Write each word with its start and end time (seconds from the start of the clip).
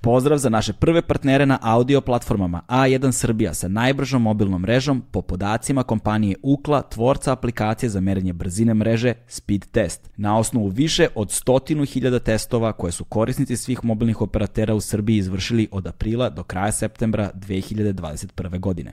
Pozdrav 0.00 0.38
za 0.38 0.48
naše 0.48 0.72
prve 0.72 1.02
partnere 1.02 1.46
na 1.46 1.58
audio 1.62 2.00
platformama 2.00 2.62
A1 2.68 3.12
Srbija 3.12 3.54
sa 3.54 3.68
najbržom 3.68 4.22
mobilnom 4.22 4.60
mrežom 4.62 5.02
po 5.10 5.22
podacima 5.22 5.82
kompanije 5.82 6.36
Ukla, 6.42 6.82
tvorca 6.82 7.32
aplikacije 7.32 7.90
za 7.90 8.00
merenje 8.00 8.32
brzine 8.32 8.74
mreže 8.74 9.14
Speed 9.26 9.64
Test. 9.70 10.10
Na 10.16 10.38
osnovu 10.38 10.68
više 10.68 11.08
od 11.14 11.30
stotinu 11.30 11.84
hiljada 11.84 12.18
testova 12.18 12.72
koje 12.72 12.92
su 12.92 13.04
korisnici 13.04 13.56
svih 13.56 13.84
mobilnih 13.84 14.20
operatera 14.20 14.74
u 14.74 14.80
Srbiji 14.80 15.16
izvršili 15.16 15.68
od 15.70 15.86
aprila 15.86 16.30
do 16.30 16.42
kraja 16.42 16.72
septembra 16.72 17.30
2021. 17.34 18.58
godine. 18.60 18.92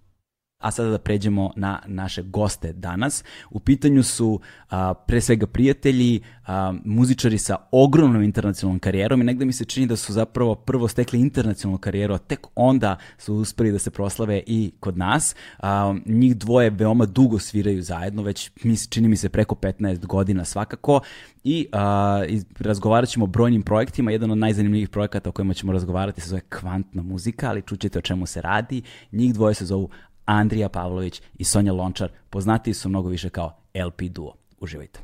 A 0.61 0.71
sada 0.71 0.89
da 0.89 0.97
pređemo 0.97 1.51
na 1.55 1.79
naše 1.87 2.21
goste 2.23 2.73
danas. 2.73 3.23
U 3.49 3.59
pitanju 3.59 4.03
su 4.03 4.39
a, 4.69 4.93
pre 4.93 5.21
svega 5.21 5.47
prijatelji, 5.47 6.21
a, 6.47 6.73
muzičari 6.85 7.37
sa 7.37 7.55
ogromnom 7.71 8.23
internacionalnom 8.23 8.79
karijerom 8.79 9.21
i 9.21 9.23
negde 9.23 9.45
mi 9.45 9.53
se 9.53 9.65
čini 9.65 9.87
da 9.87 9.95
su 9.95 10.13
zapravo 10.13 10.55
prvo 10.55 10.87
stekli 10.87 11.19
internacionalnu 11.19 11.77
karijeru, 11.77 12.13
a 12.13 12.17
tek 12.17 12.47
onda 12.55 12.97
su 13.17 13.35
uspeli 13.35 13.71
da 13.71 13.79
se 13.79 13.91
proslave 13.91 14.43
i 14.47 14.71
kod 14.79 14.97
nas. 14.97 15.35
A, 15.59 15.95
njih 16.05 16.37
dvoje 16.37 16.69
veoma 16.69 17.05
dugo 17.05 17.39
sviraju 17.39 17.81
zajedno, 17.81 18.23
već 18.23 18.51
mi 18.63 18.77
čini 18.77 19.07
mi 19.07 19.17
se 19.17 19.29
preko 19.29 19.55
15 19.55 20.05
godina 20.05 20.45
svakako 20.45 21.01
i, 21.43 21.67
a, 21.71 22.23
i 22.29 22.41
razgovarat 22.59 23.09
ćemo 23.09 23.25
o 23.25 23.27
brojnim 23.27 23.61
projektima. 23.61 24.11
Jedan 24.11 24.31
od 24.31 24.37
najzanimljivih 24.37 24.89
projekata 24.89 25.29
o 25.29 25.31
kojima 25.31 25.53
ćemo 25.53 25.73
razgovarati 25.73 26.21
se 26.21 26.29
zove 26.29 26.41
kvantna 26.41 27.01
muzika, 27.01 27.49
ali 27.49 27.61
čućete 27.61 27.99
o 27.99 28.01
čemu 28.01 28.25
se 28.25 28.41
radi. 28.41 28.81
Njih 29.11 29.33
dvoje 29.33 29.53
se 29.53 29.65
zovu 29.65 29.89
Andrija 30.25 30.69
Pavlović 30.69 31.21
i 31.37 31.43
Sonja 31.43 31.73
Lončar, 31.73 32.09
poznati 32.29 32.73
su 32.73 32.89
mnogo 32.89 33.09
više 33.09 33.29
kao 33.29 33.57
LP 33.87 34.01
Duo. 34.01 34.33
Uživajte. 34.59 34.99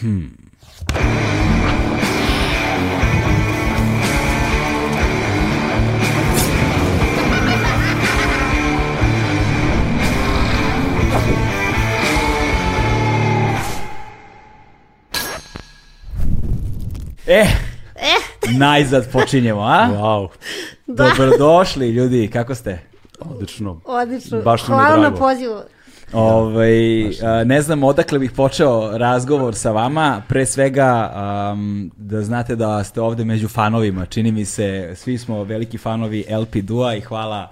Hmm. 0.00 0.50
E, 17.28 17.67
E, 18.00 18.14
najzad 18.58 19.12
počinjemo, 19.12 19.60
a? 19.60 19.88
Wow, 19.92 20.28
da, 20.86 21.04
Dobrodošli, 21.08 21.90
ljudi, 21.90 22.30
kako 22.32 22.54
ste? 22.54 22.88
odlično. 23.20 23.80
odlično. 23.84 24.42
Baš 24.42 24.62
Hvala 24.62 25.10
na 25.10 25.14
pozivu. 25.14 25.60
Ovaj, 26.12 27.06
a, 27.22 27.44
ne 27.44 27.62
znam 27.62 27.82
odakle 27.84 28.18
bih 28.18 28.32
počeo 28.32 28.98
razgovor 28.98 29.54
sa 29.54 29.70
vama, 29.70 30.22
pre 30.28 30.46
svega 30.46 31.10
am, 31.14 31.90
da 31.96 32.22
znate 32.22 32.56
da 32.56 32.84
ste 32.84 33.00
ovde 33.00 33.24
među 33.24 33.48
fanovima, 33.48 34.06
čini 34.06 34.32
mi 34.32 34.44
se, 34.44 34.92
svi 34.96 35.18
smo 35.18 35.44
veliki 35.44 35.78
fanovi 35.78 36.24
LP 36.30 36.56
Dua 36.56 36.94
i 36.94 37.00
hvala 37.00 37.50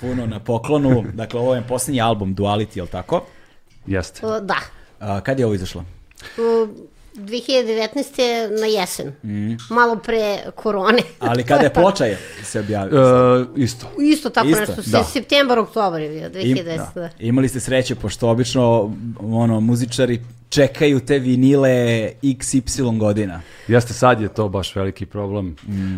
puno 0.00 0.26
na 0.26 0.40
poklonu, 0.40 1.04
dakle 1.12 1.40
ovo 1.40 1.54
je 1.54 1.62
posljednji 1.68 2.00
album 2.00 2.36
Duality, 2.36 2.76
je 2.76 2.82
li 2.82 2.88
tako? 2.88 3.24
Jeste. 3.86 4.20
Da. 4.42 4.58
A, 5.00 5.20
kad 5.20 5.38
je 5.38 5.46
ovo 5.46 5.54
izašlo? 5.54 5.84
U 6.38 6.68
2019. 7.14 8.20
na 8.52 8.66
jesen. 8.68 9.12
Malo 9.70 9.96
pre 9.96 10.20
korone. 10.54 10.98
Ali 11.20 11.44
kada 11.44 11.62
je 11.62 11.72
ploča 11.72 12.04
je 12.04 12.18
se 12.42 12.60
objavio? 12.60 12.98
E, 12.98 13.44
isto. 13.56 13.86
Isto 14.00 14.30
tako 14.30 14.48
Isto, 14.48 14.60
nešto. 14.60 14.74
da. 14.82 14.98
Da. 14.98 15.04
Septembar, 15.04 15.58
oktobar 15.58 16.00
je 16.00 16.08
bio, 16.08 16.42
Im- 16.42 16.56
2010. 16.56 16.78
Da. 16.94 17.08
Imali 17.18 17.48
ste 17.48 17.60
sreće, 17.60 17.94
pošto 17.94 18.28
obično 18.28 18.94
ono, 19.20 19.60
muzičari 19.60 20.20
čekaju 20.48 21.00
te 21.00 21.18
vinile 21.18 21.70
XY 22.22 22.62
godina. 22.98 23.40
Jeste, 23.68 23.92
sad 23.92 24.20
je 24.20 24.28
to 24.28 24.48
baš 24.48 24.76
veliki 24.76 25.06
problem, 25.06 25.56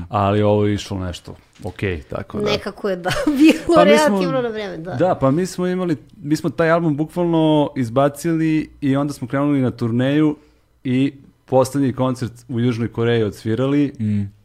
ali 0.08 0.42
ovo 0.42 0.66
je 0.66 0.74
išlo 0.74 0.98
nešto 0.98 1.34
ok, 1.64 1.78
tako 2.10 2.38
da. 2.38 2.44
Nekako 2.44 2.90
je 2.90 2.96
da 2.96 3.10
bilo 3.38 3.74
Pa 3.76 3.84
mi 3.84 3.98
smo- 3.98 4.06
relativno 4.08 4.42
na 4.42 4.48
vreme. 4.48 4.76
Da. 4.76 4.94
Da, 4.94 5.14
pa 5.14 5.30
mi 5.30 5.46
smo 5.46 5.66
imali, 5.66 5.96
mi 6.16 6.36
smo 6.36 6.50
taj 6.50 6.70
album 6.70 6.96
bukvalno 6.96 7.70
izbacili 7.76 8.70
i 8.80 8.96
onda 8.96 9.12
smo 9.12 9.28
krenuli 9.28 9.60
na 9.60 9.70
turneju 9.70 10.36
i 10.84 11.12
poslednji 11.44 11.92
koncert 11.92 12.32
u 12.48 12.60
Južnoj 12.60 12.88
Koreji 12.88 13.22
odsvirali. 13.22 13.92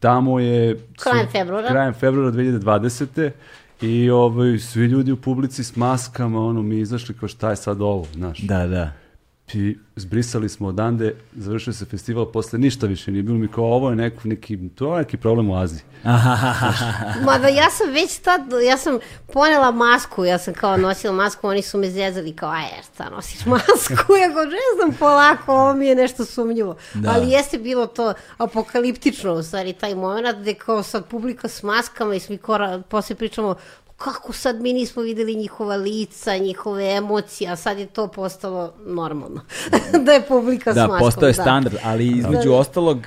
Tamo 0.00 0.40
je... 0.40 0.78
Krajem 1.02 1.28
februara. 1.32 1.68
Krajem 1.68 1.94
februara 1.94 2.32
2020. 2.32 3.30
I 3.82 4.10
ovaj, 4.10 4.58
svi 4.58 4.84
ljudi 4.84 5.12
u 5.12 5.16
publici 5.16 5.64
s 5.64 5.76
maskama, 5.76 6.46
ono, 6.46 6.62
mi 6.62 6.78
izašli 6.78 7.14
kao 7.14 7.28
šta 7.28 7.50
je 7.50 7.56
sad 7.56 7.80
ovo, 7.80 8.06
znaš. 8.14 8.38
Da, 8.38 8.66
da. 8.66 8.92
I 9.54 9.78
zbrisali 9.96 10.48
smo 10.48 10.68
odande, 10.68 11.14
završio 11.36 11.72
se 11.72 11.84
festival, 11.84 12.32
posle 12.32 12.58
ništa 12.58 12.86
više 12.86 13.10
nije 13.10 13.22
bilo 13.22 13.38
mi 13.38 13.48
kao 13.48 13.64
ovo 13.64 13.90
je 13.90 13.96
neko, 13.96 14.20
neki, 14.24 14.58
to 14.74 14.92
je 14.92 14.98
neki 14.98 15.16
problem 15.16 15.50
u 15.50 15.56
Aziji. 15.56 15.80
Mada 17.26 17.48
ja 17.48 17.70
sam 17.70 17.92
već 17.92 18.18
tad, 18.18 18.40
ja 18.66 18.76
sam 18.76 18.98
ponela 19.32 19.70
masku, 19.70 20.24
ja 20.24 20.38
sam 20.38 20.54
kao 20.54 20.76
nosila 20.76 21.12
masku, 21.12 21.48
oni 21.48 21.62
su 21.62 21.78
me 21.78 21.90
zezali 21.90 22.32
kao, 22.32 22.50
aj, 22.50 22.64
jer 22.76 22.84
šta 22.94 23.10
nosiš 23.10 23.46
masku? 23.54 24.14
Ja 24.14 24.28
go, 24.28 24.44
ne 24.44 24.70
znam, 24.76 24.96
polako, 24.98 25.52
ovo 25.52 25.74
mi 25.74 25.86
je 25.86 25.94
nešto 25.94 26.24
sumnjivo. 26.24 26.76
Da. 26.94 27.10
Ali 27.10 27.30
jeste 27.30 27.58
bilo 27.58 27.86
to 27.86 28.14
apokaliptično, 28.38 29.32
u 29.32 29.42
stvari, 29.42 29.72
taj 29.72 29.94
moment 29.94 30.38
gde 30.38 30.54
kao 30.54 30.82
sad 30.82 31.06
publika 31.06 31.48
s 31.48 31.62
maskama 31.62 32.14
i 32.14 32.20
svi 32.20 32.38
kora, 32.38 32.82
posle 32.88 33.16
pričamo, 33.16 33.54
kako 34.04 34.32
sad 34.32 34.60
mi 34.62 34.72
nismo 34.72 35.02
videli 35.02 35.34
njihova 35.34 35.76
lica, 35.76 36.36
njihove 36.36 36.96
emocije, 36.96 37.50
a 37.50 37.56
sad 37.56 37.78
je 37.78 37.86
to 37.86 38.08
postalo 38.08 38.72
normalno. 38.86 39.40
da 40.06 40.12
je 40.12 40.22
publika 40.28 40.72
s 40.72 40.74
Da, 40.74 40.86
maskom. 40.86 40.98
postao 41.06 41.26
je 41.26 41.34
standard, 41.34 41.76
ali 41.84 42.06
između 42.06 42.48
Da. 42.48 42.56
ostalog 42.56 42.96
uh, 42.98 43.04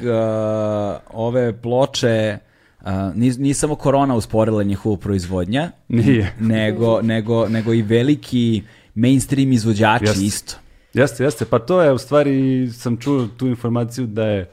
ove 1.14 1.62
ploče 1.62 2.38
uh, 2.82 2.88
nije, 3.16 3.34
nije 3.38 3.54
samo 3.54 3.76
korona 3.76 4.16
usporila 4.16 4.64
njihovu 4.64 4.98
proizvodnja, 4.98 5.72
Nije. 5.88 6.36
nego, 6.56 7.02
nego, 7.02 7.50
nego 7.50 7.74
i 7.74 7.82
veliki 7.82 8.64
mainstream 8.96 9.52
izvođači 9.52 10.06
Jeste. 10.06 10.24
isto. 10.26 10.56
Jeste, 10.94 11.24
jeste, 11.24 11.46
pa 11.46 11.60
to 11.60 11.82
je 11.82 11.92
u 11.92 11.98
stvari, 11.98 12.70
sam 12.72 12.98
čuo 12.98 13.28
tu 13.38 13.48
informaciju 13.48 14.08
da 14.08 14.26
je 14.26 14.52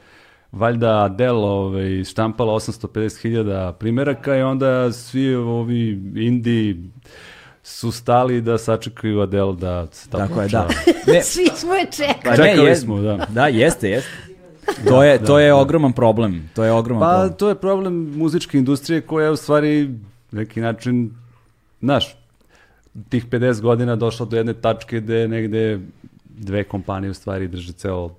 valjda 0.51 1.03
Adele 1.03 1.37
ovaj, 1.45 2.03
štampala 2.03 2.53
850.000 2.53 3.73
primjeraka 3.73 4.35
i 4.37 4.41
onda 4.41 4.91
svi 4.91 5.35
ovi 5.35 5.89
indi 6.15 6.79
su 7.63 7.91
stali 7.91 8.41
da 8.41 8.57
sačekaju 8.57 9.21
Adele 9.21 9.55
da 9.55 9.87
se 9.91 10.09
ta 10.09 10.17
Tako 10.17 10.41
je, 10.41 10.47
da. 10.47 10.67
Ne, 11.13 11.23
Svi 11.23 11.45
smo 11.55 11.73
je 11.73 11.87
čekali. 11.91 12.19
pa 12.23 12.43
ne, 12.43 12.51
Čekali 12.51 12.75
smo, 12.75 13.01
da. 13.01 13.25
Da, 13.29 13.47
jeste, 13.47 13.89
jeste. 13.89 14.09
To 14.87 15.03
je, 15.03 15.25
to 15.25 15.39
je 15.39 15.53
ogroman 15.53 15.93
problem. 15.93 16.49
To 16.55 16.63
je 16.63 16.71
ogroman 16.71 17.01
Pa 17.01 17.13
problem. 17.15 17.37
to 17.37 17.49
je 17.49 17.55
problem 17.55 17.93
muzičke 18.17 18.57
industrije 18.57 19.01
koja 19.01 19.25
je 19.25 19.31
u 19.31 19.35
stvari 19.35 19.89
neki 20.31 20.61
način, 20.61 21.11
znaš, 21.81 22.15
tih 23.09 23.25
50 23.25 23.61
godina 23.61 23.95
došla 23.95 24.25
do 24.25 24.37
jedne 24.37 24.53
tačke 24.53 24.99
gde 24.99 25.27
negde 25.27 25.79
dve 26.25 26.63
kompanije 26.63 27.11
u 27.11 27.13
stvari 27.13 27.47
drže 27.47 27.73
celo, 27.73 28.15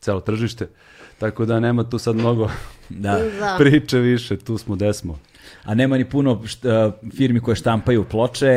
celo 0.00 0.20
tržište. 0.20 0.66
Tako 1.18 1.44
da 1.44 1.60
nema 1.60 1.84
tu 1.84 1.98
sad 1.98 2.16
mnogo 2.16 2.50
Da. 2.88 3.20
Priče 3.58 3.98
više, 3.98 4.36
tu 4.36 4.58
smo 4.58 4.74
gde 4.74 4.92
smo. 4.92 5.18
A 5.64 5.74
nema 5.74 5.96
ni 5.96 6.04
puno 6.06 6.34
št- 6.36 6.92
firmi 7.12 7.40
koje 7.40 7.54
štampaju 7.56 8.04
ploče, 8.04 8.48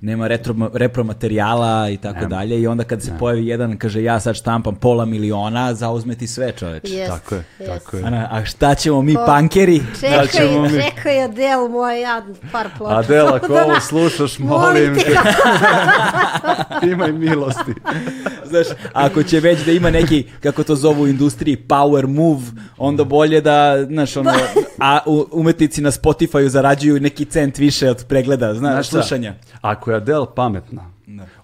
nema 0.00 0.26
retro, 0.26 0.54
repromaterijala 0.74 1.54
i 1.90 1.96
tako 1.96 2.26
dalje. 2.26 2.60
I 2.60 2.66
onda 2.66 2.84
kad 2.84 3.02
se 3.02 3.12
pojavi 3.18 3.46
jedan, 3.46 3.76
kaže 3.76 4.02
ja 4.02 4.20
sad 4.20 4.36
štampam 4.36 4.74
pola 4.74 5.04
miliona, 5.04 5.74
zauzme 5.74 6.14
ti 6.14 6.26
sve 6.26 6.52
čoveč. 6.52 6.82
Jest, 6.84 7.10
Tako 7.10 7.34
je, 7.34 7.44
jest. 7.60 7.72
tako 7.74 7.96
je. 7.96 8.02
Ana, 8.04 8.28
a 8.30 8.44
šta 8.44 8.74
ćemo 8.74 9.02
mi, 9.02 9.14
Pa- 9.14 9.24
pankeri? 9.26 9.82
Čekaj, 10.00 10.26
ćemo 10.28 10.62
mi. 10.62 10.70
čekaj 10.70 11.22
Adel, 11.24 11.68
moj 11.68 12.00
ja 12.00 12.22
par 12.52 12.68
ploča. 12.78 12.96
Adela, 12.96 13.34
ako 13.36 13.48
da 13.48 13.62
ovo 13.62 13.72
na- 13.72 13.80
slušaš, 13.80 14.38
Molim 14.38 14.94
te. 14.94 15.04
te, 15.04 15.14
imaj 16.86 17.12
milosti. 17.12 17.74
Znaš, 18.44 18.66
ako 18.92 19.22
će 19.22 19.40
već 19.40 19.60
da 19.60 19.72
ima 19.72 19.90
neki, 19.90 20.24
kako 20.40 20.64
to 20.64 20.74
zovu 20.74 21.02
u 21.02 21.08
industriji, 21.08 21.56
power 21.58 22.06
move, 22.06 22.42
onda 22.78 23.04
bolje 23.04 23.40
da, 23.40 23.84
znaš, 23.84 24.16
ono, 24.16 24.32
a 24.80 24.98
u- 25.06 25.26
umetnici 25.32 25.80
na 25.80 25.90
Spotify 25.92 26.33
zarađuju 26.40 27.00
neki 27.00 27.24
cent 27.24 27.58
više 27.58 27.90
od 27.90 28.04
pregleda, 28.08 28.54
znaš, 28.54 28.72
Znaš 28.72 28.86
šta? 28.86 28.96
slušanja. 28.98 29.34
Ako 29.60 29.90
je 29.90 29.96
Adele 29.96 30.26
pametna, 30.36 30.90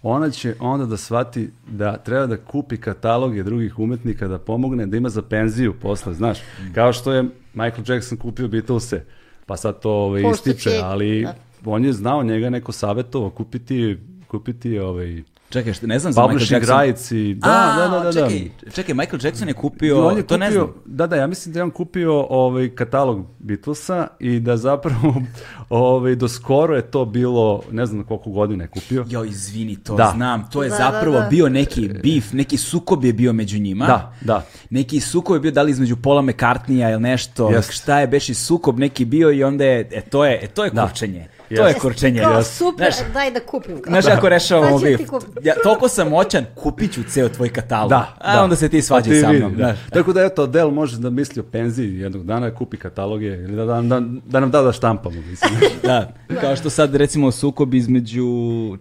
ona 0.02 0.30
će 0.30 0.54
onda 0.60 0.86
da 0.86 0.96
shvati 0.96 1.50
da 1.68 1.96
treba 1.96 2.26
da 2.26 2.36
kupi 2.36 2.76
kataloge 2.76 3.42
drugih 3.42 3.78
umetnika 3.78 4.28
da 4.28 4.38
pomogne, 4.38 4.86
da 4.86 4.96
ima 4.96 5.08
za 5.08 5.22
penziju 5.22 5.74
posle, 5.74 6.14
znaš. 6.14 6.38
Kao 6.74 6.92
što 6.92 7.12
je 7.12 7.22
Michael 7.54 7.84
Jackson 7.86 8.18
kupio 8.18 8.48
Beatlese, 8.48 9.04
pa 9.46 9.56
sad 9.56 9.80
to 9.80 9.90
ovaj, 9.92 10.20
što 10.22 10.30
ističe, 10.30 10.70
će- 10.70 10.80
ali 10.82 11.22
da. 11.22 11.34
on 11.64 11.84
je 11.84 11.92
znao 11.92 12.22
njega 12.22 12.50
neko 12.50 12.72
savjetovo 12.72 13.30
kupiti, 13.30 13.98
kupiti 14.26 14.78
ovaj, 14.78 15.22
Čekaj, 15.50 15.72
šta, 15.72 15.86
ne 15.86 15.98
znam 15.98 16.12
za 16.12 16.20
Michael 16.20 16.32
Publishing 16.34 16.60
Jackson. 16.62 16.80
rights 16.80 17.10
i... 17.10 17.34
Da, 17.34 17.48
A, 17.50 17.76
da, 17.78 17.88
da, 17.88 17.98
da. 17.98 18.04
da. 18.04 18.12
Čekaj, 18.12 18.50
čekaj, 18.72 18.94
Michael 18.94 19.20
Jackson 19.24 19.48
je 19.48 19.54
kupio, 19.54 20.06
on 20.06 20.16
je 20.16 20.26
to 20.26 20.36
ne 20.36 20.46
kupio, 20.46 20.60
znam. 20.64 20.74
da, 20.86 21.06
da, 21.06 21.16
ja 21.16 21.26
mislim 21.26 21.52
da 21.52 21.58
je 21.58 21.64
on 21.64 21.70
kupio 21.70 22.26
ovaj 22.30 22.74
katalog 22.74 23.26
Beatlesa 23.38 24.06
i 24.18 24.40
da 24.40 24.56
zapravo 24.56 25.14
ovaj, 25.68 26.14
do 26.14 26.28
skoro 26.28 26.76
je 26.76 26.82
to 26.82 27.04
bilo, 27.04 27.62
ne 27.70 27.86
znam 27.86 28.04
koliko 28.04 28.30
godina 28.30 28.64
je 28.64 28.68
kupio. 28.68 29.04
Jo, 29.08 29.24
izvini, 29.24 29.76
to 29.76 29.94
Da. 29.96 30.12
znam. 30.16 30.48
To 30.52 30.62
je 30.62 30.68
Da, 30.68 30.76
zapravo 30.76 31.16
da, 31.16 31.22
da. 31.22 31.28
bio 31.28 31.48
neki 31.48 31.90
bif, 32.02 32.32
neki 32.32 32.56
sukob 32.56 33.04
je 33.04 33.12
bio 33.12 33.32
među 33.32 33.58
njima. 33.58 33.86
Da, 33.86 34.12
da. 34.20 34.44
Neki 34.70 35.00
sukob 35.00 35.36
je 35.36 35.40
bio 35.40 35.50
da 35.50 35.62
li 35.62 35.70
između 35.70 35.96
Paula 35.96 36.22
McCartneya 36.22 36.90
ili 36.92 37.00
nešto. 37.02 37.50
Jest. 37.50 37.70
Šta 37.72 38.00
je 38.00 38.06
beši 38.06 38.34
sukob 38.34 38.78
neki 38.78 39.04
bio 39.04 39.32
i 39.32 39.44
onda 39.44 39.64
je, 39.64 39.88
e, 39.92 40.00
to 40.00 40.24
je, 40.24 40.40
e, 40.42 40.46
to 40.46 40.64
je 40.64 40.70
Da. 40.70 40.82
To 41.56 41.66
je 41.66 41.74
kurčenje. 41.74 42.20
Kao, 42.20 42.42
super, 42.42 42.92
Znaš, 42.92 43.12
daj 43.12 43.30
da 43.30 43.40
kupim. 43.40 43.82
Kao. 43.82 43.90
Znaš 43.90 44.04
kako 44.04 44.28
rešavamo 44.28 44.78
kupiti. 44.78 45.06
Ja, 45.42 45.54
toliko 45.62 45.88
sam 45.88 46.08
moćan, 46.08 46.44
kupit 46.54 46.92
ću 46.92 47.02
ceo 47.08 47.28
tvoj 47.28 47.48
katalog. 47.48 47.90
Da, 47.90 48.16
A 48.18 48.36
da. 48.36 48.44
onda 48.44 48.56
se 48.56 48.68
ti 48.68 48.78
Pa 48.78 48.82
svađaj 48.82 49.14
ti 49.14 49.20
sa 49.20 49.32
mnom. 49.32 49.56
da. 49.56 49.76
Tako 49.90 50.12
da 50.12 50.22
eto, 50.22 50.46
Del 50.46 50.70
može 50.70 50.98
da 50.98 51.10
misli 51.10 51.40
o 51.40 51.42
penziji 51.42 51.98
jednog 51.98 52.26
dana, 52.26 52.54
kupi 52.54 52.76
kataloge 52.76 53.26
ili 53.26 53.56
da, 53.56 53.64
da, 53.64 53.80
da, 53.82 54.00
da 54.24 54.40
nam 54.40 54.50
da 54.50 54.62
da 54.62 54.72
štampamo. 54.72 55.20
Mislim. 55.30 55.50
Da, 55.82 56.12
kao 56.40 56.56
što 56.56 56.70
sad 56.70 56.94
recimo 56.94 57.30
sukob 57.32 57.74
između, 57.74 58.26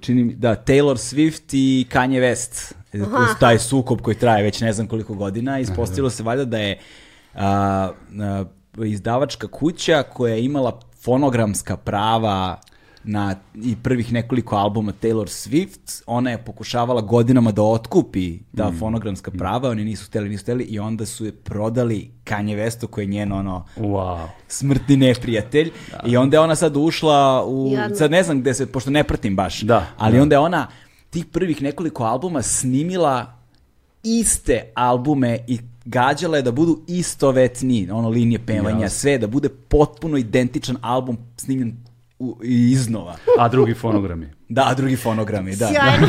čini 0.01 0.23
mi, 0.23 0.35
da, 0.35 0.55
Taylor 0.55 0.95
Swift 0.95 1.43
i 1.51 1.87
Kanye 1.93 2.19
West. 2.21 2.73
Uz 2.93 3.29
taj 3.39 3.59
sukob 3.59 4.01
koji 4.01 4.15
traje 4.15 4.43
već 4.43 4.61
ne 4.61 4.73
znam 4.73 4.87
koliko 4.87 5.13
godina. 5.13 5.59
Ispostavilo 5.59 6.09
se 6.09 6.23
valjda 6.23 6.45
da 6.45 6.57
je 6.57 6.79
a, 7.35 7.89
a, 8.19 8.43
izdavačka 8.85 9.47
kuća 9.47 10.03
koja 10.03 10.33
je 10.33 10.45
imala 10.45 10.79
fonogramska 11.01 11.77
prava 11.77 12.59
na 13.03 13.35
i 13.55 13.75
prvih 13.75 14.13
nekoliko 14.13 14.55
albuma 14.55 14.93
Taylor 15.01 15.25
Swift, 15.27 16.03
ona 16.05 16.31
je 16.31 16.37
pokušavala 16.37 17.01
godinama 17.01 17.51
da 17.51 17.61
otkupi 17.61 18.39
ta 18.57 18.71
fonogramska 18.79 19.31
prava, 19.31 19.69
oni 19.69 19.83
nisu 19.85 20.05
hteli, 20.05 20.29
nisu 20.29 20.43
hteli 20.43 20.63
i 20.63 20.79
onda 20.79 21.05
su 21.05 21.25
je 21.25 21.31
prodali 21.31 22.11
Kanye 22.25 22.55
Westu 22.57 22.87
koji 22.87 23.03
je 23.05 23.09
njeno 23.09 23.37
ono 23.37 23.65
Wow. 23.77 24.27
smrtni 24.47 24.97
neprijatelj 24.97 25.71
i 26.05 26.17
onda 26.17 26.37
je 26.37 26.41
ona 26.41 26.55
sad 26.55 26.77
ušla 26.77 27.45
u, 27.45 27.71
Jadno. 27.73 27.95
sad 27.95 28.11
ne 28.11 28.23
znam 28.23 28.41
gde 28.41 28.53
se, 28.53 28.65
pošto 28.65 28.89
ne 28.91 29.03
pratim 29.03 29.35
baš, 29.35 29.61
Da, 29.61 29.85
ali 29.97 30.15
da. 30.17 30.21
onda 30.21 30.35
je 30.35 30.39
ona 30.39 30.67
tih 31.09 31.25
prvih 31.25 31.61
nekoliko 31.61 32.03
albuma 32.03 32.41
snimila 32.41 33.33
iste 34.03 34.71
albume 34.75 35.39
i 35.47 35.59
gađala 35.85 36.37
je 36.37 36.43
da 36.43 36.51
budu 36.51 36.81
istovetni, 36.87 37.91
ono 37.91 38.09
linije 38.09 38.39
pevanja, 38.45 38.81
Jasno. 38.81 38.99
sve, 38.99 39.17
da 39.17 39.27
bude 39.27 39.49
potpuno 39.49 40.17
identičan 40.17 40.77
album 40.81 41.17
snimljen 41.37 41.77
u, 42.19 42.37
iznova. 42.43 43.15
A 43.39 43.47
drugi 43.47 43.73
fonogrami. 43.73 44.29
Da, 44.49 44.67
a 44.67 44.73
drugi 44.73 44.95
fonogrami, 44.95 45.55
da. 45.55 45.67
Sjajno. 45.67 46.07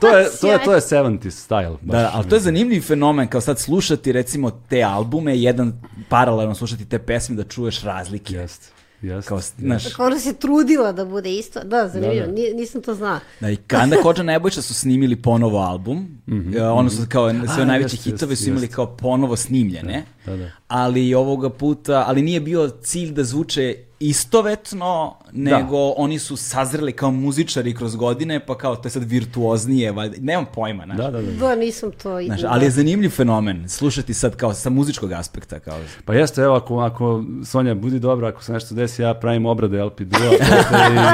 To 0.00 0.08
je, 0.08 0.26
to 0.40 0.52
je, 0.52 0.64
to 0.64 0.74
je 0.74 0.80
70s 0.80 1.30
style. 1.30 1.76
baš. 1.82 2.00
Da, 2.00 2.10
ali 2.14 2.28
to 2.28 2.34
je 2.36 2.40
zanimljiv 2.40 2.80
fenomen, 2.80 3.28
kao 3.28 3.40
sad 3.40 3.58
slušati 3.58 4.12
recimo 4.12 4.50
te 4.50 4.82
albume, 4.82 5.38
jedan 5.38 5.82
paralelno 6.08 6.54
slušati 6.54 6.84
te 6.88 6.98
pesme 6.98 7.36
da 7.36 7.44
čuješ 7.44 7.82
razlike. 7.82 8.34
Jest, 8.34 8.72
jest. 9.06 9.28
Kao, 9.28 9.38
jest. 9.38 9.54
znaš, 9.58 9.86
Kao 9.86 10.06
ona 10.06 10.18
se 10.18 10.32
trudila 10.32 10.92
da 10.92 11.04
bude 11.04 11.32
isto. 11.32 11.60
Da, 11.60 11.88
zanimljivo, 11.88 12.20
Da, 12.20 12.26
da. 12.26 12.32
ni- 12.32 12.54
nisam 12.54 12.82
to 12.82 12.94
znala. 12.94 13.20
Da, 13.40 13.50
i 13.50 13.56
Kanda 13.56 13.96
Kođa 13.96 14.22
Nebojša 14.22 14.62
su 14.62 14.74
snimili 14.74 15.16
ponovo 15.16 15.58
album. 15.58 16.18
E, 16.54 16.62
ono 16.62 16.90
su 16.90 17.02
kao 17.08 17.30
sve 17.30 17.38
Mhm, 17.38 17.60
A, 17.60 17.64
najveće 17.64 17.94
jeste, 17.94 18.10
hitove 18.10 18.36
su 18.36 18.48
imali 18.48 18.64
jeste. 18.64 18.74
kao 18.74 18.86
ponovo 18.88 19.36
snimljene. 19.36 20.04
Da, 20.26 20.36
da. 20.36 20.50
Ali 20.68 21.08
i 21.08 21.14
ovoga 21.14 21.50
puta, 21.50 22.04
ali 22.06 22.22
nije 22.22 22.40
bio 22.40 22.70
cilj 22.82 23.12
da 23.12 23.24
zvuče 23.24 23.76
istovetno, 24.08 25.16
nego 25.32 25.90
oni 25.96 26.18
su 26.18 26.36
sazreli 26.36 26.92
kao 26.92 27.10
muzičari 27.10 27.74
kroz 27.74 27.96
godine, 27.96 28.46
pa 28.46 28.58
kao 28.58 28.76
to 28.76 28.86
je 28.86 28.90
sad 28.90 29.02
virtuoznije, 29.02 29.92
valjda, 29.92 30.16
nemam 30.20 30.46
pojma, 30.54 30.84
znaš. 30.84 30.96
Da, 30.96 31.10
da, 31.10 31.22
da. 31.22 31.32
Da, 31.32 31.56
nisam 31.56 31.90
to... 32.02 32.20
Znaš, 32.26 32.40
da. 32.40 32.48
ali 32.50 32.64
je 32.64 32.70
zanimljiv 32.70 33.10
fenomen, 33.10 33.68
slušati 33.68 34.14
sad 34.14 34.36
kao 34.36 34.54
sa 34.54 34.70
muzičkog 34.70 35.12
aspekta. 35.12 35.58
Kao. 35.58 35.78
Pa 36.04 36.14
jeste, 36.14 36.42
evo, 36.42 36.54
ako, 36.54 36.78
ako 36.78 37.24
Sonja 37.44 37.74
budi 37.74 37.98
dobra, 37.98 38.28
ako 38.28 38.42
se 38.42 38.52
nešto 38.52 38.74
desi, 38.74 39.02
ja 39.02 39.14
pravim 39.14 39.46
obrade 39.46 39.82
LP 39.82 40.00
duo. 40.00 40.32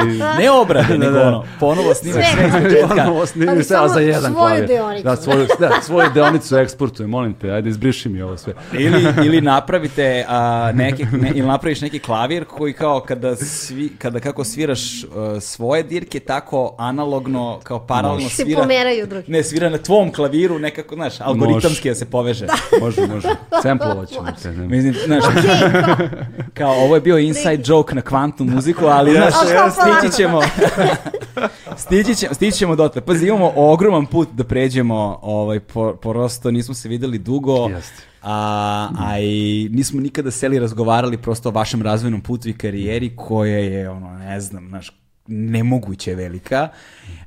i... 0.09 0.41
Ne 0.41 0.51
obrade, 0.51 0.97
nego 1.03 1.11
da. 1.11 1.27
ono, 1.27 1.45
ponovo 1.59 1.93
snimaš 1.93 2.25
Sve. 2.33 2.33
sve 2.33 2.47
iz 2.47 2.63
početka. 2.63 2.87
Ponovo 2.95 3.25
snimim 3.25 3.49
Ali 3.49 3.63
sve, 3.63 3.77
a 3.77 3.87
za 3.87 3.99
jedan 3.99 4.31
svoju 4.31 4.35
klavir. 4.35 4.67
deonicu. 4.67 5.03
Da, 5.03 5.15
svoju, 5.15 5.47
da, 5.59 5.71
svoju 5.81 6.09
deonicu 6.13 6.55
eksportujem, 6.55 7.09
molim 7.09 7.33
te, 7.33 7.51
ajde 7.51 7.69
izbriši 7.69 8.09
mi 8.09 8.21
ovo 8.21 8.37
sve. 8.37 8.53
ili, 8.73 9.07
ili 9.25 9.41
napravite 9.41 10.25
a, 10.27 10.71
neke, 10.75 11.05
ne, 11.11 11.31
ili 11.35 11.47
napraviš 11.47 11.81
neki 11.81 11.99
klavir 11.99 12.45
koji 12.45 12.73
kao 12.81 12.99
kada, 12.99 13.35
svi, 13.35 13.89
kada 13.97 14.19
kako 14.19 14.43
sviraš 14.43 15.03
a, 15.03 15.39
svoje 15.39 15.83
dirke, 15.83 16.19
tako 16.19 16.75
analogno, 16.77 17.59
kao 17.63 17.79
paralelno 17.87 18.29
Se 18.29 18.43
svira. 18.43 18.61
pomeraju 18.61 19.07
drugi. 19.07 19.31
Ne, 19.31 19.43
svira 19.43 19.69
na 19.69 19.77
tvom 19.77 20.11
klaviru 20.11 20.59
nekako, 20.59 20.95
znaš, 20.95 21.21
algoritamski 21.21 21.89
da 21.89 21.95
se 21.95 22.05
poveže. 22.05 22.47
Može, 22.81 23.07
može. 23.07 23.27
Semplovat 23.63 24.09
ćemo 24.09 24.27
te. 24.43 24.51
ne. 24.51 24.67
Mislim, 24.67 24.95
znaš, 25.05 25.23
kao 26.57 26.73
ovo 26.73 26.95
je 26.95 27.01
bio 27.01 27.17
inside 27.17 27.63
joke 27.65 27.95
na 27.95 28.01
kvantnu 28.01 28.45
muziku, 28.45 28.85
ali 28.85 29.11
znaš, 29.11 29.33
stići 29.71 30.17
ćemo, 30.17 30.41
stići 31.83 32.15
ćemo, 32.15 32.33
stići 32.33 32.57
ćemo 32.57 32.75
dotle. 32.75 33.01
Pazi, 33.01 33.27
imamo 33.27 33.51
ogroman 33.55 34.05
put 34.05 34.29
da 34.33 34.43
pređemo, 34.43 35.19
ovaj, 35.21 35.59
po, 35.59 35.93
prosto 35.93 36.51
nismo 36.51 36.73
se 36.73 36.89
videli 36.89 37.17
dugo. 37.17 37.67
Jeste. 37.67 38.10
A, 38.21 38.89
a 38.99 39.19
i 39.19 39.69
nismo 39.71 40.01
nikada 40.01 40.31
seli 40.31 40.59
razgovarali 40.59 41.17
prosto 41.17 41.49
o 41.49 41.51
vašem 41.51 41.81
razvojnom 41.81 42.21
putu 42.21 42.49
i 42.49 42.53
karijeri 42.53 43.15
koja 43.15 43.57
je, 43.57 43.89
ono, 43.89 44.17
ne 44.17 44.39
znam, 44.41 44.67
znaš, 44.69 45.01
nemoguće 45.27 46.15
velika, 46.15 46.69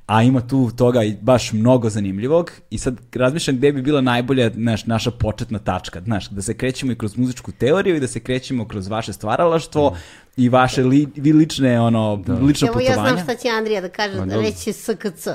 a 0.07 0.23
ima 0.23 0.47
tu 0.47 0.71
toga 0.77 1.03
i 1.03 1.17
baš 1.21 1.53
mnogo 1.53 1.91
zanimljivog 1.91 2.51
i 2.71 2.79
sad 2.79 3.01
razmišljam 3.15 3.57
gde 3.57 3.73
bi 3.73 3.83
bila 3.83 4.01
najbolja 4.01 4.51
naš, 4.55 4.87
naša 4.87 5.11
početna 5.11 5.59
tačka, 5.59 6.01
znaš, 6.05 6.29
da 6.29 6.43
se 6.43 6.55
krećemo 6.55 6.93
i 6.93 6.97
kroz 6.97 7.17
muzičku 7.17 7.53
teoriju 7.53 7.97
i 7.97 8.01
da 8.01 8.07
se 8.07 8.21
krećemo 8.21 8.69
kroz 8.69 8.89
vaše 8.89 9.13
stvaralaštvo 9.13 9.97
i 10.37 10.49
vaše 10.49 10.83
li, 10.83 11.09
vi 11.17 11.33
lične, 11.33 11.81
ono, 11.81 12.23
lično 12.43 12.69
Evo 12.69 12.81
ja 12.81 12.87
putovanja. 12.89 13.13
znam 13.15 13.25
šta 13.25 13.35
će 13.35 13.49
Andrija 13.49 13.81
da 13.81 13.89
kaže, 13.89 14.27
da 14.27 14.41
reći 14.41 14.73
SKC. 14.73 15.27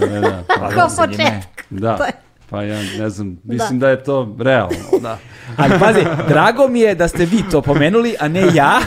Da, 0.00 0.06
da, 0.06 0.20
da. 0.20 0.44
Pa, 0.48 0.70
Kao 0.74 0.88
početak. 0.96 1.64
da. 1.70 2.10
Pa 2.50 2.62
ja 2.62 2.78
ne 2.98 3.10
znam, 3.10 3.38
mislim 3.44 3.78
da, 3.78 3.88
je 3.88 4.04
to 4.04 4.36
realno. 4.38 4.76
Da. 5.02 5.18
Ali 5.56 5.78
pazi, 5.80 6.00
drago 6.28 6.68
mi 6.68 6.80
je 6.80 6.94
da 6.94 7.08
ste 7.08 7.24
vi 7.24 7.42
to 7.50 7.62
pomenuli, 7.62 8.14
a 8.20 8.28
ne 8.28 8.42
ja. 8.54 8.80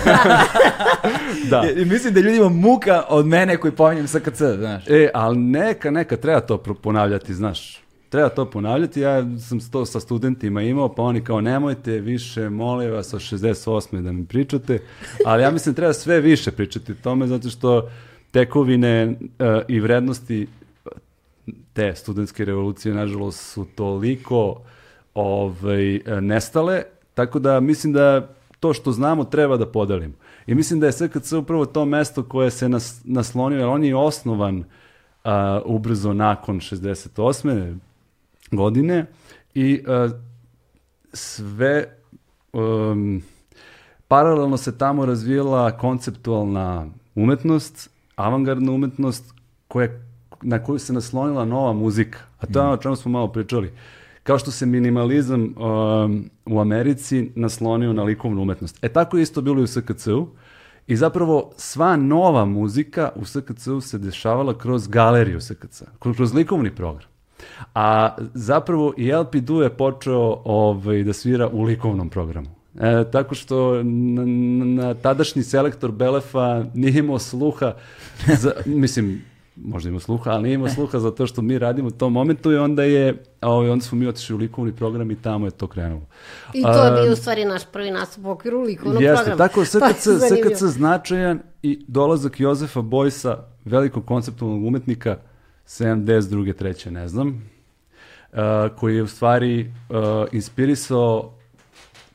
da. 1.49 1.63
I 1.81 1.85
mislim 1.85 2.13
da 2.13 2.19
ljudima 2.19 2.49
muka 2.49 3.03
od 3.09 3.25
mene 3.25 3.57
koji 3.57 3.71
pominjem 3.71 4.07
SKC, 4.07 4.41
znaš. 4.57 4.83
E, 4.87 5.09
ali 5.13 5.37
neka, 5.37 5.91
neka, 5.91 6.17
treba 6.17 6.39
to 6.39 6.57
ponavljati, 6.57 7.33
znaš. 7.33 7.79
Treba 8.09 8.29
to 8.29 8.49
ponavljati, 8.49 9.01
ja 9.01 9.23
sam 9.39 9.59
to 9.71 9.85
sa 9.85 9.99
studentima 9.99 10.61
imao, 10.61 10.95
pa 10.95 11.01
oni 11.01 11.23
kao 11.23 11.41
nemojte 11.41 11.91
više, 11.91 12.49
molim 12.49 12.91
vas, 12.91 13.13
od 13.13 13.21
68. 13.21 14.01
da 14.01 14.11
mi 14.11 14.25
pričate, 14.25 14.79
ali 15.25 15.43
ja 15.43 15.51
mislim 15.51 15.75
treba 15.75 15.93
sve 15.93 16.21
više 16.21 16.51
pričati 16.51 16.91
o 16.91 16.95
tome, 17.03 17.27
zato 17.27 17.49
što 17.49 17.89
tekovine 18.31 19.01
e, 19.01 19.15
i 19.67 19.79
vrednosti 19.79 20.47
te 21.73 21.95
studentske 21.95 22.45
revolucije, 22.45 22.95
nažalost, 22.95 23.53
su 23.53 23.65
toliko 23.75 24.61
ovaj, 25.13 25.99
nestale, 26.21 26.83
tako 27.13 27.39
da 27.39 27.59
mislim 27.59 27.93
da 27.93 28.29
to 28.59 28.73
što 28.73 28.91
znamo 28.91 29.23
treba 29.23 29.57
da 29.57 29.65
podelimo. 29.65 30.13
I 30.47 30.55
mislim 30.55 30.79
da 30.79 30.85
je 30.85 30.91
SKC 30.91 31.31
upravo 31.31 31.65
to 31.65 31.85
mesto 31.85 32.23
koje 32.23 32.51
se 32.51 32.69
nas, 32.69 33.01
naslonio, 33.03 33.59
jer 33.59 33.67
on 33.67 33.83
je 33.83 33.95
osnovan 33.95 34.63
a, 35.23 35.61
ubrzo 35.65 36.13
nakon 36.13 36.59
68. 36.59 37.77
godine 38.51 39.05
i 39.53 39.83
a, 39.87 40.09
sve 41.13 41.97
um, 42.53 43.23
paralelno 44.07 44.57
se 44.57 44.77
tamo 44.77 45.05
razvijala 45.05 45.77
konceptualna 45.77 46.87
umetnost, 47.15 47.89
avangardna 48.15 48.71
umetnost 48.71 49.33
koja, 49.67 49.89
na 50.41 50.63
koju 50.63 50.79
se 50.79 50.93
naslonila 50.93 51.45
nova 51.45 51.73
muzika. 51.73 52.19
A 52.39 52.45
to 52.45 52.59
je 52.59 52.63
ono 52.63 52.73
o 52.73 52.77
čemu 52.77 52.95
smo 52.95 53.11
malo 53.11 53.27
pričali. 53.27 53.71
Kao 54.23 54.39
što 54.39 54.51
se 54.51 54.65
minimalizam 54.65 55.41
um, 55.41 56.29
u 56.45 56.59
Americi 56.59 57.31
naslonio 57.35 57.93
na 57.93 58.03
likovnu 58.03 58.41
umetnost. 58.41 58.79
E 58.81 58.89
tako 58.89 59.17
je 59.17 59.23
isto 59.23 59.41
bilo 59.41 59.59
i 59.59 59.63
u 59.63 59.67
SKC-u. 59.67 60.27
I 60.87 60.95
zapravo 60.95 61.51
sva 61.57 61.95
nova 61.95 62.45
muzika 62.45 63.11
u 63.15 63.25
SKC-u 63.25 63.81
se 63.81 63.97
dešavala 63.97 64.57
kroz 64.57 64.87
galeriju 64.87 65.41
SKC, 65.41 65.83
kroz, 65.99 66.15
kroz 66.15 66.33
likovni 66.33 66.75
program. 66.75 67.09
A 67.75 68.15
zapravo 68.33 68.93
i 68.97 69.11
LP 69.11 69.35
Du 69.35 69.61
je 69.61 69.69
počeo 69.69 70.41
ovaj, 70.45 71.03
da 71.03 71.13
svira 71.13 71.47
u 71.47 71.63
likovnom 71.63 72.09
programu. 72.09 72.49
E, 72.79 73.05
tako 73.11 73.35
što 73.35 73.83
na, 73.83 74.25
na 74.83 74.93
tadašnji 74.93 75.43
selektor 75.43 75.91
Belefa 75.91 76.65
nije 76.73 76.99
imao 76.99 77.19
sluha, 77.19 77.73
za, 78.41 78.51
mislim, 78.65 79.21
možda 79.63 79.89
imao 79.89 79.99
sluha, 79.99 80.31
ali 80.31 80.43
nije 80.43 80.53
imao 80.53 80.69
sluha 80.69 80.99
za 80.99 81.11
to 81.11 81.27
što 81.27 81.41
mi 81.41 81.59
radimo 81.59 81.87
u 81.87 81.91
tom 81.91 82.13
momentu 82.13 82.51
i 82.51 82.57
onda 82.57 82.83
je, 82.83 83.23
ovaj, 83.41 83.69
onda 83.69 83.85
smo 83.85 83.97
mi 83.97 84.07
otišli 84.07 84.35
u 84.35 84.37
likovni 84.37 84.75
program 84.75 85.11
i 85.11 85.21
tamo 85.21 85.47
je 85.47 85.51
to 85.51 85.67
krenulo. 85.67 86.05
I 86.53 86.63
to 86.63 86.85
je 86.85 87.01
bio 87.01 87.13
u 87.13 87.15
stvari 87.15 87.45
naš 87.45 87.61
prvi 87.71 87.91
nastup 87.91 88.25
u 88.25 88.29
okviru 88.29 88.61
likovnog 88.61 89.01
Jeste, 89.01 89.25
programa. 89.25 89.47
tako 89.47 89.65
To 89.71 89.85
je 89.85 89.93
SKC, 89.93 90.07
zanimljivo. 90.07 90.55
SKC 90.55 90.63
značajan 90.63 91.39
i 91.63 91.85
dolazak 91.87 92.39
Jozefa 92.39 92.81
Bojsa, 92.81 93.37
velikog 93.65 94.05
konceptualnog 94.05 94.65
umetnika, 94.65 95.17
72. 95.67 96.53
treće, 96.53 96.91
ne 96.91 97.07
znam, 97.07 97.49
uh, 98.31 98.39
koji 98.77 98.95
je 98.95 99.03
u 99.03 99.07
stvari 99.07 99.61
uh, 99.89 99.95
inspirisao 100.31 101.33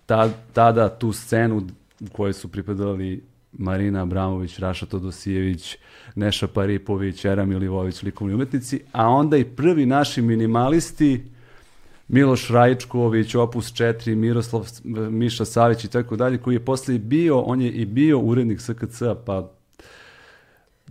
ta, 0.07 0.29
tada 0.53 0.89
tu 0.89 1.13
scenu 1.13 1.63
u 2.01 2.07
kojoj 2.13 2.33
su 2.33 2.49
pripadali 2.49 3.34
Marina 3.58 4.02
Abramović, 4.02 4.58
Raša 4.58 4.87
Todosijević, 4.87 5.76
Neša 6.14 6.46
Paripović, 6.46 7.25
Era 7.25 7.44
Milivović, 7.44 8.02
likovni 8.02 8.34
umetnici, 8.34 8.80
a 8.92 9.08
onda 9.08 9.37
i 9.37 9.44
prvi 9.44 9.87
naši 9.87 10.23
minimalisti, 10.23 11.25
Miloš 12.08 12.49
Rajičković, 12.49 13.34
Opus 13.34 13.73
4, 13.73 14.14
Miroslav 14.14 14.68
Miša 15.11 15.44
Savić 15.44 15.84
i 15.84 15.88
tako 15.88 16.16
dalje, 16.16 16.38
koji 16.38 16.54
je 16.54 16.64
posle 16.64 16.99
bio, 16.99 17.40
on 17.40 17.61
je 17.61 17.70
i 17.70 17.84
bio 17.84 18.18
urednik 18.18 18.61
SKC, 18.61 19.02
pa 19.26 19.50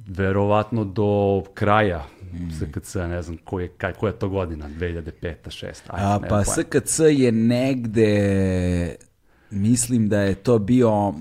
verovatno 0.08 0.86
do 0.86 1.44
kraja 1.54 2.08
mm. 2.34 2.50
SKC, 2.52 2.96
ne 2.96 3.22
znam 3.22 3.38
koji 3.44 3.64
je, 3.64 3.68
kaj, 3.68 3.94
koja 3.94 4.12
je 4.12 4.20
to 4.20 4.30
godina, 4.30 4.70
2005. 4.80 5.36
6. 5.46 5.66
Ajde, 5.88 6.26
A, 6.26 6.30
pa 6.30 6.44
SKC 6.44 7.00
je 7.00 7.32
negde 7.32 8.96
mislim 9.54 10.10
da 10.10 10.20
je 10.20 10.36
to 10.36 10.60
bio, 10.60 11.14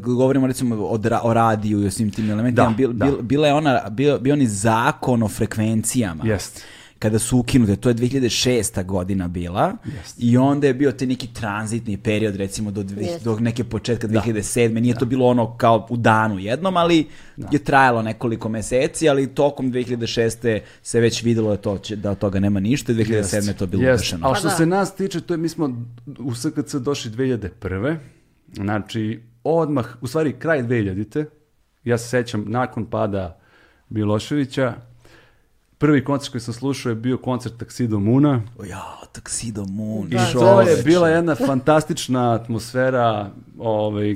govorimo 0.00 0.46
recimo 0.46 0.76
o, 0.76 0.98
o 1.22 1.34
radiju 1.34 1.82
i 1.82 1.86
o 1.86 1.90
svim 1.90 2.10
tim 2.10 2.30
elementima, 2.30 2.68
da, 2.68 2.74
bil, 2.74 2.92
da. 2.92 3.04
Bil, 3.04 3.22
bila 3.22 3.46
je 3.46 3.54
ona, 3.54 3.80
bio, 3.90 4.18
bio 4.18 4.34
oni 4.34 4.46
zakon 4.46 5.22
o 5.22 5.28
frekvencijama. 5.28 6.24
Jeste 6.24 6.62
kada 7.00 7.18
su 7.18 7.38
ukinute, 7.38 7.76
to 7.76 7.88
je 7.88 7.94
2006. 7.94 8.84
godina 8.84 9.28
bila 9.28 9.76
yes. 9.84 10.14
i 10.18 10.36
onda 10.36 10.66
je 10.66 10.74
bio 10.74 10.92
te 10.92 11.06
neki 11.06 11.26
tranzitni 11.26 11.96
period 11.96 12.36
recimo 12.36 12.70
do, 12.70 12.82
dvih, 12.82 13.08
yes. 13.08 13.24
do 13.24 13.38
neke 13.40 13.64
početka 13.64 14.08
2007. 14.08 14.74
Da. 14.74 14.80
Nije 14.80 14.94
da. 14.94 14.98
to 14.98 15.06
bilo 15.06 15.26
ono 15.26 15.56
kao 15.56 15.86
u 15.90 15.96
danu 15.96 16.38
jednom, 16.38 16.76
ali 16.76 17.06
da. 17.36 17.48
je 17.52 17.58
trajalo 17.58 18.02
nekoliko 18.02 18.48
meseci, 18.48 19.08
ali 19.08 19.34
tokom 19.34 19.72
2006. 19.72 20.60
se 20.82 21.00
već 21.00 21.22
videlo 21.22 21.50
da, 21.50 21.56
to, 21.56 21.78
da 21.96 22.10
od 22.10 22.18
toga 22.18 22.40
nema 22.40 22.60
ništa 22.60 22.92
i 22.92 22.94
2007. 22.94 23.22
Yes. 23.22 23.48
je 23.48 23.56
to 23.56 23.66
bilo 23.66 23.82
yes. 23.82 24.18
Ali 24.20 24.36
što 24.36 24.48
pa 24.48 24.50
da. 24.50 24.56
se 24.56 24.66
nas 24.66 24.96
tiče, 24.96 25.20
to 25.20 25.34
je, 25.34 25.38
mi 25.38 25.48
smo 25.48 25.84
u 26.18 26.34
SKC 26.34 26.74
došli 26.74 27.10
2001. 27.10 27.96
Znači, 28.52 29.20
odmah, 29.44 29.86
u 30.00 30.06
stvari 30.06 30.32
kraj 30.38 30.62
2000. 30.62 31.24
Ja 31.84 31.98
se 31.98 32.08
sećam, 32.08 32.44
nakon 32.46 32.86
pada 32.86 33.40
Miloševića, 33.88 34.89
Prvi 35.80 36.04
koncert 36.04 36.32
koji 36.32 36.40
sam 36.40 36.54
slušao 36.54 36.90
je 36.90 36.94
bio 36.94 37.18
koncert 37.18 37.54
Taxido 37.62 37.98
Muna. 37.98 38.42
O 38.58 38.64
ja, 38.64 38.84
Taxido 39.12 39.70
Moon. 39.70 40.06
I 40.12 40.32
to 40.32 40.60
je 40.60 40.82
bila 40.82 41.08
jedna 41.08 41.34
fantastična 41.34 42.34
atmosfera 42.34 43.30
ovaj, 43.58 44.10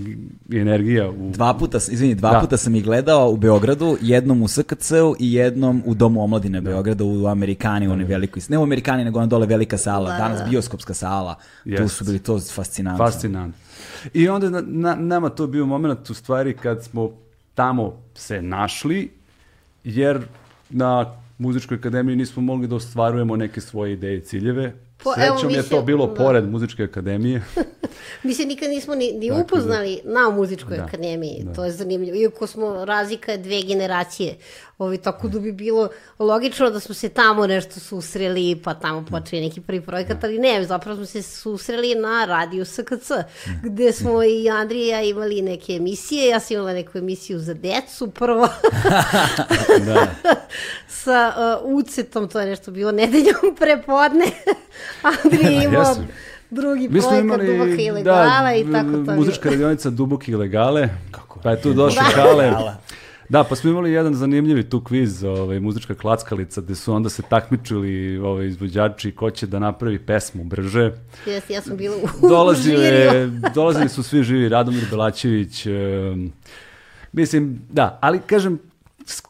i 0.51 0.59
energija. 0.59 1.11
U... 1.11 1.31
Dva 1.31 1.55
puta, 1.55 1.79
izvini, 1.89 2.15
dva 2.15 2.33
da. 2.33 2.41
puta 2.41 2.57
sam 2.57 2.75
ih 2.75 2.85
gledao 2.85 3.31
u 3.31 3.37
Beogradu, 3.37 3.97
jednom 4.01 4.43
u 4.43 4.49
SKC-u 4.49 5.17
i 5.19 5.33
jednom 5.33 5.83
u 5.87 5.95
Domu 5.95 6.23
omladine 6.23 6.61
da. 6.61 6.71
Beograda 6.71 7.05
u 7.05 7.27
Amerikani, 7.27 7.89
oni 7.89 8.05
veliko, 8.05 8.41
ne 8.49 8.59
u 8.59 8.63
Amerikani, 8.63 9.05
nego 9.05 9.19
ona 9.19 9.27
dole 9.27 9.47
velika 9.47 9.79
sala, 9.79 10.11
da, 10.11 10.19
danas 10.19 10.39
da. 10.39 10.47
bioskopska 10.47 10.95
sala. 10.95 11.35
Yes. 11.65 11.77
Tu 11.77 11.89
su 11.89 12.05
bili 12.05 12.19
to 12.19 12.41
fascinantno. 12.41 13.05
Fascinantno. 13.05 13.61
I 14.15 14.29
onda 14.29 14.51
na, 14.51 14.63
na, 14.67 14.95
nama 14.95 15.29
to 15.29 15.47
bio 15.47 15.67
moment 15.67 16.11
u 16.11 16.15
stvari 16.15 16.57
kad 16.57 16.85
smo 16.85 17.11
tamo 17.55 18.03
se 18.15 18.43
našli, 18.43 19.11
jer 19.85 20.21
na 20.71 21.24
muzičkoj 21.39 21.77
akademiji 21.77 22.17
nismo 22.17 22.43
mogli 22.43 22.67
da 22.67 22.77
ostvarujemo 22.77 23.37
neke 23.37 23.61
svoje 23.61 23.93
ideje 23.93 24.19
i 24.19 24.21
ciljeve. 24.21 24.73
Po, 24.97 25.13
Srećom 25.15 25.51
je 25.51 25.63
to 25.63 25.83
bilo 25.83 26.07
da. 26.07 26.15
pored 26.15 26.51
muzičke 26.51 26.85
akademije. 26.85 27.43
mi 28.25 28.35
se 28.35 28.45
nikad 28.45 28.71
nismo 28.71 28.95
ni, 28.95 29.13
ni 29.13 29.29
dakle, 29.29 29.43
upoznali 29.43 30.01
na 30.05 30.31
muzičkoj 30.31 30.77
da, 30.77 30.85
akademiji, 30.85 31.43
da. 31.45 31.53
to 31.53 31.65
je 31.65 31.71
zanimljivo. 31.71 32.17
Iako 32.17 32.47
smo 32.47 32.85
razlika 32.85 33.37
dve 33.37 33.63
generacije, 33.63 34.35
ovi, 34.79 34.99
tako 34.99 35.29
da 35.29 35.39
bi 35.39 35.53
bilo 35.53 35.89
logično 36.19 36.71
da 36.71 36.81
smo 36.81 36.95
se 36.95 37.09
tamo 37.09 37.47
nešto 37.47 37.81
susreli, 37.81 38.61
pa 38.65 38.75
tamo 38.75 39.05
počeli 39.11 39.43
neki 39.43 39.61
prvi 39.61 39.81
projekat, 39.81 40.21
da. 40.21 40.27
ali 40.27 40.39
ne, 40.39 40.65
zapravo 40.65 40.97
smo 40.97 41.07
se 41.07 41.23
susreli 41.23 41.95
na 41.95 42.25
radiju 42.25 42.65
SKC, 42.65 43.11
gde 43.63 43.93
smo 43.93 44.23
i 44.23 44.51
Andrija 44.51 45.03
imali 45.03 45.43
neke 45.43 45.73
emisije, 45.73 46.29
ja 46.29 46.41
sam 46.41 46.55
imala 46.55 46.73
neku 46.73 46.99
emisiju 46.99 47.39
za 47.39 47.55
decu 47.55 48.11
prvo. 48.11 48.49
da. 49.87 50.07
Sa 50.89 51.33
uh, 51.63 51.77
ucetom, 51.79 52.29
to 52.29 52.41
je 52.41 52.47
nešto 52.47 52.71
bilo 52.71 52.93
nedeljom 52.93 53.57
prepodne. 53.61 54.27
Andrija 55.03 55.63
imao 55.63 55.95
drugi 56.51 56.89
Mi 56.89 57.01
projekat 57.01 57.25
imali, 57.25 57.47
Duboka 57.47 57.83
ilegala 57.83 58.43
da, 58.43 58.55
i 58.55 58.73
tako 58.73 59.05
to. 59.07 59.17
Muzička 59.17 59.51
radionica 59.51 59.91
Duboke 59.91 60.33
ilegale, 60.33 60.89
Kako? 61.11 61.41
pa 61.43 61.51
je 61.51 61.63
tu 61.63 61.73
došao 61.73 62.05
da. 62.05 62.15
Kale. 62.15 62.75
Da, 63.35 63.45
pa 63.45 63.57
smo 63.57 63.71
imali 63.71 63.93
jedan 63.93 64.15
zanimljivi 64.15 64.63
tu 64.71 64.81
kviz, 64.85 65.25
ovaj, 65.25 65.61
muzička 65.61 65.95
klackalica, 65.95 66.61
gde 66.61 66.75
su 66.75 66.95
onda 66.95 67.09
se 67.09 67.23
takmičili 67.23 68.19
ovaj, 68.19 68.47
izvođači 68.47 69.11
ko 69.13 69.31
će 69.31 69.47
da 69.47 69.59
napravi 69.59 69.99
pesmu 69.99 70.45
brže. 70.45 70.93
Jes, 71.27 71.51
ja 71.51 71.63
sam 71.63 71.77
bila 71.77 71.97
u, 71.97 72.29
Dolazile, 72.29 73.27
Dolazili 73.55 73.89
su 73.89 74.03
svi 74.03 74.23
živi, 74.23 74.49
Radomir 74.49 74.85
Belačević, 74.91 75.67
mislim, 77.13 77.61
da, 77.71 77.99
ali 78.03 78.21
kažem, 78.27 78.59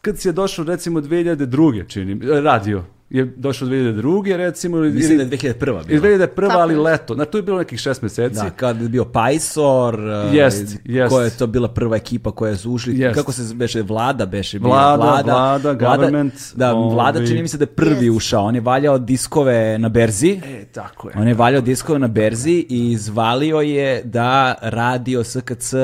kad 0.03 0.19
si 0.19 0.29
je 0.29 0.33
došao 0.33 0.65
recimo 0.65 1.01
2002. 1.01 1.89
čini, 1.89 2.41
radio, 2.43 2.85
je 3.15 3.25
došao 3.37 3.69
2002. 3.69 4.37
recimo. 4.37 4.79
Mislim 4.79 5.19
da 5.19 5.23
je 5.25 5.31
2001. 5.31 5.65
bila. 5.65 5.85
2001. 5.85 6.51
ali 6.51 6.77
leto. 6.77 7.15
Znači, 7.15 7.31
to 7.31 7.39
je 7.39 7.43
bilo 7.43 7.59
nekih 7.59 7.81
šest 7.81 8.03
meseci. 8.03 8.35
Da, 8.35 8.51
kad 8.51 8.83
je 8.83 8.89
bio 8.89 9.05
Pajsor, 9.05 10.01
jest, 10.33 10.77
jest. 10.85 11.15
koja 11.15 11.25
je 11.25 11.31
to 11.31 11.47
bila 11.47 11.69
prva 11.69 11.97
ekipa 11.97 12.31
koja 12.31 12.57
su 12.57 12.73
ušli, 12.73 12.99
jest. 12.99 13.15
kako 13.15 13.33
se 13.33 13.55
beše, 13.55 13.83
Vlada 13.83 14.27
beše. 14.27 14.59
Vlada, 14.59 15.05
Vlada, 15.05 15.33
Vlada, 15.33 15.75
government. 15.75 16.35
Da, 16.55 16.75
ovi... 16.75 16.95
Vlada 16.95 17.27
čini 17.27 17.43
mi 17.43 17.49
se 17.49 17.59
da 17.59 17.63
je 17.63 17.67
prvi 17.67 18.11
yes. 18.11 18.17
ušao. 18.17 18.45
On 18.45 18.55
je 18.55 18.61
valjao 18.61 18.99
diskove 18.99 19.79
na 19.79 19.89
berzi. 19.89 20.41
E, 20.45 20.65
tako 20.65 21.09
je. 21.09 21.15
On 21.19 21.29
je 21.29 21.35
valjao 21.35 21.61
diskove 21.61 21.99
na 21.99 22.09
berzi 22.09 22.67
i 22.69 22.91
izvalio 22.91 23.61
je 23.61 24.03
da 24.05 24.55
radio 24.63 25.25
SKC 25.25 25.75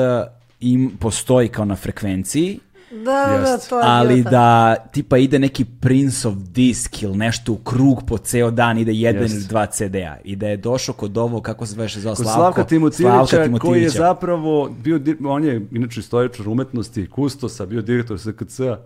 im 0.59 0.91
postoji 0.99 1.47
kao 1.47 1.65
na 1.65 1.75
frekvenciji 1.75 2.59
Da, 2.91 3.39
da, 3.43 3.57
to 3.69 3.79
je 3.79 3.83
Ali 3.85 4.23
da 4.23 4.75
tipa 4.91 5.17
ide 5.17 5.39
neki 5.39 5.65
Prince 5.65 6.27
of 6.27 6.35
Disc 6.35 7.01
ili 7.01 7.17
nešto 7.17 7.51
u 7.53 7.57
krug 7.57 8.03
po 8.07 8.17
ceo 8.17 8.51
dan, 8.51 8.77
ide 8.77 8.93
jedan 8.93 9.23
ili 9.23 9.43
dva 9.49 9.65
CD-a. 9.65 10.17
I 10.23 10.35
da 10.35 10.47
je 10.47 10.57
došao 10.57 10.95
kod 10.95 11.17
ovo, 11.17 11.41
kako 11.41 11.65
se 11.65 11.75
veše 11.75 11.99
zvao, 11.99 12.15
Slavko, 12.15 12.33
Slavka 12.33 12.63
Timotivića, 12.63 13.59
koji 13.59 13.81
je 13.81 13.89
zapravo 13.89 14.69
bio, 14.83 14.99
on 15.25 15.43
je 15.43 15.67
inače 15.71 15.99
istoričar 15.99 16.49
umetnosti, 16.49 17.09
kustosa, 17.09 17.65
bio 17.65 17.81
direktor 17.81 18.19
SKC-a, 18.19 18.77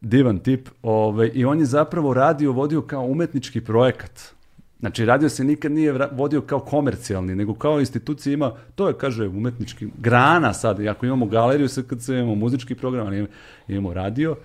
divan 0.00 0.38
tip, 0.38 0.68
ove, 0.82 1.28
i 1.28 1.44
on 1.44 1.58
je 1.58 1.66
zapravo 1.66 2.14
radio, 2.14 2.52
vodio 2.52 2.82
kao 2.82 3.02
umetnički 3.02 3.60
projekat 3.60 4.35
Znači, 4.80 5.04
radio 5.04 5.28
se 5.28 5.44
nikad 5.44 5.72
nije 5.72 6.08
vodio 6.12 6.40
kao 6.40 6.60
komercijalni, 6.60 7.34
nego 7.34 7.54
kao 7.54 7.80
institucija 7.80 8.32
ima, 8.32 8.52
to 8.74 8.88
je, 8.88 8.94
kaže, 8.94 9.28
umetnički 9.28 9.88
grana 9.98 10.52
sad, 10.52 10.86
ako 10.86 11.06
imamo 11.06 11.26
galeriju 11.26 11.68
SKC, 11.68 12.08
imamo 12.08 12.34
muzički 12.34 12.74
program, 12.74 13.06
ali 13.06 13.26
imamo 13.68 13.94
radio, 13.94 14.36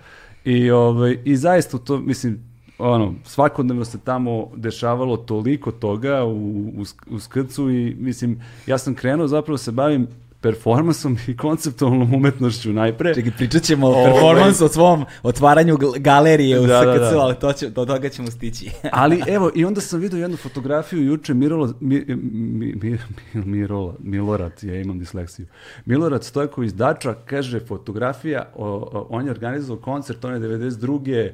i, 0.44 0.70
ovaj, 0.70 1.18
i 1.24 1.36
zaista 1.36 1.78
to, 1.78 1.98
mislim, 1.98 2.52
ono, 2.78 3.14
svakodnevno 3.24 3.84
se 3.84 3.98
tamo 4.04 4.50
dešavalo 4.56 5.16
toliko 5.16 5.72
toga 5.72 6.24
u, 6.24 6.36
u, 6.76 6.84
u 7.10 7.18
skrcu 7.18 7.70
i, 7.70 7.96
mislim, 7.98 8.42
ja 8.66 8.78
sam 8.78 8.94
krenuo 8.94 9.26
zapravo 9.26 9.54
da 9.54 9.62
se 9.62 9.72
bavim 9.72 10.06
performansom 10.42 11.18
i 11.28 11.36
konceptualnom 11.36 12.14
umetnošću 12.14 12.72
najpre. 12.72 13.14
Čekaj, 13.14 13.32
pričat 13.36 13.62
ćemo 13.62 13.88
o 13.88 14.04
performansu, 14.04 14.64
o 14.64 14.68
svom 14.68 15.04
otvaranju 15.22 15.78
galerije 15.98 16.60
u 16.60 16.66
da, 16.66 16.80
SKC, 16.80 17.00
da, 17.00 17.10
da. 17.10 17.20
ali 17.20 17.34
to 17.34 17.52
će, 17.52 17.70
do 17.70 17.84
toga 17.86 18.08
ćemo 18.08 18.30
stići. 18.30 18.70
ali 18.92 19.22
evo, 19.26 19.50
i 19.54 19.64
onda 19.64 19.80
sam 19.80 20.00
vidio 20.00 20.18
jednu 20.18 20.36
fotografiju 20.36 21.04
juče 21.04 21.34
Mirola, 21.34 21.72
mi, 21.80 22.04
mi, 22.06 22.74
mi, 22.82 22.98
Mirola, 23.32 23.94
Milorad, 23.98 24.52
ja 24.62 24.80
imam 24.80 24.98
disleksiju. 24.98 25.46
Milorad 25.84 26.24
Stojković 26.24 26.72
Dača 26.72 27.14
kaže 27.14 27.60
fotografija, 27.60 28.48
o, 28.54 28.66
o, 28.66 29.06
on 29.10 29.24
je 29.24 29.30
organizovao 29.30 29.82
koncert, 29.82 30.24
on 30.24 30.34
je 30.34 30.40
92. 30.40 31.30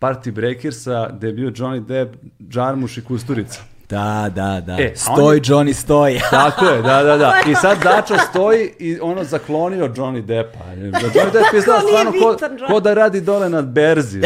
Party 0.00 0.32
Breakersa, 0.32 1.10
gde 1.16 1.26
je 1.26 1.32
bio 1.32 1.50
Johnny 1.50 1.86
Depp, 1.86 2.14
Džarmuš 2.48 2.98
i 2.98 3.04
Kusturica. 3.04 3.69
Da, 3.90 4.30
da, 4.34 4.60
da. 4.60 4.76
E, 4.80 4.92
stoj, 4.96 5.36
je... 5.36 5.40
Johnny, 5.40 5.72
stoj. 5.72 6.20
Tako 6.30 6.64
je, 6.64 6.82
da, 6.82 7.02
da, 7.02 7.16
da. 7.16 7.34
I 7.50 7.54
sad 7.54 7.82
Dača 7.82 8.18
stoji 8.18 8.70
i 8.78 8.98
ono 9.00 9.24
zaklonio 9.24 9.88
Johnny 9.88 10.22
Deppa. 10.22 10.58
Da 10.92 10.98
Johnny 10.98 11.32
Depp 11.32 11.54
je 11.54 11.60
znao 11.60 11.80
stvarno 11.80 12.12
ko, 12.12 12.36
ko 12.72 12.80
da 12.80 12.94
radi 12.94 13.20
dole 13.20 13.50
nad 13.50 13.66
berzi. 13.66 14.20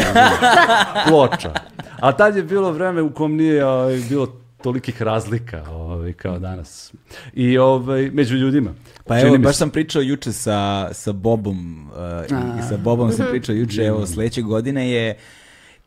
Ploča. 1.07 1.53
A 1.99 2.11
tad 2.11 2.35
je 2.35 2.43
bilo 2.43 2.71
vreme 2.71 3.01
u 3.01 3.13
kom 3.13 3.35
nije 3.35 3.65
ovaj, 3.65 4.01
bilo 4.09 4.27
tolikih 4.63 5.01
razlika 5.01 5.63
ovaj, 5.69 6.13
kao 6.13 6.39
danas. 6.39 6.93
I 7.33 7.57
ovaj, 7.57 8.09
među 8.13 8.35
ljudima. 8.35 8.73
Pa 9.05 9.19
evo, 9.19 9.37
baš 9.37 9.55
sam 9.55 9.69
pričao 9.69 10.01
juče 10.01 10.31
sa, 10.31 10.89
sa 10.93 11.11
Bobom 11.11 11.89
uh, 11.89 11.97
i, 12.23 12.59
i 12.59 12.69
sa 12.69 12.77
Bobom 12.77 13.11
sam 13.11 13.25
pričao 13.29 13.55
juče, 13.55 13.83
evo, 13.83 14.05
sledeće 14.05 14.41
godine 14.41 14.91
je 14.91 15.17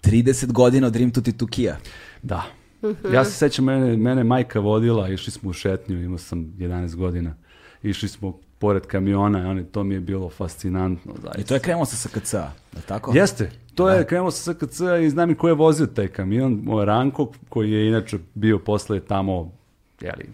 30 0.05 0.53
godina 0.53 0.87
od 0.87 0.97
Rim 0.97 1.11
Tuti 1.11 1.33
Tukija. 1.33 1.77
Da. 2.23 2.58
-hmm. 2.83 3.15
Ja 3.15 3.25
se 3.25 3.33
sećam, 3.33 3.65
mene, 3.65 3.97
mene 3.97 4.25
majka 4.25 4.61
vodila, 4.61 5.09
išli 5.09 5.33
smo 5.33 5.51
u 5.51 5.53
šetnju, 5.53 6.03
imao 6.03 6.19
sam 6.19 6.39
11 6.59 6.95
godina. 6.97 7.35
Išli 7.83 8.09
smo 8.09 8.39
pored 8.59 8.87
kamiona, 8.87 9.51
oni, 9.51 9.65
to 9.65 9.85
mi 9.85 9.95
je 9.95 10.01
bilo 10.01 10.31
fascinantno. 10.31 11.13
Zaista. 11.23 11.41
I 11.41 11.45
to 11.45 11.55
je 11.55 11.61
krenulo 11.61 11.85
sa 11.85 12.09
SKC-a, 12.09 12.53
da 12.73 12.81
tako? 12.81 13.13
Jeste, 13.15 13.51
to 13.75 13.89
je 13.91 14.05
krenulo 14.05 14.31
sa 14.31 14.55
SKC 14.55 14.81
i 15.05 15.11
znam 15.11 15.31
i 15.31 15.35
ko 15.35 15.49
je 15.49 15.55
vozio 15.55 15.87
taj 15.87 16.09
kamion, 16.09 16.61
moj 16.65 16.85
Ranko, 16.85 17.33
koji 17.49 17.71
je 17.71 17.89
inače 17.89 18.19
bio 18.35 18.59
posle 18.59 19.01
tamo, 19.01 19.53
jeli, 20.01 20.29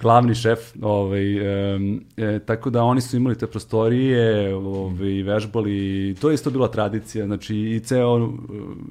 glavni 0.00 0.34
šef, 0.34 0.58
ovaj, 0.82 1.36
e, 1.36 2.38
tako 2.38 2.70
da 2.70 2.82
oni 2.82 3.00
su 3.00 3.16
imali 3.16 3.38
te 3.38 3.46
prostorije, 3.46 4.18
ovaj, 4.56 5.22
vežbali, 5.24 5.70
to 6.20 6.30
je 6.30 6.34
isto 6.34 6.50
bila 6.50 6.68
tradicija, 6.68 7.26
znači 7.26 7.56
i 7.56 7.80
ceo 7.80 8.28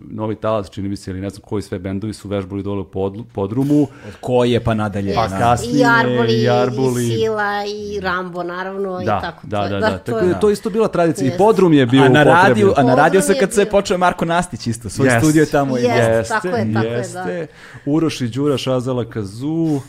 Novi 0.05 0.35
Talas, 0.35 0.69
čini 0.69 0.89
mi 0.89 0.95
se, 0.95 1.11
ili 1.11 1.21
ne 1.21 1.29
znam 1.29 1.41
koji 1.41 1.61
sve 1.61 1.79
bendovi 1.79 2.13
su 2.13 2.27
vežbali 2.27 2.63
dole 2.63 2.81
u 2.81 2.85
pod, 2.85 3.23
podrumu, 3.33 3.81
Od 3.81 4.13
koje 4.21 4.63
pa 4.63 4.73
nadalje. 4.73 5.13
Pa 5.15 5.27
da. 5.27 5.37
kasnije, 5.37 5.79
I 5.79 5.83
Arboli, 5.85 6.33
i 6.33 6.49
Arboli. 6.49 7.03
i 7.05 7.09
Sila, 7.09 7.51
i 7.65 7.99
Rambo, 7.99 8.43
naravno, 8.43 9.01
i 9.01 9.05
da, 9.05 9.21
tako. 9.21 9.47
da, 9.47 9.61
to 9.63 9.69
da, 9.69 9.75
je- 9.75 9.81
da, 9.81 9.97
to 9.97 10.11
tako 10.11 10.17
je- 10.19 10.27
da 10.27 10.39
to 10.39 10.49
je 10.49 10.53
isto 10.53 10.69
bila 10.69 10.87
tradicija, 10.87 11.23
i 11.23 11.27
Jeste. 11.27 11.37
podrum 11.37 11.73
je 11.73 11.85
bio 11.85 12.03
A 12.03 12.09
na 12.09 12.23
radiju, 12.23 12.73
a 12.75 12.83
na 12.83 12.95
radio 12.95 13.19
Podrum 13.21 13.35
je 13.35 13.41
SKC 13.41 13.55
bio. 13.55 13.65
počeo 13.67 13.95
je 13.95 13.99
Marko 13.99 14.25
Nastić 14.25 14.67
isto, 14.67 14.89
svoj 14.89 15.07
Jeste. 15.07 15.19
studio 15.19 15.39
je 15.39 15.45
tamo 15.47 15.77
imao. 15.77 15.91
Jeste. 15.91 16.33
tako 16.33 16.47
je, 16.47 16.73
tako 16.73 16.85
je, 16.85 16.91
da. 16.91 16.97
jeste. 16.97 17.47
Uroš 17.85 18.21
i 18.21 18.27
Đura 18.27 18.57
Šazala 18.57 19.05
Kazu, 19.05 19.79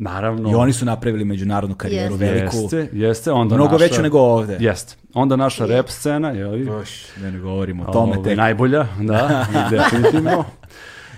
naravno. 0.00 0.50
I 0.50 0.54
oni 0.54 0.72
su 0.72 0.84
napravili 0.84 1.24
međunarodnu 1.24 1.76
karijeru 1.76 2.14
Jeste. 2.14 2.26
veliku. 2.26 2.56
Jeste, 2.56 2.88
jeste, 2.92 3.32
onda 3.32 3.54
Mnogo 3.54 3.72
naša, 3.72 3.84
veću 3.84 4.02
nego 4.02 4.18
ovde. 4.18 4.56
Jeste. 4.60 4.94
Onda 5.14 5.36
naša 5.36 5.66
rap 5.66 5.88
scena, 5.88 6.30
je 6.30 6.46
li? 6.46 6.64
Boš, 6.64 6.90
da 7.16 7.30
ne 7.30 7.38
govorimo 7.40 7.84
o 7.88 7.92
tome 7.92 8.22
tek. 8.24 8.36
najbolja, 8.38 8.86
da, 9.00 9.46
definitivno. 9.70 10.44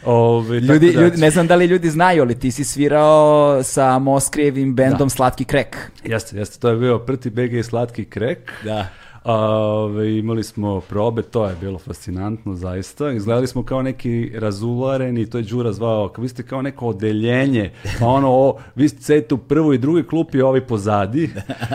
Ove, 0.05 0.61
Ljudi, 0.61 0.93
da- 0.93 1.01
ljudi, 1.01 1.17
ne 1.21 1.31
znam 1.31 1.47
da 1.47 1.55
li 1.57 1.67
ljudi 1.67 1.91
znaju, 1.91 2.23
ali 2.23 2.39
ti 2.39 2.51
si 2.51 2.65
svirao 2.65 3.63
sa 3.63 3.99
Moskrijevim 3.99 4.75
bendom 4.75 5.11
Slatki 5.11 5.45
krek. 5.45 5.77
Jeste, 6.05 6.39
jeste, 6.39 6.59
to 6.59 6.69
je 6.69 6.77
bio 6.77 6.99
Prti 6.99 7.31
BG 7.31 7.53
i 7.53 7.63
Slatki 7.63 8.05
krek. 8.05 8.53
Da. 8.65 8.87
Ove, 9.25 10.19
imali 10.19 10.45
smo 10.45 10.81
probe, 10.81 11.23
to 11.23 11.47
je 11.47 11.57
bilo 11.61 11.79
fascinantno, 11.79 12.55
zaista. 12.55 13.11
Izgledali 13.11 13.47
smo 13.47 13.65
kao 13.65 13.83
neki 13.83 14.33
razulareni, 14.35 15.31
to 15.31 15.39
je 15.39 15.45
Đura 15.45 15.73
zvao, 15.73 16.13
vi 16.19 16.29
ste 16.29 16.43
kao 16.43 16.63
neko 16.63 16.87
odeljenje, 16.87 17.73
pa 18.01 18.07
ono, 18.07 18.29
o, 18.31 18.59
vi 18.75 18.89
ste 18.89 19.03
sedite 19.03 19.35
u 19.35 19.39
prvoj 19.39 19.75
i 19.75 19.79
drugoj 19.79 20.07
klupi, 20.07 20.41
ovi 20.41 20.61
pozadi. 20.61 21.31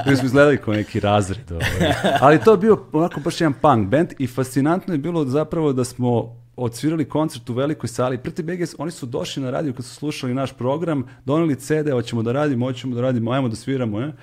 Mi 0.07 0.15
smo 0.15 0.25
izgledali 0.25 0.57
kao 0.57 0.73
neki 0.73 0.99
razred. 0.99 1.51
Ovaj. 1.51 1.93
Ali 2.21 2.39
to 2.39 2.51
je 2.51 2.57
bio 2.57 2.77
onako 2.93 3.19
baš 3.19 3.41
jedan 3.41 3.53
punk 3.61 3.89
band 3.89 4.09
i 4.19 4.27
fascinantno 4.27 4.93
je 4.93 4.97
bilo 4.97 5.25
zapravo 5.25 5.73
da 5.73 5.83
smo 5.83 6.35
odsvirali 6.55 7.05
koncert 7.05 7.49
u 7.49 7.53
velikoj 7.53 7.87
sali. 7.87 8.17
Prti 8.17 8.43
BG, 8.43 8.61
oni 8.77 8.91
su 8.91 9.05
došli 9.05 9.43
na 9.43 9.51
radio 9.51 9.73
kad 9.73 9.85
su 9.85 9.95
slušali 9.95 10.33
naš 10.33 10.53
program, 10.53 11.03
doneli 11.25 11.55
CD, 11.55 11.91
hoćemo 11.91 12.23
da 12.23 12.31
radimo, 12.31 12.65
hoćemo 12.65 12.95
da 12.95 13.01
radimo, 13.01 13.31
ajmo 13.31 13.49
da 13.49 13.55
sviramo, 13.55 13.99
ne? 13.99 14.13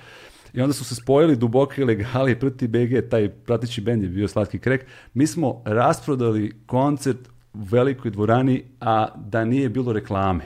I 0.55 0.61
onda 0.61 0.73
su 0.73 0.85
se 0.85 0.95
spojili 0.95 1.35
Duboka 1.35 1.81
ilegali 1.81 2.31
i 2.31 2.35
Prti 2.35 2.67
BG, 2.67 3.09
taj 3.09 3.29
prateći 3.29 3.81
bend 3.81 4.03
je 4.03 4.09
bio 4.09 4.27
Slatki 4.27 4.59
krek. 4.59 4.85
Mi 5.13 5.27
smo 5.27 5.61
rasprodali 5.65 6.53
koncert 6.65 7.17
u 7.53 7.63
velikoj 7.63 8.11
dvorani, 8.11 8.63
a 8.79 9.07
da 9.15 9.45
nije 9.45 9.69
bilo 9.69 9.93
reklame. 9.93 10.43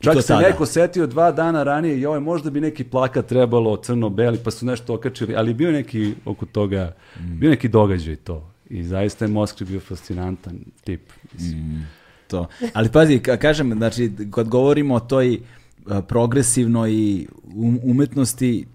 Čak 0.00 0.22
se 0.22 0.36
neko 0.36 0.66
setio 0.66 1.06
dva 1.06 1.32
dana 1.32 1.62
ranije, 1.62 2.00
joj, 2.00 2.20
možda 2.20 2.50
bi 2.50 2.60
neki 2.60 2.84
plakat 2.84 3.26
trebalo 3.26 3.76
crno-beli, 3.76 4.38
pa 4.44 4.50
su 4.50 4.66
nešto 4.66 4.94
okačili, 4.94 5.36
ali 5.36 5.54
bio 5.54 5.72
neki 5.72 6.14
oko 6.24 6.46
toga, 6.46 6.92
bio 7.20 7.50
neki 7.50 7.68
događaj 7.68 8.16
to. 8.16 8.50
I 8.70 8.82
zaista 8.84 9.24
je 9.24 9.30
Moskva 9.30 9.66
bio 9.66 9.80
fascinantan 9.80 10.58
tip. 10.84 11.00
mislim. 11.32 11.86
To. 12.28 12.46
Ali 12.72 12.88
pazi, 12.88 13.18
ka- 13.18 13.38
kažem, 13.38 13.72
znači, 13.72 14.12
kad 14.30 14.48
govorimo 14.48 14.94
o 14.94 15.00
toj 15.00 15.40
progresivnoj 16.08 16.90
um- 17.44 17.80
umetnosti, 17.82 18.66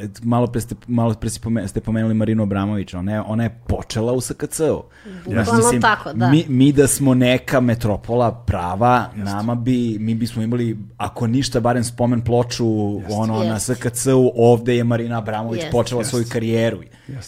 e, 0.00 0.08
malo 0.22 0.46
pre 0.46 0.60
ste, 0.60 0.74
malo 0.86 1.14
pre 1.14 1.30
si 1.30 1.40
pome- 1.40 1.68
ste 1.68 1.80
pomenuli 1.80 2.14
Marinu 2.14 2.42
Abramović, 2.42 2.94
ona 2.94 3.12
je, 3.12 3.20
ona 3.20 3.42
je 3.42 3.58
počela 3.66 4.12
u 4.12 4.20
SKC-u. 4.20 4.82
Bukvalno 5.24 5.44
tako, 5.80 6.12
da. 6.12 6.30
Mi, 6.30 6.44
mi 6.48 6.72
da 6.72 6.86
smo 6.86 7.14
neka 7.14 7.60
metropola 7.60 8.32
prava, 8.36 9.10
nama 9.14 9.54
bi, 9.54 9.96
mi 10.00 10.14
bismo 10.14 10.42
imali, 10.42 10.78
ako 10.96 11.26
ništa, 11.26 11.60
barem 11.60 11.84
spomen 11.84 12.20
ploču 12.20 12.66
ono, 13.10 13.38
na 13.38 13.44
Jeste. 13.44 13.74
SKC-u, 13.74 14.32
ovde 14.36 14.76
je 14.76 14.84
Marina 14.84 15.18
Abramović 15.18 15.58
Jeste. 15.58 15.70
počela 15.72 16.04
svoju 16.04 16.24
karijeru. 16.28 16.78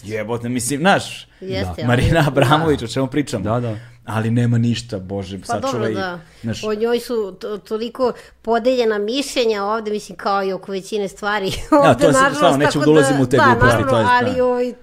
Jebote, 0.03 0.49
mislim, 0.49 0.79
znaš, 0.79 1.27
ali- 1.41 1.87
Marina 1.87 2.23
Abramović, 2.27 2.83
o 2.83 2.87
čemu 2.87 3.07
pričamo? 3.07 3.43
Da, 3.43 3.59
da. 3.59 3.75
Ali 4.05 4.31
nema 4.31 4.57
ništa, 4.57 4.99
bože, 4.99 5.39
Pa 5.39 5.45
sačuvaj. 5.45 5.71
dobro, 5.73 5.93
da. 5.93 6.19
znaš, 6.41 6.63
O 6.63 6.73
njoj 6.73 6.99
su 6.99 7.31
to- 7.31 7.57
toliko 7.57 8.11
podeljena 8.41 8.97
mišljenja 8.97 9.63
ovde, 9.65 9.91
mislim, 9.91 10.17
kao 10.17 10.43
i 10.43 10.53
oko 10.53 10.71
većine 10.71 11.07
stvari. 11.07 11.47
Ja, 11.71 11.79
ovde, 11.79 11.95
to 11.95 12.07
je 12.07 12.13
nažalost, 12.13 12.35
stvarno, 12.35 12.57
nećemo 12.57 12.71
tako 12.75 12.85
da 12.85 12.91
ulazimo 12.91 13.23
u 13.23 13.27
te 13.27 13.37
da, 13.37 13.43
gluposti, 13.45 13.65
naravno, 13.67 13.91
to 13.91 13.97
je- 13.99 14.05
ali 14.09 14.35
da. 14.35 14.45
ovaj, 14.45 14.73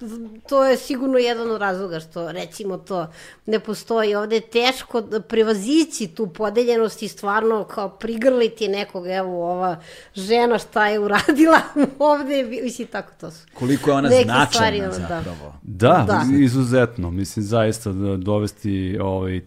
to 0.48 0.64
je 0.64 0.76
sigurno 0.78 1.18
jedan 1.18 1.50
od 1.50 1.60
razloga 1.60 2.00
što, 2.00 2.32
recimo, 2.32 2.76
to 2.78 3.06
ne 3.46 3.60
postoji. 3.60 4.14
Ovde 4.14 4.36
je 4.36 4.40
teško 4.42 5.00
da 5.00 5.20
prevazići 5.20 6.06
tu 6.08 6.26
podeljenost 6.28 7.02
i 7.02 7.08
stvarno 7.08 7.64
kao 7.64 7.88
prigrliti 7.90 8.68
nekog, 8.68 9.06
evo, 9.08 9.50
ova 9.50 9.76
žena 10.14 10.58
šta 10.60 10.86
je 10.86 10.98
uradila 10.98 11.58
ovde, 12.00 12.42
mislim, 12.62 12.88
tako 12.88 13.12
to 13.12 13.30
su. 13.30 13.46
koliko 13.54 13.90
je 13.90 13.96
ona 13.96 14.08
Neke 14.08 14.24
značajna 14.24 14.46
stvari, 14.46 14.80
da. 14.80 14.90
zapravo. 14.92 15.54
Da, 15.62 16.04
Da. 16.06 16.22
izuzetno. 16.36 17.10
Mislim, 17.10 17.44
zaista 17.44 17.92
da 17.92 18.16
dovesti 18.16 18.98
ovaj, 19.08 19.40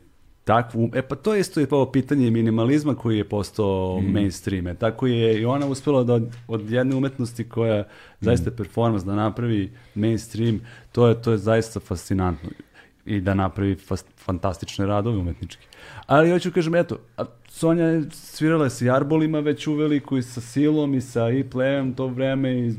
takvu... 0.44 0.90
E 0.94 1.02
pa 1.02 1.16
to 1.16 1.36
isto 1.36 1.60
je 1.60 1.68
ovo 1.72 1.92
pitanje 1.92 2.32
minimalizma 2.32 2.96
koji 2.96 3.18
je 3.18 3.30
postao 3.30 4.02
mainstream. 4.02 4.68
E, 4.68 4.76
tako 4.76 5.08
je 5.08 5.42
i 5.42 5.46
ona 5.46 5.66
uspela 5.66 6.04
da 6.04 6.14
od, 6.14 6.36
od 6.48 6.72
jedne 6.72 6.96
umetnosti 6.96 7.50
koja 7.50 7.84
zaista 8.20 8.50
je 8.50 8.56
performance 8.56 9.06
da 9.06 9.16
napravi 9.16 9.72
mainstream, 9.96 10.62
to 10.92 11.08
je, 11.08 11.22
to 11.22 11.32
je 11.32 11.38
zaista 11.38 11.80
fascinantno. 11.80 12.50
I 13.06 13.22
da 13.22 13.34
napravi 13.34 13.76
fas- 13.76 14.06
fantastične 14.18 14.86
radove 14.86 15.18
umetnički. 15.18 15.68
Ali 16.06 16.32
hoću 16.32 16.52
kažem, 16.52 16.76
eto, 16.76 16.98
a 17.18 17.26
Sonja 17.50 17.86
je 17.86 18.04
svirala 18.12 18.70
sa 18.70 18.86
Jarbolima 18.86 19.40
već 19.40 19.68
uveliko 19.68 20.18
i 20.18 20.22
sa 20.22 20.42
Silom 20.42 20.94
i 20.94 21.02
sa 21.02 21.30
i 21.30 21.44
Plejem 21.44 21.94
to 21.94 22.08
vreme 22.08 22.54
i 22.60 22.74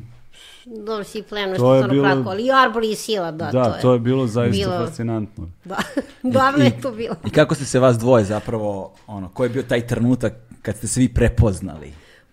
Dobro, 0.66 1.04
si 1.04 1.22
plenu, 1.22 1.48
To 1.48 1.56
što 1.56 1.74
je 1.74 1.78
stvarno 1.78 1.94
bilo- 1.94 2.04
kratko, 2.06 2.30
ali 2.30 2.44
i 2.44 2.52
Arbor 2.54 2.84
i 2.84 2.94
Sila, 2.94 3.30
da, 3.32 3.44
da, 3.44 3.64
to 3.64 3.70
je. 3.70 3.80
to 3.82 3.92
je 3.92 3.98
bilo 4.00 4.26
zaista 4.26 4.56
bilo- 4.60 4.78
fascinantno. 4.78 5.48
Da, 5.64 5.76
davno 6.24 6.64
je 6.64 6.80
to 6.80 6.90
bilo. 6.92 7.16
I 7.26 7.30
kako 7.30 7.54
ste 7.54 7.64
se 7.64 7.78
vas 7.78 7.98
dvoje 7.98 8.24
zapravo, 8.24 8.92
ono, 9.06 9.28
koji 9.28 9.46
je 9.46 9.50
bio 9.50 9.62
taj 9.62 9.86
trenutak 9.86 10.32
kad 10.62 10.76
ste 10.76 10.86
se 10.86 11.00
vi 11.00 11.08
prepoznali? 11.08 11.92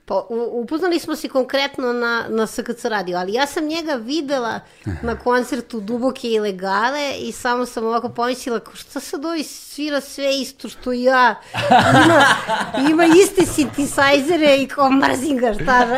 Pa, 0.10 0.26
upoznali 0.52 1.00
smo 1.00 1.15
se 1.15 1.30
konkretno 1.30 1.93
na, 1.93 2.24
na 2.30 2.48
SKC 2.48 2.86
radio, 2.86 3.17
ali 3.17 3.34
ja 3.34 3.45
sam 3.45 3.65
njega 3.65 3.93
videla 3.93 4.60
na 5.02 5.15
koncertu 5.15 5.80
Duboke 5.80 6.28
ilegale 6.28 7.13
i 7.19 7.32
samo 7.32 7.65
sam 7.65 7.86
ovako 7.86 8.10
pomislila, 8.10 8.60
šta 8.74 9.00
sad 9.00 9.26
ovi 9.26 9.43
svira 9.43 10.02
sve 10.02 10.39
isto 10.41 10.69
što 10.69 10.93
i 10.93 11.04
ja, 11.04 11.36
ima, 12.06 12.26
ima 12.89 13.04
iste 13.06 13.45
sintisajzere 13.45 14.58
i 14.58 14.67
kao 14.67 14.91
mrzim 14.91 15.38
ga, 15.38 15.54
šta 15.54 15.86
da? 15.86 15.98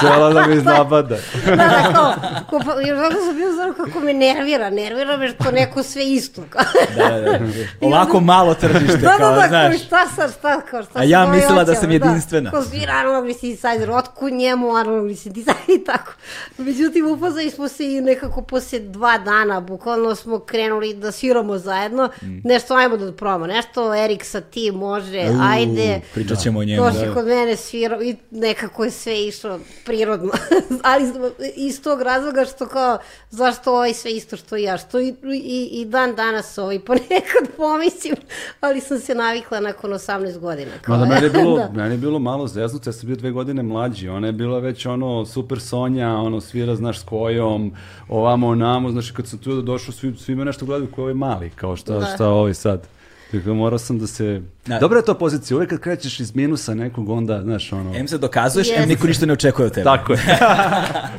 Cijela 0.00 0.30
da 0.32 0.46
mi 0.46 0.60
zabada. 0.74 1.16
da, 1.46 1.56
da, 1.56 1.92
kao, 1.94 2.14
kao, 2.50 2.60
pa, 2.64 2.80
jer 2.80 2.94
ovako 2.94 3.14
sam 3.26 3.36
bio 3.36 3.52
znam 3.52 3.74
kako 3.74 4.00
me 4.00 4.14
nervira, 4.14 4.70
nervira 4.70 5.16
me 5.16 5.28
što 5.28 5.50
neko 5.50 5.82
sve 5.82 6.04
isto. 6.04 6.42
Kao. 6.50 6.62
Da, 6.96 7.08
da, 7.08 7.20
da. 7.20 7.38
Ovako 7.86 8.20
malo 8.20 8.54
tržište, 8.54 8.96
Da, 8.96 9.16
kao, 9.18 9.30
da, 9.30 9.40
da, 9.40 9.48
znaš. 9.48 9.72
kao 9.72 9.78
šta 9.78 10.06
sad, 10.16 10.34
šta, 10.38 10.60
kao 10.60 10.82
šta 10.82 10.98
A 10.98 11.04
ja 11.04 11.26
mislila 11.26 11.64
da 11.64 11.74
sam 11.74 11.90
jedinstvena. 11.90 12.50
Kao 12.50 12.62
svira 12.62 12.92
analogni 12.92 13.35
synthesizer, 13.42 13.90
otkud 13.90 14.32
njemu 14.32 14.70
analogni 14.70 15.14
synthesizer 15.14 15.80
i 15.80 15.84
tako. 15.84 16.12
Međutim, 16.58 17.06
upoznali 17.10 17.50
smo 17.50 17.68
se 17.68 17.92
i 17.92 18.00
nekako 18.00 18.42
posle 18.42 18.78
dva 18.78 19.18
dana, 19.18 19.60
bukvalno 19.60 20.14
smo 20.14 20.38
krenuli 20.38 20.94
da 20.94 21.12
sviramo 21.12 21.58
zajedno, 21.58 22.10
Mm. 22.22 22.40
nešto 22.44 22.74
ajmo 22.74 22.96
da 22.96 23.12
probamo, 23.12 23.46
nešto 23.46 23.94
Erik 23.94 24.24
sa 24.24 24.40
ti 24.40 24.70
može, 24.72 25.20
U, 25.30 25.38
ajde. 25.42 26.00
Pričat 26.14 26.38
ćemo 26.38 26.58
o 26.58 26.64
njemu. 26.64 26.84
Došli 26.84 27.06
da. 27.06 27.14
kod 27.14 27.26
mene 27.26 27.56
svirao 27.56 28.02
i 28.02 28.16
nekako 28.30 28.84
je 28.84 28.90
sve 28.90 29.22
išlo 29.26 29.60
prirodno. 29.84 30.32
Ali 30.82 31.12
iz 31.56 31.82
tog 31.82 32.02
razloga 32.02 32.44
što 32.44 32.66
kao, 32.68 32.98
zašto 33.30 33.72
ovaj 33.72 33.94
sve 33.94 34.12
isto 34.12 34.36
što 34.36 34.56
ja, 34.56 34.78
što 34.78 35.00
i, 35.00 35.14
i, 35.44 35.68
i 35.72 35.84
dan 35.84 36.14
danas 36.14 36.58
ovaj 36.58 36.78
ponekad 36.78 37.48
pomislim, 37.56 38.14
ali 38.60 38.80
sam 38.80 38.98
se 38.98 39.14
navikla 39.14 39.60
nakon 39.60 39.90
18 39.90 40.38
godina. 40.38 40.70
Kao, 40.82 40.96
Mada 40.96 41.08
meni 41.14 41.26
je 41.26 41.30
bilo, 41.30 41.56
da. 41.60 41.70
meni 41.72 41.94
je 41.94 41.98
bilo 41.98 42.18
malo 42.18 42.46
zeznuto, 42.46 42.88
ja 42.90 42.92
sam 42.94 43.06
bio 43.06 43.16
dve 43.26 43.32
godine 43.32 43.62
mlađi, 43.62 44.08
ona 44.08 44.26
je 44.26 44.32
bila 44.32 44.58
već 44.58 44.86
ono 44.86 45.24
super 45.26 45.60
Sonja, 45.60 46.16
ono 46.16 46.40
svira 46.40 46.74
znaš 46.74 47.00
s 47.00 47.02
kojom, 47.02 47.72
ovamo 48.08 48.48
onamo, 48.48 48.90
znači 48.90 49.12
kad 49.12 49.26
sam 49.26 49.38
tu 49.38 49.62
došao, 49.62 49.92
svi, 49.92 50.16
svi 50.16 50.34
me 50.34 50.44
nešto 50.44 50.66
gledaju 50.66 50.90
koji 50.90 51.10
je 51.10 51.14
mali, 51.14 51.50
kao 51.50 51.76
šta, 51.76 51.98
Da. 51.98 52.06
šta 52.06 52.28
ovaj 52.28 52.54
sad. 52.54 52.88
Tako 53.32 53.54
morao 53.54 53.78
sam 53.78 53.98
da 53.98 54.06
se... 54.06 54.42
Da. 54.66 54.78
Dobra 54.78 54.98
je 54.98 55.04
to 55.04 55.14
pozicija, 55.14 55.56
uvijek 55.56 55.70
kad 55.70 55.80
krećeš 55.80 56.20
iz 56.20 56.34
minusa 56.34 56.74
nekog, 56.74 57.08
onda, 57.08 57.42
znaš, 57.42 57.72
ono... 57.72 57.94
Em 57.96 58.08
se 58.08 58.18
dokazuješ, 58.18 58.68
em 58.68 58.72
Jeste. 58.72 58.86
niko 58.86 59.06
ništa 59.06 59.26
ne 59.26 59.32
očekuje 59.32 59.66
od 59.66 59.72
tebe. 59.72 59.84
Tako 59.84 60.12
je. 60.12 60.18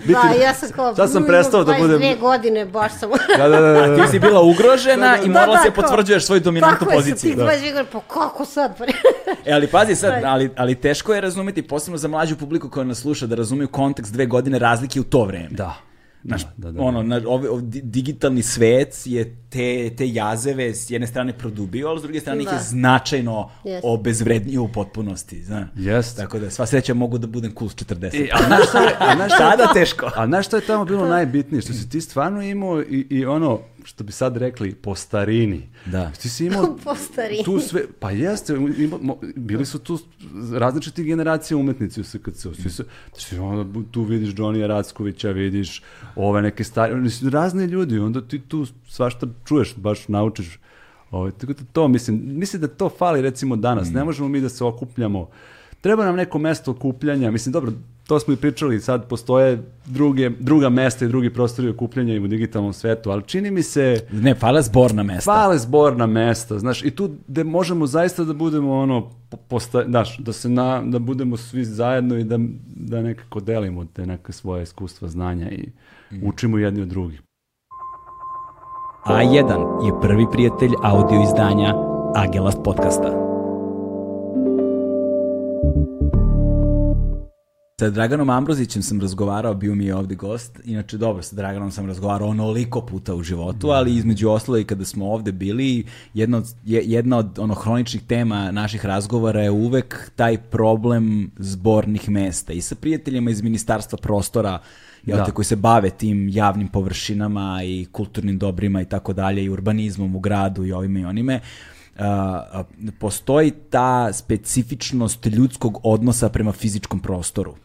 Da, 0.08 0.44
ja 0.44 0.54
sam 0.54 0.70
kao... 0.72 0.96
Sad 0.96 1.12
sam 1.12 1.24
"Mm, 1.24 1.28
prestao 1.28 1.64
da 1.64 1.74
budem- 1.74 2.00
22 2.00 2.20
godine, 2.20 2.66
baš 2.66 2.92
sam... 2.94 3.10
da, 3.38 3.48
da, 3.50 3.60
da, 3.60 3.72
da. 3.88 3.96
Ti 3.98 4.12
si 4.12 4.20
bila 4.20 4.42
ugrožena 4.42 5.18
i 5.18 5.28
Da, 5.28 5.34
morala 5.34 5.56
da, 5.56 5.62
se 5.62 5.72
kao- 5.72 5.84
potvrđuješ 5.84 6.26
svoju 6.26 6.42
dominantnu 6.42 6.80
Tako 6.80 6.92
poziciju. 6.92 7.32
Tako 7.32 7.50
je, 7.50 7.58
sa 7.58 7.64
tih 7.64 7.74
22 7.74 7.86
pa 7.92 8.00
kako 8.02 8.46
sad? 8.46 8.72
E, 9.46 9.54
ali 9.54 9.68
pazi 9.68 9.96
sad, 9.96 10.22
Da. 10.22 10.28
ali, 10.28 10.50
ali 10.56 10.76
teško 10.76 11.14
je 11.14 11.22
razumeti, 11.22 11.62
posebno 11.62 11.98
za 11.98 12.08
mlađu 12.08 12.36
publiku 12.38 12.70
koja 12.70 12.84
nas 12.84 12.98
sluša, 12.98 13.26
da 13.26 13.36
razumiju 13.36 13.68
kontekst 13.68 14.14
dve 14.14 14.26
godine 14.26 14.60
razlike 14.60 15.00
u 15.00 15.04
to 15.04 15.24
vreme. 15.24 15.48
Da. 15.50 15.76
Znaš, 16.28 16.42
da, 16.58 16.72
da. 16.72 16.82
ono, 16.82 17.04
na, 17.04 17.22
ove, 17.28 17.50
ov- 17.50 17.62
di- 17.62 17.82
digitalni 17.84 18.44
svet 18.44 19.02
je 19.06 19.36
te, 19.50 19.90
te 19.90 20.10
jazeve 20.10 20.76
s 20.76 20.90
jedne 20.90 21.08
strane 21.08 21.34
produbio, 21.34 21.88
ali 21.88 22.00
s 22.00 22.04
druge 22.04 22.20
strane 22.20 22.42
ih 22.42 22.48
je 22.48 22.54
Da. 22.54 22.62
značajno 22.62 23.50
Jeste. 23.64 23.88
obezvrednio 23.88 24.64
u 24.64 24.68
potpunosti, 24.68 25.44
znaš. 25.44 25.68
Jeste. 25.76 26.18
Tako 26.18 26.40
da, 26.40 26.50
sva 26.50 26.66
sreća 26.66 26.94
mogu 26.94 27.18
da 27.18 27.28
budem 27.28 27.54
cool 27.54 27.70
s 27.70 27.76
40. 27.76 28.16
I, 28.16 28.30
a 28.34 28.38
znaš 28.48 28.70
šta 28.70 28.80
je, 28.80 28.96
a 29.00 29.16
znaš 29.16 29.32
šta 29.34 29.44
je- 29.44 29.58
Tada 29.58 29.74
teško. 29.74 30.12
A 30.16 30.28
znaš 30.28 30.46
što 30.46 30.56
je 30.56 30.62
tamo 30.64 30.86
bilo 30.86 31.08
najbitnije? 31.08 31.62
Što 31.62 31.74
si 31.74 31.90
ti 31.90 32.02
stvarno 32.02 32.42
imao 32.42 32.82
i, 32.82 33.08
i 33.10 33.26
ono, 33.26 33.60
što 33.88 34.04
bi 34.04 34.12
sad 34.12 34.38
rekli, 34.38 34.76
po 34.76 34.96
starini. 34.96 35.62
Da. 35.86 36.12
Ti 36.12 36.30
si 36.30 36.46
imao 36.46 36.78
Po 36.84 36.96
starini. 36.96 37.44
tu 37.44 37.60
sve, 37.60 37.82
pa 38.00 38.12
jeste, 38.12 38.54
ima- 38.54 39.00
mo- 39.00 39.34
bili 39.36 39.66
su 39.66 39.80
tu 39.80 40.00
različiti 40.54 41.04
generacije 41.04 41.58
umetnici 41.58 42.02
u 42.02 42.06
SKC. 42.06 42.48
Svi 42.54 42.70
su, 42.70 42.84
svi 43.14 43.40
onda 43.40 43.80
tu 43.92 44.02
vidiš 44.04 44.30
Johnny 44.30 44.68
Rackovića, 44.68 45.32
vidiš 45.32 45.82
ove 46.16 46.42
neke 46.42 46.64
stari, 46.64 46.94
oni 46.94 47.10
su 47.10 47.30
razni 47.30 47.66
ljudi, 47.66 48.00
onda 48.00 48.22
ti 48.22 48.40
tu 48.40 48.66
svašta 48.88 49.28
čuješ, 49.46 49.76
baš 49.76 50.08
naučiš. 50.08 50.60
Ovaj, 51.12 51.32
tako 51.32 51.54
da 51.54 51.64
to, 51.74 51.88
mislim, 51.88 52.22
mislim 52.26 52.62
da 52.62 52.68
to 52.68 52.90
fali 52.90 53.22
recimo 53.22 53.56
danas. 53.56 53.92
Ne 53.92 54.04
možemo 54.04 54.28
mi 54.30 54.42
da 54.42 54.50
se 54.50 54.64
okupljamo. 54.64 55.30
Treba 55.82 56.06
nam 56.06 56.16
neko 56.16 56.38
mesto 56.40 56.72
okupljanja. 56.72 57.32
Mislim, 57.32 57.54
dobro, 57.54 57.72
to 58.08 58.20
smo 58.20 58.34
i 58.34 58.38
pričali, 58.38 58.80
sad 58.80 59.08
postoje 59.08 59.58
druge, 59.86 60.30
druga 60.32 60.70
mesta 60.70 61.06
i 61.06 61.08
drugi 61.08 61.30
prostori 61.30 61.70
okupljanja 61.70 62.22
u 62.22 62.28
digitalnom 62.28 62.74
svetu, 62.74 63.12
ali 63.12 63.24
čini 63.24 63.52
mi 63.52 63.64
se 63.64 64.00
Ne, 64.12 64.36
fala 64.36 64.62
zborna 64.62 65.04
mesta. 65.04 65.32
fale 65.34 65.58
zborna 65.58 66.06
mesta, 66.06 66.60
znaš, 66.60 66.84
i 66.84 66.92
tu 66.92 67.10
gde 67.28 67.44
možemo 67.44 67.88
zaista 67.88 68.24
da 68.24 68.34
budemo 68.34 68.74
ono, 68.74 69.10
po- 69.30 69.38
posta, 69.40 69.84
znaš, 69.84 70.18
da 70.18 70.34
se 70.34 70.50
na, 70.50 70.82
da 70.82 71.00
budemo 71.00 71.38
svi 71.38 71.66
zajedno 71.66 72.18
i 72.18 72.24
da, 72.24 72.38
da 72.68 73.02
nekako 73.02 73.40
delimo 73.40 73.86
te 73.86 74.06
neke 74.06 74.32
svoje 74.32 74.64
iskustva, 74.64 75.08
znanja 75.08 75.50
i 75.50 75.70
učimo 76.24 76.58
jedni 76.58 76.82
od 76.82 76.88
drugih. 76.88 77.22
A1 79.06 79.50
je 79.86 80.02
prvi 80.02 80.26
prijatelj 80.32 80.72
audio 80.84 81.22
izdanja 81.24 81.74
Agelast 82.16 82.58
podcasta. 82.64 83.27
Sa 87.80 87.90
Draganom 87.90 88.30
Ambrozićem 88.30 88.82
sam 88.82 89.02
razgovarao, 89.02 89.54
bio 89.54 89.76
mi 89.76 89.86
je 89.86 89.96
ovde 89.96 90.16
gost. 90.16 90.60
Inače, 90.66 90.98
dobro, 90.98 91.24
sa 91.24 91.36
Draganom 91.36 91.72
sam 91.72 91.86
razgovarao 91.86 92.28
onoliko 92.28 92.82
puta 92.82 93.16
u 93.16 93.24
životu, 93.24 93.68
ali 93.70 93.96
između 93.96 94.30
ostalo 94.30 94.58
i 94.58 94.64
kada 94.64 94.86
smo 94.86 95.06
ovde 95.06 95.32
bili, 95.32 95.84
jedna 96.14 96.38
od, 96.38 96.46
je- 96.66 96.82
jedna 96.86 97.18
od 97.18 97.40
ono 97.40 97.54
hroničnih 97.54 98.02
tema 98.04 98.52
naših 98.52 98.86
razgovora 98.86 99.42
je 99.42 99.52
uvek 99.52 100.12
taj 100.16 100.38
problem 100.38 101.32
zbornih 101.38 102.10
mesta. 102.10 102.54
I 102.54 102.62
sa 102.62 102.76
prijateljima 102.76 103.32
iz 103.32 103.42
Ministarstva 103.42 103.98
prostora, 103.98 104.60
jel 105.06 105.18
Da. 105.18 105.26
te, 105.26 105.32
koji 105.32 105.46
se 105.46 105.56
bave 105.56 105.90
tim 105.90 106.30
javnim 106.30 106.68
površinama 106.68 107.60
i 107.64 107.86
kulturnim 107.92 108.38
dobrima 108.38 108.82
i 108.82 108.86
tako 108.86 109.14
dalje 109.14 109.44
i 109.44 109.50
urbanizmom 109.50 110.16
u 110.16 110.20
gradu 110.20 110.66
i 110.66 110.72
ovime 110.72 111.00
i 111.00 111.06
onime, 111.06 111.36
a, 111.36 111.40
a, 111.98 112.64
postoji 113.00 113.52
ta 113.70 114.14
specifičnost 114.14 115.26
ljudskog 115.26 115.80
odnosa 115.84 116.30
prema 116.30 116.52
fizičkom 116.52 117.00
prostoru. 117.00 117.56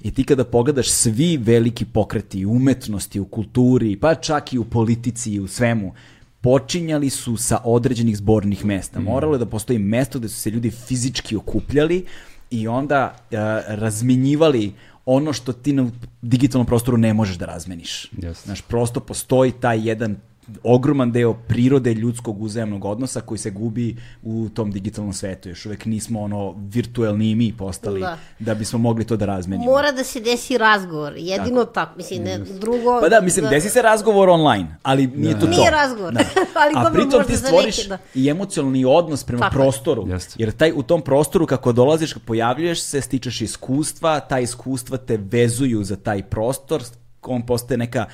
I 0.00 0.10
ti 0.10 0.24
kada 0.24 0.44
pogledaš 0.44 0.90
svi 0.90 1.36
veliki 1.36 1.84
pokreti 1.84 2.46
u 2.46 2.50
umetnosti, 2.50 3.20
u 3.20 3.24
kulturi, 3.24 3.96
pa 3.96 4.14
čak 4.14 4.52
i 4.52 4.58
u 4.58 4.64
politici 4.64 5.32
i 5.32 5.40
u 5.40 5.46
svemu, 5.46 5.94
počinjali 6.40 7.10
su 7.10 7.36
sa 7.36 7.58
određenih 7.64 8.16
zbornih 8.16 8.64
mesta. 8.64 9.00
Moralo 9.00 9.34
je 9.34 9.38
da 9.38 9.46
postoji 9.46 9.78
mesto 9.78 10.18
gde 10.18 10.28
su 10.28 10.36
se 10.36 10.50
ljudi 10.50 10.70
fizički 10.70 11.36
okupljali 11.36 12.04
i 12.50 12.68
onda 12.68 13.14
a, 13.32 13.60
razmenjivali 13.68 14.72
ono 15.04 15.32
što 15.32 15.52
ti 15.52 15.72
na 15.72 15.90
digitalnom 16.22 16.66
prostoru 16.66 16.96
ne 16.96 17.14
možeš 17.14 17.36
da 17.36 17.46
razmeniš. 17.46 18.10
Jeste. 18.22 18.44
Znaš, 18.44 18.62
prosto 18.62 19.00
postoji 19.00 19.52
taj 19.52 19.88
jedan 19.88 20.16
ogroman 20.62 21.12
deo 21.12 21.34
prirode 21.34 21.94
ljudskog 21.94 22.42
uzajamnog 22.42 22.84
odnosa 22.84 23.20
koji 23.20 23.38
se 23.38 23.50
gubi 23.50 23.96
u 24.22 24.48
tom 24.54 24.70
digitalnom 24.70 25.12
svetu. 25.12 25.48
Još 25.48 25.66
uvek 25.66 25.84
nismo 25.84 26.20
ono 26.20 26.54
virtuelni 26.58 27.30
i 27.30 27.34
mi 27.34 27.52
postali 27.58 28.00
da. 28.00 28.18
Da. 28.38 28.54
bismo 28.54 28.78
mogli 28.78 29.04
to 29.04 29.16
da 29.16 29.26
razmenimo. 29.26 29.70
Mora 29.70 29.92
da 29.92 30.04
se 30.04 30.20
desi 30.20 30.58
razgovor, 30.58 31.14
jedino 31.16 31.64
tako, 31.64 31.96
mislim, 31.96 32.22
ne, 32.22 32.38
drugo... 32.38 33.00
Pa 33.00 33.08
da, 33.08 33.20
mislim, 33.20 33.46
desi 33.50 33.70
se 33.70 33.82
razgovor 33.82 34.28
online, 34.28 34.76
ali 34.82 35.06
nije 35.06 35.34
to 35.40 35.46
to. 35.46 35.46
Nije 35.46 35.70
razgovor, 35.70 36.12
ali 36.62 36.74
A 36.76 36.90
pritom 36.92 37.24
ti 37.24 37.36
stvoriš 37.36 37.86
da. 37.86 37.98
i 38.14 38.28
emocionalni 38.28 38.84
odnos 38.84 39.24
prema 39.24 39.40
Tako 39.40 39.54
prostoru. 39.54 40.08
Jeste. 40.08 40.34
Jer 40.38 40.52
taj, 40.52 40.72
u 40.74 40.82
tom 40.82 41.02
prostoru 41.02 41.46
kako 41.46 41.72
dolaziš, 41.72 42.12
kako 42.12 42.26
pojavljuješ 42.26 42.82
se, 42.82 43.00
stičeš 43.00 43.40
iskustva, 43.40 44.20
ta 44.20 44.38
iskustva 44.38 44.96
te 44.96 45.16
vezuju 45.16 45.84
za 45.84 45.96
taj 45.96 46.22
prostor, 46.22 46.82
on 47.22 47.46
postaje 47.46 47.78
neka 47.78 48.06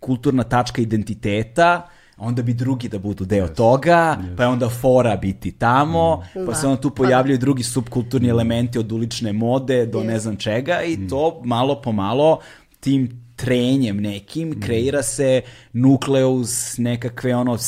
kulturna 0.00 0.42
tačka 0.42 0.82
identiteta, 0.82 1.88
onda 2.16 2.42
bi 2.42 2.54
drugi 2.54 2.88
da 2.88 2.98
budu 2.98 3.24
deo 3.24 3.48
toga, 3.48 4.16
pa 4.36 4.42
je 4.42 4.48
onda 4.48 4.68
fora 4.68 5.16
biti 5.16 5.52
tamo, 5.52 6.24
pa 6.34 6.40
Da. 6.40 6.54
se 6.54 6.66
onda 6.66 6.80
tu 6.80 6.90
pojavljaju 6.90 7.38
drugi 7.38 7.62
subkulturni 7.62 8.28
elementi 8.28 8.78
od 8.78 8.92
ulične 8.92 9.32
mode 9.32 9.86
do 9.86 10.02
ne 10.02 10.18
znam 10.18 10.36
čega 10.36 10.82
i 10.82 11.08
to 11.08 11.40
malo 11.44 11.82
po 11.82 11.92
malo 11.92 12.38
tim 12.80 13.30
trenjem 13.36 13.96
nekim 13.96 14.60
kreira 14.60 15.02
se 15.02 15.42
nukleus 15.72 16.78
nekakve 16.78 17.36
ono 17.36 17.58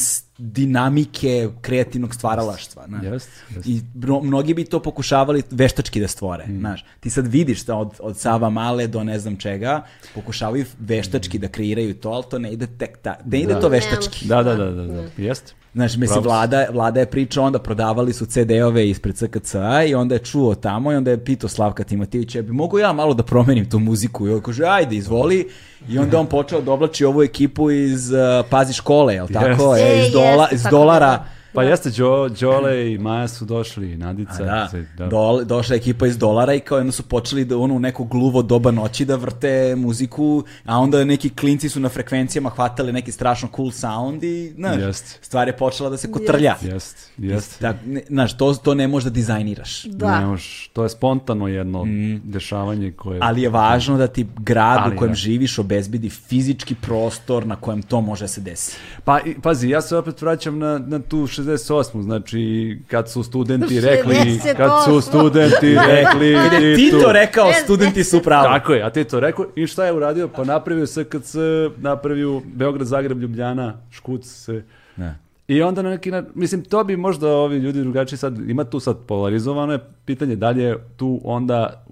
dinamike 0.42 1.48
kreativnog 1.61 2.14
stvaralaštva. 2.14 2.85
znaš. 2.88 3.05
Jest, 3.05 3.31
jest. 3.57 3.66
I 3.66 3.81
bro- 3.94 4.22
mnogi 4.22 4.55
bi 4.55 4.64
to 4.64 4.81
pokušavali 4.81 5.42
veštački 5.50 6.00
da 6.00 6.09
stvore. 6.09 6.44
Znaš, 6.48 6.85
ti 7.00 7.11
sad 7.11 7.26
vidiš 7.26 7.64
da 7.64 7.76
od, 7.76 7.90
od 8.00 8.18
Sava 8.18 8.50
Male 8.50 8.87
do 8.87 9.05
ne 9.05 9.18
znam 9.18 9.37
čega, 9.37 9.83
pokušavaju 10.14 10.64
veštački 10.81 11.38
da 11.38 11.48
kreiraju 11.48 11.94
to, 11.94 12.11
ali 12.11 12.24
to 12.31 12.38
ne 12.38 12.52
ide 12.52 12.66
tek 12.68 12.98
ta, 12.98 13.14
ne 13.24 13.40
ide 13.40 13.55
Da. 13.55 13.61
to 13.61 13.68
veštački. 13.68 14.28
Da, 14.28 14.42
da, 14.42 14.55
da, 14.55 14.64
da, 14.66 14.83
da. 14.85 15.02
jeste. 15.18 15.52
Znaš, 15.74 15.96
mislim, 15.96 16.22
vlada, 16.22 16.66
vlada 16.72 17.00
je 17.00 17.07
pričao, 17.07 17.44
onda 17.44 17.59
prodavali 17.59 18.12
su 18.12 18.26
CD-ove 18.26 18.90
ispred 18.90 19.16
CKC-a 19.16 19.85
i 19.85 19.94
onda 19.94 20.14
je 20.14 20.18
čuo 20.18 20.55
tamo 20.55 20.92
i 20.92 20.96
onda 20.96 21.11
je 21.11 21.24
pitao 21.24 21.48
Slavka 21.48 21.85
Timotijevića, 21.85 22.38
ja 22.38 22.42
bi 22.42 22.52
mogu 22.52 22.78
ja 22.78 22.92
malo 22.92 23.14
da 23.14 23.22
promenim 23.22 23.70
tu 23.70 23.78
muziku? 23.78 24.28
I 24.28 24.33
on 24.33 24.40
kaže, 24.40 24.64
ajde, 24.64 24.96
izvoli. 24.96 25.48
I 25.88 25.99
onda 25.99 26.18
on 26.21 26.27
počeo 26.27 26.61
da 26.61 26.73
oblači 26.73 27.05
ovu 27.05 27.23
ekipu 27.23 27.71
iz 27.71 28.11
uh, 28.12 28.18
Pazi 28.51 28.73
škole, 28.73 29.14
jel 29.14 29.29
tako? 29.33 29.77
Jeste. 29.77 29.95
E, 29.95 30.01
iz, 30.01 30.07
E, 30.07 30.11
dola, 30.12 30.42
jeste, 30.42 30.55
iz 30.55 30.62
tako 30.62 30.77
dolara. 30.77 31.07
da. 31.07 31.25
Pa 31.52 31.62
jeste, 31.62 31.90
Đo, 31.90 32.28
Đole 32.28 32.92
i 32.92 32.98
Maja 32.98 33.28
su 33.28 33.44
došli, 33.44 33.90
i 33.90 33.94
A 33.94 33.96
Nadica. 33.96 34.44
da, 34.44 34.68
sve, 34.70 34.86
Dol, 35.10 35.44
došla 35.44 35.74
je 35.74 35.78
ekipa 35.78 36.06
iz 36.06 36.18
dolara 36.18 36.54
i 36.54 36.60
kao 36.60 36.78
onda 36.78 36.92
su 36.92 37.02
počeli 37.02 37.44
da 37.44 37.58
ono 37.58 37.74
u 37.74 37.78
neko 37.78 38.04
gluvo 38.04 38.42
doba 38.42 38.70
noći 38.70 39.04
da 39.04 39.16
vrte 39.16 39.74
muziku, 39.76 40.44
a 40.64 40.78
onda 40.78 41.04
neki 41.04 41.30
klinci 41.30 41.68
su 41.68 41.80
na 41.80 41.88
frekvencijama 41.88 42.50
hvatali 42.50 42.92
neki 42.92 43.12
strašno 43.12 43.48
cool 43.56 43.70
sound 43.70 44.24
i, 44.24 44.52
znaš, 44.56 44.76
Jeste. 44.80 45.18
stvar 45.22 45.48
je 45.48 45.56
počela 45.56 45.90
da 45.90 45.96
se 45.96 46.12
kotrlja. 46.12 46.54
Jeste, 46.62 47.10
jeste. 47.18 47.58
Tak, 47.60 47.76
ne, 47.86 48.02
znaš, 48.08 48.36
to, 48.36 48.54
to 48.54 48.74
ne 48.74 48.88
možeš 48.88 49.04
da 49.04 49.10
dizajniraš. 49.10 49.84
Da. 49.84 50.20
Ne 50.20 50.26
možeš, 50.26 50.70
to 50.72 50.82
je 50.82 50.88
spontano 50.88 51.48
jedno 51.48 51.84
dešavanje 52.24 52.92
koje... 52.92 53.18
Mm. 53.18 53.22
Ali 53.22 53.42
je 53.42 53.48
važno 53.48 53.96
da 53.96 54.06
ti 54.06 54.26
grad 54.38 54.78
Ali 54.82 54.94
u 54.94 54.98
kojem 54.98 55.12
da. 55.12 55.16
živiš 55.16 55.58
obezbedi 55.58 56.08
fizički 56.08 56.74
prostor 56.74 57.46
na 57.46 57.56
kojem 57.56 57.82
to 57.82 58.00
može 58.00 58.24
da 58.24 58.28
se 58.28 58.40
desi. 58.40 58.76
Pa, 59.04 59.20
pazi, 59.42 59.68
ja 59.68 59.80
se 59.82 59.96
opet 59.96 60.22
vraćam 60.22 60.58
na, 60.58 60.78
na 60.78 60.98
tu 60.98 61.26
68. 61.44 62.02
Znači, 62.02 62.78
kad 62.88 63.11
su 63.11 63.22
studenti 63.22 63.81
rekli, 63.81 64.14
68. 64.14 64.57
kad 64.57 64.70
su 64.85 65.00
studenti 65.00 65.76
rekli... 65.92 66.35
Kad 66.35 66.62
je 66.62 66.76
Tito 66.76 67.12
rekao, 67.12 67.46
Ne, 67.46 67.55
studenti 67.64 68.05
su 68.05 68.22
pravo. 68.22 68.44
Tako 68.44 68.72
je, 68.72 68.83
a 68.83 68.90
ti 68.90 69.05
to 69.05 69.20
rekao. 69.20 69.46
I 69.57 69.66
šta 69.66 69.85
je 69.85 69.92
uradio? 69.92 70.28
Pa 70.28 70.44
napravio 70.44 70.87
SKC, 70.87 71.35
napravio 71.76 72.40
Beograd, 72.55 72.87
Zagreb, 72.87 73.20
Ljubljana, 73.20 73.78
Škuc 73.90 74.26
se... 74.26 74.64
Ne. 74.96 75.18
I 75.48 75.62
onda 75.62 75.83
na 75.83 75.90
neki 75.90 76.11
način, 76.11 76.31
mislim, 76.35 76.64
to 76.64 76.85
bi 76.85 76.96
možda 76.96 77.28
ovi 77.28 77.57
ljudi 77.57 77.81
drugačiji 77.81 78.18
sad, 78.18 78.50
ima 78.50 78.64
tu 78.64 78.81
sad 78.81 78.96
polarizovano 79.07 79.72
je 79.72 79.78
pitanje 80.05 80.37
da 80.37 80.50
li 80.50 80.62
je 80.62 80.78
tu 80.96 81.20
onda, 81.24 81.85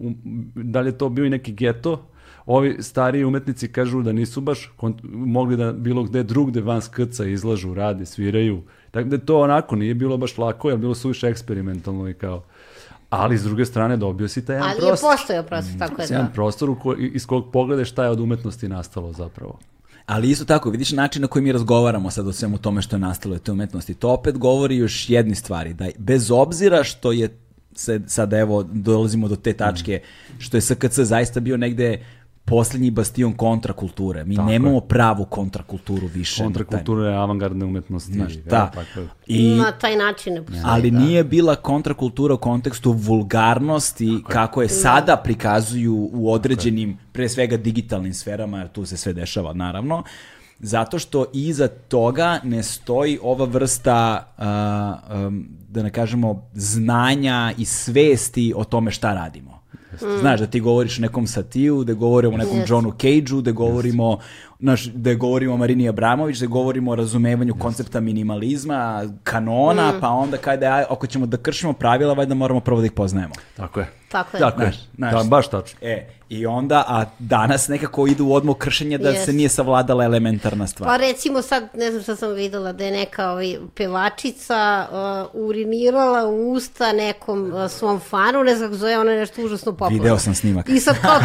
da 0.54 0.80
li 0.80 0.88
je 0.88 0.98
to 0.98 1.08
bio 1.08 1.24
i 1.24 1.30
neki 1.30 1.52
geto, 1.52 2.10
ovi 2.46 2.76
stariji 2.82 3.24
umetnici 3.24 3.68
kažu 3.72 4.02
da 4.02 4.12
nisu 4.12 4.40
baš 4.40 4.72
mogli 5.02 5.56
da 5.56 5.72
bilo 5.72 6.02
gde 6.02 6.22
drugde 6.22 6.60
van 6.60 6.82
skrca 6.82 7.24
izlažu, 7.24 7.74
rade, 7.74 8.06
sviraju, 8.06 8.62
tako 8.90 9.08
da 9.08 9.16
je 9.16 9.26
to 9.26 9.40
onako 9.40 9.76
nije 9.76 9.94
bilo 9.94 10.16
baš 10.16 10.38
lako, 10.38 10.70
jer 10.70 10.78
bilo 10.78 10.94
suviše 10.94 11.28
eksperimentalno 11.28 12.08
i 12.08 12.14
kao, 12.14 12.42
ali 13.10 13.38
s 13.38 13.42
druge 13.42 13.64
strane 13.64 13.96
dobio 13.96 14.28
si 14.28 14.44
taj 14.44 14.56
jedan 14.56 14.68
Ali 14.68 14.78
je 14.78 14.88
prostor. 14.88 15.10
postojao 15.10 15.42
prostor, 15.42 15.78
tako 15.78 16.02
je, 16.02 16.06
jedan 16.10 16.26
da. 16.26 16.32
prostor 16.32 16.70
u 16.70 16.74
koj, 16.74 17.10
iz 17.14 17.26
kog 17.26 17.52
pogledaš 17.52 17.90
šta 17.90 18.04
je 18.04 18.10
od 18.10 18.20
umetnosti 18.20 18.68
nastalo 18.68 19.12
zapravo. 19.12 19.58
Ali 20.06 20.30
isto 20.30 20.44
tako, 20.44 20.70
vidiš 20.70 20.92
način 20.92 21.22
na 21.22 21.28
koji 21.28 21.42
mi 21.42 21.52
razgovaramo 21.52 22.10
sad 22.10 22.26
o 22.26 22.32
svemu 22.32 22.58
tome 22.58 22.82
što 22.82 22.96
je 22.96 23.00
nastalo 23.00 23.34
u 23.34 23.38
te 23.38 23.52
umetnosti. 23.52 23.94
To 23.94 24.10
opet 24.10 24.38
govori 24.38 24.76
još 24.76 25.10
jedni 25.10 25.34
stvari, 25.34 25.74
da 25.74 25.86
bez 25.98 26.30
obzira 26.30 26.84
što 26.84 27.12
je 27.12 27.38
se, 27.74 28.00
sad 28.06 28.32
evo 28.32 28.62
dolazimo 28.62 29.28
do 29.28 29.36
te 29.36 29.52
tačke, 29.52 30.02
što 30.38 30.56
je 30.56 30.60
SKC 30.60 30.98
zaista 30.98 31.40
bio 31.40 31.56
negde 31.56 32.04
poslednji 32.50 32.90
bastion 32.90 33.32
kontrakulture. 33.32 34.24
Mi 34.24 34.36
Tako 34.36 34.48
nemamo 34.48 34.74
je. 34.74 34.88
pravu 34.88 35.24
kontrakulturu 35.24 36.06
više. 36.06 36.42
na 36.42 36.48
taj- 36.48 36.54
Kontrakulture, 36.54 37.14
avangardne 37.14 37.64
umetnosti. 37.64 38.12
Znaš, 38.12 38.32
jel, 38.32 38.42
da. 38.44 38.66
tako 38.66 39.00
je. 39.00 39.08
I, 39.28 39.54
Na 39.54 39.72
taj 39.72 39.96
način 39.96 40.34
ne 40.34 40.40
postoji. 40.40 40.62
ali 40.66 40.90
da. 40.90 40.98
nije 40.98 41.24
bila 41.24 41.56
kontrakultura 41.56 42.34
u 42.34 42.38
kontekstu 42.38 42.92
vulgarnosti 42.92 44.22
kako 44.28 44.62
je 44.62 44.68
sada 44.68 45.16
prikazuju 45.16 46.10
u 46.12 46.32
određenim, 46.32 46.98
pre 47.12 47.28
svega 47.28 47.56
digitalnim 47.56 48.14
sferama, 48.14 48.58
jer 48.58 48.68
tu 48.68 48.86
se 48.86 48.96
sve 48.96 49.12
dešava 49.12 49.52
naravno, 49.52 50.02
zato 50.60 50.98
što 50.98 51.24
iza 51.32 51.68
toga 51.68 52.40
ne 52.44 52.62
stoji 52.62 53.18
ova 53.22 53.44
vrsta, 53.44 54.26
a, 54.38 54.96
um, 55.26 55.48
da 55.68 55.82
ne 55.82 55.90
kažemo, 55.90 56.48
znanja 56.54 57.52
i 57.58 57.64
svesti 57.64 58.52
o 58.56 58.64
tome 58.64 58.90
šta 58.90 59.14
radimo. 59.14 59.59
Znaš, 60.20 60.40
da 60.40 60.46
ti 60.46 60.60
govoriš 60.60 60.98
o 60.98 61.02
nekom 61.02 61.26
Satiju, 61.26 61.84
da 61.84 61.94
govorimo 61.94 62.34
o 62.34 62.38
nekom 62.38 62.56
Jeste. 62.56 62.72
Johnu 62.72 62.92
Cageu, 63.00 63.40
da 63.40 63.52
govorimo, 63.52 64.18
znaš, 64.60 64.84
da 64.84 65.14
govorimo 65.14 65.54
o 65.54 65.56
Marini 65.56 65.88
Abramović, 65.88 66.38
da 66.38 66.46
govorimo 66.46 66.90
o 66.90 66.94
razumevanju 66.94 67.54
koncepta 67.58 68.00
minimalizma, 68.00 69.04
kanona, 69.22 69.92
pa 70.00 70.08
onda 70.08 70.36
kada 70.36 70.66
aj, 70.66 70.84
ako 70.90 71.06
ćemo 71.06 71.26
da 71.26 71.36
kršimo 71.36 71.72
pravila, 71.72 72.14
valjda 72.14 72.34
moramo 72.34 72.60
prvo 72.60 72.80
da 72.80 72.86
ih 72.86 72.92
poznajemo. 72.92 73.34
Tako 73.56 73.80
je. 73.80 73.86
Tako 74.08 74.36
je. 74.36 74.40
Tako 74.40 74.62
je. 74.62 74.72
Znaš, 74.72 74.88
znaš. 74.96 75.22
Da, 75.22 75.28
baš 75.28 75.48
tačno. 75.48 75.78
E, 75.82 76.06
i 76.30 76.46
onda, 76.46 76.84
a 76.88 77.04
danas 77.18 77.68
nekako 77.68 78.06
idu 78.06 78.26
u 78.26 78.34
odmah 78.34 78.56
kršenja 78.56 78.98
da 78.98 79.08
Jest. 79.08 79.24
se 79.24 79.32
nije 79.32 79.48
savladala 79.48 80.04
elementarna 80.04 80.66
stvar. 80.66 80.88
Pa 80.88 80.96
recimo 80.96 81.42
sad, 81.42 81.68
ne 81.74 81.90
znam 81.90 82.02
šta 82.02 82.16
sam 82.16 82.32
videla, 82.32 82.72
da 82.72 82.84
je 82.84 82.90
neka 82.90 83.30
ovaj, 83.30 83.56
pevačica 83.74 84.86
uh, 84.90 85.40
urinirala 85.42 86.28
u 86.28 86.52
usta 86.52 86.92
nekom 86.92 87.52
uh, 87.52 87.70
svom 87.70 88.00
fanu, 88.00 88.44
ne 88.44 88.56
znam 88.56 88.68
kako 88.68 88.78
zove, 88.78 88.98
ona 88.98 89.12
je 89.12 89.18
nešto 89.18 89.42
užasno 89.42 89.72
popularno. 89.72 90.02
Video 90.02 90.18
sam 90.18 90.34
snimak. 90.34 90.68
I 90.68 90.80
sad 90.80 90.96
kao, 91.02 91.18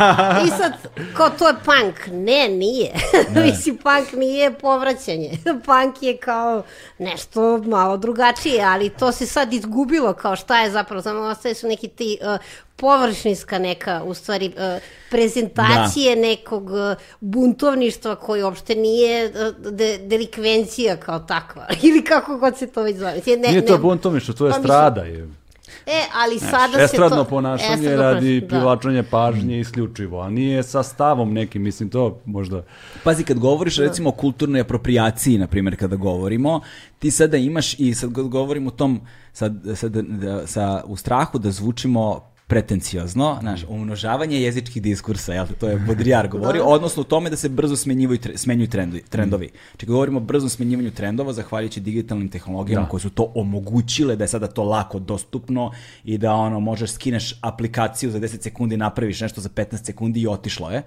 i 0.46 0.48
sad 0.48 0.72
kao 1.16 1.30
to 1.30 1.48
je 1.48 1.54
punk. 1.64 2.06
Ne, 2.06 2.48
nije. 2.48 2.92
Mislim, 3.46 3.76
punk 3.76 4.12
nije 4.12 4.54
povraćanje. 4.54 5.30
punk 5.66 6.02
je 6.02 6.16
kao 6.16 6.62
nešto 6.98 7.58
malo 7.58 7.96
drugačije, 7.96 8.64
ali 8.64 8.88
to 8.88 9.12
se 9.12 9.26
sad 9.26 9.52
izgubilo 9.52 10.12
kao 10.12 10.36
šta 10.36 10.60
je 10.60 10.70
zapravo, 10.70 11.02
samo 11.02 11.20
ostaje 11.20 11.54
su 11.54 11.68
neki 11.68 11.88
ti 11.88 12.18
uh, 12.22 12.40
površinska 12.80 13.58
neka, 13.58 14.02
u 14.04 14.14
stvari, 14.14 14.46
uh, 14.56 14.82
prezentacije 15.10 16.16
nekog 16.16 16.70
uh, 16.70 16.96
buntovništva 17.20 18.16
koji 18.16 18.42
uopšte 18.42 18.74
nije 18.74 19.26
uh, 19.26 19.72
de, 19.72 19.98
delikvencija 19.98 20.96
kao 20.96 21.18
takva. 21.18 21.66
Ili 21.82 22.04
kako 22.04 22.36
god 22.36 22.58
se 22.58 22.66
to 22.66 22.82
već 22.82 22.96
zove. 22.96 23.20
Ne, 23.26 23.48
Nije 23.48 23.66
to 23.66 23.72
ne- 23.72 23.78
buntomište, 23.78 24.32
to 24.32 24.46
je 24.46 24.52
Pa 24.52 24.58
strada. 24.58 25.00
Je. 25.00 25.40
E, 25.86 26.00
ali 26.24 26.38
sada 26.38 26.78
se 26.78 26.84
Estradno 26.84 27.16
to... 27.16 27.24
ponašanje 27.24 27.72
estradno 27.72 28.02
radi 28.02 28.14
ponašanje, 28.14 28.40
da. 28.40 28.46
privlačenja 28.46 29.04
pažnje 29.10 29.60
isključivo, 29.60 30.20
a 30.20 30.30
nije 30.30 30.62
sa 30.62 30.82
stavom 30.82 31.32
nekim, 31.32 31.62
mislim 31.62 31.88
to 31.88 32.20
možda... 32.24 32.62
Pazi, 33.04 33.24
kad 33.24 33.38
govoriš 33.38 33.78
recimo 33.78 34.08
o 34.08 34.12
kulturnoj 34.12 34.60
apropriaciji, 34.60 35.38
na 35.38 35.46
primjer, 35.46 35.78
kada 35.78 35.96
govorimo, 35.96 36.60
ti 36.98 37.10
sada 37.10 37.36
imaš 37.36 37.78
i 37.78 37.94
sad 37.94 38.14
kad 38.14 38.28
govorim 38.28 38.66
u 38.66 38.70
tom, 38.70 39.00
sad, 39.32 39.54
sad, 39.74 39.92
da, 39.92 40.46
sa, 40.46 40.82
u 40.86 40.96
strahu 40.96 41.38
da 41.38 41.50
zvučimo 41.50 42.29
pretenciozno, 42.50 43.36
znaš, 43.40 43.60
umnožavanje 43.68 44.40
jezičkih 44.40 44.82
diskursa, 44.82 45.32
jel 45.34 45.46
te, 45.46 45.54
to 45.54 45.68
je 45.68 45.76
Baudrillard 45.78 46.30
govorio, 46.34 46.64
odnosno 46.64 47.00
u 47.00 47.04
tome 47.04 47.30
da 47.30 47.36
se 47.36 47.48
brzo 47.48 47.76
smenjuju, 47.76 48.18
tre- 48.18 48.36
smenjuju 48.36 48.68
trendovi. 48.68 49.02
trendovi. 49.02 49.48
Znači, 49.70 49.78
kad 49.78 49.88
govorimo 49.88 50.18
o 50.18 50.22
brzom 50.22 50.48
smenjivanju 50.48 50.90
trendova, 50.90 51.32
zahvaljujući 51.32 51.80
digitalnim 51.80 52.28
tehnologijama 52.28 52.84
Da. 52.84 52.90
koje 52.90 53.00
su 53.00 53.10
to 53.10 53.32
omogućile, 53.34 54.16
da 54.16 54.24
je 54.24 54.28
sada 54.28 54.46
to 54.46 54.64
lako 54.64 54.98
dostupno 54.98 55.70
i 56.04 56.18
da 56.18 56.32
ono, 56.32 56.60
možeš 56.60 56.90
skineš 56.90 57.34
aplikaciju 57.40 58.10
za 58.10 58.20
10 58.20 58.42
sekundi, 58.42 58.76
napraviš 58.76 59.20
nešto 59.20 59.40
za 59.40 59.48
15 59.48 59.84
sekundi 59.84 60.20
i 60.20 60.26
otišlo 60.28 60.70
je. 60.70 60.82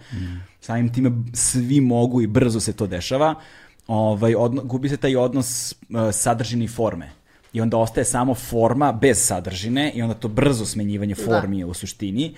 Samim 0.61 0.93
time 0.93 1.11
svi 1.33 1.81
mogu 1.81 2.21
i 2.21 2.27
brzo 2.27 2.59
se 2.59 2.73
to 2.73 2.87
dešava. 2.87 3.35
Ovaj, 3.87 4.35
odno, 4.35 4.63
gubi 4.63 4.89
se 4.89 4.97
taj 4.97 5.15
odnos 5.15 5.71
uh, 5.71 5.75
sadržine 6.11 6.65
i 6.65 6.67
forme. 6.67 7.11
I 7.53 7.61
onda 7.61 7.77
ostaje 7.77 8.05
samo 8.05 8.35
forma 8.35 8.91
bez 8.91 9.25
sadržine 9.25 9.91
i 9.95 10.01
onda 10.01 10.15
to 10.15 10.27
brzo 10.27 10.65
smenjivanje 10.65 11.15
formi 11.15 11.59
je 11.59 11.65
u 11.65 11.73
suštini. 11.73 12.35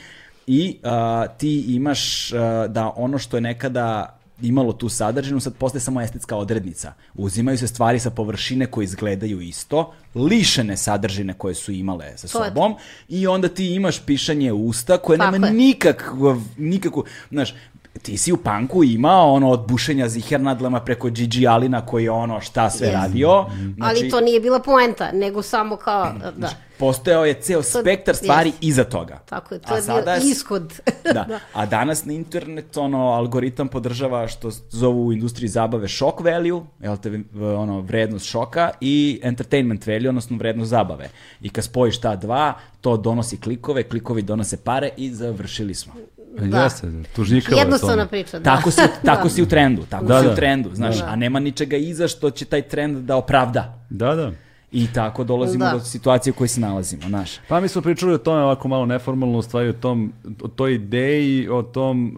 I 0.48 0.78
uh, 0.84 1.38
ti 1.38 1.76
imaš 1.76 2.32
uh, 2.32 2.40
da 2.72 2.94
ono 2.96 3.18
što 3.18 3.38
je 3.38 3.42
nekada 3.42 4.18
imalo 4.42 4.74
tu 4.74 4.90
sadržinu, 4.90 5.40
sad 5.40 5.54
postaje 5.56 5.82
samo 5.82 6.02
estetska 6.02 6.36
odrednica. 6.36 6.94
Uzimaju 7.14 7.58
se 7.58 7.68
stvari 7.68 8.00
sa 8.00 8.10
površine 8.10 8.66
koje 8.66 8.84
izgledaju 8.84 9.42
isto, 9.42 9.94
lišene 10.16 10.78
sadržine 10.78 11.34
koje 11.34 11.56
su 11.56 11.72
imale 11.72 12.18
sa 12.18 12.28
sobom 12.28 12.76
i 13.10 13.28
onda 13.28 13.48
ti 13.48 13.76
imaš 13.76 14.00
pišanje 14.06 14.54
usta 14.54 14.98
koje 14.98 15.18
Tako 15.18 15.32
nema 15.32 15.50
nikakvu, 15.50 16.42
nikakvu, 16.58 17.04
znaš, 17.32 17.54
ti 18.02 18.18
si 18.18 18.32
u 18.32 18.38
panku 18.38 18.84
imao 18.84 19.34
ono 19.34 19.50
od 19.50 19.68
bušenja 19.68 20.10
zihernadlama 20.10 20.80
preko 20.80 21.10
Gigi 21.10 21.48
Alina 21.48 21.86
koji 21.86 22.04
je 22.04 22.12
ono 22.12 22.42
šta 22.42 22.70
sve 22.70 22.88
Yes. 22.88 22.94
radio. 22.94 23.46
Znači, 23.76 24.00
Ali 24.00 24.10
to 24.10 24.22
nije 24.22 24.40
bila 24.40 24.60
poenta, 24.60 25.12
nego 25.14 25.42
samo 25.42 25.76
kao, 25.76 26.14
da. 26.38 26.50
Postojao 26.80 27.26
je 27.26 27.34
ceo 27.34 27.64
spektar 27.64 28.16
stvari 28.16 28.50
yes. 28.50 28.58
iza 28.62 28.84
toga. 28.84 29.20
Tako 29.26 29.54
je, 29.54 29.62
to 29.62 29.74
A 29.74 29.76
je 29.76 29.82
sada 29.82 30.18
bio 30.22 30.32
ishod. 30.32 30.74
Da. 31.14 31.40
A 31.54 31.66
danas 31.66 32.06
na 32.06 32.14
internet 32.14 32.78
ono 32.78 32.98
algoritam 32.98 33.68
podržava 33.68 34.28
što 34.28 34.52
zovu 34.70 35.06
u 35.06 35.14
industriji 35.14 35.50
zabave 35.50 35.88
shock 35.88 36.20
value, 36.20 36.62
jel 36.80 36.98
te, 36.98 37.20
ono 37.58 37.82
vrednost 37.82 38.26
šoka 38.26 38.72
i 38.82 39.20
entertainment 39.24 39.88
value, 39.88 40.10
odnosno 40.10 40.38
vrednost 40.38 40.70
zabave. 40.70 41.10
I 41.42 41.50
kad 41.50 41.64
spojiš 41.64 42.02
ta 42.02 42.16
dva, 42.16 42.54
to 42.82 42.98
donosi 42.98 43.38
klikove, 43.38 43.84
klikovi 43.84 44.22
donose 44.22 44.58
pare 44.58 44.90
i 44.98 45.14
završili 45.14 45.74
smo. 45.74 45.94
Da. 46.42 46.64
Jeste, 46.64 46.88
tužnjikava 47.16 47.58
je 47.58 47.62
Jednostavna 47.62 48.04
to. 48.04 48.10
priča, 48.10 48.40
da. 48.40 48.44
Tako 48.46 48.72
si, 48.72 48.82
tako 49.06 49.30
si 49.30 49.42
u 49.42 49.46
trendu, 49.46 49.82
tako 49.90 50.06
Da, 50.06 50.20
si 50.20 50.26
da. 50.26 50.32
u 50.32 50.36
trendu, 50.36 50.70
znaš, 50.74 51.00
Da. 51.00 51.06
a 51.06 51.16
nema 51.16 51.40
ničega 51.40 51.78
iza 51.78 52.08
što 52.08 52.30
će 52.30 52.46
taj 52.46 52.62
trend 52.62 52.98
da 52.98 53.16
opravda. 53.16 53.80
Da, 53.90 54.16
da. 54.16 54.32
I 54.72 54.88
tako 54.88 55.24
dolazimo 55.24 55.66
Da. 55.66 55.72
do 55.72 55.80
situacije 55.80 56.32
u 56.32 56.36
kojoj 56.36 56.48
se 56.48 56.62
nalazimo, 56.62 57.02
znaš. 57.04 57.32
Pa 57.48 57.60
mi 57.60 57.68
smo 57.68 57.82
pričali 57.82 58.14
o 58.14 58.18
tome 58.18 58.42
ovako 58.42 58.68
malo 58.68 58.86
neformalno, 58.86 59.38
u 59.38 59.42
stvari 59.42 59.70
o, 59.70 59.74
tom, 59.74 60.14
o 60.42 60.48
toj 60.48 60.74
ideji, 60.74 61.50
o 61.50 61.64
tom, 61.64 62.18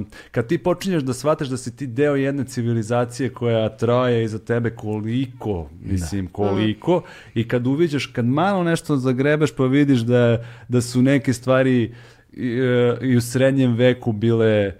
e, 0.00 0.04
kad 0.30 0.46
ti 0.46 0.58
počinješ 0.58 1.02
da 1.02 1.12
shvataš 1.12 1.48
da 1.48 1.56
si 1.56 1.76
ti 1.76 1.86
deo 1.86 2.14
jedne 2.14 2.44
civilizacije 2.44 3.28
koja 3.28 3.68
traje 3.68 4.24
iza 4.24 4.38
tebe 4.38 4.70
koliko, 4.70 5.68
mislim 5.82 6.26
koliko, 6.26 7.02
i 7.34 7.48
kad 7.48 7.66
uviđaš, 7.66 8.06
kad 8.06 8.24
malo 8.24 8.62
nešto 8.64 8.96
zagrebeš 8.96 9.52
pa 9.52 9.64
vidiš 9.64 10.00
da, 10.00 10.38
da 10.68 10.80
su 10.80 11.02
neke 11.02 11.32
stvari 11.32 11.94
i, 12.36 12.48
e, 12.48 12.98
i 13.02 13.16
u 13.16 13.20
srednjem 13.20 13.76
veku 13.76 14.12
bile 14.12 14.74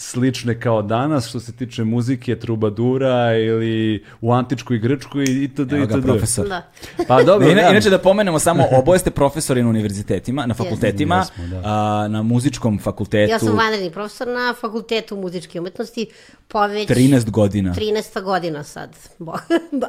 slične 0.00 0.60
kao 0.60 0.82
danas 0.82 1.28
što 1.28 1.40
se 1.40 1.52
tiče 1.52 1.84
muzike, 1.84 2.36
trubadura 2.36 3.36
ili 3.36 4.04
u 4.20 4.32
antičkoj 4.32 4.78
Grčkoj 4.78 5.24
itd. 5.24 5.72
Evo 5.72 5.86
ga, 5.86 5.94
itd. 5.94 6.04
profesor. 6.04 6.48
Da. 6.48 6.70
Pa 7.08 7.22
dobro, 7.22 7.50
Ina, 7.50 7.62
da. 7.62 7.68
inače 7.68 7.90
da 7.90 7.98
pomenemo 7.98 8.38
samo, 8.38 8.64
oboje 8.72 8.98
ste 8.98 9.10
profesori 9.10 9.62
na 9.62 9.68
univerzitetima, 9.68 10.46
na 10.46 10.54
fakultetima, 10.54 11.16
Jesmo, 11.16 11.46
da. 11.46 11.62
a, 11.64 12.08
na 12.08 12.22
muzičkom 12.22 12.78
fakultetu 12.78 13.30
Ja 13.32 13.38
sam 13.38 13.56
vanredni 13.56 13.90
profesor 13.90 14.28
na 14.28 14.54
Fakultetu 14.60 15.16
muzičke 15.16 15.60
umetnosti, 15.60 16.06
pa 16.48 16.66
već 16.66 16.88
13 16.88 17.30
godina. 17.30 17.74
13 17.74 18.22
godina 18.22 18.64
sad. 18.64 18.96
Bo- 19.18 19.38
da, 19.72 19.88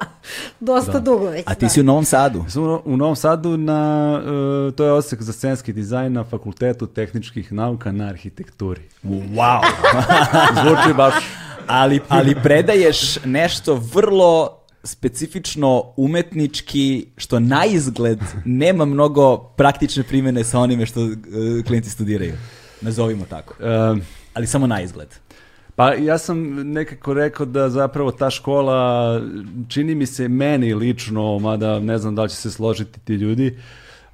dosta 0.60 1.00
dugo 1.00 1.26
već. 1.26 1.44
A 1.46 1.54
ti 1.56 1.66
da. 1.66 1.70
si 1.70 1.80
u 1.80 1.84
Novom 1.84 2.06
Sadu. 2.06 2.46
Sam 2.50 2.64
u- 2.86 2.98
Novom 2.98 3.16
Sadu 3.16 3.58
na, 3.58 4.22
e, 4.70 4.72
to 4.72 4.86
je 4.86 4.92
osek 4.92 5.22
za 5.22 5.34
scenski 5.34 5.74
dizajn 5.74 6.14
na 6.14 6.24
Fakultetu 6.24 6.88
tehničkih 6.88 7.52
nauka 7.52 7.92
na 7.92 8.06
arhitekturi. 8.06 8.82
Wow. 9.04 9.62
Zvuči 10.62 10.94
baš... 10.98 11.14
ali, 11.68 12.00
ali 12.08 12.36
predaješ 12.44 13.26
nešto 13.26 13.76
vrlo 13.94 14.58
specifično 14.84 15.94
umetnički, 15.98 17.08
što 17.18 17.40
na 17.40 17.66
izgled 17.66 18.20
nema 18.46 18.86
mnogo 18.86 19.38
praktične 19.38 20.04
primjene 20.04 20.44
sa 20.44 20.60
onime 20.60 20.86
što 20.86 21.02
uh, 21.02 21.12
klijenti 21.68 21.90
studiraju. 21.90 22.34
Nazovimo 22.82 23.26
tako. 23.30 23.54
e, 23.64 23.96
Ali 24.34 24.48
samo 24.48 24.68
na 24.68 24.82
izgled. 24.82 25.10
Pa 25.76 25.94
ja 25.94 26.18
sam 26.18 26.54
nekako 26.72 27.14
rekao 27.14 27.46
da 27.46 27.70
zapravo 27.70 28.12
ta 28.12 28.30
škola 28.30 29.22
čini 29.68 29.96
mi 29.96 30.06
se 30.06 30.28
meni 30.28 30.74
lično, 30.74 31.40
mada 31.40 31.80
ne 31.80 31.98
znam 31.98 32.16
da 32.16 32.24
li 32.24 32.30
će 32.30 32.36
se 32.36 32.52
složiti 32.52 33.00
ti 33.00 33.14
ljudi, 33.14 33.58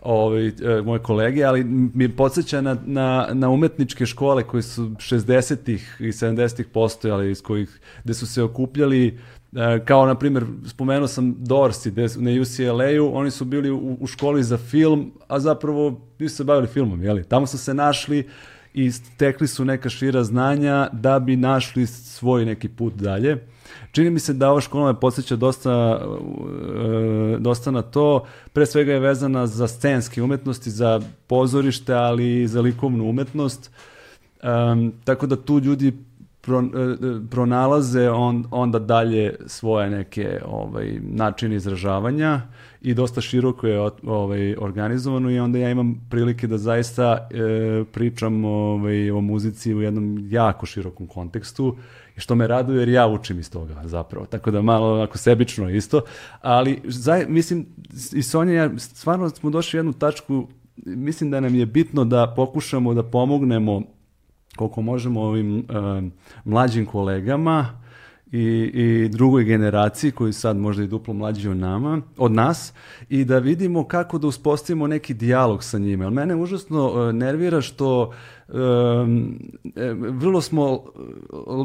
ovaj, 0.01 0.47
e, 0.47 0.81
moje 0.85 0.99
kolege, 0.99 1.43
ali 1.43 1.63
mi 1.93 2.09
podsjeća 2.09 2.61
na, 2.61 2.77
na, 2.85 3.27
na 3.33 3.49
umetničke 3.49 4.05
škole 4.05 4.43
koje 4.43 4.63
su 4.63 4.89
60-ih 4.89 5.97
i 5.99 6.11
70-ih 6.11 6.67
postojali, 6.67 7.31
iz 7.31 7.41
kojih, 7.41 7.79
gde 8.03 8.13
su 8.13 8.27
se 8.27 8.43
okupljali 8.43 9.07
e, 9.07 9.85
kao 9.85 10.05
na 10.05 10.15
primjer, 10.15 10.45
spomenuo 10.65 11.07
sam 11.07 11.35
Dorsi 11.39 11.91
gde 11.91 12.07
na 12.17 12.31
UCLA-u, 12.41 13.17
oni 13.17 13.31
su 13.31 13.45
bili 13.45 13.71
u, 13.71 13.97
u 13.99 14.07
školi 14.07 14.43
za 14.43 14.57
film, 14.57 15.11
a 15.27 15.39
zapravo 15.39 16.01
nisu 16.19 16.35
se 16.35 16.43
bavili 16.43 16.67
filmom, 16.67 17.03
jeli? 17.03 17.23
Tamo 17.23 17.47
su 17.47 17.57
se 17.57 17.73
našli 17.73 18.27
i 18.73 18.91
stekli 18.91 19.47
su 19.47 19.65
neka 19.65 19.89
šira 19.89 20.23
znanja 20.23 20.89
da 20.93 21.19
bi 21.19 21.35
našli 21.35 21.87
svoj 21.87 22.45
neki 22.45 22.69
put 22.69 22.93
dalje. 22.93 23.37
Čini 23.97 24.09
mi 24.09 24.19
se 24.19 24.33
da 24.33 24.51
ova 24.51 24.61
škola 24.61 24.91
me 24.91 24.99
podsjeća 24.99 25.35
dosta, 25.35 26.01
e, 27.33 27.37
dosta 27.39 27.71
na 27.71 27.81
to. 27.81 28.25
Pre 28.53 28.65
svega 28.65 28.93
je 28.93 28.99
vezana 28.99 29.47
za 29.47 29.67
scenske 29.67 30.23
umetnosti, 30.23 30.69
za 30.69 31.01
pozorište, 31.27 31.93
ali 31.93 32.41
i 32.41 32.47
za 32.47 32.61
likovnu 32.61 33.09
umetnost. 33.09 33.71
Um, 34.43 34.93
tako 35.03 35.27
da 35.27 35.35
tu 35.35 35.59
ljudi 35.59 35.93
pro, 36.41 36.59
e, 36.59 36.95
pronalaze 37.31 38.09
on, 38.09 38.45
onda 38.51 38.79
dalje 38.79 39.35
svoje 39.45 39.89
neke 39.89 40.41
ovaj, 40.45 40.99
načine 41.01 41.55
izražavanja 41.55 42.41
i 42.81 42.93
dosta 42.93 43.21
široko 43.21 43.67
je 43.67 43.79
ovaj, 44.03 44.55
organizovano 44.57 45.31
i 45.31 45.39
onda 45.39 45.59
ja 45.59 45.69
imam 45.69 46.07
prilike 46.09 46.47
da 46.47 46.57
zaista 46.57 47.27
e, 47.31 47.83
pričam 47.91 48.45
ovaj, 48.45 49.11
o 49.11 49.21
muzici 49.21 49.73
u 49.73 49.81
jednom 49.81 50.27
jako 50.29 50.65
širokom 50.65 51.07
kontekstu 51.07 51.75
i 52.17 52.19
što 52.19 52.35
me 52.35 52.47
raduje 52.47 52.79
jer 52.79 52.89
ja 52.89 53.07
učim 53.07 53.39
iz 53.39 53.51
toga 53.51 53.81
zapravo, 53.85 54.25
tako 54.25 54.51
da 54.51 54.61
malo 54.61 54.93
onako 54.93 55.17
sebično 55.17 55.69
isto, 55.69 56.01
ali 56.41 56.81
zaj, 56.85 57.25
mislim 57.27 57.65
i 58.13 58.23
Sonja 58.23 58.53
ja 58.53 58.69
stvarno 58.77 59.29
smo 59.29 59.49
došli 59.49 59.77
u 59.77 59.79
jednu 59.79 59.93
tačku, 59.93 60.47
mislim 60.85 61.31
da 61.31 61.39
nam 61.39 61.55
je 61.55 61.65
bitno 61.65 62.05
da 62.05 62.33
pokušamo 62.35 62.93
da 62.93 63.03
pomognemo 63.03 63.81
koliko 64.55 64.81
možemo 64.81 65.21
ovim 65.21 65.57
uh, 65.57 65.63
mlađim 66.45 66.85
kolegama 66.85 67.86
i, 68.31 68.71
i 68.73 69.09
drugoj 69.09 69.43
generaciji 69.43 70.11
koji 70.11 70.33
sad 70.33 70.57
možda 70.57 70.83
i 70.83 70.87
duplo 70.87 71.13
mlađi 71.13 71.49
od 71.49 71.57
nama, 71.57 72.01
od 72.17 72.31
nas 72.31 72.73
i 73.09 73.25
da 73.25 73.39
vidimo 73.39 73.87
kako 73.87 74.17
da 74.17 74.27
uspostavimo 74.27 74.87
neki 74.87 75.13
dijalog 75.13 75.63
sa 75.63 75.77
njima. 75.77 76.03
Jer 76.03 76.13
mene 76.13 76.35
užasno 76.35 76.87
uh, 76.87 77.13
nervira 77.13 77.61
što 77.61 78.13
um, 78.47 79.39
vrlo 80.09 80.41
smo 80.41 80.83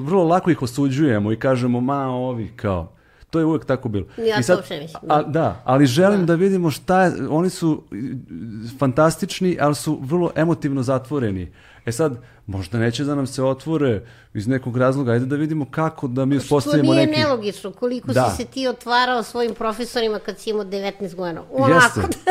vrlo 0.04 0.24
lako 0.24 0.50
ih 0.50 0.62
osuđujemo 0.62 1.32
i 1.32 1.38
kažemo 1.38 1.80
ma 1.80 2.06
ovi 2.06 2.52
kao 2.56 2.92
To 3.32 3.38
je 3.38 3.44
uvek 3.44 3.64
tako 3.64 3.88
bilo. 3.88 4.06
Ja 4.18 4.38
I 4.38 4.42
sad, 4.42 4.68
to 4.68 4.74
uopšte. 4.74 4.98
A, 5.08 5.22
da, 5.22 5.62
ali 5.64 5.86
želim 5.86 6.20
da. 6.20 6.26
da 6.26 6.34
vidimo 6.34 6.70
šta 6.70 7.02
je, 7.02 7.28
oni 7.28 7.50
su 7.50 7.82
fantastični, 8.78 9.56
ali 9.60 9.74
su 9.74 9.98
vrlo 10.02 10.30
emotivno 10.36 10.82
zatvoreni. 10.82 11.52
E 11.86 11.92
sad, 11.92 12.16
možda 12.46 12.78
neće 12.78 13.04
da 13.04 13.14
nam 13.14 13.26
se 13.26 13.42
otvore 13.42 14.02
iz 14.34 14.48
nekog 14.48 14.76
razloga, 14.76 15.12
ajde 15.12 15.26
da 15.26 15.36
vidimo 15.36 15.64
kako 15.70 16.08
da 16.08 16.24
mi 16.24 16.36
uspostavimo 16.36 16.94
neki... 16.94 17.06
Što 17.06 17.16
nije 17.16 17.26
nelogično, 17.26 17.72
koliko 17.72 18.12
da. 18.12 18.30
si 18.30 18.36
se 18.36 18.44
ti 18.44 18.68
otvarao 18.68 19.22
svojim 19.22 19.54
profesorima 19.54 20.18
kad 20.18 20.38
si 20.38 20.50
imao 20.50 20.64
19 20.64 21.14
godina. 21.14 21.42
Onako. 21.52 22.00
Jeste, 22.00 22.22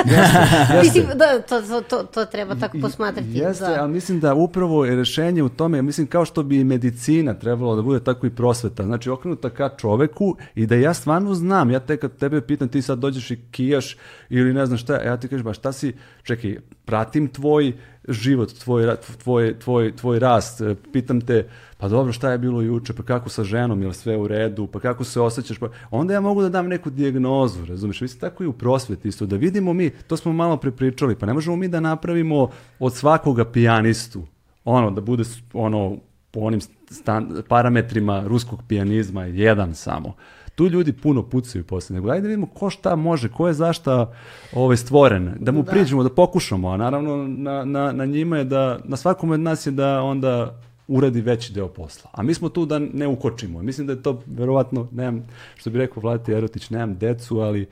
jeste, 0.74 0.84
mislim, 0.84 1.18
da, 1.18 1.42
to, 1.42 1.62
to, 1.62 1.82
to, 1.82 2.04
to 2.04 2.26
treba 2.26 2.56
tako 2.56 2.78
posmatrati. 2.82 3.30
Jeste, 3.32 3.66
da. 3.66 3.82
ali 3.82 3.92
mislim 3.92 4.20
da 4.20 4.34
upravo 4.34 4.86
je 4.86 4.96
rešenje 4.96 5.44
u 5.44 5.50
tome, 5.50 5.82
mislim 5.82 6.08
kao 6.08 6.26
što 6.26 6.44
bi 6.44 6.60
i 6.60 6.64
medicina 6.64 7.34
trebalo 7.34 7.76
da 7.76 7.82
bude 7.82 8.04
tako 8.04 8.28
i 8.28 8.36
prosveta, 8.36 8.84
znači 8.84 9.10
okrenuta 9.10 9.50
ka 9.50 9.70
čoveku 9.78 10.36
i 10.56 10.66
da 10.66 10.76
ja 10.76 10.94
stvarno 10.94 11.36
znam, 11.36 11.72
ja 11.72 11.80
te 11.80 11.98
kad 11.98 12.18
tebe 12.18 12.42
pitam, 12.42 12.68
ti 12.68 12.82
sad 12.82 13.00
dođeš 13.00 13.32
i 13.32 13.40
kijaš 13.52 13.98
ili 14.30 14.54
ne 14.54 14.66
znam 14.66 14.78
šta, 14.78 15.02
ja 15.02 15.18
ti 15.18 15.28
kažeš, 15.28 15.44
ba 15.44 15.54
šta 15.54 15.72
si, 15.72 15.94
čekaj, 16.24 16.58
pratim 16.86 17.28
tvoj 17.28 17.74
život, 18.08 18.54
tvoj, 18.54 18.96
tvoj, 19.24 19.60
tvoj, 19.60 19.96
tvoj 19.96 20.20
rast, 20.20 20.62
pitam 20.94 21.22
te, 21.22 21.48
pa 21.78 21.88
dobro, 21.88 22.14
šta 22.14 22.32
je 22.32 22.38
bilo 22.38 22.62
juče, 22.62 22.94
pa 22.94 23.04
kako 23.04 23.30
sa 23.30 23.44
ženom, 23.44 23.82
je 23.82 23.88
li 23.88 23.94
sve 23.94 24.18
u 24.18 24.28
redu, 24.28 24.68
pa 24.68 24.80
kako 24.80 25.04
se 25.04 25.22
osjećaš, 25.22 25.58
pa 25.58 25.70
onda 25.92 26.14
ja 26.14 26.22
mogu 26.22 26.42
da 26.42 26.50
dam 26.50 26.68
neku 26.68 26.90
dijagnozu, 26.90 27.66
razumiješ, 27.66 28.02
mislim 28.02 28.20
tako 28.20 28.44
i 28.44 28.48
u 28.48 28.54
prosveti 28.54 29.08
isto, 29.08 29.26
da 29.26 29.36
vidimo 29.36 29.74
mi, 29.74 29.90
to 29.90 30.18
smo 30.18 30.34
malo 30.34 30.58
prepričali, 30.58 31.16
pa 31.16 31.26
ne 31.26 31.34
možemo 31.34 31.56
mi 31.56 31.68
da 31.68 31.80
napravimo 31.80 32.50
od 32.80 32.96
svakoga 32.96 33.46
pijanistu, 33.46 34.24
ono, 34.66 34.92
da 34.92 35.02
bude 35.02 35.24
ono, 35.54 35.98
po 36.32 36.40
onim 36.40 36.62
stan, 36.90 37.44
parametrima 37.48 38.24
ruskog 38.28 38.64
pijanizma, 38.68 39.26
jedan 39.26 39.76
samo 39.76 40.14
tu 40.62 40.70
ljudi 40.70 40.94
puno 40.94 41.24
pucaju 41.24 41.64
posle, 41.64 41.94
nego 41.94 42.10
ajde 42.10 42.22
da 42.22 42.28
vidimo 42.28 42.48
ko 42.48 42.70
šta 42.70 42.96
može, 42.96 43.30
ko 43.30 43.48
je 43.48 43.54
zašta 43.54 44.14
ovaj, 44.54 44.78
stvoren, 44.78 45.32
da 45.40 45.52
mu 45.52 45.64
da. 45.64 45.72
priđemo, 45.72 46.04
da 46.04 46.10
pokušamo, 46.10 46.70
a 46.70 46.78
naravno 46.78 47.28
na, 47.28 47.66
na, 47.66 47.92
na 47.92 48.06
njima 48.06 48.38
je 48.38 48.44
da, 48.44 48.80
na 48.84 48.98
svakom 48.98 49.32
od 49.32 49.40
nas 49.40 49.66
je 49.66 49.72
da 49.72 50.02
onda 50.02 50.60
uradi 50.92 51.22
veći 51.22 51.54
deo 51.54 51.68
posla. 51.68 52.10
A 52.14 52.24
mi 52.24 52.34
smo 52.34 52.50
tu 52.50 52.66
da 52.66 52.80
ne 52.80 53.08
ukočimo. 53.08 53.62
Mislim 53.62 53.88
da 53.88 53.94
je 53.94 54.02
to 54.02 54.22
verovatno, 54.28 54.88
nemam, 54.92 55.28
što 55.56 55.70
bi 55.70 55.80
rekao 55.80 56.02
Vladite 56.02 56.32
Erotić, 56.32 56.70
nemam 56.70 56.98
decu, 56.98 57.40
ali, 57.40 57.68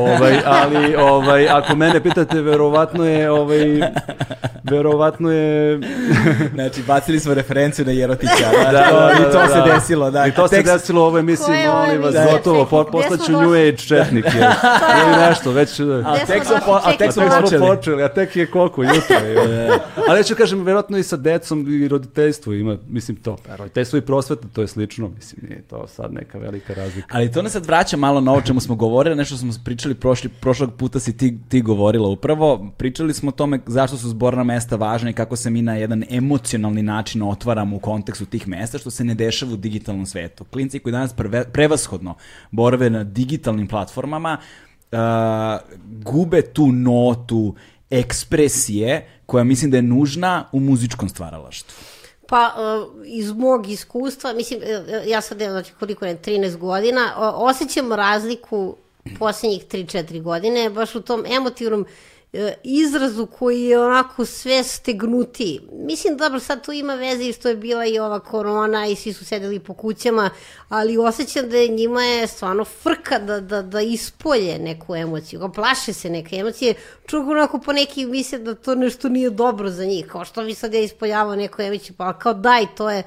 ovaj, 0.00 0.40
ali 0.62 0.94
ovaj, 0.96 1.48
ako 1.48 1.76
mene 1.76 2.02
pitate, 2.02 2.40
verovatno 2.40 3.04
je, 3.04 3.30
ovaj, 3.30 3.80
verovatno 4.70 5.32
je... 5.32 5.80
znači, 6.54 6.82
bacili 6.86 7.20
smo 7.20 7.34
referenciju 7.34 7.84
na 7.84 7.92
Jerotića, 7.92 8.50
da, 8.52 8.72
da, 8.72 8.72
da, 8.72 9.12
i 9.20 9.32
to 9.32 9.38
da, 9.38 9.48
se 9.48 9.58
da. 9.58 9.74
desilo. 9.74 10.10
Da. 10.10 10.26
I 10.26 10.32
to 10.32 10.48
se 10.48 10.62
desilo 10.62 11.02
u 11.02 11.04
ovoj 11.04 11.20
emisiji, 11.20 11.68
molim 11.74 12.02
vas, 12.02 12.14
da. 12.14 12.26
gotovo, 12.32 12.64
po, 12.64 12.84
postaću 12.84 13.32
New 13.32 13.52
Age 13.52 13.76
četnik, 13.76 14.24
je, 14.24 14.40
ili 15.06 15.16
nešto, 15.28 15.50
već... 15.50 15.80
A 15.80 16.26
tek 16.26 16.44
smo, 16.44 16.56
po, 16.66 16.80
a 16.84 16.96
tek 16.96 17.12
smo 17.12 17.22
počeli. 17.40 17.66
počeli. 17.66 18.02
A 18.02 18.08
tek 18.08 18.36
je 18.36 18.46
koliko, 18.46 18.82
jutro. 18.82 19.16
ali 20.08 20.18
ja 20.18 20.22
ću 20.22 20.34
kažem, 20.34 20.62
verovatno 20.62 20.98
i 20.98 21.02
sa 21.02 21.16
decom 21.16 21.60
i 21.68 21.88
roditeljstvo 22.54 22.72
ima, 22.72 22.78
mislim 22.88 23.16
to, 23.16 23.36
roditeljstvo 23.58 23.98
i 23.98 24.02
prosveta, 24.02 24.48
to 24.52 24.60
je 24.60 24.68
slično, 24.68 25.08
mislim, 25.08 25.46
nije 25.48 25.62
to 25.62 25.86
sad 25.86 26.12
neka 26.12 26.38
velika 26.38 26.74
razlika. 26.74 27.08
Ali 27.10 27.32
to 27.32 27.42
nas 27.42 27.52
sad 27.52 27.66
vraća 27.66 27.96
malo 27.96 28.20
na 28.20 28.32
ovo 28.32 28.40
čemu 28.40 28.60
smo 28.60 28.74
govorili, 28.74 29.16
nešto 29.16 29.36
smo 29.36 29.52
pričali 29.64 29.94
prošli, 29.94 30.30
prošlog 30.40 30.74
puta 30.74 31.00
si 31.00 31.16
ti, 31.16 31.38
ti 31.48 31.60
govorila 31.60 32.08
upravo, 32.08 32.70
pričali 32.76 33.14
smo 33.14 33.28
o 33.28 33.32
tome 33.32 33.60
zašto 33.66 33.96
su 33.96 34.08
zborna 34.08 34.44
mesta 34.44 34.76
važna 34.76 35.10
i 35.10 35.12
kako 35.12 35.36
se 35.36 35.50
mi 35.50 35.62
na 35.62 35.74
jedan 35.74 36.04
emocionalni 36.10 36.82
način 36.82 37.22
otvaramo 37.22 37.76
u 37.76 37.80
kontekstu 37.80 38.26
tih 38.26 38.48
mesta, 38.48 38.78
što 38.78 38.90
se 38.90 39.04
ne 39.04 39.14
dešava 39.14 39.52
u 39.52 39.56
digitalnom 39.56 40.06
svetu. 40.06 40.44
Klinci 40.44 40.78
koji 40.78 40.92
danas 40.92 41.12
preve, 41.12 41.44
prevashodno 41.52 42.14
borave 42.50 42.90
na 42.90 43.04
digitalnim 43.04 43.68
platformama, 43.68 44.38
uh, 44.92 44.98
gube 46.02 46.42
tu 46.42 46.72
notu 46.72 47.54
ekspresije 47.90 49.06
koja 49.26 49.44
mislim 49.44 49.70
da 49.70 49.76
je 49.76 49.82
nužna 49.82 50.44
u 50.52 50.60
muzičkom 50.60 51.08
stvaralaštvu. 51.08 51.93
Pa, 52.28 52.54
uh, 52.56 53.06
iz 53.06 53.32
mog 53.32 53.68
iskustva, 53.68 54.32
mislim, 54.32 54.60
e, 54.62 54.66
e, 54.66 55.02
ja 55.06 55.20
sad, 55.20 55.38
znači, 55.38 55.72
koliko 55.78 56.04
je, 56.04 56.18
13 56.22 56.56
godina, 56.56 57.12
osjećam 57.34 57.92
razliku 57.92 58.76
poslednjih 59.18 59.64
3-4 59.66 60.22
godine, 60.22 60.70
baš 60.70 60.94
u 60.94 61.02
tom 61.02 61.24
emotivnom 61.26 61.86
E, 61.86 61.88
izrazu 62.62 63.26
koji 63.26 63.62
je 63.62 63.80
onako 63.80 64.24
sve 64.24 64.62
stegnuti. 64.62 65.60
Mislim, 65.72 66.16
dobro, 66.16 66.40
sad 66.40 66.64
tu 66.64 66.72
ima 66.72 66.94
veze 66.94 67.24
i 67.24 67.32
što 67.32 67.48
je 67.48 67.56
bila 67.56 67.86
i 67.86 67.98
ova 67.98 68.20
korona 68.20 68.86
i 68.86 68.96
svi 68.96 69.12
su 69.12 69.24
sedeli 69.24 69.58
po 69.58 69.74
kućama, 69.74 70.30
ali 70.68 70.98
osjećam 70.98 71.48
da 71.48 71.56
je 71.56 71.68
njima 71.68 72.02
je 72.02 72.26
stvarno 72.26 72.64
frka 72.64 73.18
da, 73.18 73.40
da, 73.40 73.62
da 73.62 73.80
ispolje 73.80 74.58
neku 74.58 74.96
emociju, 74.96 75.40
kao 75.40 75.52
plaše 75.52 75.92
se 75.92 76.10
neke 76.10 76.36
emocije, 76.36 76.74
čugo 77.06 77.30
onako 77.30 77.58
po 77.58 77.72
neki 77.72 78.06
misle 78.06 78.38
da 78.38 78.54
to 78.54 78.74
nešto 78.74 79.08
nije 79.08 79.30
dobro 79.30 79.70
za 79.70 79.84
njih, 79.84 80.06
kao 80.06 80.24
što 80.24 80.44
bi 80.44 80.54
sad 80.54 80.74
ja 80.74 80.80
ispoljavao 80.80 81.36
neku 81.36 81.62
emociju, 81.62 81.94
pa 81.98 82.18
kao 82.18 82.34
daj, 82.34 82.66
to 82.76 82.90
je 82.90 83.02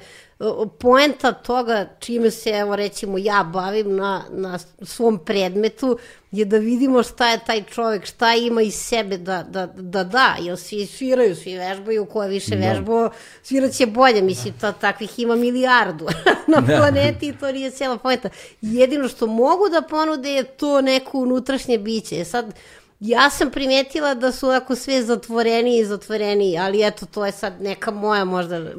poenta 0.78 1.32
toga 1.32 1.88
čime 1.98 2.30
se, 2.30 2.50
evo 2.50 2.76
recimo, 2.76 3.18
ja 3.18 3.50
bavim 3.52 3.96
na, 3.96 4.24
na 4.30 4.58
svom 4.82 5.18
predmetu 5.24 5.98
je 6.30 6.44
da 6.44 6.58
vidimo 6.58 7.02
šta 7.02 7.30
je 7.30 7.40
taj 7.46 7.62
čovek, 7.64 8.06
šta 8.06 8.34
ima 8.34 8.62
iz 8.62 8.74
sebe 8.74 9.18
da 9.18 9.42
da, 9.42 9.66
da, 9.66 10.04
da 10.04 10.36
jer 10.40 10.58
svi 10.58 10.86
sviraju, 10.86 11.36
svi 11.36 11.56
vežbaju, 11.56 12.04
ko 12.04 12.22
je 12.22 12.28
više 12.28 12.56
da. 12.56 12.68
vežbao, 12.68 13.10
sviraće 13.42 13.86
bolje, 13.86 14.22
mislim, 14.22 14.54
to, 14.60 14.72
takvih 14.72 15.18
ima 15.18 15.36
milijardu 15.36 16.06
na 16.54 16.60
da. 16.60 16.76
planeti 16.76 17.28
i 17.28 17.36
to 17.36 17.52
nije 17.52 17.70
cijela 17.70 17.98
poenta. 17.98 18.28
Jedino 18.60 19.08
što 19.08 19.26
mogu 19.26 19.68
da 19.72 19.82
ponude 19.82 20.30
je 20.30 20.44
to 20.44 20.80
neko 20.80 21.18
unutrašnje 21.18 21.78
biće. 21.78 22.24
Sad, 22.24 22.54
Ja 23.00 23.30
sam 23.30 23.50
primetila 23.50 24.14
da 24.14 24.32
su 24.32 24.46
ovako 24.46 24.76
sve 24.76 25.02
zatvoreni 25.02 25.78
i 25.78 25.84
zatvoreni, 25.84 26.58
ali 26.58 26.86
eto, 26.86 27.06
to 27.06 27.26
je 27.26 27.32
sad 27.32 27.62
neka 27.62 27.90
moja 27.90 28.24
možda 28.24 28.56
e, 28.56 28.60
e, 28.60 28.72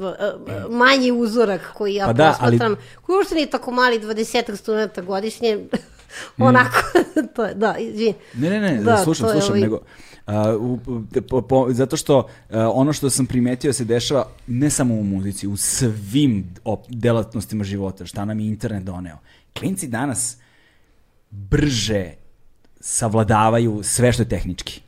manji 0.70 1.12
uzorak 1.12 1.72
koji 1.74 1.94
ja 1.94 2.06
pa 2.06 2.12
da, 2.12 2.36
posmatram, 2.40 2.72
ali... 2.72 3.02
koji 3.02 3.16
uopšte 3.16 3.34
nije 3.34 3.50
tako 3.50 3.70
mali, 3.70 4.00
20 4.00 4.56
studenta 4.56 5.02
godišnje, 5.02 5.56
mm. 5.56 6.42
onako, 6.42 6.76
to 7.34 7.44
je, 7.44 7.54
da, 7.54 7.76
izvini. 7.78 8.14
Ne, 8.34 8.50
ne, 8.50 8.60
ne, 8.60 8.82
da, 8.82 9.04
slušam, 9.04 9.28
slušam, 9.30 9.48
ovaj... 9.48 9.60
nego... 9.60 9.80
Uh, 10.26 10.78
po, 11.28 11.42
po, 11.42 11.66
zato 11.70 11.96
što 11.96 12.18
uh, 12.18 12.24
ono 12.72 12.92
što 12.92 13.10
sam 13.10 13.26
primetio 13.26 13.72
se 13.72 13.84
dešava 13.84 14.26
ne 14.46 14.70
samo 14.70 14.94
u 14.94 15.02
muzici, 15.02 15.46
u 15.46 15.56
svim 15.56 16.54
op, 16.64 16.84
delatnostima 16.88 17.64
života, 17.64 18.06
šta 18.06 18.24
nam 18.24 18.40
je 18.40 18.46
internet 18.46 18.82
doneo. 18.82 19.18
Klinci 19.58 19.86
danas 19.88 20.36
brže 21.30 22.19
savladavaju 22.80 23.80
sve 23.82 24.12
što 24.12 24.22
je 24.22 24.28
tehnički. 24.28 24.80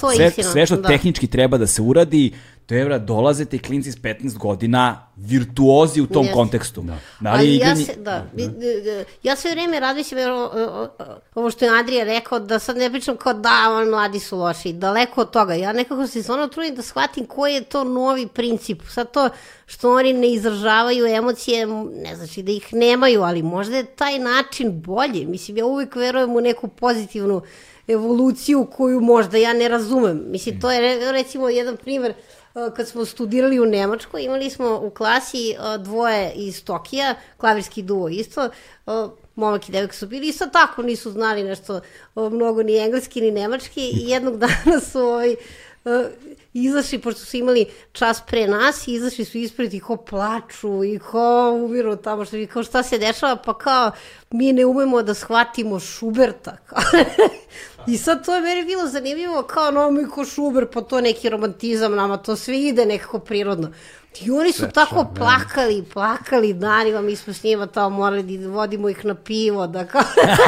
To 0.00 0.12
je 0.12 0.30
sve, 0.30 0.44
sve 0.44 0.66
što 0.66 0.76
da. 0.76 0.88
tehnički 0.88 1.26
treba 1.26 1.58
da 1.58 1.66
se 1.66 1.82
uradi, 1.82 2.32
to 2.66 2.74
je, 2.74 2.84
bra, 2.84 2.98
dolaze 2.98 3.44
ti 3.44 3.58
klinci 3.58 3.92
s 3.92 3.96
15 3.96 4.38
godina, 4.38 5.06
virtuozi 5.16 6.00
u 6.00 6.06
tom 6.06 6.22
Jeste. 6.22 6.34
kontekstu. 6.34 6.80
Da. 6.80 6.98
Da 7.20 7.32
li 7.32 7.38
Ali 7.38 7.54
igra 7.54 7.68
ja 7.68 7.76
se, 7.76 7.94
da, 7.94 8.24
da. 8.34 9.04
ja 9.22 9.36
sve 9.36 9.50
vreme 9.50 9.80
razmišljam, 9.80 10.18
jer 10.18 10.30
o- 10.30 10.88
ovo 11.34 11.50
što 11.50 11.64
je 11.64 11.78
Andrija 11.78 12.04
rekao, 12.04 12.38
da 12.38 12.58
sad 12.58 12.76
ne 12.76 12.90
pričam 12.90 13.16
kao 13.16 13.32
da, 13.34 13.50
oni 13.72 13.90
mladi 13.90 14.20
su 14.20 14.38
loši, 14.38 14.72
daleko 14.72 15.20
od 15.20 15.30
toga. 15.30 15.54
Ja 15.54 15.72
nekako 15.72 16.06
se 16.06 16.22
stvarno 16.22 16.48
trudim 16.48 16.74
da 16.74 16.82
shvatim 16.82 17.26
koji 17.26 17.54
je 17.54 17.62
to 17.62 17.84
novi 17.84 18.26
princip. 18.26 18.82
Sad 18.84 19.10
to 19.10 19.28
što 19.66 19.92
oni 19.92 20.12
ne 20.12 20.28
izražavaju 20.28 21.06
emocije, 21.06 21.66
ne 21.94 22.16
znači 22.16 22.42
da 22.42 22.52
ih 22.52 22.74
nemaju, 22.74 23.22
ali 23.22 23.42
možda 23.42 23.76
je 23.76 23.84
taj 23.86 24.18
način 24.18 24.80
bolji. 24.82 25.26
Mislim, 25.26 25.56
ja 25.56 25.66
uvijek 25.66 25.96
verujem 25.96 26.30
u 26.30 26.40
neku 26.40 26.68
pozitivnu 26.68 27.42
evoluciju 27.88 28.66
koju 28.66 29.00
možda 29.00 29.38
ja 29.38 29.52
ne 29.52 29.68
razumem. 29.68 30.22
Mislim, 30.26 30.60
to 30.60 30.70
je 30.70 30.80
re- 30.80 31.12
recimo 31.12 31.48
jedan 31.48 31.76
primer 31.76 32.10
Uh, 32.10 32.35
kad 32.76 32.88
smo 32.88 33.04
studirali 33.04 33.60
u 33.60 33.66
Nemačkoj, 33.66 34.22
imali 34.22 34.50
smo 34.50 34.80
u 34.82 34.90
klasi 34.90 35.54
uh, 35.58 35.82
dvoje 35.82 36.32
iz 36.32 36.64
Tokija, 36.64 37.14
klavirski 37.36 37.82
duo 37.82 38.08
isto, 38.08 38.50
uh, 38.86 39.10
momak 39.34 39.68
i 39.68 39.72
devojka 39.72 39.94
su 39.94 40.06
bili 40.06 40.28
isto 40.28 40.46
tako, 40.46 40.82
nisu 40.82 41.10
znali 41.10 41.42
nešto 41.42 41.80
mnogo 42.14 42.62
ni 42.62 42.78
engleski 42.78 43.20
ni 43.20 43.30
nemački 43.30 43.80
i 43.80 44.10
jednog 44.10 44.38
dana 44.44 44.80
su 44.80 45.00
ovaj, 45.00 45.36
izašli, 46.64 46.98
pošto 46.98 47.20
su 47.20 47.36
imali 47.36 47.66
čas 47.92 48.22
pre 48.26 48.46
nas, 48.46 48.88
i 48.88 48.92
izašli 48.92 49.24
su 49.24 49.38
ispred 49.38 49.74
i 49.74 49.80
ko 49.80 49.96
plaču 49.96 50.84
i 50.84 50.98
ko 50.98 51.52
umiru 51.64 51.96
tamo, 51.96 52.24
što 52.24 52.36
kao 52.52 52.62
šta 52.62 52.82
se 52.82 52.98
dešava, 52.98 53.36
pa 53.36 53.58
kao 53.58 53.90
mi 54.30 54.52
ne 54.52 54.66
umemo 54.66 55.02
da 55.02 55.14
shvatimo 55.14 55.80
Šuberta. 55.80 56.56
I 57.86 57.98
sad 57.98 58.26
to 58.26 58.34
je 58.34 58.40
meni 58.40 58.64
bilo 58.64 58.86
zanimljivo, 58.86 59.42
kao 59.42 59.70
no 59.70 59.90
mi 59.90 60.08
ko 60.08 60.24
Šuber, 60.24 60.66
pa 60.72 60.80
to 60.80 61.00
neki 61.00 61.28
romantizam, 61.28 61.94
nama 61.94 62.16
to 62.16 62.36
sve 62.36 62.60
ide 62.60 62.86
nekako 62.86 63.18
prirodno. 63.18 63.72
I 64.24 64.30
oni 64.30 64.52
su 64.52 64.68
tako 64.74 65.06
plakali, 65.14 65.84
plakali 65.92 66.54
danima, 66.54 67.00
mi 67.00 67.16
smo 67.16 67.32
s 67.32 67.42
njima 67.42 67.66
tamo 67.66 67.96
morali 67.96 68.38
da 68.38 68.48
vodimo 68.48 68.88
ih 68.88 69.04
na 69.04 69.14
pivo, 69.14 69.66
da, 69.66 69.86
kao, 69.86 70.02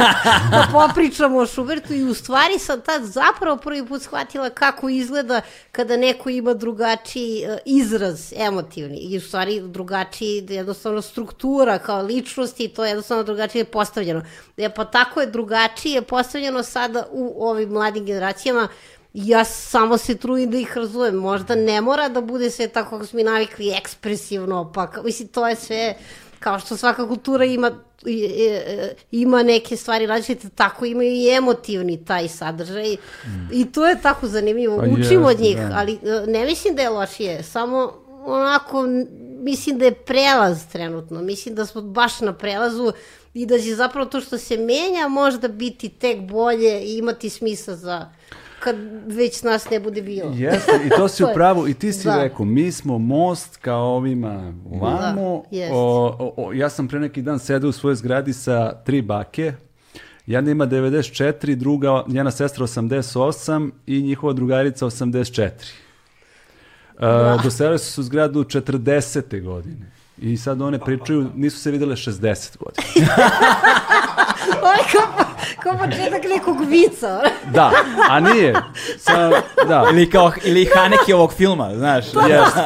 da 0.51 0.67
popričamo 0.71 1.37
o 1.37 1.45
Šubertu 1.45 1.93
i 1.93 2.03
u 2.03 2.13
stvari 2.13 2.59
sam 2.59 2.81
tad 2.81 3.03
zapravo 3.03 3.57
prvi 3.57 3.85
put 3.85 4.01
shvatila 4.01 4.49
kako 4.49 4.89
izgleda 4.89 5.41
kada 5.71 5.97
neko 5.97 6.29
ima 6.29 6.53
drugačiji 6.53 7.45
uh, 7.47 7.57
izraz 7.65 8.33
emotivni 8.37 8.97
i 8.97 9.17
u 9.17 9.21
stvari 9.21 9.61
drugačiji 9.61 10.47
jednostavno 10.49 11.01
struktura 11.01 11.79
kao 11.79 12.01
ličnosti 12.01 12.63
i 12.63 12.67
to 12.67 12.85
je 12.85 12.89
jednostavno 12.89 13.23
drugačije 13.23 13.65
postavljeno. 13.65 14.23
E, 14.57 14.69
pa 14.69 14.85
tako 14.85 15.21
je 15.21 15.27
drugačije 15.27 16.01
postavljeno 16.01 16.63
sada 16.63 17.07
u 17.11 17.47
ovim 17.47 17.69
mladim 17.69 18.05
generacijama 18.05 18.67
ja 19.13 19.43
samo 19.45 19.97
se 19.97 20.15
trudim 20.15 20.51
da 20.51 20.57
ih 20.57 20.77
razumem. 20.77 21.15
Možda 21.15 21.55
ne 21.55 21.81
mora 21.81 22.09
da 22.09 22.21
bude 22.21 22.49
sve 22.49 22.67
tako 22.67 22.89
kako 22.89 23.05
smo 23.05 23.17
mi 23.17 23.23
navikli 23.23 23.69
ekspresivno, 23.71 24.71
pa 24.73 24.91
mislim 25.03 25.27
to 25.27 25.47
je 25.47 25.55
sve 25.55 25.95
kao 26.39 26.59
što 26.59 26.77
svaka 26.77 27.07
kultura 27.07 27.45
ima 27.45 27.71
i- 28.05 28.25
e, 28.41 28.89
ima 29.11 29.43
neke 29.43 29.77
stvari 29.77 30.05
različite, 30.05 30.49
tako 30.49 30.85
imaju 30.85 31.11
i 31.11 31.29
emotivni 31.29 32.05
taj 32.05 32.27
sadržaj. 32.29 32.95
I 33.51 33.65
to 33.65 33.87
je 33.87 34.01
tako 34.01 34.27
zanimljivo. 34.27 34.77
Pa 34.77 34.83
Učimo 34.83 35.27
od 35.27 35.39
njih, 35.39 35.57
da. 35.59 35.71
ali 35.73 35.93
e, 35.93 35.97
ne 36.27 36.45
mislim 36.45 36.75
da 36.75 36.81
je 36.81 36.89
lošije, 36.89 37.43
samo 37.43 37.93
onako 38.21 38.85
mislim 39.39 39.77
da 39.77 39.85
je 39.85 39.93
prelaz 39.93 40.67
trenutno. 40.67 41.21
Mislim 41.21 41.55
da 41.55 41.65
smo 41.65 41.81
baš 41.81 42.19
na 42.21 42.33
prelazu 42.33 42.91
i 43.33 43.45
da 43.45 43.59
će 43.59 43.75
zapravo 43.75 44.05
to 44.05 44.21
što 44.21 44.37
se 44.37 44.57
menja 44.57 45.07
možda 45.07 45.47
biti 45.47 45.89
tek 45.89 46.19
bolje 46.21 46.81
i 46.81 46.97
imati 46.97 47.29
smisla 47.29 47.75
za 47.75 48.09
kad 48.59 48.75
već 49.07 49.43
nas 49.43 49.69
ne 49.69 49.79
bude 49.79 50.01
bilo. 50.01 50.31
Jeste, 50.31 50.71
i 50.85 50.89
to 50.89 51.07
si 51.07 51.17
To 51.17 51.25
u 51.25 51.29
je- 51.29 51.33
pravu, 51.33 51.67
i 51.67 51.73
ti 51.73 51.93
si 51.93 52.03
da. 52.03 52.23
rekao, 52.23 52.45
mi 52.45 52.71
smo 52.71 52.97
most 52.97 53.57
kao 53.57 53.85
ovima 53.85 54.53
ovamo. 54.71 55.43
Da, 55.51 55.73
o, 55.73 56.15
o, 56.19 56.33
o, 56.37 56.53
ja 56.53 56.69
sam 56.69 56.87
pre 56.87 56.99
neki 56.99 57.21
dan 57.21 57.39
sedeo 57.39 57.69
u 57.69 57.73
svojoj 57.73 57.95
zgradi 57.95 58.33
sa 58.33 58.73
tri 58.75 59.01
bake, 59.01 59.53
jedna 60.25 60.51
ima 60.51 60.67
94, 60.67 61.55
druga, 61.55 62.03
njena 62.07 62.31
sestra 62.31 62.67
88 62.67 63.71
i 63.85 64.01
njihova 64.01 64.33
drugarica 64.33 64.85
84. 64.85 65.49
Uh, 66.95 67.05
doselili 67.43 67.79
su 67.79 67.91
se 67.93 68.01
u 68.01 68.03
zgradu 68.03 68.43
40. 68.43 69.43
godine. 69.43 69.91
I 70.17 70.37
sad 70.37 70.61
one 70.61 70.79
pričaju, 70.79 71.29
nisu 71.35 71.59
se 71.59 71.71
videle 71.71 71.95
60 71.95 72.57
godina. 72.57 73.13
Ovo 74.61 74.71
je 74.71 74.83
kao, 75.63 75.77
početak 75.77 76.23
nekog 76.35 76.57
vica. 76.69 77.21
Da, 77.53 77.71
a 78.09 78.19
nije. 78.19 78.53
Sa, 78.97 79.29
da. 79.67 79.87
Ili 79.93 80.09
kao, 80.09 80.31
ili 80.43 80.67
Haneke 80.75 81.15
ovog 81.15 81.33
filma, 81.33 81.75
znaš. 81.75 82.05
Jeste. 82.05 82.65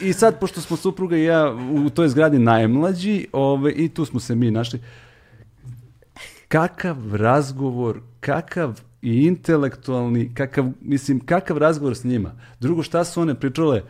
I, 0.00 0.08
I 0.08 0.12
sad, 0.12 0.40
pošto 0.40 0.60
smo 0.60 0.76
supruga 0.76 1.16
i 1.16 1.24
ja 1.24 1.54
u 1.86 1.90
toj 1.90 2.08
zgradi 2.08 2.38
najmlađi, 2.38 3.26
ove, 3.32 3.72
i 3.72 3.88
tu 3.88 4.04
smo 4.04 4.20
se 4.20 4.34
mi 4.34 4.50
našli, 4.50 4.80
kakav 6.48 6.96
razgovor, 7.16 8.00
kakav 8.20 8.80
i 9.02 9.26
intelektualni, 9.26 10.34
kakav, 10.34 10.66
mislim, 10.80 11.20
kakav 11.20 11.58
razgovor 11.58 11.96
s 11.96 12.04
njima. 12.04 12.32
Drugo, 12.60 12.82
šta 12.82 13.04
su 13.04 13.20
one 13.20 13.34
pričale, 13.34 13.82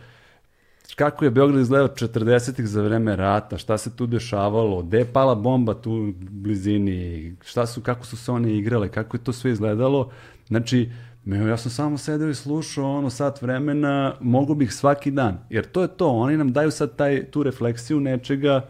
kako 0.95 1.25
je 1.25 1.31
Beograd 1.31 1.61
izgledao 1.61 1.89
40-ih 1.89 2.67
za 2.67 2.83
vreme 2.83 3.17
rata, 3.17 3.59
šta 3.59 3.79
se 3.79 3.97
tu 3.97 4.07
dešavalo, 4.07 4.83
gde 4.83 4.99
je 4.99 5.13
pala 5.13 5.35
bomba 5.35 5.75
tu 5.75 5.93
u 5.93 6.13
blizini, 6.21 7.35
šta 7.45 7.67
su, 7.67 7.81
kako 7.81 8.07
su 8.07 8.17
se 8.17 8.33
one 8.33 8.57
igrale, 8.57 8.89
kako 8.89 9.17
je 9.17 9.25
to 9.25 9.33
sve 9.33 9.51
izgledalo. 9.51 10.11
Znači, 10.47 10.91
ja 11.27 11.57
sam 11.57 11.71
samo 11.71 11.99
sedeo 11.99 12.29
i 12.29 12.35
slušao 12.35 12.99
ono 12.99 13.11
sat 13.11 13.43
vremena, 13.43 14.15
mogu 14.21 14.55
bih 14.55 14.73
svaki 14.73 15.11
dan, 15.11 15.39
jer 15.51 15.65
to 15.67 15.83
je 15.83 15.89
to, 15.89 16.09
oni 16.09 16.37
nam 16.37 16.53
daju 16.53 16.71
sad 16.71 16.97
taj, 16.97 17.25
tu 17.25 17.43
refleksiju 17.43 18.01
nečega, 18.01 18.67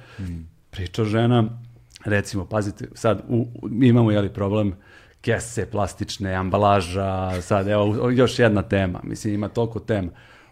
priča 0.70 1.04
žena, 1.04 1.44
recimo, 2.04 2.44
pazite, 2.44 2.88
sad 2.94 3.22
u, 3.28 3.46
u- 3.62 3.68
imamo 3.82 4.10
jeli 4.10 4.28
problem 4.28 4.72
kese, 5.20 5.66
plastične, 5.70 6.34
ambalaža, 6.34 7.42
sad 7.42 7.68
evo 7.68 8.10
još 8.10 8.38
jedna 8.38 8.62
tema, 8.62 9.00
mislim 9.02 9.34
ima 9.34 9.48
toliko 9.48 9.78
tema. 9.80 10.08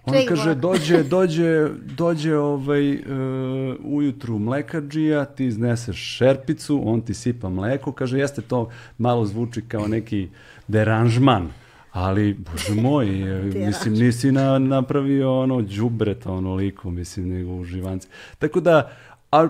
On 0.09 0.15
Ček, 0.15 0.29
kaže, 0.29 0.55
dođe, 0.55 1.03
dođe, 1.03 1.69
dođe 1.97 2.37
ovaj, 2.37 2.93
e, 2.93 3.01
ujutru 3.85 4.39
mlekarđija, 4.39 5.25
ti 5.25 5.47
izneseš 5.47 6.17
šerpicu, 6.17 6.83
on 6.85 7.01
ti 7.01 7.15
sipa 7.15 7.49
mleko, 7.49 7.93
kaže, 7.93 8.19
jeste 8.19 8.43
to 8.43 8.71
malo 8.99 9.27
zvuči 9.27 9.63
kao 9.69 9.89
neki 9.89 10.29
deranžman, 10.69 11.49
ali, 11.93 12.35
bože 12.35 12.75
moj, 12.75 13.07
mislim, 13.55 13.95
nisi 13.95 14.33
na, 14.33 14.59
napravio 14.59 15.41
ono 15.41 15.63
đubreta 15.63 16.33
onoliko, 16.33 16.91
mislim, 16.91 17.29
nego 17.29 17.53
uživance. 17.53 18.09
Tako 18.39 18.61
da, 18.61 18.91
a, 19.33 19.49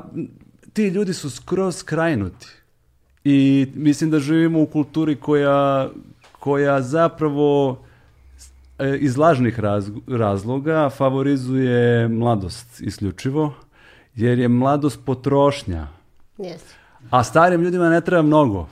ti 0.73 0.89
ljudi 0.89 1.15
su 1.15 1.31
skroz 1.31 1.77
skrajnuti. 1.77 2.47
I 3.25 3.67
mislim 3.75 4.11
da 4.11 4.21
živimo 4.21 4.63
u 4.63 4.67
kulturi 4.67 5.17
koja, 5.17 5.89
koja 6.33 6.83
zapravo 6.83 7.79
iz 9.01 9.17
lažnih 9.17 9.61
raz- 9.61 10.01
razloga 10.07 10.91
favorizuje 10.91 12.09
mladost 12.09 12.81
isključivo, 12.81 13.55
jer 14.15 14.39
je 14.39 14.49
mladost 14.49 15.01
potrošnja, 15.05 15.87
Jeste. 16.39 16.75
a 17.11 17.25
starim 17.25 17.63
ljudima 17.63 17.91
ne 17.91 18.01
treba 18.01 18.23
mnogo. 18.23 18.69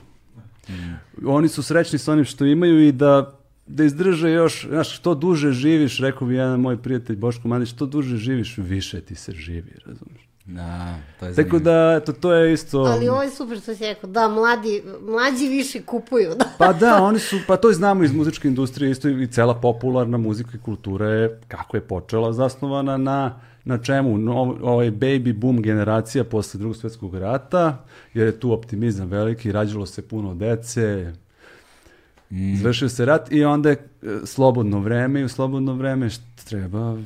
Oni 1.25 1.47
su 1.47 1.63
srećni 1.63 1.99
sa 1.99 2.11
onim 2.11 2.25
što 2.25 2.45
imaju 2.45 2.87
i 2.87 2.91
da 2.91 3.33
da 3.67 3.83
izdrže 3.83 4.31
još, 4.31 4.67
znaš, 4.67 4.95
što 4.95 5.15
duže 5.15 5.51
živiš, 5.51 5.99
rekao 5.99 6.27
bi 6.27 6.35
jedan 6.35 6.59
moj 6.59 6.77
prijatelj 6.77 7.15
Boško 7.15 7.47
Mandić, 7.47 7.69
što 7.69 7.85
duže 7.85 8.17
živiš, 8.17 8.57
više 8.57 9.01
ti 9.01 9.15
se 9.15 9.31
živi, 9.31 9.71
razumiješ? 9.85 10.26
Da, 10.47 10.95
to 11.19 11.25
je 11.25 11.35
Tako 11.35 11.49
zanimljivo. 11.49 11.59
da, 11.59 11.99
eto, 12.01 12.13
to 12.13 12.33
je 12.33 12.53
isto... 12.53 12.79
Ali 12.79 13.09
ovo 13.09 13.23
je 13.23 13.29
super 13.29 13.59
što 13.59 13.75
si 13.75 13.83
rekao, 13.83 14.09
da, 14.09 14.27
mladi, 14.27 14.83
mlađi 15.01 15.47
više 15.47 15.81
kupuju. 15.81 16.29
Da. 16.39 16.45
Pa 16.57 16.73
da, 16.73 17.03
oni 17.03 17.19
su, 17.19 17.39
pa 17.47 17.57
to 17.57 17.69
i 17.69 17.73
znamo 17.73 18.03
iz 18.03 18.13
muzičke 18.13 18.47
industrije, 18.47 18.91
isto 18.91 19.09
i 19.09 19.27
cela 19.27 19.55
popularna 19.55 20.17
muzika 20.17 20.49
i 20.55 20.59
kultura 20.59 21.09
je, 21.09 21.39
kako 21.47 21.77
je 21.77 21.81
počela, 21.81 22.33
zasnovana 22.33 22.97
na, 22.97 23.39
na 23.65 23.77
čemu? 23.77 24.17
No, 24.17 24.33
ovaj 24.61 24.91
baby 24.91 25.33
boom 25.33 25.61
generacija 25.61 26.23
posle 26.23 26.57
drugog 26.57 26.77
svjetskog 26.77 27.15
rata, 27.15 27.85
jer 28.13 28.25
je 28.25 28.39
tu 28.39 28.51
optimizam 28.51 29.07
veliki, 29.07 29.51
rađalo 29.51 29.85
se 29.85 30.07
puno 30.07 30.35
dece, 30.35 31.13
izvršio 32.29 32.89
se 32.89 33.05
rat 33.05 33.31
i 33.31 33.43
onda 33.43 33.69
je 33.69 33.75
e, 33.75 34.07
slobodno 34.25 34.79
vreme 34.79 35.19
i 35.19 35.23
u 35.23 35.29
slobodno 35.29 35.73
vreme 35.73 36.09
treba 36.45 36.97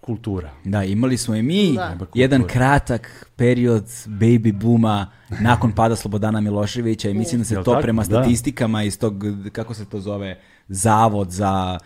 kultura. 0.00 0.50
Da, 0.64 0.84
imali 0.84 1.16
smo 1.16 1.34
i 1.34 1.42
mi 1.42 1.72
Da. 1.74 1.96
jedan 2.14 2.44
kratak 2.46 3.26
period 3.36 3.84
baby 4.06 4.52
booma 4.52 5.06
nakon 5.40 5.72
pada 5.72 5.96
Slobodana 5.96 6.40
Miloševića 6.40 7.10
i 7.10 7.14
mislim 7.14 7.40
da 7.40 7.44
se 7.44 7.54
Jel 7.54 7.64
to 7.64 7.70
tako? 7.70 7.82
prema 7.82 8.02
Da. 8.02 8.04
statistikama 8.04 8.82
iz 8.82 8.98
tog, 8.98 9.24
kako 9.52 9.74
se 9.74 9.84
to 9.84 10.00
zove, 10.00 10.40
zavod 10.68 11.30
za 11.30 11.78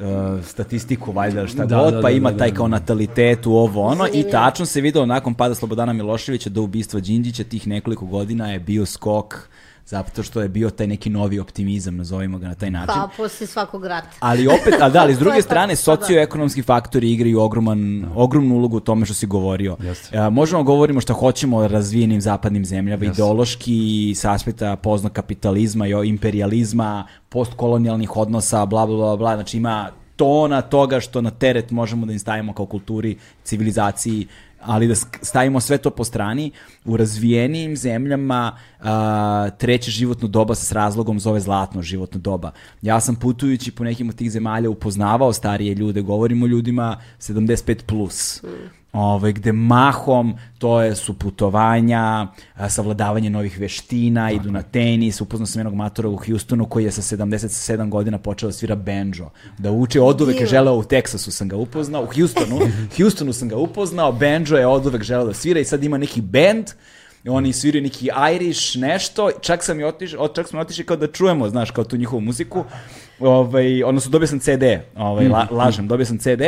uh, 0.00 0.04
statistiku, 0.44 1.12
valjda 1.12 1.46
šta 1.46 1.64
Da, 1.64 1.76
god, 1.76 1.94
da, 1.94 2.00
pa 2.00 2.08
da, 2.08 2.16
ima 2.16 2.30
da, 2.30 2.38
taj 2.38 2.54
kao 2.54 2.68
natalitetu, 2.68 3.52
ovo 3.52 3.82
ono, 3.82 4.06
i 4.14 4.24
tačno 4.30 4.66
se 4.66 4.80
videlo 4.80 5.06
nakon 5.06 5.34
pada 5.34 5.54
Slobodana 5.54 5.92
Miloševića 5.92 6.50
do 6.50 6.62
ubistva 6.62 7.00
Đinđića 7.00 7.44
tih 7.44 7.66
nekoliko 7.66 8.06
godina 8.06 8.52
je 8.52 8.60
bio 8.60 8.86
skok 8.86 9.48
zato 9.86 10.22
što 10.22 10.40
je 10.40 10.48
bio 10.48 10.70
taj 10.70 10.86
neki 10.86 11.10
novi 11.10 11.38
optimizam, 11.38 11.96
nazovimo 11.96 12.38
ga 12.38 12.48
na 12.48 12.54
taj 12.54 12.70
način. 12.70 12.94
Kao 12.94 13.08
posle 13.16 13.46
svakog 13.46 13.86
rata. 13.86 14.08
Ali 14.20 14.48
opet, 14.48 14.74
a 14.80 14.88
da, 14.88 15.00
ali 15.00 15.14
s 15.14 15.18
druge 15.24 15.42
strane, 15.42 15.76
tako, 15.76 15.90
da. 15.90 15.96
socioekonomski 15.96 16.62
faktori 16.62 17.12
igraju 17.12 17.40
ogroman, 17.40 18.06
ogromnu 18.14 18.54
ulogu 18.54 18.76
u 18.76 18.80
tome 18.80 19.06
što 19.06 19.14
si 19.14 19.26
govorio. 19.26 19.76
Jeste. 19.80 20.16
E, 20.16 20.30
možemo 20.30 20.62
da 20.62 20.66
govorimo 20.66 21.00
šta 21.00 21.12
hoćemo 21.12 21.56
o 21.56 21.68
razvijenim 21.68 22.20
zapadnim 22.20 22.64
zemljama, 22.64 23.04
ideološki, 23.04 24.12
s 24.16 24.24
aspekta 24.24 24.76
poznog 24.76 25.12
kapitalizma 25.12 25.86
i 25.86 26.08
imperializma, 26.08 27.06
postkolonijalnih 27.28 28.16
odnosa, 28.16 28.66
bla, 28.66 28.86
bla, 28.86 28.96
bla, 28.96 29.16
bla, 29.16 29.34
znači 29.34 29.56
ima 29.56 29.90
tona 30.16 30.62
toga 30.62 31.00
što 31.00 31.20
na 31.20 31.30
teret 31.30 31.70
možemo 31.70 32.06
da 32.06 32.12
im 32.12 32.18
stavimo 32.18 32.52
kao 32.52 32.66
kulturi, 32.66 33.16
civilizaciji, 33.44 34.26
ali 34.66 34.88
da 34.88 34.94
stavimo 35.22 35.60
sve 35.60 35.78
to 35.78 35.90
po 35.90 36.04
strani, 36.04 36.50
u 36.84 36.96
razvijenijim 36.96 37.76
zemljama 37.76 38.56
a, 38.80 39.50
treće 39.58 39.90
životno 39.90 40.28
doba 40.28 40.54
s 40.54 40.72
razlogom 40.72 41.20
zove 41.20 41.40
zlatno 41.40 41.82
životno 41.82 42.20
doba. 42.20 42.50
Ja 42.82 43.00
sam 43.00 43.16
putujući 43.16 43.72
po 43.72 43.84
nekim 43.84 44.08
od 44.08 44.14
tih 44.14 44.30
zemalja 44.30 44.70
upoznavao 44.70 45.32
starije 45.32 45.74
ljude, 45.74 46.02
govorimo 46.02 46.44
o 46.44 46.48
ljudima 46.48 47.00
75+. 47.18 47.76
Plus. 47.86 48.42
Ovaj, 48.96 49.32
gde 49.32 49.52
mahom 49.52 50.38
to 50.58 50.82
je 50.82 50.94
su 50.94 51.14
putovanja, 51.14 52.26
a, 52.54 52.68
savladavanje 52.68 53.30
novih 53.30 53.58
veština, 53.60 54.30
idu 54.30 54.50
na 54.50 54.62
tenis, 54.62 55.20
upoznao 55.20 55.46
sam 55.46 55.60
jednog 55.60 55.74
matora 55.74 56.08
u 56.08 56.16
Houstonu 56.16 56.66
koji 56.66 56.84
je 56.84 56.90
sa 56.90 57.16
77 57.16 57.88
godina 57.88 58.18
počeo 58.18 58.48
da 58.48 58.52
svira 58.52 58.74
banjo, 58.74 59.30
da 59.58 59.70
uče, 59.70 60.00
od 60.00 60.20
uvek 60.20 60.40
je 60.40 60.46
želeo 60.46 60.74
u 60.74 60.84
Teksasu 60.84 61.32
sam 61.32 61.48
ga 61.48 61.56
upoznao, 61.56 62.02
u 62.02 62.06
Houstonu, 62.06 62.58
Houstonu 62.96 63.32
sam 63.32 63.48
ga 63.48 63.56
upoznao, 63.56 64.12
banjo 64.12 64.56
je 64.56 64.66
od 64.66 64.86
uvek 64.86 65.02
želeo 65.02 65.26
da 65.26 65.34
svira 65.34 65.60
i 65.60 65.64
sad 65.64 65.84
ima 65.84 65.98
neki 65.98 66.20
band, 66.20 66.66
oni 67.28 67.52
sviraju 67.52 67.82
neki 67.82 68.08
Irish 68.34 68.76
nešto, 68.78 69.30
čak 69.40 69.64
sam 69.64 69.80
i 69.80 69.84
otišao, 69.84 70.28
čak 70.28 70.48
smo 70.48 70.60
otišli 70.60 70.86
kao 70.86 70.96
da 70.96 71.06
čujemo, 71.06 71.48
znaš, 71.48 71.70
kao 71.70 71.84
tu 71.84 71.96
njihovu 71.96 72.20
muziku, 72.20 72.64
ovaj, 73.20 73.82
odnosno 73.82 74.10
dobio 74.10 74.26
sam 74.26 74.40
CD, 74.40 74.62
ovaj, 74.96 75.28
la, 75.28 75.46
lažem, 75.50 75.88
dobio 75.88 76.06
sam 76.06 76.18
CD, 76.18 76.42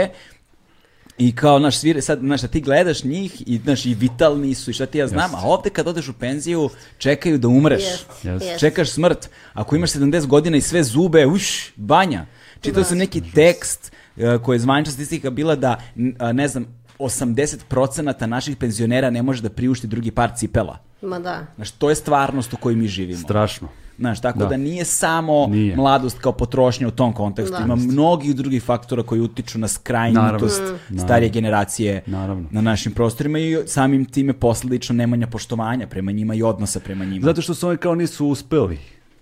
i 1.18 1.32
kao, 1.32 1.58
znaš, 1.58 1.78
svire, 1.78 2.02
sad, 2.02 2.18
znaš, 2.18 2.40
da 2.40 2.48
ti 2.48 2.60
gledaš 2.60 3.04
njih 3.04 3.42
i, 3.46 3.58
znaš, 3.64 3.86
i 3.86 3.94
vitalni 3.94 4.54
su 4.54 4.70
i 4.70 4.74
šta 4.74 4.86
ti 4.86 4.98
ja 4.98 5.06
znam, 5.06 5.34
a 5.34 5.40
ovde 5.44 5.70
kad 5.70 5.86
odeš 5.86 6.08
u 6.08 6.12
penziju, 6.12 6.70
čekaju 6.98 7.38
da 7.38 7.48
umreš. 7.48 7.82
Yes. 8.22 8.42
jest. 8.42 8.60
Čekaš 8.60 8.90
smrt. 8.90 9.30
Ako 9.52 9.76
imaš 9.76 9.92
70 9.92 10.26
godina 10.26 10.56
i 10.56 10.60
sve 10.60 10.84
zube, 10.84 11.26
uš, 11.26 11.72
banja. 11.76 12.26
Čitao 12.60 12.84
sam 12.84 12.98
neki 12.98 13.22
tekst 13.34 13.92
uh, 14.16 14.42
koji 14.42 14.56
je 14.56 14.60
zvanična 14.60 14.92
statistika 14.92 15.30
bila 15.30 15.56
da, 15.56 15.80
a, 16.18 16.32
ne 16.32 16.48
znam, 16.48 16.66
80% 16.98 18.26
naših 18.26 18.56
penzionera 18.56 19.10
ne 19.10 19.22
može 19.22 19.42
da 19.42 19.50
priušti 19.50 19.86
drugi 19.86 20.10
par 20.10 20.30
cipela. 20.36 20.78
Ma 21.02 21.18
da. 21.18 21.46
Znaš, 21.56 21.70
to 21.70 21.88
je 21.90 21.94
stvarnost 21.94 22.52
u 22.52 22.56
kojoj 22.56 22.76
mi 22.76 22.88
živimo. 22.88 23.20
Strašno. 23.20 23.68
Znaš, 23.98 24.20
tako 24.20 24.38
da, 24.38 24.46
Da. 24.46 24.56
nije 24.56 24.84
samo 24.84 25.46
Nije. 25.46 25.76
mladost 25.76 26.18
kao 26.18 26.32
potrošnja 26.32 26.88
u 26.88 26.92
tom 26.92 27.12
kontekstu. 27.12 27.56
Da. 27.58 27.64
Ima 27.64 27.76
mnogih 27.76 28.36
drugih 28.36 28.62
faktora 28.62 29.02
koji 29.02 29.20
utiču 29.20 29.58
na 29.58 29.68
skrajnutost 29.68 30.60
Naravno. 30.60 30.98
starije 30.98 31.28
generacije 31.30 32.02
Naravno. 32.06 32.48
na 32.50 32.60
našim 32.60 32.92
prostorima 32.92 33.38
i 33.38 33.56
samim 33.66 34.04
time 34.04 34.32
posledično 34.32 34.94
nemanja 34.94 35.26
poštovanja 35.26 35.86
prema 35.86 36.12
njima 36.12 36.34
i 36.34 36.42
odnosa 36.42 36.80
prema 36.80 37.04
njima. 37.04 37.24
Zato 37.24 37.42
što 37.42 37.54
su 37.54 37.68
oni 37.68 37.76
kao 37.78 37.94
nisu 37.94 38.26
uspeli. 38.26 38.78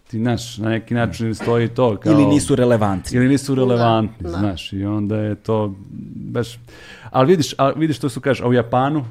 Ti, 0.09 0.18
znaš, 0.18 0.59
na 0.59 0.68
neki 0.68 0.95
način 0.95 1.35
stoji 1.35 1.68
to 1.68 1.97
kao... 1.97 2.12
Ili 2.12 2.27
nisu 2.27 2.57
relevantni. 2.57 3.16
Ili 3.16 3.29
nisu 3.29 3.55
relevantni, 3.55 4.16
Da, 4.20 4.31
da. 4.31 4.39
znaš, 4.39 4.72
i 4.72 4.85
onda 4.85 5.16
je 5.16 5.35
to 5.35 5.74
baš... 6.14 6.59
Ali 7.11 7.27
vidiš, 7.27 7.55
a 7.59 7.70
vidiš 7.70 7.97
što 7.97 8.09
su 8.09 8.20
kažeš, 8.20 8.41
a 8.41 8.49
u 8.49 8.53
Japanu, 8.53 9.05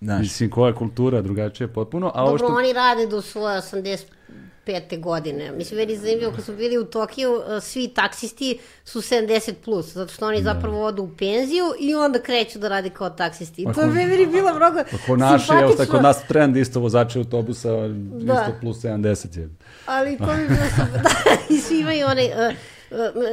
Znaš, 0.00 0.20
mislim, 0.20 0.50
koja 0.50 0.68
je 0.68 0.74
kultura 0.74 1.22
drugačija 1.22 1.68
potpuno, 1.68 2.12
a 2.14 2.22
ovo 2.22 2.30
Dobro, 2.30 2.46
što... 2.46 2.56
oni 2.56 2.72
rade 2.72 3.06
do 3.06 3.22
svoje 3.22 3.60
85. 3.60 5.00
godine. 5.00 5.52
Mislim, 5.52 5.78
meni 5.78 5.92
je 5.92 5.98
zanimljivo, 5.98 6.32
kad 6.32 6.44
smo 6.44 6.54
bili 6.54 6.78
u 6.78 6.84
Tokiju, 6.84 7.32
uh, 7.32 7.62
svi 7.62 7.88
taksisti 7.88 8.58
su 8.84 9.00
70+, 9.00 9.54
plus, 9.64 9.92
zato 9.92 10.12
što 10.12 10.26
oni 10.26 10.42
zapravo 10.42 10.84
odu 10.84 11.02
u 11.02 11.16
penziju 11.16 11.64
i 11.80 11.94
onda 11.94 12.18
kreću 12.18 12.58
da 12.58 12.68
rade 12.68 12.90
kao 12.90 13.10
taksisti. 13.10 13.62
I 13.62 13.66
to 13.74 13.80
je 13.80 13.86
meni 13.86 14.26
bilo 14.26 14.54
mnogo 14.54 14.78
Ako 14.78 15.16
naši, 15.16 15.52
evo 15.52 15.60
simpatično, 15.60 15.84
tako 15.86 16.02
nas 16.02 16.26
trend 16.28 16.56
isto 16.56 16.80
vozači 16.80 17.18
autobusa, 17.18 17.88
Da. 17.88 18.32
isto 18.32 18.60
plus 18.60 18.76
70 18.76 19.38
je. 19.38 19.48
ali 19.86 20.18
to 20.18 20.32
je 20.32 20.48
bilo. 20.48 20.60
Da, 21.02 21.10
I 21.48 21.58
svi 21.58 21.80
imaju 21.80 22.06
onaj... 22.06 22.26
Uh, 22.26 22.54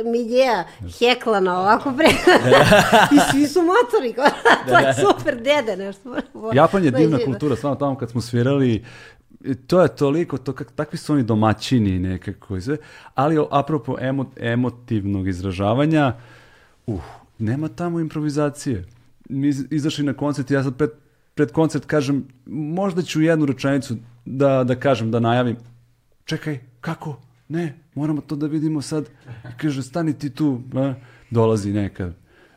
miljeja 0.05 0.63
heklana 0.99 1.59
ovako 1.59 1.93
pre 1.97 2.07
i 3.15 3.31
svi 3.31 3.47
su 3.47 3.59
motori 3.61 4.13
kao, 4.13 4.25
to 4.67 4.77
je 4.77 4.93
super 4.93 5.41
dede 5.41 5.77
nešto 5.77 6.15
Japan 6.53 6.83
je 6.83 6.91
To 6.91 6.97
divna 6.97 7.17
kultura, 7.25 7.55
stvarno 7.55 7.75
tamo 7.75 7.97
kad 7.97 8.09
smo 8.09 8.21
svirali, 8.21 8.85
i 9.43 9.55
to 9.55 9.81
je 9.81 9.95
toliko, 9.95 10.37
to 10.37 10.53
kak, 10.53 10.71
takvi 10.71 10.97
su 10.97 11.13
oni 11.13 11.23
domaćini 11.23 11.99
nekako 11.99 12.57
i 12.57 12.61
sve, 12.61 12.77
ali 13.15 13.45
apropo 13.51 13.95
emo, 13.99 14.31
emotivnog 14.37 15.27
izražavanja, 15.27 16.13
uh, 16.87 17.01
nema 17.39 17.67
tamo 17.67 17.99
improvizacije. 17.99 18.85
Mi 19.29 19.47
iz- 19.47 19.65
izašli 19.71 20.03
na 20.03 20.13
koncert, 20.13 20.51
ja 20.51 20.63
sad 20.63 20.77
pred, 20.77 20.89
pred 21.35 21.51
koncert 21.51 21.85
kažem, 21.85 22.27
možda 22.45 23.01
ću 23.01 23.21
jednu 23.21 23.45
rečenicu 23.45 23.95
da, 24.25 24.63
da 24.63 24.75
kažem, 24.75 25.11
da 25.11 25.19
najavim, 25.19 25.57
čekaj, 26.25 26.59
kako? 26.81 27.17
Ne, 27.49 27.73
moramo 27.95 28.21
to 28.21 28.35
da 28.35 28.47
vidimo 28.47 28.81
sad. 28.81 29.09
I 29.27 29.57
kaže, 29.57 29.83
stani 29.83 30.13
ti 30.13 30.29
tu. 30.29 30.61
A? 30.75 30.93
Dolazi 31.31 31.73
neka 31.73 32.11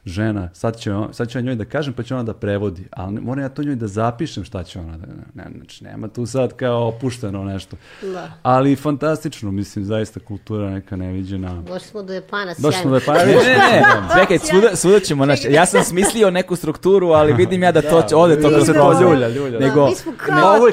žena, 0.05 0.48
sad, 0.53 0.76
će 0.76 0.92
on, 0.92 1.14
sad 1.14 1.28
ću 1.28 1.38
ja 1.38 1.42
njoj 1.42 1.55
da 1.55 1.64
kažem, 1.64 1.92
pa 1.94 2.03
će 2.03 2.14
ona 2.14 2.22
da 2.22 2.34
prevodi. 2.34 2.88
Ali 2.90 3.20
moram 3.20 3.44
ja 3.44 3.48
to 3.48 3.62
njoj 3.62 3.74
da 3.74 3.86
zapišem 3.86 4.44
šta 4.44 4.62
će 4.64 4.78
ona 4.78 4.96
da... 4.96 5.07
Ne, 5.34 5.44
znači, 5.57 5.84
nema 5.84 6.09
tu 6.09 6.26
sad 6.26 6.53
kao 6.53 6.88
opušteno 6.88 7.44
nešto. 7.44 7.76
Da. 8.03 8.30
Ali 8.42 8.76
fantastično, 8.76 9.51
mislim, 9.51 9.84
zaista 9.84 10.20
kultura 10.20 10.70
neka 10.70 10.96
neviđena. 10.96 11.62
Došli 11.62 11.88
smo 11.88 12.03
do 12.03 12.12
Japana, 12.12 12.55
Došli 12.59 12.80
smo 12.80 13.01
sjajno. 13.01 13.14
da 13.16 13.30
je 13.30 13.34
pa... 13.34 13.48
Ne, 13.48 13.57
ne, 13.57 13.80
ne, 13.80 14.20
čekaj, 14.20 14.38
svuda, 14.38 14.76
svuda 14.76 15.01
ćemo, 15.01 15.24
znaš, 15.24 15.40
ja 15.44 15.66
sam 15.66 15.84
smislio 15.84 16.30
neku 16.30 16.57
strukturu, 16.57 17.09
ali 17.09 17.32
vidim 17.32 17.62
ja 17.62 17.72
da 17.72 17.82
to 17.82 18.03
će, 18.03 18.16
ode 18.16 18.42
to 18.42 18.51
da 18.51 18.64
se 18.64 18.72
prozor. 18.72 19.03
to 19.03 19.12
ljulja, 19.12 19.28
ljulja. 19.28 19.59
Nego, 19.59 19.90
smo 19.94 20.12
kao 20.16 20.34
Ne, 20.34 20.42
ovo 20.42 20.66
je 20.66 20.72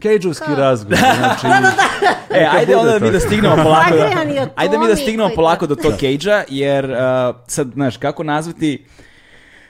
keđovski 0.00 0.46
Kao- 0.46 0.54
razgovor. 0.56 0.98
Znači, 1.18 1.46
E, 2.30 2.48
ajde 2.52 2.76
onda 2.76 2.98
da 2.98 3.06
mi 3.06 3.12
da 3.12 3.20
stignemo 3.20 3.56
polako. 3.56 3.96
Da, 3.96 4.46
ajde 4.56 4.78
mi 4.78 4.86
da 4.86 4.96
stignemo 4.96 5.30
polako 5.34 5.66
do 5.66 5.74
tog 5.74 5.92
cage 5.92 6.44
jer 6.48 6.84
uh, 6.84 6.96
sad, 7.46 7.68
znaš, 7.74 7.96
kako 7.96 8.22
nazvati 8.22 8.49
caso 8.52 8.58
de 8.58 8.84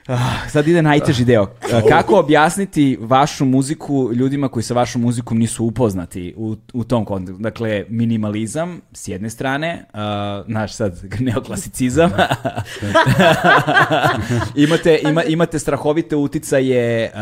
Ah, 0.07 0.49
sad 0.49 0.67
ide 0.67 0.81
najteži 0.81 1.25
deo. 1.25 1.43
Uh, 1.43 1.89
kako 1.89 2.19
objasniti 2.19 2.97
vašu 3.01 3.45
muziku 3.45 4.13
ljudima 4.13 4.47
koji 4.47 4.63
sa 4.63 4.73
vašom 4.73 5.01
muzikom 5.01 5.37
nisu 5.37 5.65
upoznati 5.65 6.33
u, 6.37 6.55
u 6.73 6.83
tom 6.83 7.05
kontekstu? 7.05 7.41
Dakle, 7.41 7.85
minimalizam 7.89 8.81
s 8.93 9.07
jedne 9.07 9.29
strane, 9.29 9.85
uh, 9.93 9.99
naš 10.47 10.73
sad 10.73 11.01
neoklasicizam. 11.19 12.11
imate, 14.65 14.99
ima, 15.03 15.23
imate 15.23 15.59
strahovite 15.59 16.15
uticaje 16.15 17.11
uh, 17.13 17.19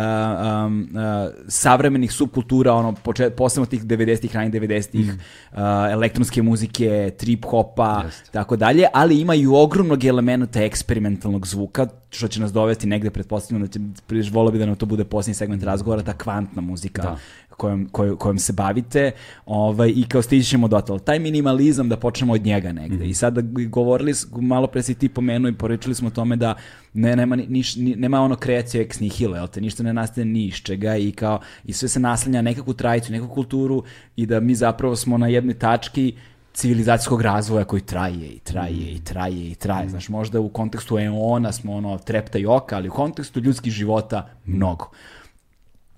um, 0.65 0.89
uh, 0.93 1.33
savremenih 1.47 2.11
subkultura, 2.11 2.73
ono, 2.73 2.93
poče, 2.93 3.29
posebno 3.29 3.65
tih 3.65 3.83
90-ih, 3.83 4.35
ranih 4.35 4.53
90-ih, 4.53 5.13
uh, 5.51 5.59
elektronske 5.91 6.41
muzike, 6.41 7.11
trip 7.17 7.45
hopa, 7.45 8.03
tako 8.31 8.55
dalje, 8.55 8.87
ali 8.93 9.19
ima 9.19 9.35
i 9.35 9.47
ogromnog 9.47 10.05
elementa 10.05 10.63
eksperimentalnog 10.63 11.47
zvuka, 11.47 11.87
što 12.09 12.27
će 12.27 12.41
nas 12.41 12.53
dovesti 12.53 12.68
negde, 12.79 13.09
pretpostavljamo 13.09 13.65
da 13.65 13.71
će, 13.71 13.79
priš 14.07 14.31
volio 14.31 14.51
bi 14.51 14.59
da 14.59 14.65
nam 14.65 14.75
to 14.75 14.85
bude 14.85 15.03
posljednji 15.03 15.35
segment 15.35 15.63
razgovora, 15.63 16.01
ta 16.03 16.13
kvantna 16.13 16.61
muzika 16.61 17.01
Da. 17.01 17.17
kojom, 17.49 17.87
koj, 17.87 18.17
kojom 18.17 18.39
se 18.39 18.53
bavite 18.53 19.11
ovaj, 19.45 19.89
i 19.89 20.05
kao 20.05 20.21
stići 20.21 20.49
ćemo 20.49 20.67
do 20.67 20.81
toga. 20.81 20.99
Taj 21.01 21.19
minimalizam 21.19 21.89
da 21.89 21.97
počnemo 21.97 22.33
od 22.33 22.41
njega 22.41 22.71
negde. 22.71 23.05
I 23.05 23.13
sada 23.13 23.41
govorili, 23.67 24.13
s- 24.13 24.27
malo 24.31 24.67
pre 24.67 24.83
si 24.83 24.93
ti 24.93 25.09
pomenuo 25.09 25.49
i 25.49 25.55
poričili 25.55 25.95
smo 25.95 26.07
o 26.07 26.11
tome 26.11 26.35
da 26.35 26.55
ne, 26.93 27.15
nema, 27.15 27.35
ni, 27.35 27.47
niš, 27.47 27.75
ni- 27.75 27.95
nema 27.95 28.21
ono 28.21 28.35
kreacija 28.35 28.81
ex 28.81 28.99
nihilo, 28.99 29.35
jel 29.35 29.47
te, 29.47 29.61
ništa 29.61 29.83
ne 29.83 29.93
nastaje 29.93 30.25
ni 30.25 30.45
iz 30.45 30.55
čega 30.55 30.97
i 30.97 31.11
kao, 31.11 31.39
i 31.65 31.73
sve 31.73 31.87
se 31.89 31.99
naslanja 31.99 32.37
na 32.37 32.41
nekakvu 32.43 32.73
tradiciju, 32.73 33.11
nekakvu 33.11 33.33
kulturu 33.33 33.83
i 34.15 34.25
da 34.25 34.39
mi 34.39 34.55
zapravo 34.55 34.95
smo 34.95 35.17
na 35.17 35.27
jednoj 35.27 35.53
tački 35.55 36.13
civilizacijskog 36.59 37.21
razvoja 37.21 37.65
koji 37.65 37.81
traje 37.81 38.27
i 38.27 38.39
traje 38.39 38.91
i 38.91 38.99
traje 39.03 39.51
i 39.51 39.55
traje. 39.55 39.89
Znaš, 39.89 40.09
možda 40.09 40.39
u 40.39 40.49
kontekstu 40.49 40.99
eona 40.99 41.51
smo 41.51 41.73
ono 41.73 41.97
trepta 41.97 42.39
i 42.39 42.45
oka, 42.45 42.75
ali 42.75 42.89
u 42.89 42.91
kontekstu 42.91 43.39
ljudskih 43.39 43.73
života 43.73 44.29
mnogo. 44.45 44.89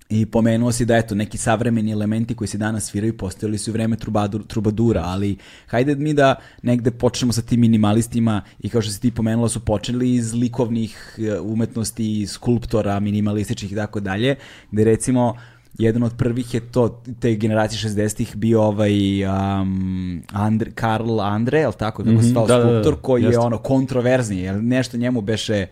I 0.08 0.26
pomenuo 0.26 0.72
si 0.72 0.84
da 0.84 0.96
eto 0.96 1.14
neki 1.14 1.38
savremeni 1.38 1.92
elementi 1.92 2.34
koji 2.34 2.48
se 2.48 2.58
danas 2.58 2.84
sviraju 2.84 3.16
postojali 3.16 3.58
su 3.58 3.70
u 3.70 3.72
vreme 3.72 3.96
trubadur, 3.96 4.46
trubadura, 4.46 5.02
ali 5.04 5.36
hajde 5.66 5.94
mi 5.94 6.14
da 6.14 6.34
negde 6.62 6.90
počnemo 6.90 7.32
sa 7.32 7.42
tim 7.42 7.60
minimalistima 7.60 8.42
i 8.60 8.68
kao 8.68 8.82
što 8.82 8.92
si 8.92 9.00
ti 9.00 9.10
pomenula 9.10 9.48
su 9.48 9.60
počeli 9.60 10.14
iz 10.14 10.34
likovnih 10.34 11.18
e, 11.18 11.40
umetnosti, 11.40 12.26
skulptora, 12.26 13.00
minimalističkih 13.00 13.72
i 13.72 13.74
tako 13.74 14.00
dalje, 14.00 14.36
gde 14.70 14.84
recimo 14.84 15.34
jedan 15.78 16.02
od 16.02 16.12
prvih 16.16 16.54
je 16.54 16.60
to, 16.60 17.02
te 17.20 17.34
generacije 17.34 17.90
60-ih 17.90 18.36
bio 18.36 18.62
ovaj 18.62 19.24
um, 19.24 20.22
Andre, 20.32 20.70
Karl 20.70 21.20
Andre, 21.20 21.60
jel 21.60 21.72
tako, 21.72 22.04
kako 22.04 22.22
se 22.22 22.28
zvao 22.28 22.46
da, 22.46 22.56
da, 22.58 22.64
da, 22.64 22.70
skulptor, 22.70 23.00
koji 23.02 23.22
je 23.22 23.26
jeste. 23.26 23.40
ono 23.40 23.58
kontroverzni, 23.58 24.40
jel 24.40 24.56
nešto 24.62 24.96
njemu 24.96 25.20
beše 25.20 25.66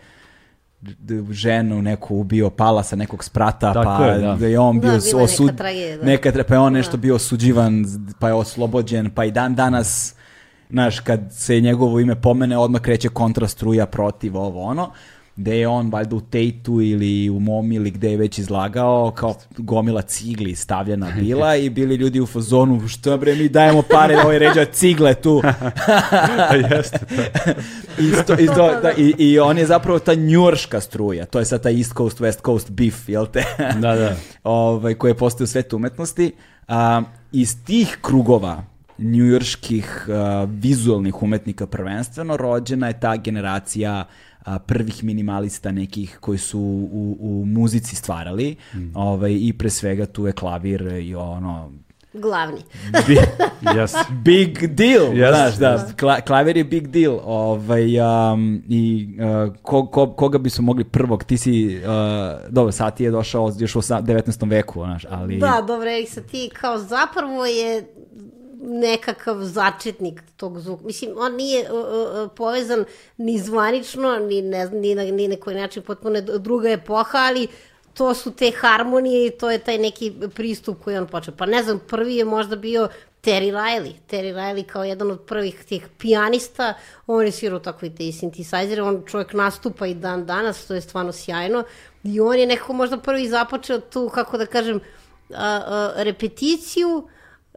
ženu 1.31 1.83
neku 1.83 2.17
ubio, 2.17 2.51
pala 2.51 2.83
sa 2.83 2.97
nekog 2.97 3.25
sprata, 3.25 3.73
Tako 3.75 3.97
pa 3.99 4.07
je, 4.07 4.19
da. 4.21 4.35
da 4.35 4.47
je 4.47 4.59
on 4.59 4.77
Da, 4.77 4.81
bio 4.81 4.93
je 4.93 5.25
osud... 5.25 5.47
neka 5.47 5.57
tragedija, 5.59 5.97
da. 5.97 6.05
neka 6.05 6.33
tra- 6.33 6.43
pa 6.43 6.55
je 6.55 6.61
on 6.61 6.73
nešto 6.73 6.97
Da. 6.97 7.01
bio 7.01 7.15
osuđivan, 7.15 7.85
pa 8.19 8.29
je 8.29 8.35
oslobođen, 8.35 9.11
pa 9.11 9.25
i 9.25 9.31
dan 9.31 9.55
danas, 9.55 10.15
znaš, 10.71 11.01
kad 11.01 11.21
se 11.31 11.61
njegovo 11.61 12.01
ime 12.01 12.21
pomene, 12.21 12.59
odmah 12.59 12.81
kreće 12.81 13.09
kontrastruja 13.09 13.87
protiv 13.87 14.37
ovo 14.37 14.63
ono, 14.63 14.91
gde 15.41 15.59
je 15.59 15.69
on 15.69 15.91
valjda 15.91 16.17
u 16.17 16.21
Tejtu 16.21 16.81
ili 16.81 17.31
u 17.31 17.41
Momi 17.41 17.75
ili 17.75 17.91
gde 17.91 18.11
je 18.11 18.17
već 18.17 18.39
izlagao, 18.39 19.11
kao 19.11 19.35
gomila 19.59 20.03
cigli 20.03 20.55
stavljena 20.55 21.11
bila 21.21 21.57
i 21.57 21.71
bili 21.71 21.95
ljudi 21.95 22.21
u 22.21 22.27
fazonu, 22.27 22.89
što 22.89 23.19
bre 23.19 23.35
mi 23.35 23.49
dajemo 23.49 23.83
pare 23.83 24.15
da 24.15 24.23
ovaj 24.23 24.39
ređa 24.39 24.65
cigle 24.65 25.15
tu. 25.15 25.43
Jeste. 26.71 26.99
Isto, 28.13 28.35
isto, 28.35 28.81
da, 28.83 28.93
i, 28.97 29.15
I 29.19 29.39
on 29.39 29.59
je 29.59 29.67
zapravo 29.67 29.99
ta 29.99 30.15
njurška 30.15 30.81
struja, 30.81 31.27
to 31.27 31.39
je 31.39 31.45
sad 31.45 31.63
ta 31.63 31.71
East 31.71 31.95
Coast, 31.97 32.21
West 32.21 32.45
Coast 32.45 32.71
beef, 32.71 33.09
jel 33.09 33.27
te? 33.27 33.45
Da, 33.59 33.97
da. 33.97 34.17
ovaj, 34.45 34.95
koji 34.95 35.11
je 35.11 35.15
postao 35.15 35.47
svet 35.47 35.73
umetnosti. 35.73 36.33
A, 36.69 37.03
iz 37.33 37.65
tih 37.65 37.99
krugova 38.01 38.65
njujorških 38.99 40.07
a, 40.09 40.47
vizualnih 40.51 41.23
umetnika 41.23 41.67
prvenstveno 41.67 42.37
rođena 42.37 42.87
je 42.87 43.01
ta 43.01 43.17
generacija 43.17 44.05
a, 44.43 44.59
prvih 44.59 45.05
minimalista 45.05 45.73
nekih 45.73 46.19
koji 46.21 46.39
su 46.39 46.59
u, 46.93 47.17
u 47.21 47.45
muzici 47.47 47.97
stvarali 47.97 48.57
ovaj, 48.95 49.33
i 49.33 49.53
pre 49.53 49.71
svega 49.71 50.07
tu 50.07 50.27
je 50.27 50.33
klavir 50.33 50.83
i 50.83 51.15
ono 51.15 51.73
Glavni. 52.15 52.61
bi- 53.09 53.19
Jeste. 53.77 53.99
big 54.15 54.67
deal, 54.67 55.03
Jeste. 55.09 55.27
znaš, 55.27 55.57
da, 55.57 55.93
kla, 55.95 56.21
klaver 56.21 56.57
je 56.57 56.65
big 56.65 56.87
deal, 56.87 57.19
ovaj, 57.25 58.01
um, 58.33 58.63
i 58.69 59.09
uh, 59.47 59.57
ko, 59.57 59.87
ko, 59.87 60.07
koga 60.09 60.39
bi 60.39 60.51
su 60.51 60.63
mogli 60.63 60.85
prvog, 60.85 61.25
ti 61.25 61.37
si, 61.37 61.79
uh, 61.79 61.91
dobro, 62.49 62.73
sad 62.73 62.97
ti 62.97 63.05
je 63.05 63.11
došao 63.11 63.53
još 63.59 63.77
u 63.77 63.79
osa- 63.79 64.03
19. 64.03 64.49
veku, 64.49 64.81
znaš, 64.81 65.05
ali... 65.11 65.39
Da, 65.39 65.65
dobro, 65.67 65.89
Erik 65.89 66.09
sa 66.09 66.21
ti 66.23 66.51
kao 66.53 66.79
zapravo 66.79 67.47
je 67.47 67.85
nekakav 68.63 69.43
začetnik 69.43 70.23
tog 70.37 70.59
zvuka. 70.59 70.85
Mislim, 70.85 71.11
on 71.17 71.35
nije 71.37 71.73
uh, 71.73 71.79
uh, 71.79 72.31
povezan 72.37 72.85
ni 73.17 73.39
zvanično, 73.39 74.19
ni, 74.19 74.43
ne, 74.43 74.67
ni 74.67 74.95
na 74.95 75.03
ni 75.03 75.29
na 75.29 75.37
koji 75.37 75.57
način 75.57 75.83
potpuno 75.83 76.21
druga 76.21 76.71
epoha, 76.71 77.19
ali 77.19 77.49
to 77.95 78.15
su 78.15 78.31
te 78.31 78.51
harmonije 78.51 79.27
i 79.27 79.31
to 79.31 79.51
je 79.51 79.59
taj 79.59 79.79
neki 79.79 80.13
pristup 80.35 80.83
koji 80.85 80.97
on 80.97 81.07
počeo. 81.07 81.35
Pa 81.37 81.47
ne 81.47 81.63
znam, 81.63 81.81
prvi 81.89 82.17
je 82.17 82.25
možda 82.25 82.57
bio 82.57 82.89
Terry 83.23 83.53
Riley. 83.53 83.93
Terry 84.11 84.35
Riley 84.35 84.67
kao 84.67 84.85
jedan 84.85 85.11
od 85.11 85.21
prvih 85.21 85.65
tih 85.65 85.89
pijanista, 85.99 86.75
on 87.07 87.27
je 87.27 87.33
svirao 87.33 87.59
tako 87.59 87.87
i 87.87 87.95
te 87.95 88.09
i 88.09 88.13
synthesizere, 88.13 88.83
on 88.83 89.03
čovjek 89.07 89.33
nastupa 89.33 89.87
i 89.87 89.95
dan 89.95 90.27
danas, 90.27 90.67
to 90.67 90.75
je 90.75 90.81
stvarno 90.81 91.13
sjajno. 91.13 91.65
I 92.05 92.21
on 92.21 92.39
je 92.39 92.47
nekako 92.47 92.73
možda 92.73 92.97
prvi 92.97 93.29
započeo 93.29 93.81
tu, 93.81 94.09
kako 94.15 94.39
da 94.39 94.47
kažem, 94.47 94.81
a, 95.35 95.63
a, 95.67 95.93
repeticiju, 95.97 97.09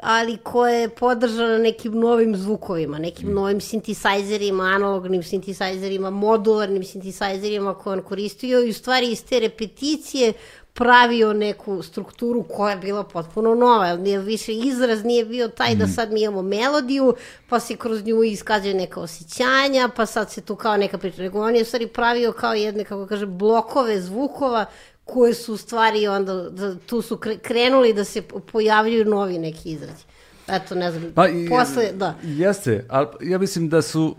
ali 0.02 0.38
koja 0.38 0.74
je 0.74 0.89
podržana 0.89 1.58
nekim 1.58 2.00
novim 2.00 2.36
zvukovima, 2.38 3.00
nekim 3.00 3.30
Mm. 3.30 3.34
novim 3.34 3.62
sintisajzerima, 3.62 4.64
analognim 4.64 5.24
sintisajzerima, 5.24 6.10
modularnim 6.10 6.84
sintisajzerima 6.84 7.74
koje 7.74 7.94
on 7.94 8.04
koristio 8.04 8.66
i 8.66 8.70
u 8.70 8.74
stvari 8.74 9.12
iz 9.12 9.26
te 9.26 9.39
repeticije 9.39 10.34
pravio 10.74 11.34
neku 11.34 11.84
strukturu 11.84 12.44
koja 12.44 12.72
je 12.72 12.78
bila 12.78 13.04
potpuno 13.04 13.56
nova, 13.56 13.88
jer 13.88 14.00
nije 14.00 14.20
više 14.20 14.54
izraz 14.54 15.04
nije 15.04 15.26
bio 15.26 15.48
taj 15.48 15.76
Mm. 15.76 15.78
da 15.78 15.88
sad 15.88 16.14
mi 16.14 16.22
imamo 16.22 16.41
melodiju, 16.41 17.16
pa 17.50 17.60
se 17.60 17.76
kroz 17.76 18.06
nju 18.06 18.24
iskazuje 18.24 18.74
neka 18.74 19.00
osjećanja, 19.00 19.89
pa 19.96 20.06
sad 20.06 20.32
se 20.32 20.41
tu 20.41 20.56
kao 20.56 20.78
neka 20.78 20.98
priča, 20.98 21.22
nego 21.22 21.41
on 21.41 21.56
je 21.56 21.62
u 21.62 21.66
stvari 21.66 21.88
pravio 21.88 22.32
kao 22.32 22.54
jedne, 22.54 22.84
kako 22.84 23.08
kaže, 23.08 23.26
blokove 23.26 24.02
zvukova 24.02 24.66
koje 25.06 25.34
su 25.34 25.54
u 25.54 25.58
stvari 25.58 26.08
onda, 26.08 26.34
da, 26.36 26.76
tu 26.78 27.01
su 27.01 27.16
kre- 27.18 27.38
krenuli 27.38 27.93
da 27.93 28.04
se 28.04 28.22
pojavljuju 28.51 29.06
novi 29.06 29.39
neki 29.39 29.72
izrazi. 29.72 30.04
Eto, 30.47 30.76
ne 30.76 30.91
znam, 30.91 31.12
Pa, 31.14 31.28
posle, 31.49 31.91
da. 31.93 32.16
Jeste, 32.24 32.86
ali 32.89 33.08
ja 33.22 33.38
mislim 33.38 33.70
da 33.70 33.82
su, 33.82 34.16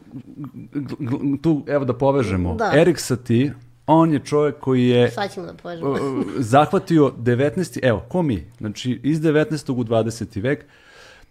tu, 1.43 1.65
evo 1.67 1.85
da 1.85 1.93
povežemo, 1.95 2.55
Da. 2.55 2.73
Erik 2.75 2.99
Satie, 2.99 3.55
on 3.87 4.13
je 4.13 4.19
čovjek 4.21 4.59
koji 4.59 4.89
je 4.89 5.11
Sad 5.11 5.33
ćemo 5.33 5.47
da 5.47 5.55
povežemo. 5.55 5.97
zahvatio 6.39 7.13
19. 7.19 7.79
Evo, 7.83 8.03
ko 8.09 8.23
mi? 8.23 8.47
Znači, 8.59 9.01
iz 9.03 9.21
19. 9.21 9.73
u 9.73 9.85
20. 9.85 10.43
vek. 10.43 10.65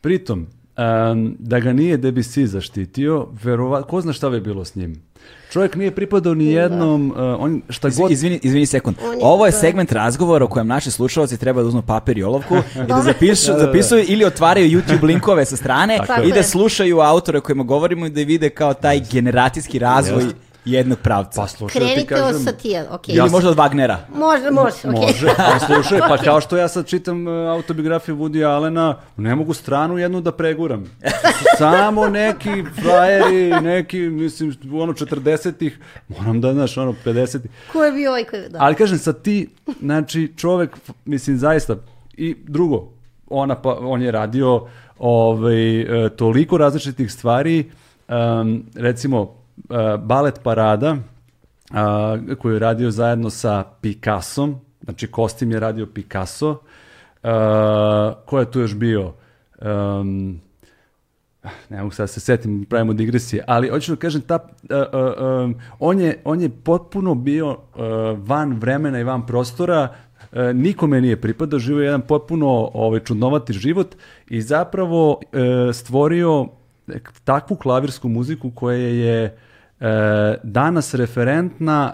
Pritom, 0.01 0.39
um, 0.39 1.35
da 1.39 1.59
ga 1.59 1.73
nije 1.73 1.97
Debussy 1.97 2.45
zaštitio, 2.45 3.27
verova, 3.43 3.81
ko 3.83 4.01
zna 4.01 4.13
šta 4.13 4.29
bi 4.29 4.39
bilo 4.41 4.65
s 4.65 4.75
njim? 4.75 5.01
Čovjek 5.51 5.75
nije 5.75 5.91
pripadao 5.91 6.33
ni 6.33 6.45
jednom, 6.45 7.11
uh, 7.11 7.17
on 7.39 7.61
šta 7.69 7.89
god... 7.91 8.11
Izvini, 8.11 8.39
izvini 8.43 8.65
sekund. 8.65 8.95
On 9.01 9.11
je- 9.11 9.19
Ovo 9.21 9.45
je 9.45 9.51
da. 9.51 9.57
segment 9.57 9.91
razgovora 9.91 10.45
u 10.45 10.49
kojem 10.49 10.67
naši 10.67 10.91
slušalci 10.91 11.37
treba 11.37 11.61
da 11.61 11.67
uzmu 11.67 11.81
papir 11.81 12.17
i 12.17 12.23
olovku 12.23 12.55
i 12.83 12.87
da 12.87 13.01
zapišu, 13.01 13.47
Da, 13.47 13.53
da, 13.53 13.59
da. 13.59 13.65
zapisuju 13.65 14.05
ili 14.07 14.25
otvaraju 14.25 14.67
YouTube 14.71 15.03
linkove 15.03 15.45
sa 15.45 15.55
strane 15.55 15.97
Tako 15.97 16.21
i 16.21 16.27
je. 16.27 16.33
da 16.33 16.43
slušaju 16.43 16.99
autore 16.99 17.37
o 17.37 17.41
kojima 17.41 17.63
govorimo 17.63 18.05
i 18.05 18.09
da 18.09 18.21
vide 18.21 18.49
kao 18.49 18.73
taj 18.73 19.01
generacijski 19.01 19.79
razvoj 19.79 20.23
Jeste. 20.23 20.39
Jednog 20.65 20.99
pravca. 20.99 21.41
Pa 21.41 21.47
slušaj, 21.47 21.81
da 21.81 21.87
ti 21.87 21.93
Krenite 21.93 22.15
od 22.15 22.21
kažem... 22.21 22.43
Satija, 22.43 22.85
ok. 22.91 23.09
ili 23.09 23.29
možda 23.29 23.49
od 23.49 23.57
Wagnera. 23.57 23.97
Može, 24.15 24.51
može, 24.51 24.87
ok. 24.87 25.07
Može, 25.07 25.27
a 25.55 25.59
slušaj, 25.59 25.99
pa 25.99 26.17
kao 26.17 26.41
što 26.41 26.57
ja 26.57 26.67
sad 26.67 26.87
čitam 26.87 27.27
uh, 27.27 27.33
autobiografiju 27.51 28.17
Woody 28.17 28.45
Allena, 28.45 28.97
ne 29.17 29.35
mogu 29.35 29.53
stranu 29.53 29.97
jednu 29.97 30.21
da 30.21 30.31
preguram. 30.31 30.97
Samo 31.57 32.09
neki 32.09 32.63
frajeri, 32.81 33.61
neki, 33.61 33.99
mislim, 33.99 34.55
ono 34.73 34.93
40-ih, 34.93 35.79
moram 36.07 36.41
da, 36.41 36.53
znaš, 36.53 36.77
ono 36.77 36.95
50-ih. 37.05 37.51
Ko 37.71 37.83
je 37.83 37.91
bio 37.91 38.09
ovaj 38.09 38.23
koji... 38.23 38.49
Da. 38.49 38.57
Ali 38.61 38.75
kažem, 38.75 38.97
sad 38.97 39.21
ti, 39.21 39.49
znači, 39.81 40.33
čovek, 40.37 40.77
mislim, 41.05 41.37
zaista, 41.37 41.75
i 42.13 42.35
drugo, 42.43 42.89
ona 43.29 43.55
pa, 43.55 43.77
on 43.81 44.01
je 44.01 44.11
radio 44.11 44.67
ovaj, 44.99 45.81
e, 45.81 46.09
toliko 46.09 46.57
različitih 46.57 47.11
stvari, 47.11 47.71
um, 48.09 48.63
recimo, 48.75 49.21
e, 49.21 49.42
balet 49.99 50.39
parada, 50.43 50.97
a, 51.71 52.17
koju 52.39 52.53
je 52.53 52.59
radio 52.59 52.91
zajedno 52.91 53.29
sa 53.29 53.63
Picassom, 53.81 54.55
znači 54.83 55.07
kostim 55.07 55.51
je 55.51 55.59
radio 55.59 55.85
Picasso, 55.85 56.57
a, 57.23 58.13
ko 58.25 58.39
je 58.39 58.51
tu 58.51 58.59
još 58.59 58.75
bio? 58.75 59.13
Um, 59.61 60.41
ne 61.69 61.81
mogu 61.81 61.91
sad 61.91 62.03
da 62.03 62.07
se 62.07 62.19
setim, 62.19 62.65
pravimo 62.65 62.93
digresije, 62.93 63.43
ali 63.47 63.69
hoću 63.69 63.91
da 63.91 63.99
kažem, 63.99 64.21
ta, 64.21 64.35
uh, 64.35 64.77
uh, 65.01 65.43
um, 65.45 65.55
on, 65.79 65.99
je, 65.99 66.21
on 66.23 66.41
je 66.41 66.49
potpuno 66.49 67.15
bio 67.15 67.49
uh, 67.49 67.57
van 68.17 68.59
vremena 68.59 68.99
i 68.99 69.03
van 69.03 69.25
prostora, 69.25 69.87
uh, 70.31 70.39
nikome 70.53 71.01
nije 71.01 71.21
pripadao, 71.21 71.59
živio 71.59 71.81
je 71.81 71.85
jedan 71.85 72.01
potpuno 72.01 72.69
ovaj, 72.73 72.99
čudnovati 72.99 73.53
život 73.53 73.95
i 74.27 74.41
zapravo 74.41 75.11
uh, 75.11 75.19
stvorio 75.73 76.47
takvu 77.23 77.55
klavirsku 77.57 78.09
muziku 78.09 78.51
koja 78.51 78.77
je 78.77 79.37
uh, 79.79 79.87
danas 80.43 80.93
referentna 80.93 81.93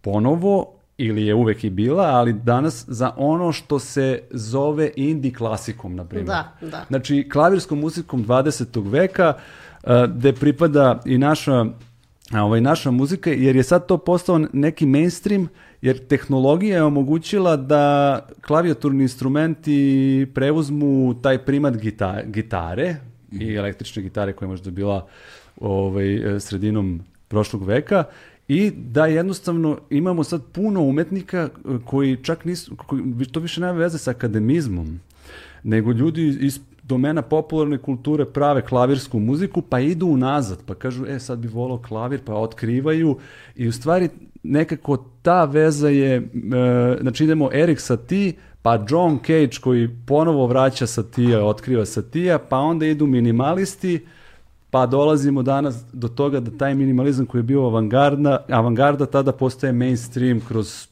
ponovo 0.00 0.78
ili 0.98 1.26
je 1.26 1.34
uvek 1.34 1.64
i 1.64 1.70
bila, 1.70 2.04
ali 2.04 2.32
danas 2.32 2.84
za 2.88 3.12
ono 3.16 3.52
što 3.52 3.78
se 3.78 4.22
zove 4.30 4.90
indie 4.96 5.34
klasikom, 5.34 5.96
na 5.96 6.04
primjer. 6.04 6.26
Da, 6.26 6.52
da. 6.60 6.84
Znači, 6.88 7.28
klavirskom 7.32 7.78
muzikom 7.78 8.26
20. 8.26 8.90
veka, 8.90 9.34
uh, 9.36 9.90
gde 10.08 10.32
pripada 10.32 11.00
i 11.04 11.18
naša, 11.18 11.64
a, 12.32 12.44
ovaj, 12.44 12.60
naša 12.60 12.90
muzika, 12.90 13.30
jer 13.30 13.56
je 13.56 13.62
sad 13.62 13.86
to 13.86 13.98
postao 13.98 14.38
neki 14.52 14.86
mainstream, 14.86 15.48
jer 15.82 16.06
tehnologija 16.06 16.76
je 16.76 16.82
omogućila 16.82 17.56
da 17.56 18.18
klavijaturni 18.40 19.02
instrumenti 19.02 20.26
preuzmu 20.34 21.20
taj 21.22 21.44
primat 21.44 21.74
gita- 21.74 22.22
gitare 22.26 22.96
i 23.32 23.54
električne 23.54 24.02
gitare 24.02 24.32
koja 24.32 24.46
je 24.46 24.50
možda 24.50 24.70
bila 24.70 25.06
ovaj, 25.60 26.40
sredinom 26.40 27.00
prošlog 27.28 27.64
veka. 27.64 28.04
I 28.48 28.70
da 28.70 29.06
jednostavno 29.06 29.78
imamo 29.90 30.24
sad 30.24 30.42
puno 30.52 30.82
umetnika 30.82 31.38
e, 31.38 31.48
koji 31.84 32.16
čak 32.16 32.44
nisu, 32.44 32.76
koji, 32.76 33.02
to 33.32 33.40
više 33.40 33.60
nema 33.60 33.72
veze 33.72 33.98
sa 33.98 34.10
akademizmom, 34.10 35.00
nego 35.62 35.92
ljudi 35.92 36.38
iz 36.40 36.60
domena 36.82 37.22
popularne 37.22 37.78
kulture 37.78 38.24
prave 38.24 38.62
klavirsku 38.62 39.18
muziku, 39.18 39.62
pa 39.62 39.80
idu 39.80 40.06
unazad, 40.06 40.58
pa 40.66 40.74
kažu, 40.74 41.06
e, 41.06 41.18
sad 41.18 41.38
bi 41.38 41.48
volao 41.48 41.78
klavir, 41.78 42.20
pa 42.24 42.34
otkrivaju. 42.34 43.18
I 43.56 43.68
u 43.68 43.72
stvari 43.72 44.08
nekako 44.42 44.96
ta 45.22 45.44
veza 45.44 45.88
je, 45.88 46.16
e, 46.16 46.22
znači 47.00 47.24
idemo 47.24 47.50
Erik 47.52 47.80
Satie, 47.80 48.32
pa 48.62 48.84
John 48.88 49.18
Cage 49.18 49.60
koji 49.60 49.88
ponovo 50.06 50.46
vraća 50.46 50.86
Satija, 50.86 51.44
otkriva 51.44 51.86
Satija, 51.86 52.38
pa 52.38 52.58
onda 52.58 52.86
idu 52.86 53.06
minimalisti, 53.06 54.06
pa 54.70 54.86
dolazimo 54.86 55.42
danas 55.42 55.84
do 55.92 56.08
toga 56.08 56.40
da 56.40 56.58
taj 56.58 56.74
minimalizam 56.74 57.26
koji 57.26 57.38
je 57.38 57.42
bio 57.42 57.66
avangarda, 57.66 58.44
avangarda 58.48 59.06
tada 59.06 59.32
postaje 59.32 59.72
mainstream 59.72 60.40
kroz 60.48 60.88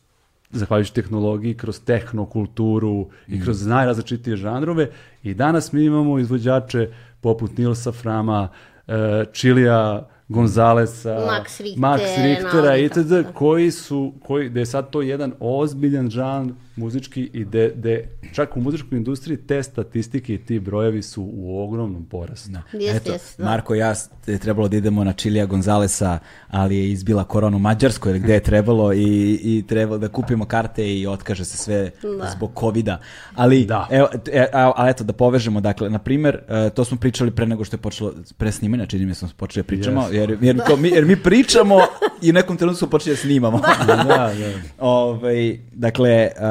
zahvaljujući 0.50 0.94
tehnologiji, 0.94 1.54
kroz 1.54 1.80
tehnokulturu 1.80 3.08
i 3.28 3.42
kroz 3.42 3.66
najrazličitije 3.66 4.36
žanrove 4.36 4.90
i 5.22 5.34
danas 5.34 5.72
mi 5.72 5.84
imamo 5.84 6.18
izvođače 6.18 6.88
poput 7.20 7.58
Nilsa 7.58 7.92
Frama, 7.92 8.48
uh, 8.86 8.94
Čilija 9.32 10.08
Gonzalesa, 10.28 11.10
Max 11.10 11.60
Richtera, 11.60 11.88
Max 11.88 12.22
Richtera 12.22 12.76
i 12.76 12.84
itd. 12.84 13.08
da. 13.08 13.22
koji 13.32 13.70
su, 13.70 14.12
koji, 14.24 14.48
da 14.50 14.60
je 14.60 14.66
sad 14.66 14.90
to 14.90 15.02
jedan 15.02 15.32
ozbiljan 15.40 16.10
žan 16.10 16.54
muzički 16.76 17.30
i 17.32 17.44
de, 17.44 17.72
de, 17.74 18.08
čak 18.32 18.56
u 18.56 18.60
muzičkoj 18.60 18.98
industriji 18.98 19.36
te 19.36 19.62
statistike 19.62 20.34
i 20.34 20.38
ti 20.38 20.58
brojevi 20.60 21.02
su 21.02 21.30
u 21.32 21.62
ogromnom 21.64 22.04
porastu. 22.04 22.50
Da. 22.50 22.62
Jeste, 22.72 22.96
Eto, 22.96 23.12
jeste, 23.12 23.42
da. 23.42 23.48
Marko 23.48 23.74
i 23.74 23.78
ja 23.78 23.94
je 24.26 24.38
trebalo 24.38 24.68
da 24.68 24.76
idemo 24.76 25.04
na 25.04 25.12
Čilija 25.12 25.46
Gonzalesa, 25.46 26.18
ali 26.48 26.76
je 26.76 26.90
izbila 26.90 27.24
korona 27.24 27.56
u 27.56 27.60
Mađarskoj 27.60 28.10
ili 28.10 28.20
gde 28.20 28.34
je 28.34 28.40
trebalo 28.40 28.92
i, 28.92 29.38
i 29.42 29.64
trebalo 29.68 29.98
da 29.98 30.08
kupimo 30.08 30.44
karte 30.44 30.94
i 30.98 31.06
otkaže 31.06 31.44
se 31.44 31.56
sve 31.56 31.90
Da. 32.18 32.30
zbog 32.36 32.50
covida. 32.60 32.98
Ali, 33.34 33.64
Da. 33.64 33.86
evo, 33.90 34.08
e, 34.32 34.46
a, 34.52 34.72
a 34.76 34.88
eto, 34.90 35.04
da 35.04 35.12
povežemo, 35.12 35.60
dakle, 35.60 35.90
na 35.90 35.98
primer, 35.98 36.38
e, 36.48 36.70
to 36.70 36.84
smo 36.84 36.96
pričali 36.96 37.30
pre 37.30 37.46
nego 37.46 37.64
što 37.64 37.74
je 37.76 37.80
počelo, 37.80 38.12
pre 38.36 38.52
snimanja, 38.52 38.86
čini 38.86 39.06
mi 39.06 39.14
se 39.14 39.18
smo 39.18 39.28
počeli 39.36 39.62
da 39.62 39.66
pričamo, 39.66 40.00
Jeste. 40.00 40.16
jer, 40.16 40.38
jer, 40.40 40.60
to 40.66 40.76
mi, 40.76 40.88
jer 40.88 41.04
mi 41.04 41.16
pričamo 41.16 41.78
i 42.22 42.30
u 42.30 42.32
nekom 42.32 42.56
trenutku 42.56 42.78
smo 42.78 42.88
počeli 42.88 43.16
da 43.16 43.20
snimamo. 43.20 43.60
da, 43.86 43.96
da. 43.96 44.32
Ovaj, 44.78 45.58
dakle, 45.72 46.30
uh, 46.36 46.42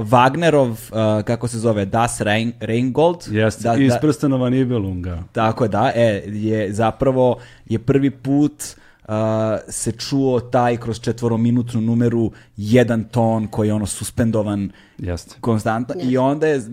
Wagnerov, 0.00 0.68
uh, 0.68 0.76
kako 1.24 1.48
se 1.48 1.58
zove, 1.58 1.84
Das 1.84 2.20
Rein, 2.20 2.52
Reingold. 2.60 3.16
Jeste, 3.30 3.62
Da- 3.62 3.74
iz 3.76 3.92
da- 3.92 3.98
prstenova 3.98 4.50
Nibelunga. 4.50 5.22
tako 5.32 5.64
je, 5.64 5.68
da, 5.68 5.92
e, 5.94 6.02
je 6.26 6.72
zapravo 6.72 7.36
je 7.66 7.78
prvi 7.78 8.10
put 8.10 8.52
uh, 9.02 9.14
se 9.68 9.92
čuo 9.92 10.40
taj 10.40 10.76
kroz 10.76 11.00
četvorominutnu 11.00 11.80
numeru 11.80 12.30
jedan 12.56 13.04
ton 13.04 13.46
koji 13.46 13.68
je 13.68 13.74
ono 13.74 13.86
suspendovan 13.86 14.70
Jeste. 14.98 15.34
konstantno 15.40 15.94
i 16.02 16.18
onda 16.18 16.46
je 16.46 16.56
uh, 16.58 16.64
uh, 16.64 16.72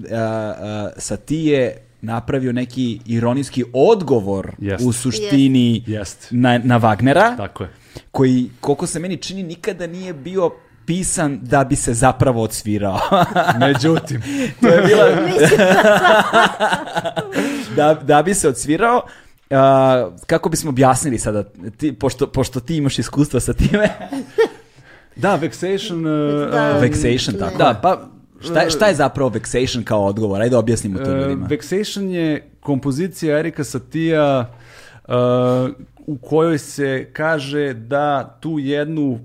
Satije 0.97 1.77
napravio 2.01 2.51
neki 2.53 2.99
ironijski 3.05 3.63
odgovor 3.73 4.51
Jest. 4.59 4.85
u 4.85 4.91
suštini 4.91 5.83
Jest. 5.87 6.27
na, 6.31 6.57
na 6.57 6.79
Wagnera 6.79 7.37
Tako 7.37 7.63
je. 7.63 7.69
koji, 8.11 8.49
koliko 8.59 8.87
se 8.87 8.99
meni 8.99 9.17
čini, 9.17 9.43
nikada 9.43 9.87
nije 9.87 10.13
bio 10.13 10.51
pisan 10.85 11.39
da 11.41 11.63
bi 11.63 11.75
se 11.75 11.93
zapravo 11.93 12.43
odsvirao. 12.43 12.99
Međutim, 13.67 14.21
to 14.61 14.67
je 14.67 14.81
bila... 14.81 15.05
da, 17.77 17.93
da 17.93 18.23
bi 18.23 18.33
se 18.33 18.47
odsvirao, 18.47 19.01
uh, 19.49 19.57
kako 20.25 20.49
bismo 20.49 20.69
objasnili 20.69 21.19
sada, 21.19 21.43
ti, 21.77 21.93
pošto, 21.93 22.27
pošto 22.27 22.59
ti 22.59 22.77
imaš 22.77 22.99
iskustva 22.99 23.39
sa 23.39 23.53
time, 23.53 23.89
da, 25.15 25.39
Vexation... 25.39 25.97
uh, 25.97 26.51
Da. 26.51 26.71
um, 26.75 26.81
Vexation, 26.83 27.39
tako 27.39 27.57
Da, 27.57 27.79
pa... 27.81 28.01
šta, 28.39 28.59
je, 28.61 28.69
šta 28.69 28.87
je 28.87 28.95
zapravo 28.95 29.29
Vexation 29.29 29.83
kao 29.83 30.05
odgovor? 30.05 30.41
Ajde 30.41 30.57
objasnimo 30.57 30.99
to 30.99 31.11
Uh, 31.11 31.17
ljudima. 31.17 31.47
Vexation 31.47 32.09
je 32.09 32.49
kompozicija 32.59 33.39
Erika 33.39 33.63
Satija 33.63 34.53
uh, 35.07 35.13
u 36.07 36.17
kojoj 36.17 36.57
se 36.57 37.09
kaže 37.13 37.73
da 37.73 38.37
tu 38.41 38.59
jednu 38.59 39.19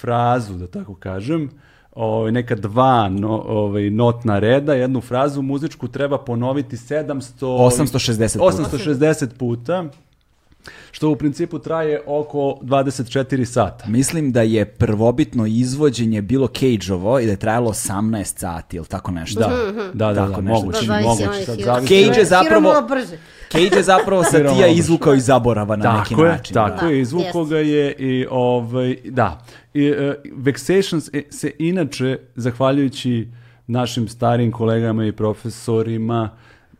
frazu, 0.00 0.54
da 0.54 0.66
tako 0.66 0.94
kažem, 0.94 1.50
ovaj, 1.92 2.32
neka 2.32 2.54
dva 2.54 3.08
no, 3.08 3.44
ovaj, 3.46 3.90
notna 3.90 4.38
reda, 4.38 4.74
jednu 4.74 5.00
frazu 5.00 5.42
muzičku 5.42 5.88
treba 5.88 6.18
ponoviti 6.18 6.76
700... 6.76 7.20
860 7.40 8.38
puta. 8.38 8.78
860 8.78 9.28
puta, 9.28 9.84
što 10.90 11.10
u 11.10 11.16
principu 11.16 11.58
traje 11.58 12.00
oko 12.06 12.38
24 12.62 13.44
sata. 13.44 13.84
Mislim 13.88 14.32
da 14.32 14.42
je 14.42 14.64
prvobitno 14.64 15.46
izvođenje 15.46 16.22
bilo 16.22 16.46
Cage-ovo 16.48 17.18
i 17.18 17.26
da 17.26 17.30
je 17.30 17.36
trajalo 17.36 17.70
18 17.70 18.38
sati 18.38 18.76
ili 18.76 18.86
tako 18.86 19.10
nešto. 19.10 19.40
Da, 19.40 19.48
da, 19.94 20.12
da, 20.12 20.26
Tako 20.26 20.32
da, 20.32 20.40
nešto. 20.40 20.60
moguće, 20.60 20.78
Da, 20.78 20.86
zavisi, 20.86 21.08
moguće. 21.08 21.50
oni 21.50 21.62
sad. 21.62 21.80
Cage 21.80 22.18
je 22.18 22.24
zapravo- 22.24 22.60
malo 22.62 22.88
brže. 22.88 23.18
Cage 23.54 23.76
je 23.76 23.82
zapravo 23.82 24.24
Satija 24.24 24.66
izvukao 24.66 25.14
iz 25.14 25.24
zaborava 25.26 25.76
na 25.76 25.96
neki 25.98 26.10
Tako 26.10 26.24
je, 26.24 26.32
način. 26.32 26.54
tako 26.54 26.84
Da. 26.86 26.90
je, 26.92 27.00
izvukao 27.00 27.40
Jest. 27.40 27.50
ga 27.50 27.58
je 27.58 27.92
i 27.92 28.26
ovaj, 28.30 28.96
da. 29.04 29.44
I, 29.74 29.84
e, 29.86 30.14
Vexation 30.36 31.00
se, 31.00 31.22
se 31.30 31.50
inače, 31.58 32.18
zahvaljujući 32.36 33.28
našim 33.66 34.08
starijim 34.08 34.52
kolegama 34.52 35.06
i 35.06 35.12
profesorima, 35.12 36.30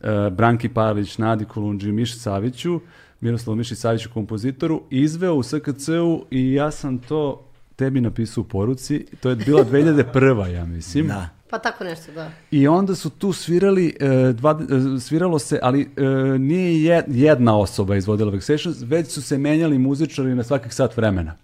e, 0.01 0.29
Branki 0.31 0.69
Parlić, 0.69 1.17
Nadi 1.17 1.45
Kolundži, 1.45 1.91
Miši 1.91 2.19
Saviću, 2.19 2.79
Miroslavu 3.21 3.55
Miši 3.55 3.75
Saviću, 3.75 4.09
kompozitoru, 4.13 4.81
izveo 4.89 5.33
u 5.35 5.43
SKC-u 5.43 6.25
i 6.31 6.53
ja 6.53 6.71
sam 6.71 6.97
to 6.97 7.45
tebi 7.75 8.01
napisao 8.01 8.41
u 8.41 8.45
poruci. 8.45 9.05
To 9.19 9.29
je 9.29 9.35
bila 9.35 9.65
2001. 9.65 10.47
ja 10.47 10.65
mislim. 10.65 11.07
Da. 11.07 11.29
Pa 11.49 11.59
tako 11.59 11.83
nešto, 11.83 12.11
da. 12.11 12.31
I 12.51 12.67
onda 12.67 12.95
su 12.95 13.09
tu 13.09 13.33
svirali, 13.33 13.95
e, 13.99 14.33
dva, 14.33 14.59
e, 14.95 14.99
sviralo 14.99 15.39
se, 15.39 15.59
ali 15.61 15.81
e, 15.97 16.03
nije 16.39 16.83
je- 16.83 17.03
jedna 17.07 17.57
osoba 17.57 17.95
izvodila 17.95 18.31
Vexations, 18.31 18.85
već 18.85 19.07
su 19.07 19.21
se 19.21 19.37
menjali 19.37 19.77
muzičari 19.77 20.35
na 20.35 20.43
svakih 20.43 20.73
sat 20.73 20.97
vremena. 20.97 21.35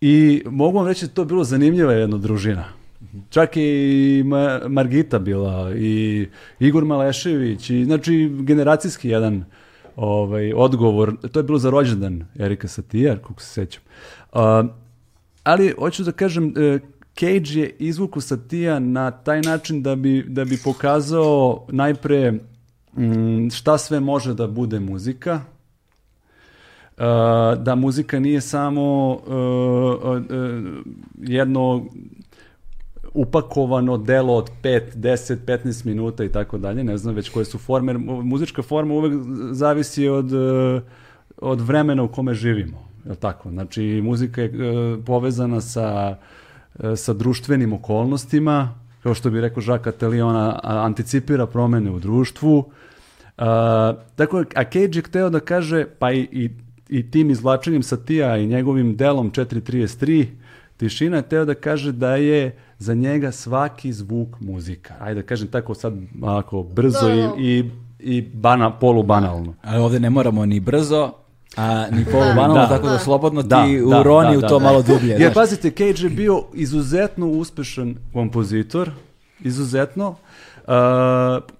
I 0.00 0.42
mogu 0.46 0.78
vam 0.78 0.86
reći 0.86 1.06
da 1.06 1.12
to 1.12 1.22
je 1.22 1.26
bilo 1.26 1.44
zanimljiva 1.44 1.92
jedna 1.92 2.18
družina. 2.18 2.64
Čak 3.30 3.56
i 3.56 4.22
Ma- 4.26 4.68
Margita 4.68 5.18
bila 5.18 5.72
i 5.76 6.26
Igor 6.60 6.84
Malešević 6.84 7.70
i 7.70 7.84
znači 7.84 8.30
generacijski 8.40 9.08
jedan 9.08 9.44
ovaj, 9.96 10.52
odgovor. 10.52 11.16
To 11.32 11.38
je 11.38 11.44
bilo 11.44 11.58
za 11.58 11.70
rođendan 11.70 12.24
Erika 12.38 12.68
Satija, 12.68 13.16
kako 13.16 13.40
se 13.40 13.48
sećam. 13.48 13.82
A, 14.32 14.64
ali 15.44 15.74
hoću 15.78 16.02
da 16.04 16.12
kažem, 16.12 16.54
e, 16.56 16.78
Cage 17.18 17.60
je 17.60 17.70
izvuku 17.78 18.20
Satija 18.20 18.78
na 18.78 19.10
taj 19.10 19.40
način 19.40 19.82
da 19.82 19.96
bi, 19.96 20.24
da 20.28 20.44
bi 20.44 20.58
pokazao 20.64 21.66
najpre 21.68 22.32
mm, 22.96 23.50
šta 23.50 23.78
sve 23.78 24.00
može 24.00 24.34
da 24.34 24.46
bude 24.46 24.80
muzika, 24.80 25.40
Uh, 26.98 27.04
da 27.62 27.74
muzika 27.74 28.18
nije 28.20 28.40
samo 28.40 29.10
uh, 29.10 29.18
uh, 30.04 30.16
uh, 30.16 30.22
jedno 31.18 31.86
upakovano 33.14 33.98
delo 33.98 34.34
od 34.34 34.50
5, 34.62 34.80
10, 34.94 35.36
15 35.46 35.86
minuta 35.86 36.24
i 36.24 36.28
tako 36.28 36.58
dalje, 36.58 36.84
ne 36.84 36.96
znam 36.98 37.14
već 37.14 37.28
koje 37.28 37.44
su 37.44 37.58
forme. 37.58 37.92
Mu- 37.92 38.22
Muzička 38.22 38.62
forma 38.62 38.94
uvek 38.94 39.12
zavisi 39.52 40.08
od, 40.08 40.32
uh, 40.32 40.82
od 41.36 41.60
vremena 41.60 42.02
u 42.02 42.08
kome 42.08 42.34
živimo. 42.34 42.88
Je 43.08 43.14
tako? 43.14 43.50
Znači, 43.50 44.00
muzika 44.04 44.42
je 44.42 44.48
uh, 44.48 45.04
povezana 45.04 45.60
sa, 45.60 46.16
sa 46.96 47.12
društvenim 47.12 47.72
okolnostima, 47.72 48.74
kao 49.02 49.14
što 49.14 49.30
bi 49.30 49.40
rekao 49.40 49.62
Jacques 49.66 49.94
Attali, 49.94 50.20
ona 50.20 50.60
a, 50.62 50.84
anticipira 50.84 51.46
promene 51.46 51.90
u 51.90 51.98
društvu. 51.98 52.58
Uh, 52.58 53.44
tako, 54.16 54.44
a 54.54 54.64
Cage 54.64 54.98
je 54.98 55.02
hteo 55.02 55.30
da 55.30 55.40
kaže, 55.40 55.86
pa 55.98 56.12
i, 56.12 56.28
i, 56.32 56.50
i 56.88 57.10
tim 57.10 57.30
izvlačenjem 57.30 57.82
Satija 57.82 58.36
i 58.36 58.46
njegovim 58.46 58.96
delom 58.96 59.30
433, 59.32 60.26
Tišina 60.76 61.16
je 61.16 61.22
hteo 61.22 61.44
da 61.44 61.54
kaže 61.54 61.92
da 61.92 62.16
je 62.16 62.56
za 62.78 62.94
njega 62.94 63.32
svaki 63.32 63.92
zvuk 63.92 64.40
muzika. 64.40 64.94
Ajde 65.00 65.20
da 65.22 65.26
kažem 65.26 65.48
tako 65.48 65.74
sad 65.74 65.94
ovako 66.22 66.62
brzo 66.62 67.08
Da, 67.08 67.14
da. 67.14 67.34
i, 67.38 67.58
i, 67.58 67.70
i 67.98 68.22
bana, 68.22 68.78
polubanalno. 68.78 69.54
Ali 69.62 69.82
ovde 69.82 70.00
ne 70.00 70.10
moramo 70.10 70.46
ni 70.46 70.60
brzo, 70.60 71.12
a 71.56 71.86
ni 71.90 72.04
polubanalno, 72.04 72.54
Da. 72.54 72.68
tako 72.68 72.86
da 72.86 72.92
Da. 72.92 72.98
slobodno 72.98 73.42
ti 73.42 73.48
Da, 73.48 73.66
da, 73.86 74.00
uroni 74.00 74.32
da, 74.32 74.38
u 74.38 74.40
da, 74.40 74.48
to 74.48 74.58
da. 74.58 74.64
malo 74.64 74.82
dublje. 74.82 75.08
Jer 75.10 75.34
pazite, 75.34 75.70
Cage 75.70 76.02
je 76.02 76.10
bio 76.10 76.42
izuzetno 76.54 77.26
uspešan 77.28 77.94
kompozitor, 78.12 78.90
izuzetno. 79.40 80.08
Uh, 80.08 80.74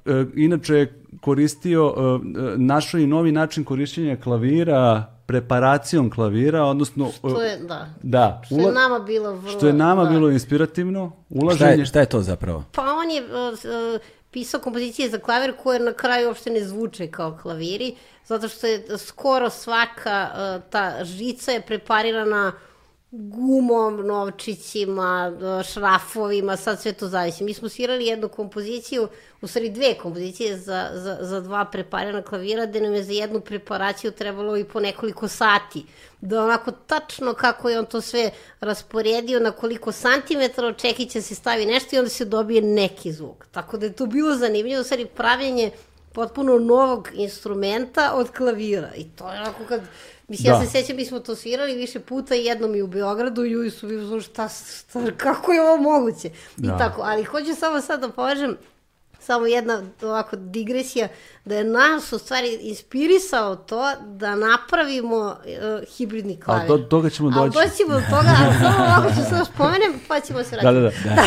uh, 0.06 0.26
inače 0.36 0.74
je 0.74 0.92
koristio, 1.20 1.86
uh, 1.86 1.94
uh, 1.96 2.20
našao 2.56 3.00
i 3.00 3.06
novi 3.06 3.32
način 3.32 3.64
korišćenja 3.64 4.16
klavira, 4.16 5.04
preparacijom 5.26 6.10
klavira, 6.10 6.64
odnosno... 6.64 7.04
uh, 7.22 7.32
To 7.32 7.42
je, 7.42 7.58
da. 7.58 7.88
da, 8.02 8.42
Što 8.44 8.54
je 8.54 8.60
ula- 8.60 8.74
nama 8.74 8.98
bilo 8.98 9.32
vrlo... 9.32 9.50
što 9.50 9.66
je 9.66 9.72
nama 9.72 10.04
da. 10.04 10.10
bilo 10.10 10.30
inspirativno, 10.30 11.12
Šta 11.26 11.38
ulaženje... 11.38 11.72
je, 11.72 11.86
šta 11.86 12.00
je 12.00 12.06
to 12.06 12.22
zapravo? 12.22 12.64
Pa 12.72 12.82
on 12.82 13.10
je 13.10 13.22
uh, 13.22 13.30
uh, 13.94 14.00
pisao 14.30 14.60
kompozicije 14.60 15.08
za 15.08 15.18
klavir 15.18 15.56
koje 15.56 15.80
na 15.80 15.92
kraju 15.92 16.28
uopšte 16.28 16.50
ne 16.50 16.64
zvuče 16.64 17.10
kao 17.10 17.38
klaviri, 17.42 17.96
zato 18.24 18.48
što 18.48 18.66
je 18.66 18.98
skoro 18.98 19.50
svaka 19.50 20.30
uh, 20.30 20.70
ta 20.70 21.04
žica 21.04 21.52
je 21.52 21.60
preparirana 21.60 22.52
gumom, 23.10 24.06
novčićima, 24.06 25.32
šrafovima, 25.72 26.56
sad 26.56 26.80
sve 26.80 26.92
to 26.92 27.08
zavisi. 27.08 27.44
Mi 27.44 27.54
smo 27.54 27.68
svirali 27.68 28.06
jednu 28.06 28.28
kompoziciju, 28.28 29.08
u 29.40 29.46
stvari 29.46 29.70
dve 29.70 29.94
kompozicije 29.94 30.58
za, 30.58 30.90
za, 30.92 31.18
za 31.20 31.40
dva 31.40 31.64
preparirana 31.64 32.22
klavira, 32.22 32.66
gde 32.66 32.80
nam 32.80 32.94
je 32.94 33.04
za 33.04 33.12
jednu 33.12 33.40
preparaciju 33.40 34.10
trebalo 34.10 34.56
i 34.56 34.64
po 34.64 34.80
nekoliko 34.80 35.28
sati. 35.28 35.84
Da 36.20 36.44
onako 36.44 36.70
tačno 36.70 37.34
kako 37.34 37.68
je 37.68 37.78
on 37.78 37.86
to 37.86 38.00
sve 38.00 38.30
rasporedio, 38.60 39.40
na 39.40 39.50
koliko 39.50 39.92
santimetara 39.92 40.68
od 40.68 40.76
čekića 40.76 41.22
se 41.22 41.34
stavi 41.34 41.66
nešto 41.66 41.96
i 41.96 41.98
onda 41.98 42.10
se 42.10 42.24
dobije 42.24 42.62
neki 42.62 43.12
zvuk. 43.12 43.46
Tako 43.50 43.76
da 43.76 43.86
je 43.86 43.92
to 43.92 44.06
bilo 44.06 44.36
zanimljivo, 44.36 44.80
u 44.80 44.84
stvari 44.84 45.06
pravljenje 45.06 45.70
potpuno 46.12 46.58
novog 46.58 47.08
instrumenta 47.14 48.12
od 48.14 48.30
klavira. 48.30 48.90
I 48.96 49.04
to 49.04 49.32
je 49.32 49.40
onako 49.40 49.64
kad... 49.68 49.80
Mislim, 50.28 50.46
ja 50.46 50.58
Da. 50.58 50.64
se 50.64 50.70
sećam, 50.72 50.96
mi 50.96 51.04
smo 51.04 51.20
to 51.20 51.34
svirali 51.34 51.74
više 51.74 52.00
puta 52.00 52.34
i 52.34 52.44
jednom 52.44 52.74
i 52.74 52.82
u 52.82 52.86
Beogradu 52.86 53.44
i 53.44 53.50
ljudi 53.50 53.70
su 53.70 53.86
bili, 53.86 54.06
znaš, 54.06 54.24
šta, 54.24 54.48
šta, 54.48 55.00
kako 55.16 55.52
je 55.52 55.62
ovo 55.62 55.76
moguće? 55.78 56.28
I 56.28 56.32
Da. 56.56 56.78
tako, 56.78 57.02
ali 57.02 57.24
hoću 57.24 57.54
samo 57.54 57.80
sad 57.80 58.00
da 58.00 58.08
povežem 58.08 58.56
samo 59.20 59.46
jedna 59.46 59.82
ovako 60.02 60.36
digresija, 60.36 61.08
da 61.44 61.54
je 61.54 61.64
nas 61.64 62.12
u 62.12 62.18
stvari 62.18 62.58
inspirisao 62.60 63.56
to 63.56 63.82
da 64.06 64.36
napravimo 64.36 65.16
uh, 65.16 65.34
hibridni 65.88 66.40
klavir. 66.40 66.64
A 66.64 66.68
do, 66.68 66.78
toga 66.78 67.10
ćemo 67.10 67.32
Ali 67.36 67.50
doći. 67.50 67.58
doći 67.58 67.76
ćemo 67.76 67.94
do 67.94 68.00
toga, 68.00 68.28
a 68.40 68.52
samo 68.60 68.84
ovako 68.84 69.08
ću 69.10 69.28
samo 69.30 69.44
spomenem, 69.44 70.00
pa 70.08 70.20
ćemo 70.20 70.44
se 70.44 70.56
Da, 70.56 70.70
vratiti. 70.70 71.04
da, 71.04 71.14
da. 71.14 71.22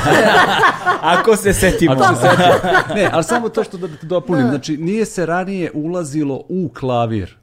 Ako 1.14 1.36
se 1.36 1.54
setimo. 1.54 1.94
Ako 1.94 2.16
se 2.16 2.22
setimo. 2.22 2.96
Ne, 2.96 3.10
ali 3.14 3.24
samo 3.24 3.50
to 3.50 3.64
što 3.64 3.78
da 3.78 3.88
te 3.88 4.06
dopunim. 4.06 4.48
Znači, 4.50 4.78
nije 4.78 5.06
se 5.06 5.26
ranije 5.26 5.72
ulazilo 5.74 6.44
u 6.50 6.70
klavir. 6.70 7.41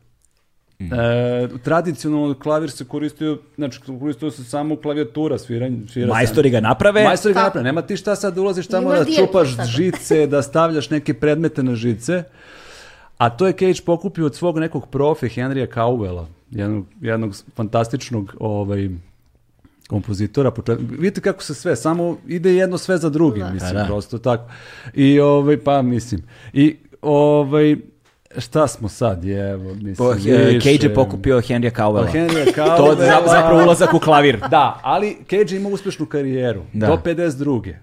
E, 0.81 0.87
tradicionalno 1.59 2.35
klavir 2.35 2.71
se 2.71 2.85
koristio, 2.85 3.39
znači 3.57 3.81
koristio 3.91 4.31
se 4.31 4.45
samo 4.45 4.77
klavijatura, 4.77 5.39
sviranje, 5.39 5.79
svira 5.89 6.07
se- 6.07 6.11
Majstori 6.11 6.51
ga 6.51 6.61
naprave. 6.61 7.05
Majstori 7.05 7.35
ga 7.35 7.43
naprave. 7.43 7.65
Nema 7.65 7.83
ti 7.83 7.97
šta 7.97 8.17
sad 8.17 8.35
da 8.35 8.41
ulaziš 8.41 8.67
tamo 8.67 8.91
da 8.91 9.05
čupaš 9.07 9.51
sada. 9.51 9.65
žice, 9.65 10.27
da 10.27 10.43
stavljaš 10.43 10.91
neke 10.91 11.15
predmete 11.15 11.63
na 11.63 11.75
žice. 11.75 12.23
A 13.19 13.31
to 13.31 13.47
je 13.47 13.53
Cage 13.53 13.83
pokupio 13.87 14.27
od 14.27 14.35
svog 14.35 14.59
nekog 14.59 14.89
profe, 14.89 15.27
Henrya 15.29 15.67
Cowella, 15.69 16.27
jednog, 16.51 16.87
jednog 17.01 17.35
fantastičnog 17.55 18.35
ovaj, 18.41 18.89
kompozitora. 19.87 20.51
počet- 20.51 20.79
Vidite 20.91 21.21
kako 21.21 21.43
se 21.43 21.55
sve, 21.55 21.77
samo 21.77 22.19
ide 22.27 22.55
jedno 22.55 22.79
sve 22.79 22.99
za 22.99 23.09
drugim, 23.11 23.47
mislim, 23.53 23.73
Da, 23.73 23.79
da. 23.79 23.85
prosto 23.87 24.19
tako. 24.19 24.51
I 24.95 25.21
ovaj, 25.21 25.57
pa 25.59 25.83
mislim, 25.83 26.23
i 26.53 26.77
ovaj, 27.03 27.77
šta 28.39 28.67
smo 28.67 28.89
sad, 28.89 29.25
je, 29.25 29.51
evo, 29.51 29.75
mislim, 29.75 29.95
Po, 29.97 30.11
više- 30.11 30.61
Cage 30.63 30.79
je 30.83 30.95
pokupio 30.95 31.37
Henrya 31.39 31.71
Cowella. 31.73 32.07
Henrya 32.09 32.55
To 32.55 32.63
Cowella. 32.63 33.01
je 33.01 33.23
zapravo 33.27 33.63
ulazak 33.63 33.95
u 33.95 33.99
klavir. 33.99 34.39
Da, 34.41 34.81
ali 34.83 35.17
Cage 35.21 35.57
ima 35.57 35.69
uspešnu 35.69 36.07
karijeru. 36.07 36.63
Da. 36.73 36.87
Do 36.87 36.97
52. 36.97 37.75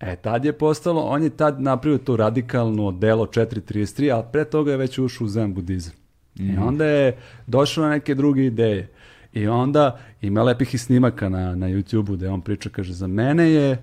E, 0.00 0.16
tad 0.16 0.44
je 0.44 0.52
postalo, 0.52 1.00
on 1.02 1.22
je 1.22 1.30
tad 1.30 1.60
napravio 1.60 1.98
to 1.98 2.16
radikalno 2.16 2.92
delo 2.92 3.26
433, 3.26 4.10
ali 4.10 4.24
pre 4.32 4.44
toga 4.44 4.70
je 4.70 4.76
već 4.76 4.98
ušao 4.98 5.24
u 5.24 5.28
zen 5.28 5.54
budizam. 5.54 5.92
I 6.36 6.56
onda 6.58 6.84
je 6.84 7.16
došao 7.46 7.84
na 7.84 7.90
neke 7.90 8.14
druge 8.14 8.44
ideje. 8.44 8.88
I 9.32 9.48
onda 9.48 9.98
ima 10.22 10.42
lepih 10.42 10.74
i 10.74 10.78
snimaka 10.78 11.28
na, 11.28 11.54
na 11.54 11.66
YouTube-u 11.66 12.12
gde 12.12 12.28
on 12.28 12.40
priča, 12.40 12.68
kaže, 12.68 12.92
za 12.92 13.06
mene 13.06 13.50
je 13.50 13.82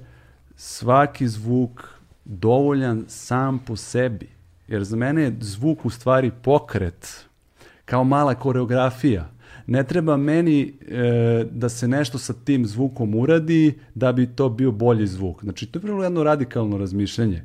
svaki 0.56 1.28
zvuk 1.28 1.88
dovoljan 2.26 3.06
sam 3.08 3.60
po 3.60 3.76
sebi. 3.76 4.28
Jer 4.68 4.84
za 4.84 4.96
mene 4.96 5.22
je 5.22 5.36
zvuk 5.40 5.86
u 5.86 5.90
stvari 5.90 6.32
pokret, 6.42 7.26
kao 7.86 8.04
mala 8.04 8.36
koreografija. 8.36 9.30
Ne 9.68 9.84
treba 9.84 10.18
meni 10.18 10.74
e, 10.88 11.46
da 11.52 11.70
se 11.70 11.88
nešto 11.88 12.18
sa 12.18 12.34
tim 12.34 12.66
zvukom 12.66 13.16
uradi 13.16 13.74
da 13.96 14.12
bi 14.12 14.28
to 14.28 14.50
bio 14.50 14.72
bolji 14.72 15.08
zvuk. 15.08 15.44
Znači, 15.44 15.66
to 15.66 15.80
je 15.80 15.82
prvo 15.82 16.04
jedno 16.04 16.24
radikalno 16.24 16.78
razmišljanje. 16.78 17.44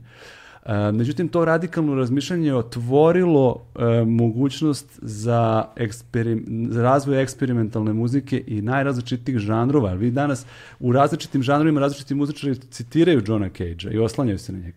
E, 0.66 0.92
međutim, 0.92 1.28
to 1.28 1.44
radikalno 1.44 1.94
razmišljanje 1.94 2.46
je 2.46 2.54
otvorilo 2.54 3.66
e, 3.74 4.04
mogućnost 4.04 4.98
za, 5.02 5.64
eksperim, 5.76 6.68
za 6.70 6.82
razvoj 6.82 7.22
eksperimentalne 7.22 7.92
muzike 7.92 8.44
i 8.46 8.62
najrazličitih 8.62 9.38
žanrova. 9.38 9.92
Vi 9.92 10.10
danas 10.10 10.46
u 10.80 10.92
različitim 10.92 11.42
žanrovima 11.42 11.80
različiti 11.80 12.14
muzičari 12.14 12.54
citiraju 12.54 13.22
Johna 13.26 13.48
Cage-a 13.48 13.90
i 13.90 13.98
oslanjaju 13.98 14.38
se 14.38 14.52
na 14.52 14.58
njega. 14.58 14.76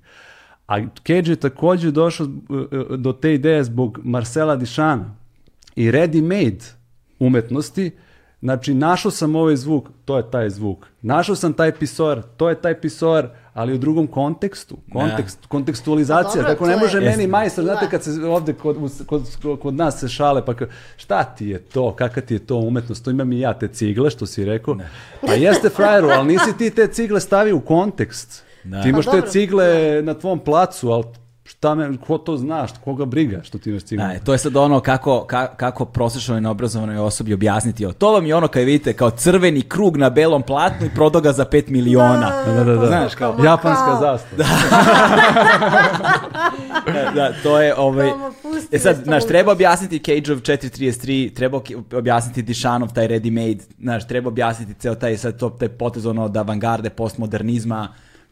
A 0.72 0.78
Cage 0.98 1.32
je 1.32 1.36
također 1.36 1.92
došao 1.92 2.28
e, 2.28 2.76
e, 2.94 2.98
do 2.98 3.14
te 3.14 3.34
ideje 3.34 3.64
zbog 3.64 4.00
Marcela 4.04 4.56
Dišana 4.56 5.16
i 5.76 5.92
ready-made 5.92 6.64
umetnosti, 7.20 7.92
znači 8.42 8.74
našao 8.74 9.12
sam 9.12 9.36
ovaj 9.36 9.56
zvuk, 9.56 9.90
to 10.06 10.18
je 10.18 10.32
taj 10.32 10.50
zvuk. 10.50 10.88
Našao 11.02 11.36
sam 11.36 11.54
taj 11.54 11.72
pisoar, 11.72 12.22
to 12.38 12.50
je 12.50 12.62
taj 12.62 12.82
pisoar, 12.82 13.30
ali 13.54 13.74
u 13.74 13.78
drugom 13.78 14.08
kontekstu, 14.08 14.78
kontekst, 14.94 15.46
kontekstualizacija. 15.48 16.42
Dobro, 16.42 16.54
Tako 16.54 16.66
ne 16.66 16.74
to 16.74 16.78
je- 16.80 16.82
može 16.86 17.00
meni 17.02 17.28
majstor, 17.28 17.64
znate 17.64 17.86
Da. 17.86 17.90
kad 17.92 18.04
se 18.04 18.12
ovde 18.26 18.54
kod, 18.54 18.78
kod, 19.06 19.24
kod 19.62 19.74
nas 19.74 20.00
se 20.00 20.08
šale, 20.08 20.46
pa 20.46 20.54
šta 20.98 21.24
ti 21.24 21.48
je 21.48 21.60
to, 21.60 21.96
kakva 21.96 22.22
ti 22.22 22.34
je 22.34 22.40
to 22.40 22.56
umetnost, 22.58 23.04
to 23.06 23.12
imam 23.12 23.32
i 23.32 23.40
ja 23.40 23.54
te 23.54 23.68
cigle, 23.68 24.10
što 24.10 24.26
si 24.26 24.46
rekao. 24.46 24.78
Pa 25.22 25.34
jeste 25.34 25.70
frajeru, 25.70 26.08
ali 26.08 26.28
nisi 26.28 26.58
ti 26.58 26.70
te 26.70 26.88
cigle 26.88 27.20
stavio 27.20 27.56
u 27.58 27.62
kontekst. 27.62 28.44
Da. 28.64 28.82
Ti 28.84 28.90
imaš 28.90 29.06
Pa 29.06 29.12
te 29.12 29.18
dobro. 29.18 29.32
cigle 29.32 29.66
na 30.02 30.14
tvom 30.14 30.40
placu, 30.40 30.90
ali 30.90 31.04
šta 31.44 31.76
me, 31.76 31.98
ko 31.98 32.18
to 32.18 32.38
znaš, 32.38 32.72
koga 32.76 33.06
briga 33.06 33.40
što 33.44 33.58
ti 33.58 33.70
imaš 33.70 33.84
cigle. 33.84 34.06
Da, 34.06 34.20
to 34.20 34.32
je 34.32 34.38
sad 34.38 34.56
ono 34.56 34.80
kako, 34.80 35.28
ka- 35.30 35.56
kako 35.58 35.86
prosječno 35.86 36.38
i 36.38 36.42
neobrazovanoj 36.42 36.98
osobi 36.98 37.34
objasniti. 37.34 37.86
O, 37.86 37.92
To 37.92 38.12
vam 38.12 38.26
je 38.26 38.36
ono 38.36 38.48
kad 38.48 38.64
vidite 38.64 38.94
kao 38.94 39.10
crveni 39.12 39.62
krug 39.62 39.98
na 39.98 40.10
belom 40.10 40.42
platnu 40.42 40.86
i 40.86 40.96
prodo 40.96 41.22
ga 41.22 41.32
za 41.32 41.46
5 41.46 41.70
miliona. 41.70 42.44
Da, 42.46 42.54
da, 42.54 42.64
da, 42.66 42.76
da. 42.76 42.88
Znaš, 42.88 43.16
kao- 43.16 43.36
Japanska 43.44 43.98
zastava. 44.02 44.44
Da, 46.86 47.12
da, 47.12 47.34
to 47.44 47.62
je 47.62 47.76
ovaj... 47.76 48.10
E 48.72 48.80
sad, 48.80 48.96
znaš, 48.96 49.26
treba 49.26 49.52
objasniti 49.52 50.00
Cageov 50.00 50.38
433, 50.38 51.34
treba 51.34 51.60
objasniti 51.94 52.42
Dišanov 52.42 52.94
taj 52.94 53.08
ready 53.08 53.32
made, 53.32 53.64
znaš, 53.80 54.08
treba 54.08 54.28
objasniti 54.28 54.74
ceo 54.74 54.96
taj, 54.96 55.18
sad 55.18 55.38
to, 55.38 55.50
taj 55.50 55.70
potez 55.70 56.06
ono 56.06 56.26
od 56.26 56.38
avangarde, 56.38 56.90
postmodernizma. 56.90 57.88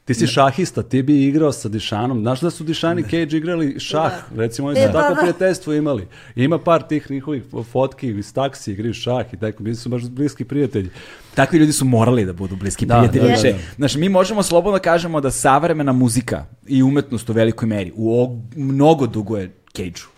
Ti 0.10 0.14
si 0.16 0.28
šahista, 0.28 0.84
ti 0.84 1.04
bi 1.04 1.24
igrao 1.24 1.52
sa 1.52 1.70
Dišanom. 1.70 2.20
Znaš 2.20 2.42
da 2.42 2.50
su 2.50 2.64
Dišan 2.64 3.00
i 3.00 3.04
Cage 3.04 3.38
igrali 3.38 3.80
šah? 3.80 4.12
Recimo, 4.36 4.68
oni 4.68 4.76
su 4.78 4.82
E, 4.82 4.86
da, 4.86 4.92
tako 4.92 5.14
da. 5.16 5.20
prijateljstvo 5.20 5.74
imali. 5.74 6.08
Ima 6.36 6.60
par 6.60 6.84
tih 6.84 7.12
njihovih 7.12 7.44
fotki 7.64 8.10
iz 8.10 8.34
taksi, 8.34 8.72
igraju 8.72 8.94
šah 8.94 9.34
i 9.34 9.38
tako, 9.38 9.64
bili 9.64 9.76
su 9.76 9.90
baš 9.90 10.04
bliski 10.04 10.46
prijatelji. 10.46 10.90
Takvi 11.36 11.60
ljudi 11.60 11.74
su 11.74 11.86
morali 11.86 12.26
da 12.26 12.34
budu 12.34 12.56
bliski 12.56 12.86
Da, 12.86 12.96
prijatelji. 12.98 13.22
da, 13.24 13.34
više. 13.34 13.52
da. 13.54 13.60
Znaš, 13.76 13.96
mi 13.96 14.10
možemo 14.10 14.44
slobodno 14.44 14.80
kažemo 14.80 15.22
da 15.22 15.32
savremena 15.32 15.92
muzika 15.94 16.46
i 16.68 16.84
umetnost 16.84 17.30
u 17.30 17.34
velikoj 17.34 17.68
meri 17.68 17.92
u 17.96 18.10
og- 18.16 18.40
mnogo 18.56 19.08
duguje 19.08 19.52
Cage-u. 19.74 20.10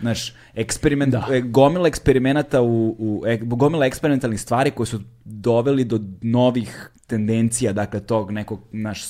Znaš, 0.00 0.34
eksperiment, 0.54 1.14
e, 1.30 1.40
gomila 1.40 1.88
eksperimenata 1.88 2.60
u, 2.62 2.96
u 2.98 3.22
e, 3.26 3.36
gomila 3.38 3.86
eksperimentalnih 3.86 4.40
stvari 4.40 4.70
koje 4.70 4.86
su 4.86 5.00
doveli 5.24 5.84
do 5.84 6.00
novih 6.22 6.90
tendencija, 7.06 7.72
dakle 7.72 8.00
tog 8.00 8.30
nekog 8.30 8.60
naš 8.72 9.02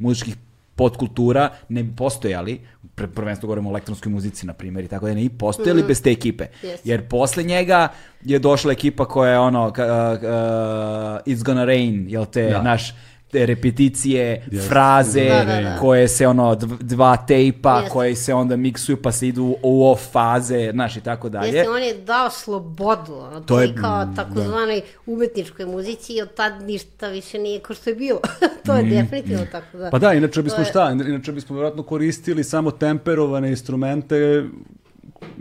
muzičkih 0.00 0.36
podkultura 0.76 1.50
ne 1.68 1.82
bi 1.82 1.96
postojali, 1.96 2.60
pre, 2.94 3.06
prvenstveno 3.06 3.46
govorimo 3.46 3.68
o 3.68 3.72
elektronskoj 3.72 4.12
muzici 4.12 4.46
na 4.46 4.52
primjer 4.52 4.84
i 4.84 4.88
tako 4.88 5.06
da 5.06 5.14
ne 5.14 5.20
bi 5.20 5.28
postojali 5.28 5.82
bez 5.82 6.02
te 6.02 6.10
ekipe. 6.10 6.46
Yes. 6.62 6.78
Jer 6.84 7.08
posle 7.08 7.42
njega 7.42 7.88
je 8.24 8.38
došla 8.38 8.72
ekipa 8.72 9.04
koja 9.04 9.32
je 9.32 9.38
ono 9.38 9.70
ka, 9.72 9.84
uh, 9.84 11.32
It's 11.32 11.44
Gonna 11.44 11.64
Rain, 11.64 12.06
jel 12.08 12.26
te, 12.26 12.42
Da. 12.50 12.62
naš 12.62 12.94
repeticije, 13.34 14.20
Yes. 14.48 14.68
fraze 14.68 15.24
Da, 15.24 15.44
da, 15.46 15.60
da. 15.62 15.76
koje 15.76 16.08
se 16.08 16.26
ono 16.26 16.54
dv- 16.54 16.78
dva 16.78 17.16
tejpa 17.18 17.76
Jeste. 17.76 17.90
koje 17.90 18.14
se 18.16 18.34
onda 18.34 18.56
miksuju 18.56 18.96
pa 18.96 19.12
se 19.12 19.28
idu 19.28 19.56
u 19.62 19.86
off 19.86 20.02
faze, 20.04 20.70
znaš 20.72 20.96
i 20.96 21.00
tako 21.00 21.28
dalje. 21.28 21.46
Jeste, 21.48 21.70
on 21.70 21.82
je 21.82 21.94
dao 21.96 22.30
slobodu, 22.30 23.14
ono, 23.14 23.40
To 23.40 23.60
je- 23.60 23.74
kao 23.74 24.08
takozvanoj 24.16 24.80
umetničkoj 25.06 25.66
muzici 25.66 26.12
i 26.12 26.22
od 26.22 26.34
tad 26.34 26.62
ništa 26.62 27.08
više 27.08 27.38
nije 27.38 27.60
kao 27.60 27.76
što 27.76 27.90
je 27.90 27.96
bilo. 27.96 28.20
to 28.66 28.74
je 28.74 28.82
definitivno 28.84 29.46
tako 29.46 29.78
da. 29.78 29.90
Pa 29.90 29.98
da, 29.98 30.12
inače 30.12 30.42
bismo 30.42 30.58
je- 30.58 30.64
šta? 30.64 30.90
Inače 30.90 31.32
bismo 31.32 31.56
vjerojatno 31.56 31.82
koristili 31.82 32.44
samo 32.44 32.70
temperovane 32.70 33.50
instrumente 33.50 34.44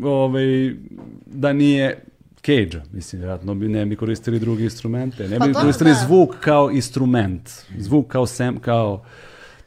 ovaj, 0.04 0.74
da 1.26 1.54
nije 1.54 2.06
Cage-a, 2.42 2.82
mislim, 2.94 3.20
vjerojatno 3.20 3.56
bi 3.56 3.68
ne 3.68 3.86
bi 3.86 3.96
koristili 3.96 4.40
druge 4.40 4.64
instrumente, 4.64 5.28
ne 5.28 5.40
Pa 5.40 5.46
bi 5.46 5.54
dobro, 5.54 5.62
koristili 5.62 5.90
da. 5.90 5.96
zvuk 6.06 6.36
kao 6.40 6.72
instrument, 6.72 7.50
zvuk 7.78 8.08
kao 8.08 8.26
sem, 8.26 8.60
kao 8.60 9.04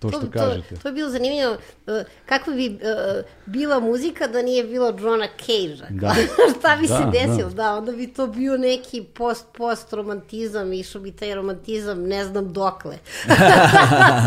to 0.03 0.09
što 0.11 0.21
to, 0.21 0.31
kažete. 0.31 0.69
To, 0.69 0.77
to 0.77 0.89
je 0.89 0.93
bilo 0.93 1.11
zanimljivo. 1.11 1.53
uh, 1.53 1.93
Kakva 2.27 2.53
bi 2.55 2.69
uh, 2.69 2.77
bila 3.47 3.81
muzika 3.81 4.27
da 4.27 4.43
nije 4.43 4.65
bilo 4.65 4.87
Johna 4.91 5.27
Cage-a? 5.39 5.87
Da. 5.91 6.15
Šta 6.59 6.77
bi 6.77 6.87
se 6.87 6.93
Da, 6.95 7.11
desilo? 7.13 7.51
Da. 7.51 7.75
onda 7.75 7.93
bi 7.93 8.07
to 8.07 8.27
bio 8.27 8.57
neki 8.57 9.03
post-post 9.05 9.93
romantizam, 9.93 10.73
išao 10.73 11.01
bi 11.01 11.13
taj 11.13 11.35
romantizam 11.35 11.63
ne 12.01 12.25
znam 12.25 12.53
dokle. 12.53 12.97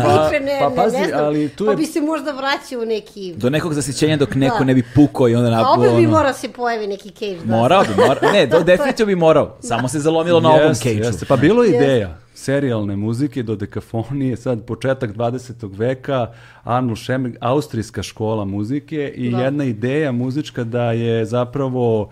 Više 0.02 0.40
ne, 0.42 0.58
pa 0.60 0.68
ne, 0.70 0.76
pazi, 0.76 0.96
ne 0.96 1.06
znam. 1.06 1.24
ali 1.24 1.48
tu 1.48 1.64
pa 1.64 1.70
je- 1.70 1.76
bi 1.76 1.86
se 1.86 2.00
možda 2.00 2.32
vraćao 2.32 2.80
u 2.80 2.86
neki... 2.86 3.34
Do 3.36 3.50
nekog 3.50 3.74
zasićenja 3.74 4.16
dok 4.16 4.34
neko 4.34 4.58
Da. 4.58 4.64
ne 4.64 4.74
bi 4.74 4.84
pukao 4.94 5.28
i 5.28 5.34
onda 5.34 5.48
A 5.48 5.50
napuo 5.52 5.72
opet 5.74 5.96
bi 5.96 6.06
morao 6.06 6.32
se 6.32 6.48
pojavi 6.48 6.86
neki 6.86 7.10
Cage. 7.10 7.36
Da. 7.36 7.56
Morao 7.56 7.82
bi, 7.82 7.88
morao. 7.98 8.32
Ne, 8.32 8.46
do, 8.46 8.60
definitivno 8.72 9.06
bi 9.06 9.14
morao. 9.16 9.56
Samo 9.60 9.88
se 9.88 9.98
zalomilo 9.98 10.40
na 10.40 10.50
ovom 10.50 10.62
Jeste, 10.62 10.84
Cage-u. 10.84 11.04
jeste. 11.04 11.26
Pa 11.26 11.36
bilo 11.36 11.64
je 11.64 11.68
ideja 11.70 12.18
serijalne 12.36 12.96
muzike 12.96 13.42
do 13.42 13.56
dekafonije, 13.56 14.36
sad 14.36 14.66
početak 14.66 15.14
20. 15.14 15.78
veka, 15.78 16.32
Arnold 16.64 16.98
Scheming, 16.98 17.36
austrijska 17.40 18.02
škola 18.02 18.44
muzike 18.44 19.12
i 19.16 19.30
Da. 19.30 19.40
jedna 19.40 19.64
ideja 19.64 20.12
muzička 20.12 20.64
da 20.64 20.92
je 20.92 21.24
zapravo 21.24 22.10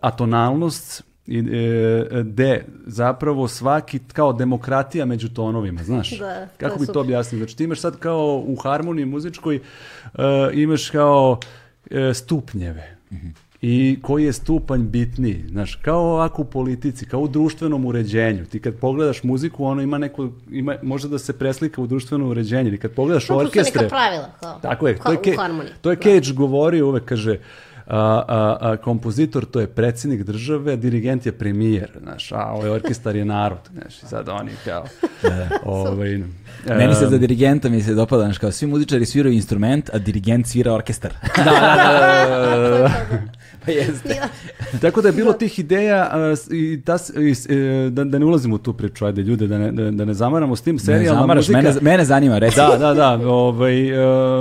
atonalnost 0.00 1.02
i, 1.26 1.38
e, 1.38 2.22
de 2.22 2.64
zapravo 2.86 3.48
svaki 3.48 3.98
kao 4.12 4.32
demokratija 4.32 5.06
među 5.06 5.28
tonovima, 5.28 5.82
znaš? 5.84 6.18
Da, 6.18 6.48
Kako 6.56 6.78
bi 6.78 6.86
to 6.86 7.00
objasnio? 7.00 7.38
Znači 7.38 7.56
ti 7.56 7.64
imaš 7.64 7.80
sad 7.80 7.98
kao 7.98 8.44
u 8.46 8.56
harmoniji 8.56 9.06
muzičkoj 9.06 9.56
e, 9.56 9.60
imaš 10.52 10.90
kao 10.90 11.38
e, 11.90 12.14
stupnjeve. 12.14 12.96
I 13.62 13.98
koji 14.02 14.24
je 14.24 14.32
stupanj 14.32 14.82
bitniji. 14.82 15.44
Znaš, 15.50 15.74
kao 15.74 16.00
ovako 16.00 16.42
u 16.42 16.44
politici, 16.44 17.06
kao 17.06 17.20
u 17.20 17.28
društvenom 17.28 17.84
uređenju. 17.84 18.44
Ti 18.44 18.60
kad 18.60 18.74
pogledaš 18.74 19.22
muziku, 19.22 19.64
ono 19.64 19.82
ima 19.82 19.98
neko, 19.98 20.30
ima, 20.50 20.76
može 20.82 21.08
da 21.08 21.18
se 21.18 21.38
preslika 21.38 21.82
u 21.82 21.86
društveno 21.86 22.28
uređenje. 22.28 22.68
Ili 22.68 22.78
kad 22.78 22.90
pogledaš 22.90 23.28
No, 23.28 23.36
orkestre... 23.36 23.82
neka 23.82 23.94
pravila, 23.94 24.30
kao. 24.40 24.58
Tako 24.62 24.88
je, 24.88 24.96
Kao 24.96 25.14
to 25.14 25.30
je, 25.30 25.36
to 25.80 25.90
je 25.90 25.96
Da. 25.96 26.02
Cage 26.02 26.32
govorio 26.34 26.88
uvek, 26.88 27.04
kaže, 27.04 27.38
a, 27.86 28.24
a, 28.28 28.56
a, 28.60 28.76
kompozitor 28.76 29.44
to 29.44 29.60
je 29.60 29.66
predsjednik 29.66 30.22
države, 30.22 30.72
a 30.72 30.76
dirigent 30.76 31.26
je 31.26 31.32
premijer, 31.32 31.90
znaš, 32.02 32.32
a 32.32 32.52
ovaj 32.52 32.70
orkestar 32.70 33.16
je 33.16 33.24
narod, 33.24 33.58
znaš, 33.72 34.02
i 34.02 34.06
sad 34.06 34.28
oni 34.28 34.50
kao, 34.64 34.84
ovaj, 35.64 36.22
Meni 36.68 36.94
se 36.94 37.06
za 37.06 37.18
dirigenta 37.18 37.68
mi 37.68 37.82
se 37.82 37.94
dopada, 37.94 38.22
znaš, 38.22 38.38
kao 38.38 38.50
svi 38.52 38.66
muzičari 38.66 39.06
sviraju 39.06 39.34
instrument, 39.34 39.90
a 39.92 39.98
dirigent 39.98 40.46
svira 40.46 40.72
orkestar. 40.72 41.12
da, 41.36 41.44
da, 41.44 42.46
da, 42.46 42.68
da, 42.68 42.78
da. 42.78 42.90
pa 43.66 43.72
jeste. 43.72 44.20
Tako 44.80 45.02
da 45.02 45.08
je 45.08 45.12
bilo 45.12 45.32
tih 45.32 45.58
ideja 45.58 46.10
i, 46.50 46.80
ta, 46.84 46.98
i 47.20 47.54
e, 47.54 47.90
da, 47.90 48.04
da 48.04 48.18
ne 48.18 48.24
ulazimo 48.26 48.54
u 48.54 48.58
tu 48.58 48.72
priču, 48.72 49.06
ajde 49.06 49.22
ljude, 49.22 49.46
da 49.46 49.58
ne, 49.58 49.72
da, 49.72 49.90
da 49.90 50.04
ne 50.04 50.14
zamaramo 50.14 50.56
s 50.56 50.62
tim, 50.62 50.74
Ne 50.74 50.80
serijalna 50.80 51.20
zamaraš, 51.20 51.48
muzika. 51.48 51.62
mene, 51.62 51.74
mene 51.80 52.04
zanima, 52.04 52.38
reci. 52.38 52.56
Da, 52.56 52.76
da, 52.78 52.94
da, 52.94 53.28
ovaj, 53.28 53.88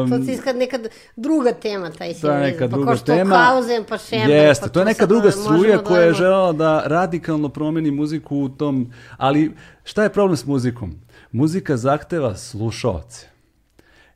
em, 0.04 0.10
To 0.10 0.20
ti 0.20 0.32
iskad 0.32 0.56
nekad 0.56 0.88
druga 1.16 1.52
tema, 1.54 1.90
taj 1.90 1.98
To 1.98 2.04
je 2.04 2.14
simbolizam. 2.14 2.42
neka 2.42 2.68
pa 2.68 2.68
druga 2.68 2.86
kao 2.86 2.96
što 2.96 3.06
tema. 3.06 3.36
Kauzen, 3.36 3.84
pa 3.90 3.98
Šember, 3.98 4.30
Jeste, 4.30 4.64
pa 4.66 4.70
to 4.70 4.80
je 4.80 4.86
neka 4.86 5.06
druga 5.06 5.32
struja 5.32 5.78
da 5.78 5.84
koja 5.84 6.02
je 6.02 6.14
želela 6.14 6.52
da 6.54 6.84
radikalno 6.86 7.50
promeni 7.50 7.92
muziku 7.92 8.38
u 8.38 8.50
tom, 8.50 8.92
ali 9.18 9.52
šta 9.84 10.04
je 10.04 10.10
problem 10.10 10.38
s 10.38 10.46
muzikom? 10.46 10.96
Muzika 11.32 11.78
zahteva 11.78 12.36
slušaoce. 12.36 13.28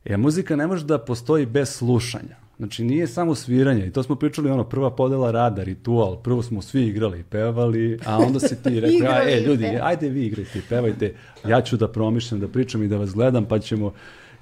Jer 0.04 0.18
muzika 0.18 0.56
ne 0.56 0.66
može 0.66 0.84
da 0.84 0.98
postoji 0.98 1.46
bez 1.46 1.68
slušanja. 1.68 2.36
Znači 2.56 2.84
nije 2.84 3.06
samo 3.06 3.34
sviranje 3.34 3.86
i 3.86 3.92
to 3.92 4.02
smo 4.02 4.16
pričali 4.16 4.50
ono 4.50 4.64
prva 4.64 4.90
podela 4.90 5.30
rada, 5.30 5.62
ritual, 5.62 6.16
prvo 6.22 6.42
smo 6.42 6.62
svi 6.62 6.86
igrali 6.86 7.20
i 7.20 7.22
pevali, 7.22 7.98
a 8.06 8.18
onda 8.18 8.40
si 8.40 8.62
ti 8.62 8.80
rekao, 8.80 8.96
Igrali 8.96 9.32
e 9.32 9.40
ljudi, 9.40 9.62
pevali." 9.62 9.80
ajde 9.82 10.08
vi 10.08 10.26
igrajte 10.26 10.58
i 10.58 10.62
pevajte, 10.68 11.14
ja 11.48 11.60
ću 11.60 11.76
da 11.76 11.88
promišljam, 11.88 12.40
da 12.40 12.48
pričam 12.48 12.82
i 12.82 12.88
da 12.88 12.96
vas 12.96 13.14
gledam 13.14 13.44
pa 13.44 13.58
ćemo 13.58 13.92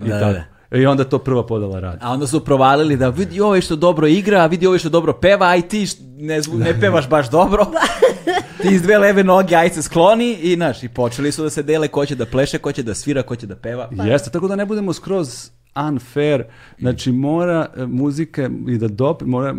i 0.01 0.09
Da, 0.09 0.20
tako. 0.20 0.33
da. 0.33 0.53
I 0.75 0.87
onda 0.87 1.05
to 1.05 1.18
prva 1.18 1.47
podela 1.47 1.81
rada. 1.81 1.99
A 2.01 2.12
onda 2.12 2.27
su 2.27 2.45
provalili 2.45 2.97
da 2.97 3.09
vidi 3.09 3.41
ovaj 3.41 3.61
što 3.61 3.77
dobro 3.77 4.07
igra, 4.07 4.41
a 4.41 4.47
vidi 4.47 4.66
ovaj 4.66 4.79
što 4.79 4.89
dobro 4.89 5.12
peva, 5.12 5.47
aj 5.47 5.62
ti 5.68 5.87
ne, 6.18 6.41
zvu- 6.43 6.59
ne 6.59 6.81
pevaš 6.81 7.09
baš 7.09 7.31
dobro. 7.31 7.66
ti 8.62 8.68
iz 8.75 8.83
dve 8.83 8.99
leve 8.99 9.25
noge, 9.25 9.55
aj 9.57 9.70
se 9.70 9.83
skloni 9.83 10.33
i 10.33 10.55
znaš, 10.55 10.83
i 10.83 10.89
počeli 10.89 11.33
su 11.33 11.43
da 11.43 11.51
se 11.51 11.62
dele 11.62 11.89
ko 11.89 12.07
će 12.07 12.14
da 12.14 12.27
pleše, 12.27 12.59
ko 12.59 12.72
će 12.72 12.83
da 12.83 12.95
svira, 12.95 13.22
ko 13.22 13.37
će 13.37 13.47
da 13.47 13.57
peva. 13.57 13.89
Jeste, 14.05 14.31
tako 14.31 14.49
da 14.49 14.57
ne 14.57 14.66
budemo 14.66 14.93
skroz 14.93 15.51
unfair, 15.89 16.45
znači 16.79 17.12
mora 17.12 17.66
e, 17.77 17.87
muzika 17.87 18.51
i 18.68 18.79
da 18.79 18.89
dop, 18.89 19.22
mora, 19.22 19.55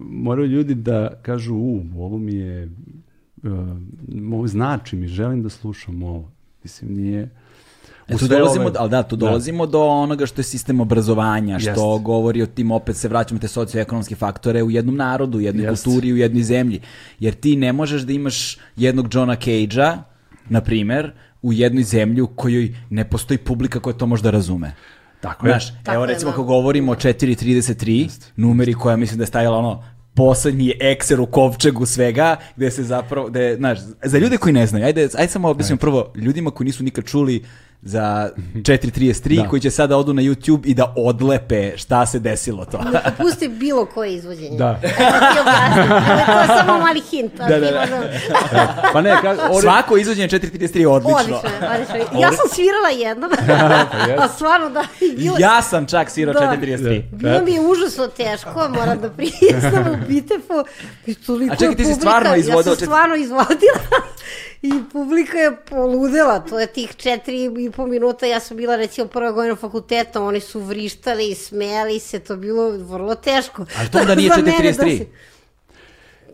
moraju 0.00 0.48
ljudi 0.48 0.74
da 0.74 1.10
kažu, 1.22 1.54
u, 1.54 1.82
ovo 1.98 2.18
mi 2.18 2.34
je, 2.34 2.70
uh, 4.32 4.46
znači 4.46 4.96
mi, 4.96 5.06
želim 5.08 5.42
da 5.42 5.48
slušam 5.48 6.02
ovo. 6.02 6.30
Mislim, 6.62 6.94
nije... 6.94 7.30
E, 8.08 8.16
tu 8.16 8.28
dolazimo, 8.28 8.64
ove- 8.64 8.76
ali 8.78 8.90
da, 8.90 9.02
tu 9.02 9.16
dolazimo 9.16 9.66
do 9.66 9.82
onoga 9.82 10.26
što 10.26 10.40
je 10.40 10.44
sistem 10.44 10.80
obrazovanja, 10.80 11.58
što 11.58 11.70
Jeste. 11.70 12.04
govori 12.04 12.42
o 12.42 12.46
tim, 12.46 12.70
opet 12.70 12.96
se 12.96 13.08
vraćamo 13.08 13.40
te 13.40 13.48
socioekonomske 13.48 14.14
faktore 14.14 14.62
u 14.62 14.70
jednom 14.70 14.96
narodu, 14.96 15.38
u 15.38 15.40
jednoj 15.40 15.66
Jeste. 15.66 15.84
kulturi, 15.84 16.12
u 16.12 16.16
jednoj 16.16 16.42
zemlji. 16.42 16.80
Jer 17.18 17.34
ti 17.34 17.56
ne 17.56 17.72
možeš 17.72 18.02
da 18.02 18.12
imaš 18.12 18.58
jednog 18.76 19.14
Johna 19.14 19.34
Cage-a, 19.34 19.96
na 20.48 20.60
primer, 20.60 21.12
u 21.42 21.52
jednoj 21.52 21.84
zemlji 21.84 22.20
u 22.20 22.26
kojoj 22.26 22.74
ne 22.90 23.04
postoji 23.04 23.38
publika 23.38 23.80
koja 23.80 23.94
to 23.94 24.06
možda 24.06 24.30
razume. 24.30 24.74
Tako 25.20 25.46
je. 25.46 25.50
Znaš, 25.50 25.68
Tako 25.82 25.94
evo 25.94 26.04
je, 26.04 26.08
recimo 26.08 26.30
da. 26.30 26.34
ako 26.34 26.44
govorimo 26.44 26.92
o 26.92 26.94
4.33, 26.94 28.10
numeri 28.36 28.74
koja 28.74 28.96
mislim 28.96 29.18
da 29.18 29.22
je 29.22 29.26
stavila 29.26 29.56
ono 29.58 29.84
poslednji 30.14 30.72
ekser 30.80 31.20
u 31.20 31.26
kovčegu 31.26 31.86
svega, 31.86 32.36
gde 32.56 32.70
se 32.70 32.82
zapravo, 32.84 33.28
gde, 33.28 33.56
znaš, 33.56 33.78
za 34.04 34.18
ljude 34.18 34.36
koji 34.36 34.52
ne 34.52 34.66
znaju, 34.66 34.84
ajde, 34.86 35.08
ajde 35.18 35.32
samo 35.32 35.48
objasnimo 35.48 35.78
prvo, 35.78 36.12
ljudima 36.14 36.50
koji 36.50 36.64
nisu 36.64 36.84
nikad 36.84 37.04
čuli 37.04 37.44
za 37.82 38.30
4.33, 38.54 39.36
Da. 39.36 39.48
koji 39.48 39.60
će 39.60 39.70
sada 39.70 39.96
odu 39.96 40.14
na 40.14 40.22
YouTube 40.22 40.60
i 40.64 40.74
da 40.74 40.94
odlepe 40.96 41.72
šta 41.76 42.06
se 42.06 42.18
desilo 42.18 42.64
to. 42.64 42.78
Neka 42.84 43.10
pusti 43.18 43.48
bilo 43.50 43.86
koje 43.86 44.12
izvođenje. 44.12 44.58
Da. 44.58 44.80
To 46.26 46.40
je 46.40 46.46
samo 46.48 46.78
mali 46.78 47.00
hint. 47.02 47.32
Da, 47.34 47.46
da, 47.50 47.60
da. 47.60 47.80
možda- 47.80 48.02
Pa 48.92 49.00
ne, 49.00 49.16
ka, 49.22 49.36
ori- 49.42 49.60
Svako 49.62 49.96
izvođenje 49.96 50.28
4.33 50.28 50.78
je 50.78 50.88
odlično. 50.88 51.16
Odlično, 51.16 51.40
odlično. 51.74 52.20
Ja 52.20 52.32
sam 52.32 52.48
svirala 52.48 52.88
jednom, 52.90 53.30
a 54.18 54.28
stvarno 54.28 54.70
da, 54.70 54.84
bilo, 55.16 55.36
Ja 55.38 55.62
sam 55.62 55.86
čak 55.86 56.10
svirao 56.10 56.34
Da. 56.34 56.40
4.33. 56.40 57.02
bilo 57.12 57.40
mi 57.40 57.52
je 57.52 57.60
užasno 57.62 58.06
teško, 58.06 58.50
moram 58.70 58.98
da 58.98 59.10
priznam 59.10 59.92
u 59.92 60.06
Bitefu. 60.08 60.64
I 61.06 61.14
toliko 61.16 61.52
A 61.52 61.56
čekaj, 61.56 61.76
ti 61.76 61.84
si 61.84 61.90
publika- 61.90 62.00
stvarno 62.00 62.36
izvodila 62.36 62.60
Ja 62.62 62.76
sam 62.76 62.86
stvarno 62.86 63.16
izvodila 63.16 63.78
i 64.62 64.82
publika 64.84 65.38
je 65.38 65.56
poludela, 65.60 66.40
to 66.40 66.60
je 66.60 66.66
tih 66.68 66.94
četiri 66.96 67.48
i 67.66 67.72
po 67.72 67.86
minuta, 67.86 68.26
ja 68.26 68.40
sam 68.40 68.56
bila 68.56 68.76
recimo 68.76 69.06
prva 69.08 69.32
godina 69.32 69.56
fakulteta, 69.56 70.22
oni 70.22 70.40
su 70.40 70.60
vrištali 70.60 71.28
i 71.28 71.34
smejali 71.36 71.98
se, 71.98 72.18
to 72.18 72.32
je 72.32 72.36
bilo 72.38 72.70
vrlo 72.70 73.14
teško. 73.16 73.66
Ali 73.78 73.90
to 73.90 73.98
onda 73.98 74.14
nije 74.14 74.30
Za 74.30 74.36
mene 74.36 74.52
da 74.72 74.84
4.33. 74.84 74.98
se- 74.98 75.06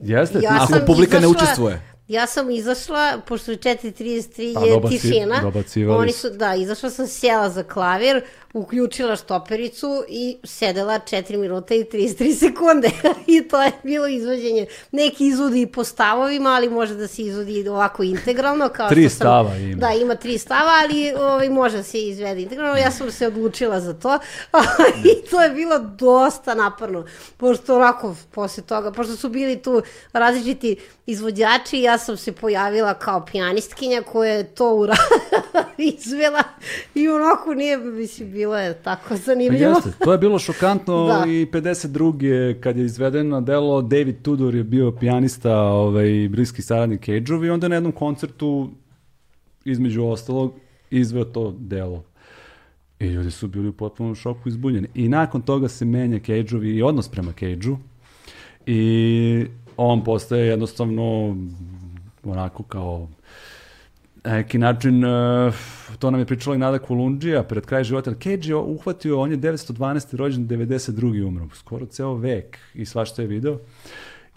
jeste, 0.02 0.38
Ja 0.40 0.58
Ako 0.62 0.86
publika 0.86 1.12
ne 1.14 1.20
izašla- 1.20 1.36
učestvuje. 1.36 1.82
Ja 2.08 2.26
sam 2.26 2.50
izašla, 2.50 3.20
pošto 3.20 3.50
je 3.50 3.56
4.33 3.56 4.54
Pa, 4.54 4.60
je 4.60 4.72
dobaci- 4.72 4.90
tišina, 4.92 5.52
oni 5.90 6.12
su. 6.12 6.18
su, 6.20 6.30
da, 6.30 6.54
izašla 6.54 6.90
sam 6.90 7.06
sjela 7.08 7.50
za 7.50 7.62
klavir, 7.64 8.22
uključila 8.52 9.16
štopericu 9.16 10.04
i 10.08 10.36
sedela 10.44 10.94
4 10.94 11.36
minuta 11.36 11.74
i 11.74 11.84
33 11.84 12.34
sekunde 12.48 12.90
i 13.26 13.48
to 13.48 13.62
je 13.62 13.72
bilo 13.82 14.06
izvođenje. 14.06 14.66
Neki 14.92 15.26
izvodi 15.26 15.60
i 15.60 15.66
po 15.66 15.84
stavovima, 15.84 16.50
ali 16.50 16.68
može 16.68 16.94
da 16.94 17.08
se 17.08 17.22
izvodi 17.22 17.68
ovako 17.68 18.02
integralno. 18.02 18.68
Kao 18.68 18.88
Tri 18.88 19.08
što 19.08 19.10
sam, 19.10 19.16
stava 19.16 19.56
ima. 19.56 19.80
Da, 19.80 19.92
ima 19.92 20.14
tri 20.14 20.38
stava, 20.38 20.70
ali 20.82 21.12
ovaj, 21.16 21.48
može 21.48 21.76
da 21.76 21.82
se 21.82 21.98
izvede 21.98 22.42
integralno. 22.42 22.76
Ja 22.76 22.90
sam 22.90 23.10
se 23.10 23.26
odlučila 23.26 23.80
za 23.80 23.94
to 23.94 24.18
i 25.12 25.30
to 25.30 25.42
je 25.42 25.50
bilo 25.50 25.78
dosta 25.78 26.54
naporno. 26.54 27.06
Pošto 27.36 27.76
onako, 27.76 28.16
posle 28.30 28.62
toga, 28.62 28.92
pošto 28.92 29.16
su 29.16 29.28
bili 29.28 29.62
tu 29.62 29.82
različiti 30.12 30.76
izvođači, 31.06 31.80
ja 31.80 31.98
sam 31.98 32.16
se 32.16 32.32
pojavila 32.32 32.94
kao 32.94 33.26
pijanistkinja 33.26 34.02
koja 34.02 34.32
je 34.32 34.54
to 34.54 34.74
ura 34.74 34.96
izvela 35.78 36.42
i 36.94 37.08
onako 37.08 37.54
nije, 37.54 37.76
mislim, 37.76 38.32
bilo 38.42 38.58
je 38.58 38.74
tako 38.74 39.08
Pa 39.08 39.16
zanimljivo. 39.16 39.70
jeste, 39.70 39.90
to 40.04 40.12
je 40.12 40.18
bilo 40.18 40.38
šokantno 40.38 41.06
Da. 41.08 41.24
i 41.26 41.46
52. 41.46 42.60
kad 42.60 42.76
je 42.76 42.84
izvedeno 42.84 43.40
delo, 43.40 43.82
David 43.82 44.22
Tudor 44.22 44.54
je 44.54 44.64
bio 44.64 44.92
pijanista, 44.92 45.56
ovaj, 45.58 46.28
bliski 46.28 46.62
saradnik 46.62 47.00
Cage-ov 47.00 47.44
i 47.44 47.50
onda 47.50 47.68
na 47.68 47.74
jednom 47.74 47.92
koncertu, 47.92 48.70
između 49.64 50.04
ostalog, 50.04 50.52
izveo 50.90 51.24
to 51.24 51.54
delo. 51.58 52.04
I 53.00 53.06
ljudi 53.06 53.30
su 53.30 53.48
bili 53.48 53.68
u 53.68 53.72
potpunom 53.72 54.14
šoku 54.14 54.48
izbunjeni. 54.48 54.88
I 54.94 55.08
nakon 55.08 55.42
toga 55.42 55.68
se 55.68 55.84
menja 55.84 56.18
Cage-ov 56.18 56.64
i 56.64 56.82
odnos 56.82 57.08
prema 57.08 57.32
Cage-u 57.32 57.76
i 58.66 59.46
on 59.76 60.04
postaje 60.04 60.46
jednostavno 60.46 61.36
onako 62.24 62.62
kao 62.62 63.08
na 64.24 64.32
neki 64.32 64.58
način, 64.58 65.04
uh, 65.04 65.54
to 65.98 66.10
nam 66.10 66.20
je 66.20 66.26
pričala 66.26 66.56
i 66.56 66.58
Nada 66.58 66.78
Kolundžija 66.78 67.42
pred 67.42 67.66
kraj 67.66 67.84
života. 67.84 68.14
Cage 68.14 68.48
je 68.48 68.56
uhvatio, 68.56 69.20
on 69.20 69.30
je 69.30 69.38
912. 69.38 70.16
rođen, 70.16 70.48
92. 70.48 71.26
umro, 71.26 71.48
skoro 71.54 71.86
ceo 71.86 72.14
vek 72.14 72.58
i 72.74 72.84
svašta 72.86 73.22
je 73.22 73.28
video. 73.28 73.58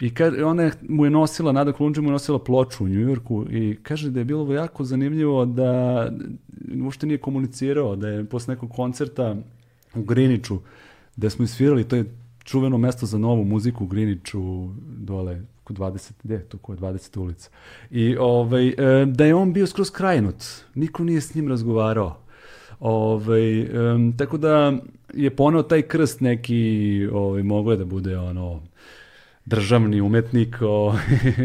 I 0.00 0.14
kad, 0.14 0.42
ona 0.42 0.62
je, 0.62 0.72
mu 0.88 1.04
je 1.04 1.10
nosila, 1.10 1.52
Nada 1.52 1.72
Kolundžija 1.72 2.02
mu 2.02 2.08
je 2.08 2.12
nosila 2.12 2.38
ploču 2.38 2.84
u 2.84 2.88
Njujorku 2.88 3.44
i 3.50 3.76
kaže 3.82 4.10
da 4.10 4.20
je 4.20 4.24
bilo 4.24 4.54
jako 4.54 4.84
zanimljivo 4.84 5.44
da 5.44 6.10
uopšte 6.84 7.06
nije 7.06 7.18
komunicirao, 7.18 7.96
da 7.96 8.08
je 8.08 8.24
posle 8.24 8.54
nekog 8.54 8.70
koncerta 8.70 9.36
u 9.94 10.02
Griniću, 10.02 10.58
da 11.16 11.30
smo 11.30 11.44
isvirali, 11.44 11.84
to 11.84 11.96
je 11.96 12.04
čuveno 12.44 12.78
mesto 12.78 13.06
za 13.06 13.18
novu 13.18 13.44
muziku 13.44 13.84
u 13.84 13.86
Griniću, 13.86 14.68
dole 14.98 15.42
kod 15.66 15.78
20, 15.78 16.12
gde, 16.22 16.38
to 16.38 16.58
ko 16.58 16.72
je 16.72 16.78
20 16.78 17.18
ulica. 17.20 17.50
I 17.90 18.16
ovaj, 18.16 18.74
da 19.06 19.24
je 19.24 19.34
on 19.34 19.52
bio 19.52 19.66
skroz 19.66 19.90
krajnut, 19.90 20.44
niko 20.74 21.04
nije 21.04 21.20
s 21.20 21.34
njim 21.34 21.48
razgovarao. 21.48 22.16
Ovaj, 22.80 23.68
tako 24.18 24.36
da 24.38 24.72
je 25.14 25.30
poneo 25.30 25.62
taj 25.62 25.82
krst 25.82 26.20
neki, 26.20 27.08
ovaj, 27.12 27.42
mogo 27.42 27.70
je 27.70 27.76
da 27.76 27.84
bude 27.84 28.18
ono, 28.18 28.60
državni 29.46 30.00
umetnik 30.00 30.56
o, 30.62 30.94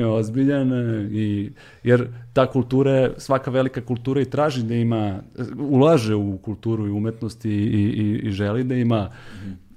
ozbiljan 0.06 0.74
e, 0.74 1.10
i 1.12 1.52
jer 1.84 2.08
ta 2.34 2.46
kultura 2.52 2.92
je, 2.92 3.14
svaka 3.18 3.52
velika 3.52 3.82
kultura 3.82 4.22
i 4.22 4.30
traži 4.30 4.64
da 4.64 4.76
ima 4.76 5.20
ulaže 5.60 6.16
u 6.16 6.38
kulturu 6.38 6.88
i 6.88 6.92
umetnost 6.92 7.46
i, 7.46 7.50
i, 7.50 7.82
i, 7.82 8.28
i 8.28 8.32
želi 8.32 8.64
da 8.64 8.76
ima 8.76 9.10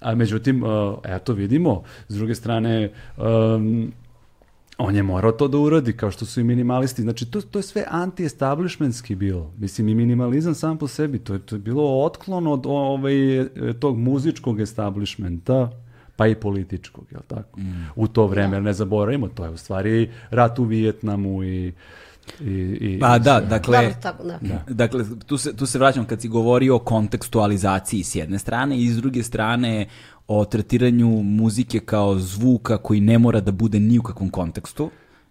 a 0.00 0.14
međutim 0.14 0.62
eto 1.04 1.32
vidimo 1.32 1.82
s 2.08 2.16
druge 2.16 2.34
strane 2.34 2.90
um, 3.16 3.92
on 4.78 4.96
je 4.96 5.02
morao 5.02 5.32
to 5.32 5.48
da 5.48 5.58
uradi, 5.58 5.92
kao 5.92 6.10
što 6.10 6.26
su 6.26 6.40
i 6.40 6.44
minimalisti. 6.44 7.02
Znači, 7.02 7.30
to, 7.30 7.40
to 7.40 7.58
je 7.58 7.62
sve 7.62 7.84
anti-establishmentski 7.90 9.14
bilo. 9.14 9.52
Mislim, 9.58 9.88
i 9.88 9.94
minimalizam 9.94 10.54
sam 10.54 10.78
po 10.78 10.88
sebi. 10.88 11.18
To 11.18 11.32
je, 11.32 11.38
to 11.38 11.54
je 11.54 11.58
bilo 11.58 12.04
otklon 12.04 12.46
od 12.46 12.66
ovaj, 12.66 13.14
tog 13.80 13.98
muzičkog 13.98 14.60
establishmenta 14.60 15.70
pa 16.16 16.26
i 16.26 16.34
političkog, 16.34 17.04
jel 17.10 17.22
tako? 17.26 17.60
U 17.96 18.08
to 18.08 18.26
vreme, 18.26 18.56
jer 18.56 18.62
ne 18.62 18.72
zaboravimo, 18.72 19.28
to 19.28 19.44
je 19.44 19.50
u 19.50 19.56
stvari 19.56 20.10
rat 20.30 20.58
u 20.58 20.64
Vijetnamu 20.64 21.44
i 21.44 21.72
i, 22.40 22.78
i, 22.80 22.98
Pa 23.00 23.16
i 23.16 23.20
da, 23.20 23.40
dakle, 23.40 23.78
Dobro, 23.78 23.94
tako, 24.02 24.24
da. 24.24 24.38
dakle 24.68 25.04
tu, 25.26 25.38
se, 25.38 25.56
tu 25.56 25.66
se 25.66 25.78
vraćam 25.78 26.04
kad 26.04 26.20
si 26.20 26.28
govorio 26.28 26.76
o 26.76 26.78
kontekstualizaciji 26.78 28.02
s 28.02 28.14
jedne 28.14 28.38
strane 28.38 28.78
i 28.78 28.88
s 28.88 28.96
druge 28.96 29.22
strane 29.22 29.86
o 30.28 30.44
tretiranju 30.44 31.08
muzike 31.22 31.80
kao 31.80 32.18
zvuka 32.18 32.76
koji 32.76 33.00
ne 33.00 33.18
mora 33.18 33.40
da 33.40 33.52
bude 33.52 33.80
ni 33.80 33.98
u 33.98 34.02
kakvom 34.02 34.30
kontekstu, 34.30 34.90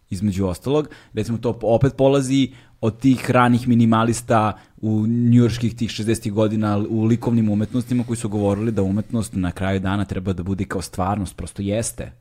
između 0.09 0.45
ostalog. 0.45 0.89
Recimo 1.13 1.37
to 1.37 1.59
opet 1.61 1.93
polazi 1.97 2.51
od 2.81 2.99
tih 2.99 3.31
ranih 3.31 3.67
minimalista 3.67 4.59
u 4.81 5.07
njujorskih 5.07 5.75
tih 5.75 5.89
60. 5.89 6.31
godina 6.31 6.77
u 6.89 7.03
likovnim 7.03 7.49
umetnostima 7.49 8.03
koji 8.03 8.17
su 8.17 8.29
govorili 8.29 8.71
da 8.71 8.83
umetnost 8.83 9.33
na 9.35 9.51
kraju 9.51 9.79
dana 9.79 10.05
treba 10.05 10.33
da 10.33 10.43
bude 10.43 10.65
kao 10.65 10.81
stvarnost, 10.81 11.35
prosto 11.35 11.61
jeste. 11.61 12.11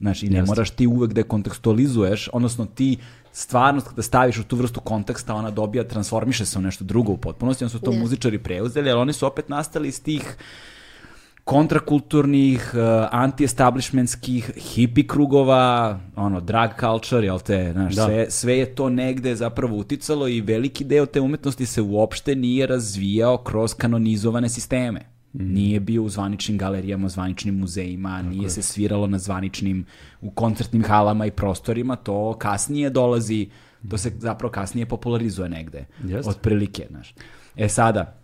Znaš, 0.00 0.22
i 0.22 0.28
ne 0.28 0.38
Jeste. 0.38 0.46
moraš 0.50 0.70
ti 0.70 0.86
uvek 0.86 1.12
da 1.12 1.20
je 1.20 1.24
kontekstualizuješ, 1.24 2.28
odnosno 2.32 2.66
ti 2.66 2.96
stvarnost 3.32 3.88
kada 3.88 4.02
staviš 4.02 4.38
u 4.38 4.44
tu 4.44 4.56
vrstu 4.56 4.80
konteksta, 4.80 5.34
ona 5.34 5.50
dobija, 5.50 5.88
transformiše 5.88 6.44
se 6.46 6.58
u 6.58 6.62
nešto 6.62 6.84
drugo 6.84 7.12
u 7.12 7.16
potpunosti, 7.16 7.64
onda 7.64 7.72
su 7.72 7.80
to 7.80 7.92
Je. 7.92 7.98
muzičari 7.98 8.38
preuzeli, 8.38 8.90
ali 8.90 9.00
oni 9.00 9.12
su 9.12 9.26
opet 9.26 9.48
nastali 9.48 9.88
iz 9.88 10.02
tih 10.02 10.36
kontrakulturnih, 11.44 12.74
uh, 12.74 12.80
anti-establishmentskih, 13.12 14.50
hippie 14.56 15.06
krugova, 15.06 16.00
ono, 16.16 16.40
drag 16.40 16.70
culture, 16.80 17.26
jel 17.26 17.38
te, 17.38 17.72
znaš, 17.72 17.94
Da. 17.94 18.04
sve, 18.04 18.30
sve 18.30 18.58
je 18.58 18.74
to 18.74 18.90
negde 18.90 19.36
zapravo 19.36 19.76
uticalo 19.76 20.28
i 20.28 20.40
veliki 20.40 20.84
deo 20.84 21.06
te 21.06 21.20
umetnosti 21.20 21.66
se 21.66 21.82
uopšte 21.82 22.34
nije 22.34 22.66
razvijao 22.66 23.36
kroz 23.38 23.74
kanonizovane 23.74 24.48
sisteme. 24.48 25.00
Nije 25.32 25.80
bio 25.80 26.02
u 26.02 26.08
zvaničnim 26.08 26.58
galerijama, 26.58 27.08
zvaničnim 27.08 27.58
muzejima, 27.58 28.22
nije 28.22 28.50
se 28.50 28.62
sviralo 28.62 29.06
na 29.06 29.18
zvaničnim, 29.18 29.86
u 30.20 30.30
koncertnim 30.30 30.84
halama 30.84 31.26
i 31.26 31.30
prostorima, 31.30 31.96
to 31.96 32.36
kasnije 32.38 32.90
dolazi, 32.90 33.48
to 33.90 33.98
se 33.98 34.12
zapravo 34.18 34.52
kasnije 34.52 34.86
popularizuje 34.86 35.48
negde, 35.48 35.84
Jeste. 36.04 36.30
otprilike, 36.30 36.86
znaš. 36.90 37.14
E 37.56 37.68
sada, 37.68 38.23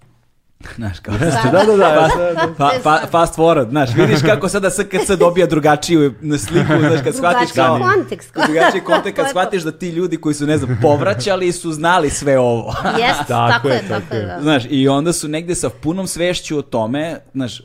znaš, 0.76 1.00
kao 1.00 1.14
Da, 1.18 1.26
da, 1.26 1.50
da, 1.50 1.76
da, 1.76 2.08
da. 2.34 2.54
Pa, 2.58 2.70
pa, 2.82 3.00
fast 3.10 3.36
forward, 3.38 3.70
znaš, 3.70 3.94
vidiš 3.94 4.22
kako 4.22 4.48
sada 4.48 4.70
SKC 4.70 5.10
dobija 5.18 5.46
drugačiju 5.46 6.14
na 6.20 6.38
sliku, 6.38 6.72
znaš, 6.78 7.00
kad 7.04 7.16
shvatiš 7.16 7.52
kao... 7.52 7.78
Drugačiji 7.78 7.96
kontekst. 7.96 8.34
Drugačiji 8.34 8.80
kontekst, 8.80 9.16
kad 9.16 9.28
shvatiš 9.32 9.62
da 9.62 9.72
ti 9.72 9.88
ljudi 9.88 10.16
koji 10.16 10.34
su, 10.34 10.46
ne 10.46 10.58
znam, 10.58 10.78
povraćali 10.82 11.52
su 11.52 11.72
znali 11.72 12.10
sve 12.10 12.38
ovo. 12.38 12.74
Jeste, 12.98 13.24
Tako 13.28 13.52
tako, 13.52 13.68
je, 13.68 13.82
tako 13.88 14.00
tako 14.00 14.14
je. 14.14 14.26
da. 14.26 14.38
Znaš, 14.42 14.62
i 14.70 14.88
onda 14.88 15.12
su 15.12 15.28
negde 15.28 15.54
sa 15.54 15.70
punom 15.70 16.06
svešću 16.06 16.58
o 16.58 16.62
tome, 16.62 17.16
znaš, 17.34 17.62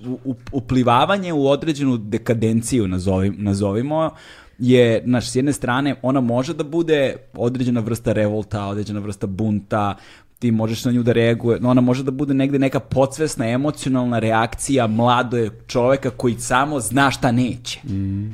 uplivavanje 0.51 1.33
u 1.33 1.47
određenu 1.47 1.97
dekadenciju, 1.97 2.87
nazovim, 2.87 3.35
nazovimo, 3.37 4.11
je, 4.59 5.03
znaš, 5.05 5.29
s 5.29 5.35
jedne 5.35 5.53
strane, 5.53 5.95
ona 6.01 6.21
može 6.21 6.53
da 6.53 6.63
bude 6.63 7.15
određena 7.33 7.79
vrsta 7.79 8.13
revolta, 8.13 8.65
određena 8.65 8.99
vrsta 8.99 9.27
bunta, 9.27 9.95
ti 10.39 10.51
možeš 10.51 10.85
na 10.85 10.91
nju 10.91 11.03
da 11.03 11.11
reaguje, 11.11 11.59
no 11.59 11.69
ona 11.69 11.81
može 11.81 12.03
da 12.03 12.11
bude 12.11 12.33
negde 12.33 12.59
neka 12.59 12.79
podsvesna, 12.79 13.47
emocionalna 13.47 14.19
reakcija 14.19 14.87
mlade 14.87 15.49
čoveka 15.67 16.09
koji 16.09 16.35
samo 16.39 16.79
zna 16.79 17.11
šta 17.11 17.31
neće. 17.31 17.79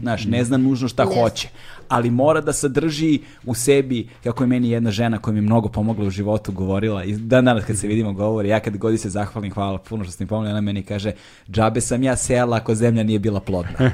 Znaš, 0.02 0.26
ne 0.26 0.44
zna 0.44 0.58
nužno 0.58 0.88
šta 0.88 1.04
Jeste. 1.04 1.22
hoće 1.22 1.50
ali 1.92 2.10
mora 2.12 2.42
da 2.42 2.54
sadrži 2.54 3.20
u 3.46 3.54
sebi, 3.54 4.10
kako 4.24 4.44
je 4.44 4.48
meni 4.48 4.70
jedna 4.70 4.92
žena 4.92 5.18
koja 5.18 5.32
mi 5.32 5.38
je 5.38 5.42
mnogo 5.42 5.70
pomogla 5.70 6.06
u 6.06 6.10
životu 6.10 6.52
govorila, 6.52 7.04
i 7.04 7.14
dan 7.14 7.46
danas 7.46 7.66
kad 7.66 7.78
se 7.78 7.88
vidimo 7.88 8.14
govori, 8.14 8.50
ja 8.50 8.60
kad 8.60 8.78
god 8.78 8.92
joj 8.92 8.98
se 8.98 9.10
zahvalim, 9.10 9.54
hvala 9.54 9.78
puno 9.78 10.04
što 10.04 10.12
ste 10.12 10.24
mi 10.24 10.28
pomogli, 10.28 10.52
ona 10.52 10.62
meni 10.62 10.84
kaže, 10.84 11.12
džabe 11.50 11.82
sam 11.82 12.04
ja 12.04 12.16
sela 12.16 12.58
ako 12.58 12.76
zemlja 12.76 13.04
nije 13.04 13.20
bila 13.20 13.40
plodna. 13.40 13.72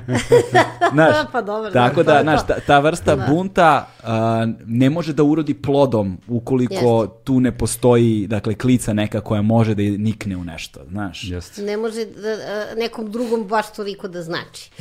Znaš, 0.93 1.15
Pa 1.31 1.41
dobro, 1.41 1.71
tako 1.71 2.03
da, 2.03 2.19
znaš, 2.21 2.47
ta, 2.47 2.55
ta 2.67 2.79
vrsta 2.79 3.15
Da. 3.15 3.25
bunta 3.29 3.87
a, 4.03 4.47
ne 4.65 4.89
može 4.89 5.13
da 5.13 5.23
urodi 5.23 5.53
plodom 5.53 6.17
ukoliko 6.27 7.07
tu 7.23 7.39
ne 7.39 7.57
postoji, 7.57 8.27
dakle, 8.27 8.55
klica 8.55 8.93
neka 8.93 9.21
koja 9.21 9.41
može 9.41 9.75
da 9.75 9.81
nikne 9.81 10.37
u 10.37 10.43
nešto, 10.43 10.79
znaš. 10.89 11.23
Jeste. 11.23 11.61
Ne 11.61 11.77
može 11.77 12.05
da, 12.05 12.75
nekom 12.77 13.11
drugom 13.11 13.47
baš 13.47 13.73
toliko 13.73 14.07
da 14.07 14.21
znači. 14.23 14.71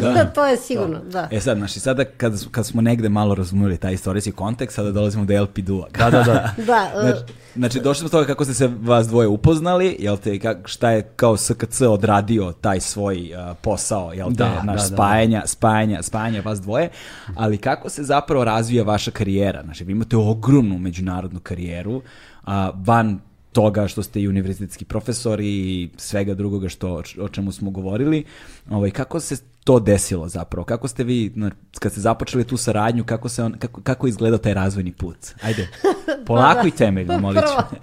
Da. 0.00 0.24
to 0.34 0.46
je 0.46 0.56
sigurno, 0.56 0.98
da. 1.04 1.28
E 1.30 1.40
sad, 1.40 1.56
znaš, 1.58 1.76
i 1.76 1.80
sada 1.80 2.04
kad, 2.04 2.50
kad 2.50 2.57
smo 2.64 2.82
negde 2.82 3.08
malo 3.08 3.34
razumeli 3.34 3.76
taj 3.76 3.94
istorijski 3.94 4.32
kontekst, 4.32 4.76
sada 4.76 4.92
dolazimo 4.92 5.24
do 5.24 5.42
LP 5.42 5.58
Dua. 5.58 5.88
Da, 5.98 6.10
da, 6.10 6.22
da. 6.22 6.54
Da, 6.66 6.90
a, 6.94 7.00
Znači, 7.00 7.22
znači, 7.56 7.80
došli 7.80 7.98
smo 7.98 8.08
do 8.08 8.10
toga 8.10 8.26
kako 8.26 8.44
ste 8.44 8.54
se 8.54 8.70
vas 8.80 9.08
dvoje 9.08 9.28
upoznali, 9.28 9.96
jel 9.98 10.16
te, 10.16 10.38
kak, 10.38 10.68
šta 10.68 10.90
je 10.90 11.02
kao 11.16 11.36
SKC 11.36 11.80
odradio 11.80 12.52
taj 12.60 12.80
svoj 12.80 13.32
uh, 13.34 13.56
posao, 13.62 14.12
jel 14.12 14.28
te, 14.28 14.34
Da, 14.34 14.62
naš 14.62 14.82
da, 14.82 14.88
da, 14.88 14.94
spajanja, 14.94 15.42
spajanja, 15.46 16.02
spajanja 16.02 16.42
vas 16.44 16.60
dvoje, 16.60 16.88
ali 17.34 17.58
kako 17.58 17.88
se 17.88 18.02
zapravo 18.02 18.44
razvija 18.44 18.84
vaša 18.84 19.10
karijera? 19.10 19.62
Znači, 19.64 19.84
vi 19.84 19.92
imate 19.92 20.16
ogromnu 20.16 20.78
međunarodnu 20.78 21.40
karijeru, 21.40 22.02
a, 22.44 22.70
van 22.74 23.20
toga 23.52 23.88
što 23.88 24.02
ste 24.02 24.20
i 24.20 24.28
univerzitetski 24.28 24.84
profesor 24.84 25.40
i 25.40 25.90
svega 25.96 26.34
drugoga 26.34 26.68
što, 26.68 27.02
o 27.20 27.28
čemu 27.28 27.52
smo 27.52 27.70
govorili. 27.70 28.24
Ovaj, 28.70 28.90
kako 28.90 29.20
se 29.20 29.36
to 29.68 29.80
desilo 29.80 30.28
zapravo? 30.28 30.64
Kako 30.64 30.88
ste 30.88 31.04
vi, 31.04 31.32
kad 31.78 31.92
ste 31.92 32.00
započeli 32.00 32.44
tu 32.44 32.56
saradnju, 32.56 33.04
kako, 33.04 33.28
se 33.28 33.42
on, 33.42 33.58
kako, 33.58 33.80
kako 33.80 34.06
izgledao 34.06 34.38
taj 34.38 34.54
razvojni 34.54 34.92
put? 34.92 35.16
Ajde, 35.42 35.68
polako 36.26 36.66
i 36.66 36.70
temeljno, 36.70 37.18
molit 37.18 37.44
ću. 37.44 37.76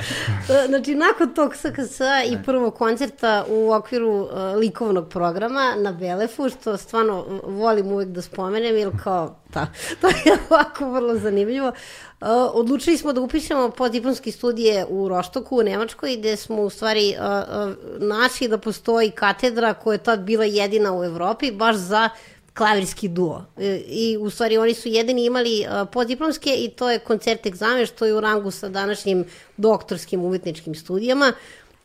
E, 0.53 0.67
znači, 0.69 0.95
nakon 0.95 1.33
tog 1.33 1.55
SKS 1.55 1.99
i 2.31 2.37
prvog 2.45 2.75
koncerta 2.75 3.45
u 3.49 3.73
okviru 3.73 4.09
uh, 4.09 4.29
likovnog 4.59 5.09
programa 5.09 5.75
na 5.77 5.91
Belefu, 5.91 6.49
što 6.49 6.77
stvarno 6.77 7.19
uh, 7.19 7.39
volim 7.53 7.87
uvek 7.87 8.09
da 8.09 8.21
spomenem, 8.21 8.77
jer 8.77 8.91
kao, 9.03 9.35
ta, 9.53 9.67
to 10.01 10.07
je 10.07 10.37
ovako 10.49 10.89
vrlo 10.91 11.15
zanimljivo, 11.15 11.67
uh, 11.67 12.27
odlučili 12.53 12.97
smo 12.97 13.13
da 13.13 13.21
upišemo 13.21 13.69
podiplomske 13.69 14.31
studije 14.31 14.85
u 14.89 15.09
Roštoku, 15.09 15.57
u 15.57 15.63
Nemačkoj, 15.63 16.17
gde 16.17 16.35
smo 16.35 16.61
u 16.61 16.69
stvari 16.69 17.15
uh, 17.17 17.73
našli 17.99 18.47
da 18.47 18.57
postoji 18.57 19.11
katedra 19.11 19.73
koja 19.73 19.95
je 19.95 20.03
tad 20.03 20.19
bila 20.19 20.45
jedina 20.45 20.97
u 20.97 21.03
Evropi, 21.03 21.51
baš 21.51 21.74
za 21.75 22.09
klavirski 22.53 23.07
duo. 23.07 23.45
E, 23.57 23.81
I 23.87 24.17
u 24.17 24.29
stvari 24.29 24.57
oni 24.57 24.73
su 24.73 24.89
jedini 24.89 25.25
imali 25.25 25.65
uh, 25.67 25.89
podiplomske 25.91 26.55
i 26.55 26.69
to 26.69 26.91
je 26.91 26.99
koncert 26.99 27.45
egzamen 27.45 27.85
što 27.85 28.05
je 28.05 28.13
u 28.15 28.21
rangu 28.21 28.51
sa 28.51 28.69
današnjim 28.69 29.25
doktorskim 29.57 30.23
umetničkim 30.23 30.75
studijama. 30.75 31.33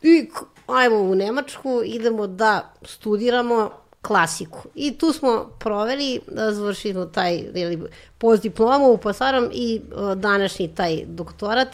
I 0.01 0.29
ajmo 0.67 0.97
u 0.97 1.15
Nemačku, 1.15 1.81
idemo 1.85 2.27
da 2.27 2.73
studiramo 2.85 3.71
klasiku. 4.01 4.59
I 4.75 4.97
tu 4.97 5.13
smo 5.13 5.49
proveli, 5.59 6.19
da 6.27 6.51
završili 6.53 6.93
smo 6.93 7.05
taj 7.05 7.37
ili, 7.53 7.83
postdiplomu 8.17 8.91
u 8.91 8.97
Pasarom 8.97 9.49
i 9.53 9.81
uh, 9.81 10.13
današnji 10.13 10.75
taj 10.75 11.03
doktorat. 11.05 11.67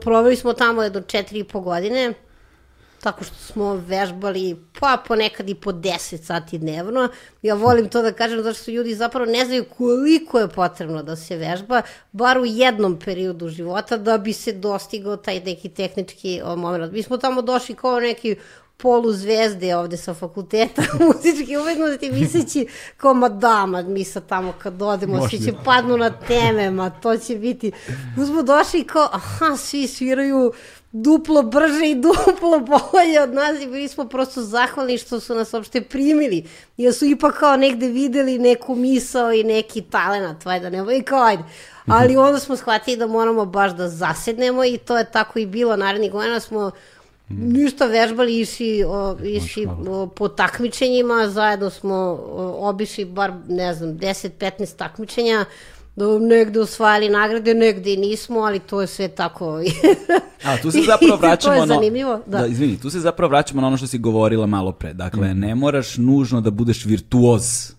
Proveli 0.00 0.36
smo 0.36 0.52
tamo 0.52 0.82
jedno 0.82 1.00
četiri 1.00 1.38
i 1.38 1.44
po 1.44 1.60
godine, 1.60 2.14
tako 3.00 3.24
što 3.24 3.34
smo 3.34 3.74
vežbali 3.74 4.56
pa 4.80 5.02
ponekad 5.08 5.48
i 5.48 5.54
po 5.54 5.72
10 5.72 6.22
sati 6.22 6.58
dnevno. 6.58 7.08
Ja 7.42 7.54
volim 7.54 7.88
to 7.88 8.02
da 8.02 8.12
kažem 8.12 8.42
zato 8.42 8.58
što 8.58 8.70
ljudi 8.70 8.94
zapravo 8.94 9.26
ne 9.26 9.44
znaju 9.44 9.64
koliko 9.76 10.38
je 10.38 10.48
potrebno 10.48 11.02
da 11.02 11.16
se 11.16 11.36
vežba, 11.36 11.82
bar 12.12 12.38
u 12.38 12.44
jednom 12.44 12.98
periodu 13.04 13.48
života 13.48 13.96
da 13.96 14.18
bi 14.18 14.32
se 14.32 14.52
dostigao 14.52 15.16
taj 15.16 15.40
neki 15.40 15.68
tehnički 15.68 16.40
moment. 16.56 16.92
Mi 16.92 17.02
smo 17.02 17.16
tamo 17.16 17.42
došli 17.42 17.74
kao 17.74 18.00
neki 18.00 18.36
polu 18.82 19.12
zvezde 19.12 19.76
ovde 19.76 19.96
sa 19.96 20.14
fakulteta 20.14 20.82
muzičke 21.00 21.58
umetnosti, 21.58 22.12
misleći 22.12 22.66
kao 22.96 23.14
madama, 23.14 23.82
mi 23.82 24.04
sad 24.04 24.26
tamo 24.26 24.52
kad 24.62 24.82
odemo, 24.82 25.28
svi 25.28 25.38
će 25.38 25.52
padnu 25.64 25.96
na 25.96 26.10
teme, 26.10 26.70
ma 26.70 26.90
to 26.90 27.16
će 27.16 27.36
biti. 27.36 27.72
Tu 28.16 28.26
smo 28.26 28.42
došli 28.42 28.84
kao, 28.84 29.08
aha, 29.12 29.56
svi 29.56 29.86
sviraju 29.86 30.52
duplo 30.92 31.42
brže 31.42 31.90
i 31.90 31.94
duplo 31.94 32.60
bolje 32.60 33.22
od 33.22 33.34
nas 33.34 33.60
i 33.62 33.66
bili 33.66 33.88
smo 33.88 34.08
prosto 34.08 34.42
zahvalni 34.42 34.98
što 34.98 35.20
su 35.20 35.34
nas 35.34 35.54
uopšte 35.54 35.80
primili, 35.80 36.44
jer 36.76 36.94
su 36.94 37.04
ipak 37.04 37.38
kao 37.38 37.56
negde 37.56 37.88
videli 37.88 38.38
neku 38.38 38.74
misao 38.74 39.32
i 39.32 39.44
neki 39.44 39.82
talenat, 39.82 40.44
valjda 40.44 40.70
nema, 40.70 40.92
i 40.92 41.02
kao 41.02 41.22
ajde. 41.22 41.42
Ali 41.86 42.16
onda 42.16 42.38
smo 42.38 42.56
shvatili 42.56 42.96
da 42.96 43.06
moramo 43.06 43.44
baš 43.44 43.72
da 43.72 43.88
zasednemo 43.88 44.64
i 44.64 44.78
to 44.78 44.98
je 44.98 45.10
tako 45.10 45.38
i 45.38 45.46
bilo. 45.46 45.76
Narednih 45.76 46.12
godina 46.12 46.40
smo 46.40 46.70
ništa 47.28 47.86
vežbali, 47.86 48.40
išli, 48.40 48.84
o, 48.84 49.16
išli 49.24 49.68
o, 49.88 50.06
po 50.06 50.28
takmičenjima, 50.28 51.28
zajedno 51.28 51.70
smo 51.70 51.94
o, 51.94 52.68
obišli 52.68 53.04
bar, 53.04 53.32
ne 53.48 53.74
znam, 53.74 53.90
10-15 53.90 54.76
takmičenja, 54.76 55.44
da 55.96 56.18
negde 56.18 56.60
osvajali 56.60 57.08
nagrade, 57.08 57.54
negde 57.54 57.96
nismo, 57.96 58.40
ali 58.40 58.58
to 58.58 58.80
je 58.80 58.86
sve 58.86 59.08
tako. 59.08 59.60
A 60.44 60.56
tu 60.62 60.70
se 60.70 60.82
zapravo 60.86 61.16
vraćamo 61.22 61.54
to 61.54 61.62
je 61.62 61.66
zanimljivo, 61.66 62.20
da. 62.26 62.38
da. 62.38 62.46
izvini, 62.46 62.80
tu 62.80 62.90
se 62.90 63.00
zapravo 63.00 63.30
vraćamo 63.30 63.60
na 63.60 63.66
ono 63.66 63.76
što 63.76 63.86
si 63.86 63.98
govorila 63.98 64.46
malo 64.46 64.72
pre. 64.72 64.94
Dakle, 64.94 65.34
ne 65.34 65.54
moraš 65.54 65.96
nužno 65.96 66.40
da 66.40 66.50
budeš 66.50 66.84
virtuoz. 66.84 67.72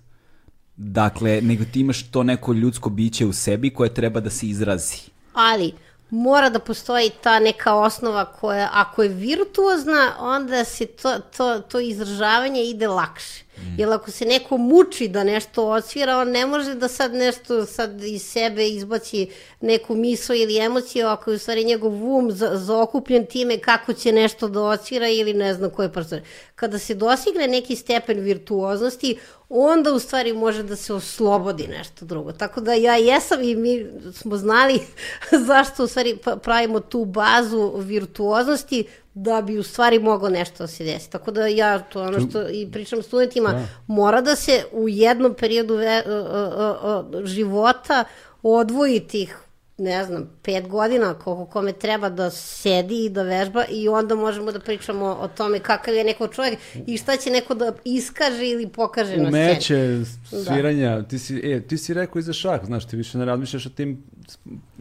Dakle, 0.75 1.41
nego 1.41 1.63
ti 1.73 1.79
imaš 1.79 2.03
to 2.03 2.23
neko 2.23 2.53
ljudsko 2.53 2.89
biće 2.89 3.25
u 3.25 3.33
sebi 3.33 3.69
koje 3.69 3.93
treba 3.93 4.19
da 4.19 4.29
se 4.29 4.47
izrazi. 4.47 4.97
Ali, 5.33 5.73
mora 6.09 6.49
da 6.49 6.59
postoji 6.59 7.11
ta 7.23 7.39
neka 7.39 7.73
osnova 7.73 8.25
koja, 8.25 8.69
ako 8.73 9.03
je 9.03 9.09
virtuozna, 9.09 10.13
onda 10.19 10.63
se 10.63 10.85
to, 10.85 11.19
to, 11.37 11.59
to 11.59 11.79
izražavanje 11.79 12.63
ide 12.63 12.87
lakše. 12.87 13.43
Jer 13.77 13.89
ako 13.89 14.11
se 14.11 14.25
neko 14.25 14.57
muči 14.57 15.07
da 15.07 15.23
nešto 15.23 15.67
odsvira, 15.67 16.17
on 16.17 16.29
ne 16.29 16.45
može 16.45 16.75
da 16.75 16.87
sad 16.87 17.13
nešto 17.13 17.65
sad 17.65 18.03
iz 18.03 18.23
sebe 18.23 18.67
izbaci 18.67 19.27
neku 19.61 19.95
miso 19.95 20.33
ili 20.33 20.57
emociju, 20.57 21.07
ako 21.07 21.31
je 21.31 21.35
u 21.35 21.39
stvari 21.39 21.63
njegov 21.65 22.17
um 22.17 22.31
za, 22.31 22.51
zaokupljen 22.53 23.25
time 23.25 23.57
kako 23.57 23.93
će 23.93 24.11
nešto 24.11 24.47
da 24.47 24.61
odsvira 24.61 25.07
ili 25.09 25.33
ne 25.33 25.53
znam 25.53 25.69
koje 25.69 25.91
prostore. 25.91 26.23
Kada 26.55 26.79
se 26.79 26.95
dosigne 26.95 27.47
neki 27.47 27.75
stepen 27.75 28.19
virtuoznosti, 28.19 29.17
onda 29.49 29.93
u 29.93 29.99
stvari 29.99 30.33
može 30.33 30.63
da 30.63 30.75
se 30.75 30.93
oslobodi 30.93 31.67
nešto 31.67 32.05
drugo. 32.05 32.31
Tako 32.31 32.61
da 32.61 32.73
ja 32.73 32.95
jesam 32.95 33.43
i 33.43 33.55
mi 33.55 33.85
smo 34.13 34.37
znali 34.37 34.79
zašto 35.47 35.83
u 35.83 35.87
stvari 35.87 36.17
pa- 36.23 36.35
pravimo 36.35 36.79
tu 36.79 37.05
bazu 37.05 37.73
virtuoznosti 37.75 38.85
da 39.13 39.41
bi 39.41 39.57
u 39.57 39.63
stvari 39.63 39.99
moglo 39.99 40.29
nešto 40.29 40.63
da 40.63 40.67
se 40.67 40.83
desi. 40.83 41.09
Tako 41.09 41.31
da 41.31 41.47
ja 41.47 41.79
to 41.79 42.01
ono 42.01 42.29
što 42.29 42.49
i 42.49 42.69
pričam 42.71 43.03
studentima, 43.03 43.49
Da. 43.51 43.67
mora 43.87 44.21
da 44.21 44.35
se 44.35 44.63
u 44.71 44.89
jednom 44.89 45.33
periodu 45.33 45.75
ve, 45.75 46.03
uh, 46.05 46.11
uh, 46.11 47.15
uh, 47.15 47.25
života 47.25 48.03
odvoji 48.43 48.99
tih 48.99 49.37
ne 49.81 50.03
znam, 50.05 50.29
pet 50.43 50.67
godina, 50.67 51.13
koliko 51.13 51.45
kome 51.45 51.73
treba 51.73 52.09
da 52.09 52.29
sedi 52.29 53.05
i 53.05 53.09
da 53.09 53.23
vežba 53.23 53.65
i 53.69 53.87
onda 53.87 54.15
možemo 54.15 54.51
da 54.51 54.59
pričamo 54.59 55.05
o 55.05 55.27
tome 55.27 55.59
kakav 55.59 55.93
je 55.93 56.03
neko 56.03 56.27
čovjek 56.27 56.59
i 56.87 56.97
šta 56.97 57.17
će 57.17 57.29
neko 57.29 57.55
da 57.55 57.73
iskaže 57.85 58.47
ili 58.47 58.67
pokaže 58.67 59.17
na 59.17 59.29
sceni. 59.29 59.49
Umeće, 59.51 59.99
sviranja, 60.45 61.03
ti 61.03 61.19
si, 61.19 61.41
e, 61.43 61.61
ti 61.61 61.77
si 61.77 61.93
rekao 61.93 62.19
i 62.19 62.23
za 62.23 62.33
šah, 62.33 62.65
znaš, 62.65 62.87
ti 62.87 62.95
više 62.95 63.17
ne 63.17 63.25
razmišljaš 63.25 63.65
o 63.65 63.69
tim 63.69 64.03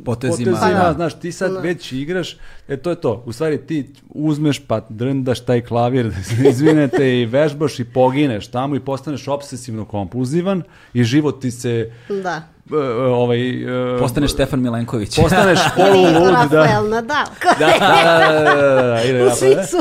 Potezima. 0.05 0.51
potezima, 0.53 0.61
Pa 0.61 0.85
da. 0.89 0.93
znaš, 0.93 1.21
ti 1.21 1.33
sad 1.33 1.53
Da. 1.53 1.61
već 1.61 1.93
igraš, 1.93 2.37
e 2.69 2.77
to 2.77 2.91
je 2.91 2.97
to, 3.01 3.23
u 3.27 3.33
stvari 3.33 3.67
ti 3.67 3.91
uzmeš 4.09 4.59
pa 4.67 4.87
drndaš 4.89 5.41
taj 5.41 5.61
klavir, 5.61 6.07
da 6.17 6.23
se 6.23 6.49
izvinete, 6.49 7.21
i 7.21 7.27
vežbaš 7.27 7.79
i 7.79 7.85
pogineš 7.85 8.47
tamo 8.49 8.77
i 8.77 8.81
postaneš 8.81 9.29
obsesivno 9.29 9.85
kompulzivan 9.85 10.63
i 10.95 11.05
život 11.05 11.41
ti 11.43 11.51
se 11.51 11.93
Da. 12.23 12.43
E, 12.73 12.77
ovaj... 13.05 13.63
e, 13.97 13.99
Postaneš 13.99 14.33
Stefan 14.33 14.61
Milenković. 14.61 15.21
Postaneš 15.21 15.59
Ili 15.77 15.87
polulud, 15.87 16.51
da. 16.51 16.57
Rafael 16.57 16.89
Nadal. 16.89 17.27
Da, 17.59 17.67
da, 17.67 17.79
da, 17.79 18.33
da, 18.33 18.83
da, 18.83 19.25
Rafael. 19.25 19.31
smislu 19.31 19.81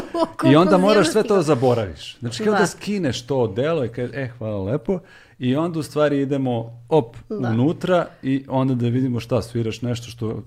I 0.51 0.55
onda 0.55 0.77
moraš 0.77 1.07
sve 1.11 1.23
to 1.23 1.41
zaboraviš. 1.41 2.17
Znači 2.19 2.43
kao 2.43 2.53
da, 2.53 2.59
Da. 2.59 2.67
skineš 2.67 3.21
to 3.21 3.47
delo 3.47 3.85
i 3.85 3.89
kažeš, 3.89 4.15
e, 4.15 4.29
hvala 4.37 4.63
lepo. 4.63 4.99
I 5.39 5.55
onda 5.55 5.79
u 5.79 5.83
stvari 5.83 6.21
idemo 6.21 6.81
op, 6.89 7.15
Da. 7.29 7.49
unutra 7.49 8.07
i 8.23 8.45
onda 8.47 8.73
da 8.75 8.87
vidimo 8.87 9.19
šta, 9.19 9.41
sviraš 9.41 9.81
nešto 9.81 10.07
što 10.07 10.43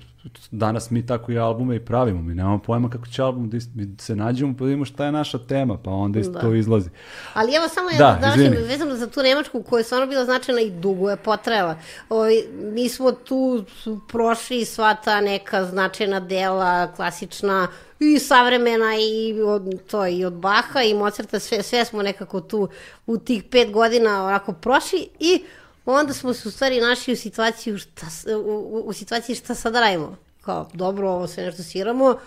danas 0.50 0.90
mi 0.90 1.06
tako 1.06 1.32
i 1.32 1.38
albume 1.38 1.76
i 1.76 1.80
pravimo. 1.80 2.22
Mi 2.22 2.34
nemamo 2.34 2.58
pojma 2.58 2.90
kako 2.90 3.06
će 3.06 3.22
album 3.22 3.50
da 3.50 3.58
se 3.98 4.16
nađemo 4.16 4.52
pa 4.52 4.58
da 4.58 4.64
vidimo 4.64 4.84
šta 4.84 5.04
je 5.04 5.12
naša 5.12 5.38
tema, 5.38 5.78
pa 5.78 5.90
onda 5.90 6.20
isto 6.20 6.32
Da. 6.32 6.40
to 6.40 6.54
izlazi. 6.54 6.90
Ali 7.34 7.54
evo 7.54 7.68
samo 7.68 7.88
Da, 7.88 8.08
jedna 8.08 8.28
da, 8.28 8.34
izvini. 8.34 8.56
vezano 8.62 8.94
za 8.96 9.06
tu 9.06 9.22
Nemačku 9.22 9.62
koja 9.62 9.80
je 9.80 9.84
stvarno 9.84 10.06
bila 10.06 10.24
značajna 10.24 10.60
i 10.60 10.70
dugo 10.70 11.10
je 11.10 11.16
potrajala. 11.16 11.76
Ovaj, 12.08 12.32
mi 12.72 12.88
smo 12.88 13.12
tu 13.12 13.64
prošli 14.08 14.64
sva 14.64 14.94
ta 14.94 15.20
neka 15.20 15.64
značajna 15.64 16.20
dela, 16.20 16.92
klasična 16.92 17.68
i 18.04 18.18
savremena 18.18 18.96
i 18.96 19.42
od, 19.42 19.86
to 19.86 20.06
i 20.06 20.24
od 20.24 20.32
Baha 20.32 20.82
i 20.82 20.94
Mozarta, 20.94 21.38
sve, 21.38 21.62
sve 21.62 21.84
smo 21.84 22.02
nekako 22.02 22.40
tu 22.40 22.68
u 23.06 23.18
tih 23.18 23.44
pet 23.44 23.70
godina 23.70 24.24
onako 24.24 24.52
prošli 24.52 25.08
i 25.18 25.42
onda 25.86 26.12
smo 26.12 26.34
se 26.34 26.48
u 26.48 26.50
stvari 26.50 26.80
našli 26.80 27.12
u 27.12 27.16
situaciji 27.16 27.78
šta, 27.78 28.06
u, 28.36 28.82
u, 28.86 28.92
situaciji 28.92 29.36
šta 29.36 29.54
sad 29.54 29.74
radimo. 29.74 30.16
Kao, 30.40 30.68
dobro, 30.74 31.10
ovo 31.10 31.26
sve 31.26 31.44
nešto 31.44 31.62
sviramo, 31.62 32.18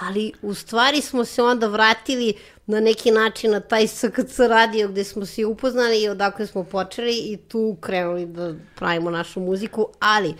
ali 0.00 0.32
u 0.42 0.54
stvari 0.54 1.00
smo 1.00 1.24
se 1.24 1.42
onda 1.42 1.66
vratili 1.66 2.34
na 2.66 2.80
neki 2.80 3.10
način 3.10 3.50
na 3.50 3.60
taj 3.60 3.86
SKC 3.86 4.38
radio 4.38 4.88
gde 4.88 5.04
smo 5.04 5.26
se 5.26 5.44
upoznali 5.44 6.02
i 6.02 6.08
odakle 6.08 6.46
smo 6.46 6.64
počeli 6.64 7.16
i 7.16 7.36
tu 7.36 7.76
krenuli 7.80 8.26
da 8.26 8.54
pravimo 8.74 9.10
našu 9.10 9.40
muziku, 9.40 9.88
ali 10.00 10.28
uh, 10.28 10.36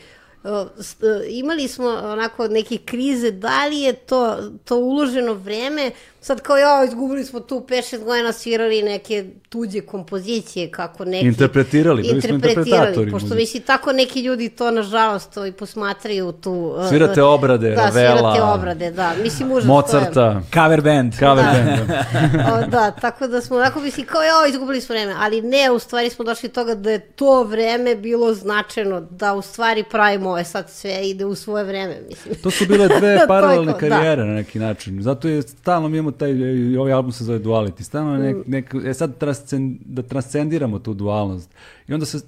imali 1.29 1.69
smo 1.69 1.89
onako 1.89 2.49
neke 2.49 2.79
krize, 2.79 3.31
da 3.31 3.67
li 3.67 3.81
je 3.81 3.93
to, 3.93 4.37
to 4.65 4.77
uloženo 4.77 5.35
vreme, 5.35 5.91
sad 6.23 6.41
kao 6.41 6.57
ja, 6.57 6.85
izgubili 6.85 7.25
smo 7.25 7.41
tu 7.41 7.65
5-6 7.69 8.05
godina 8.05 8.33
svirali 8.33 8.83
neke 8.83 9.25
tuđe 9.49 9.81
kompozicije, 9.81 10.71
kako 10.71 11.05
neki... 11.05 11.27
Interpretirali, 11.27 12.03
bili 12.03 12.21
smo 12.23 12.35
interpretatori 12.35 13.11
Pošto 13.11 13.27
muzike. 13.27 13.41
misli, 13.41 13.61
tako 13.61 13.93
neki 13.93 14.21
ljudi 14.21 14.49
to 14.49 14.71
nažalost 14.71 15.35
to 15.35 15.47
i 15.47 15.53
posmatraju 15.53 16.33
tu... 16.33 16.53
uh, 16.53 16.89
Svirate 16.89 17.23
obrade, 17.23 17.71
da, 17.71 17.85
Ravela, 17.85 18.19
svirate 18.19 18.43
obrade, 18.43 18.91
da. 18.91 19.13
Mislim, 19.23 19.53
užas. 19.53 19.69
Mozarta, 19.69 20.43
Cover 20.55 20.81
band. 20.81 21.15
cover 21.19 21.45
Da. 21.45 21.53
band. 21.53 21.89
da. 21.89 22.03
O, 22.55 22.67
da, 22.67 22.91
tako 22.91 23.27
da 23.27 23.41
smo 23.41 23.57
onako 23.57 23.81
misli 23.81 24.05
kao 24.05 24.23
jo, 24.23 24.49
izgubili 24.49 24.81
smo 24.81 24.93
vreme, 24.95 25.15
ali 25.19 25.43
ne, 25.43 25.71
u 25.71 25.79
stvari 25.79 26.11
smo 26.11 26.25
došli 26.25 26.49
do 26.49 26.53
toga 26.55 26.75
da 26.75 26.91
je 26.91 27.01
to 27.01 27.45
vreme 27.45 27.95
bilo 27.97 28.35
značajno, 28.35 29.01
da 29.01 29.35
u 29.35 29.43
stvari 29.43 29.85
pravimo 29.91 30.31
ove 30.31 30.45
sad 30.45 30.71
sve 30.71 31.09
ide 31.09 31.25
u 31.25 31.35
svoje 31.35 31.65
vreme, 31.65 32.01
mislim. 32.09 32.35
To 32.43 32.51
su 32.51 32.67
bile 32.67 32.89
dve 32.99 33.27
paralelne 33.29 33.73
to, 33.73 33.79
karijere 33.79 34.25
na 34.25 34.35
neki 34.35 34.59
način. 34.59 35.03
Zato 35.03 35.29
je 35.29 35.43
stalno 35.43 35.89
mi 35.89 35.99
imamo 35.99 36.12
taj, 36.13 36.33
ovaj 36.77 36.93
album 36.93 37.13
se 37.13 37.25
zove 37.25 37.39
Duality. 37.39 37.83
Stalno 37.83 38.17
nek, 38.17 38.37
Mm. 38.37 38.51
nek, 38.51 38.75
e 38.85 38.95
sad 38.95 39.19
transcen, 39.19 39.79
da 39.85 40.03
transcendiramo 40.03 40.79
tu 40.79 40.95
dualnost. 40.95 41.51
I 41.89 41.95
onda 41.95 42.07
se 42.07 42.21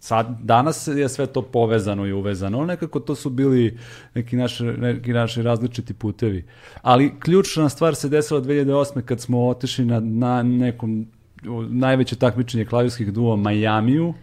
sad, 0.00 0.38
danas 0.42 0.86
je 0.86 1.08
sve 1.08 1.26
to 1.26 1.42
povezano 1.42 2.06
i 2.06 2.12
uvezano. 2.12 2.58
ali 2.58 2.66
Nekako 2.66 3.00
to 3.00 3.14
su 3.14 3.30
bili 3.30 3.78
neki 4.14 4.36
naši, 4.36 4.64
neki 4.64 5.12
naši 5.12 5.42
različiti 5.42 5.94
putevi. 5.94 6.44
Ali 6.82 7.12
ključna 7.20 7.68
stvar 7.68 7.94
se 7.94 8.08
desila 8.08 8.40
2008. 8.40 9.02
kad 9.02 9.20
smo 9.20 9.46
otišli 9.48 9.84
na, 9.84 10.00
na 10.00 10.42
nekom 10.42 11.06
najveće 11.68 12.16
takmičenje 12.16 12.64
klavirskih 12.64 13.12
duo 13.12 13.36
Majamiju. 13.36 14.14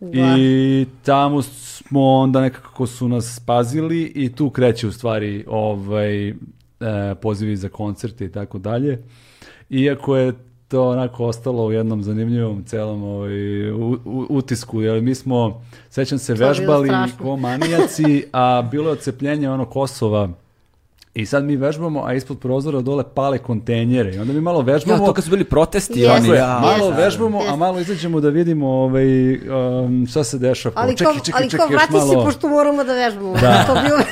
Da. 0.00 0.36
I 0.38 0.86
tamo 1.02 1.42
smo 1.42 2.04
onda 2.04 2.40
nekako 2.40 2.86
su 2.86 3.08
nas 3.08 3.40
pazili 3.46 4.02
i 4.14 4.32
tu 4.32 4.50
kreće 4.50 4.86
u 4.86 4.92
stvari 4.92 5.44
ovaj, 5.48 6.34
e, 6.80 7.14
pozivi 7.14 7.56
za 7.56 7.68
koncerte 7.68 8.24
i 8.24 8.30
tako 8.30 8.58
dalje. 8.58 9.02
Iako 9.70 10.16
je 10.16 10.32
to 10.68 10.88
onako 10.88 11.24
ostalo 11.24 11.64
u 11.64 11.72
jednom 11.72 12.02
zanimljivom 12.02 12.64
celom 12.64 13.02
ovaj, 13.04 13.70
u- 13.70 13.98
u- 14.04 14.26
utisku, 14.30 14.82
jer 14.82 15.02
mi 15.02 15.14
smo, 15.14 15.62
sećam 15.90 16.18
se, 16.18 16.34
To 16.36 16.46
vežbali 16.46 16.90
ko 17.18 17.36
manijaci, 17.36 18.24
a 18.32 18.62
bilo 18.62 18.86
je 18.86 18.92
ocepljenje 18.92 19.50
ono 19.50 19.64
Kosova 19.64 20.28
i 21.14 21.26
sad 21.26 21.44
mi 21.44 21.56
vežbamo, 21.56 22.04
a 22.04 22.14
ispod 22.14 22.38
prozora 22.38 22.80
dole 22.80 23.04
pale 23.06 23.38
kontejnere. 23.38 24.14
I 24.14 24.18
onda 24.18 24.32
mi 24.32 24.40
malo 24.40 24.58
Ja, 24.60 24.64
vežbamo. 24.64 25.06
to 25.06 25.12
kad 25.12 25.24
su 25.24 25.30
bili 25.30 25.44
protesti, 25.44 26.00
Jeste, 26.00 26.16
oni, 26.20 26.28
ja. 26.30 26.58
malo 26.62 26.86
Jeste. 26.86 27.02
vežbamo, 27.02 27.38
a 27.38 27.42
Jeste. 27.42 27.56
malo 27.56 27.80
izađemo 27.80 28.20
da 28.20 28.28
vidimo 28.28 28.68
ovaj, 28.68 29.32
um, 29.34 30.06
šta 30.06 30.24
se 30.24 30.38
dešava. 30.38 30.74
Ali 30.76 30.96
čekaj, 30.96 31.14
kao, 31.14 31.24
čekaj, 31.24 31.40
ali 31.40 31.50
čekaj, 31.50 31.58
kao 31.60 31.72
još 31.72 31.80
vrati 31.80 31.92
malo. 31.94 32.08
se 32.10 32.26
pošto 32.26 32.48
moramo 32.48 32.84
da 32.84 32.92
vežbamo. 32.94 33.32
Da. 33.34 33.64
To 33.64 33.74
bilo... 33.74 33.98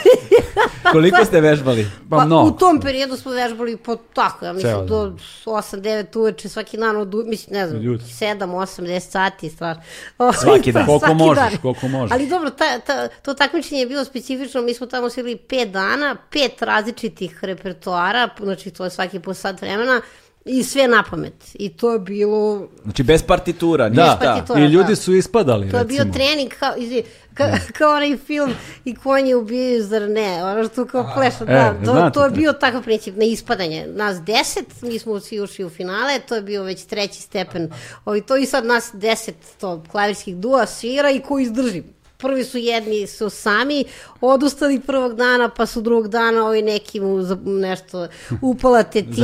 Koliko 0.93 1.25
ste 1.25 1.41
vežbali? 1.41 1.87
Pa, 2.11 2.17
Pa, 2.17 2.25
mnogo. 2.25 2.49
u 2.49 2.51
tom 2.51 2.81
periodu 2.81 3.17
smo 3.17 3.33
vežbali 3.33 3.77
po 3.77 3.97
tako, 3.97 4.45
ja 4.45 4.53
mislim, 4.53 4.73
Ceo 4.73 4.85
do 4.85 5.13
8-9 5.45 6.19
uveče, 6.19 6.49
svaki 6.49 6.77
dan, 6.77 6.97
od, 6.97 7.15
mislim, 7.27 7.59
ne 7.59 7.69
znam, 7.69 7.83
Ljudi. 7.83 8.05
7, 8.05 8.39
8, 8.39 8.83
10 8.83 9.01
sati, 9.01 9.51
strašno. 9.51 9.83
Svaki 10.43 10.73
dan. 10.73 10.87
Koliko 10.87 11.07
Svaki 11.07 11.19
možeš, 11.19 11.51
dan. 11.51 11.61
koliko 11.63 11.89
možeš. 11.89 12.13
Ali 12.13 12.27
dobro, 12.29 12.51
ta, 12.51 12.79
ta, 12.79 13.09
to 13.09 13.35
takmičenje 13.35 13.81
je 13.81 13.87
bilo 13.87 14.05
specifično, 14.05 14.63
mi 14.63 14.75
smo 14.75 14.87
tamo 14.87 15.11
svirali 15.11 15.39
5 15.49 15.71
dana, 15.71 16.17
pet 16.31 16.63
različitih 16.63 17.39
repertoara, 17.43 18.29
znači 18.41 18.71
to 18.71 18.85
je 18.85 18.91
svaki 18.91 19.21
po 19.21 19.35
sat 19.35 19.61
vremena, 19.61 20.01
i 20.47 20.64
sve 20.64 20.89
na 20.89 21.05
pamet. 21.10 21.35
I 21.55 21.68
to 21.70 21.93
je 21.93 21.98
bilo 21.98 22.68
Znači, 22.82 23.02
bez 23.02 23.23
partitura, 23.23 23.89
Da, 23.89 24.02
ništa. 24.02 24.18
partitura. 24.18 24.60
i 24.60 24.64
ljudi 24.64 24.89
da. 24.89 24.97
su 24.97 25.14
ispadali, 25.14 25.70
To 25.70 25.77
je 25.77 25.82
recimo. 25.82 26.05
bio 26.05 26.12
trening 26.14 26.51
kao, 26.51 26.73
izvi, 26.77 27.02
ka, 27.35 27.44
kao 27.78 27.93
onaj 27.93 28.16
film 28.16 28.55
i 28.85 28.94
konji 28.94 29.35
ubijaju, 29.35 29.82
zar 29.82 30.02
ne? 30.02 30.44
Ono 30.44 30.64
što 30.64 30.86
kao 30.86 31.10
pleša, 31.14 31.36
E, 31.43 31.47
da. 31.47 31.74
To, 31.77 31.93
znate 31.93 32.14
to 32.14 32.24
je 32.24 32.31
to. 32.31 32.36
bio 32.36 32.52
takav 32.52 32.82
princip 32.82 33.16
na 33.16 33.24
ispadanje. 33.24 33.86
Nas 33.89 34.16
deset, 34.18 34.82
mi 34.82 34.98
smo 34.98 35.20
svi 35.20 35.40
ušli 35.40 35.64
u 35.64 35.70
finale, 35.70 36.18
to 36.18 36.35
je 36.35 36.43
bio 36.43 36.62
već 36.62 36.85
treći 36.85 37.23
stepen. 37.23 37.70
Ovi, 38.05 38.20
to 38.20 38.36
i 38.36 38.47
sad 38.47 38.66
nas 38.66 38.90
deset 38.93 39.36
to, 39.60 39.85
klavirskih 39.85 40.36
dua 40.36 40.66
svira 40.66 41.10
i 41.10 41.20
ko 41.20 41.39
izdrži. 41.39 41.82
Prvi 42.19 42.45
su 42.45 42.59
jedni 42.59 43.07
su 43.07 43.31
sami 43.31 43.85
odustali 44.21 44.81
prvog 44.81 45.15
dana, 45.15 45.49
pa 45.49 45.67
su 45.67 45.81
drugog 45.81 46.09
dana 46.09 46.47
ovi 46.47 46.63
neki 46.63 47.01
mu 47.01 47.23
za- 47.23 47.39
nešto 47.45 48.09
upala 48.43 48.83
tetiva, 48.85 49.23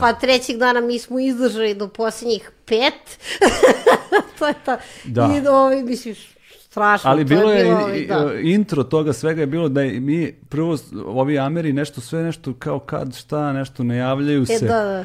pa 0.00 0.12
trećeg 0.12 0.56
dana 0.56 0.80
mi 0.80 0.98
smo 0.98 1.18
izdržali 1.20 1.74
do 1.74 1.88
posljednjih 1.88 2.50
pet. 2.66 3.18
to 4.38 4.46
je 4.46 4.54
ta. 4.64 4.78
Da. 5.04 5.30
I 5.36 5.48
ovi, 5.48 5.82
misliš, 5.82 6.18
strašno. 6.60 7.10
Ali 7.10 7.24
bilo 7.24 7.52
je, 7.52 7.64
bilo, 7.64 7.88
i- 7.90 8.06
da. 8.06 8.32
intro 8.34 8.82
toga 8.82 9.12
svega 9.12 9.40
je 9.40 9.46
bilo 9.46 9.68
da 9.68 9.80
mi 9.80 10.34
prvo 10.48 10.76
ovi 11.06 11.38
Ameri 11.38 11.72
nešto 11.72 12.00
sve 12.00 12.22
nešto 12.22 12.54
kao 12.54 12.78
kad 12.78 13.16
šta 13.16 13.52
nešto 13.52 13.82
ne 13.82 13.96
javljaju 13.96 14.42
E, 14.42 14.46
se. 14.48 14.58
da, 14.60 14.84
da. 14.84 15.04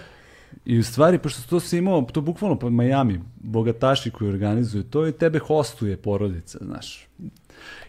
I 0.66 0.80
u 0.80 0.84
stvari, 0.84 1.18
pošto 1.18 1.42
to 1.44 1.60
si 1.60 1.78
imao, 1.78 2.02
to 2.04 2.22
bukvalno 2.22 2.56
po 2.56 2.70
Miami, 2.70 3.22
bogataši 3.36 4.12
koji 4.12 4.30
organizuju 4.30 4.84
to 4.84 5.08
i 5.08 5.12
tebe 5.12 5.40
hostuje 5.40 5.98
porodica, 5.98 6.58
znaš. 6.62 7.08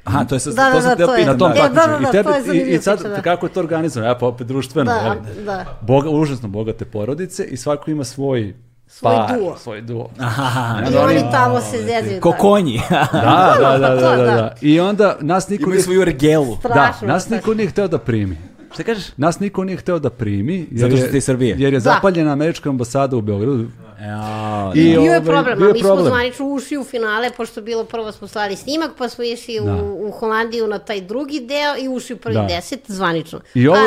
Aha, 0.05 0.25
to 0.25 0.35
je 0.35 0.41
sa, 0.41 0.51
Da, 0.51 0.57
to 0.65 0.75
da, 0.75 0.81
sam 0.81 0.91
da, 0.91 0.97
teo 0.97 1.07
to 1.07 1.15
je-. 1.15 1.27
Na 1.27 1.37
tom 1.37 1.53
E, 1.53 1.55
da, 1.55 1.61
takmičenju. 1.61 1.93
da, 1.93 2.03
da, 2.03 2.09
I, 2.09 2.13
tebe, 2.13 2.31
to 2.45 2.53
je 2.53 2.65
i, 2.65 2.75
i 2.75 2.79
sad, 2.79 2.99
priča, 2.99 3.09
da. 3.11 3.23
kako 3.23 3.47
je 3.47 3.53
to 3.53 3.61
organizovano? 3.61 4.11
Ja, 4.11 4.15
pa 4.15 4.27
opet 4.27 4.47
društveno, 4.47 4.93
Da, 4.93 4.99
jeli? 4.99 5.45
da. 5.45 5.65
Boga, 5.81 6.11
užasno 6.11 6.49
bogate 6.49 6.85
porodice 6.85 7.45
i 7.45 7.57
svako 7.57 7.91
ima 7.91 8.05
svoj 8.05 8.55
Svoj 8.89 9.15
par, 9.17 9.39
duo. 9.39 9.57
svoj 9.57 9.81
duo. 9.81 10.11
Aha, 10.19 10.83
I 10.85 10.97
oni 10.97 11.21
tamo 11.33 11.61
se 11.61 11.79
zezaju. 11.79 12.21
ko 12.21 12.31
tako. 12.31 12.41
konji. 12.41 12.81
Da, 13.13 13.57
da, 13.61 13.79
da, 13.79 13.89
da, 13.89 13.95
da, 13.97 14.17
da. 14.17 14.25
da. 14.27 14.55
I 14.61 14.81
onda 14.81 15.17
nas 15.21 15.49
niko 15.49 15.65
Imaju 15.65 15.83
svoju 15.83 16.03
ergelu. 16.03 16.57
da, 16.65 16.75
nas 16.75 16.97
strašno. 16.97 17.37
niko 17.37 17.55
nije 17.55 17.69
hteo 17.69 17.89
da 17.89 17.99
primi. 17.99 18.37
Šta 18.77 18.83
kažeš? 18.85 19.05
Nas 19.17 19.41
niko 19.41 19.65
nije 19.65 19.77
hteo 19.77 19.99
da 19.99 20.11
primi. 20.11 20.55
Jer 20.71 20.81
Zato 20.81 20.91
što 20.91 21.05
je- 21.05 21.09
ste 21.09 21.19
iz 21.19 21.25
Srbije. 21.25 21.57
Jer 21.59 21.73
je 21.73 21.77
Da. 21.77 21.81
zapaljena 21.83 22.33
američka 22.33 22.69
ambasada 22.69 23.17
u 23.17 23.21
Beogradu. 23.23 23.67
Ja, 24.01 24.73
I- 24.75 24.83
Bio 24.83 25.01
je 25.01 25.11
ovaj, 25.11 25.21
problem, 25.23 25.59
bio 25.59 25.67
je 25.67 25.73
mi 25.73 25.79
smo 25.81 25.97
zvanično 25.99 26.47
ušli 26.47 26.79
u 26.79 26.85
finale, 26.85 27.31
pošto 27.31 27.63
bilo 27.63 27.85
prvo 27.85 28.13
smo 28.13 28.29
slali 28.29 28.57
snimak, 28.57 28.91
pa 28.99 29.09
smo 29.09 29.25
išli 29.25 29.55
Da. 29.57 29.75
u, 29.75 30.09
u 30.09 30.13
Holandiju 30.13 30.67
na 30.67 30.79
taj 30.81 31.01
drugi 31.03 31.41
deo 31.41 31.85
i 31.85 31.89
ušli 31.89 32.15
u 32.15 32.19
prvi 32.19 32.35
Da. 32.35 32.47
deset, 32.47 32.81
zvanično. 32.87 33.41
I 33.55 33.69
ovo 33.69 33.79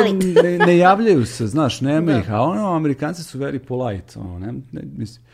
ne, 0.42 0.58
ne 0.58 0.78
javljaju 0.78 1.26
se, 1.26 1.46
znaš, 1.46 1.80
nema 1.80 2.12
Da. 2.12 2.18
ih, 2.18 2.30
a 2.30 2.40
ono, 2.40 2.74
Amerikanci 2.74 3.22
su 3.22 3.38
very 3.38 3.58
polite, 3.58 4.18
ono, 4.18 4.38
ne, 4.38 4.52
ne, 4.72 4.82
mislim. 4.96 5.24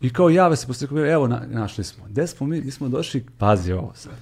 I 0.00 0.10
kao 0.10 0.30
jave 0.30 0.56
se 0.56 0.66
posle, 0.66 1.12
evo, 1.12 1.28
na, 1.28 1.42
našli 1.48 1.84
smo. 1.84 2.04
Gde 2.08 2.26
smo 2.26 2.46
mi? 2.46 2.60
Mi 2.60 2.70
smo 2.70 2.88
došli, 2.88 3.24
pazi 3.38 3.72
ovo 3.72 3.92
sad. 3.94 4.12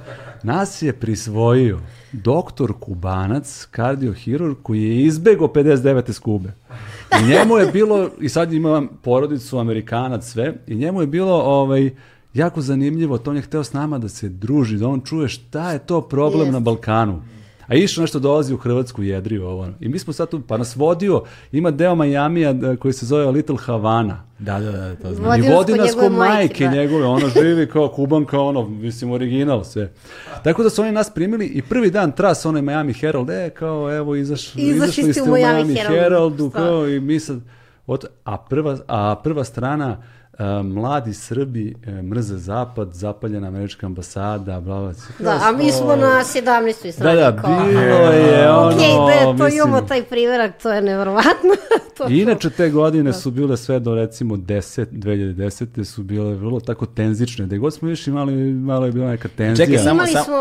Nas 0.43 0.83
je 0.83 0.93
prisvojio 0.93 1.81
doktor 2.13 2.73
Kubanac, 2.81 3.67
kardiohirurg, 3.71 4.57
koji 4.63 4.83
je 4.83 5.05
izbegao 5.05 5.49
59. 5.49 6.13
skube. 6.13 6.53
I 7.21 7.29
njemu 7.29 7.57
je 7.57 7.67
bilo, 7.67 8.11
i 8.21 8.29
sad 8.29 8.53
imam 8.53 8.89
porodicu, 9.03 9.59
Amerikanac, 9.59 10.25
sve, 10.25 10.55
i 10.67 10.75
njemu 10.75 11.01
je 11.01 11.07
bilo, 11.07 11.43
ovaj, 11.43 11.91
jako 12.35 12.61
zanimljivo, 12.61 13.19
to 13.19 13.31
on 13.31 13.37
je 13.37 13.43
hteo 13.43 13.65
s 13.65 13.73
nama 13.73 13.99
da 13.99 14.09
se 14.09 14.29
druži, 14.29 14.77
da 14.77 14.89
on 14.89 15.01
čuje 15.01 15.29
šta 15.29 15.73
je 15.73 15.79
to 15.79 16.01
problem 16.01 16.47
Jest. 16.47 16.53
na 16.53 16.61
Balkanu. 16.61 17.23
A 17.67 17.75
išao 17.75 18.03
nešto 18.03 18.19
dolazi 18.19 18.55
u 18.55 18.57
Hrvatsku 18.57 19.03
jedri 19.03 19.39
ovo. 19.39 19.69
I 19.81 19.89
mi 19.89 19.99
smo 19.99 20.13
sad 20.13 20.31
tu, 20.31 20.41
pa 20.41 20.57
nas 20.57 20.77
vodio, 20.77 21.23
ima 21.53 21.71
deo 21.71 21.95
Majamija 21.95 22.53
da, 22.53 22.77
koji 22.77 22.93
se 22.93 23.07
zove 23.07 23.27
Little 23.27 23.57
Havana. 23.57 24.25
Da, 24.39 24.61
da, 24.61 24.73
da, 24.73 24.95
to 24.95 25.15
znam. 25.15 25.31
Vodio 25.31 25.45
I 25.45 25.49
nas 25.49 25.57
vodi 25.57 25.73
nas 25.73 25.87
njegove 25.87 26.09
ko 26.09 26.15
majke, 26.15 26.35
majke 26.35 26.65
da. 26.65 26.71
njegove, 26.71 27.07
ono 27.07 27.29
živi 27.41 27.69
kao 27.69 27.89
kubanka, 27.89 28.41
ono, 28.41 28.69
mislim, 28.69 29.11
original 29.11 29.65
sve. 29.65 29.93
Tako 30.43 30.63
da 30.63 30.71
su 30.71 30.83
oni 30.83 30.93
nas 30.93 31.11
primili 31.11 31.47
i 31.47 31.63
prvi 31.63 31.91
dan 31.91 32.13
tras 32.13 32.47
onaj 32.47 32.63
Miami 32.63 32.93
Herald, 32.93 33.31
e, 33.31 33.51
kao, 33.51 33.97
evo, 33.97 34.17
izaš, 34.17 34.57
Izašli 34.57 35.13
ste 35.13 35.23
u 35.23 35.27
Miami 35.27 35.65
Miami 35.65 35.75
Heraldu. 35.75 36.01
Heraldu, 36.01 36.51
Šta? 36.51 36.59
kao, 36.59 36.89
i 36.89 37.01
mi 37.01 37.21
sad, 37.21 37.41
od, 37.87 38.05
a, 38.25 38.39
prva, 38.39 38.79
a 38.89 39.21
prva 39.25 39.45
strana, 39.45 40.03
mladi 40.65 41.15
Srbi 41.15 41.75
e, 41.87 41.93
mrze 41.93 42.37
zapad, 42.37 42.89
zapaljena 42.93 43.49
američka 43.49 43.87
ambasada, 43.87 44.61
bla, 44.61 44.81
bla, 44.81 44.93
da, 45.19 45.41
a 45.43 45.53
mi 45.55 45.73
smo 45.73 45.97
na 45.97 46.07
17. 46.25 46.93
strani. 46.93 47.17
Da, 47.17 47.31
da, 47.31 47.43
bilo 47.59 48.11
je 48.11 48.51
ono, 48.51 48.69
Ok, 48.69 48.77
da 49.09 49.23
to 49.23 49.33
mislim- 49.35 49.53
imamo 49.57 49.81
taj 49.81 50.03
primjerak, 50.03 50.63
to 50.63 50.71
je 50.71 50.83
nevjerovatno. 50.83 51.51
to, 51.97 52.07
inače 52.09 52.51
te 52.51 52.71
godine 52.71 53.13
su 53.13 53.31
bile 53.31 53.57
sve 53.57 53.81
do 53.81 53.95
recimo 53.95 54.37
10, 54.37 54.87
2010. 54.87 55.85
su 55.85 56.03
bile 56.03 56.35
vrlo 56.35 56.61
tako 56.61 56.87
tenzične. 56.87 57.47
Da 57.47 57.57
god 57.57 57.75
smo 57.75 57.89
išli 57.91 58.13
malo, 58.13 58.31
malo 58.57 58.87
je 58.87 58.93
bila 58.93 59.07
neka 59.07 59.29
tenzija. 59.29 59.67
Čekaj, 59.67 59.79
samo- 59.79 59.91
Imali 59.93 60.09
sam- 60.09 60.25
smo 60.25 60.35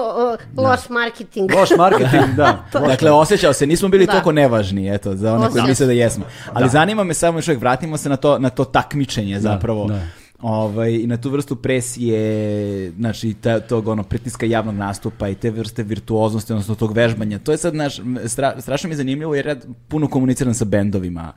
uh, 0.57 0.60
loš 0.60 0.90
marketing. 0.90 1.52
Loš 1.52 1.70
marketing, 1.72 2.36
da. 2.36 2.65
Dakle, 2.82 3.11
osjećao 3.11 3.53
se, 3.53 3.68
nismo 3.68 3.90
bili 3.90 4.06
Da. 4.06 4.11
toliko 4.11 4.32
nevažni, 4.32 4.94
eto, 4.95 5.15
za 5.15 5.34
one 5.34 5.49
koji 5.49 5.64
misle 5.64 5.86
da 5.86 5.91
jesmo. 5.91 6.24
Ali 6.53 6.70
zanima 6.70 7.03
me 7.03 7.14
samo 7.14 7.38
još 7.38 7.48
uvijek, 7.48 7.61
vratimo 7.61 7.98
se 7.98 8.10
na 8.10 8.15
to, 8.15 8.40
na 8.40 8.49
to 8.49 8.65
takmičenje 8.65 9.40
zapravo. 9.40 9.82
Da. 9.88 10.07
Ovaj, 10.43 10.93
I 10.93 11.07
na 11.07 11.18
tu 11.18 11.30
vrstu 11.30 11.55
presije, 11.55 12.91
znači, 12.91 13.34
ta, 13.34 13.60
tog 13.60 13.88
ono, 13.88 14.03
pritiska 14.03 14.45
javnog 14.45 14.76
nastupa 14.76 15.30
i 15.30 15.35
te 15.35 15.51
vrste 15.51 15.84
virtuoznosti, 15.84 16.53
odnosno 16.53 16.76
tog 16.76 16.93
vežbanja. 16.93 17.39
To 17.39 17.51
je 17.51 17.57
sad, 17.57 17.76
naš, 17.76 17.99
stra, 18.26 18.61
strašno 18.61 18.88
mi 18.88 18.93
je 18.93 18.97
zanimljivo 18.97 19.35
jer 19.35 19.47
ja 19.47 19.55
puno 19.88 20.07
komuniciram 20.07 20.53
sa 20.53 20.65
bendovima. 20.65 21.34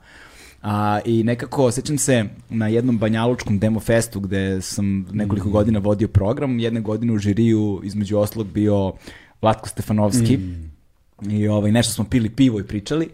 A, 0.61 0.99
I 1.05 1.23
nekako, 1.23 1.71
sećam 1.71 1.97
se 1.97 2.25
na 2.49 2.67
jednom 2.67 2.97
banjalučkom 2.97 3.59
demo 3.59 3.79
festu 3.79 4.19
gde 4.19 4.61
sam 4.61 5.07
nekoliko 5.11 5.49
godina 5.49 5.79
vodio 5.79 6.07
program, 6.07 6.59
jedne 6.59 6.81
godine 6.81 7.13
u 7.13 7.17
žiriju 7.17 7.81
između 7.83 8.17
oslog 8.17 8.47
bio 8.47 8.93
Vlatko 9.41 9.69
Stefanovski. 9.69 10.39
I 11.29 11.47
ovaj, 11.47 11.71
nešto 11.71 11.93
smo 11.93 12.03
pili 12.03 12.29
pivo 12.29 12.59
i 12.59 12.63
pričali. 12.63 13.09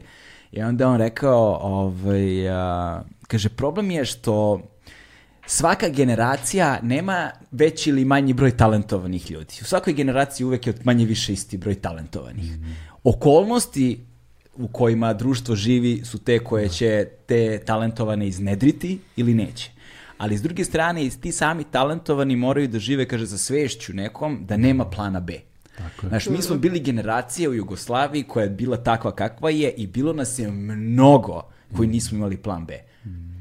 I 0.51 0.61
onda 0.61 0.87
on 0.87 0.97
rekao, 0.97 1.59
ovaj, 1.61 2.49
a, 2.49 3.03
kaže, 3.27 3.49
problem 3.49 3.91
je 3.91 4.05
što 4.05 4.61
svaka 5.45 5.89
generacija 5.89 6.79
nema 6.81 7.31
veći 7.51 7.89
ili 7.89 8.05
manji 8.05 8.33
broj 8.33 8.57
talentovanih 8.57 9.31
ljudi. 9.31 9.53
U 9.61 9.65
svakoj 9.65 9.93
generaciji 9.93 10.45
uvek 10.45 10.67
je 10.67 10.73
od 10.73 10.79
manje 10.83 11.05
više 11.05 11.33
isti 11.33 11.57
broj 11.57 11.75
talentovanih. 11.75 12.51
Okolnosti 13.03 13.99
u 14.55 14.67
kojima 14.67 15.13
društvo 15.13 15.55
živi 15.55 16.01
su 16.05 16.19
te 16.19 16.39
koje 16.39 16.69
će 16.69 17.07
te 17.25 17.59
talentovane 17.65 18.27
iznedriti 18.27 18.99
ili 19.15 19.33
neće. 19.33 19.71
Ali 20.17 20.37
s 20.37 20.41
druge 20.41 20.63
strane, 20.63 21.05
i 21.05 21.09
ti 21.09 21.31
sami 21.31 21.63
talentovani 21.63 22.35
moraju 22.35 22.67
da 22.67 22.79
žive, 22.79 23.07
kaže, 23.07 23.25
za 23.25 23.37
svešću 23.37 23.93
nekom, 23.93 24.45
da 24.45 24.57
nema 24.57 24.85
plana 24.85 25.19
B. 25.19 25.39
Tako 25.77 26.05
je. 26.05 26.09
Znaš, 26.09 26.27
mi 26.29 26.41
smo 26.41 26.55
bili 26.55 26.79
generacija 26.79 27.49
u 27.49 27.53
Jugoslaviji 27.53 28.23
koja 28.23 28.43
je 28.43 28.49
bila 28.49 28.77
takva 28.77 29.15
kakva 29.15 29.49
je 29.49 29.71
i 29.71 29.87
bilo 29.87 30.13
nas 30.13 30.39
je 30.39 30.51
mnogo 30.51 31.41
koji 31.75 31.87
nismo 31.87 32.17
imali 32.17 32.37
plan 32.37 32.65
B. 32.65 32.79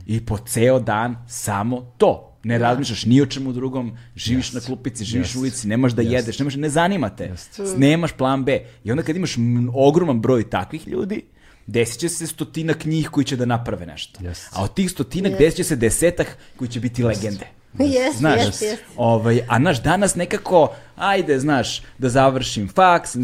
I 0.07 0.21
po 0.27 0.39
ceo 0.39 0.81
dan 0.81 1.17
samo 1.29 1.95
to. 1.99 2.29
Ne 2.45 2.59
razmišljaš 2.59 3.05
ni 3.05 3.21
o 3.23 3.27
čemu 3.27 3.53
drugom, 3.53 3.93
živiš 4.17 4.53
na 4.53 4.61
klupici, 4.61 5.05
živiš 5.05 5.35
u 5.35 5.41
ulici, 5.41 5.69
nemaš 5.69 5.93
da 5.93 6.03
jedeš, 6.03 6.39
nemaš, 6.39 6.55
ne 6.55 6.69
zanima 6.69 7.09
te. 7.17 7.35
Nemaš 7.77 8.13
plan 8.13 8.45
B. 8.45 8.65
I 8.85 8.91
onda 8.91 9.03
kad 9.03 9.17
imaš 9.17 9.37
ogroman 9.75 10.21
broj 10.21 10.51
takvih 10.51 10.89
ljudi, 10.89 11.23
desit 11.67 12.01
će 12.01 12.09
se 12.09 12.27
stotinak 12.27 12.85
njih 12.85 13.09
koji 13.09 13.25
će 13.25 13.37
da 13.37 13.45
naprave 13.45 13.87
nešto. 13.87 14.25
Jest. 14.25 14.49
A 14.53 14.63
od 14.63 14.75
tih 14.75 14.91
stotinak 14.91 15.39
desit 15.39 15.57
će 15.57 15.65
se 15.65 15.77
desetak 15.77 16.37
koji 16.57 16.69
će 16.69 16.81
biti 16.81 17.05
legende. 17.05 17.62
Jes, 17.79 18.17
Znaš, 18.17 18.41
jes, 18.45 18.63
jes. 18.63 18.81
Ovaj, 18.97 19.41
a 19.49 19.59
naš 19.59 19.83
danas 19.83 20.15
nekako, 20.15 20.69
ajde, 20.97 21.39
znaš, 21.39 21.83
da 21.99 22.09
završim 22.09 22.69
faks, 22.69 23.17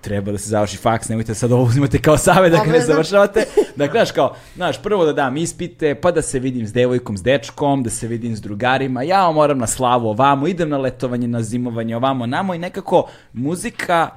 treba 0.00 0.32
da 0.32 0.38
se 0.38 0.48
završi 0.48 0.76
faks, 0.76 1.08
nemojte 1.08 1.34
sad 1.34 1.52
ovo 1.52 1.62
uzimate 1.62 1.98
kao 1.98 2.18
savjet 2.18 2.52
da 2.52 2.64
ga 2.64 2.72
ne 2.72 2.80
završavate. 2.80 3.44
Dakle, 3.76 3.98
znaš, 3.98 4.10
kao, 4.12 4.34
znaš, 4.54 4.82
prvo 4.82 5.04
da 5.04 5.12
dam 5.12 5.36
ispite, 5.36 5.94
pa 5.94 6.10
da 6.10 6.22
se 6.22 6.38
vidim 6.38 6.66
s 6.66 6.72
devojkom, 6.72 7.16
s 7.16 7.22
dečkom, 7.22 7.82
da 7.82 7.90
se 7.90 8.08
vidim 8.08 8.36
s 8.36 8.40
drugarima, 8.40 9.02
ja 9.02 9.30
moram 9.30 9.58
na 9.58 9.66
slavu 9.66 10.08
ovamo, 10.08 10.46
idem 10.46 10.68
na 10.68 10.78
letovanje, 10.78 11.28
na 11.28 11.42
zimovanje 11.42 11.96
ovamo, 11.96 12.26
namo 12.26 12.54
i 12.54 12.58
nekako 12.58 13.08
muzika 13.32 14.10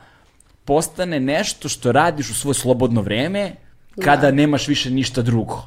postane 0.65 1.19
nešto 1.19 1.69
što 1.69 1.91
radiš 1.91 2.29
u 2.29 2.33
svoje 2.33 2.53
slobodno 2.53 3.01
vreme, 3.01 3.55
kada 4.03 4.31
nemaš 4.31 4.67
više 4.67 4.89
ništa 4.89 5.21
drugo. 5.21 5.63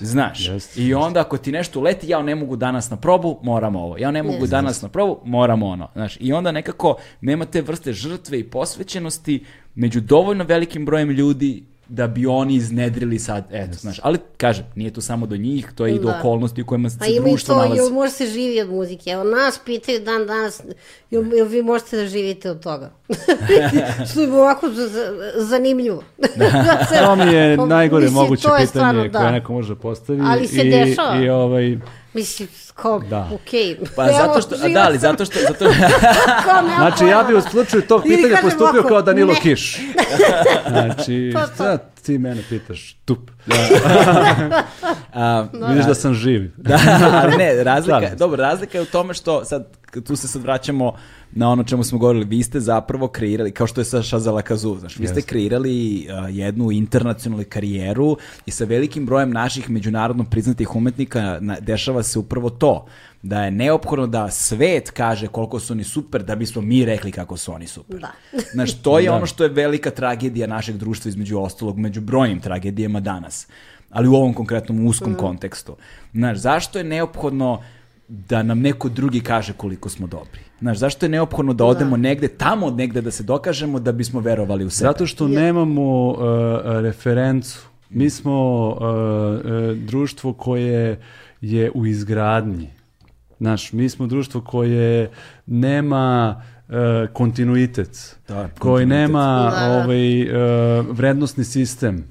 Znaš. 0.00 0.48
Jest. 0.48 0.76
I 0.76 0.94
onda 0.94 1.20
ako 1.20 1.38
ti 1.38 1.52
nešto 1.52 1.80
leti, 1.80 2.08
ja 2.08 2.22
ne 2.22 2.34
mogu 2.34 2.56
danas 2.56 2.90
na 2.90 2.96
probu, 2.96 3.38
moram 3.42 3.76
ovo. 3.76 3.98
Ja 3.98 4.10
ne 4.10 4.22
mogu 4.22 4.46
danas 4.46 4.82
na 4.82 4.88
probu, 4.88 5.20
moram 5.24 5.62
ono. 5.62 5.88
Znaš, 5.92 6.16
I 6.20 6.32
onda 6.32 6.52
nekako 6.52 6.96
nema 7.20 7.44
te 7.44 7.62
vrste 7.62 7.92
žrtve 7.92 8.38
i 8.38 8.50
posvećenosti 8.50 9.44
među 9.74 10.00
dovoljno 10.00 10.44
velikim 10.44 10.86
brojem 10.86 11.10
ljudi 11.10 11.64
da 11.90 12.06
bi 12.06 12.26
oni 12.26 12.54
iznedrili 12.54 13.18
sad, 13.18 13.44
eto, 13.50 13.72
znaš, 13.72 14.00
ali 14.02 14.18
kažem, 14.36 14.64
nije 14.74 14.90
to 14.90 15.00
samo 15.00 15.26
do 15.26 15.36
njih, 15.36 15.72
to 15.74 15.86
je 15.86 15.94
i 15.94 15.98
do 15.98 16.04
Da. 16.04 16.18
okolnosti 16.18 16.62
u 16.62 16.66
kojima 16.66 16.90
se 16.90 16.98
A 17.00 17.06
ima 17.06 17.26
i 17.26 17.30
društvo 17.30 17.54
to, 17.54 17.60
nalazi. 17.60 17.76
jel 17.76 17.90
može 17.90 18.12
se 18.12 18.26
živi 18.26 18.60
od 18.60 18.70
muzike? 18.70 19.10
Evo, 19.10 19.24
nas 19.24 19.60
pitaju 19.60 20.00
dan 20.00 20.26
danas, 20.26 20.62
jel, 21.10 21.34
jel 21.34 21.46
vi 21.46 21.62
možete 21.62 21.96
da 21.96 22.06
živite 22.06 22.50
od 22.50 22.60
toga? 22.60 22.90
Što 24.10 24.20
je 24.20 24.32
ovako 24.32 24.68
za- 24.68 24.88
za- 24.88 25.12
zanimljivo. 25.36 26.02
Da 26.38 26.50
se- 26.88 26.98
To 26.98 27.16
mi 27.16 27.32
je 27.32 27.56
Pa, 27.56 27.66
najgore 27.66 28.04
mislim, 28.04 28.22
moguće 28.22 28.42
pitanje 28.42 28.66
stvarno, 28.66 29.02
da. 29.04 29.18
koje 29.18 29.32
neko 29.32 29.52
može 29.52 29.74
postaviti. 29.76 30.24
Ali 30.28 30.46
se 30.46 30.56
i, 30.58 30.70
dešava. 30.70 31.16
I 31.16 31.28
ovaj, 31.28 31.78
Mislim, 32.14 32.48
kao, 32.74 32.98
Da. 32.98 33.30
okej. 33.34 33.78
Pa 33.96 34.02
Evo, 34.04 34.12
zato 34.18 34.40
što, 34.40 34.68
da, 34.68 34.82
ali 34.86 34.98
zato 34.98 35.24
što, 35.24 35.38
zato, 35.48 35.64
Znači, 36.78 37.04
ja 37.04 37.22
bi 37.28 37.34
u 37.34 37.40
slučaju 37.40 37.82
tog 37.82 38.02
pitanja 38.02 38.38
postupio 38.42 38.68
ovako, 38.68 38.88
kao 38.88 39.02
Danilo 39.02 39.32
ne. 39.32 39.40
Kiš. 39.40 39.78
Znači, 40.68 41.30
To, 41.34 41.40
to. 41.40 41.54
šta 41.54 41.78
ti 41.78 42.18
mene 42.18 42.42
pitaš? 42.48 42.96
Tup. 43.04 43.30
a, 45.14 45.46
Vidiš 45.68 45.84
da 45.86 45.94
sam 45.94 46.14
živ. 46.14 46.50
Da, 46.56 46.78
ali 47.22 47.36
ne, 47.36 47.64
razlika, 47.64 48.14
dobro, 48.18 48.42
razlika 48.42 48.78
je 48.78 48.82
u 48.82 48.86
tome 48.86 49.14
što 49.14 49.44
sad, 49.44 49.76
tu 50.06 50.16
se 50.16 50.28
sad 50.28 50.42
vraćamo 50.42 50.96
na 51.32 51.48
ono 51.48 51.64
čemu 51.64 51.84
smo 51.84 51.98
govorili, 51.98 52.24
vi 52.24 52.42
ste 52.42 52.60
zapravo 52.60 53.08
kreirali, 53.08 53.50
kao 53.50 53.66
što 53.66 53.80
je 53.80 53.84
sa 53.84 54.02
Shazala 54.02 54.42
Kazu, 54.42 54.76
znaš, 54.78 54.96
vi 54.98 55.06
ste 55.06 55.22
kreirali 55.22 56.06
a, 56.10 56.28
jednu 56.28 56.70
internacionalnu 56.70 57.44
karijeru 57.48 58.16
i 58.46 58.50
sa 58.50 58.64
velikim 58.64 59.06
brojem 59.06 59.30
naših 59.30 59.70
međunarodno 59.70 60.24
priznatih 60.24 60.76
umetnika 60.76 61.38
na- 61.40 61.60
dešava 61.60 62.02
se 62.02 62.18
upravo 62.18 62.50
to, 62.50 62.86
da 63.22 63.44
je 63.44 63.50
neophodno 63.50 64.06
da 64.06 64.30
svet 64.30 64.90
kaže 64.90 65.26
koliko 65.26 65.60
su 65.60 65.72
oni 65.72 65.84
super, 65.84 66.22
da 66.22 66.34
bismo 66.34 66.62
mi 66.62 66.84
rekli 66.84 67.12
kako 67.12 67.36
su 67.36 67.52
oni 67.52 67.66
super. 67.66 68.00
Da. 68.00 68.10
Znaš, 68.52 68.74
to 68.74 68.98
je 68.98 69.06
Da. 69.06 69.14
ono 69.14 69.26
što 69.26 69.44
je 69.44 69.50
velika 69.50 69.90
tragedija 69.90 70.46
našeg 70.46 70.76
društva 70.76 71.08
između 71.08 71.38
ostalog, 71.38 71.78
među 71.78 72.00
brojnim 72.00 72.40
tragedijama 72.40 73.00
danas. 73.00 73.46
Ali 73.90 74.08
u 74.08 74.14
ovom 74.14 74.34
konkretnom 74.34 74.86
uskom 74.86 75.14
kontekstu. 75.14 75.76
Znaš, 76.12 76.38
zašto 76.38 76.78
je 76.78 76.84
neophodno 76.84 77.62
da 78.10 78.42
nam 78.42 78.60
neko 78.60 78.88
drugi 78.88 79.20
kaže 79.20 79.52
koliko 79.52 79.88
smo 79.88 80.06
dobri? 80.06 80.40
Znaš, 80.60 80.78
zašto 80.78 81.06
je 81.06 81.10
neophodno 81.10 81.52
da 81.52 81.64
odemo 81.64 81.96
negde, 81.96 82.28
tamo 82.28 82.66
od 82.66 82.76
negde 82.76 83.00
da 83.00 83.10
se 83.10 83.22
dokažemo 83.22 83.80
da 83.80 83.92
bismo 83.92 84.20
verovali 84.20 84.64
u 84.64 84.70
sebe? 84.70 84.88
Zato 84.88 85.06
što 85.06 85.28
nemamo 85.28 86.08
uh, 86.08 86.16
referencu 86.64 87.70
Mi 87.90 88.10
smo 88.10 88.68
uh, 88.68 88.76
uh, 88.76 89.76
društvo 89.76 90.32
koje 90.32 91.00
je 91.40 91.70
u 91.74 91.86
izgradnji. 91.86 92.68
Znaš, 93.38 93.72
mi 93.72 93.88
smo 93.88 94.06
društvo 94.06 94.40
koje 94.40 95.10
nema 95.46 96.42
uh, 96.68 96.74
kontinuitet, 97.12 98.16
Da, 98.28 98.34
koji 98.34 98.84
kontinuitet. 98.84 98.88
nema 98.88 99.50
Da, 99.54 99.66
da. 99.66 99.72
ovaj, 99.72 100.22
uh, 100.22 100.86
vrednostni 100.90 101.44
sistem. 101.44 102.04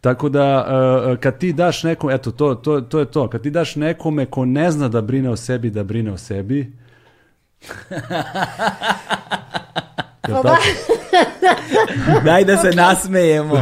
Tako 0.00 0.28
da 0.28 0.66
uh, 1.12 1.18
kad 1.18 1.38
ti 1.38 1.52
daš 1.52 1.82
nekom, 1.82 2.10
eto 2.10 2.30
to, 2.30 2.54
to, 2.54 2.80
to 2.80 2.98
je 2.98 3.04
to, 3.04 3.28
kad 3.28 3.42
ti 3.42 3.50
daš 3.50 3.76
nekome 3.76 4.26
ko 4.26 4.44
ne 4.44 4.70
zna 4.70 4.88
da 4.88 5.00
brine 5.00 5.30
o 5.30 5.36
sebi, 5.36 5.70
da 5.70 5.84
brine 5.84 6.12
o 6.12 6.16
sebi, 6.16 6.72
Pa 10.22 10.42
tako? 10.42 10.62
Daj 12.24 12.44
da 12.44 12.56
se 12.56 12.70
nasmejemo. 12.70 13.54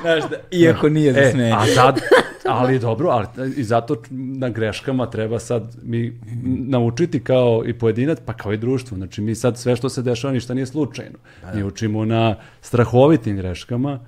Znaš, 0.00 0.22
da, 0.30 0.36
iako 0.50 0.88
nije 0.88 1.12
za 1.12 1.20
E, 1.20 1.30
smeje. 1.30 1.52
a 1.52 1.66
sad, 1.66 2.00
ali 2.46 2.78
dobro, 2.78 3.08
ali 3.08 3.26
i 3.56 3.64
zato 3.64 4.02
na 4.10 4.48
greškama 4.48 5.10
treba 5.10 5.38
sad 5.38 5.76
mi 5.82 6.20
naučiti 6.66 7.24
kao 7.24 7.62
i 7.66 7.72
pojedinac, 7.72 8.18
pa 8.26 8.32
kao 8.32 8.52
i 8.52 8.56
društvo. 8.56 8.96
Znači 8.96 9.20
mi 9.20 9.34
sad 9.34 9.58
sve 9.58 9.76
što 9.76 9.88
se 9.88 10.02
dešava 10.02 10.32
ništa 10.32 10.54
nije 10.54 10.66
slučajno. 10.66 11.18
Mi 11.54 11.62
učimo 11.64 12.04
na 12.04 12.36
strahovitim 12.60 13.36
greškama 13.36 14.00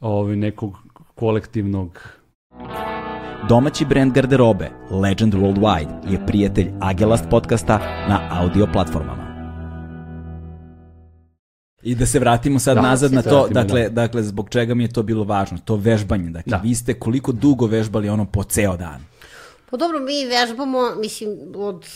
ovaj, 0.00 0.36
nekog 0.36 0.89
kolektivnog 1.20 2.00
Domaći 3.48 3.84
brend 3.84 4.12
garderobe 4.12 4.70
Legend 4.90 5.34
Worldwide 5.34 6.12
je 6.12 6.26
prijatelj 6.26 6.70
Agelast 6.80 7.24
podcasta 7.30 7.78
na 8.08 8.28
audio 8.30 8.66
platformama. 8.72 9.30
I 11.82 11.94
da 11.94 12.06
se 12.06 12.18
vratimo 12.18 12.58
sad 12.58 12.74
Da, 12.74 12.82
nazad 12.82 13.10
se 13.10 13.16
na 13.16 13.22
to, 13.22 13.28
vratimo, 13.30 13.54
dakle, 13.62 13.82
da. 13.82 13.88
dakle, 13.88 14.22
zbog 14.22 14.48
čega 14.50 14.74
mi 14.74 14.84
je 14.84 14.92
to 14.92 15.02
bilo 15.02 15.24
važno, 15.24 15.58
to 15.64 15.76
vežbanje, 15.76 16.30
dakle, 16.30 16.50
Da. 16.50 16.56
vi 16.56 16.74
ste 16.74 16.94
koliko 16.94 17.32
dugo 17.32 17.66
vežbali 17.66 18.08
ono 18.08 18.24
po 18.24 18.42
ceo 18.42 18.76
dan? 18.76 19.00
Pa 19.70 19.76
dobro, 19.76 19.98
mi 19.98 20.26
vežbamo, 20.26 20.78
mislim, 21.00 21.30
od 21.56 21.86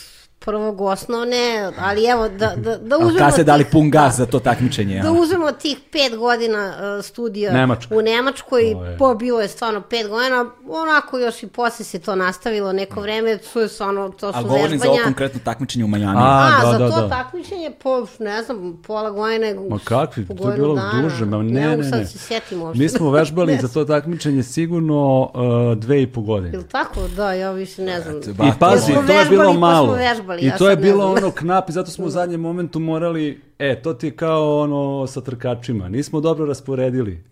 prvog 0.45 0.81
osnovne, 0.81 1.35
ali 1.79 2.05
evo, 2.07 2.29
da, 2.29 2.53
da, 2.57 2.77
da 2.79 2.99
uzmemo... 2.99 3.19
kad 3.19 3.33
ste 3.33 3.45
dali 3.45 3.65
pun 3.65 3.91
gas 3.91 4.17
za 4.17 4.27
to 4.27 4.39
takmičenje? 4.41 5.01
Da 5.01 5.11
ono? 5.11 5.21
uzmemo 5.21 5.53
tih 5.53 5.79
pet 5.93 6.17
godina 6.17 6.73
uh, 6.99 7.05
studija 7.05 7.53
Nemačka. 7.53 7.95
u 7.95 8.03
Nemačkoj, 8.03 8.63
je- 8.65 8.97
po 8.99 9.15
bilo 9.15 9.41
je 9.41 9.49
stvarno 9.49 9.81
pet 9.81 10.09
godina, 10.09 10.47
onako 10.69 11.19
još 11.19 11.43
i 11.43 11.47
posle 11.47 11.85
se 11.85 11.99
to 11.99 12.15
nastavilo 12.17 12.73
neko 12.73 13.01
vreme, 13.01 13.39
to 13.53 13.61
je 13.61 13.69
stvarno, 13.69 14.09
to 14.11 14.33
su 14.33 14.39
Ali 14.39 14.45
govorim 14.45 14.69
za 14.69 14.73
vežbanja. 14.75 14.93
ovo 14.93 15.05
konkretno 15.05 15.41
takmičenje 15.45 15.85
u 15.85 15.89
Majami. 15.89 16.17
A, 16.17 16.51
A, 16.59 16.65
da, 16.65 16.73
za 16.73 16.79
da, 16.79 16.91
to 16.91 17.01
da. 17.01 17.09
takmičenje 17.09 17.71
po, 17.83 18.07
ne 18.19 18.43
znam, 18.43 18.83
pola 18.87 19.11
godine. 19.11 19.55
Ma 19.71 19.79
kakvi, 19.85 20.27
po 20.27 20.35
to 20.35 20.51
je 20.51 20.57
bilo 20.57 20.75
dana. 20.75 21.03
duže, 21.03 21.25
ma 21.25 21.37
ne, 21.37 21.61
ne, 21.61 21.69
mogu 21.69 21.83
ne, 21.83 21.91
sad 21.91 21.99
ne. 21.99 22.07
se 22.07 22.19
sjetim 22.19 22.63
uopšte. 22.63 22.83
Mi 22.83 22.89
smo 22.89 23.11
vežbali 23.11 23.53
Ne 23.55 23.61
za 23.61 23.69
to 23.69 23.85
takmičenje 23.85 24.43
sigurno 24.43 25.21
uh, 25.23 25.31
dve 25.79 26.03
i 26.03 26.07
po 26.07 26.21
godine. 26.21 26.53
Jel 26.53 26.63
tako? 26.63 27.01
Da, 27.17 27.33
ja 27.33 27.51
više 27.51 27.83
ne 27.83 28.01
znam. 28.01 28.17
Eto, 28.19 28.31
I 28.31 28.51
pazi, 28.59 28.93
to 29.07 29.13
je 29.13 29.25
bilo 29.25 29.53
pa 29.53 29.59
malo. 29.59 29.97
Smo 30.39 30.47
vežbali, 30.47 30.47
I 30.47 30.47
ja 30.47 30.59
to 30.59 30.71
je 30.71 30.77
bilo 30.77 31.13
ono 31.13 31.31
knap 31.31 31.69
i 31.69 31.73
zato 31.73 31.91
smo 31.91 32.07
u 32.07 32.11
zadnjem 32.11 32.41
momentu 32.41 32.79
morali, 32.81 33.41
e, 33.59 33.83
to 33.83 33.95
ti 33.95 34.07
je 34.07 34.17
kao 34.17 34.61
ono 34.61 35.07
sa 35.07 35.21
trkačima. 35.21 35.89
Nismo 35.89 36.21
dobro 36.21 36.47
rasporedili. 36.47 37.25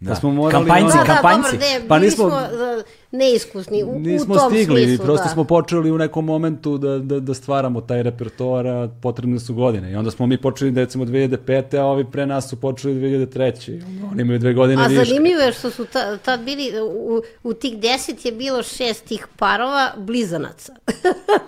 Da. 0.00 0.10
Pa 0.10 0.14
smo 0.14 0.30
morali... 0.30 0.52
Kampanjci, 0.54 0.84
ono- 0.86 0.92
Da, 0.96 1.04
da, 1.04 1.14
kampanjci. 1.14 1.50
dobro, 1.52 1.58
ne, 1.72 1.88
Pa 1.88 1.98
nismo- 1.98 2.28
smo 2.28 2.36
uh, 2.76 2.82
neiskusni 3.12 3.84
u, 3.84 3.98
Nismo 3.98 4.34
u 4.34 4.38
tom 4.38 4.50
stigli, 4.50 4.84
smislu, 4.84 5.04
prosto 5.04 5.24
da. 5.24 5.30
smo 5.30 5.44
počeli 5.44 5.90
u 5.90 5.98
nekom 5.98 6.24
momentu 6.24 6.78
da, 6.78 6.98
da, 6.98 7.20
da 7.20 7.34
stvaramo 7.34 7.80
taj 7.80 8.02
repertoar, 8.02 8.66
a 8.66 8.88
potrebne 9.02 9.40
su 9.40 9.54
godine. 9.54 9.92
I 9.92 9.96
onda 9.96 10.10
smo 10.10 10.26
mi 10.26 10.38
počeli 10.38 10.70
recimo 10.72 11.04
2005. 11.04 11.76
a 11.76 11.84
ovi 11.84 12.04
pre 12.04 12.26
nas 12.26 12.48
su 12.48 12.56
počeli 12.58 12.94
2003. 12.94 13.70
I 13.70 13.82
onda 13.82 14.06
Oni 14.06 14.22
imaju 14.22 14.38
dve 14.38 14.52
godine 14.52 14.82
A 14.82 14.86
viška. 14.86 15.04
zanimljivo 15.04 15.40
je 15.40 15.52
što 15.52 15.70
su 15.70 15.84
ta, 15.86 16.16
tad 16.16 16.40
bili, 16.40 16.72
u, 16.82 17.22
u 17.42 17.52
tih 17.54 17.78
deset 17.78 18.24
je 18.24 18.32
bilo 18.32 18.62
šest 18.62 19.04
tih 19.04 19.26
parova 19.36 19.92
blizanaca. 19.98 20.74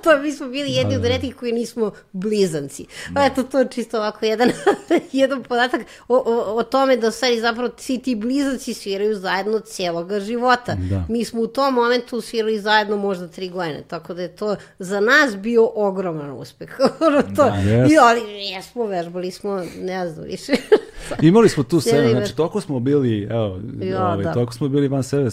to 0.04 0.18
mi 0.22 0.32
smo 0.32 0.48
bili 0.48 0.72
jedni 0.72 0.96
od 0.96 1.04
redkih 1.04 1.36
koji 1.36 1.52
nismo 1.52 1.90
blizanci. 2.12 2.84
Pa 3.14 3.24
eto, 3.24 3.42
to 3.42 3.58
je 3.58 3.68
čisto 3.68 3.96
ovako 3.98 4.26
jedan, 4.26 4.50
jedan 5.12 5.42
podatak 5.42 5.80
o, 6.08 6.16
o, 6.16 6.54
o 6.54 6.62
tome 6.62 6.96
da 6.96 7.08
u 7.08 7.12
stvari 7.12 7.40
zapravo 7.40 7.70
svi 7.76 7.98
ti 7.98 8.14
blizanci 8.14 8.41
sviraju 8.74 9.16
zajedno 9.16 9.60
cijeloga 9.60 10.20
života. 10.20 10.74
Da. 10.74 11.04
Mi 11.08 11.24
smo 11.24 11.40
u 11.40 11.46
tom 11.46 11.74
momentu 11.74 12.20
svirali 12.20 12.60
zajedno 12.60 12.96
možda 12.96 13.28
tri 13.28 13.48
godine, 13.48 13.82
tako 13.88 14.14
da 14.14 14.22
je 14.22 14.36
to 14.36 14.56
za 14.78 15.00
nas 15.00 15.36
bio 15.36 15.70
ogroman 15.74 16.30
uspeh. 16.30 16.76
To, 17.36 17.46
Jest. 17.46 17.92
I, 17.92 17.96
ali 18.02 18.20
jesmo, 18.52 18.86
vežbali 18.86 19.30
smo, 19.30 19.62
ne 19.80 20.08
znam 20.08 20.26
više. 20.26 20.52
Imali 21.22 21.48
smo 21.48 21.62
tu 21.62 21.76
me. 21.76 22.10
znači 22.10 22.36
toliko 22.36 22.60
smo 22.60 22.80
bili, 22.80 23.22
evo, 23.30 23.60
Ja, 23.80 24.06
ovaj, 24.06 24.24
da. 24.24 24.32
toliko 24.32 24.52
smo 24.52 24.68
bili 24.68 24.88
van 24.88 25.02
sebe, 25.02 25.28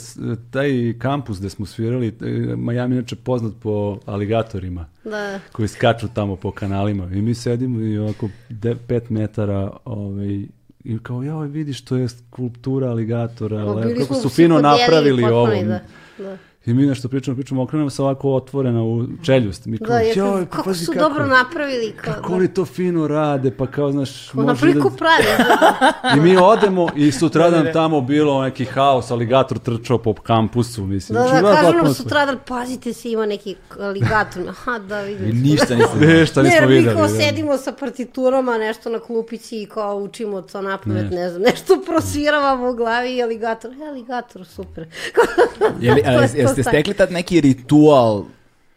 taj 0.52 0.69
kampus 0.99 1.40
gde 1.40 1.49
smo 1.49 1.65
svirali, 1.65 2.07
e, 2.07 2.26
Miami 2.56 2.95
inače 2.95 3.15
poznat 3.15 3.53
po 3.61 3.99
aligatorima 4.06 4.86
da. 5.03 5.40
koji 5.52 5.68
skaču 5.68 6.07
tamo 6.14 6.36
po 6.36 6.52
kanalima 6.52 7.06
i 7.06 7.22
mi 7.22 7.36
sedimo 7.36 7.80
i 7.80 7.98
ovako 7.98 8.30
5 8.49 9.02
metara 9.10 9.72
ovaj, 9.86 10.45
i 10.89 10.99
kao, 10.99 11.23
joj, 11.23 11.47
vidiš, 11.47 11.81
to 11.81 11.97
je 11.97 12.09
skulptura 12.09 12.89
aligatora, 12.89 13.63
lepo, 13.63 13.89
bili 13.89 13.99
kako 13.99 14.13
su 14.15 14.29
fino 14.29 14.61
napravili 14.61 15.23
ovo. 15.23 15.47
Da, 15.47 15.79
da. 16.17 16.37
I 16.65 16.73
mi 16.73 16.86
nešto 16.86 17.10
pričamo, 17.10 17.36
pričamo, 17.36 17.64
okrenemo 17.64 17.90
se 17.90 18.02
ovako 18.02 18.34
otvorena 18.34 18.84
u 18.84 19.07
čeljust. 19.23 19.65
Mi 19.65 19.77
kao, 19.77 19.88
Da, 19.88 19.99
je, 19.99 20.14
joj, 20.15 20.45
pa 20.45 20.57
kako 20.57 20.73
su 20.73 20.94
dobro 20.99 21.26
napravili. 21.26 21.94
Kao, 22.02 22.14
Kako 22.14 22.30
da. 22.30 22.36
oni 22.36 22.53
to 22.53 22.65
fino 22.65 23.07
rade, 23.07 23.52
pa 23.52 23.68
kao, 23.68 23.91
znaš, 23.91 24.34
može 24.34 24.61
priliku 24.61 24.90
da... 24.90 24.95
pravi. 24.95 25.23
da. 25.38 25.94
I 26.18 26.19
mi 26.19 26.38
odemo 26.38 26.88
i 26.95 27.11
sutradan 27.11 27.68
tamo 27.73 28.02
bilo 28.02 28.44
neki 28.44 28.65
haos, 28.65 29.11
aligator 29.11 29.60
trčao 29.60 29.98
po 29.98 30.14
kampusu, 30.14 30.86
mislim. 30.86 31.15
Da, 31.15 31.27
Znači, 31.27 31.44
da, 31.44 31.61
kažu 31.61 31.77
nam 31.84 31.94
sutradan, 31.94 32.38
pazite 32.48 32.94
se, 32.94 33.11
ima 33.11 33.26
neki 33.26 33.56
aligator. 33.80 34.49
Aha, 34.49 34.80
da, 34.80 35.06
I 35.07 35.15
vidim. 35.15 35.41
ništa 35.41 35.76
niste 35.76 35.98
Ništa 35.99 36.41
nismo 36.44 36.61
ne, 36.61 36.68
mi 36.68 36.73
videli. 36.73 36.95
kao 36.95 37.07
da. 37.07 37.14
sedimo 37.14 37.57
sa 37.57 37.72
partiturama, 37.72 38.57
nešto 38.57 38.90
na 38.90 38.99
klupici 38.99 39.61
i 39.61 39.65
kao 39.65 39.98
učimo 39.98 40.41
to 40.41 40.61
napamet, 40.61 41.11
ne 41.11 41.30
znam, 41.30 41.41
nešto 41.52 41.81
prosviravamo 41.86 42.69
u 42.69 42.73
glavi 42.73 43.15
i 43.15 43.23
aligator. 43.23 43.72
E, 43.72 43.88
aligator, 43.90 44.45
super. 44.45 44.88
Je 45.80 45.91
a, 45.91 46.27
jeste 46.49 46.63
stekli 46.63 46.93
tad 46.93 47.11
neki 47.11 47.41
ritual 47.41 48.23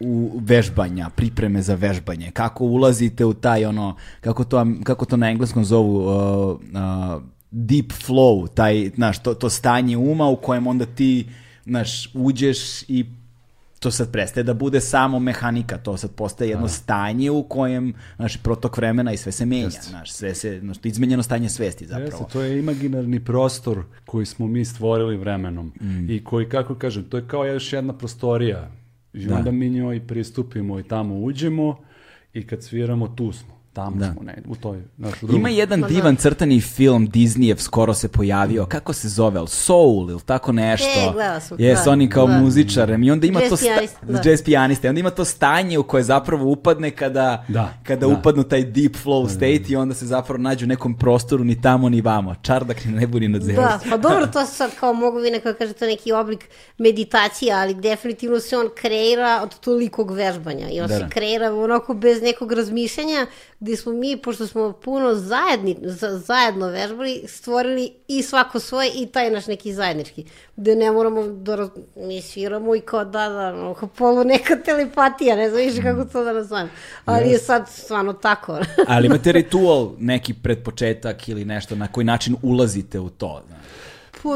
u 0.01 0.41
vežbanja, 0.41 1.11
pripreme 1.17 1.63
za 1.63 1.75
vežbanje? 1.75 2.31
Kako 2.31 2.65
ulazite 2.65 3.25
u 3.25 3.35
taj 3.35 3.65
ono, 3.65 3.97
kako 4.21 4.45
to, 4.45 4.67
kako 4.85 5.05
to 5.05 5.17
na 5.17 5.31
engleskom 5.31 5.65
zovu, 5.65 5.97
uh, 5.97 6.61
uh, 6.61 7.23
deep 7.51 7.93
flow, 7.93 8.49
taj, 8.55 8.91
znaš, 8.95 9.23
to, 9.23 9.35
to 9.35 9.51
stanje 9.51 9.97
uma 9.97 10.29
u 10.29 10.37
kojem 10.37 10.67
onda 10.67 10.87
ti, 10.87 11.29
znaš, 11.65 12.11
uđeš 12.15 12.83
i 12.89 13.07
to 13.83 13.91
sad 13.91 14.13
prestaje 14.13 14.45
da 14.45 14.55
bude 14.55 14.81
samo 14.81 15.19
mehanika, 15.19 15.79
to 15.79 15.97
sad 15.97 16.11
postaje 16.15 16.51
jedno 16.51 16.69
stanje 16.69 17.31
u 17.31 17.43
kojem, 17.43 17.95
znaš, 18.17 18.37
protok 18.37 18.77
vremena 18.77 19.13
i 19.13 19.17
sve 19.17 19.33
se 19.33 19.47
menja, 19.47 19.71
znaš, 19.71 20.13
sve 20.13 20.35
se, 20.35 20.61
znaš, 20.61 20.77
izmenjeno 20.85 21.23
stanje 21.23 21.49
svesti 21.49 21.87
zapravo. 21.87 22.11
Jeste, 22.11 22.25
to 22.33 22.43
je 22.43 22.59
imaginarni 22.59 23.25
prostor 23.25 23.85
koji 24.05 24.27
smo 24.27 24.47
mi 24.47 24.65
stvorili 24.65 25.17
vremenom 25.17 25.73
Mm. 25.81 26.11
i 26.11 26.25
koji, 26.25 26.49
kako 26.49 26.75
kažem, 26.75 27.05
to 27.05 27.17
je 27.17 27.29
kao 27.29 27.45
još 27.47 27.73
jedna 27.73 27.99
prostorija 27.99 28.71
i 29.13 29.29
onda 29.29 29.51
mi 29.51 29.71
njoj 29.71 30.07
pristupimo 30.07 30.81
i 30.81 30.83
tamo 30.83 31.15
uđemo 31.15 31.77
i 32.33 32.47
kad 32.47 32.63
sviramo 32.65 33.09
tu 33.09 33.33
smo, 33.33 33.52
tamo 33.73 33.97
Da. 33.97 34.13
smo, 34.13 34.23
ne, 34.23 34.43
u 34.47 34.57
toj, 34.57 34.79
znaš, 34.99 35.13
u 35.15 35.19
drugom. 35.19 35.37
Ima 35.37 35.49
jedan 35.51 35.83
divan 35.83 36.17
crtani 36.17 36.61
film 36.61 37.09
Disneyev 37.09 37.57
skoro 37.59 37.95
se 37.95 38.09
pojavio. 38.09 38.67
Kako 38.67 38.93
se 38.93 39.09
zove? 39.09 39.39
Al 39.39 39.47
Soul 39.47 40.11
ili 40.11 40.21
tako 40.21 40.53
nešto? 40.53 40.89
E, 41.01 41.11
gledala 41.13 41.41
sam, 41.41 41.57
Jes, 41.61 41.81
da, 41.81 41.91
oni 41.91 42.09
kao 42.09 42.27
da. 42.27 42.33
muzičarem 42.35 43.03
i 43.03 43.11
onda 43.11 43.27
ima 43.27 43.41
Jazz 43.41 43.51
to 43.51 43.57
sta- 43.57 43.65
pijanista, 43.65 43.99
da. 44.03 44.21
jazz 44.25 44.43
pijanista. 44.43 44.87
I 44.87 44.91
onda 44.91 45.01
ima 45.01 45.11
to 45.11 45.25
stanje 45.25 45.79
u 45.79 45.83
koje 45.83 46.03
zapravo 46.05 46.47
upadne 46.47 46.91
kada, 46.91 47.45
Da, 47.49 47.75
kada 47.83 48.01
da. 48.01 48.07
upadnu 48.09 48.43
taj 48.43 48.63
deep 48.63 48.93
flow 48.95 49.29
state 49.29 49.63
i 49.69 49.77
onda 49.77 49.95
se 49.95 50.07
zapravo 50.07 50.39
nađu 50.39 50.65
u 50.65 50.69
nekom 50.69 50.95
prostoru 50.95 51.45
ni 51.45 51.61
tamo 51.63 51.89
ni 51.89 52.01
vamo. 52.01 52.35
Čardak 52.37 52.85
ni 52.85 52.93
nebu 52.93 53.21
ni 53.21 53.29
na 53.29 53.39
zemlji. 53.39 53.55
Da, 53.57 53.81
pa 53.91 53.97
dobro, 54.09 54.27
to 54.27 54.47
sad 54.47 54.71
kao 54.77 54.93
mogu 54.93 55.19
vi 55.19 55.31
neko 55.31 55.55
kažete 55.55 55.87
neki 55.87 56.13
oblik 56.13 56.49
meditacije, 56.79 57.53
ali 57.53 57.75
definitivno 57.75 58.41
se 58.41 58.57
on 58.57 58.69
kreira 58.75 59.41
od 59.43 59.59
tolikog 59.59 60.11
vežbanja 60.11 60.69
i 60.69 60.81
on 60.81 60.89
Da, 60.89 60.95
se 60.95 61.01
da. 61.01 61.09
kreira 61.09 61.55
onako 61.55 61.95
bez 61.95 62.23
nekog 62.23 62.53
razmišljanja 62.53 63.27
gdje 63.63 63.77
smo 63.77 63.93
mi, 63.93 64.17
pošto 64.17 64.47
smo 64.47 64.73
puno 64.73 65.15
zajedni, 65.15 65.77
za- 65.83 66.19
zajedno 66.19 66.69
vežbali, 66.69 67.25
stvorili 67.29 67.93
i 68.09 68.23
svako 68.23 68.61
svoje 68.61 68.91
i 68.95 69.07
taj 69.07 69.31
naš 69.31 69.47
neki 69.47 69.73
zajednički, 69.75 70.25
gde 70.57 70.77
ne 70.77 70.91
moramo 70.93 71.23
da 71.23 71.55
raz... 71.55 71.69
mi 71.97 72.23
sviramo 72.23 72.75
i 72.75 72.81
kao 72.81 73.05
da, 73.05 73.29
da, 73.29 73.55
ono, 73.55 73.75
kao 73.75 73.89
polu 73.89 74.25
neka 74.25 74.57
telepatija, 74.57 75.37
ne 75.37 75.51
znam 75.51 75.61
više 75.63 75.83
kako 75.83 76.05
to 76.05 76.25
da 76.25 76.33
nazovem, 76.33 76.71
ali 77.05 77.31
je 77.31 77.39
sad 77.39 77.69
stvarno 77.69 78.13
tako. 78.13 78.59
Ali 78.87 79.07
imate 79.07 79.33
ritual 79.43 79.91
neki 79.99 80.35
pred 80.35 80.63
početak 80.65 81.29
ili 81.29 81.45
nešto 81.45 81.75
na 81.75 81.89
koji 81.89 82.05
način 82.05 82.37
ulazite 82.43 83.01
u 83.01 83.09
to. 83.09 83.43
znaš? 83.49 83.61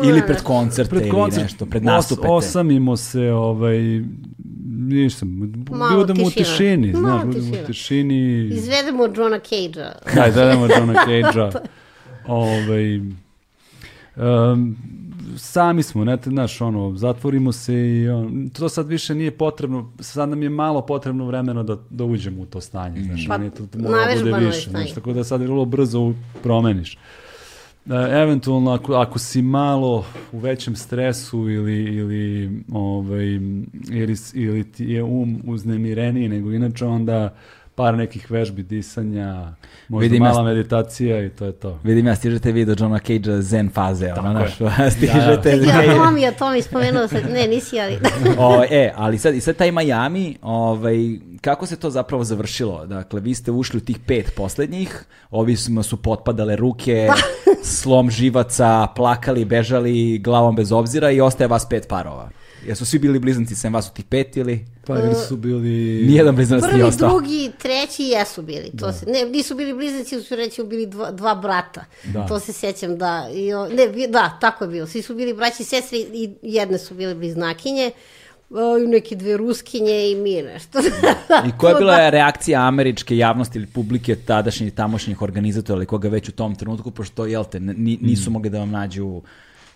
Ili 0.04 0.22
pred 0.22 0.42
koncerte 0.42 0.90
pred 0.90 1.02
ili 1.02 1.10
koncert, 1.10 1.42
nešto, 1.42 1.66
pred 1.66 1.82
os- 1.82 1.86
nastupete. 1.86 2.28
osamimo 2.28 2.96
se, 2.96 3.22
ovaj, 3.22 3.78
nisam, 4.68 5.28
Malo 5.70 5.96
budemo 5.96 6.22
u 6.22 6.26
tišina. 6.26 6.44
tišini, 6.46 6.90
znaš, 6.90 7.02
Malo 7.02 7.24
budemo 7.24 7.42
u 7.42 7.50
tišina. 7.50 7.66
tišini. 7.66 8.44
Izvedemo 8.46 9.04
Johna 9.06 9.38
Cage-a. 9.40 9.92
Da 10.16 10.42
idemo 10.42 10.66
Johna 10.68 10.94
Cage-a. 11.04 11.50
Ovaj, 12.26 13.00
um, 14.16 14.76
sami 15.36 15.82
smo, 15.82 16.04
ne, 16.04 16.16
te, 16.16 16.30
znaš, 16.30 16.60
ono, 16.60 16.94
zatvorimo 16.94 17.52
se 17.52 17.74
i 17.74 18.08
on, 18.08 18.50
to 18.50 18.68
sad 18.68 18.88
više 18.88 19.14
nije 19.14 19.30
potrebno, 19.30 19.92
sad 20.00 20.28
nam 20.28 20.42
je 20.42 20.48
malo 20.48 20.80
potrebno 20.82 21.26
vremena 21.26 21.62
da, 21.62 21.76
da 21.90 22.04
uđemo 22.04 22.42
u 22.42 22.46
to 22.46 22.60
stanje, 22.60 23.02
znaš, 23.02 23.26
Pa, 23.28 23.38
pa, 23.38 23.44
to 23.50 23.62
mora 23.74 23.88
bude 23.88 23.90
navežbano 23.96 24.36
je 24.38 24.46
više, 24.46 24.60
stanje. 24.60 24.76
znaš, 24.76 24.94
tako 24.94 25.12
da 25.12 25.24
sad 25.24 25.40
vrlo 25.42 25.64
brzo 25.64 26.00
u- 26.00 26.14
promeniš. 26.42 26.94
E, 26.94 26.98
eventualno 27.94 28.70
ako, 28.70 28.94
ako 28.94 29.18
si 29.18 29.42
malo 29.42 30.04
u 30.32 30.38
većem 30.38 30.76
stresu 30.76 31.50
ili, 31.50 31.84
ili, 31.84 32.50
ovaj, 32.72 33.26
ili, 33.90 34.16
ili 34.34 34.72
ti 34.72 34.84
je 34.84 35.02
um 35.02 35.42
uznemireniji 35.46 36.28
nego 36.28 36.52
inače 36.52 36.86
onda 36.86 37.34
par 37.76 37.96
nekih 37.96 38.30
vežbi 38.30 38.62
disanja, 38.62 39.52
možda 39.88 40.02
Vidim 40.02 40.24
ja 40.24 40.28
mala 40.28 40.42
s- 40.42 40.46
meditacija 40.46 41.24
i 41.24 41.30
to 41.30 41.44
je 41.44 41.52
to. 41.52 41.78
Vidim 41.84 42.06
ja, 42.06 42.14
stižete 42.16 42.52
vi 42.52 42.64
do 42.64 42.74
Johna 42.78 42.98
Cage 42.98 43.40
zen 43.40 43.70
faze, 43.70 44.12
ono, 44.12 44.40
je. 44.40 44.48
znaš, 44.48 44.92
stižete... 44.96 45.50
Ja, 45.50 45.94
to 45.96 46.10
mi 46.10 46.22
je, 46.22 46.32
to 46.32 46.50
mi 46.50 46.62
spomenuo 46.62 47.08
se, 47.08 47.20
ne, 47.22 47.46
nisi, 47.46 47.80
ali... 47.80 47.98
o, 48.38 48.64
e, 48.70 48.92
ali 48.96 49.18
sad, 49.18 49.34
i 49.34 49.40
sad 49.40 49.56
taj 49.56 49.72
Miami, 49.72 50.36
ovaj, 50.42 50.96
kako 51.40 51.66
se 51.66 51.76
to 51.76 51.90
zapravo 51.90 52.24
završilo? 52.24 52.86
Dakle, 52.86 53.20
vi 53.20 53.34
ste 53.34 53.50
ušli 53.50 53.78
u 53.78 53.84
tih 53.84 53.98
pet 53.98 54.32
poslednjih, 54.36 55.04
ovi 55.30 55.56
su, 55.56 55.82
su 55.82 55.96
potpadale 55.96 56.56
ruke, 56.56 57.08
slom 57.62 58.10
živaca, 58.10 58.86
plakali, 58.96 59.44
bežali 59.44 60.18
glavom 60.18 60.56
bez 60.56 60.72
obzira 60.72 61.10
i 61.10 61.20
ostaje 61.20 61.48
vas 61.48 61.68
pet 61.68 61.88
parova. 61.88 62.30
Jesu 62.66 62.84
svi 62.86 62.98
bili 62.98 63.18
blizanci 63.18 63.54
sem 63.54 63.74
vas 63.74 63.88
u 63.88 63.94
tih 63.94 64.04
pet 64.04 64.36
ili? 64.36 64.66
Pa 64.86 64.98
ili 64.98 65.14
su 65.28 65.36
bili... 65.36 66.04
Nijedan 66.06 66.36
blizanac 66.36 66.62
nije 66.62 66.72
Prvi, 66.72 66.82
ostao. 66.82 67.08
drugi, 67.08 67.50
treći 67.62 68.02
jesu 68.02 68.42
bili. 68.42 68.70
To 68.78 68.92
se, 68.92 69.06
ne, 69.06 69.24
nisu 69.24 69.54
bili 69.54 69.74
bliznici, 69.74 70.20
su 70.22 70.36
recimo 70.36 70.66
bili 70.68 70.86
dva, 70.86 71.10
dva 71.10 71.34
brata. 71.34 71.84
Da. 72.04 72.26
To 72.26 72.40
se 72.40 72.52
sjećam 72.52 72.98
da. 72.98 73.28
I, 73.32 73.50
ne, 73.76 74.06
da, 74.06 74.38
tako 74.40 74.64
je 74.64 74.70
bilo. 74.70 74.86
Svi 74.86 75.02
su 75.02 75.14
bili 75.14 75.34
braći 75.34 75.62
i 75.62 75.66
sestre 75.66 75.98
i 75.98 76.30
jedne 76.42 76.78
su 76.78 76.94
bile 76.94 77.14
bliznakinje. 77.14 77.90
i 78.84 78.86
neke 78.86 79.16
dve 79.16 79.36
ruskinje 79.36 80.10
i 80.10 80.14
mi 80.14 80.42
nešto. 80.42 80.78
I 81.48 81.58
koja 81.58 81.70
je 81.70 81.78
bila 81.84 81.96
da. 81.96 82.10
reakcija 82.10 82.60
američke 82.60 83.16
javnosti 83.16 83.58
ili 83.58 83.66
publike 83.66 84.16
tadašnjih 84.16 84.72
tamošnjih 84.72 85.22
organizatora 85.22 85.76
ili 85.76 85.86
koga 85.86 86.08
već 86.08 86.28
u 86.28 86.32
tom 86.32 86.54
trenutku, 86.54 86.90
pošto, 86.90 87.26
jel 87.26 87.44
te, 87.44 87.60
ni- 87.60 87.98
nisu 88.02 88.30
mogli 88.30 88.50
da 88.50 88.58
vam 88.58 88.70
nađu 88.70 89.22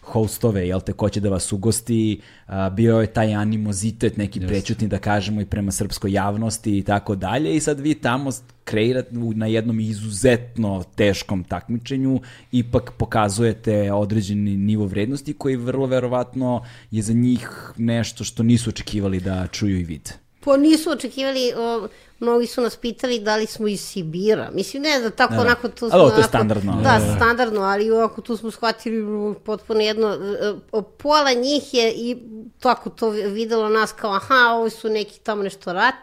hostove, 0.02 0.66
jel 0.68 0.81
te, 0.81 0.93
ko 0.93 1.09
će 1.09 1.20
da 1.20 1.31
vas 1.31 1.52
ugosti, 1.52 2.20
a, 2.47 2.70
bio 2.70 3.01
je 3.01 3.06
taj 3.06 3.35
animozitet 3.35 4.16
neki 4.16 4.40
prećutni, 4.40 4.89
da 4.89 4.98
kažemo, 4.98 5.40
i 5.40 5.47
prema 5.47 5.72
srpskoj 5.72 6.12
javnosti 6.12 6.78
i 6.78 6.82
tako 6.82 7.14
dalje, 7.14 7.56
i 7.56 7.60
sad 7.60 7.81
vi 7.81 7.94
tamo 7.94 8.31
kreirate 8.64 9.10
na 9.35 9.47
jednom 9.47 9.81
izuzetno 9.81 10.85
teškom 10.94 11.44
takmičenju, 11.44 12.20
ipak 12.52 12.93
pokazujete 12.98 13.93
određeni 13.93 14.56
nivo 14.56 14.86
vrednosti 14.86 15.32
koji 15.32 15.56
vrlo 15.56 15.86
verovatno 15.86 16.62
je 16.90 17.02
za 17.02 17.12
njih 17.12 17.72
nešto 17.77 18.24
što 18.24 18.43
nisu 18.43 18.70
očekivali 18.70 19.20
da 19.20 19.47
čuju 19.47 19.81
i 19.81 19.85
vide. 19.85 20.30
Pa 20.45 20.57
nisu 20.57 20.91
očekivali, 20.91 21.53
o, 21.57 21.89
mnogi 22.21 22.47
su 22.47 22.61
nas 22.61 22.77
pitali 22.77 23.19
da 23.21 23.37
li 23.37 23.47
smo 23.47 23.69
iz 23.69 23.81
Sibira. 23.81 24.51
Mislim, 24.53 24.83
ne 24.83 25.01
da 25.01 25.11
tako 25.11 25.35
Da. 25.35 25.41
onako 25.41 25.69
tu 25.69 25.85
Ali 25.85 25.91
smo... 25.91 26.01
ovo, 26.01 26.11
to 26.11 26.17
je 26.17 26.25
standardno. 26.25 26.73
Da, 26.73 26.99
Da, 26.99 27.05
da. 27.07 27.17
standardno, 27.17 27.61
ali 27.61 27.91
ovako 27.91 28.21
tu 28.21 28.37
smo 28.37 28.51
shvatili 28.51 29.05
potpuno 29.45 29.81
jedno... 29.81 30.09
e, 30.09 30.49
e, 30.79 30.83
Pola 30.99 31.33
njih 31.33 31.75
je 31.75 31.93
i 31.93 32.17
tako 32.59 32.91
to 32.91 33.09
videlo 33.11 33.69
nas 33.69 33.93
kao, 33.93 34.12
aha, 34.12 34.53
ovo 34.55 34.71
su 34.71 34.89
neki 34.89 35.21
tamo 35.21 35.43
nešto 35.43 35.73
rat, 35.73 35.95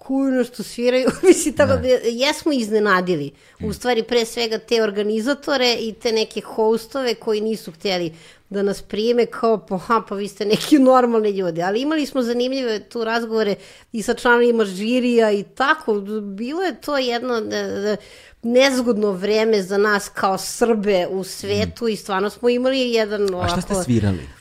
kuju 0.00 0.30
nešto 0.30 0.62
sviraju, 0.62 1.08
mislim, 1.28 1.54
tako 1.54 1.72
da 1.72 1.88
jesmo 2.04 2.52
iznenadili. 2.52 3.30
U 3.64 3.72
stvari, 3.72 4.02
pre 4.02 4.24
svega, 4.24 4.58
te 4.58 4.82
organizatore 4.82 5.76
i 5.80 5.92
te 5.92 6.12
neke 6.12 6.40
hostove 6.40 7.14
koji 7.14 7.40
nisu 7.40 7.72
htjeli 7.72 8.12
da 8.50 8.62
nas 8.62 8.82
prime 8.82 9.26
kao, 9.26 9.66
pa, 9.66 9.78
ha, 9.78 10.02
pa 10.08 10.14
vi 10.14 10.28
ste 10.28 10.44
neki 10.44 10.78
normalni 10.92 11.30
ljudi. 11.30 11.62
Ali 11.62 11.80
imali 11.80 12.06
smo 12.06 12.22
zanimljive 12.22 12.80
tu 12.80 13.04
razgovore 13.04 13.54
i 13.92 14.02
sa 14.02 14.14
članovima 14.14 14.64
žirija 14.64 15.32
i 15.32 15.42
tako. 15.42 15.94
Bilo 16.34 16.62
je 16.62 16.80
to 16.80 16.98
jedno 16.98 17.34
e, 17.36 17.56
e, 17.56 17.96
nezgodno 18.42 19.12
vreme 19.12 19.62
za 19.62 19.78
nas 19.78 20.08
kao 20.08 20.38
Srbe 20.38 21.06
u 21.10 21.24
svetu 21.24 21.88
i 21.88 21.96
stvarno 21.96 22.30
smo 22.30 22.48
imali 22.48 22.92
jedan 22.92 23.34
A 23.34 23.48
šta 23.48 23.60
ste 23.60 23.74
svirali? 23.84 24.39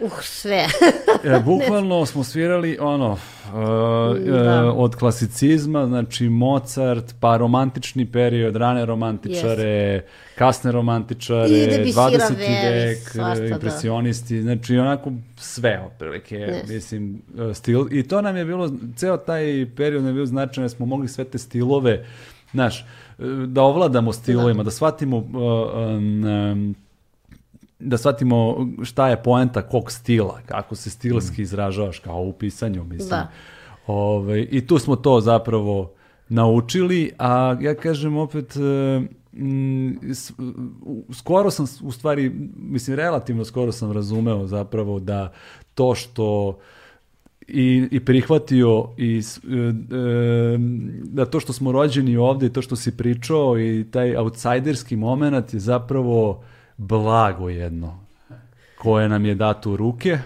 Uh, 0.00 0.20
sve. 0.22 0.66
E, 1.24 1.40
bukvalno 1.44 2.06
smo 2.06 2.24
svirali 2.24 2.78
ono 2.80 3.12
uh, 3.12 3.18
Da. 4.26 4.70
uh, 4.70 4.78
od 4.78 4.96
klasicizma, 4.96 5.86
znači 5.86 6.28
Mozart, 6.28 7.14
pa 7.20 7.36
romantični 7.36 8.06
period, 8.06 8.56
rane 8.56 8.86
romantičare, 8.86 10.02
kasne 10.34 10.72
romantičare, 10.72 11.48
I 11.48 11.66
Debussy, 11.66 11.94
20. 11.94 12.18
Ravel, 12.18 12.86
vek, 12.86 12.98
svašta, 12.98 13.42
da. 13.42 13.48
impresionisti, 13.48 14.42
znači 14.42 14.78
onako 14.78 15.12
sve 15.36 15.82
otprilike, 15.86 16.38
Ne. 16.38 16.62
mislim, 16.68 17.22
uh, 17.34 17.56
stil. 17.56 17.86
I 17.90 18.02
to 18.08 18.22
nam 18.22 18.36
je 18.36 18.44
bilo, 18.44 18.70
ceo 18.96 19.16
taj 19.16 19.66
period 19.76 20.02
nam 20.02 20.10
je 20.10 20.14
bio 20.14 20.26
značajan, 20.26 20.64
jer 20.64 20.70
smo 20.70 20.86
mogli 20.86 21.08
sve 21.08 21.24
te 21.24 21.38
stilove, 21.38 22.06
znaš, 22.52 22.86
da 23.46 23.62
ovladamo 23.62 24.12
stilovima, 24.12 24.62
da, 24.62 24.70
shvatimo 24.70 25.16
uh, 25.16 25.24
um, 25.34 26.24
um, 26.24 26.74
da 27.78 27.98
shvatimo 27.98 28.66
šta 28.82 29.08
je 29.08 29.22
poenta 29.22 29.62
kog 29.62 29.92
stila, 29.92 30.40
kako 30.46 30.74
se 30.74 30.90
stilski 30.90 31.42
izražavaš 31.42 31.98
kao 31.98 32.20
u 32.20 32.32
pisanju, 32.32 32.84
mislim. 32.84 33.10
Da. 33.10 33.30
Ovaj, 33.86 34.48
I 34.50 34.66
tu 34.66 34.78
smo 34.78 34.96
to 34.96 35.20
zapravo 35.20 35.92
naučili, 36.28 37.12
a 37.18 37.56
ja 37.60 37.74
kažem 37.74 38.16
opet, 38.16 38.56
e, 38.56 39.00
mm, 39.38 39.96
skoro 41.12 41.50
sam, 41.50 41.66
u 41.82 41.92
stvari, 41.92 42.32
mislim, 42.56 42.96
relativno 42.96 43.44
skoro 43.44 43.72
sam 43.72 43.92
razumeo 43.92 44.46
zapravo 44.46 45.00
da 45.00 45.32
to 45.74 45.94
što 45.94 46.58
i, 47.48 47.88
i 47.90 48.04
prihvatio 48.04 48.88
i 48.96 49.18
e, 49.18 49.56
e, 49.56 50.58
da 51.04 51.24
to 51.24 51.40
što 51.40 51.52
smo 51.52 51.72
rođeni 51.72 52.16
ovde 52.16 52.46
i 52.46 52.52
to 52.52 52.62
što 52.62 52.76
si 52.76 52.96
pričao 52.96 53.60
i 53.60 53.86
taj 53.90 54.16
outsiderski 54.16 54.96
moment 54.96 55.54
je 55.54 55.60
zapravo 55.60 56.42
blago 56.76 57.48
jedno 57.48 57.98
koje 58.78 59.08
nam 59.08 59.24
je 59.26 59.34
dato 59.34 59.70
u 59.70 59.76
ruke 59.76 60.18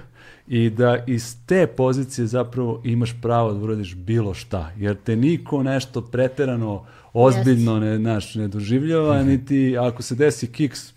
i 0.47 0.71
da 0.71 1.05
iz 1.07 1.37
te 1.47 1.67
pozicije 1.67 2.27
zapravo 2.27 2.81
imaš 2.85 3.15
pravo 3.23 3.53
da 3.53 3.65
uradiš 3.65 3.95
bilo 3.95 4.35
šta, 4.35 4.71
jer 4.77 4.97
te 5.05 5.17
niko 5.17 5.63
nešto 5.63 6.03
preterano 6.03 6.87
ozbiljno 7.13 7.81
ne, 7.81 7.99
naš, 7.99 8.35
ne 8.35 8.49
doživljava, 8.49 9.23
niti 9.23 9.77
ako 9.79 10.03
se 10.03 10.15
desi 10.15 10.53
kiks, 10.53 10.93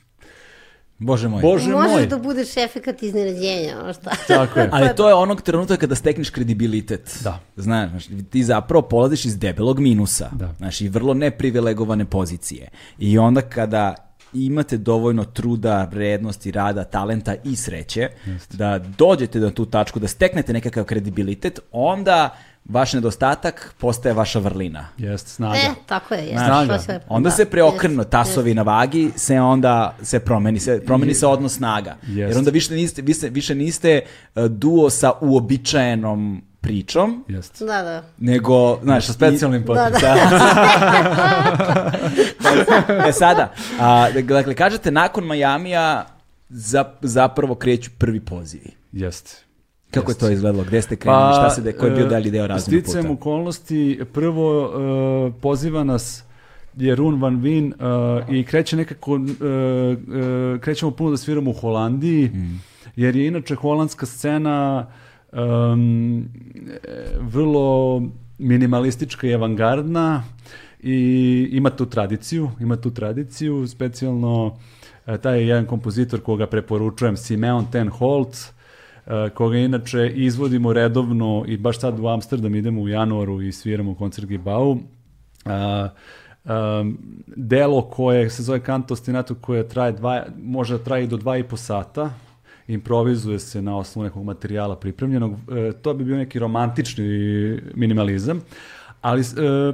Bože 0.97 1.27
moj. 1.27 1.41
bože 1.41 1.71
Možeš 1.71 1.91
moj, 1.91 2.07
da 2.07 2.17
budeš 2.17 2.57
efekat 2.57 3.03
iznenađenja, 3.03 3.79
ono 3.83 3.93
šta. 3.93 4.11
tako 4.27 4.59
je. 4.59 4.69
Ali 4.73 4.89
to 4.95 5.07
je 5.09 5.15
onog 5.15 5.41
trenutka 5.41 5.77
kada 5.77 5.95
stekneš 5.95 6.29
kredibilitet. 6.29 7.19
Da. 7.23 7.39
Znaš, 7.55 7.89
znaš, 7.89 8.05
ti 8.29 8.43
zapravo 8.43 8.81
polaziš 8.81 9.25
iz 9.25 9.39
debelog 9.39 9.79
minusa. 9.79 10.29
Da. 10.31 10.53
Znaš, 10.57 10.81
i 10.81 10.89
vrlo 10.89 11.13
neprivilegovane 11.13 12.05
pozicije. 12.05 12.69
I 12.99 13.17
onda 13.17 13.41
kada 13.41 14.12
imate 14.33 14.77
dovoljno 14.77 15.25
truda, 15.25 15.87
vrednosti, 15.91 16.51
rada, 16.51 16.83
talenta 16.83 17.35
i 17.43 17.55
sreće 17.55 18.09
da 18.51 18.79
dođete 18.97 19.39
do 19.39 19.49
tu 19.49 19.65
tačku, 19.65 19.99
da 19.99 20.07
steknete 20.07 20.53
nekakav 20.53 20.83
kredibilitet, 20.83 21.59
onda 21.71 22.35
vaš 22.65 22.93
nedostatak 22.93 23.75
postaje 23.77 24.13
vaša 24.13 24.39
vrlina. 24.39 24.87
Jest, 24.97 25.27
snaga. 25.27 25.57
E, 25.57 25.71
tako 25.85 26.13
je, 26.13 26.21
jeste. 26.21 26.45
Snaga. 26.45 26.79
Onda 27.09 27.29
da, 27.29 27.35
se 27.35 27.45
preokrenu 27.45 27.99
jeste, 27.99 28.11
tasovi 28.11 28.49
jeste. 28.49 28.55
na 28.55 28.61
vagi, 28.61 29.11
se 29.15 29.39
onda 29.39 29.95
se 30.01 30.19
promeni 30.19 30.59
se 30.59 30.81
promeni 30.85 31.13
se 31.13 31.27
odnos 31.27 31.55
snaga. 31.55 31.95
Jest. 32.07 32.17
Jer 32.17 32.37
onda 32.37 32.51
više 32.51 32.73
niste 32.73 33.01
više, 33.01 33.29
više 33.29 33.55
niste 33.55 34.01
uh, 34.35 34.45
duo 34.45 34.89
sa 34.89 35.11
uobičajenom 35.21 36.41
pričom, 36.63 37.23
Jest. 37.27 37.59
Da, 37.61 37.81
da. 37.81 38.03
nego, 38.19 38.79
znaš, 38.83 39.05
Sa 39.05 39.13
specijalnim 39.13 39.61
i- 39.61 39.65
potrebama. 39.65 39.99
Da. 39.99 40.15
e 43.07 43.13
sada, 43.13 43.51
a, 43.79 44.07
dakle, 44.23 44.53
kažete, 44.55 44.91
nakon 44.91 45.23
Majamija 45.25 46.05
za, 46.49 46.85
zapravo 47.01 47.55
kreću 47.55 47.91
prvi 47.97 48.19
pozivi. 48.19 48.71
Jest. 48.91 49.43
Kako 49.91 50.05
je 50.05 50.11
Jest. 50.11 50.19
to 50.19 50.29
izgledalo? 50.29 50.63
Gde 50.63 50.81
ste 50.81 50.95
krenuli? 50.95 51.33
šta 51.33 51.49
se 51.49 51.61
de, 51.61 51.73
ko 51.73 51.85
je 51.85 51.91
bio 51.91 52.05
e, 52.05 52.09
dalji 52.09 52.31
deo 52.31 52.59
Sticajem 52.59 52.83
puta? 53.01 53.13
okolnosti, 53.13 53.99
prvo 54.13 54.71
e, 55.27 55.41
poziva 55.41 55.83
nas 55.83 56.23
je 56.75 56.95
Run 56.95 57.21
Van 57.21 57.35
Vin 57.37 57.73
e, 57.73 57.75
i 58.31 58.43
kreće 58.43 58.75
nekako, 58.77 59.15
e, 59.15 59.19
e, 59.19 60.59
krećemo 60.59 60.91
puno 60.91 61.11
da 61.11 61.17
sviramo 61.17 61.49
u 61.49 61.55
Holandiji, 61.55 62.25
Mm. 62.25 62.61
jer 62.95 63.15
je 63.15 63.27
inače 63.27 63.55
holandska 63.55 64.05
scena 64.05 64.85
em, 64.87 65.02
e, 65.33 65.39
vrlo 67.21 68.01
minimalistička 68.37 69.27
i 69.27 69.33
avangardna 69.33 70.23
i 70.79 71.49
ima 71.51 71.69
tu 71.69 71.85
tradiciju, 71.85 72.49
ima 72.59 72.75
tu 72.75 72.91
tradiciju, 72.91 73.67
specijalno 73.67 74.57
e, 75.07 75.17
taj 75.17 75.39
je 75.39 75.47
jedan 75.47 75.65
kompozitor 75.65 76.21
koga 76.21 76.47
preporučujem, 76.47 77.17
Simeon 77.17 77.65
ten 77.71 77.89
Holtz, 77.89 78.45
e, 79.07 79.29
koga 79.29 79.57
inače 79.57 80.11
izvodimo 80.15 80.73
redovno 80.73 81.43
i 81.47 81.57
baš 81.57 81.79
sad 81.79 81.99
u 81.99 82.07
Amsterdam 82.07 82.55
idemo 82.55 82.81
u 82.81 82.87
januaru 82.87 83.41
i 83.41 83.51
sviramo 83.51 83.95
koncert 83.95 84.27
Gibau. 84.27 84.77
Um, 86.45 86.97
delo 87.27 87.81
koje 87.81 88.29
se 88.29 88.43
zove 88.43 88.59
Kanto 88.59 88.93
ostinato 88.93 89.35
koje 89.35 89.67
traje 89.67 89.91
dva, 89.91 90.25
može 90.37 90.83
traje 90.83 91.07
do 91.07 91.17
dva 91.17 91.37
i 91.37 91.43
po 91.43 91.57
sata 91.57 92.09
improvizuje 92.67 93.39
se 93.39 93.61
na 93.61 93.77
osnovu 93.77 94.03
nekog 94.03 94.23
materijala 94.23 94.75
pripremljenog. 94.75 95.33
E, 95.33 95.71
to 95.81 95.93
bi 95.93 96.03
bio 96.03 96.17
neki 96.17 96.39
romantični 96.39 97.03
minimalizam. 97.73 98.41
Ali 99.03 99.21
e, 99.21 99.25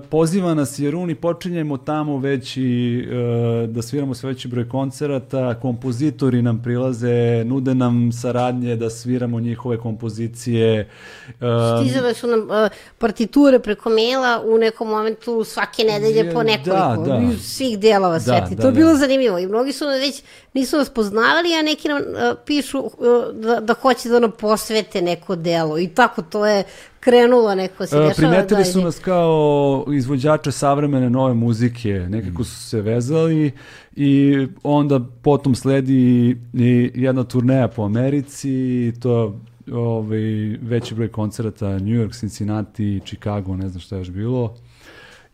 poziva 0.09 0.53
nas 0.53 0.79
jer 0.79 0.93
Runi, 0.93 1.15
počinjemo 1.15 1.77
tamo 1.77 2.17
već 2.17 2.57
i 2.57 2.99
e, 2.99 3.67
da 3.67 3.81
sviramo 3.81 4.13
sve 4.13 4.29
veći 4.29 4.47
broj 4.47 4.69
koncerata, 4.69 5.59
kompozitori 5.61 6.41
nam 6.41 6.61
prilaze, 6.63 7.43
nude 7.45 7.75
nam 7.75 8.11
saradnje 8.11 8.75
da 8.75 8.89
sviramo 8.89 9.39
njihove 9.39 9.77
kompozicije. 9.77 10.79
E, 10.79 11.35
Stizale 11.81 12.13
su 12.13 12.27
nam 12.27 12.51
e, 12.51 12.69
partiture 12.97 13.59
preko 13.59 13.89
maila 13.89 14.41
u 14.45 14.57
nekom 14.57 14.87
momentu 14.87 15.43
svake 15.43 15.83
nedelje 15.83 16.17
je, 16.17 16.33
po 16.33 16.43
nekoliko, 16.43 17.03
da, 17.05 17.19
da. 17.19 17.37
svih 17.41 17.79
delova 17.79 18.13
da, 18.13 18.19
sveti. 18.19 18.55
Da, 18.55 18.61
to 18.61 18.67
je 18.67 18.73
bilo 18.73 18.91
da. 18.91 18.97
zanimljivo 18.97 19.39
i 19.39 19.47
mnogi 19.47 19.73
su 19.73 19.85
već, 19.87 20.23
nisu 20.53 20.77
nas 20.77 20.89
poznavali, 20.89 21.55
a 21.59 21.61
neki 21.61 21.87
nam 21.87 21.97
uh, 21.97 22.37
pišu 22.45 22.79
uh, 22.79 22.91
da, 23.33 23.59
da 23.59 23.73
hoće 23.73 24.09
da 24.09 24.19
nam 24.19 24.31
posvete 24.31 25.01
neko 25.01 25.35
delo 25.35 25.79
i 25.79 25.87
tako 25.87 26.21
to 26.21 26.45
je 26.45 26.63
krenulo 26.99 27.55
neko 27.55 27.85
se 27.85 27.95
dešava. 27.95 28.13
Primetili 28.15 28.65
su 28.65 28.81
nas 28.81 28.99
kao 28.99 29.85
izvođače 29.93 30.51
savremene 30.51 31.09
nove 31.09 31.33
muzike, 31.33 31.89
nekako 32.09 32.43
su 32.43 32.55
se 32.55 32.81
vezali 32.81 33.51
i 33.95 34.37
onda 34.63 34.99
potom 35.21 35.55
sledi 35.55 36.37
i 36.53 36.91
jedna 36.95 37.23
turneja 37.23 37.67
po 37.67 37.83
Americi, 37.83 38.93
to 39.01 39.39
ovaj, 39.71 40.57
veći 40.61 40.95
broj 40.95 41.07
koncerata, 41.07 41.69
New 41.69 41.95
York, 41.95 42.19
Cincinnati, 42.19 43.01
Chicago, 43.05 43.55
ne 43.55 43.69
znam 43.69 43.81
šta 43.81 43.95
je 43.95 43.99
još 43.99 44.09
bilo. 44.09 44.55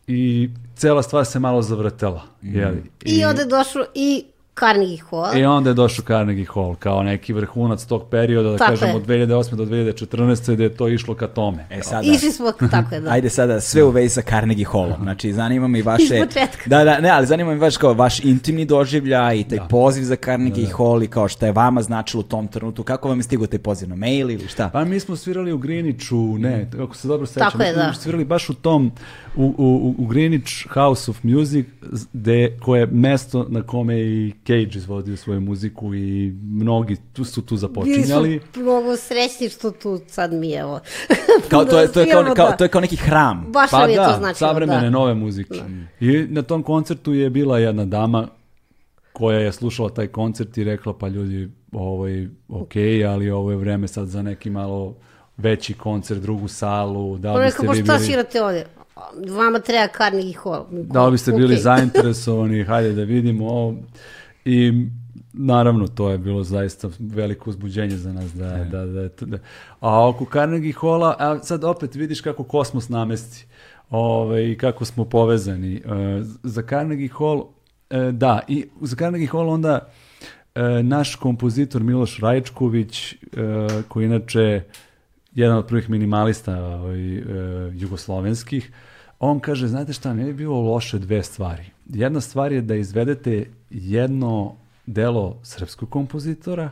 I 0.07 0.49
cela 0.75 1.03
stvar 1.03 1.25
se 1.25 1.39
malo 1.39 1.61
zavrtela. 1.61 2.23
Mm. 2.41 2.55
Jeli? 2.55 2.83
I, 3.05 3.15
I 3.15 3.25
onda 3.25 3.41
je 3.41 3.47
došlo 3.47 3.85
i 3.95 4.25
Carnegie 4.59 4.99
Hall. 5.09 5.37
I 5.37 5.45
onda 5.45 5.69
je 5.69 5.73
došao 5.73 6.05
Carnegie 6.05 6.45
Hall 6.53 6.75
kao 6.75 7.03
neki 7.03 7.33
vrhunac 7.33 7.85
tog 7.85 8.03
perioda, 8.09 8.49
da 8.49 8.57
tako 8.57 8.71
kažemo 8.71 8.91
je. 8.91 8.95
od 8.95 9.07
2008. 9.07 9.55
do 9.55 9.65
2014. 9.65 10.53
gde 10.53 10.63
je 10.63 10.75
to 10.75 10.87
išlo 10.87 11.15
ka 11.15 11.27
tome. 11.27 11.67
E, 11.69 11.81
sada, 11.81 12.07
Išli 12.07 12.31
smo, 12.31 12.51
tako 12.51 12.95
je, 12.95 13.01
da. 13.01 13.11
Ajde 13.13 13.29
sada 13.29 13.61
sve 13.61 13.83
u 13.83 13.89
vezi 13.89 14.09
sa 14.09 14.21
Carnegie 14.21 14.65
Hallom. 14.65 15.01
Znači, 15.01 15.33
zanima 15.33 15.67
me 15.67 15.79
i 15.79 15.81
vaše... 15.81 16.25
Da, 16.65 16.83
da, 16.83 16.99
ne, 16.99 17.09
ali 17.09 17.27
zanima 17.27 17.51
me 17.51 17.57
vaš 17.57 17.77
kao 17.77 17.93
vaš 17.93 18.19
intimni 18.19 18.65
doživljaj 18.65 19.39
i 19.39 19.43
taj 19.43 19.57
da. 19.57 19.63
poziv 19.63 20.03
za 20.03 20.15
Carnegie 20.15 20.63
da, 20.63 20.69
da. 20.69 20.77
Hall 20.77 21.03
i 21.03 21.07
kao 21.07 21.27
šta 21.27 21.45
je 21.45 21.51
vama 21.51 21.81
značilo 21.81 22.19
u 22.19 22.23
tom 22.23 22.47
trenutku. 22.47 22.83
Kako 22.83 23.09
vam 23.09 23.19
je 23.19 23.23
stigao 23.23 23.47
taj 23.47 23.59
poziv 23.59 23.89
na 23.89 23.95
mail 23.95 24.31
ili 24.31 24.47
šta? 24.47 24.69
Pa 24.73 24.85
mi 24.85 24.99
smo 24.99 25.15
svirali 25.15 25.53
u 25.53 25.57
Greenwichu, 25.57 26.39
ne, 26.39 26.69
kako 26.77 26.95
se 26.95 27.07
dobro 27.07 27.27
sećam. 27.27 27.51
Tako 27.51 27.63
je, 27.63 27.73
da. 27.73 27.93
Svirali 27.93 28.25
baš 28.25 28.49
u 28.49 28.53
tom, 28.53 28.91
u, 29.35 29.55
u, 29.57 29.95
u 29.97 30.07
Greenwich 30.07 30.67
House 30.73 31.11
of 31.11 31.23
Music, 31.23 31.67
gde, 32.13 32.57
koje 32.61 32.79
je 32.79 32.87
mesto 32.87 33.45
na 33.49 33.61
kome 33.61 33.99
i 33.99 34.33
Cage 34.47 34.77
izvodio 34.77 35.17
svoju 35.17 35.41
muziku 35.41 35.95
i 35.95 36.33
mnogi 36.43 36.97
tu 37.13 37.25
su 37.25 37.41
tu 37.41 37.57
započinjali. 37.57 38.29
Bili 38.29 38.41
su 38.53 38.59
mnogo 38.59 38.97
srećni 38.97 39.49
što 39.49 39.71
tu 39.71 39.99
sad 40.07 40.33
mi 40.33 40.49
je 40.49 40.65
ovo. 40.65 40.79
kao, 41.49 41.65
to, 41.65 41.79
je, 41.79 41.91
to, 41.91 41.99
je 41.99 42.11
kao, 42.11 42.33
kao, 42.35 42.51
to 42.51 42.63
je 42.63 42.67
kao 42.67 42.81
neki 42.81 42.95
hram. 42.95 43.45
Baš 43.49 43.71
pa 43.71 43.81
je 43.81 43.95
da, 43.95 44.11
to 44.11 44.17
značilo. 44.19 44.47
savremene 44.47 44.81
da. 44.81 44.89
nove 44.89 45.13
muzike. 45.13 45.53
Da. 45.53 46.05
I 46.05 46.27
na 46.29 46.41
tom 46.41 46.63
koncertu 46.63 47.13
je 47.13 47.29
bila 47.29 47.59
jedna 47.59 47.85
dama 47.85 48.27
koja 49.13 49.39
je 49.39 49.51
slušala 49.51 49.89
taj 49.89 50.07
koncert 50.07 50.57
i 50.57 50.63
rekla 50.63 50.97
pa 50.97 51.07
ljudi 51.07 51.49
ovo 51.71 52.07
je 52.07 52.29
ok, 52.49 52.73
ali 53.09 53.31
ovo 53.31 53.51
je 53.51 53.57
vreme 53.57 53.87
sad 53.87 54.07
za 54.07 54.21
neki 54.21 54.49
malo 54.49 54.95
veći 55.37 55.73
koncert, 55.73 56.21
drugu 56.21 56.47
salu, 56.47 57.17
da 57.17 57.33
li 57.33 57.45
biste 57.45 57.61
vi 57.61 57.67
bili... 57.67 57.83
šta 57.83 57.99
svirate 57.99 58.43
ovde? 58.43 58.65
Vama 59.29 59.59
treba 59.59 59.87
Carnegie 59.97 60.37
Hall. 60.43 60.65
Da 60.71 61.05
li 61.05 61.11
biste 61.11 61.31
bili 61.31 61.55
okay. 61.55 61.61
zainteresovani, 61.61 62.63
hajde 62.63 62.93
da 62.93 63.03
vidimo 63.03 63.47
ovo. 63.47 63.75
I 64.45 64.87
naravno 65.33 65.87
to 65.87 66.09
je 66.09 66.17
bilo 66.17 66.43
zaista 66.43 66.89
veliko 66.99 67.49
uzbuđenje 67.49 67.97
za 67.97 68.13
nas 68.13 68.33
da, 68.33 68.63
da, 68.71 68.85
da, 68.85 69.09
da, 69.25 69.37
a 69.79 70.07
oko 70.07 70.25
Carnegie 70.33 70.73
Halla 70.73 71.15
a 71.19 71.43
sad 71.43 71.63
opet 71.63 71.95
vidiš 71.95 72.21
kako 72.21 72.43
kosmos 72.43 72.89
namesti 72.89 73.45
ove, 73.89 74.51
i 74.51 74.57
kako 74.57 74.85
smo 74.85 75.05
povezani. 75.05 75.81
Uh, 75.85 75.91
za 76.43 76.63
Carnegie 76.69 77.09
Hall 77.17 77.37
uh, 77.37 77.47
da 78.11 78.39
i 78.47 78.65
za 78.81 78.95
Carnegie 78.95 79.27
Hall 79.27 79.49
onda 79.49 79.79
uh, 80.55 80.61
naš 80.83 81.15
kompozitor 81.15 81.83
Miloš 81.83 82.19
Rajčković 82.19 83.15
koji 83.87 84.05
inače 84.05 84.61
jedan 85.33 85.57
od 85.57 85.67
prvih 85.67 85.89
minimalista 85.89 86.63
ovaj, 86.63 87.23
jugoslovenskih 87.73 88.71
on 89.19 89.39
kaže, 89.39 89.67
znate 89.67 89.93
šta, 89.93 90.13
ne 90.13 90.23
bi 90.23 90.33
bilo 90.33 90.61
loše 90.61 90.99
dve 90.99 91.23
stvari. 91.23 91.63
Jedna 91.85 92.21
stvar 92.21 92.51
je 92.51 92.61
da 92.61 92.75
izvedete 92.75 93.45
jedno 93.69 94.55
delo 94.85 95.39
srpskog 95.43 95.89
kompozitora, 95.89 96.69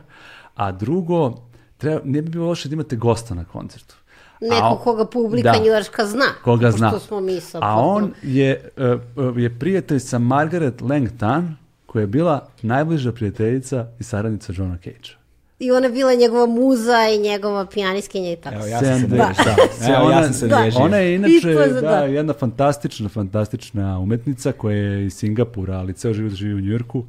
a 0.54 0.72
drugo, 0.72 1.34
treba, 1.76 2.00
ne 2.04 2.22
bi 2.22 2.30
bilo 2.30 2.46
loše 2.46 2.68
da 2.68 2.72
imate 2.72 2.96
gosta 2.96 3.34
na 3.34 3.44
koncertu. 3.44 3.94
Neko 4.40 4.80
koga 4.84 5.04
publika 5.06 5.52
da, 5.52 5.64
njujorska 5.64 6.06
zna. 6.06 6.26
Koga 6.44 6.70
zna. 6.70 6.98
Smo 7.00 7.20
mi 7.20 7.40
sad 7.40 7.62
a 7.64 7.76
on 7.76 8.12
je, 8.22 8.70
uh, 9.16 9.38
je 9.38 9.58
prijatelj 9.58 9.98
sa 9.98 10.18
Margaret 10.18 10.80
Langton, 10.80 11.56
koja 11.86 12.00
je 12.00 12.06
bila 12.06 12.48
najbliža 12.62 13.12
prijateljica 13.12 13.86
i 13.98 14.02
saradnica 14.02 14.52
Johna 14.56 14.76
Cage-a. 14.76 15.23
I 15.64 15.70
ona 15.70 15.88
bila 15.88 16.14
njegova 16.14 16.46
muza 16.46 17.08
i 17.16 17.18
njegova 17.18 17.66
pijaniskinja 17.66 18.32
i 18.32 18.36
tako. 18.36 18.56
Evo, 18.56 18.66
ja 18.66 18.80
sam 18.80 19.00
se 19.00 19.06
da. 19.06 19.16
da. 19.16 19.96
Evo, 19.96 20.10
ja 20.10 20.22
sam 20.22 20.32
se 20.32 20.48
da. 20.48 20.70
Ona 20.76 20.96
je 20.96 21.14
inače 21.14 21.54
da, 21.54 21.80
da, 21.80 21.96
jedna 21.96 22.32
fantastična, 22.32 23.08
fantastična 23.08 23.98
umetnica 23.98 24.52
koja 24.52 24.76
je 24.76 25.06
iz 25.06 25.14
Singapura, 25.14 25.74
ali 25.78 25.92
ceo 25.92 26.12
život 26.12 26.32
živi 26.32 26.54
u 26.54 26.60
Njujorku. 26.60 27.04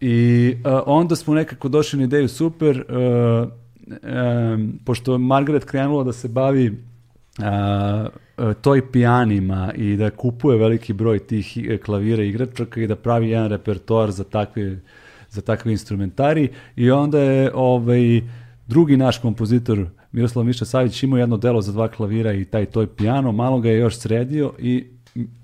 I 0.00 0.54
uh, 0.64 0.80
onda 0.86 1.16
smo 1.16 1.34
nekako 1.34 1.68
došli 1.68 1.98
na 1.98 2.04
ideju 2.04 2.28
super, 2.28 2.84
uh, 2.88 3.48
um, 4.54 4.78
pošto 4.84 5.18
Margaret 5.18 5.64
krenula 5.64 6.04
da 6.04 6.12
se 6.12 6.28
bavi 6.28 6.82
uh, 7.38 8.54
toj 8.60 8.90
pijanima 8.92 9.72
i 9.76 9.96
da 9.96 10.10
kupuje 10.10 10.58
veliki 10.58 10.92
broj 10.92 11.18
tih 11.18 11.58
klavira 11.84 12.22
i 12.22 12.28
igračaka 12.28 12.80
i 12.80 12.86
da 12.86 12.96
pravi 12.96 13.30
jedan 13.30 13.48
repertoar 13.48 14.10
za 14.10 14.24
takve 14.24 14.80
za 15.32 15.40
takve 15.40 15.72
instrumentari 15.72 16.48
i 16.76 16.90
onda 16.90 17.20
je 17.20 17.50
ovaj, 17.54 18.20
drugi 18.66 18.96
naš 18.96 19.18
kompozitor 19.18 19.86
Miroslav 20.12 20.44
Miša 20.44 20.64
Savić 20.64 21.02
imao 21.02 21.18
jedno 21.18 21.36
delo 21.36 21.62
za 21.62 21.72
dva 21.72 21.88
klavira 21.88 22.32
i 22.32 22.44
taj 22.44 22.66
toj 22.66 22.86
piano, 22.86 23.32
malo 23.32 23.60
ga 23.60 23.68
je 23.68 23.78
još 23.78 23.98
sredio 23.98 24.52
i 24.58 24.86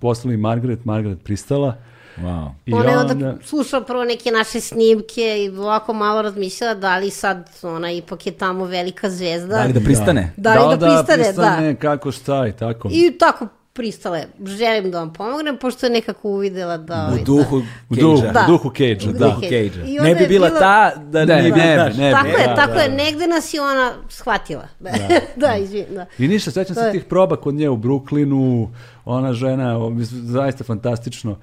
poslali 0.00 0.36
Margaret, 0.36 0.84
Margaret 0.84 1.18
pristala. 1.24 1.76
Wow. 2.16 2.50
I 2.66 2.74
ona 2.74 2.90
je 2.90 2.98
onda, 2.98 3.12
onda 3.12 3.34
slušala 3.42 3.84
prvo 3.84 4.04
neke 4.04 4.30
naše 4.30 4.60
snimke 4.60 5.44
i 5.44 5.48
ovako 5.48 5.92
malo 5.92 6.22
razmišljala 6.22 6.74
da 6.74 6.98
li 6.98 7.10
sad 7.10 7.50
ona 7.62 7.92
ipak 7.92 8.26
je 8.26 8.32
tamo 8.32 8.64
velika 8.64 9.10
zvezda. 9.10 9.56
Da 9.56 9.64
li 9.64 9.72
da 9.72 9.80
pristane? 9.80 10.32
Da, 10.36 10.54
da 10.54 10.66
li 10.66 10.76
da, 10.76 10.86
da 10.86 10.96
pristane, 10.96 11.22
da. 11.22 11.42
pristane, 11.42 11.72
da. 11.72 11.78
kako 11.78 12.12
šta 12.12 12.46
i 12.46 12.52
tako. 12.52 12.88
I 12.92 13.18
tako 13.18 13.46
pristale, 13.78 14.24
želim 14.46 14.90
da 14.90 14.98
vam 14.98 15.12
pomognem, 15.12 15.56
pošto 15.56 15.86
je 15.86 15.90
nekako 15.90 16.28
uvidela 16.28 16.76
da... 16.76 17.12
U 17.20 17.24
duhu 17.24 17.62
da. 17.88 17.96
Cage-a. 17.96 18.32
Da. 18.32 18.44
U 18.48 18.50
duhu 18.50 18.70
Cage-a, 18.70 19.12
da. 19.12 19.36
Cage 19.40 19.70
ne 20.02 20.14
bi 20.14 20.26
bila, 20.26 20.50
ta 20.50 20.92
da 20.96 21.24
ne, 21.24 21.42
ne, 21.42 21.42
bi, 21.42 21.58
ne, 21.58 21.92
ne, 21.98 22.10
Tako 22.12 22.26
je, 22.26 22.46
da, 22.46 22.54
tako 22.54 22.74
da, 22.74 22.80
je, 22.80 22.88
negde 22.88 23.26
nas 23.26 23.54
je 23.54 23.60
ona 23.60 23.92
shvatila. 24.08 24.68
Da, 24.80 24.90
da 25.36 25.56
izvim, 25.56 25.84
da. 25.90 26.06
I 26.18 26.28
ništa, 26.28 26.50
sećam 26.50 26.74
se 26.74 26.90
tih 26.92 27.04
proba 27.04 27.36
kod 27.36 27.54
nje 27.54 27.68
u 27.68 27.76
Bruklinu, 27.76 28.70
ona 29.04 29.32
žena, 29.32 29.78
zaista 30.10 30.64
fantastično, 30.64 31.36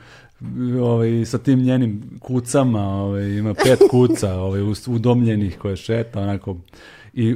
ovaj, 0.81 1.25
sa 1.25 1.37
tim 1.37 1.59
njenim 1.59 2.19
kucama, 2.19 2.81
ovaj, 2.81 3.29
ima 3.29 3.53
pet 3.53 3.79
kuca 3.91 4.33
ovaj, 4.33 4.61
udomljenih 4.87 5.57
koje 5.59 5.75
šeta, 5.75 6.21
onako, 6.21 6.57
i 7.13 7.35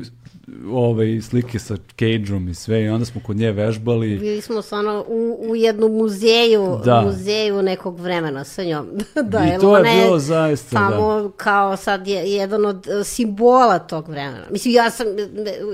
ove 0.72 1.22
slike 1.22 1.60
sa 1.60 1.76
Cage-om 2.00 2.50
i 2.50 2.54
sve 2.54 2.84
i 2.84 2.90
onda 2.90 3.06
smo 3.06 3.22
kod 3.26 3.36
nje 3.36 3.52
vežbali. 3.52 4.18
Bili 4.18 4.42
smo 4.42 4.62
stvarno 4.62 5.06
u, 5.08 5.38
u 5.50 5.56
jednom 5.56 5.92
muzeju, 5.92 6.80
da. 6.86 7.02
muzeju 7.02 7.62
nekog 7.62 8.00
vremena 8.00 8.44
sa 8.44 8.64
njom. 8.64 8.88
da, 9.32 9.46
I 9.46 9.62
to 9.62 9.78
je 9.78 9.84
bilo 9.84 10.20
zaista, 10.20 10.70
samo 10.70 11.22
da. 11.22 11.30
kao 11.38 11.78
sad 11.78 12.08
je 12.08 12.32
jedan 12.32 12.66
od 12.66 12.88
e, 12.88 13.04
simbola 13.04 13.80
tog 13.80 14.10
vremena. 14.10 14.46
Mislim, 14.52 14.74
ja 14.74 14.90
sam, 14.90 15.08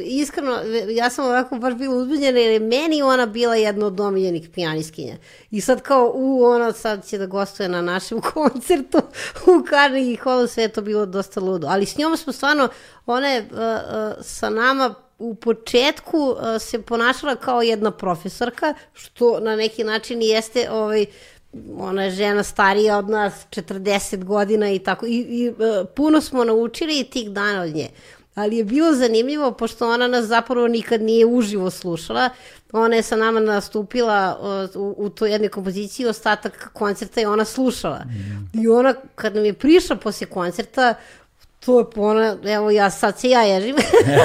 iskreno, 0.04 0.58
ja 0.90 1.10
sam 1.10 1.26
ovako 1.26 1.56
baš 1.56 1.74
bila 1.74 1.96
uzbuđena 1.96 2.40
jer 2.40 2.52
je 2.52 2.60
meni 2.60 3.02
ona 3.02 3.26
bila 3.26 3.56
jedna 3.56 3.86
od 3.86 4.00
omiljenih 4.00 4.50
pijaniskinja. 4.50 5.16
I 5.52 5.62
sad 5.62 5.82
kao, 5.82 6.12
u, 6.16 6.44
ona 6.44 6.72
sad 6.72 7.08
će 7.08 7.18
da 7.18 7.26
gostuje 7.26 7.70
na 7.70 7.82
našem 7.82 8.22
koncertu 8.34 8.98
u 9.48 9.68
Carnegie 9.70 10.18
Hallu, 10.18 10.48
sve 10.48 10.64
je 10.64 10.70
to 10.70 10.82
bilo 10.82 11.06
dosta 11.06 11.40
ludo. 11.40 11.68
Ali 11.68 11.86
s 11.86 11.98
njom 11.98 12.18
smo 12.18 12.34
stvarno, 12.34 12.68
ona 13.06 13.28
je 13.28 13.42
uh, 13.42 13.58
uh, 13.58 14.14
sa 14.22 14.50
nama 14.50 14.65
u 15.20 15.36
početku 15.36 16.18
uh, 16.18 16.62
se 16.62 16.82
ponašala 16.82 17.36
kao 17.36 17.62
jedna 17.62 17.92
profesorka, 17.92 18.74
što 18.94 19.40
na 19.40 19.56
neki 19.56 19.84
način 19.84 20.22
jeste 20.22 20.72
ovaj, 20.72 21.06
ona 21.78 22.04
je 22.04 22.12
žena 22.12 22.44
starija 22.44 22.98
od 22.98 23.10
nas, 23.10 23.34
40 23.50 24.24
godina 24.24 24.72
i 24.72 24.80
tako. 24.80 25.06
I, 25.06 25.18
i 25.20 25.50
uh, 25.50 25.56
puno 25.96 26.22
smo 26.22 26.44
naučili 26.44 27.04
tih 27.04 27.30
dana 27.32 27.62
od 27.62 27.76
nje. 27.76 27.90
Ali 28.36 28.58
je 28.58 28.64
bilo 28.64 28.94
zanimljivo, 28.94 29.52
pošto 29.52 29.90
ona 29.90 30.08
nas 30.08 30.26
zapravo 30.26 30.68
nikad 30.68 31.02
nije 31.02 31.26
uživo 31.26 31.70
slušala, 31.70 32.30
ona 32.72 32.96
je 32.96 33.04
sa 33.04 33.16
nama 33.16 33.40
nastupila 33.40 34.38
uh, 34.76 34.82
u, 34.82 35.06
u 35.06 35.10
toj 35.10 35.32
jednoj 35.32 35.50
kompoziciji, 35.50 36.06
ostatak 36.06 36.70
koncerta 36.74 37.20
je 37.20 37.28
ona 37.28 37.46
slušala. 37.46 38.02
Mm. 38.06 38.60
I 38.64 38.68
ona, 38.68 38.94
kad 39.16 39.36
nam 39.36 39.46
je 39.46 39.54
prišla 39.54 39.96
posle 39.96 40.28
koncerta, 40.28 40.96
to 41.66 41.80
je 41.80 41.86
pona, 41.90 42.38
evo 42.46 42.72
ja 42.72 42.90
sad 42.90 43.20
se 43.20 43.30
ja 43.30 43.42
ježim. 43.42 43.76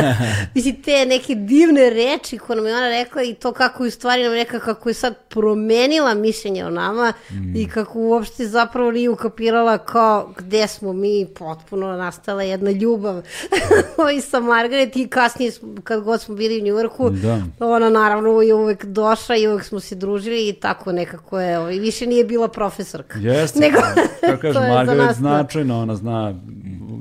Mislim, 0.55 0.83
te 0.83 1.07
neke 1.07 1.35
divne 1.35 1.91
reči 1.91 2.39
koje 2.39 2.57
nam 2.57 2.67
je 2.67 2.77
ona 2.77 2.89
rekla 2.89 3.23
i 3.23 3.35
to 3.35 3.53
kako 3.53 3.85
je 3.85 3.89
u 3.89 3.91
stvari 3.91 4.23
nam 4.23 4.33
rekla 4.33 4.59
kako 4.59 4.89
je 4.89 4.95
sad 4.95 5.15
promenila 5.29 6.15
mišljenje 6.15 6.65
o 6.65 6.71
nama 6.71 7.13
mm. 7.31 7.57
i 7.57 7.69
kako 7.69 7.99
uopšte 7.99 8.47
zapravo 8.47 8.91
nije 8.91 9.11
ukapirala 9.11 9.79
kao 9.79 10.33
gde 10.39 10.67
smo 10.67 10.93
mi 10.93 11.27
potpuno 11.39 11.97
nastala 11.97 12.43
jedna 12.43 12.71
ljubav 12.71 13.23
i 14.17 14.21
sa 14.21 14.41
Margaret 14.41 14.97
i 14.97 15.09
kasnije 15.09 15.53
kad 15.85 16.03
god 16.03 16.21
smo 16.21 16.35
bili 16.35 16.61
u 16.61 16.65
Njurku, 16.65 17.11
da. 17.11 17.43
ona 17.61 17.91
naravno 17.91 18.43
je 18.43 18.55
uvek 18.55 18.85
došla 18.85 19.37
i 19.37 19.49
uvek 19.49 19.65
smo 19.65 19.81
se 19.81 19.95
družili 19.95 20.49
i 20.49 20.53
tako 20.53 20.93
nekako 20.93 21.41
je, 21.41 21.59
ovaj, 21.59 21.79
više 21.79 22.07
nije 22.07 22.25
bila 22.25 22.49
profesorka. 22.49 23.19
Jeste, 23.19 23.61
Nego, 23.61 23.79
kako 24.21 24.41
kaže 24.43 24.61
Margaret 24.61 25.17
značajno, 25.17 25.83
ona 25.83 25.97
zna 25.97 26.35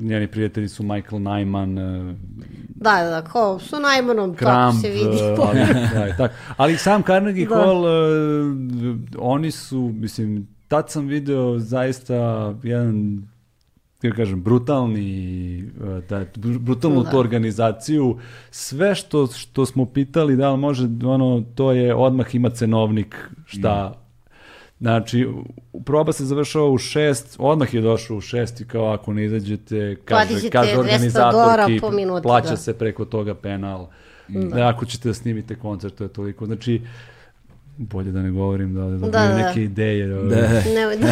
njeni 0.00 0.26
prijatelji 0.26 0.68
su 0.68 0.82
Michael 0.82 1.22
Nyman, 1.22 1.78
e, 1.78 2.14
Da, 2.68 3.04
da, 3.04 3.24
kao 3.32 3.58
su 3.58 3.76
Najmanom, 3.80 4.34
Kramp, 4.34 4.72
tako 4.72 4.82
se 4.82 4.90
vidi. 4.90 5.22
E, 5.22 5.36
ali, 5.42 5.58
da, 5.94 6.16
tako. 6.16 6.34
ali 6.56 6.76
sam 6.76 7.02
Carnegie 7.02 7.46
da. 7.46 7.54
Hall, 7.54 7.84
uh, 7.84 7.86
oni 9.18 9.50
su, 9.50 9.92
mislim, 9.94 10.48
tad 10.68 10.90
sam 10.90 11.06
video 11.06 11.58
zaista 11.58 12.14
jedan 12.62 13.22
kako 14.00 14.16
kažem, 14.16 14.42
brutalni, 14.42 15.64
da, 16.08 16.24
brutalnu 16.58 17.02
da. 17.02 17.10
tu 17.10 17.18
organizaciju. 17.18 18.18
Sve 18.50 18.94
što, 18.94 19.26
što 19.26 19.66
smo 19.66 19.86
pitali, 19.86 20.36
da 20.36 20.52
li 20.52 20.58
može, 20.58 20.88
ono, 21.04 21.44
to 21.54 21.72
je 21.72 21.94
odmah 21.94 22.34
ima 22.34 22.50
cenovnik 22.50 23.30
šta 23.46 23.94
Znači, 24.80 25.28
proba 25.84 26.12
se 26.12 26.24
završava 26.24 26.70
u 26.70 26.78
šest, 26.78 27.36
odmah 27.38 27.74
je 27.74 27.80
došao 27.80 28.16
u 28.16 28.20
šest 28.20 28.60
i 28.60 28.64
kao 28.64 28.92
ako 28.92 29.12
ne 29.12 29.24
izađete, 29.24 29.96
kaže, 30.04 30.50
kaže 30.50 30.78
organizatorki, 30.78 31.80
minuti, 31.96 32.22
plaća 32.22 32.50
da. 32.50 32.56
se 32.56 32.78
preko 32.78 33.04
toga 33.04 33.34
penal. 33.34 33.86
Da. 34.28 34.68
Ako 34.68 34.86
ćete 34.86 35.08
da 35.08 35.14
snimite 35.14 35.54
koncert, 35.54 35.94
to 35.94 36.04
je 36.04 36.08
toliko. 36.08 36.46
Znači, 36.46 36.80
bolje 37.76 38.12
da 38.12 38.22
ne 38.22 38.30
govorim, 38.30 38.74
da, 38.74 38.84
da, 38.84 38.96
da, 38.98 39.08
da. 39.08 39.36
neke 39.36 39.62
ideje. 39.62 40.06
Da, 40.06 40.14
da. 40.14 40.36
Ne, 40.48 40.96
da, 40.96 41.06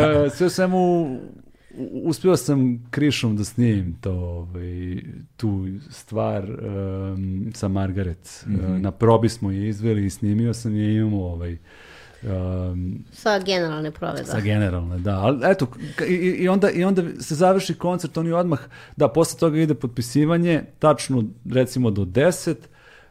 da, 0.06 0.22
da. 0.22 0.30
Sve 0.30 0.50
svemu, 0.50 1.16
uspio 2.04 2.36
sam 2.36 2.86
krišom 2.90 3.36
da 3.36 3.44
snimim 3.44 3.96
to, 4.00 4.12
ovaj, 4.12 5.02
tu 5.36 5.66
stvar 5.90 6.44
um, 6.44 7.52
sa 7.54 7.68
Margaret. 7.68 8.44
Mm 8.46 8.54
-hmm. 8.54 8.80
Na 8.80 8.90
probi 8.90 9.28
smo 9.28 9.50
je 9.50 9.68
izveli 9.68 10.06
i 10.06 10.10
snimio 10.10 10.54
sam 10.54 10.76
je 10.76 10.96
imamo 10.96 11.24
ovaj, 11.24 11.56
Um, 12.22 13.04
sa 13.12 13.38
generalne 13.38 13.90
prove, 13.90 14.16
da. 14.16 14.24
Sa 14.24 14.40
generalne, 14.40 14.98
da. 14.98 15.18
Ali 15.18 15.40
eto, 15.44 15.66
i, 16.08 16.14
i, 16.14 16.48
onda, 16.48 16.70
i 16.70 16.84
onda 16.84 17.02
se 17.20 17.34
završi 17.34 17.74
koncert, 17.74 18.16
oni 18.16 18.32
odmah, 18.32 18.60
da, 18.96 19.08
posle 19.08 19.38
toga 19.38 19.58
ide 19.58 19.74
potpisivanje, 19.74 20.62
tačno 20.78 21.24
recimo 21.50 21.90
do 21.90 22.04
10, 22.04 22.54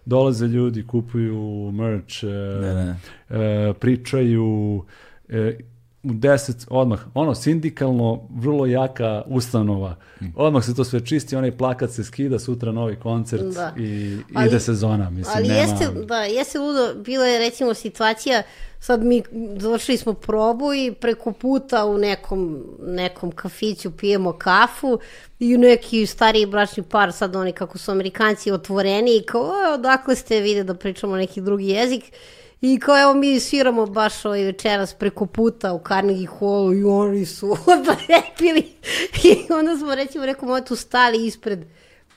dolaze 0.06 0.48
ljudi, 0.48 0.88
kupuju 0.88 1.72
merch, 1.72 2.24
ne, 2.62 2.74
ne. 2.74 2.96
E, 3.30 3.74
pričaju, 3.74 4.84
e, 5.30 5.58
u 6.06 6.14
10 6.14 6.66
odmah, 6.70 7.00
ono, 7.14 7.36
sindikalno, 7.36 8.28
vrlo 8.30 8.66
jaka 8.66 9.24
ustanova. 9.28 9.96
Mm. 10.22 10.26
Odmah 10.36 10.66
se 10.66 10.76
to 10.76 10.84
sve 10.84 11.06
čisti, 11.06 11.36
onaj 11.36 11.58
plakat 11.58 11.92
se 11.92 12.04
skida, 12.04 12.40
sutra 12.40 12.72
novi 12.72 12.96
koncert 12.96 13.44
da. 13.44 13.74
i 13.78 14.18
ali, 14.34 14.48
ide 14.48 14.60
sezona, 14.60 15.10
mislim. 15.10 15.38
Ali 15.38 15.48
nema... 15.48 15.60
jeste, 15.60 15.88
da, 16.06 16.18
jeste 16.18 16.60
ludo, 16.60 16.94
bila 16.96 17.26
je 17.26 17.40
recimo 17.40 17.74
situacija, 17.74 18.44
sad 18.80 19.04
mi 19.04 19.24
završili 19.58 19.98
smo 19.98 20.14
probu 20.14 20.74
i 20.74 20.94
preko 21.02 21.32
puta 21.32 21.86
u 21.86 21.98
nekom, 21.98 22.64
nekom 22.88 23.32
kafiću 23.32 23.92
pijemo 23.92 24.34
kafu 24.34 25.00
i 25.40 25.58
neki 25.58 26.06
stariji 26.06 26.46
bračni 26.46 26.84
par, 26.84 27.14
sad 27.14 27.36
oni 27.36 27.52
kako 27.52 27.78
su 27.78 27.92
amerikanci 27.92 28.52
otvoreni 28.52 29.18
i 29.18 29.24
kao, 29.24 29.52
odakle 29.74 30.16
ste, 30.16 30.40
vide 30.40 30.64
da 30.64 30.74
pričamo 30.74 31.16
neki 31.16 31.42
drugi 31.42 31.68
jezik 31.68 32.04
I 32.62 32.80
kao 32.80 33.02
evo 33.02 33.14
mi 33.14 33.40
sviramo 33.40 33.86
baš 33.86 34.26
ovaj 34.26 34.44
večeras 34.44 34.94
preko 34.94 35.26
puta 35.26 35.74
u 35.74 35.82
Carnegie 35.88 36.28
Hallu 36.40 36.74
i 36.74 36.84
oni 36.84 37.26
su 37.26 37.52
odlepili. 37.74 38.76
I 39.24 39.54
onda 39.54 39.78
smo 39.78 39.96
recimo 39.96 40.26
rekao 40.26 40.50
moje 40.50 40.66
tu 40.66 40.76
stali 40.76 41.26
ispred 41.26 41.66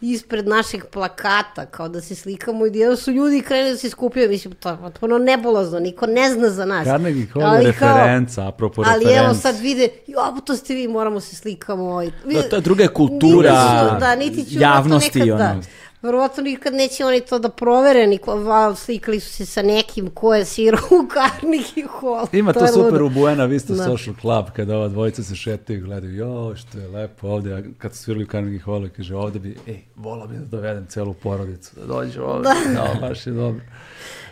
ispred 0.01 0.49
našeg 0.49 0.85
plakata, 0.93 1.67
kao 1.67 1.89
da 1.89 2.01
se 2.01 2.15
slikamo 2.15 2.67
i 2.67 2.71
jedan 2.75 2.97
su 2.97 3.11
ljudi 3.11 3.41
krenuli 3.41 3.71
da 3.71 3.77
se 3.77 3.91
skupljaju, 3.91 4.29
mislim, 4.29 4.55
to 4.55 4.69
je 4.69 4.77
potpuno 4.77 5.19
nebulozno, 5.19 5.81
niko 5.81 6.07
ne 6.07 6.31
zna 6.31 6.51
za 6.51 6.65
nas. 6.65 6.85
Carnegie 6.85 7.27
Hall 7.27 7.57
je 7.57 7.67
referenca, 7.67 8.49
apropo 8.49 8.83
ali 8.87 8.95
referenca. 8.95 9.21
Ali 9.21 9.27
evo 9.27 9.35
sad 9.35 9.59
vide, 9.59 9.89
jo, 10.07 10.21
to 10.45 10.57
ste 10.57 10.75
vi, 10.75 10.89
moramo 10.89 11.21
se 11.21 11.37
slikamo. 11.37 11.85
Ovaj. 11.85 12.11
Da, 12.25 12.43
to 12.43 12.57
je 12.57 12.63
druga 12.63 12.89
kultura, 12.89 13.51
niti, 13.51 14.01
da, 14.01 14.15
niti 14.17 14.45
javnosti. 14.49 15.19
Nekad, 15.19 15.39
da. 15.39 15.45
ono. 15.45 15.55
Da. 15.55 15.78
Verovatno 16.03 16.43
nikad 16.43 16.75
neće 16.75 17.05
oni 17.05 17.21
to 17.21 17.39
da 17.39 17.49
provere, 17.49 18.07
niko, 18.07 18.37
val, 18.37 18.75
slikali 18.75 19.21
su 19.21 19.33
se 19.33 19.47
sa 19.47 19.63
nekim 19.63 20.11
ko 20.11 20.35
je 20.35 20.45
svirao 20.45 20.81
u 20.91 21.09
Carnegie 21.15 21.87
Hall. 22.01 22.27
Ima 22.33 22.53
to, 22.53 22.61
to 22.61 22.67
super 22.67 23.03
ludo. 23.03 23.07
u 23.07 23.09
Buena 23.09 23.45
Vista 23.45 23.75
da. 23.75 23.85
Social 23.85 24.15
Club, 24.21 24.47
kada 24.57 24.77
ova 24.77 24.89
dvojica 24.89 25.23
se 25.23 25.35
šetaju 25.35 25.79
i 25.79 25.83
gledaju, 25.83 26.15
jo, 26.15 26.57
što 26.57 26.79
je 26.79 26.89
lepo 26.89 27.29
ovde, 27.29 27.55
a 27.55 27.63
kad 27.79 27.95
su 27.95 28.03
svirali 28.03 28.25
u 28.25 28.27
Carnegie 28.27 28.61
Hall, 28.61 28.89
kaže, 28.97 29.17
ovde 29.17 29.39
bi, 29.39 29.57
ej, 29.67 29.79
vola 29.97 30.27
bi 30.27 30.37
da 30.37 30.45
dovedem 30.45 30.87
celu 30.87 31.15
porodicu, 31.15 31.71
da 31.81 31.87
dođe 31.87 32.23
ovde, 32.23 32.49
da. 32.49 32.55
no, 32.81 33.01
baš 33.01 33.27
je 33.27 33.33
dobro. 33.33 33.61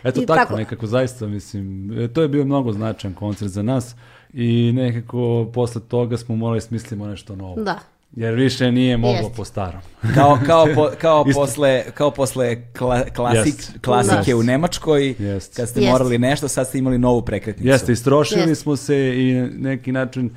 Eto 0.03 0.21
tako, 0.21 0.39
tako, 0.39 0.55
nekako, 0.55 0.87
zaista, 0.87 1.27
mislim, 1.27 1.91
e, 1.99 2.07
to 2.07 2.21
je 2.21 2.27
bio 2.27 2.45
mnogo 2.45 2.71
značajan 2.71 3.15
koncert 3.15 3.51
za 3.51 3.61
nas 3.61 3.95
i 4.33 4.71
nekako 4.75 5.49
posle 5.53 5.81
toga 5.81 6.17
smo 6.17 6.35
morali 6.35 6.61
smislimo 6.61 7.07
nešto 7.07 7.35
novo. 7.35 7.63
Da. 7.63 7.79
Jer 8.11 8.33
više 8.33 8.71
nije 8.71 8.97
moglo 8.97 9.17
Jest. 9.17 9.35
po 9.35 9.45
starom. 9.45 9.81
kao, 10.15 10.39
kao, 10.45 10.67
po, 10.75 10.89
kao, 11.01 11.25
posle, 11.33 11.83
kao 11.93 12.11
posle 12.11 12.71
kla, 12.73 13.03
klasik, 13.15 13.55
Jest. 13.55 13.71
klasike 13.81 14.35
u 14.35 14.43
Nemačkoj, 14.43 15.15
Jest. 15.19 15.55
kad 15.55 15.69
ste 15.69 15.81
morali 15.81 16.17
nešto, 16.17 16.47
sad 16.47 16.67
ste 16.67 16.77
imali 16.77 16.97
novu 16.97 17.21
prekretnicu. 17.21 17.67
Jeste, 17.67 17.91
istrošili 17.91 18.55
smo 18.55 18.75
se 18.75 19.13
i 19.15 19.33
neki 19.57 19.91
način 19.91 20.29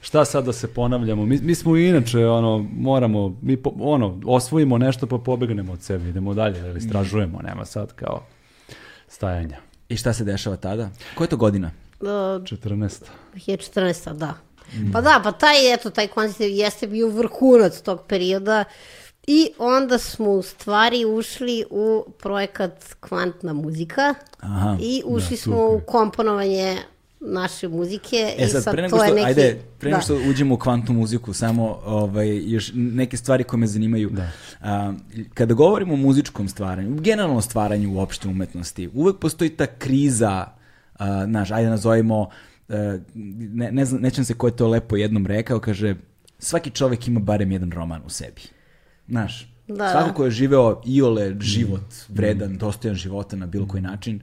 šta 0.00 0.24
sad 0.24 0.44
da 0.44 0.52
se 0.52 0.74
ponavljamo. 0.74 1.26
Mi, 1.26 1.38
mi 1.42 1.54
smo 1.54 1.76
inače, 1.76 2.26
ono, 2.26 2.66
moramo, 2.72 3.38
mi 3.42 3.56
po, 3.56 3.72
ono, 3.80 4.20
osvojimo 4.26 4.78
nešto 4.78 5.06
pa 5.06 5.18
pobegnemo 5.18 5.72
od 5.72 5.82
sebe, 5.82 6.08
idemo 6.08 6.34
dalje, 6.34 6.58
ili 6.58 6.78
istražujemo, 6.78 7.40
nema 7.42 7.64
sad 7.64 7.92
kao 7.92 8.22
stajanja. 9.08 9.56
I 9.88 9.96
šta 9.96 10.12
se 10.12 10.24
dešava 10.24 10.56
tada? 10.56 10.90
Koja 11.14 11.24
je 11.24 11.30
to 11.30 11.36
godina? 11.36 11.70
Uh, 12.00 12.08
14. 12.08 13.02
Je 13.46 13.56
14. 13.56 14.12
da. 14.12 14.34
Pa 14.92 15.00
da, 15.00 15.20
pa 15.24 15.32
taj, 15.32 15.74
eto, 15.74 15.90
taj 15.90 16.06
koncert 16.06 16.50
jeste 16.50 16.86
bio 16.86 17.08
vrhunac 17.08 17.80
tog 17.80 18.02
perioda 18.08 18.64
i 19.26 19.50
onda 19.58 19.98
smo 19.98 20.30
u 20.30 20.42
stvari 20.42 21.04
ušli 21.04 21.64
u 21.70 22.04
projekat 22.18 22.84
Kvantna 23.00 23.52
muzika 23.52 24.14
Aha, 24.40 24.76
i 24.80 25.02
ušli 25.06 25.36
da, 25.36 25.42
smo 25.42 25.56
u 25.56 25.80
komponovanje 25.86 26.76
naše 27.20 27.68
muzike 27.68 28.16
e, 28.38 28.48
sad, 28.48 28.60
i 28.60 28.62
sad 28.62 28.72
pre 28.72 28.82
nego 28.82 28.96
to 28.96 29.04
što, 29.04 29.14
je 29.14 29.14
neki... 29.14 29.26
Ajde, 29.26 29.60
pre 29.78 29.90
nego 29.90 29.98
da. 29.98 30.02
što 30.02 30.14
uđemo 30.30 30.54
u 30.54 30.58
kvantnu 30.58 30.94
muziku, 30.94 31.32
samo 31.32 31.78
ovaj, 31.84 32.50
još 32.50 32.70
neke 32.74 33.16
stvari 33.16 33.44
koje 33.44 33.58
me 33.58 33.66
zanimaju. 33.66 34.10
Da. 34.10 34.30
A, 34.60 34.92
kada 35.34 35.54
govorimo 35.54 35.94
o 35.94 35.96
muzičkom 35.96 36.48
stvaranju, 36.48 37.00
generalno 37.00 37.40
stvaranju 37.40 37.94
uopšte 37.94 38.28
umetnosti, 38.28 38.90
uvek 38.94 39.18
postoji 39.18 39.50
ta 39.50 39.66
kriza, 39.66 40.46
a, 40.98 41.26
naš, 41.26 41.50
ajde 41.50 41.70
nazovimo, 41.70 42.30
ne, 43.14 43.72
ne 43.72 43.84
znam, 43.84 44.02
nećem 44.02 44.24
se 44.24 44.34
ko 44.34 44.46
je 44.46 44.56
to 44.56 44.68
lepo 44.68 44.96
jednom 44.96 45.26
rekao, 45.26 45.60
kaže, 45.60 45.94
svaki 46.38 46.70
čovek 46.70 47.08
ima 47.08 47.20
barem 47.20 47.52
jedan 47.52 47.70
roman 47.72 48.02
u 48.06 48.10
sebi. 48.10 48.42
Znaš, 49.08 49.54
da, 49.68 49.90
svako 49.90 50.08
da. 50.08 50.14
ko 50.14 50.24
je 50.24 50.30
živeo 50.30 50.82
iole 50.86 51.36
život 51.40 51.94
vredan, 52.08 52.52
mm. 52.52 52.58
dostojan 52.58 52.96
života 52.96 53.36
na 53.36 53.46
bilo 53.46 53.68
koji 53.68 53.82
način, 53.82 54.20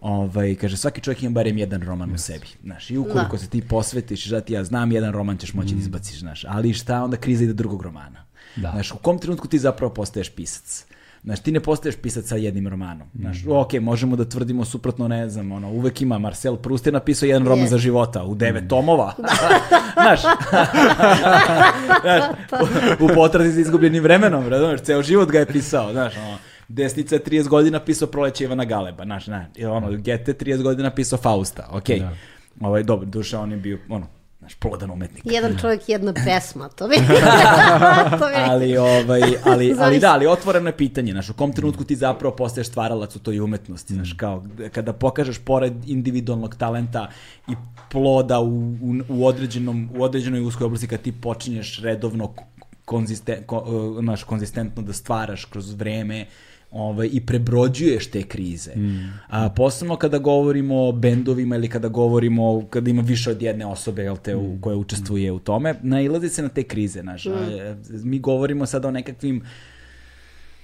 ovaj, 0.00 0.54
kaže, 0.54 0.76
svaki 0.76 1.00
čovjek 1.00 1.22
ima 1.22 1.32
barem 1.32 1.58
jedan 1.58 1.82
roman 1.82 2.10
yes. 2.10 2.14
u 2.14 2.18
sebi. 2.18 2.46
Znaš, 2.62 2.90
i 2.90 2.98
ukoliko 2.98 3.36
da. 3.36 3.38
se 3.38 3.48
ti 3.48 3.62
posvetiš, 3.68 4.26
da 4.26 4.40
ti 4.40 4.52
ja 4.52 4.64
znam 4.64 4.92
jedan 4.92 5.12
roman 5.12 5.38
ćeš 5.38 5.54
moći 5.54 5.74
mm. 5.74 5.78
da 5.78 5.82
izbaciš, 5.82 6.18
znaš, 6.18 6.44
ali 6.48 6.72
šta 6.72 7.04
onda 7.04 7.16
kriza 7.16 7.44
ide 7.44 7.52
drugog 7.52 7.82
romana. 7.82 8.24
Da. 8.56 8.70
Znaš, 8.70 8.92
u 8.92 8.96
kom 8.96 9.18
trenutku 9.18 9.48
ti 9.48 9.58
zapravo 9.58 9.94
postaješ 9.94 10.30
pisac? 10.30 10.86
Znaš, 11.26 11.40
ti 11.40 11.52
ne 11.52 11.60
postaješ 11.60 11.96
pisac 11.96 12.24
sa 12.24 12.36
jednim 12.36 12.68
romanom. 12.68 13.08
Znaš, 13.14 13.44
mm. 13.44 13.52
ok, 13.52 13.72
možemo 13.80 14.16
da 14.16 14.24
tvrdimo 14.24 14.64
suprotno, 14.64 15.08
ne 15.08 15.28
znam, 15.28 15.52
ono, 15.52 15.70
uvek 15.70 16.02
ima, 16.02 16.18
Marcel 16.18 16.56
Proust 16.56 16.86
je 16.86 16.92
napisao 16.92 17.26
jedan 17.26 17.46
roman 17.46 17.66
yes. 17.66 17.70
za 17.70 17.78
života, 17.78 18.24
u 18.24 18.34
devet 18.34 18.64
mm. 18.64 18.68
tomova. 18.68 19.14
znaš, 20.02 20.20
znaš, 22.02 22.20
u, 23.00 23.04
u 23.04 23.08
potrazi 23.14 23.50
za 23.50 23.60
izgubljenim 23.60 24.02
vremenom, 24.02 24.48
razumeš, 24.48 24.80
ceo 24.80 25.02
život 25.02 25.30
ga 25.30 25.38
je 25.38 25.46
pisao, 25.46 25.92
znaš, 25.92 26.16
ono, 26.16 26.38
Desnica 26.68 27.14
je 27.14 27.24
30 27.24 27.48
godina 27.48 27.80
pisao 27.80 28.08
Proleće 28.08 28.44
Ivana 28.44 28.64
Galeba, 28.64 29.04
znaš, 29.04 29.26
ne, 29.26 29.50
ono, 29.68 29.90
Gete 29.90 30.34
30 30.34 30.62
godina 30.62 30.90
pisao 30.90 31.18
Fausta, 31.18 31.68
okej. 31.72 31.96
Okay. 31.96 32.00
Da. 32.00 32.66
Ovaj, 32.66 32.82
dobro, 32.82 33.06
duša, 33.06 33.40
on 33.40 33.50
je 33.50 33.56
bio, 33.56 33.78
ono, 33.88 34.06
Znaš, 34.46 34.54
plodan 34.54 34.90
umetnik. 34.90 35.22
Jedan 35.24 35.56
čovjek, 35.60 35.88
jedna 35.88 36.12
pesma, 36.12 36.68
to 36.68 36.88
bi... 36.88 36.94
to 38.20 38.26
bi 38.28 38.34
ali, 38.48 38.76
ovaj, 38.76 39.22
ali, 39.44 39.74
ali 39.78 39.98
da, 39.98 40.12
ali 40.12 40.26
otvoreno 40.26 40.68
je 40.68 40.76
pitanje, 40.76 41.12
znaš, 41.12 41.30
u 41.30 41.34
kom 41.34 41.52
trenutku 41.52 41.84
ti 41.84 41.96
zapravo 41.96 42.36
postaješ 42.36 42.66
stvaralac 42.66 43.16
u 43.16 43.18
toj 43.18 43.40
umetnosti, 43.40 43.94
znaš, 43.94 44.12
mm. 44.12 44.16
kao, 44.16 44.44
kada 44.72 44.92
pokažeš 44.92 45.38
pored 45.38 45.72
individualnog 45.86 46.54
talenta 46.54 47.08
i 47.48 47.52
ploda 47.90 48.40
u, 48.40 48.58
u, 48.82 48.94
u, 49.08 49.26
određenom, 49.26 49.90
u 49.96 50.02
određenoj 50.02 50.40
uskoj 50.40 50.64
oblasti, 50.64 50.88
kad 50.88 51.00
ti 51.00 51.12
počinješ 51.12 51.80
redovno 51.82 52.34
konzisten, 52.84 53.42
ko, 53.46 53.58
uh, 53.58 54.04
naš, 54.04 54.24
konzistentno 54.24 54.82
da 54.82 54.92
stvaraš 54.92 55.44
kroz 55.44 55.72
vreme 55.72 56.26
ovaj, 56.76 57.08
i 57.12 57.26
prebrođuješ 57.26 58.06
te 58.06 58.22
krize. 58.22 58.76
Mm. 58.76 59.12
A, 59.28 59.48
posebno 59.50 59.96
kada 59.96 60.18
govorimo 60.18 60.88
o 60.88 60.92
bendovima 60.92 61.56
ili 61.56 61.68
kada 61.68 61.88
govorimo, 61.88 62.66
kada 62.70 62.90
ima 62.90 63.02
više 63.02 63.30
od 63.30 63.42
jedne 63.42 63.66
osobe 63.66 64.02
jel 64.02 64.16
te, 64.16 64.36
u, 64.36 64.58
koja 64.60 64.76
učestvuje 64.76 65.32
u 65.32 65.38
tome, 65.38 65.74
nailazi 65.82 66.28
se 66.28 66.42
na 66.42 66.48
te 66.48 66.62
krize. 66.62 67.02
Naš, 67.02 67.24
mm. 67.24 67.30
a, 67.30 67.76
mi 67.88 68.18
govorimo 68.18 68.66
sada 68.66 68.88
o 68.88 68.90
nekakvim 68.90 69.42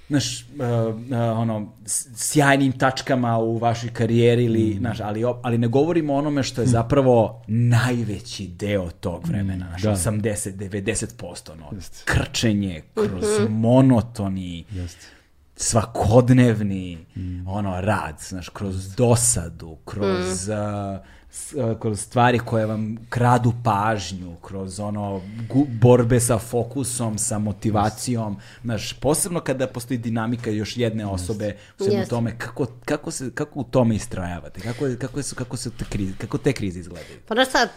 naš, 0.09 0.41
uh, 0.41 0.47
uh, 0.49 1.39
ono, 1.39 1.73
sjajnim 2.15 2.71
tačkama 2.71 3.37
u 3.37 3.57
vašoj 3.57 3.89
karijeri 3.93 4.43
ili, 4.45 4.75
mm. 4.75 4.83
naš, 4.83 4.99
ali, 4.99 5.23
ali 5.41 5.57
ne 5.57 5.67
govorimo 5.67 6.13
o 6.13 6.17
onome 6.17 6.43
što 6.43 6.61
je 6.61 6.67
zapravo 6.67 7.43
najveći 7.47 8.47
deo 8.47 8.89
tog 8.91 9.27
vremena, 9.27 9.69
naš, 9.69 9.81
da. 9.81 9.91
80-90%, 9.91 11.51
ono, 11.51 11.65
Just. 11.71 12.03
krčenje 12.05 12.81
kroz 12.93 13.49
monotoni, 13.49 14.65
Just 14.71 15.12
svakodnevni 15.55 17.05
mm. 17.15 17.47
ono 17.47 17.81
rad, 17.81 18.15
znaš, 18.19 18.49
kroz 18.49 18.95
dosadu, 18.95 19.77
kroz 19.85 20.47
mm. 20.47 20.51
uh, 20.51 20.99
s, 21.29 21.53
uh, 21.53 21.79
kroz 21.79 21.99
stvari 21.99 22.39
koje 22.39 22.65
vam 22.65 22.97
kradu 23.09 23.53
pažnju, 23.63 24.35
kroz 24.41 24.79
ono 24.79 25.21
gu, 25.49 25.65
borbe 25.81 26.19
sa 26.19 26.37
fokusom, 26.37 27.17
sa 27.17 27.39
motivacijom, 27.39 28.37
znaš, 28.63 28.93
posebno 28.93 29.39
kada 29.39 29.67
postoji 29.67 29.97
dinamika 29.97 30.49
još 30.49 30.77
jedne 30.77 31.05
osobe 31.05 31.57
u 31.79 31.83
svemu 31.83 32.03
yes. 32.03 32.09
tome, 32.09 32.37
kako, 32.37 32.67
kako, 32.85 33.11
se, 33.11 33.31
kako 33.35 33.59
u 33.59 33.63
tome 33.63 33.95
istrajavate, 33.95 34.61
kako, 34.61 34.85
kako, 34.99 35.23
su, 35.23 35.35
kako, 35.35 35.57
su 35.57 35.71
te 35.71 35.85
krize, 35.89 36.13
kako 36.17 36.37
te 36.37 36.53
krize 36.53 36.79
izgledaju? 36.79 37.19
Pa 37.27 37.35
znaš 37.35 37.51
sad, 37.51 37.69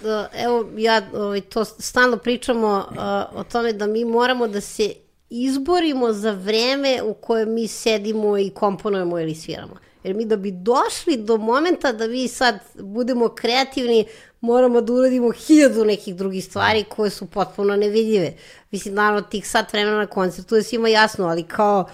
evo 0.44 0.68
ja 0.76 1.02
ovaj, 1.14 1.40
to 1.40 1.64
stalno 1.64 2.16
pričamo 2.16 2.86
uh, 2.90 3.40
o 3.40 3.44
tome 3.44 3.72
da 3.72 3.86
mi 3.86 4.04
moramo 4.04 4.48
da 4.48 4.60
se 4.60 4.92
izborimo 5.30 6.12
za 6.12 6.30
vreme 6.30 7.02
u 7.02 7.14
kojem 7.14 7.54
mi 7.54 7.68
sedimo 7.68 8.38
i 8.38 8.50
komponujemo 8.50 9.20
ili 9.20 9.34
sviramo. 9.34 9.76
Jer 10.04 10.14
mi 10.14 10.24
da 10.24 10.36
bi 10.36 10.50
došli 10.50 11.16
do 11.16 11.36
momenta 11.36 11.92
da 11.92 12.06
mi 12.06 12.28
sad 12.28 12.58
budemo 12.74 13.28
kreativni, 13.28 14.06
moramo 14.40 14.80
da 14.80 14.92
uradimo 14.92 15.32
hiljadu 15.32 15.84
nekih 15.84 16.16
drugih 16.16 16.44
stvari 16.44 16.84
koje 16.84 17.10
su 17.10 17.26
potpuno 17.26 17.76
nevidljive. 17.76 18.34
Mislim, 18.70 18.94
naravno, 18.94 19.22
tih 19.22 19.48
sat 19.48 19.72
vremena 19.72 19.96
na 19.96 20.06
koncertu 20.06 20.56
je 20.56 20.62
svima 20.62 20.88
jasno, 20.88 21.26
ali 21.26 21.42
kao 21.42 21.88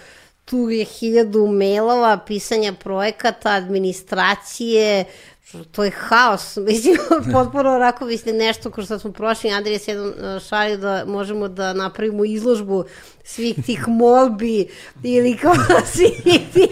tu 0.44 0.70
je 0.70 0.84
hiljadu 0.84 1.46
mailova, 1.46 2.18
pisanja 2.26 2.72
projekata, 2.72 3.50
administracije, 3.50 5.04
to 5.72 5.84
je 5.84 5.90
haos, 5.90 6.56
mislim, 6.68 6.96
potpuno 7.32 7.74
onako, 7.74 8.04
mislim, 8.04 8.36
nešto 8.36 8.70
ko 8.70 8.82
što 8.82 8.98
smo 8.98 9.12
prošli, 9.12 9.50
Andrija 9.50 9.78
se 9.78 9.90
jednom 9.90 10.10
e, 10.10 10.40
šalio 10.40 10.76
da 10.76 11.04
možemo 11.06 11.48
da 11.48 11.72
napravimo 11.72 12.24
izložbu 12.24 12.84
svih 13.24 13.56
tih 13.66 13.88
molbi 13.88 14.68
ili 15.02 15.36
kao 15.36 15.54
svih 15.94 16.22
tih, 16.52 16.68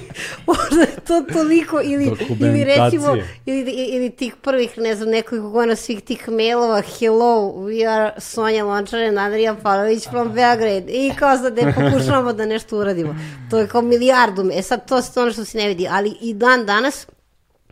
možda 0.46 0.80
je 0.80 0.96
to 1.06 1.24
toliko, 1.32 1.80
ili, 1.84 2.12
ili 2.40 2.64
recimo, 2.64 3.16
ili, 3.46 3.70
ili 3.70 4.10
tih 4.10 4.36
prvih, 4.42 4.78
ne 4.78 4.94
znam, 4.94 5.08
nekoliko 5.08 5.50
godina 5.50 5.76
svih 5.76 6.02
tih 6.02 6.28
mailova, 6.28 6.82
hello, 6.98 7.52
we 7.56 7.88
are 7.88 8.20
Sonja 8.20 8.64
Lončar 8.64 9.00
and 9.00 9.18
Andrija 9.18 9.54
Pavlović 9.54 10.08
from 10.08 10.32
Beograd, 10.32 10.88
i 10.88 11.12
kao 11.18 11.36
sad 11.36 11.54
da 11.54 11.72
pokušavamo 11.72 12.32
da 12.32 12.46
nešto 12.46 12.78
uradimo. 12.78 13.16
To 13.50 13.58
je 13.58 13.68
kao 13.68 13.82
milijardu, 13.82 14.50
e 14.54 14.62
sad 14.62 14.88
to 14.88 14.96
je 14.96 15.02
ono 15.16 15.32
što 15.32 15.44
se 15.44 15.58
ne 15.58 15.68
vidi, 15.68 15.86
ali 15.90 16.16
i 16.20 16.34
dan 16.34 16.66
danas, 16.66 17.06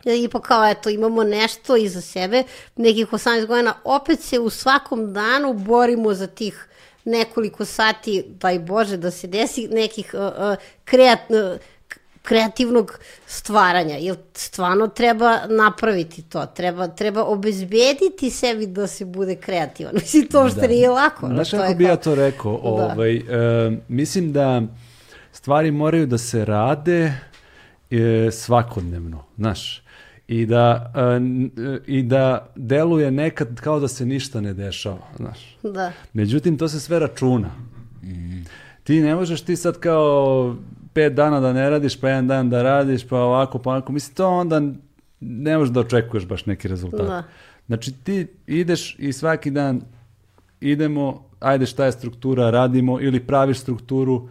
ipak 0.05 0.47
kao 0.47 0.69
eto 0.69 0.89
imamo 0.89 1.23
nešto 1.23 1.75
iza 1.75 2.01
sebe, 2.01 2.43
nekih 2.75 3.07
18 3.07 3.45
godina, 3.45 3.73
opet 3.83 4.19
se 4.19 4.39
u 4.39 4.49
svakom 4.49 5.13
danu 5.13 5.53
borimo 5.53 6.13
za 6.13 6.27
tih 6.27 6.65
nekoliko 7.05 7.65
sati, 7.65 8.23
daj 8.27 8.59
Bože, 8.59 8.97
da 8.97 9.11
se 9.11 9.27
desi 9.27 9.67
nekih 9.67 10.11
uh, 10.13 10.19
uh, 10.19 10.55
kreat, 10.85 11.19
uh, 11.29 11.59
kreativnog 12.21 12.99
stvaranja, 13.25 13.95
jer 13.95 14.15
stvarno 14.33 14.87
treba 14.87 15.39
napraviti 15.47 16.21
to, 16.21 16.45
treba, 16.45 16.87
treba 16.87 17.23
obezbediti 17.23 18.29
sebi 18.29 18.67
da 18.67 18.87
se 18.87 19.05
bude 19.05 19.35
kreativan. 19.35 19.93
Mislim, 20.01 20.27
to 20.27 20.49
što 20.49 20.61
da. 20.61 20.67
nije 20.67 20.89
lako. 20.89 21.27
Znaš 21.27 21.51
kako 21.51 21.73
bi 21.73 21.83
kao... 21.83 21.91
ja 21.91 21.95
to 21.95 22.15
rekao? 22.15 22.51
Da. 22.51 22.67
Ovaj, 22.67 23.17
uh, 23.17 23.23
mislim 23.87 24.33
da 24.33 24.61
stvari 25.31 25.71
moraju 25.71 26.07
da 26.07 26.17
se 26.17 26.45
rade 26.45 27.13
e, 27.91 28.31
svakodnevno, 28.31 29.23
znaš 29.37 29.83
i 30.29 30.45
da, 30.45 30.93
uh, 30.95 31.79
i 31.87 32.03
da 32.03 32.47
deluje 32.55 33.11
nekad 33.11 33.61
kao 33.61 33.79
da 33.79 33.87
se 33.87 34.05
ništa 34.05 34.41
ne 34.41 34.53
dešava, 34.53 35.07
znaš. 35.17 35.57
Da. 35.63 35.91
Međutim, 36.13 36.57
to 36.57 36.67
se 36.67 36.79
sve 36.79 36.99
računa. 36.99 37.49
Mm. 38.03 38.45
Ti 38.83 39.01
ne 39.01 39.15
možeš 39.15 39.41
ti 39.41 39.55
sad 39.55 39.79
kao 39.79 40.55
pet 40.93 41.13
dana 41.13 41.39
da 41.39 41.53
ne 41.53 41.69
radiš, 41.69 41.99
pa 41.99 42.09
jedan 42.09 42.27
dan 42.27 42.49
da 42.49 42.63
radiš, 42.63 43.07
pa 43.07 43.17
ovako, 43.17 43.59
pa 43.59 43.69
ovako. 43.69 43.91
Mislim, 43.91 44.15
to 44.15 44.29
onda 44.29 44.61
ne 45.19 45.57
možeš 45.57 45.73
da 45.73 45.79
očekuješ 45.79 46.25
baš 46.25 46.45
neki 46.45 46.67
rezultat. 46.67 47.07
Da. 47.07 47.23
Znači, 47.67 47.93
ti 48.03 48.27
ideš 48.47 48.95
i 48.99 49.13
svaki 49.13 49.51
dan 49.51 49.81
idemo, 50.61 51.25
ajde 51.39 51.65
šta 51.65 51.85
je 51.85 51.91
struktura, 51.91 52.49
radimo 52.49 53.01
ili 53.01 53.19
praviš 53.19 53.59
strukturu, 53.59 54.29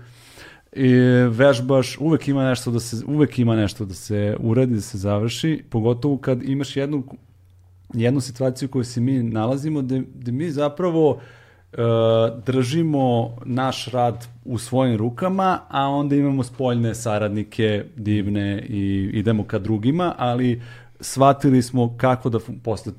i 0.73 0.93
vežbaš, 1.31 1.99
uvek 2.01 2.29
ima 2.29 2.45
nešto 2.45 2.71
da 2.71 2.81
se 2.81 2.97
uvek 3.07 3.39
ima 3.39 3.57
nešto 3.57 3.85
da 3.85 3.95
se 3.95 4.37
uradi, 4.41 4.75
da 4.75 4.81
se 4.81 4.99
završi, 4.99 5.65
pogotovo 5.71 6.19
kad 6.19 6.43
imaš 6.43 6.77
jednu 6.77 7.05
jednu 7.95 8.21
situaciju 8.21 8.69
koju 8.69 8.85
se 8.85 9.01
mi 9.01 9.23
nalazimo 9.23 9.83
gde, 9.83 10.03
gde 10.15 10.33
mi 10.33 10.51
zapravo 10.51 11.11
uh, 11.11 11.79
držimo 12.47 13.37
naš 13.45 13.87
rad 13.87 14.27
u 14.45 14.59
svojim 14.59 14.97
rukama, 14.97 15.59
a 15.69 15.87
onda 15.89 16.17
imamo 16.17 16.43
spoljne 16.43 16.95
saradnike 16.95 17.85
divne 17.97 18.63
i 18.69 19.11
idemo 19.13 19.45
ka 19.45 19.59
drugima, 19.59 20.15
ali 20.19 20.63
shvatili 21.01 21.63
smo 21.63 21.97
kako 21.97 22.29
da 22.29 22.39
posle 22.65 22.93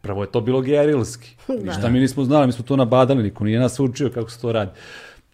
prvo 0.00 0.22
je 0.22 0.30
to 0.30 0.40
bilo 0.40 0.60
gerilski. 0.60 1.36
Da. 1.48 1.54
Ništa 1.54 1.88
mi 1.88 2.00
nismo 2.00 2.24
znali, 2.24 2.46
mi 2.46 2.52
smo 2.52 2.64
to 2.64 2.76
nabadali, 2.76 3.22
niko 3.22 3.44
nije 3.44 3.60
nas 3.60 3.80
učio 3.80 4.10
kako 4.10 4.30
se 4.30 4.40
to 4.40 4.52
radi. 4.52 4.70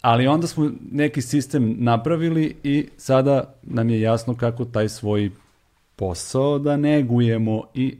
Ali 0.01 0.27
onda 0.27 0.47
smo 0.47 0.71
neki 0.93 1.23
sistem 1.23 1.77
napravili 1.79 2.57
i 2.63 2.89
sada 2.97 3.55
nam 3.63 3.91
je 3.91 4.01
jasno 4.01 4.37
kako 4.37 4.65
taj 4.65 4.89
svoj 4.89 5.31
posao 5.97 6.59
da 6.59 6.77
negujemo 6.77 7.63
i 7.75 7.97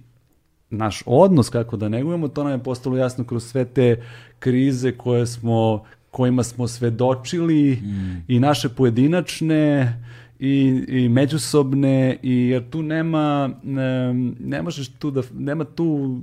naš 0.71 1.03
odnos 1.07 1.49
kako 1.49 1.77
da 1.77 1.89
negujemo, 1.89 2.29
to 2.29 2.45
nam 2.45 2.53
je 2.53 2.63
postalo 2.63 2.97
jasno 2.97 3.25
kroz 3.25 3.45
sve 3.45 3.65
te 3.65 4.03
krize 4.39 4.93
koje 4.93 5.27
smo, 5.27 5.85
kojima 6.11 6.43
smo 6.43 6.69
svedočili 6.69 7.73
mm. 7.73 8.25
i 8.29 8.41
naše 8.41 8.69
pojedinačne 8.69 9.95
i, 10.41 10.85
i 10.89 11.09
međusobne 11.09 12.17
i 12.23 12.49
jer 12.49 12.71
tu 12.71 12.83
nema 12.83 13.51
ne, 13.63 14.15
ne 14.41 14.63
možeš 14.63 14.89
tu 14.89 15.11
da 15.11 15.23
nema 15.35 15.65
tu 15.65 16.19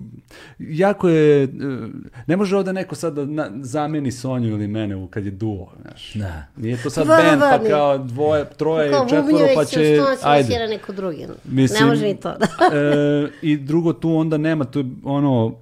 jako 0.60 1.10
je 1.10 1.48
ne 2.28 2.38
može 2.38 2.58
ovde 2.58 2.74
neko 2.74 2.96
sad 2.96 3.14
da 3.14 3.26
na, 3.26 3.50
zameni 3.62 4.12
Sonju 4.12 4.50
ili 4.50 4.68
mene 4.68 5.08
kad 5.10 5.26
je 5.26 5.32
duo 5.32 5.72
znaš. 5.82 6.14
Da. 6.14 6.46
nije 6.58 6.84
to 6.84 6.90
sad 6.90 7.08
band 7.08 7.42
pa 7.42 7.70
kao 7.70 7.98
dvoje 7.98 8.46
troje 8.58 8.92
kao 8.92 9.10
četvoro 9.10 9.46
pa 9.56 9.66
će 9.66 10.00
ajde. 10.24 10.68
neko 10.70 10.94
drugi 10.94 11.28
Mislim, 11.46 11.80
ne 11.80 11.86
može 11.86 12.06
ni 12.06 12.20
to 12.20 12.34
da. 12.38 12.48
e, 12.78 13.28
i 13.42 13.58
drugo 13.58 13.94
tu 13.94 14.16
onda 14.16 14.38
nema 14.38 14.66
tu 14.66 14.86
ono 15.04 15.56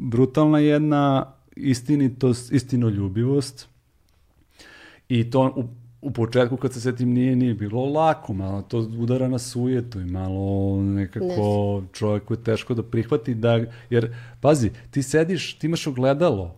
brutalna 0.00 0.58
jedna 0.58 1.32
istinitost 1.56 2.52
istinoljubivost. 2.52 3.68
I 5.08 5.30
to 5.30 5.52
u 5.56 5.79
u 6.02 6.10
početku 6.10 6.56
kad 6.56 6.72
se 6.72 6.80
setim 6.80 7.12
nije 7.12 7.36
nije 7.36 7.54
bilo 7.54 7.84
lako, 7.84 8.32
malo 8.32 8.62
to 8.62 8.78
udara 8.78 9.28
na 9.28 9.38
sujetu 9.38 10.00
i 10.00 10.04
malo 10.04 10.76
nekako 10.82 11.26
Nešto. 11.26 11.84
čovjeku 11.92 12.34
je 12.34 12.44
teško 12.44 12.74
da 12.74 12.82
prihvati 12.82 13.34
da, 13.34 13.60
jer 13.90 14.14
pazi, 14.40 14.70
ti 14.90 15.02
sediš, 15.02 15.54
ti 15.58 15.66
imaš 15.66 15.86
ogledalo, 15.86 16.54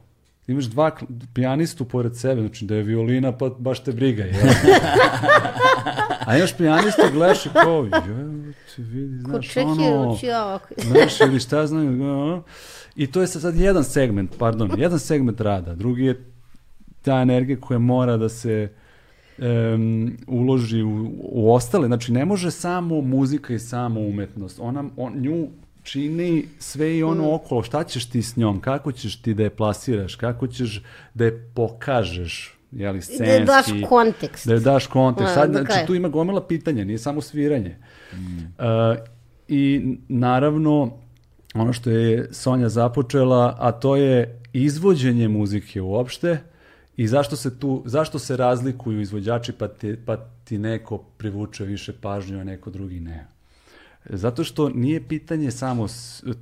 ti 0.47 0.53
imaš 0.53 0.65
dva 0.65 0.91
pijanistu 1.35 1.85
pored 1.85 2.17
sebe, 2.17 2.41
znači 2.41 2.65
da 2.65 2.75
je 2.75 2.83
violina 2.83 3.33
pa 3.33 3.49
baš 3.59 3.85
te 3.85 3.93
briga, 3.93 4.23
je. 4.23 4.35
A 6.27 6.37
imaš 6.37 6.57
pijanistu, 6.57 7.03
gledaš 7.13 7.47
i 7.47 7.49
kao, 7.53 7.89
joj, 8.07 8.53
ti 8.77 8.83
vidi, 8.83 9.19
znaš, 9.19 9.57
ono, 9.57 10.19
znaš, 10.89 11.21
ili 11.21 11.41
šta 11.41 11.67
znam, 11.67 12.43
i 12.97 13.07
to 13.07 13.21
je 13.21 13.27
sad 13.27 13.57
jedan 13.57 13.85
segment, 13.85 14.39
pardon, 14.39 14.71
jedan 14.77 14.99
segment 14.99 15.41
rada, 15.41 15.75
drugi 15.75 16.05
je 16.05 16.25
ta 17.03 17.21
energija 17.21 17.61
koja 17.61 17.79
mora 17.79 18.17
da 18.17 18.29
se 18.29 18.69
um, 19.39 20.17
uloži 20.27 20.83
u, 20.83 21.11
u 21.19 21.55
ostale. 21.55 21.87
Znači, 21.87 22.13
ne 22.13 22.25
može 22.25 22.51
samo 22.51 23.01
muzika 23.01 23.55
i 23.55 23.59
samo 23.59 24.01
umetnost. 24.01 24.61
Ona, 24.63 24.85
on, 24.97 25.13
nju 25.17 25.49
čini 25.83 26.45
sve 26.59 26.97
i 26.97 27.03
ono 27.03 27.25
mm. 27.25 27.35
okolo. 27.35 27.63
Šta 27.63 27.85
ćeš 27.85 28.07
ti 28.07 28.23
s 28.23 28.37
njom? 28.37 28.61
Kako 28.61 28.93
ćeš 28.93 29.23
ti 29.23 29.35
da 29.35 29.43
je 29.43 29.51
plasiraš? 29.51 30.15
Kako 30.15 30.47
ćeš 30.47 30.83
da 31.15 31.25
je 31.25 31.51
pokažeš? 31.55 32.59
Jeli, 32.73 33.03
scenski, 33.03 33.27
da 33.27 33.33
je 33.33 33.45
daš 33.45 33.67
kontekst. 33.89 34.47
Da 34.47 34.55
je 34.55 34.61
daš 34.61 34.87
kontekst. 34.87 35.35
Sad, 35.35 35.51
znači, 35.51 35.87
tu 35.87 35.95
ima 35.95 36.09
gomila 36.09 36.47
pitanja, 36.47 36.85
nije 36.85 36.99
samo 36.99 37.21
sviranje. 37.21 37.77
Mm. 38.13 38.17
Uh, 38.17 38.97
I 39.49 39.97
naravno, 40.09 40.93
ono 41.55 41.73
što 41.73 41.91
je 41.91 42.29
Sonja 42.33 42.69
započela, 42.69 43.57
a 43.59 43.73
to 43.73 43.97
je 43.97 44.41
izvođenje 44.53 45.29
muzike 45.29 45.81
uopšte, 45.81 46.39
I 46.97 47.07
zašto 47.07 47.37
se 47.37 47.59
tu, 47.59 47.83
zašto 47.87 48.19
se 48.19 48.37
razlikuju 48.37 49.01
izvođači 49.01 49.53
pa 49.53 49.69
ti, 49.69 49.97
pa 50.07 50.17
ti 50.45 50.59
neko 50.59 50.99
privuče 50.99 51.65
više 51.65 51.93
pažnju, 51.93 52.41
a 52.41 52.45
neko 52.45 52.71
drugi 52.71 53.01
ne? 53.01 53.27
Zato 54.05 54.45
što 54.45 54.69
nije 54.69 55.09
pitanje 55.09 55.51
samo 55.51 55.87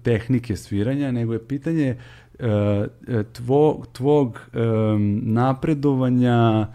tehnike 0.03 0.57
sviranja, 0.57 1.11
nego 1.11 1.33
je 1.33 1.47
pitanje 1.47 1.97
e, 2.39 3.23
tvo, 3.33 3.85
tvog 3.93 4.41
em, 4.53 5.21
napredovanja, 5.25 6.67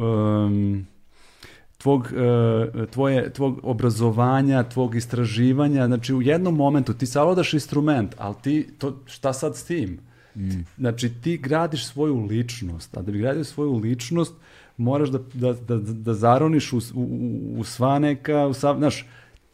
em, 0.00 0.86
tvog, 1.78 2.12
e, 2.16 2.86
tvoje, 2.86 3.32
tvog 3.32 3.60
obrazovanja, 3.62 4.62
tvog 4.62 4.94
istraživanja. 4.94 5.86
Znači, 5.86 6.14
u 6.14 6.22
jednom 6.22 6.54
momentu 6.54 6.94
ti 6.94 7.06
savladaš 7.06 7.54
instrument, 7.54 8.14
ali 8.18 8.34
ti, 8.42 8.68
to, 8.78 9.02
šta 9.06 9.32
sad 9.32 9.56
s 9.56 9.64
tim? 9.64 10.05
Znači, 10.78 11.08
ti 11.22 11.38
gradiš 11.38 11.86
svoju 11.86 12.16
ličnost, 12.16 12.96
a 12.96 13.02
da 13.02 13.12
bi 13.12 13.18
gradio 13.18 13.44
svoju 13.44 13.74
ličnost, 13.74 14.34
moraš 14.76 15.08
da, 15.08 15.18
da, 15.34 15.52
da, 15.52 15.76
da 15.76 16.14
zaroniš 16.14 16.72
u, 16.72 16.80
u, 16.94 17.54
u 17.58 17.64
sva 17.64 17.98
neka, 17.98 18.46
u 18.46 18.54
sav, 18.54 18.78
znaš, 18.78 19.06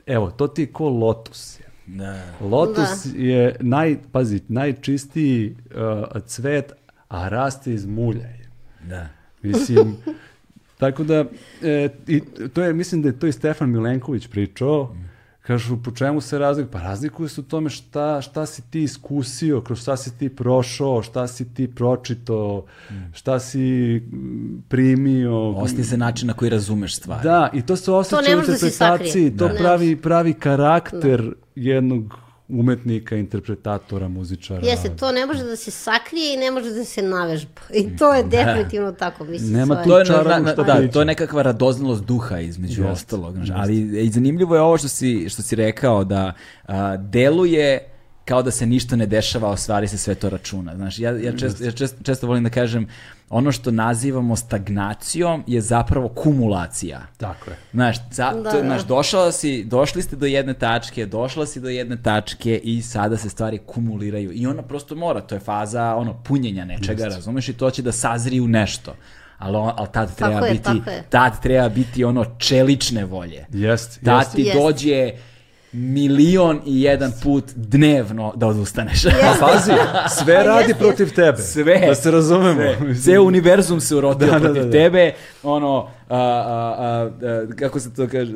evo, 0.07 0.31
to 0.31 0.49
ti 0.49 0.63
je 0.63 0.67
ko 0.67 0.89
lotus. 0.89 1.61
je. 1.61 1.67
Da. 1.87 2.23
Lotus 2.41 3.07
je, 3.15 3.57
naj, 3.61 3.97
pazi, 4.13 4.41
najčistiji 4.49 5.57
uh, 6.15 6.23
cvet, 6.27 6.73
a 7.09 7.29
raste 7.29 7.73
iz 7.73 7.87
mulja. 7.87 8.27
je. 8.27 8.49
Da. 8.89 9.09
Mislim, 9.43 9.97
tako 10.79 11.05
da, 11.05 11.25
e, 11.63 11.89
i 12.07 12.21
to 12.55 12.63
je, 12.63 12.73
mislim 12.73 13.03
da 13.03 13.09
je 13.09 13.19
to 13.19 13.27
i 13.27 13.33
Stefan 13.33 13.71
Milenković 13.71 14.27
pričao, 14.27 14.97
kažu 15.43 15.77
po 15.83 15.91
čemu 15.91 16.21
se 16.21 16.39
razlikuju? 16.39 16.73
Pa 16.73 16.83
razlikuju 16.83 17.29
se 17.29 17.41
u 17.41 17.45
tome 17.45 17.71
šta, 17.71 18.21
šta 18.23 18.47
si 18.47 18.63
ti 18.71 18.83
iskusio, 18.83 19.61
kroz 19.61 19.81
šta 19.81 19.97
si 19.97 20.19
ti 20.19 20.29
prošao, 20.29 21.03
šta 21.03 21.27
si 21.27 21.55
ti 21.55 21.75
pročitao, 21.75 22.65
šta 23.13 23.39
si 23.39 23.61
mm, 24.13 24.63
primio. 24.69 25.51
Osti 25.51 25.85
se 25.85 25.97
način 25.97 26.29
na 26.29 26.35
koji 26.35 26.51
razumeš 26.51 26.97
stvari. 26.97 27.23
Da, 27.23 27.51
i 27.55 27.63
to 27.63 27.77
se 27.77 27.93
osjeća 27.93 28.17
u 28.17 28.23
da 28.25 28.31
interpretaciji, 28.31 28.71
sakrije. 28.71 29.37
to 29.37 29.49
Da. 29.49 29.55
pravi, 29.55 29.97
pravi 29.97 30.35
karakter 30.35 31.35
jednog 31.55 32.22
umetnika, 32.53 33.17
interpretatora, 33.17 34.09
muzičara. 34.09 34.67
Jeste, 34.67 34.89
to 34.91 35.13
ne 35.13 35.27
može 35.27 35.45
da 35.45 35.57
se 35.57 35.71
sakrije 35.71 36.35
i 36.35 36.39
ne 36.39 36.51
može 36.51 36.71
da 36.71 36.85
se 36.85 37.03
navežba. 37.03 37.61
I 37.75 37.97
to 37.97 38.15
je 38.15 38.23
definitivno 38.25 38.93
tako, 38.93 39.25
mislim. 39.25 39.53
Nema 39.53 39.83
tu 39.83 39.89
To 39.89 39.99
je, 39.99 40.05
na- 40.05 40.39
na- 40.39 40.55
da, 40.55 40.89
to 40.89 41.01
je 41.01 41.05
nekakva 41.05 41.43
radoznalost 41.43 42.05
duha 42.05 42.41
između 42.41 42.83
Jeste, 42.83 42.93
ostalog. 42.93 43.35
znaš, 43.35 43.49
ali 43.53 43.77
i 43.99 44.11
zanimljivo 44.11 44.55
je 44.55 44.61
ovo 44.61 44.79
što 44.79 44.89
si, 44.89 45.29
što 45.29 45.43
si 45.43 45.57
rekao 45.57 46.05
da 46.05 46.33
a, 46.65 46.97
deluje 46.97 47.89
kao 48.25 48.43
da 48.43 48.51
se 48.51 48.67
ništa 48.67 48.97
ne 48.97 49.07
dešava, 49.07 49.53
a 49.53 49.57
stvari 49.57 49.89
se 49.89 49.99
sve 49.99 50.15
to 50.15 50.31
računa. 50.31 50.77
Znaš, 50.77 50.99
ja, 50.99 51.11
ja, 51.13 51.37
često, 51.37 51.65
ja 51.65 51.73
često, 51.73 52.03
često 52.03 52.27
volim 52.27 52.45
da 52.45 52.51
kažem, 52.51 52.89
ono 53.31 53.53
što 53.53 53.71
nazivamo 53.71 54.37
stagnacijom 54.37 55.45
je 55.47 55.61
zapravo 55.61 56.09
kumulacija. 56.09 57.01
Tako 57.17 57.51
je. 57.51 57.57
Znaš, 57.73 57.97
za, 58.11 58.33
Da, 58.33 58.51
to, 58.51 58.57
da. 58.57 58.65
znaš, 58.65 58.83
došao 58.83 59.33
si, 59.33 59.65
došli 59.65 60.03
ste 60.03 60.17
do 60.17 60.27
jedne 60.27 60.55
tačke, 60.55 61.07
došla 61.07 61.47
si 61.47 61.61
do 61.61 61.69
jedne 61.69 62.03
tačke 62.03 62.57
i 62.57 62.83
sada 62.83 63.17
se 63.17 63.29
stvari 63.31 63.59
kumuliraju. 63.59 64.33
I 64.33 64.47
ona 64.47 64.63
prosto 64.63 64.95
mora, 64.95 65.21
to 65.21 65.35
je 65.35 65.41
faza 65.41 65.95
ono, 65.95 66.15
punjenja 66.15 66.65
nečega, 66.65 67.05
razumeš, 67.05 67.49
i 67.49 67.53
to 67.53 67.71
će 67.71 67.83
da 67.83 67.93
sazri 67.93 68.41
u 68.41 68.49
nešto. 68.49 68.95
Ali, 69.39 69.57
on, 69.57 69.73
ali 69.77 69.89
tad 69.93 70.17
treba 70.17 70.33
Tako 70.33 70.47
je, 70.47 70.53
biti, 70.53 70.65
tako 70.65 70.91
je. 70.91 71.03
tad 71.11 71.43
treba 71.43 71.69
biti 71.69 72.05
ono 72.05 72.25
čelične 72.39 73.05
volje. 73.05 73.47
Jest, 73.51 74.01
Tad 74.05 74.21
jest. 74.21 74.35
ti 74.35 74.43
Jest. 74.43 74.59
dođe 74.59 75.13
milion 75.73 76.61
i 76.67 76.83
jedan 76.83 77.13
put 77.23 77.45
dnevno 77.57 78.33
da 78.37 78.47
odustaneš. 78.47 79.07
A 79.07 79.11
pazi, 79.41 79.73
sve 80.19 80.43
radi 80.45 80.75
protiv 80.79 81.15
tebe. 81.15 81.39
Sve. 81.39 81.87
Da 81.87 81.95
se 81.95 82.11
razumemo. 82.11 82.61
Sve. 82.61 82.95
Ceo 83.05 83.23
univerzum 83.23 83.81
se 83.81 83.97
urotio 83.97 84.27
Da, 84.27 84.33
da, 84.33 84.41
protiv 84.41 84.63
da, 84.63 84.67
da. 84.67 84.73
tebe. 84.73 85.13
Ono, 85.43 85.89
a, 86.09 86.17
a, 86.17 86.75
a, 86.79 87.11
a, 87.23 87.47
kako 87.57 87.81
se 87.81 87.95
to 87.95 88.09
kaže, 88.09 88.33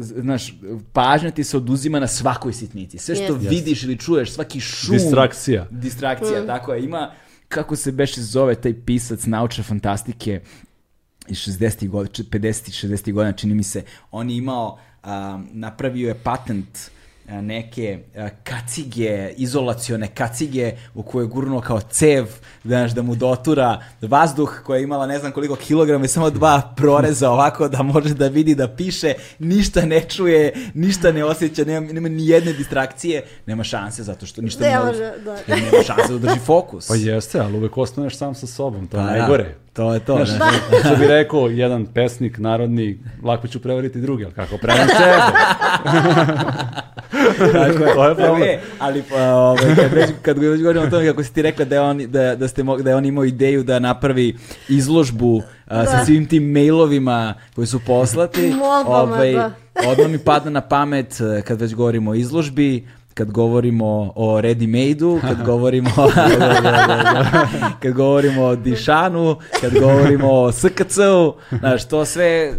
znaš, 0.00 0.54
pažnja 0.92 1.30
ti 1.30 1.44
se 1.44 1.56
oduzima 1.56 2.00
na 2.00 2.06
svakoj 2.06 2.52
sitnici. 2.52 2.98
Sve 2.98 3.14
što 3.14 3.34
Jeste. 3.34 3.48
vidiš 3.48 3.82
ili 3.82 3.98
čuješ, 3.98 4.32
svaki 4.32 4.60
šum. 4.60 4.92
Distrakcija. 4.92 5.66
Distrakcija, 5.70 6.46
tako 6.46 6.72
je. 6.72 6.84
Ima, 6.84 7.10
kako 7.48 7.76
se 7.76 7.92
beše 7.92 8.22
zove 8.22 8.54
taj 8.54 8.74
pisac 8.86 9.26
naučne 9.26 9.64
fantastike 9.64 10.40
iz 11.28 11.38
60. 11.38 11.88
godina, 11.88 12.28
50. 12.30 12.86
60. 12.86 13.12
godina, 13.12 13.32
čini 13.32 13.54
mi 13.54 13.62
se, 13.62 13.82
on 14.10 14.30
je 14.30 14.36
imao, 14.36 14.78
a, 15.02 15.40
napravio 15.52 16.08
je 16.08 16.14
patent 16.14 16.90
a, 17.28 17.40
neke 17.40 17.98
a, 18.16 18.28
kacige, 18.44 19.32
izolacione 19.36 20.08
kacige 20.08 20.72
u 20.94 21.02
koje 21.02 21.24
je 21.24 21.28
gurnuo 21.28 21.60
kao 21.60 21.80
cev, 21.80 22.26
znaš, 22.64 22.92
da 22.92 23.02
mu 23.02 23.14
dotura 23.14 23.82
vazduh 24.02 24.60
koja 24.64 24.78
je 24.78 24.84
imala 24.84 25.06
ne 25.06 25.18
znam 25.18 25.32
koliko 25.32 25.56
kilograma 25.56 26.04
i 26.04 26.08
samo 26.08 26.30
dva 26.30 26.72
proreza 26.76 27.30
ovako 27.30 27.68
da 27.68 27.82
može 27.82 28.14
da 28.14 28.28
vidi 28.28 28.54
da 28.54 28.68
piše, 28.68 29.14
ništa 29.38 29.82
ne 29.82 30.00
čuje, 30.00 30.52
ništa 30.74 31.12
ne 31.12 31.24
osjeća, 31.24 31.64
nema, 31.64 31.92
nema 31.92 32.08
ni 32.08 32.26
jedne 32.26 32.52
distrakcije, 32.52 33.22
nema 33.46 33.64
šanse 33.64 34.02
zato 34.02 34.26
što 34.26 34.42
ništa 34.42 34.64
Ne 34.64 34.70
ne 34.70 34.84
može, 34.84 35.12
da. 35.24 35.36
nema 35.48 35.82
šanse 35.86 36.12
da 36.12 36.18
drži 36.18 36.38
fokus. 36.38 36.88
Pa 36.88 36.94
jeste, 36.94 37.40
ali 37.40 37.56
uvek 37.56 37.78
ostaneš 37.78 38.16
sam 38.16 38.34
sa 38.34 38.46
sobom, 38.46 38.86
to 38.86 38.96
je 38.96 39.02
Pa 39.02 39.12
da, 39.12 39.18
najgore. 39.18 39.54
To 39.72 39.94
je 39.94 40.00
to. 40.00 40.14
Znaš, 40.16 40.28
znaš. 40.28 40.54
što 40.86 40.96
bi 40.96 41.06
rekao 41.06 41.46
jedan 41.46 41.86
pesnik 41.86 42.38
narodni, 42.38 42.98
lako 43.24 43.48
ću 43.48 43.60
prevariti 43.60 44.00
druge, 44.00 44.24
ali 44.24 44.34
kako 44.34 44.56
prevarim 44.58 44.88
sebe? 44.88 45.12
Tako 47.52 47.84
je. 47.84 47.94
To 47.94 48.08
je 48.08 48.14
problem. 48.14 48.42
E, 48.42 48.58
ali 48.78 49.02
pa, 49.10 49.34
ovaj, 49.34 49.74
kad, 49.76 49.92
već, 49.92 50.10
kad 50.22 50.38
već 50.38 50.60
govorimo 50.60 50.84
o 50.84 50.90
tome 50.90 51.06
kako 51.06 51.22
si 51.24 51.34
ti 51.34 51.42
rekla 51.42 51.64
da 51.64 51.74
je 51.74 51.80
on, 51.80 51.98
da, 51.98 52.36
da, 52.36 52.48
ste, 52.48 52.62
mog- 52.62 52.82
da 52.82 52.90
je 52.90 52.96
on 52.96 53.04
imao 53.04 53.24
ideju 53.24 53.62
da 53.62 53.78
napravi 53.78 54.36
izložbu 54.68 55.42
a, 55.66 55.86
sa 55.86 55.96
Da. 55.96 56.04
svim 56.04 56.26
tim 56.26 56.44
mailovima 56.44 57.34
koji 57.54 57.66
su 57.66 57.80
poslati. 57.80 58.50
Molbama, 58.50 59.16
da. 59.16 59.50
Odmah 59.86 60.08
mi 60.08 60.18
padne 60.18 60.50
na 60.50 60.60
pamet 60.60 61.16
eh, 61.20 61.42
kad 61.42 61.60
već 61.60 61.74
govorimo 61.74 62.10
o 62.10 62.14
izložbi, 62.14 62.88
kad 63.20 63.30
govorimo 63.30 64.12
o 64.16 64.40
ready 64.40 64.66
made 64.66 65.20
kad 65.20 65.44
govorimo 65.50 65.90
kad 67.82 67.92
govorimo 67.92 68.42
o 68.42 68.56
Dišanu, 68.56 69.36
kad 69.60 69.78
govorimo 69.78 70.32
o 70.32 70.52
SKC-u, 70.52 71.34
znaš, 71.58 71.88
to 71.88 72.04
sve 72.04 72.52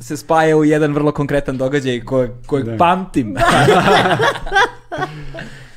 se 0.00 0.16
spaja 0.16 0.56
u 0.56 0.64
jedan 0.64 0.94
vrlo 0.94 1.12
konkretan 1.12 1.56
događaj 1.56 2.00
kojeg, 2.00 2.30
kojeg 2.46 2.66
Da. 2.66 2.76
pamtim. 2.76 3.34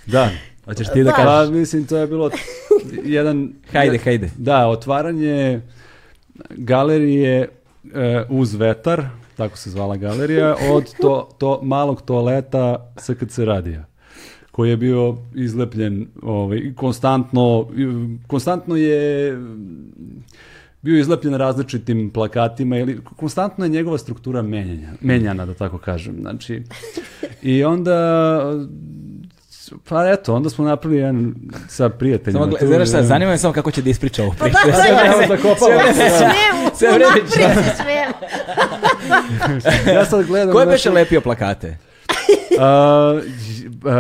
Da. 0.06 0.30
Hoćeš 0.66 0.88
ti 0.94 1.04
da 1.04 1.10
Da. 1.10 1.16
Pa 1.16 1.24
kažeš? 1.24 1.54
mislim, 1.54 1.86
to 1.86 1.98
je 1.98 2.08
bilo 2.08 2.30
jedan... 3.04 3.54
Hajde, 3.74 3.98
hajde. 3.98 4.30
Da, 4.38 4.68
otvaranje 4.68 5.62
galerije 6.50 7.50
e, 7.94 8.24
uz 8.30 8.56
vetar, 8.56 9.06
tako 9.38 9.58
se 9.58 9.70
zvala 9.70 9.98
galerija, 9.98 10.56
od 10.72 10.94
to, 11.02 11.30
to 11.38 11.60
malog 11.64 12.02
toaleta 12.02 12.92
SKC 12.98 13.38
radija 13.38 13.89
koji 14.60 14.70
je 14.70 14.78
bio 14.78 15.16
izlepljen 15.36 16.08
ovaj, 16.22 16.74
konstantno, 16.76 17.68
konstantno 18.28 18.76
je 18.76 19.38
bio 20.82 21.00
izlepljen 21.00 21.34
različitim 21.34 22.10
plakatima 22.10 22.78
ili 22.78 23.00
konstantno 23.16 23.66
je 23.66 23.70
njegova 23.70 23.98
struktura 23.98 24.42
menjanja, 24.42 24.90
menjana, 25.02 25.46
da 25.46 25.54
tako 25.54 25.78
kažem. 25.78 26.16
Znači, 26.20 26.64
i 27.42 27.64
onda 27.64 27.96
pa 29.84 30.10
eto, 30.10 30.36
onda 30.36 30.50
smo 30.50 30.66
napravili 30.66 31.00
jedan 31.00 31.36
sa 31.68 31.90
prijateljima. 31.90 32.40
Samo, 32.42 32.52
tu, 32.52 32.66
gle- 32.66 32.76
znaš 32.76 32.90
šta, 32.90 33.04
zanima 33.04 33.32
me 33.32 33.38
samo 33.38 33.54
kako 33.54 33.72
će 33.72 33.82
da 33.82 33.90
ispriča 33.90 34.24
ovu 34.24 34.34
priču. 34.34 34.58
da, 34.66 34.74
Sve 34.74 34.92
da, 34.92 34.98
vreme 34.98 35.06
ja 35.06 35.14
se- 35.14 35.20
sam 35.20 35.38
zakopao. 35.38 35.56
sve 35.58 35.78
vreme 35.78 35.94
se- 35.94 36.18
Smem, 36.18 36.32
sve 36.76 36.90
vreme 36.90 37.28
se 37.28 37.72
smem. 37.76 38.12
ja 39.90 40.06
sad 40.06 40.26
gledam... 40.26 40.54
Ko 40.54 40.60
je 40.60 40.68
beše 40.68 40.90
lepio 40.92 41.22
plakate? 41.22 41.68
j- 42.52 42.58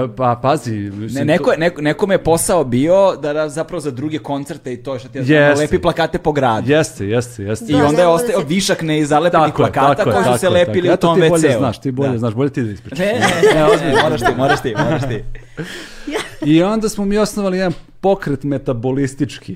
pa, 0.09 0.35
pazi. 0.35 0.71
Ne, 0.71 0.89
mislim, 0.91 1.27
neko, 1.27 1.43
to- 1.43 1.51
je- 1.51 1.57
neko, 1.57 1.81
nekome 1.81 2.13
je 2.13 2.23
posao 2.23 2.63
bio 2.63 2.93
da 3.15 3.33
ra- 3.33 3.47
zapravo 3.47 3.79
za 3.79 3.91
druge 3.91 4.19
koncerte 4.19 4.73
i 4.73 4.77
to 4.77 4.99
što 4.99 5.07
ti 5.09 5.19
ja 5.23 5.53
lepi 5.53 5.79
plakate 5.79 6.17
po 6.17 6.31
gradu. 6.31 6.69
Jeste, 6.69 7.05
jeste, 7.07 7.43
jeste. 7.43 7.65
I 7.67 7.71
Da, 7.71 7.77
onda 7.79 7.97
je 7.97 8.07
ne, 8.07 8.07
ostao 8.07 8.39
se- 8.39 8.47
višak 8.47 8.81
neizalepljenih 8.81 9.53
plakata 9.55 10.03
koji 10.03 10.23
su 10.25 10.39
se 10.39 10.49
lepili 10.49 10.89
u 10.89 10.91
Eto, 10.91 11.07
tom 11.07 11.15
ti 11.15 11.29
bolje 11.29 11.41
WC-u. 11.43 11.57
znaš, 11.57 11.81
ti 11.81 11.91
bolje 11.91 12.11
Da. 12.11 12.17
znaš, 12.17 12.33
bolje 12.33 12.49
ti 12.49 12.63
da 12.63 12.71
ispričaš. 12.71 12.99
Ne, 12.99 13.05
ne, 13.05 13.53
ne, 13.55 13.65
ozbiljno, 13.65 14.01
moraš 14.03 14.19
ti, 14.21 14.27
moraš 14.37 14.61
ti, 14.61 14.73
moraš 14.75 15.01
ti. 15.03 15.23
I 16.43 16.63
onda 16.63 16.89
smo 16.89 17.05
mi 17.05 17.17
osnovali 17.17 17.57
jedan 17.57 17.71
pokret 17.99 18.43
metabolistički, 18.43 19.55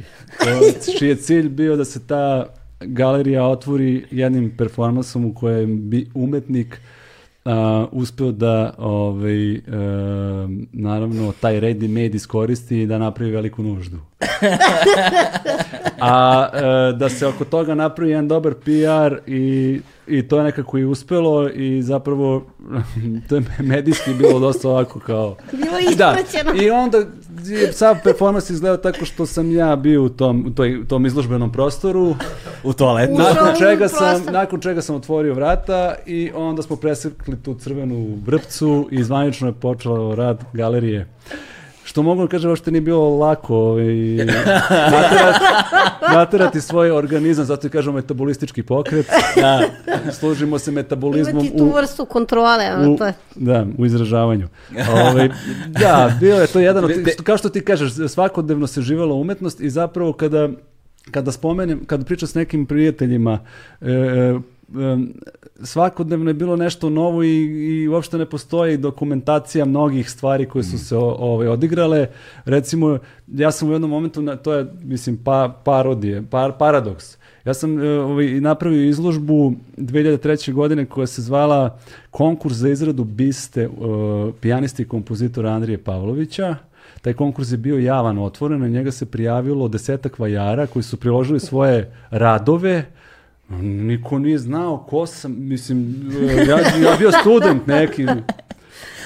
čiji 0.94 1.10
je 1.10 1.16
cilj 1.16 1.50
bio 1.50 1.76
da 1.76 1.86
se 1.86 2.00
ta 2.00 2.46
galerija 2.82 3.44
otvori 3.44 4.06
jednim 4.12 4.58
performansom 4.58 5.26
u 5.26 5.34
kojem 5.34 5.90
bi 5.90 6.10
umetnik 6.14 6.80
a, 7.46 7.86
uspeo 7.92 8.32
da 8.32 8.74
ovaj, 8.78 9.54
e, 9.54 9.62
naravno 10.74 11.34
taj 11.40 11.62
ready 11.62 11.88
made 11.88 12.16
iskoristi 12.16 12.82
i 12.82 12.88
da 12.88 12.98
napravi 12.98 13.32
veliku 13.32 13.64
nuždu. 13.64 13.98
A 16.02 16.50
e, 16.54 16.94
da 16.98 17.10
se 17.10 17.28
oko 17.28 17.46
toga 17.46 17.76
napravi 17.76 18.12
jedan 18.12 18.28
dobar 18.28 18.54
PR 18.54 19.30
i, 19.32 19.80
i 20.08 20.28
to 20.28 20.38
je 20.38 20.44
nekako 20.44 20.78
i 20.78 20.86
uspelo 20.86 21.50
i 21.50 21.82
zapravo 21.82 22.46
to 23.30 23.36
je 23.36 23.44
medijski 23.60 24.14
bilo 24.14 24.40
dosta 24.40 24.70
ovako 24.70 25.00
kao 25.00 25.36
Bilo 25.52 25.78
je 25.78 25.96
da, 25.96 26.18
ispraćeno. 26.20 26.64
i 26.64 26.70
onda 26.70 26.98
je 27.48 27.74
sav 27.74 27.96
performans 28.04 28.50
izgledao 28.50 28.78
tako 28.78 29.06
što 29.06 29.26
sam 29.26 29.52
ja 29.52 29.76
bio 29.76 30.04
u 30.04 30.10
tom, 30.10 30.46
u 30.48 30.50
toj, 30.50 30.80
u 30.80 30.86
tom 30.86 31.06
izložbenom 31.06 31.52
prostoru. 31.52 32.16
U 32.64 32.74
toaletu. 32.74 33.14
Nakon 33.14 33.56
čega, 33.60 33.88
sam, 33.88 34.24
nakon 34.32 34.60
čega 34.60 34.82
sam 34.82 34.96
otvorio 34.96 35.34
vrata 35.34 35.96
i 36.06 36.32
onda 36.36 36.62
smo 36.62 36.76
presekli 36.76 37.44
tu 37.44 37.56
crvenu 37.56 38.18
vrpcu 38.26 38.88
i 38.92 39.04
zvanično 39.04 39.48
je 39.48 39.54
počeo 39.54 40.16
rad 40.16 40.44
galerije. 40.54 41.08
Što 41.84 42.04
mogu 42.04 42.22
da 42.22 42.28
kažem, 42.28 42.50
uopšte 42.50 42.72
nije 42.72 42.82
bilo 42.82 43.18
lako 43.18 43.56
ovaj, 43.56 43.86
naterati, 44.92 45.46
naterati 46.16 46.62
svoj 46.62 46.92
organizam, 46.92 47.46
zato 47.46 47.68
i 47.68 47.70
kažemo 47.70 47.96
metabolistički 47.96 48.64
pokret. 48.64 49.06
Da. 49.36 49.62
Služimo 50.20 50.60
se 50.60 50.72
metabolizmom 50.72 51.46
Imati 51.46 51.58
tu 51.58 51.72
vrstu 51.76 52.06
kontrole, 52.06 52.88
u, 52.88 52.98
to 52.98 53.06
je. 53.06 53.14
da, 53.36 53.66
u 53.78 53.86
izražavanju. 53.86 54.48
Ovaj, 54.92 55.30
da, 55.68 56.18
bio 56.20 56.36
je 56.36 56.48
to 56.48 56.60
jedan 56.60 56.86
od, 56.86 56.92
kao 57.24 57.38
što 57.38 57.50
ti 57.50 57.62
kažeš, 57.62 57.92
svakodnevno 58.10 58.68
se 58.68 58.82
živela 58.82 59.14
umetnost 59.14 59.62
i 59.62 59.70
zapravo 59.70 60.14
kada, 60.14 60.50
kada 61.12 61.32
spomenem, 61.32 61.86
kada 61.86 62.06
pričam 62.06 62.28
s 62.28 62.36
nekim 62.36 62.66
prijateljima, 62.66 63.40
e, 63.82 64.34
svakodnevno 65.64 66.30
je 66.30 66.34
bilo 66.34 66.56
nešto 66.56 66.90
novo 66.90 67.24
i, 67.24 67.44
i 67.84 67.88
uopšte 67.88 68.18
ne 68.18 68.26
postoji 68.26 68.78
dokumentacija 68.78 69.66
mnogih 69.66 70.10
stvari 70.10 70.46
koje 70.46 70.64
su 70.64 70.78
se 70.78 70.98
o- 70.98 71.16
ovaj, 71.20 71.48
odigrale. 71.48 72.08
Recimo, 72.46 72.98
ja 73.28 73.52
sam 73.52 73.70
u 73.70 73.72
jednom 73.72 73.90
momentu, 73.90 74.22
na, 74.22 74.36
to 74.36 74.54
je, 74.54 74.66
mislim, 74.84 75.18
pa, 75.24 75.62
parodije, 75.64 76.24
par, 76.30 76.52
paradoks. 76.60 77.18
Ja 77.46 77.54
sam 77.54 77.80
e, 77.84 77.90
ovaj, 78.00 78.26
napravio 78.42 78.84
izložbu 78.90 79.54
2003. 79.78 80.54
godine 80.54 80.86
koja 80.86 81.08
se 81.08 81.22
zvala 81.22 81.80
konkurs 82.12 82.56
za 82.56 82.70
izradu 82.70 83.04
biste 83.04 83.62
e, 83.62 83.70
pijaniste 84.42 84.84
i 84.84 84.88
kompozitora 84.88 85.50
Andrije 85.50 85.78
Pavlovića. 85.78 86.56
Taj 87.02 87.14
konkurs 87.14 87.52
je 87.52 87.58
bio 87.58 87.78
javan, 87.78 88.18
otvoren, 88.18 88.62
na 88.62 88.68
njega 88.68 88.92
se 88.92 89.06
prijavilo 89.06 89.68
desetak 89.68 90.20
vajara 90.20 90.68
koji 90.68 90.84
su 90.84 90.98
priložili 90.98 91.40
svoje 91.40 91.92
radove. 92.10 92.86
Niko 93.62 94.20
nije 94.20 94.38
znao 94.38 94.78
ko 94.80 95.06
sam, 95.06 95.36
mislim, 95.40 95.96
ja, 96.50 96.58
ja 96.82 96.98
bio 97.00 97.12
student 97.12 97.68
neki. 97.68 98.06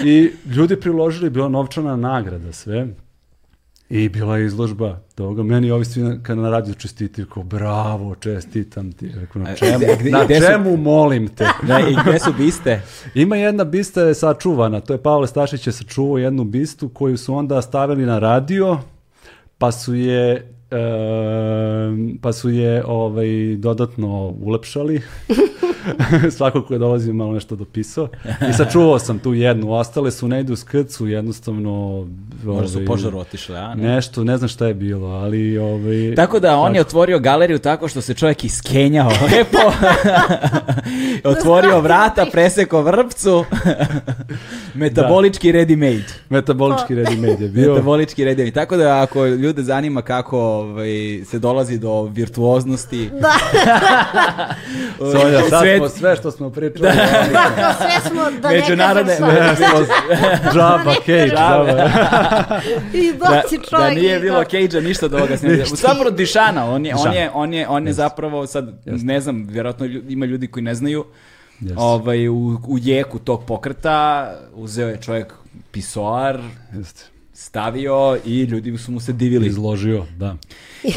I 0.03 0.31
ljudi 0.47 0.75
priložili, 0.75 1.29
bila 1.29 1.49
novčana 1.49 1.95
nagrada, 1.95 2.53
sve. 2.53 2.87
I 3.89 4.09
bila 4.09 4.37
je 4.37 4.45
izložba 4.45 4.99
toga. 5.15 5.43
Meni 5.43 5.71
ovi 5.71 5.85
svi 5.85 6.01
kad 6.23 6.37
na 6.37 6.49
radiju 6.49 6.75
čestitaju, 6.75 7.27
kao 7.27 7.43
bravo, 7.43 8.15
čestitam 8.15 8.91
ti. 8.91 9.11
Rekao, 9.15 9.41
na 9.41 9.55
čemu, 9.55 9.79
gde- 9.79 10.11
na 10.11 10.23
gde 10.25 10.35
su- 10.35 10.45
čemu 10.47 10.77
molim 10.77 11.27
te? 11.27 11.45
Da, 11.63 11.79
i 11.79 11.95
gde 12.03 12.19
su 12.19 12.33
biste? 12.33 12.81
Ima 13.15 13.35
jedna 13.35 13.63
bista 13.63 14.01
je 14.01 14.13
sačuvana, 14.13 14.79
to 14.79 14.93
je 14.93 15.03
Pavle 15.03 15.27
Stašić 15.27 15.67
je 15.67 15.73
sačuvao 15.73 16.17
jednu 16.17 16.43
bistu 16.43 16.89
koju 16.89 17.17
su 17.17 17.35
onda 17.35 17.61
stavili 17.61 18.05
na 18.05 18.19
radio, 18.19 18.77
pa 19.57 19.71
su 19.71 19.93
je 19.95 20.53
e, 20.71 22.17
pa 22.21 22.33
su 22.33 22.49
je 22.49 22.83
ovaj, 22.85 23.55
dodatno 23.55 24.35
ulepšali. 24.41 25.01
Svako 26.37 26.61
ko 26.61 26.73
je 26.73 26.79
dolazio 26.79 27.13
malo 27.13 27.33
nešto 27.33 27.55
dopisao. 27.55 28.07
I 28.49 28.53
sačuvao 28.53 28.99
sam 28.99 29.19
tu 29.19 29.33
jednu. 29.33 29.73
Ostale 29.73 30.11
su 30.11 30.27
ne 30.27 30.41
idu 30.41 30.53
u 30.53 30.55
skrcu, 30.55 31.07
jednostavno... 31.07 32.05
Možda 32.43 32.67
su 32.67 32.77
ovaj, 32.77 32.85
požaru 32.85 33.17
otišle, 33.17 33.59
a? 33.59 33.75
Ne? 33.75 33.95
Nešto, 33.95 34.23
ne 34.23 34.37
znam 34.37 34.47
šta 34.47 34.67
je 34.67 34.73
bilo, 34.73 35.07
ali... 35.07 35.57
Ovaj, 35.57 36.15
Tako 36.15 36.39
da 36.39 36.57
on 36.57 36.75
je 36.75 36.81
otvorio 36.81 37.19
galeriju 37.19 37.59
tako 37.59 37.87
što 37.87 38.01
se 38.01 38.13
čovjek 38.13 38.43
iskenjao 38.43 39.09
lepo, 39.31 39.71
otvorio 41.37 41.81
vrata, 41.81 42.25
presekao 42.31 42.81
vrpcu, 42.81 43.45
metabolički 44.73 45.51
ready 45.51 45.75
made. 45.75 46.13
Metabolički 46.29 46.95
ready 46.95 47.17
made 47.17 47.43
je 47.43 47.49
bio. 47.49 47.73
Metabolički 47.73 48.25
ready 48.25 48.37
made. 48.37 48.51
Tako 48.51 48.77
da 48.77 49.01
ako 49.01 49.25
ljude 49.25 49.63
zanima 49.63 50.01
kako 50.01 50.39
ovaj, 50.39 51.21
se 51.25 51.39
dolazi 51.39 51.79
do 51.79 52.03
virtuoznosti, 52.03 53.09
Da, 53.21 53.33
Sonja, 54.97 55.41
sad 55.49 55.63
Smo 55.79 55.89
sve 55.89 56.15
što 56.15 56.31
smo 56.31 56.49
pričali. 56.49 56.89
da, 57.33 57.75
sve 57.79 58.09
smo, 58.09 58.21
da 58.41 58.49
Međunarodne- 58.49 59.19
ne 59.21 59.37
kažem 59.37 59.55
šta. 59.55 60.51
džaba, 60.53 60.93
kej, 61.05 61.29
džaba. 61.29 61.87
I 62.93 63.11
da, 63.13 63.41
doći 63.41 63.57
da 63.57 63.63
čovjek. 63.69 63.95
nije 63.95 64.19
bilo. 64.19 64.43
Cage-a 64.43 64.81
ništa 64.81 65.07
da 65.07 65.17
ovoga 65.17 65.37
snimanja. 65.37 65.63
Zapravo 65.67 66.09
Dišana, 66.11 66.65
on 66.65 66.85
je, 66.85 66.95
on 66.97 67.13
je, 67.13 67.29
on 67.33 67.53
je, 67.53 67.67
on 67.67 67.87
je 67.87 67.93
zapravo 67.93 68.47
sad, 68.47 68.69
ne 68.85 69.19
znam, 69.19 69.47
vjerojatno 69.47 69.85
ima 70.09 70.25
ljudi 70.25 70.47
koji 70.47 70.63
ne 70.63 70.75
znaju, 70.75 71.05
Jeste. 71.59 71.75
ovaj, 71.77 72.27
u, 72.27 72.35
u 72.67 72.77
jeku 72.77 73.19
tog 73.19 73.43
pokreta 73.45 74.31
uzeo 74.53 74.89
je 74.89 74.97
čovjek 74.97 75.33
pisoar, 75.71 76.39
Jeste. 76.73 77.01
stavio 77.33 78.17
i 78.25 78.41
ljudi 78.41 78.77
su 78.77 78.91
mu 78.91 78.99
se 78.99 79.13
divili. 79.13 79.47
Izložio, 79.47 80.05
da. 80.17 80.35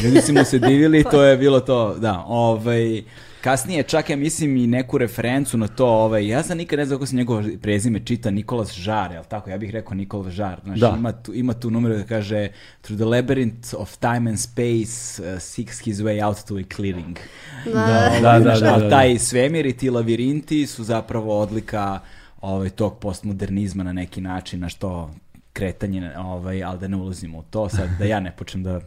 Ljudi 0.03 0.21
su 0.21 0.33
mu 0.33 0.43
se 0.43 0.59
divili, 0.59 1.03
to 1.11 1.23
je 1.23 1.37
bilo 1.37 1.59
to, 1.59 1.95
da, 1.95 2.23
ovaj, 2.27 3.03
kasnije 3.41 3.83
čak 3.83 4.09
ja 4.09 4.15
mislim 4.17 4.57
i 4.57 4.67
neku 4.67 4.97
referencu 4.97 5.57
na 5.57 5.67
to, 5.67 5.87
ovaj, 5.87 6.27
ja 6.27 6.43
sam 6.43 6.57
nikad 6.57 6.79
ne 6.79 6.85
znam 6.85 6.97
kako 6.99 7.05
se 7.05 7.15
njegovo 7.15 7.43
prezime 7.61 7.99
čita, 7.99 8.31
Nikolas 8.31 8.73
Žar, 8.73 9.11
jel 9.11 9.23
tako, 9.23 9.49
ja 9.49 9.57
bih 9.57 9.71
rekao 9.71 9.93
Nikola 9.93 10.29
Žar, 10.29 10.59
znači 10.63 10.79
Da. 10.79 10.95
ima, 10.97 11.11
tu, 11.11 11.33
ima 11.33 11.53
tu 11.53 11.69
numeru 11.71 11.95
da 11.95 12.03
kaže 12.03 12.47
Through 12.81 13.01
the 13.01 13.05
labyrinth 13.05 13.75
of 13.77 13.97
time 13.97 14.29
and 14.29 14.39
space 14.39 15.23
uh, 15.23 15.39
seeks 15.41 15.79
his 15.79 15.97
way 15.97 16.25
out 16.27 16.37
to 16.47 16.55
a 16.57 16.63
clearing. 16.75 17.17
Da. 17.65 18.11
Da, 18.21 18.39
da, 18.39 18.39
Znaš, 18.41 18.59
da, 18.59 18.73
ali 18.73 18.83
da. 18.83 18.89
taj 18.89 19.19
svemir 19.19 19.65
i 19.65 19.77
ti 19.77 19.89
lavirinti 19.89 20.67
su 20.67 20.83
zapravo 20.83 21.39
odlika 21.39 21.99
ovaj, 22.41 22.69
tog 22.69 22.99
postmodernizma 22.99 23.83
na 23.83 23.93
neki 23.93 24.21
način, 24.21 24.59
na 24.59 24.69
što 24.69 25.11
kretanje, 25.53 26.11
ovaj, 26.17 26.63
ali 26.63 26.79
da 26.79 26.87
ne 26.87 26.97
ulazimo 26.97 27.37
u 27.37 27.43
to 27.43 27.69
sad, 27.69 27.89
da 27.99 28.05
ja 28.05 28.19
ne 28.19 28.31
počnem 28.37 28.63
da... 28.63 28.79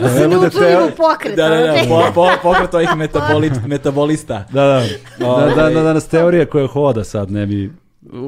Da 0.00 0.08
se 0.08 0.28
ne 0.28 0.36
teo- 0.50 0.86
u 0.86 0.90
pokret. 0.96 1.36
da, 1.36 1.48
da, 1.48 1.56
da, 1.56 1.74
po, 1.88 2.02
po, 2.14 2.28
pokret 2.42 2.74
ovih 2.74 2.88
metaboli, 2.96 3.50
metabolista. 3.66 4.44
Da, 4.52 4.64
da. 4.64 4.82
Da, 5.18 5.54
da, 5.54 5.70
da, 5.70 5.82
da 5.82 5.92
nas 5.92 6.08
teorija 6.08 6.46
koja 6.46 6.66
hoda 6.66 7.04
sad 7.04 7.30
ne 7.30 7.46
bi 7.46 7.72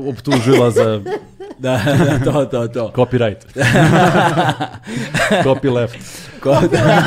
optužila 0.09 0.71
za 0.71 1.01
Da, 1.59 1.81
da, 1.99 2.33
to, 2.33 2.45
to, 2.47 2.69
to. 2.69 2.93
copyright. 2.97 3.45
copy 5.45 5.71
left. 5.71 5.99
Ko, 6.41 6.51
da, 6.63 7.03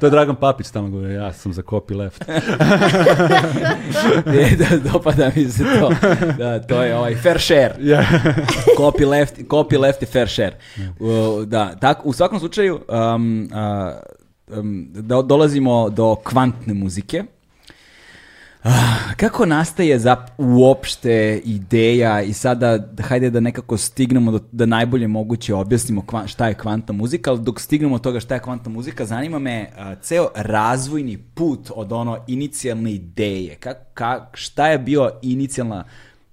To 0.00 0.06
je 0.06 0.10
Dragan 0.10 0.36
Papić 0.36 0.70
tamo 0.70 0.88
govori, 0.88 1.14
ja 1.14 1.32
sam 1.32 1.52
za 1.52 1.62
copy 1.62 1.96
left. 1.96 2.24
ne, 4.26 4.56
da, 4.58 4.90
dopada 4.92 5.30
mi 5.36 5.44
se 5.44 5.64
to. 5.64 5.90
Da, 6.38 6.58
to 6.60 6.82
je 6.82 6.96
ovaj 6.96 7.16
fair 7.16 7.40
share. 7.40 7.74
Ja. 7.80 8.04
Copy 8.78 9.06
left, 9.06 9.34
copy 9.40 9.78
left 9.78 10.02
i 10.02 10.06
fair 10.06 10.28
share. 10.28 10.56
U, 11.00 11.44
da, 11.44 11.74
tak, 11.76 11.98
u 12.04 12.12
svakom 12.12 12.38
slučaju 12.38 12.80
um, 12.88 13.48
a, 13.52 13.98
um, 14.48 14.86
do- 14.90 15.22
dolazimo 15.22 15.90
do 15.90 16.14
kvantne 16.14 16.74
muzike. 16.74 17.24
Ah, 18.68 18.72
Kako 19.16 19.46
nastaje 19.46 19.98
za 19.98 20.16
uopšte 20.38 21.12
ideja 21.44 22.22
i 22.22 22.32
sada 22.32 22.78
da- 22.78 23.02
hajde 23.02 23.30
da 23.30 23.40
nekako 23.40 23.76
stignemo 23.76 24.30
do, 24.30 24.40
da 24.52 24.66
najbolje 24.66 25.08
moguće 25.08 25.54
objasnimo 25.54 26.00
kva- 26.02 26.26
šta 26.26 26.48
je 26.48 26.54
kvantna 26.54 26.94
muzika, 26.94 27.30
ali 27.30 27.40
dok 27.40 27.60
stignemo 27.60 27.94
od 27.94 28.00
toga 28.00 28.20
šta 28.20 28.34
je 28.34 28.40
kvantna 28.40 28.70
muzika, 28.70 29.04
zanima 29.04 29.38
me 29.38 29.66
a, 29.78 29.94
ceo 29.94 30.28
razvojni 30.34 31.18
put 31.18 31.70
od 31.74 31.92
ono 31.92 32.18
inicijalne 32.26 32.92
ideje. 32.92 33.54
Ka, 33.54 33.74
ka, 33.94 34.26
šta 34.32 34.68
je 34.68 34.78
bio 34.78 35.10
inicijalna 35.22 35.84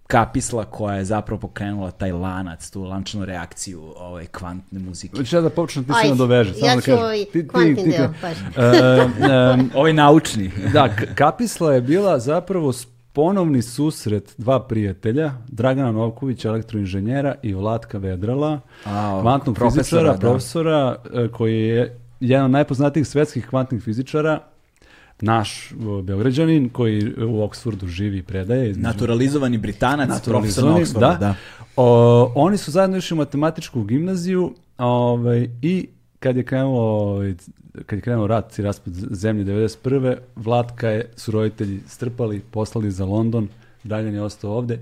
kapisla 0.07 0.65
koja 0.65 0.95
je 0.95 1.05
zapravo 1.05 1.39
pokrenula 1.39 1.91
taj 1.91 2.11
lanac, 2.11 2.69
tu 2.69 2.83
lančanu 2.83 3.25
reakciju 3.25 3.93
ovaj, 3.97 4.25
kvantne 4.25 4.79
muzike? 4.79 5.17
Hoćeš 5.17 5.33
ja 5.33 5.41
da 5.41 5.49
počnem, 5.49 5.85
ti 5.85 5.91
se. 5.93 6.07
Samo 6.09 6.33
ja 6.33 6.75
da 6.75 6.81
ću 6.81 6.85
kažem. 6.85 6.97
ovaj 6.97 7.17
Ti- 7.17 7.31
ti- 7.33 7.47
kvantni 7.47 7.75
ti 7.75 7.89
deo, 7.89 7.99
ka- 7.99 8.13
paži. 8.21 8.41
E, 8.57 9.53
em, 9.53 9.69
Ovaj 9.75 9.93
naučni. 9.93 10.51
Da, 10.73 10.89
Kapisla 11.15 11.73
je 11.73 11.81
bila 11.81 12.19
zapravo 12.19 12.73
ponovni 13.13 13.61
susret 13.61 14.33
dva 14.37 14.59
prijatelja, 14.59 15.31
Dragana 15.47 15.91
Novkovića, 15.91 16.47
elektroinženjera 16.49 17.35
i 17.41 17.53
Vlatka 17.53 17.97
Vedrala, 17.97 18.59
A, 18.85 19.19
kvantnog 19.21 19.55
profesora, 19.55 19.83
fizičara, 19.83 20.13
da. 20.13 20.19
profesora, 20.19 20.95
e, 21.15 21.27
koji 21.27 21.59
je 21.59 21.99
jedan 22.19 22.45
od 22.45 22.51
najpoznatijih 22.51 23.07
svetskih 23.07 23.47
kvantnih 23.47 23.83
fizičara, 23.83 24.39
naš 25.23 25.73
Beograđanin 26.03 26.69
koji 26.69 26.99
u 27.17 27.47
Oxfordu 27.47 27.87
živi 27.87 28.17
i 28.17 28.23
predaje. 28.23 28.69
između- 28.69 28.83
Naturalizovani 28.83 29.57
Britanac, 29.57 30.07
profesor 30.23 30.63
na 30.63 30.69
Naturalizovani, 30.69 31.13
da. 31.13 31.17
da. 31.19 31.35
O, 31.75 32.31
oni 32.35 32.57
su 32.57 32.71
zajedno 32.71 32.97
išli 32.97 33.15
u 33.15 33.17
matematičku 33.17 33.83
gimnaziju 33.83 34.53
ovaj, 34.77 35.49
i 35.61 35.87
kad 36.19 36.37
je 36.37 36.43
krenuo 36.43 36.81
ovaj, 36.81 37.33
kad 37.85 37.97
je 37.97 38.03
krenuo 38.03 38.27
rat 38.27 38.59
i 38.59 38.61
raspad 38.61 38.93
zemlje 38.93 39.45
91. 39.45 40.15
Vlatka 40.35 40.89
je, 40.89 41.09
su 41.15 41.31
roditelji 41.31 41.79
strpali, 41.87 42.41
poslali 42.41 42.91
za 42.91 43.05
London, 43.05 43.47
Dragан 43.83 44.13
je 44.13 44.21
ostao 44.21 44.51
ovde 44.51 44.79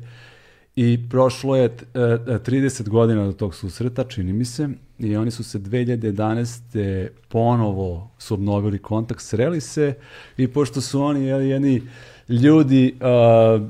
i 0.75 0.99
prošlo 1.09 1.55
je 1.55 1.69
t- 1.69 1.85
e, 1.93 1.99
e, 1.99 2.39
30 2.39 2.89
godina 2.89 3.25
do 3.25 3.31
tog 3.31 3.55
susreta, 3.55 4.03
čini 4.03 4.33
mi 4.33 4.45
se, 4.45 4.69
i 4.99 5.15
oni 5.15 5.31
su 5.31 5.43
se 5.43 5.59
2011. 5.59 7.07
ponovo 7.27 8.11
su 8.17 8.33
obnovili 8.33 8.77
kontakt, 8.77 9.21
sreli 9.21 9.61
se 9.61 9.93
i 10.37 10.47
pošto 10.47 10.81
su 10.81 11.01
oni 11.01 11.25
jeli, 11.25 11.49
jedni 11.49 11.81
ljudi 12.29 12.95
a, 13.01 13.67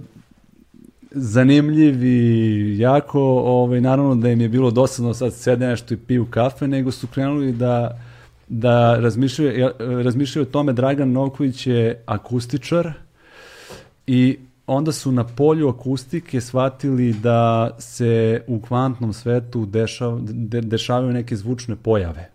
zanimljiv 1.12 2.04
i 2.04 2.78
jako, 2.80 3.22
ovaj, 3.40 3.82
naravno 3.82 4.16
da 4.16 4.30
im 4.30 4.42
je 4.42 4.50
bilo 4.50 4.72
dosadno 4.72 5.14
sad 5.14 5.34
sede 5.34 5.68
nešto 5.68 5.94
i 5.94 5.98
piju 5.98 6.28
kafe, 6.30 6.68
nego 6.68 6.92
su 6.92 7.08
krenuli 7.08 7.52
da 7.52 8.02
da 8.54 9.00
razmišljaju, 9.00 9.60
ja, 9.60 9.72
razmišljaju 9.80 10.44
o 10.48 10.52
tome 10.52 10.74
Dragan 10.74 11.12
Novković 11.12 11.68
je 11.68 12.04
akustičar 12.06 12.94
i 14.08 14.38
onda 14.76 14.92
su 14.92 15.12
na 15.12 15.24
polju 15.24 15.70
akustike 15.70 16.42
shvatili 16.42 17.14
da 17.14 17.70
se 17.80 18.44
u 18.48 18.60
kvantnom 18.62 19.14
svetu 19.14 19.66
dešav, 19.66 20.20
de, 20.22 20.62
dešavaju 20.62 21.14
neke 21.14 21.36
zvučne 21.36 21.76
pojave. 21.76 22.30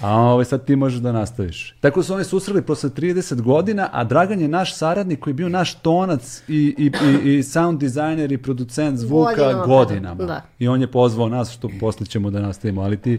A 0.00 0.16
ovaj, 0.20 0.44
sad 0.44 0.64
ti 0.64 0.76
možeš 0.76 1.00
da 1.00 1.12
nastaviš. 1.12 1.76
Tako 1.80 2.02
su 2.02 2.14
oni 2.14 2.24
susreli 2.24 2.62
posle 2.62 2.90
30 2.90 3.40
godina, 3.40 3.88
a 3.92 4.04
Dragan 4.04 4.40
je 4.40 4.48
naš 4.48 4.76
saradnik 4.76 5.20
koji 5.20 5.32
je 5.32 5.34
bio 5.34 5.48
naš 5.48 5.74
tonac 5.74 6.42
i, 6.48 6.74
i, 6.78 6.92
i, 7.24 7.38
i 7.38 7.42
sound 7.42 7.80
designer 7.80 8.32
i 8.32 8.38
producent 8.38 8.98
zvuka 8.98 9.34
Godinama, 9.36 9.66
godinama. 9.66 10.24
da. 10.24 10.42
I 10.58 10.68
on 10.68 10.80
je 10.80 10.90
pozvao 10.90 11.28
nas, 11.28 11.52
što 11.52 11.68
posle 11.80 12.06
ćemo 12.06 12.30
da 12.30 12.40
nastavimo, 12.40 12.82
ali 12.82 12.96
ti, 12.96 13.18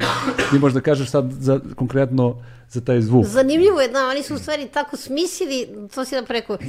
ti 0.52 0.60
možda 0.60 0.82
kažeš 0.82 1.10
sad 1.10 1.32
za, 1.32 1.60
konkretno 1.76 2.36
za 2.74 2.82
taj 2.82 3.02
zvuk. 3.02 3.26
Zanimljivo 3.26 3.82
je, 3.82 3.88
da, 3.88 4.00
oni 4.02 4.24
su 4.24 4.36
u 4.36 4.40
stvari 4.40 4.68
tako 4.68 4.98
smislili, 4.98 5.68
to 5.88 6.06
si 6.06 6.16
da 6.16 6.24
preko, 6.24 6.54
uh, 6.54 6.60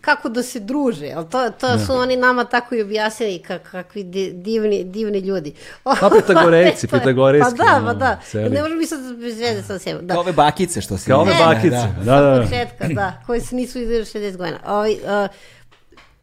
kako 0.00 0.28
da 0.28 0.42
se 0.42 0.60
druže, 0.60 1.12
ali 1.12 1.26
to, 1.26 1.50
to 1.50 1.78
su 1.78 1.92
oni 1.94 2.16
nama 2.16 2.44
tako 2.44 2.74
i 2.74 2.82
objasnili 2.82 3.38
kak, 3.38 3.62
kakvi 3.64 4.04
di- 4.04 4.32
divni, 4.32 4.84
divni 4.84 5.18
ljudi. 5.18 5.52
Pa 5.82 6.10
Pitagorejci, 6.16 6.86
To 6.86 6.96
je- 6.96 7.00
Pitagorejski, 7.00 7.56
Pa 7.56 7.64
da, 7.64 7.82
pa 7.84 7.94
da. 7.94 8.20
Ne 8.40 8.60
možemo 8.60 8.78
mi 8.78 8.86
sad 8.86 9.16
bez 9.16 9.38
veze 9.38 9.62
sa 9.62 9.78
sebom. 9.78 10.06
Da. 10.06 10.14
Kao 10.14 10.20
ove 10.20 10.32
bakice 10.32 10.80
što 10.80 10.98
si... 10.98 11.06
Kao 11.06 11.20
ove 11.20 11.32
bakice. 11.40 11.68
Da. 11.70 11.92
Da, 12.04 12.20
da, 12.20 12.30
da. 12.30 12.42
početka, 12.42 12.88
da, 12.88 13.22
koji 13.26 13.40
se 13.40 13.56
nisu 13.56 13.78
izdali 13.80 14.00
60 14.00 14.36
godina. 14.36 14.58
Ovaj, 14.66 14.94
k- 14.94 14.98
uh, 15.24 15.28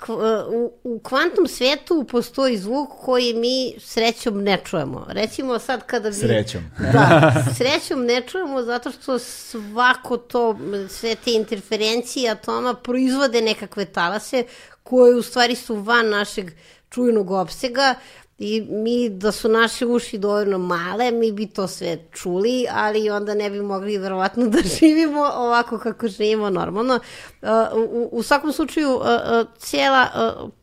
u, 0.10 0.74
u 0.84 1.00
kvantnom 1.00 1.48
svetu 1.48 2.06
postoji 2.12 2.58
zvuk 2.58 2.90
koji 3.02 3.34
mi 3.34 3.74
srećom 3.80 4.44
ne 4.44 4.58
čujemo. 4.66 5.06
Recimo 5.10 5.60
sad 5.60 5.86
kada 5.86 6.10
bi... 6.10 6.16
Srećom. 6.16 6.62
Da, 6.94 7.34
srećom 7.58 8.06
ne 8.06 8.22
čujemo 8.22 8.62
zato 8.62 8.92
što 8.92 9.20
svako 9.20 10.18
to, 10.18 10.58
sve 10.90 11.16
te 11.16 11.32
interferencije 11.32 12.32
atoma 12.32 12.74
proizvode 12.74 13.42
nekakve 13.42 13.86
talase 13.86 14.44
koje 14.84 15.16
u 15.16 15.22
stvari 15.22 15.56
su 15.56 15.76
van 15.76 16.10
našeg 16.10 16.52
čujnog 16.90 17.32
opsega 17.32 17.96
i 18.44 18.62
mi 18.62 19.10
da 19.10 19.32
su 19.32 19.50
naše 19.50 19.86
uši 19.86 20.18
dovoljno 20.18 20.58
male, 20.58 21.12
mi 21.12 21.32
bi 21.32 21.48
to 21.48 21.68
sve 21.68 21.98
čuli, 22.12 22.66
ali 22.72 23.10
onda 23.10 23.34
ne 23.34 23.50
bi 23.50 23.62
mogli 23.62 23.98
verovatno 23.98 24.48
da 24.48 24.60
živimo 24.80 25.22
ovako 25.36 25.80
kako 25.80 26.08
živimo 26.08 26.50
normalno. 26.50 27.00
Uh, 27.42 27.50
u, 27.92 28.10
u 28.12 28.24
svakom 28.24 28.52
slučaju, 28.52 28.96
uh, 28.96 29.02
uh, 29.02 29.48
cijela 29.58 30.08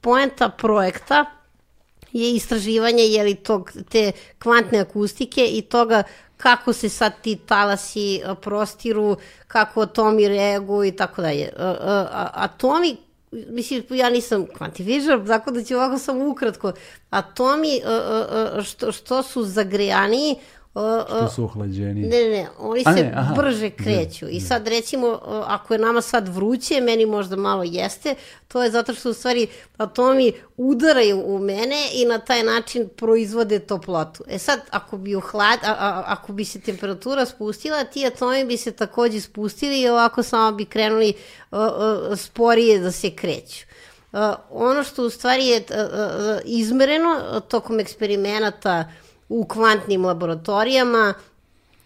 poenta 0.01 0.49
projekta 0.49 1.25
je 2.13 2.35
istraživanje 2.35 3.03
jeli, 3.03 3.35
tog, 3.35 3.73
te 3.91 4.13
kvantne 4.39 4.79
akustike 4.79 5.47
i 5.47 5.63
toga 5.63 6.03
kako 6.37 6.73
se 6.73 6.89
sad 6.89 7.13
ti 7.23 7.37
talasi 7.37 8.23
prostiru, 8.41 9.17
kako 9.49 9.81
atomi 9.81 10.29
reaguju 10.29 10.89
i 10.89 10.97
tako 10.97 11.23
dalje. 11.23 11.53
Atomi, 12.33 12.97
mislim, 13.33 13.83
ja 13.91 14.11
nisam 14.11 14.47
kvantifičar, 14.57 15.27
tako 15.27 15.51
da 15.51 15.65
ću 15.65 15.75
ovako 15.75 15.99
samo 15.99 16.29
ukratko. 16.29 16.73
Atomi, 17.11 17.81
a, 17.85 17.91
a, 17.91 18.49
a, 18.59 18.63
što, 18.63 18.93
što 18.93 19.23
su 19.23 19.45
zagrejaniji, 19.45 20.37
a, 20.81 21.05
a, 21.09 21.27
Tu 21.27 21.35
su 21.35 21.45
ohlađeni. 21.45 22.01
Ne, 22.01 22.23
ne, 22.23 22.29
ne, 22.29 22.49
oni 22.59 22.83
A 22.87 22.97
se 22.97 23.03
ne, 23.03 23.13
aha. 23.17 23.35
brže 23.35 23.71
kreću. 23.71 24.29
I 24.29 24.41
sad 24.41 24.69
recimo, 24.69 25.21
ako 25.47 25.75
je 25.75 25.79
nama 25.79 26.01
sad 26.01 26.29
vruće, 26.29 26.81
meni 26.81 27.07
možda 27.07 27.37
malo 27.37 27.63
jeste, 27.63 28.15
to 28.49 28.63
je 28.63 28.71
zato 28.71 28.95
što 28.95 29.11
u 29.11 29.13
stvari 29.13 29.47
atomi 29.77 30.33
udaraju 30.57 31.23
u 31.27 31.39
mene 31.39 31.89
i 31.93 32.05
na 32.05 32.19
taj 32.19 32.43
način 32.43 32.89
proizvode 32.97 33.59
toplotu. 33.59 34.25
E 34.29 34.39
sad, 34.39 34.61
ako 34.71 34.99
bi, 34.99 35.17
uhlad, 35.17 35.59
a, 35.63 35.71
a, 35.79 36.05
ako 36.07 36.33
bi 36.33 36.45
se 36.45 36.61
temperatura 36.61 37.27
spustila, 37.27 37.85
ti 37.85 38.07
atomi 38.07 38.45
bi 38.45 38.57
se 38.57 38.73
takođe 38.73 39.21
spustili 39.21 39.81
i 39.81 39.89
ovako 39.89 40.23
samo 40.23 40.57
bi 40.57 40.65
krenuli 40.65 41.13
uh, 41.51 41.59
uh, 41.59 42.19
sporije 42.19 42.79
da 42.79 42.93
se 42.93 43.11
kreću. 43.11 43.67
Uh, 44.13 44.21
ono 44.51 44.85
što 44.85 45.05
u 45.05 45.11
stvari 45.11 45.47
je 45.47 45.57
uh, 45.57 45.77
uh, 45.77 46.41
izmereno 46.45 47.09
uh, 47.09 47.43
tokom 47.49 47.81
eksperimenata 47.81 48.85
u 49.29 49.45
kvantnim 49.45 50.05
laboratorijama, 50.05 51.15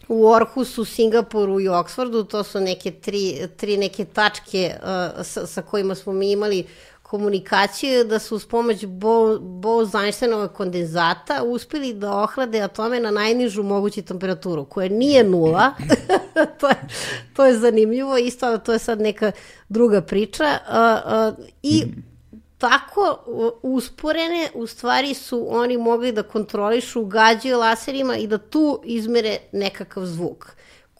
u 0.09 0.27
Orhusu, 0.27 0.85
Singapuru 0.85 1.61
i 1.61 1.69
Oksfordu, 1.69 2.25
to 2.25 2.43
su 2.43 2.61
neke 2.61 2.91
tri, 2.91 3.49
tri 3.57 3.77
neke 3.77 4.05
tačke 4.05 4.75
uh, 4.83 5.27
sa, 5.27 5.47
sa 5.47 5.63
kojima 5.63 5.95
smo 5.95 6.13
mi 6.13 6.33
imali 6.33 6.67
komunikaciju, 7.13 8.05
da 8.05 8.19
su 8.19 8.37
uz 8.37 8.47
pomoć 8.47 8.87
Bo- 8.87 9.39
Bose-Einsteinova 9.39 10.49
kondenzata 10.49 11.43
uspeli 11.43 11.95
da 11.95 12.13
ohlade 12.13 12.61
atome 12.61 13.01
na 13.01 13.11
najnižu 13.11 13.63
moguću 13.63 14.03
temperaturu, 14.03 14.65
koja 14.65 14.89
nije 14.89 15.25
nula. 15.25 15.73
to, 16.61 16.69
je, 16.69 16.75
to 17.37 17.45
je 17.45 17.59
zanimljivo, 17.59 18.19
isto, 18.19 18.47
ali 18.47 18.61
to 18.65 18.73
je 18.73 18.79
sad 18.79 19.01
neka 19.01 19.33
druga 19.69 20.01
priča. 20.01 20.59
Uh, 20.69 21.39
uh, 21.39 21.45
I 21.63 21.85
tako 22.63 23.19
usporene 23.63 24.51
u 24.55 24.67
stvari 24.67 25.15
su 25.15 25.47
oni 25.51 25.79
mogli 25.79 26.13
da 26.13 26.23
kontrolišu, 26.23 27.05
gađaju 27.05 27.59
laserima 27.59 28.17
i 28.17 28.27
da 28.27 28.39
tu 28.39 28.81
izmere 28.85 29.39
nekakav 29.53 30.07
zvuk 30.07 30.47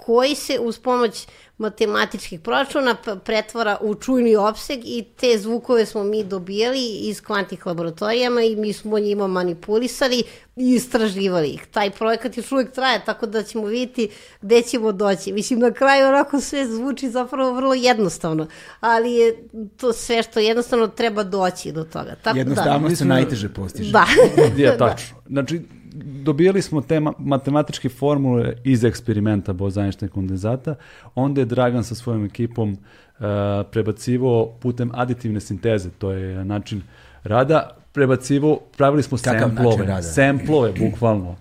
koji 0.05 0.35
se 0.35 0.59
uz 0.61 0.79
pomoć 0.79 1.27
matematičkih 1.59 2.41
proračuna 2.41 2.97
pretvara 3.25 3.79
u 3.81 3.95
čujni 3.95 4.37
opseg 4.37 4.81
i 4.85 5.05
te 5.17 5.39
zvukove 5.39 5.87
smo 5.87 6.05
mi 6.05 6.25
dobijali 6.25 6.87
iz 6.87 7.21
kvantnih 7.21 7.67
laboratorijama 7.67 8.43
i 8.43 8.57
mi 8.57 8.73
smo 8.73 8.99
njima 8.99 9.27
manipulisali 9.27 10.23
i 10.57 10.75
istraživali 10.75 11.49
ih. 11.49 11.67
Taj 11.67 11.91
projekat 11.91 12.37
još 12.37 12.53
uvijek 12.53 12.73
traje, 12.73 13.05
tako 13.05 13.27
da 13.27 13.43
ćemo 13.43 13.67
vidjeti 13.67 14.09
gde 14.41 14.63
ćemo 14.63 14.93
doći. 14.93 15.33
Mislim, 15.33 15.59
na 15.59 15.73
kraju 15.73 16.09
onako 16.09 16.41
sve 16.41 16.67
zvuči 16.67 17.11
zapravo 17.11 17.53
vrlo 17.53 17.75
jednostavno, 17.75 18.47
ali 18.81 19.13
je 19.13 19.49
to 19.77 19.93
sve 19.93 20.23
što 20.23 20.41
jednostavno 20.41 20.87
treba 20.87 21.23
doći 21.23 21.73
do 21.73 21.85
toga. 21.85 22.15
Tako 22.23 22.39
Jednostavno 22.39 22.89
da. 22.89 22.97
se 22.97 23.05
najteže 23.05 23.49
postiže. 23.49 23.93
Da. 23.93 24.07
Je 24.63 24.79
tačno. 24.79 25.17
Znači, 25.27 25.61
dobijali 25.95 26.63
smo 26.63 26.81
te 26.81 27.01
ma- 27.01 27.13
matematičke 27.19 27.89
formule 27.89 28.55
iz 28.65 28.85
eksperimenta 28.85 29.53
Bose-Einstein 29.53 30.09
kondenzata, 30.09 30.75
onda 31.15 31.41
je 31.41 31.45
Dragan 31.45 31.85
sa 31.85 31.95
svojom 31.95 32.25
ekipom 32.25 32.73
uh, 32.73 33.27
prebacivo 33.73 34.47
putem 34.61 34.91
aditivne 34.95 35.41
sinteze, 35.41 35.91
to 35.91 36.11
je 36.11 36.45
način 36.45 36.83
rada, 37.25 37.61
prebacivo, 37.93 38.61
pravili 38.77 39.03
smo 39.03 39.19
Kakav 39.19 39.49
semplove, 39.49 40.03
semplove, 40.05 40.73
bukvalno. 40.81 41.31
Uh, 41.31 41.37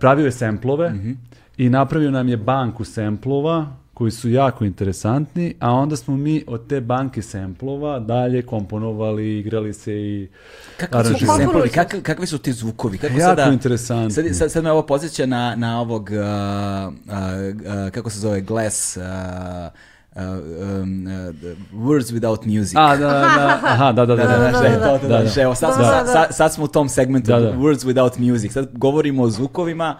pravio 0.00 0.24
je 0.24 0.32
semplove 0.32 0.90
Mhm. 0.90 1.12
i 1.56 1.68
napravio 1.68 2.10
nam 2.10 2.28
je 2.28 2.36
banku 2.36 2.84
semplova 2.84 3.66
koji 3.94 4.10
su 4.10 4.30
jako 4.30 4.64
interesantni, 4.64 5.54
a 5.60 5.72
onda 5.72 5.96
smo 5.96 6.16
mi 6.16 6.44
od 6.46 6.66
te 6.66 6.80
banke 6.80 7.22
semplova 7.22 7.98
dalje 7.98 8.42
komponovali, 8.42 9.38
igrali 9.38 9.72
se 9.74 9.92
i 9.94 10.28
Kakvi 10.76 11.18
su 11.18 11.26
semplovi, 11.38 11.68
kakvi, 11.68 12.02
kakvi 12.02 12.26
su 12.26 12.38
ti 12.38 12.52
zvukovi? 12.52 12.98
Kako 12.98 13.12
Jako 13.12 13.20
sada, 13.20 13.52
interesantni. 13.52 14.10
Sad, 14.10 14.24
sad, 14.32 14.52
sad 14.52 14.64
me 14.64 14.72
ovo 14.72 14.82
podsjeća 14.82 15.26
na, 15.26 15.54
na 15.56 15.80
ovog, 15.80 16.10
uh, 16.12 16.18
uh, 16.18 17.12
uh, 17.14 17.90
kako 17.92 18.10
se 18.10 18.18
zove, 18.18 18.40
Glass, 18.40 18.96
uh, 18.96 19.02
uh, 19.02 20.22
um, 20.22 21.06
uh, 21.06 21.34
Words 21.72 22.12
Without 22.12 22.58
Music. 22.58 22.76
A, 22.76 22.96
da, 22.96 23.06
da, 23.06 23.60
aha, 23.62 23.92
da, 23.92 24.06
da, 24.06 24.16
da, 24.16 24.26
da, 24.26 24.38
da, 24.38 24.50
da, 24.50 24.60
da, 24.60 24.98
da, 24.98 25.08
da, 25.08 25.24
da. 25.34 25.42
evo, 25.42 25.54
sad, 25.54 25.68
Da, 25.68 25.74
smo, 25.74 25.84
da, 25.84 26.06
sad, 26.06 26.28
da. 26.28 26.32
sad, 26.32 26.54
smo 26.54 26.64
u 26.64 26.68
tom 26.68 26.88
segmentu 26.88 27.26
Da, 27.26 27.40
da. 27.40 27.52
Words 27.52 27.86
Without 27.86 28.18
Music. 28.18 28.52
Sad 28.52 28.68
govorimo 28.72 29.22
o 29.22 29.30
zvukovima 29.30 29.96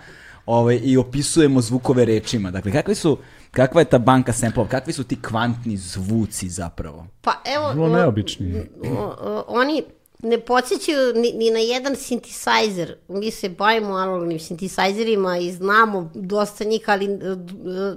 ovaj, 0.47 0.81
i 0.83 0.97
opisujemo 0.97 1.61
zvukove 1.61 2.05
rečima. 2.05 2.51
Dakle, 2.51 2.73
kakvi 2.73 2.95
su, 2.95 3.19
kakva 3.55 3.81
je 3.81 3.85
ta 3.87 3.99
banka 3.99 4.33
samplova? 4.33 4.69
Kakvi 4.69 4.93
su 4.93 5.05
ti 5.05 5.23
kvantni 5.23 5.77
zvuci 5.77 6.49
zapravo? 6.49 7.07
Pa 7.21 7.33
evo, 7.47 7.69
Vrlo 7.71 7.89
neobični. 7.89 8.63
o- 8.89 9.15
o- 9.21 9.45
oni 9.49 9.83
ne 10.21 10.41
podsjećaju 10.41 11.13
ni, 11.15 11.33
ni 11.33 11.51
na 11.51 11.59
jedan 11.59 11.95
synthesizer. 11.95 12.95
Mi 13.09 13.31
se 13.31 13.49
bavimo 13.49 13.95
analognim 13.95 14.39
synthesizerima 14.39 15.39
i 15.39 15.53
znamo 15.53 16.11
dosta 16.15 16.65
njih, 16.65 16.85
ali 16.87 17.05
e, 17.05 17.09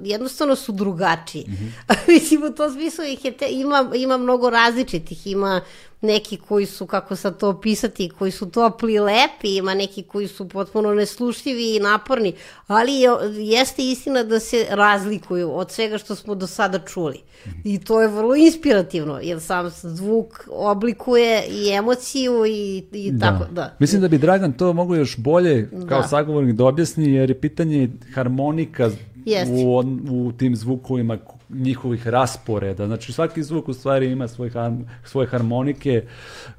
jednostavno 0.03 0.55
su 0.55 0.71
drugačiji. 0.71 1.45
Mislim, 2.07 2.43
u 2.43 2.51
tom 2.51 2.71
smislu 2.71 3.03
ih 3.05 3.25
je 3.25 3.31
te, 3.31 3.47
ima, 3.47 3.91
ima 3.95 4.17
mnogo 4.17 4.49
različitih. 4.49 5.27
Ima 5.27 5.61
neki 6.01 6.37
koji 6.37 6.65
su, 6.65 6.85
kako 6.85 7.15
sad 7.15 7.39
to 7.39 7.49
opisati, 7.49 8.09
koji 8.09 8.31
su 8.31 8.49
topli 8.49 8.93
i 8.93 8.99
lepi, 8.99 9.57
ima 9.57 9.73
neki 9.73 10.03
koji 10.03 10.27
su 10.27 10.49
potpuno 10.49 10.93
neslušljivi 10.93 11.75
i 11.75 11.79
naporni, 11.79 12.33
ali 12.67 12.91
je, 12.93 13.09
jeste 13.37 13.83
istina 13.83 14.23
da 14.23 14.39
se 14.39 14.65
razlikuju 14.69 15.51
od 15.53 15.71
svega 15.71 15.97
što 15.97 16.15
smo 16.15 16.35
do 16.35 16.47
sada 16.47 16.79
čuli. 16.79 17.19
I 17.63 17.79
to 17.79 18.01
je 18.01 18.07
vrlo 18.07 18.35
inspirativno, 18.35 19.19
jer 19.23 19.41
sam 19.41 19.69
zvuk 19.69 20.47
oblikuje 20.51 21.43
i 21.49 21.69
emociju 21.71 22.45
i, 22.45 22.83
i 22.91 23.19
tako, 23.19 23.45
da. 23.51 23.75
Mislim 23.79 24.01
da 24.01 24.07
bi 24.07 24.17
Dragan 24.17 24.53
to 24.53 24.73
mogu 24.73 24.95
još 24.95 25.17
bolje 25.17 25.69
kao 25.89 26.01
Da. 26.01 26.07
sagovornik 26.07 26.55
da 26.55 26.65
objasni, 26.65 27.13
jer 27.13 27.29
je 27.29 27.41
pitanje 27.41 27.89
harmonika 28.13 28.91
Jeste. 29.25 29.53
u, 29.53 29.77
u 30.09 30.31
tim 30.37 30.55
zvukovima, 30.55 31.17
njihovih 31.49 32.07
rasporeda. 32.07 32.85
Znači 32.85 33.13
svaki 33.13 33.43
zvuk 33.43 33.67
u 33.67 33.73
stvari 33.73 34.11
ima 34.11 34.27
svoj 34.27 34.49
har- 34.49 34.83
svoje 35.03 35.27
harmonike 35.27 36.03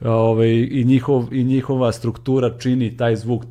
ovaj, 0.05 0.69
i, 0.71 0.85
njihov, 0.85 1.35
i 1.35 1.45
njihova 1.45 1.93
struktura 1.93 2.59
čini 2.59 2.97
taj 2.97 3.17
zvuk 3.17 3.45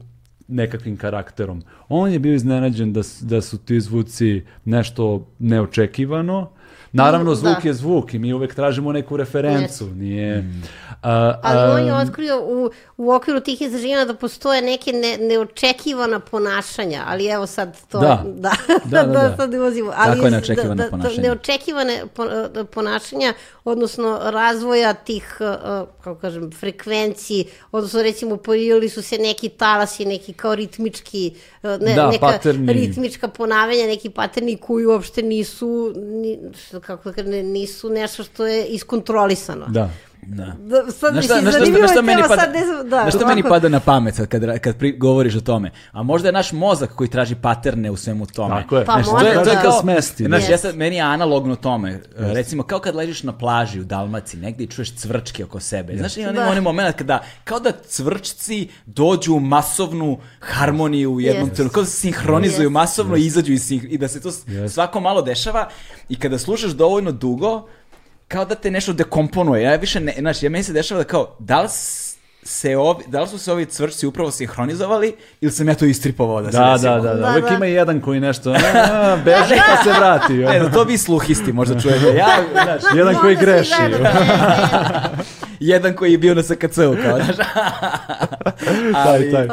nekakvim 0.48 0.98
karakterom. 0.98 1.64
On 1.90 2.12
je 2.12 2.20
bio 2.20 2.34
iznenađen 2.34 2.94
da, 2.94 3.02
da 3.22 3.42
su 3.42 3.58
ti 3.58 3.82
zvuci 3.82 4.44
nešto 4.66 5.28
neočekivano. 5.40 6.50
Naravno, 6.98 7.32
Da. 7.32 7.36
zvuk 7.36 7.66
je 7.66 7.74
zvuk 7.74 8.14
i 8.14 8.20
mi 8.20 8.34
uvek 8.34 8.56
tražimo 8.56 8.92
neku 8.92 9.18
referencu. 9.18 9.86
Nije... 9.88 10.44
A, 11.04 11.40
Ali 11.44 11.60
a, 11.62 11.74
on 11.74 11.86
je 11.88 11.94
otkrio 11.96 12.40
u, 12.40 12.70
u 12.98 13.12
okviru 13.12 13.40
tih 13.40 13.62
istraživanja 13.62 14.06
da 14.06 14.14
postoje 14.16 14.62
neke 14.62 14.92
ne, 14.94 15.18
neočekivana 15.20 16.20
ponašanja, 16.22 17.04
ali 17.08 17.28
evo 17.28 17.48
sad 17.48 17.78
to... 17.88 18.00
Da. 18.00 18.24
da, 18.28 18.52
Da, 18.86 19.04
da, 19.04 19.12
da. 19.20 19.36
sad 19.38 19.52
ne 19.52 19.60
ulazimo. 19.60 19.94
Ali 19.96 20.14
Kako 20.14 20.26
je 20.26 20.32
neočekivano 20.32 20.76
da, 20.76 20.84
da, 20.84 20.90
ponašanje? 20.90 21.22
Neočekivane 21.22 22.04
po- 22.08 22.28
ponašanja, 22.66 23.34
odnosno 23.66 24.20
razvoja 24.24 24.94
tih, 24.96 25.38
kako 26.02 26.16
kažem, 26.16 26.52
frekvenciji, 26.52 27.46
odnosno 27.72 28.02
recimo 28.02 28.38
pojavili 28.38 28.90
su 28.90 29.02
se 29.02 29.18
neki 29.18 29.50
talasi, 29.50 30.06
neki 30.06 30.34
kao 30.34 30.56
ritmički, 30.56 31.34
ne, 31.64 31.94
Da, 31.96 32.10
neka 32.10 32.20
paterni. 32.22 32.74
ritmička 32.74 33.28
ponavljanja, 33.28 33.88
neki 33.88 34.10
paterni 34.10 34.58
koji 34.58 34.86
uopšte 34.86 35.22
nisu, 35.22 35.94
ni, 35.98 36.38
što, 36.60 36.80
kako 36.88 37.12
da 37.12 37.24
nisu 37.44 37.90
nešto 37.90 38.24
što 38.24 38.48
je 38.48 38.66
iskontrolisano. 38.66 39.66
Da. 39.68 39.90
Da. 40.22 40.46
Da, 40.60 40.92
sad 40.92 41.12
Znaš 41.12 41.26
šta, 41.26 41.36
je 41.36 41.42
meni 41.42 42.22
pada, 42.22 42.36
sad 42.36 42.54
ne 42.54 42.66
znam, 42.66 42.90
da. 42.90 43.02
znaš 43.02 43.14
šta 43.14 43.28
meni 43.28 43.44
pada 43.44 43.70
na 43.70 43.80
pamet 43.80 44.16
sad 44.16 44.28
kad, 44.28 44.60
kad 44.60 44.78
pri, 44.78 44.92
govoriš 44.92 45.36
o 45.36 45.42
tome? 45.42 45.72
A 45.92 46.04
možda 46.04 46.28
je 46.28 46.32
naš 46.32 46.52
mozak 46.52 46.90
koji 46.92 47.10
traži 47.10 47.36
paterne 47.36 47.92
u 47.92 47.98
svemu 47.98 48.26
tome. 48.26 48.56
Tako 48.56 48.78
je. 48.78 48.86
Pa 48.86 48.92
Znaš, 48.94 49.06
možda, 49.06 49.20
to 49.22 49.28
je, 49.30 49.44
to 49.44 49.50
je 49.50 49.56
da. 49.56 49.62
kao, 49.62 49.82
smesti. 49.82 50.26
Znaš, 50.26 50.44
ja 50.44 50.50
Jest. 50.50 50.62
sad, 50.62 50.76
meni 50.76 50.96
je 50.96 51.02
analogno 51.02 51.56
tome. 51.56 52.02
Recimo, 52.16 52.64
kao 52.64 52.80
kad 52.80 52.96
ležiš 52.96 53.24
na 53.24 53.34
plaži 53.34 53.80
u 53.80 53.84
Dalmaciji, 53.84 54.40
negdje 54.40 54.64
i 54.64 54.68
čuješ 54.68 54.96
cvrčke 54.96 55.46
oko 55.46 55.60
sebe. 55.60 55.98
Znaš, 55.98 56.18
ima 56.18 56.32
Da. 56.32 56.42
onaj 56.42 56.62
moment 56.62 56.96
kada, 56.96 57.24
kao 57.44 57.60
da 57.60 57.72
cvrčci 57.72 58.68
dođu 58.86 59.34
u 59.34 59.40
masovnu 59.40 60.18
harmoniju 60.40 61.12
u 61.12 61.22
jednom 61.22 61.44
Jest. 61.44 61.56
trenutku, 61.56 61.74
kao 61.74 61.84
da 61.84 61.90
se 61.90 61.98
sinhronizuju 61.98 62.66
Jest. 62.66 62.74
masovno 62.74 63.16
i 63.16 63.26
izađu 63.26 63.54
iz 63.54 63.64
sinh- 63.64 63.88
i 63.90 63.98
da 63.98 64.08
se 64.08 64.22
to 64.22 64.30
svako 64.70 65.00
malo 65.00 65.22
dešava 65.22 65.70
i 66.10 66.16
kada 66.16 66.38
slušaš 66.38 66.72
dovoljno 66.72 67.12
dugo, 67.12 67.68
kao 68.28 68.46
da 68.46 68.56
te 68.56 68.72
nešto 68.72 68.94
dekomponuje. 68.94 69.64
Ja 69.64 69.76
više 69.76 70.00
ne, 70.00 70.14
znaš, 70.20 70.44
ja 70.44 70.50
meni 70.50 70.64
se 70.64 70.74
dešava 70.74 71.02
da 71.02 71.08
kao, 71.08 71.36
da 71.40 71.62
li 71.62 71.70
se 72.44 72.78
ovi, 72.78 73.04
da 73.08 73.22
li 73.22 73.28
su 73.28 73.38
se 73.38 73.52
ovi 73.52 73.66
cvrčci 73.66 74.08
upravo 74.08 74.32
sinhronizovali 74.32 75.16
ili 75.42 75.52
sam 75.52 75.68
ja 75.68 75.76
to 75.76 75.86
istripovao 75.86 76.42
da 76.42 76.52
se 76.52 76.58
Da, 76.58 76.72
desilo? 76.74 76.96
da, 76.96 77.02
da, 77.02 77.14
da. 77.14 77.22
Da, 77.22 77.30
Uvijek 77.30 77.50
da. 77.50 77.56
ima 77.56 77.66
jedan 77.66 78.02
koji 78.02 78.20
nešto 78.20 78.52
a, 78.52 79.18
beže 79.26 79.56
pa 79.70 79.84
se 79.84 80.00
vrati. 80.00 80.34
Ne, 80.54 80.60
da 80.60 80.72
to 80.72 80.84
vi 80.84 80.98
sluhisti 80.98 81.54
možda 81.54 81.80
čujete. 81.80 82.08
Ja, 82.08 82.28
znaš, 82.54 82.82
Jedan 82.96 83.16
koji 83.16 83.36
greši. 83.36 83.74
jedan 85.60 85.94
koji 85.94 86.12
je 86.12 86.18
bio 86.18 86.36
na 86.36 86.44
SKC-u, 86.44 86.96
kao, 87.04 87.20
znaš. 87.24 87.38
Taj, 88.94 89.32
taj. 89.32 89.48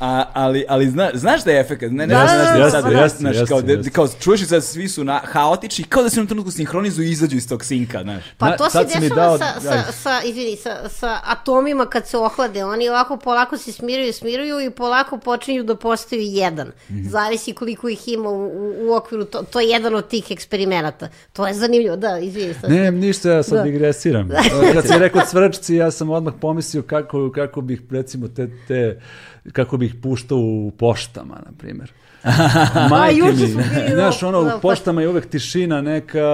A, 0.00 0.24
ali, 0.34 0.64
ali 0.68 0.90
zna, 0.90 1.10
znaš 1.14 1.44
da 1.44 1.50
je 1.50 1.60
efekt, 1.60 1.82
ne, 1.82 1.88
ne, 1.88 2.06
Da, 2.06 2.14
znaš, 2.18 2.30
da, 2.30 2.44
znaš, 2.46 2.58
da, 2.58 2.70
sad, 2.72 2.84
da, 2.84 3.08
znaš, 3.10 3.34
jeste, 3.34 3.46
kao, 3.46 3.62
da- 3.62 3.72
jeste. 3.72 3.90
kao, 3.90 4.08
čuješ 4.10 4.40
i 4.42 4.46
sad 4.46 4.64
svi 4.64 4.88
su 4.88 5.04
na, 5.04 5.20
haotični, 5.24 5.84
kao 5.84 6.02
da 6.02 6.10
se 6.10 6.14
jednom 6.14 6.26
trenutku 6.26 6.50
sinhronizuju 6.50 7.08
i 7.08 7.12
izađu 7.12 7.36
iz 7.36 7.48
tog 7.48 7.64
sinka, 7.64 8.02
znaš. 8.02 8.24
Pa 8.38 8.48
Na- 8.48 8.56
to 8.56 8.70
se 8.70 8.78
dešava 8.84 9.08
dao- 9.18 9.38
sa, 9.38 9.60
sa, 9.62 9.92
sa, 9.92 10.22
izvini, 10.22 10.56
sa, 10.56 10.88
sa 10.88 11.18
atomima 11.24 11.86
kad 11.86 12.06
se 12.06 12.18
ohlade. 12.18 12.64
Oni 12.64 12.88
ovako 12.88 13.16
polako 13.16 13.56
se 13.58 13.72
smiruju, 13.72 14.12
smiruju 14.12 14.60
i 14.60 14.70
polako 14.70 15.18
počinju 15.18 15.62
da 15.62 15.76
postaju 15.76 16.22
jedan. 16.22 16.72
Mhm. 16.90 17.08
Zavisi 17.08 17.52
koliko 17.52 17.88
ih 17.88 18.08
ima 18.08 18.28
u, 18.28 18.46
u, 18.46 18.74
u 18.82 18.94
okviru. 18.94 19.24
To, 19.24 19.42
to 19.42 19.60
je 19.60 19.68
jedan 19.68 19.94
od 19.94 20.08
tih 20.08 20.24
eksperimenata. 20.30 21.08
To 21.32 21.46
je 21.46 21.54
zanimljivo, 21.54 21.96
da, 21.96 22.18
izvini. 22.18 22.54
Sad. 22.54 22.70
Ne, 22.70 22.90
ništa, 22.92 23.30
ja 23.30 23.42
sad 23.42 23.54
Da. 23.54 23.62
digresiram. 23.62 24.28
Kad 24.74 24.86
si 24.86 24.98
rekao 24.98 25.22
cvrčci, 25.22 25.74
ja 25.74 25.90
sam 25.90 26.10
odmah 26.10 26.34
pomislio 26.40 26.82
kako, 26.82 27.32
kako 27.32 27.60
bih, 27.60 27.80
recimo, 27.90 28.28
te, 28.28 28.48
te, 28.68 29.00
kako 29.52 29.76
bih 29.76 29.94
puštao 30.02 30.38
u 30.38 30.72
poštama, 30.78 31.34
na 31.34 31.52
primjer. 31.58 31.92
Majke 32.90 33.18
juče 33.18 33.54
mi, 33.56 33.62
znaš, 33.94 34.22
ono, 34.22 34.42
da, 34.42 34.56
u 34.56 34.60
poštama 34.60 35.02
je 35.02 35.08
uvek 35.08 35.26
tišina 35.26 35.80
neka 35.80 36.24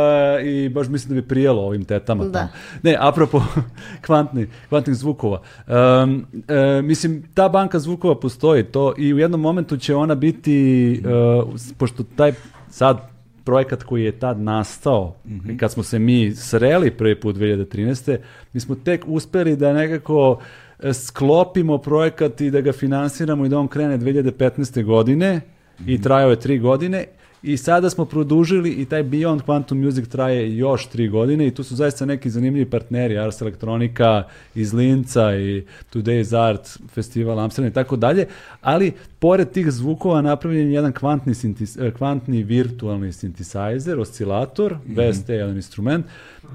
i 0.44 0.68
baš 0.68 0.88
mislim 0.88 1.14
da 1.14 1.20
bi 1.20 1.28
prijelo 1.28 1.62
ovim 1.62 1.84
tetama 1.84 2.24
Da. 2.24 2.32
tamo. 2.32 2.48
Ne, 2.82 2.96
apropo 3.00 3.42
kvantni, 4.06 4.46
kvantnih 4.68 4.96
zvukova. 4.96 5.42
Um, 5.66 6.26
e, 6.48 6.82
mislim, 6.82 7.22
ta 7.34 7.48
banka 7.48 7.78
zvukova 7.78 8.20
postoji 8.20 8.64
to 8.64 8.94
i 8.98 9.14
u 9.14 9.18
jednom 9.18 9.40
momentu 9.40 9.76
će 9.76 9.94
ona 9.94 10.14
biti, 10.14 11.02
uh, 11.44 11.48
pošto 11.78 12.02
taj 12.16 12.32
sad 12.70 13.12
projekat 13.44 13.82
koji 13.82 14.04
je 14.04 14.18
tad 14.18 14.40
nastao, 14.40 15.14
i 15.50 15.56
kad 15.58 15.72
smo 15.72 15.82
se 15.82 15.98
mi 15.98 16.34
sreli 16.34 16.90
prvi 16.90 17.20
put 17.20 17.36
2013. 17.36 18.18
mi 18.52 18.60
smo 18.60 18.74
tek 18.74 19.04
uspeli 19.06 19.56
da 19.56 19.72
nekako 19.72 20.38
e, 20.40 20.71
sklopimo 20.92 21.78
projekat 21.78 22.40
i 22.40 22.50
da 22.50 22.60
ga 22.60 22.72
finansiramo 22.72 23.46
i 23.46 23.48
da 23.48 23.58
on 23.58 23.68
krene 23.68 23.98
2015. 23.98 24.84
godine 24.84 25.40
i 25.86 26.02
trajao 26.02 26.30
je 26.30 26.40
tri 26.40 26.58
godine 26.58 27.06
i 27.42 27.56
sada 27.56 27.90
smo 27.90 28.04
produžili 28.04 28.70
i 28.70 28.84
taj 28.84 29.04
Beyond 29.04 29.40
Quantum 29.46 29.84
Music 29.84 30.08
traje 30.08 30.56
još 30.56 30.86
tri 30.86 31.08
godine 31.08 31.46
i 31.46 31.54
tu 31.54 31.64
su 31.64 31.76
zaista 31.76 32.06
neki 32.06 32.30
zanimljivi 32.30 32.70
partneri, 32.70 33.18
Ars 33.18 33.40
Electronica 33.40 34.24
iz 34.54 34.72
Linca 34.74 35.36
i 35.36 35.64
Today's 35.94 36.48
Art, 36.48 36.78
Festival 36.88 37.40
Amsterdam 37.40 37.70
i 37.70 37.74
tako 37.74 37.96
dalje, 37.96 38.26
ali 38.60 38.92
pored 39.18 39.50
tih 39.50 39.70
zvukova 39.70 40.22
napravljen 40.22 40.66
je 40.66 40.74
jedan 40.74 40.92
kvantni, 40.92 41.34
sintis- 41.34 41.86
eh, 41.86 41.90
kvantni 41.90 42.42
virtualni 42.42 43.12
synthesizer, 43.12 44.00
oscilator, 44.00 44.76
VST 44.86 45.28
je 45.28 45.36
jedan 45.36 45.56
instrument 45.56 46.06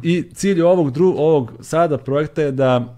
i 0.04 0.24
cilj 0.34 0.62
ovog, 0.62 0.92
dru, 0.92 1.14
ovog 1.18 1.52
sada 1.62 1.98
projekta 1.98 2.42
je 2.42 2.52
da 2.52 2.97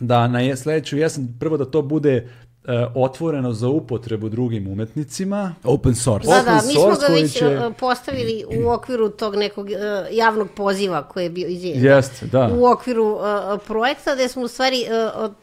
da 0.00 0.28
na 0.28 0.56
sledeću 0.56 0.96
jesen 0.96 1.36
prvo 1.40 1.56
da 1.56 1.64
to 1.64 1.82
bude 1.82 2.28
eh, 2.64 2.86
otvoreno 2.94 3.52
za 3.52 3.68
upotrebu 3.68 4.28
drugim 4.28 4.66
umetnicima, 4.68 5.54
Open 5.64 5.94
source. 5.94 6.28
Da, 6.28 6.42
da, 6.42 6.60
mi 6.66 6.72
smo 6.72 6.96
ga 7.00 7.14
već 7.14 7.32
će- 7.32 7.46
uh, 7.58 7.74
postavili 7.76 8.44
u 8.58 8.70
okviru 8.70 9.08
tog 9.08 9.36
nekog 9.36 9.66
uh, 9.66 9.72
javnog 10.10 10.48
poziva 10.50 11.02
koji 11.02 11.24
je 11.24 11.30
bio 11.30 11.48
izvijen. 11.48 11.84
Jeste, 11.84 12.26
da. 12.26 12.50
U 12.54 12.66
okviru 12.66 13.04
uh, 13.06 13.20
projekta 13.66 14.14
gde 14.14 14.28
smo 14.28 14.42
u 14.42 14.48
stvari 14.48 14.84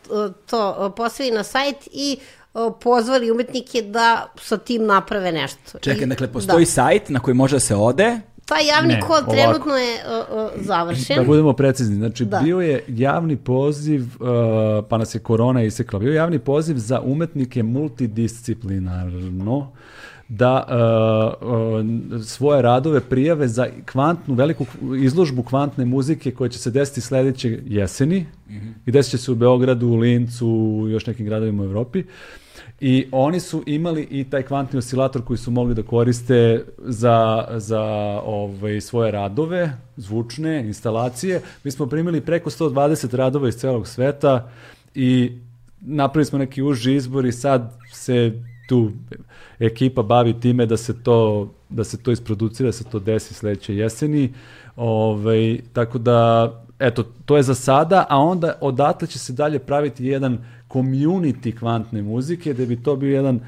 od- 0.09 0.33
to 0.45 0.75
uh, 0.79 0.93
postavili 0.97 1.35
na 1.35 1.43
sajt 1.43 1.75
i 1.87 2.17
pozvali 2.81 3.31
umetnike 3.31 3.81
da 3.81 4.27
sa 4.37 4.57
tim 4.57 4.85
naprave 4.85 5.31
nešto. 5.31 5.79
Čekaj, 5.79 6.03
I- 6.03 6.05
dakle, 6.05 6.27
postoji 6.27 6.65
da. 6.65 6.71
sajt 6.71 7.09
na 7.09 7.19
koji 7.19 7.35
može 7.35 7.55
da 7.55 7.59
se 7.59 7.75
ode, 7.75 8.19
Taj 8.51 8.67
javni 8.67 8.93
Ne, 8.93 8.99
kod 9.01 9.09
ovako. 9.11 9.31
trenutno 9.31 9.73
je 9.75 9.95
uh, 9.95 10.01
uh, 10.37 10.49
završen. 10.65 11.15
Da 11.15 11.23
budemo 11.23 11.53
precizni, 11.53 11.95
znači 11.95 12.25
Da. 12.25 12.39
bio 12.39 12.59
je 12.59 12.83
javni 12.87 13.37
poziv, 13.37 14.01
uh, 14.01 14.07
pa 14.89 14.97
nas 14.97 15.15
je 15.15 15.19
korona 15.19 15.63
isekla, 15.63 15.99
bio 15.99 16.09
je 16.09 16.15
javni 16.15 16.39
poziv 16.39 16.75
za 16.77 17.01
umetnike 17.01 17.63
multidisciplinarno 17.63 19.71
da 20.27 20.65
uh, 20.67 20.73
uh, 21.49 21.55
svoje 22.23 22.61
radove 22.61 22.99
prijave 22.99 23.47
za 23.47 23.67
kvantnu, 23.91 24.33
veliku 24.35 24.65
izložbu 25.03 25.43
kvantne 25.43 25.85
muzike 25.85 26.31
koja 26.31 26.49
će 26.49 26.59
se 26.59 26.71
desiti 26.71 27.01
sledeće 27.01 27.59
jeseni 27.65 28.25
i 28.85 28.91
desit 28.91 29.11
će 29.11 29.17
se 29.17 29.31
u 29.31 29.35
Beogradu, 29.35 29.87
u 29.87 29.95
Lincu, 29.95 30.47
u 30.47 30.87
još 30.89 31.05
nekim 31.05 31.25
gradovima 31.25 31.63
u 31.63 31.65
Evropi. 31.65 32.03
I 32.83 33.07
oni 33.11 33.39
su 33.39 33.63
imali 33.65 34.07
i 34.11 34.23
taj 34.23 34.43
kvantni 34.43 34.79
oscilator 34.79 35.23
koji 35.23 35.37
su 35.37 35.51
mogli 35.51 35.75
da 35.75 35.83
koriste 35.83 36.65
za, 36.77 37.47
za 37.55 37.81
ovaj, 38.25 38.81
svoje 38.81 39.11
radove, 39.11 39.77
zvučne 39.97 40.65
instalacije. 40.65 41.41
Mi 41.63 41.71
smo 41.71 41.85
primili 41.85 42.21
preko 42.21 42.49
120 42.49 43.15
radova 43.15 43.47
iz 43.47 43.55
celog 43.55 43.87
sveta 43.87 44.49
i 44.95 45.31
napravili 45.81 46.25
smo 46.25 46.39
neki 46.39 46.61
uži 46.61 46.95
izbor 46.95 47.25
i 47.25 47.31
sad 47.31 47.73
se 47.93 48.41
tu 48.69 48.91
ekipa 49.59 50.03
bavi 50.03 50.39
time 50.39 50.65
da 50.65 50.77
se 50.77 51.03
to, 51.03 51.49
da 51.69 51.83
se 51.83 51.97
to 51.97 52.11
isproducira, 52.11 52.67
da 52.67 52.73
se 52.73 52.83
to 52.83 52.99
desi 52.99 53.33
sledeće 53.33 53.75
jeseni. 53.75 54.33
Ovaj, 54.75 55.59
tako 55.73 55.97
da, 55.97 56.51
eto, 56.79 57.03
to 57.25 57.37
je 57.37 57.43
za 57.43 57.55
sada, 57.55 58.05
a 58.09 58.17
onda 58.17 58.57
odatle 58.61 59.07
će 59.07 59.19
se 59.19 59.33
dalje 59.33 59.59
praviti 59.59 60.05
jedan 60.05 60.37
community 60.73 61.60
kvantne 61.60 62.02
muzike, 62.02 62.53
da 62.53 62.65
bi 62.65 62.84
to 62.84 62.95
bio 62.95 63.15
jedan 63.15 63.39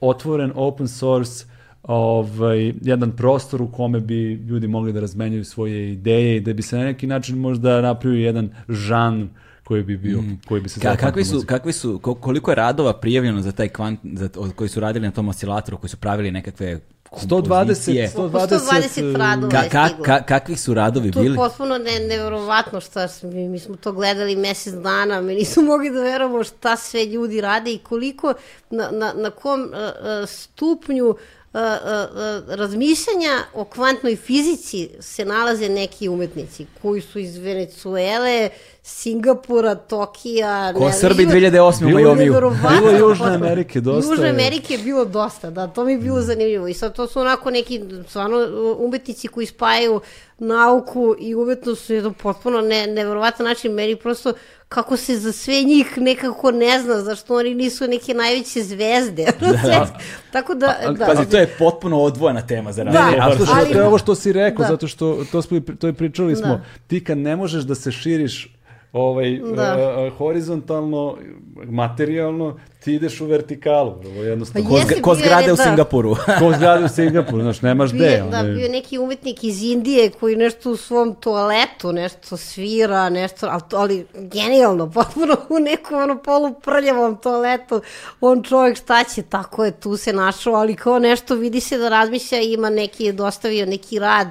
otvoren 0.00 0.52
open 0.54 0.88
source 0.88 1.44
ovaj, 1.82 2.72
jedan 2.82 3.12
prostor 3.12 3.62
u 3.62 3.68
kome 3.72 4.00
bi 4.00 4.32
ljudi 4.34 4.68
mogli 4.68 4.92
da 4.92 5.00
razmenjuju 5.00 5.44
svoje 5.44 5.92
ideje 5.92 6.36
i 6.36 6.40
da 6.40 6.52
bi 6.52 6.62
se 6.62 6.76
na 6.76 6.84
neki 6.84 7.06
način 7.06 7.38
možda 7.38 7.80
napravio 7.80 8.26
jedan 8.26 8.50
žan 8.68 9.28
koji 9.64 9.82
bi 9.82 9.96
bio, 9.96 10.22
koji 10.48 10.60
bi 10.60 10.68
se 10.68 10.80
Ka, 10.80 10.88
zvao 10.88 10.96
kakvi 10.96 11.24
su, 11.24 11.34
muzika. 11.34 11.56
kakvi 11.56 11.72
su, 11.72 11.98
ko- 11.98 12.14
koliko 12.14 12.50
je 12.50 12.54
radova 12.54 12.92
prijavljeno 12.92 13.40
za 13.42 13.52
taj 13.52 13.68
kvant, 13.68 14.00
za, 14.12 14.28
koji 14.54 14.68
su 14.68 14.80
radili 14.80 15.06
na 15.06 15.12
tom 15.12 15.28
oscilatoru, 15.28 15.76
koji 15.78 15.90
su 15.90 15.96
pravili 15.96 16.30
nekakve 16.30 16.80
120, 17.12 17.48
kompozicije? 17.54 18.10
120, 18.16 18.58
120 18.58 19.16
radova 19.16 19.50
Ka, 19.50 19.68
ka, 19.68 20.02
ka, 20.02 20.22
kakvi 20.22 20.56
su 20.56 20.74
radovi 20.74 21.12
To 21.12 21.18
je 21.18 21.22
bili? 21.22 21.36
potpuno 21.36 21.78
ne, 21.78 21.98
nevjerovatno 22.00 22.80
šta 22.80 23.08
mi, 23.22 23.48
mi 23.48 23.58
smo 23.58 23.76
to 23.76 23.92
gledali 23.92 24.36
mesec 24.36 24.74
dana, 24.74 25.20
mi 25.20 25.34
nismo 25.34 25.62
mogli 25.62 25.90
da 25.90 26.02
verujemo 26.02 26.44
šta 26.44 26.76
sve 26.76 27.06
ljudi 27.06 27.40
rade 27.40 27.72
i 27.72 27.78
koliko, 27.78 28.34
na, 28.70 28.90
na, 28.90 29.12
na 29.12 29.30
kom 29.30 29.60
uh, 29.62 29.68
uh, 29.70 30.28
stupnju 30.28 31.14
a, 31.52 31.60
a, 31.60 32.40
razmišljanja 32.48 33.38
o 33.54 33.64
kvantnoj 33.64 34.16
fizici 34.16 34.90
se 35.00 35.24
nalaze 35.24 35.68
neki 35.68 36.08
umetnici 36.08 36.66
koji 36.82 37.00
su 37.00 37.18
iz 37.18 37.36
Venecuele, 37.36 38.48
Singapura, 38.90 39.74
Tokija... 39.76 40.72
Ko 40.74 40.90
Srbi 40.92 41.26
2008. 41.26 41.86
u 41.86 41.90
Majomiju. 41.90 42.32
Bilo 42.32 42.90
je 42.90 42.98
Južne. 43.00 43.26
Amerike 43.26 43.80
dosta 43.80 44.10
Južne 44.10 44.26
je. 44.26 44.30
Amerike 44.30 44.74
je 44.74 44.78
bilo 44.78 45.04
dosta, 45.04 45.50
da, 45.50 45.66
to 45.66 45.84
mi 45.84 45.92
je 45.92 45.98
bilo 45.98 46.20
zanimljivo. 46.20 46.68
I 46.68 46.74
sad 46.74 46.94
to 46.94 47.06
su 47.06 47.20
onako 47.20 47.50
neki, 47.50 47.80
stvarno, 48.08 48.36
umetnici 48.78 49.28
koji 49.28 49.46
spajaju 49.46 50.00
nauku 50.38 51.14
i 51.20 51.34
umetnost 51.34 51.84
su 51.84 51.94
jedan 51.94 52.14
potpuno 52.14 52.60
ne, 52.60 52.86
neverovatan 52.86 53.46
način. 53.46 53.72
Meni 53.72 53.96
prosto 53.96 54.32
kako 54.68 54.96
se 54.96 55.16
za 55.16 55.32
sve 55.32 55.62
njih 55.62 55.98
nekako 55.98 56.50
ne 56.50 56.80
zna, 56.80 57.00
zašto 57.00 57.34
oni 57.36 57.54
nisu 57.54 57.88
neke 57.88 58.14
najveće 58.14 58.62
zvezde. 58.62 59.26
Da, 59.64 59.86
Tako 60.32 60.54
da, 60.54 60.74
da. 60.90 61.06
Pazi, 61.06 61.30
to 61.30 61.36
je 61.36 61.46
potpuno 61.48 62.00
odvojena 62.00 62.42
tema 62.42 62.72
za 62.72 62.84
Da. 62.84 62.90
razliku. 62.90 63.18
E, 63.18 63.24
a 63.24 63.36
slušaj, 63.36 63.60
Ali- 63.60 63.72
to 63.72 63.78
je 63.78 63.86
ovo 63.86 63.98
što 63.98 64.14
si 64.14 64.32
rekao, 64.32 64.62
Da. 64.62 64.68
zato 64.68 64.88
što 64.88 65.24
to, 65.32 65.42
smo, 65.42 65.60
to 65.78 65.86
je 65.86 65.92
pričali 65.92 66.36
smo, 66.36 66.46
Da. 66.48 66.60
ti 66.86 67.04
kad 67.04 67.18
ne 67.18 67.36
možeš 67.36 67.62
da 67.64 67.74
se 67.74 67.92
širiš 67.92 68.54
ovaj, 68.98 69.40
Da. 69.56 69.76
e, 70.06 70.10
horizontalno, 70.10 71.16
materijalno, 71.64 72.56
ti 72.84 72.94
ideš 72.94 73.20
u 73.20 73.26
vertikalu. 73.26 73.90
Ovo 74.06 74.22
je 74.22 74.28
jednostavno. 74.28 74.68
Pa 74.70 74.74
Ko, 74.74 74.80
zga- 74.80 75.00
ko 75.00 75.10
bio 75.10 75.18
je 75.18 75.24
zgrade 75.24 75.52
u 75.52 75.56
da. 75.56 75.62
Singapuru. 75.62 76.16
Ko 76.40 76.52
zgrade 76.56 76.84
u 76.84 76.88
Singapuru, 76.88 77.42
znaš, 77.42 77.62
nemaš 77.62 77.92
Bio, 77.92 77.98
gde. 78.00 78.24
da, 78.30 78.42
bio 78.42 78.62
je 78.62 78.68
neki 78.68 78.98
umetnik 78.98 79.44
iz 79.44 79.62
Indije 79.62 80.10
koji 80.10 80.36
nešto 80.36 80.70
u 80.70 80.76
svom 80.76 81.14
toaletu, 81.14 81.92
nešto 81.92 82.36
svira, 82.36 83.08
nešto, 83.10 83.46
ali, 83.46 83.62
ali 83.72 84.06
genijalno, 84.14 84.90
potpuno 84.94 85.36
u 85.48 85.58
nekom 85.58 86.02
ono 86.02 86.18
poluprljavom 86.18 87.16
toaletu, 87.16 87.80
on 88.20 88.42
čovjek 88.42 88.76
šta 88.76 89.04
će, 89.04 89.22
tako 89.22 89.64
je, 89.64 89.70
tu 89.70 89.96
se 89.96 90.12
našao, 90.12 90.54
ali 90.54 90.74
kao 90.74 90.98
nešto 90.98 91.34
vidi 91.34 91.60
se 91.60 91.78
da 91.78 91.88
razmišlja, 91.88 92.40
ima 92.40 92.70
neki, 92.70 93.04
je 93.04 93.12
dostavio 93.12 93.66
neki 93.66 93.98
rad, 93.98 94.28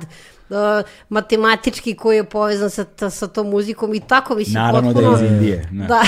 uh, 0.49 0.55
matematički 1.09 1.95
koji 1.95 2.17
je 2.17 2.23
povezan 2.23 2.69
sa, 2.69 2.83
ta- 2.83 3.09
sa 3.09 3.27
tom 3.27 3.49
muzikom 3.49 3.93
i 3.93 3.99
tako 3.99 4.35
mislim 4.35 4.53
Naravno 4.53 4.93
da 4.93 4.99
je 4.99 5.05
potpuno... 5.05 5.25
iz 5.25 5.31
Indije. 5.31 5.69
Da. 5.71 6.01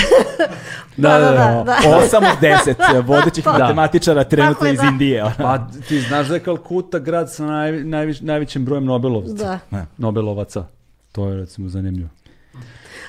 Da. 0.96 1.08
Da, 1.08 1.18
da, 1.20 1.24
da, 1.26 1.32
da, 1.32 1.64
da, 1.64 1.76
da. 1.82 1.96
Osam 1.96 2.24
od 2.24 2.40
deset 2.40 2.76
vodećih 3.06 3.44
Da. 3.44 3.52
matematičara 3.52 4.24
trenutno 4.24 4.68
iz 4.68 4.78
da. 4.78 4.86
Indije. 4.86 5.24
Pa 5.38 5.58
ti 5.88 6.00
znaš 6.00 6.26
da 6.26 6.34
je 6.34 6.40
Kalkuta 6.40 6.98
grad 6.98 7.32
sa 7.32 7.44
naj, 7.44 7.72
najviš, 7.74 8.20
najvećim 8.20 8.64
brojem 8.64 8.84
Nobelovaca. 8.84 9.58
Da. 9.70 9.86
Nobelovaca. 9.98 10.64
To 11.12 11.28
je 11.28 11.36
recimo 11.36 11.68
zanimljivo. 11.68 12.08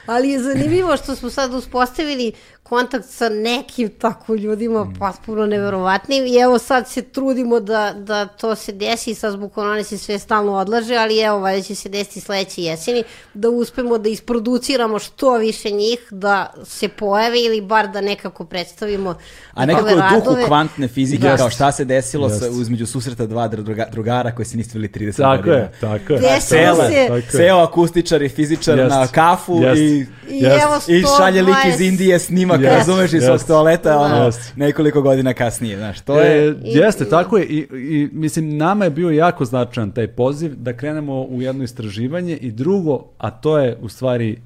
Ali 0.05 0.29
je 0.29 0.39
zanimljivo 0.39 0.97
što 0.97 1.15
smo 1.15 1.29
sad 1.29 1.53
uspostavili 1.53 2.31
kontakt 2.71 3.05
sa 3.07 3.29
nekim 3.29 3.89
tako 3.91 4.35
ljudima 4.35 4.93
potpuno 4.99 5.45
neverovatnim 5.45 6.25
i 6.25 6.35
evo 6.35 6.57
sad 6.59 6.89
se 6.89 7.01
trudimo 7.03 7.59
da, 7.59 7.93
da 7.95 8.25
to 8.27 8.55
se 8.55 8.71
desi, 8.73 9.15
sad 9.15 9.33
zbog 9.33 9.53
korone 9.53 9.83
se 9.83 9.97
sve 9.97 10.19
stalno 10.19 10.53
odlaže, 10.53 10.95
ali 10.95 11.19
evo 11.19 11.39
valjda 11.39 11.63
će 11.63 11.75
se 11.75 11.89
desiti 11.89 12.19
sledeće 12.19 12.61
jeseni, 12.63 13.03
da 13.33 13.49
uspemo 13.49 13.97
da 13.97 14.09
isproduciramo 14.09 14.99
što 14.99 15.33
više 15.33 15.69
njih, 15.71 15.99
da 16.11 16.31
se 16.65 16.87
pojave 16.89 17.39
ili 17.39 17.61
bar 17.61 17.87
da 17.87 18.01
nekako 18.01 18.45
predstavimo 18.45 19.15
A 19.53 19.65
nekako 19.65 19.87
duhu 19.87 19.99
radove. 19.99 20.45
kvantne 20.45 20.87
fizike, 20.87 21.27
Jest. 21.27 21.37
kao 21.37 21.49
šta 21.49 21.71
se 21.71 21.85
desilo 21.85 22.29
sa, 22.29 22.45
Jest. 22.45 22.61
između 22.61 22.85
susreta 22.87 23.25
dva 23.25 23.47
druga, 23.47 23.85
drugara 23.91 24.31
koji 24.31 24.45
se 24.45 24.57
nisu 24.57 24.69
vidjeli 24.69 25.11
30 25.11 25.17
Tako 25.17 25.37
godina. 25.37 25.55
je, 25.55 25.71
tako 25.81 26.13
je. 26.13 26.19
Desilo 26.19 26.75
se- 26.75 27.05
Tako 27.07 27.15
je. 27.15 27.21
ceo 27.31 27.57
akustičar 27.57 28.21
i 28.21 28.29
fizičar 28.29 28.79
Jest. 28.79 28.89
na 28.91 29.07
kafu 29.07 29.53
Jest. 29.55 29.81
i 29.81 30.05
I 30.29 30.37
Jest. 30.37 30.63
evo 30.63 30.75
I 30.89 31.03
šalje 31.17 31.41
lik 31.41 31.55
iz 31.65 31.73
120 31.73 31.81
Indije 31.81 32.19
snimak, 32.19 32.60
Jest. 32.63 32.77
razumeš, 32.77 33.13
iz 33.13 33.23
svog 33.23 33.35
Jest. 33.35 33.47
toaleta, 33.47 33.99
ono, 33.99 34.25
Jest. 34.25 34.55
nekoliko 34.55 35.01
godina 35.01 35.33
kasnije, 35.33 35.77
znaš, 35.77 36.01
to 36.01 36.21
E, 36.21 36.25
je... 36.25 36.55
jeste, 36.63 37.09
tako 37.09 37.37
je. 37.37 37.45
I, 37.45 37.67
I 37.73 38.09
mislim, 38.11 38.57
nama 38.57 38.85
je 38.85 38.91
bio 38.91 39.09
jako 39.09 39.45
značajan 39.45 39.91
taj 39.91 40.07
poziv 40.07 40.55
da 40.55 40.73
krenemo 40.73 41.21
u 41.21 41.41
jedno 41.41 41.63
istraživanje 41.63 42.37
i 42.37 42.51
drugo, 42.51 43.05
a 43.17 43.31
to 43.31 43.57
je 43.59 43.77
u 43.81 43.89
stvari 43.89 44.41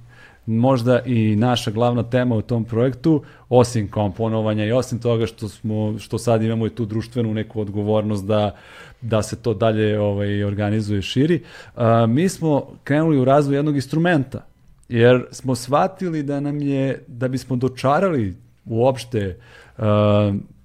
možda 0.46 1.00
i 1.06 1.36
naša 1.36 1.72
glavna 1.72 2.04
tema 2.04 2.36
u 2.36 2.42
tom 2.42 2.64
projektu, 2.64 3.24
osim 3.50 3.88
komponovanja 3.88 4.66
i 4.66 4.72
osim 4.72 5.00
toga 5.00 5.26
što 5.26 5.50
smo 5.50 5.96
što 6.00 6.18
sad 6.18 6.44
imamo 6.44 6.68
i 6.68 6.70
tu 6.70 6.86
društvenu 6.86 7.34
neku 7.34 7.62
odgovornost 7.62 8.26
da 8.26 8.56
da 9.02 9.22
se 9.24 9.36
to 9.36 9.54
dalje 9.54 10.00
ovaj 10.00 10.44
organizuje 10.44 11.00
i 11.00 11.02
širi. 11.02 11.44
A, 11.76 12.06
mi 12.06 12.30
smo 12.30 12.68
krenuli 12.84 13.18
u 13.18 13.26
razvoj 13.26 13.56
jednog 13.56 13.76
instrumenta 13.76 14.46
jer 14.90 15.26
smo 15.32 15.56
shvatili 15.56 16.24
da 16.24 16.40
nam 16.40 16.62
je 16.62 17.03
da 17.07 17.28
bismo 17.28 17.56
dočarali 17.56 18.36
uopšte 18.66 19.38
uh, 19.78 19.84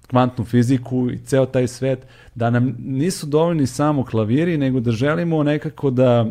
kvantnu 0.09 0.45
fiziku 0.45 1.09
i 1.11 1.19
ceo 1.25 1.45
taj 1.45 1.67
svet, 1.67 1.99
da 2.35 2.49
nam 2.49 2.75
nisu 2.79 3.25
dovoljni 3.25 3.67
samo 3.67 4.05
klaviri, 4.05 4.57
nego 4.57 4.79
da 4.79 4.91
želimo 4.91 5.43
nekako 5.43 5.89
da 5.89 6.25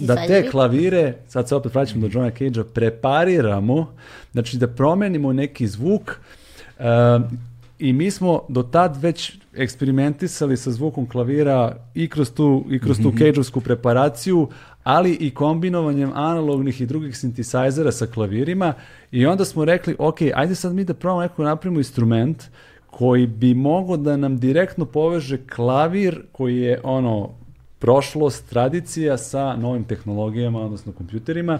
da 0.00 0.26
te 0.26 0.50
klavire, 0.50 1.14
sad 1.28 1.48
se 1.48 1.54
opet 1.54 1.74
vraćamo 1.74 2.08
do 2.08 2.08
Johna 2.12 2.30
Cage-a, 2.30 2.64
prepariramo, 2.64 3.94
znači 4.32 4.56
da 4.56 4.66
promenimo 4.66 5.32
neki 5.32 5.66
zvuk 5.66 6.10
uh, 6.78 6.84
i 7.78 7.92
mi 7.92 8.10
smo 8.10 8.42
do 8.48 8.62
tad 8.62 9.02
već 9.02 9.32
eksperimentisali 9.56 10.56
sa 10.56 10.70
zvukom 10.70 11.08
klavira 11.08 11.76
i 11.94 12.08
kroz 12.08 12.32
tu, 12.32 12.64
i 12.70 12.78
kroz 12.78 12.98
tu 13.02 13.12
Cage-ovsku 13.18 13.60
preparaciju, 13.60 14.48
ali 14.84 15.12
i 15.20 15.30
kombinovanjem 15.30 16.10
analognih 16.14 16.80
i 16.80 16.86
drugih 16.86 17.16
sintisajzera 17.18 17.92
sa 17.92 18.06
klavirima 18.06 18.74
i 19.10 19.26
onda 19.26 19.44
smo 19.44 19.64
rekli, 19.64 19.96
ok, 19.98 20.18
ajde 20.34 20.54
sad 20.54 20.74
mi 20.74 20.84
da 20.84 20.94
probamo 20.94 21.22
neko 21.22 21.42
da 21.42 21.48
napravimo 21.48 21.80
instrument 21.80 22.44
koji 22.86 23.26
bi 23.26 23.54
mogao 23.54 23.96
da 23.96 24.16
nam 24.16 24.38
direktno 24.38 24.84
poveže 24.84 25.38
klavir 25.46 26.22
koji 26.32 26.56
je 26.56 26.80
ono 26.84 27.30
prošlost, 27.78 28.48
tradicija 28.48 29.18
sa 29.18 29.56
novim 29.56 29.84
tehnologijama, 29.84 30.60
odnosno 30.60 30.92
kompjuterima 30.92 31.58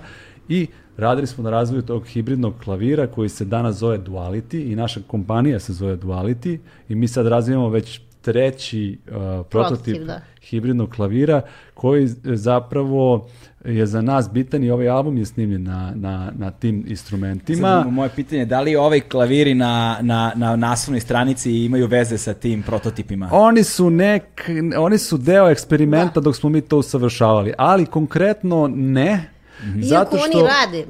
i 0.48 0.66
radili 0.96 1.26
smo 1.26 1.44
na 1.44 1.50
razvoju 1.50 1.82
tog 1.82 2.06
hibridnog 2.06 2.54
klavira 2.64 3.06
koji 3.06 3.28
se 3.28 3.44
danas 3.44 3.76
zove 3.76 3.98
Duality 3.98 4.72
i 4.72 4.76
naša 4.76 5.00
kompanija 5.06 5.58
se 5.58 5.72
zove 5.72 5.96
Duality 5.96 6.58
i 6.88 6.94
mi 6.94 7.08
sad 7.08 7.26
razvijamo 7.26 7.68
već 7.68 8.00
treći 8.22 8.98
uh, 9.06 9.46
prototip, 9.46 10.02
da. 10.02 10.20
hibridnog 10.42 10.90
klavira 10.90 11.42
koji 11.74 12.06
zapravo 12.24 13.28
je 13.64 13.86
za 13.86 14.02
nas 14.02 14.30
bitan 14.30 14.64
i 14.64 14.70
ovaj 14.70 14.88
album 14.88 15.18
je 15.18 15.26
snimljen 15.26 15.62
na, 15.62 15.92
na, 15.94 16.32
na 16.36 16.50
tim 16.50 16.84
instrumentima. 16.88 17.68
Sad, 17.68 17.92
moje 17.92 18.10
pitanje 18.16 18.40
je 18.42 18.46
da 18.46 18.60
li 18.60 18.76
ovaj 18.76 19.00
klaviri 19.00 19.54
na, 19.54 19.98
na, 20.00 20.32
na 20.36 20.56
naslovnoj 20.56 21.00
stranici 21.00 21.64
imaju 21.64 21.86
veze 21.86 22.18
sa 22.18 22.34
tim 22.34 22.62
prototipima? 22.62 23.28
Oni 23.32 23.64
su 23.64 23.90
nek, 23.90 24.50
oni 24.78 24.98
su 24.98 25.18
deo 25.18 25.50
eksperimenta 25.50 26.20
dok 26.20 26.36
smo 26.36 26.50
mi 26.50 26.60
to 26.60 26.78
usavršavali, 26.78 27.52
ali 27.58 27.86
konkretno 27.86 28.68
ne. 28.74 29.31
Iako 29.62 29.86
Zato 29.86 30.16
što, 30.18 30.38
oni 30.38 30.48
rade, 30.48 30.86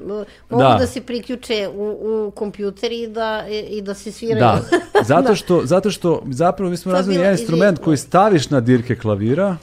mogu 0.50 0.62
Da. 0.62 0.76
da, 0.80 0.86
se 0.86 1.00
priključe 1.00 1.68
u, 1.74 1.98
u 2.26 2.30
kompjuter 2.30 2.92
i 2.92 3.06
da, 3.06 3.44
i 3.68 3.82
da 3.82 3.94
se 3.94 4.12
sviraju. 4.12 4.40
Da, 4.40 4.62
zato 5.14 5.34
što, 5.34 5.60
zato 5.64 5.90
što 5.90 6.22
zapravo 6.30 6.70
mi 6.70 6.76
smo 6.76 6.92
razvili 6.92 7.18
jedan 7.18 7.32
instrument 7.32 7.78
koji 7.78 7.96
staviš 7.96 8.50
na 8.50 8.60
dirke 8.60 8.96
klavira 8.96 9.56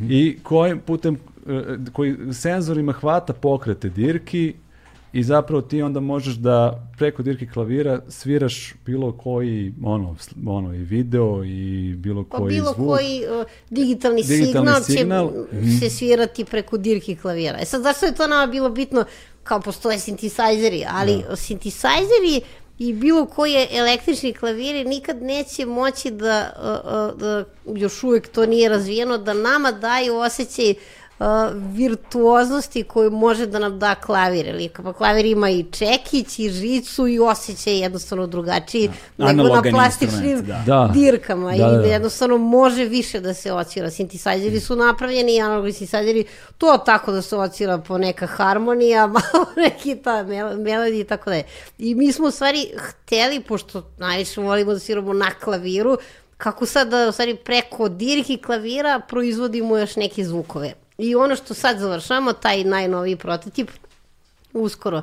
i 0.00 0.38
kojim 0.42 0.78
putem, 0.78 1.18
e, 1.46 1.76
koji 1.92 2.16
senzorima 2.32 2.92
hvata 2.92 3.32
pokrete 3.32 3.88
dirki 3.88 4.54
i 5.12 5.22
zapravo 5.22 5.62
ti 5.62 5.82
onda 5.82 6.00
možeš 6.00 6.34
da 6.34 6.84
preko 6.98 7.22
dirke 7.22 7.46
klavira 7.46 8.00
sviraš 8.08 8.74
bilo 8.86 9.12
koji 9.12 9.74
ono, 9.84 10.16
ono 10.46 10.74
i 10.74 10.78
video 10.78 11.44
i 11.44 11.94
bilo 11.96 12.24
Pa 12.24 12.36
koji 12.36 12.54
bilo 12.54 12.72
zvuk. 12.72 12.88
koji 12.88 13.22
uh, 13.40 13.46
digitalni, 13.70 14.22
Digitalni 14.22 14.68
signal, 14.68 14.82
signal, 14.82 15.30
Mhm. 15.52 15.70
će 15.70 15.78
se 15.78 15.90
svirati 15.90 16.44
preko 16.44 16.76
dirki 16.76 17.16
klavira. 17.16 17.58
E 17.60 17.64
sad, 17.64 17.82
zašto 17.82 18.06
je 18.06 18.14
to 18.14 18.26
nama 18.26 18.46
bilo 18.46 18.70
bitno? 18.70 19.04
Kao 19.44 19.60
postoje 19.60 19.98
sintisajzeri, 19.98 20.84
ali 20.90 21.22
sintisajzeri 21.36 22.40
i 22.78 22.92
bilo 22.92 23.26
koje 23.26 23.68
električni 23.72 24.32
klaviri 24.32 24.84
nikad 24.84 25.22
neće 25.22 25.66
moći 25.66 26.10
da, 26.10 26.50
uh, 26.56 27.14
uh, 27.14 27.20
da 27.20 27.44
još 27.76 28.02
uvek 28.02 28.28
to 28.28 28.46
nije 28.46 28.68
razvijeno, 28.68 29.18
da 29.18 29.34
nama 29.34 29.72
daju 29.72 30.16
osjećaj 30.16 30.70
uh, 30.70 30.76
virtuoznosti 31.54 32.82
koju 32.82 33.10
može 33.10 33.46
da 33.46 33.58
nam 33.58 33.78
da 33.78 33.94
klavir. 33.94 34.46
Ili, 34.46 34.70
pa 34.82 34.92
klavir 34.92 35.26
ima 35.26 35.50
i 35.50 35.64
čekić 35.72 36.38
i 36.38 36.50
žicu 36.50 37.08
i 37.08 37.18
osjećaj 37.18 37.78
jednostavno 37.78 38.26
drugačiji 38.26 38.82
nego 38.88 38.98
na 39.16 39.28
Analogan 39.28 39.72
plastičnim 39.72 40.30
instrument, 40.30 40.46
da. 40.46 40.62
Da. 40.66 40.90
dirkama 40.94 41.50
Da, 41.50 41.56
i 41.56 41.58
da, 41.58 41.70
da 41.70 41.78
da. 41.78 41.86
jednostavno 41.86 42.38
može 42.38 42.84
više 42.84 43.20
da 43.20 43.34
se 43.34 43.52
ocira. 43.52 43.90
Sintisajzeri 43.90 44.60
su 44.60 44.76
napravljeni 44.76 45.36
i 45.36 45.40
analogni 45.40 45.72
sintisajzeri 45.72 46.24
to 46.58 46.78
tako 46.86 47.12
da 47.12 47.22
se 47.22 47.36
ocira 47.36 47.78
po 47.78 47.98
neka 47.98 48.26
harmonija, 48.26 49.06
malo 49.16 49.46
neki 49.56 49.96
ta 49.96 50.22
mel 50.22 50.56
melodija 50.58 51.00
i 51.00 51.04
tako 51.04 51.30
da 51.30 51.36
je. 51.36 51.44
I 51.78 51.94
mi 51.94 52.12
smo 52.12 52.26
u 52.26 52.30
stvari 52.30 52.70
hteli, 52.78 53.40
pošto 53.40 53.82
najviše 53.98 54.40
volimo 54.40 54.72
da 54.72 54.78
sviramo 54.78 55.12
na 55.12 55.30
klaviru, 55.30 55.98
kako 56.36 56.66
sad 56.66 56.88
da 56.88 57.08
u 57.08 57.12
stvari 57.12 57.36
preko 57.36 57.88
dirki 57.88 58.36
klavira 58.36 59.00
proizvodimo 59.08 59.78
još 59.78 59.96
neke 59.96 60.24
zvukove. 60.24 60.87
I 60.98 61.14
ono 61.14 61.36
što 61.36 61.54
sad 61.54 61.78
završamo, 61.78 62.32
taj 62.32 62.64
najnoviji 62.64 63.16
prototip, 63.16 63.70
uskoro. 64.52 65.02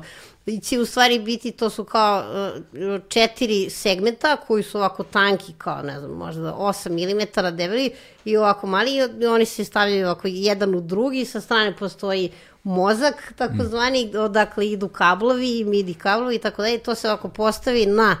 Će 0.62 0.78
u 0.78 0.86
stvari 0.86 1.18
biti, 1.18 1.50
to 1.50 1.70
su 1.70 1.84
kao 1.84 2.24
uh, 2.52 3.00
četiri 3.08 3.70
segmenta 3.70 4.36
koji 4.36 4.62
su 4.62 4.78
ovako 4.78 5.02
tanki, 5.02 5.52
kao 5.58 5.82
ne 5.82 6.00
znam, 6.00 6.10
možda 6.10 6.54
8 6.54 6.90
mm 6.90 7.56
debeli 7.56 7.90
i 8.24 8.36
ovako 8.36 8.66
mali 8.66 8.90
i 9.20 9.26
oni 9.26 9.44
se 9.44 9.64
stavljaju 9.64 10.06
ovako 10.06 10.28
jedan 10.28 10.74
u 10.74 10.80
drugi, 10.80 11.24
sa 11.24 11.40
strane 11.40 11.76
postoji 11.76 12.32
mozak, 12.62 13.32
takozvani, 13.36 14.16
odakle 14.16 14.68
idu 14.68 14.88
kablovi, 14.88 15.64
midi 15.64 15.94
kablovi 15.94 16.34
i 16.34 16.38
tako 16.38 16.62
dalje, 16.62 16.78
to 16.78 16.94
se 16.94 17.08
ovako 17.08 17.28
postavi 17.28 17.86
na 17.86 18.16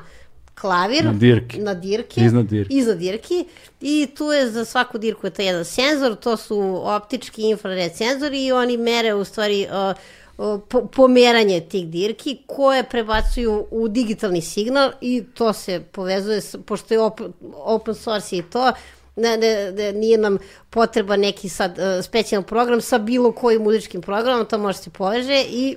klavir, 0.60 1.04
Na 1.04 1.12
dirki. 1.12 1.58
na 1.58 1.74
dirki, 1.74 2.20
Iznad 2.24 2.46
dirki. 2.46 2.74
iznad 2.74 2.98
dirki 2.98 3.44
i 3.80 4.08
tu 4.16 4.24
je 4.32 4.50
za 4.50 4.64
svaku 4.64 4.98
dirku 4.98 5.26
je 5.26 5.30
to 5.30 5.42
jedan 5.42 5.64
senzor, 5.64 6.16
to 6.16 6.36
su 6.36 6.80
optički 6.84 7.42
infrared 7.42 7.96
senzori 7.96 8.46
i 8.46 8.52
oni 8.52 8.76
mere 8.76 9.14
u 9.14 9.24
stvari 9.24 9.66
uh, 9.70 10.56
po, 10.68 10.86
pomeranje 10.86 11.60
tih 11.60 11.88
dirki 11.88 12.38
koje 12.46 12.82
prebacuju 12.82 13.66
u 13.70 13.88
digitalni 13.88 14.40
signal 14.40 14.90
i 15.00 15.24
to 15.34 15.52
se 15.52 15.80
povezuje, 15.92 16.40
s, 16.40 16.56
pošto 16.66 16.94
je 16.94 17.00
open, 17.00 17.32
open 17.54 17.94
source 17.94 18.36
i 18.36 18.42
to, 18.42 18.72
ne, 19.16 19.36
ne, 19.36 19.72
ne, 19.72 19.92
nije 19.92 20.18
nam 20.18 20.38
potreba 20.70 21.16
neki 21.16 21.48
sad 21.48 21.78
uh, 21.78 22.04
specijalan 22.04 22.44
program 22.44 22.80
sa 22.80 22.98
bilo 22.98 23.32
kojim 23.32 23.62
muzičkim 23.62 24.00
programom, 24.02 24.46
to 24.46 24.58
može 24.58 24.78
se 24.78 24.90
poveže 24.90 25.44
i 25.48 25.76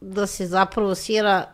da 0.00 0.26
se 0.26 0.46
zapravo 0.46 0.94
svira 0.94 1.46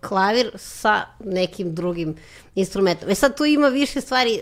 klavir 0.00 0.50
sa 0.56 1.02
nekim 1.24 1.74
drugim 1.74 2.14
instrumentom. 2.54 3.10
E 3.10 3.14
sad 3.14 3.36
tu 3.36 3.44
ima 3.44 3.68
više 3.68 4.00
stvari, 4.00 4.40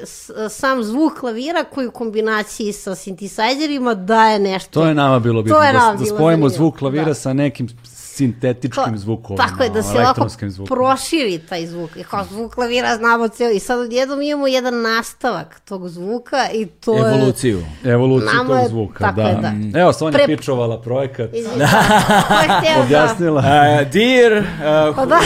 sam 0.51 0.85
zvuk 0.85 1.21
klavira 1.21 1.65
koji 1.65 1.87
u 1.87 1.91
kombinaciji 1.91 2.73
sa 2.73 2.95
sintisajzerima 2.95 3.95
daje 3.95 4.39
nešto. 4.39 4.81
To 4.81 4.87
je 4.87 4.95
nama 4.95 5.19
bilo 5.19 5.43
bitno, 5.43 5.59
da, 5.59 5.97
da 5.99 6.05
spojimo 6.05 6.49
zvuk 6.49 6.79
klavira 6.79 7.05
da. 7.05 7.15
sa 7.15 7.33
nekim 7.33 7.69
sintetičkim 8.15 8.63
zvukovima, 8.97 9.45
Tako 9.45 9.63
je, 9.63 9.71
da 9.71 9.83
se 9.83 9.89
ovako 9.89 10.01
elektronskim 10.01 10.51
zvukom. 10.51 10.77
proširi 10.77 11.39
taj 11.41 11.67
zvuk. 11.67 11.91
I 11.97 12.05
kao 12.05 12.25
zvuk 12.25 12.55
klavira 12.55 12.97
znamo 12.97 13.29
ceo. 13.29 13.51
I 13.51 13.61
sad 13.61 13.79
odjednom 13.81 14.23
imamo 14.23 14.47
jedan 14.47 14.83
nastavak 14.83 15.61
tog 15.61 15.89
zvuka 15.89 16.37
i 16.53 16.67
to 16.67 16.97
je... 16.97 17.01
Evoluciju. 17.09 17.63
Evoluciju 17.85 18.29
Nama 18.29 18.49
tog 18.49 18.59
je- 18.59 18.69
zvuka, 18.69 18.99
tako 19.01 19.17
da. 19.17 19.23
je, 19.23 19.35
da. 19.73 19.81
Evo, 19.81 19.93
Sonja 19.93 20.19
Pre- 20.19 20.27
pičovala 20.29 20.81
projekat, 20.81 21.31
je 21.35 21.41
hteo 21.41 22.75
da- 22.75 22.83
objasnila. 22.83 23.41
Uh, 23.41 23.47
dear, 23.89 24.33
uh, 24.33 24.97
Pa 24.97 25.07
da, 25.07 25.17
uh, 25.17 25.23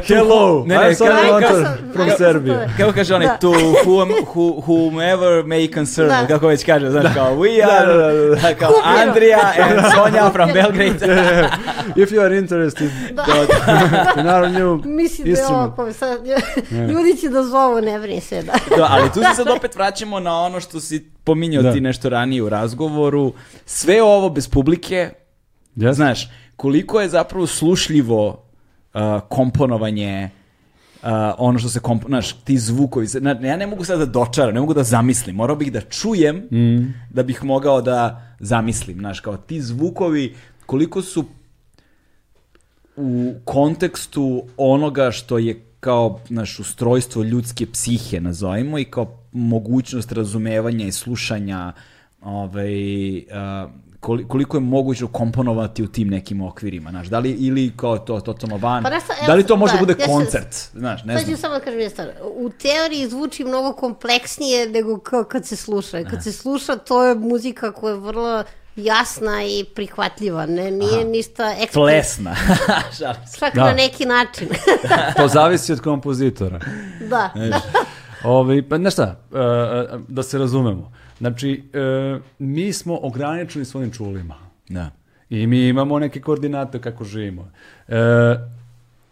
to 0.00 0.14
Hello, 0.14 0.64
ne, 0.66 0.74
ne, 0.76 0.80
I'm 0.82 0.94
Sonja 0.94 1.32
Lončar 1.32 1.50
sam- 1.54 1.92
from 1.94 2.08
Serbia. 2.18 2.54
je. 2.54 2.68
Kako 2.78 2.92
kaže 2.92 3.14
onaj, 3.14 3.26
Da. 3.26 3.36
to 3.36 3.48
whom, 3.84 4.08
who, 4.26 4.60
whomever 4.60 5.44
may 5.44 5.74
concern, 5.74 6.08
Da. 6.08 6.26
kako 6.26 6.46
već 6.46 6.64
kaže, 6.64 6.90
znaš, 6.90 7.14
kao, 7.14 7.34
we 7.34 7.50
are, 7.72 7.86
Da, 7.86 7.96
da, 7.96 8.12
da, 8.12 8.34
da. 8.42 8.54
kao 8.54 8.72
Andrija 8.84 9.38
and 9.60 9.80
Sonja 9.94 10.30
from 10.30 10.50
Belgrade. 10.52 11.48
If 12.06 12.12
you 12.12 12.20
are 12.20 12.34
interested 12.34 12.90
in 14.16 14.26
our 14.26 14.50
new 14.50 14.82
Mislim 14.86 15.24
da 15.26 15.40
je 15.40 15.46
ovo, 15.46 15.92
sad, 15.92 16.20
ljudi 16.90 17.16
će 17.16 17.28
da 17.28 17.42
zovu, 17.44 17.80
ne 17.80 17.98
brini 17.98 18.20
se 18.20 18.42
da. 18.42 18.52
da, 18.76 18.86
ali 18.90 19.08
tu 19.08 19.20
se 19.20 19.34
sad 19.36 19.48
opet 19.48 19.74
vraćamo 19.74 20.20
na 20.20 20.36
ono 20.36 20.60
što 20.60 20.80
si 20.80 21.04
pominjao 21.24 21.62
Da. 21.62 21.72
ti 21.72 21.80
nešto 21.80 22.08
ranije 22.08 22.42
u 22.42 22.48
razgovoru. 22.48 23.32
Sve 23.66 24.02
ovo 24.02 24.30
bez 24.30 24.48
publike, 24.48 25.10
Yes? 25.76 25.92
znaš, 25.92 26.28
koliko 26.56 27.00
je 27.00 27.08
zapravo 27.08 27.46
slušljivo 27.46 28.28
uh, 28.94 29.00
komponovanje 29.28 30.30
uh, 30.94 31.08
ono 31.38 31.58
što 31.58 31.68
se 31.68 31.80
komp... 31.80 32.04
Znaš, 32.06 32.32
ti 32.34 32.58
zvukovi, 32.58 33.08
se- 33.08 33.20
na- 33.20 33.38
ja 33.42 33.56
ne 33.56 33.66
mogu 33.66 33.84
sad 33.84 33.98
da 33.98 34.06
dočaram, 34.06 34.54
ne 34.54 34.60
mogu 34.60 34.74
da 34.74 34.82
zamislim, 34.82 35.36
morao 35.36 35.56
bih 35.56 35.72
da 35.72 35.80
čujem 35.80 36.36
Mm. 36.36 36.94
da 37.10 37.22
bih 37.22 37.44
mogao 37.44 37.82
da 37.82 38.22
zamislim, 38.40 38.98
znaš, 38.98 39.20
kao 39.20 39.36
ti 39.36 39.60
zvukovi, 39.60 40.34
koliko 40.66 41.02
su 41.02 41.24
u 42.96 43.34
kontekstu 43.44 44.42
onoga 44.56 45.10
što 45.10 45.38
je 45.38 45.62
kao 45.80 46.20
naš 46.28 46.58
ustrojstvo 46.58 47.22
ljudske 47.22 47.66
psihe, 47.66 48.20
nazovimo, 48.20 48.78
i 48.78 48.84
kao 48.84 49.18
mogućnost 49.32 50.12
razumevanja 50.12 50.86
i 50.86 50.92
slušanja 50.92 51.72
ovaj, 52.20 52.72
koliko 54.00 54.56
je 54.56 54.60
moguće 54.60 55.04
komponovati 55.12 55.82
u 55.82 55.86
tim 55.86 56.08
nekim 56.08 56.40
okvirima, 56.40 56.90
znaš, 56.90 57.06
da 57.06 57.18
li 57.18 57.30
ili 57.30 57.72
kao 57.76 57.98
to 57.98 58.20
totalno 58.20 58.56
van, 58.56 58.82
Pa 58.82 58.88
šta, 58.88 59.12
evo 59.18 59.26
da 59.26 59.34
li 59.34 59.46
to 59.46 59.56
može 59.56 59.72
da, 59.72 59.78
bude 59.78 59.94
ja 60.00 60.06
koncert, 60.06 60.70
znaš, 60.74 61.04
ne 61.04 61.14
Sad 61.14 61.22
ću 61.22 61.26
znam. 61.26 61.36
samo 61.36 61.54
da 61.54 61.60
kažem 61.60 61.80
jedna 61.80 61.90
stvar. 61.90 62.08
U 62.36 62.50
teoriji 62.50 63.08
zvuči 63.08 63.44
mnogo 63.44 63.72
kompleksnije 63.72 64.68
nego 64.68 64.98
kao 64.98 65.24
kad 65.24 65.46
se 65.46 65.56
sluša. 65.56 66.04
Kad 66.04 66.24
se 66.24 66.32
sluša, 66.32 66.76
to 66.76 67.04
je 67.04 67.14
muzika 67.14 67.72
koja 67.72 67.94
je 67.94 68.00
vrlo 68.00 68.44
jasna 68.76 69.44
i 69.44 69.64
prihvatljiva. 69.74 70.46
Ne, 70.46 70.70
nije 70.70 71.04
ništa 71.04 71.54
ekstra. 71.60 71.80
Plesna. 71.80 72.34
Šalim 72.98 73.26
se. 73.26 73.38
Čak 73.38 73.54
Da. 73.54 73.64
na 73.64 73.72
neki 73.72 74.06
način. 74.06 74.48
To 75.16 75.28
zavisi 75.28 75.72
od 75.72 75.80
kompozitora. 75.80 76.60
da. 77.10 77.30
Ovaj, 78.24 78.68
pa 78.68 78.76
znaš 78.76 78.92
šta, 78.92 79.20
e, 79.34 79.38
e, 79.38 79.98
da 80.08 80.22
se 80.22 80.38
razumemo. 80.38 80.92
Znači, 81.18 81.70
e, 81.72 81.78
mi 82.38 82.72
smo 82.72 82.98
ograničeni 83.02 83.64
svojim 83.64 83.92
čulima. 83.92 84.34
Da. 84.68 84.90
I 85.30 85.46
mi 85.46 85.68
imamo 85.68 85.98
neke 85.98 86.20
koordinate 86.20 86.80
kako 86.80 87.04
živimo. 87.04 87.50
E, 87.88 87.96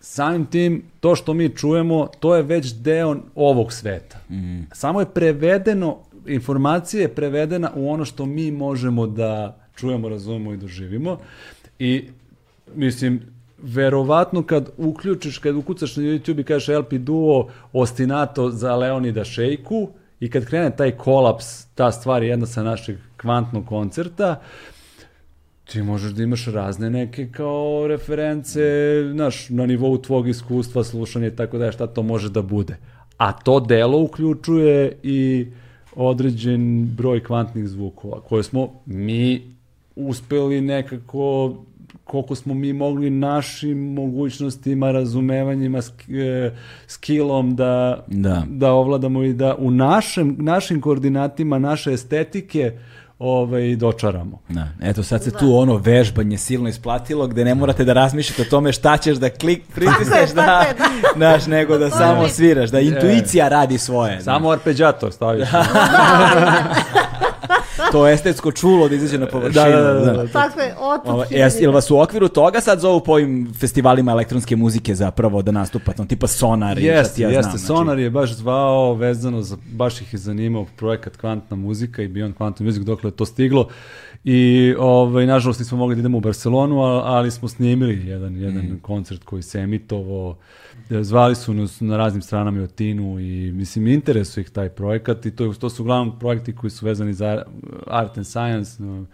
samim 0.00 0.46
tim, 0.46 0.82
to 1.00 1.16
što 1.16 1.34
mi 1.34 1.56
čujemo, 1.56 2.06
to 2.20 2.36
je 2.36 2.42
već 2.42 2.72
deo 2.72 3.16
ovog 3.34 3.72
sveta. 3.72 4.18
Samo 4.72 5.00
je 5.00 5.06
prevedeno, 5.06 5.98
informacija 6.26 7.02
je 7.02 7.14
prevedena 7.14 7.70
u 7.74 7.90
ono 7.90 8.04
što 8.04 8.26
mi 8.26 8.50
možemo 8.50 9.06
da 9.06 9.58
čujemo, 9.76 10.08
razumemo 10.08 10.52
i 10.52 10.56
doživimo. 10.56 11.18
I, 11.78 12.08
mislim, 12.74 13.20
verovatno 13.62 14.42
kad 14.42 14.70
uključiš, 14.76 15.38
kad 15.38 15.56
ukucaš 15.56 15.96
na 15.96 16.02
YouTube 16.02 16.40
i 16.40 16.44
kažeš 16.44 16.76
LP 16.76 16.92
Duo 16.92 17.48
ostinato 17.72 18.50
za 18.50 18.76
Leonida 18.76 19.24
Šejku 19.24 19.88
i 20.20 20.30
kad 20.30 20.46
krene 20.46 20.76
taj 20.76 20.90
kolaps, 20.90 21.64
ta 21.74 21.92
stvar 21.92 22.22
je 22.22 22.28
jedna 22.28 22.46
sa 22.46 22.62
našeg 22.62 22.96
kvantnog 23.16 23.66
koncerta, 23.66 24.40
ti 25.64 25.82
možeš 25.82 26.12
da 26.12 26.22
imaš 26.22 26.46
razne 26.46 26.90
neke 26.90 27.28
kao 27.32 27.86
reference, 27.88 28.60
znaš, 29.12 29.48
na 29.48 29.66
nivou 29.66 29.98
tvog 29.98 30.28
iskustva, 30.28 30.84
slušanja 30.84 31.26
i 31.26 31.36
tako 31.36 31.58
da 31.58 31.72
šta 31.72 31.86
to 31.86 32.02
može 32.02 32.30
da 32.30 32.42
bude. 32.42 32.76
A 33.16 33.32
to 33.32 33.60
delo 33.60 33.98
uključuje 33.98 34.98
i 35.02 35.46
određen 35.96 36.86
broj 36.96 37.24
kvantnih 37.24 37.68
zvukova 37.68 38.20
koje 38.20 38.42
smo 38.42 38.68
mi 38.86 39.42
uspeli 39.96 40.60
nekako 40.60 41.54
koliko 42.04 42.34
smo 42.34 42.54
mi 42.54 42.72
mogli 42.72 43.10
našim 43.10 43.92
mogućnostima, 43.92 44.92
razumevanjima, 44.92 45.78
e, 45.78 46.50
skillom 46.86 47.56
da, 47.56 48.04
Da. 48.06 48.42
da 48.48 48.72
ovladamo 48.72 49.22
i 49.22 49.32
da 49.32 49.54
u 49.58 49.70
našem, 49.70 50.36
našim 50.38 50.80
koordinatima, 50.80 51.58
naše 51.58 51.92
estetike 51.92 52.78
ovaj, 53.18 53.76
dočaramo. 53.76 54.38
Da. 54.48 54.68
Eto 54.82 55.02
sad 55.02 55.24
se 55.24 55.30
tu 55.30 55.56
ono 55.56 55.76
vežbanje 55.76 56.38
silno 56.38 56.68
isplatilo 56.68 57.26
gde 57.26 57.44
ne 57.44 57.54
morate 57.54 57.84
da 57.84 57.92
razmišljate 57.92 58.42
o 58.42 58.50
tome 58.50 58.72
šta 58.72 58.96
ćeš 58.96 59.16
da 59.16 59.30
klik 59.30 59.62
pritisneš 59.74 60.30
da, 60.30 60.42
da. 60.42 60.64
znaš, 61.16 61.46
nego 61.46 61.78
da 61.78 61.90
samo 61.90 62.28
sviraš, 62.28 62.70
da 62.70 62.80
intuicija 62.80 63.48
radi 63.48 63.78
svoje. 63.78 64.20
Samo 64.20 64.50
arpeđator 64.50 65.12
staviš. 65.12 65.48
To 67.94 68.08
estetsko 68.08 68.52
čulo 68.52 68.88
da 68.88 68.94
izađe 68.94 69.18
na 69.18 69.26
površinu. 69.26 69.64
Da, 69.64 69.70
da, 69.70 69.92
da, 69.92 70.12
da. 70.12 70.26
Tako 70.26 70.60
je, 70.60 70.74
otup 70.80 71.08
Ovo, 71.08 71.24
jes, 71.30 71.60
jel 71.60 71.72
vas 71.72 71.90
u 71.90 71.98
okviru 72.00 72.28
toga 72.28 72.60
sad 72.60 72.80
zovu 72.80 73.00
po 73.00 73.12
ovim 73.12 73.54
festivalima 73.60 74.12
elektronske 74.12 74.56
muzike 74.56 74.94
zapravo 74.94 75.42
da 75.42 75.52
nastupate, 75.52 76.02
on 76.02 76.08
tipa 76.08 76.26
Sonar 76.26 76.78
i 76.78 76.82
šta 76.82 76.92
Jeste, 76.92 77.14
ti 77.14 77.22
ja 77.22 77.28
jeste. 77.28 77.42
znam. 77.42 77.58
znači. 77.58 77.66
Sonar 77.66 77.98
je 77.98 78.10
baš 78.10 78.32
zvao 78.32 78.94
vezano 78.94 79.42
za, 79.42 79.56
baš 79.72 80.00
ih 80.00 80.12
je 80.12 80.18
zanimao 80.18 80.66
projekat 80.76 81.16
Kvantna 81.16 81.56
muzika 81.56 82.02
i 82.02 82.08
Beyond 82.08 82.32
Quantum 82.38 82.62
Music 82.64 82.82
dokle 82.82 83.08
je 83.08 83.16
to 83.16 83.26
stiglo. 83.26 83.68
I 84.24 84.74
ovaj, 84.78 85.26
nažalost 85.26 85.60
nismo 85.60 85.78
mogli 85.78 85.94
da 85.94 86.00
idemo 86.00 86.18
u 86.18 86.22
Barcelonu, 86.22 86.78
ali, 86.78 87.02
ali 87.06 87.30
smo 87.30 87.48
snimili 87.48 88.06
jedan, 88.06 88.36
jedan 88.36 88.64
Mhm. 88.64 88.76
koncert 88.76 89.24
koji 89.24 89.42
se 89.42 89.58
emitovao. 89.58 90.36
E, 90.90 91.02
Zvali 91.02 91.34
su 91.34 91.54
nas 91.54 91.80
na 91.80 91.96
raznim 91.96 92.22
stranama 92.22 92.58
i 92.58 92.64
o 92.64 92.66
Tinu 92.66 93.20
i 93.20 93.52
mislim 93.52 93.86
interesuje 93.86 94.42
ih 94.42 94.50
taj 94.50 94.68
projekat 94.68 95.26
i 95.26 95.30
to, 95.30 95.52
to 95.52 95.70
su 95.70 95.82
uglavnom 95.82 96.18
projekti 96.18 96.54
koji 96.54 96.70
su 96.70 96.86
vezani 96.86 97.14
za 97.14 97.42
art 97.86 98.18
and 98.18 98.26
science, 98.26 98.82
no, 98.82 99.06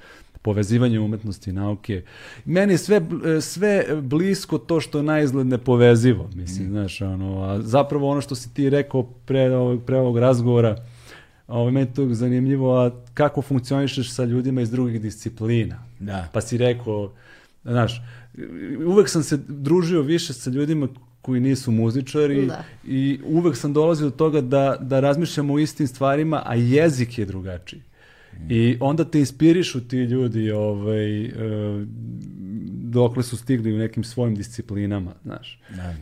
povezivanje 0.43 1.01
umetnosti 1.01 1.51
i 1.51 1.53
nauke. 1.53 2.03
Meni 2.45 2.73
je 2.73 2.79
sve, 2.79 3.01
bl- 3.01 3.41
sve 3.41 3.85
blisko 4.03 4.59
to 4.59 4.81
što 4.81 4.99
je 4.99 5.05
naizgled 5.05 5.47
nepovezivo, 5.47 6.31
mislim, 6.35 6.69
znaš, 6.69 7.01
ono, 7.01 7.43
a 7.43 7.63
zapravo 7.63 8.09
ono 8.09 8.21
što 8.21 8.35
si 8.35 8.55
ti 8.55 8.71
rekao 8.71 9.03
pre 9.03 9.57
ovog, 9.57 9.83
pre 9.83 9.97
ovog 9.99 10.19
razgovora, 10.19 10.77
ovo, 11.51 11.71
meni 11.71 11.87
je 11.87 11.95
to 11.95 12.15
zanimljivo, 12.15 12.81
a 12.81 12.91
kako 13.15 13.43
funkcionišeš 13.43 14.13
sa 14.13 14.25
ljudima 14.25 14.61
iz 14.61 14.71
drugih 14.71 15.01
disciplina. 15.01 15.83
Da. 16.01 16.29
Pa 16.33 16.41
si 16.41 16.59
rekao, 16.59 17.13
znaš, 17.65 18.03
uvek 18.87 19.09
sam 19.09 19.23
se 19.23 19.37
družio 19.49 20.03
više 20.03 20.33
sa 20.33 20.51
ljudima 20.51 20.89
koji 21.23 21.41
nisu 21.41 21.71
muzičari 21.71 22.47
Da. 22.47 22.65
i 22.87 23.21
uvek 23.25 23.57
sam 23.57 23.73
dolazio 23.73 24.11
do 24.11 24.17
toga 24.17 24.41
da, 24.41 24.77
da 24.81 25.01
razmišljamo 25.01 25.55
o 25.55 25.59
istim 25.59 25.87
stvarima, 25.87 26.43
a 26.47 26.55
jezik 26.55 27.19
je 27.19 27.27
drugačiji. 27.27 27.83
I 28.49 28.77
onda 28.81 29.05
te 29.05 29.19
inspirišu 29.19 29.89
ti 29.89 29.97
ljudi 29.97 30.51
ovaj, 30.51 31.25
e, 31.25 31.31
dokle 32.83 33.23
su 33.23 33.37
stigli 33.37 33.75
u 33.75 33.79
nekim 33.79 34.05
svojim 34.05 34.35
disciplinama, 34.35 35.13
znaš. 35.25 35.61
Da. 35.77 35.95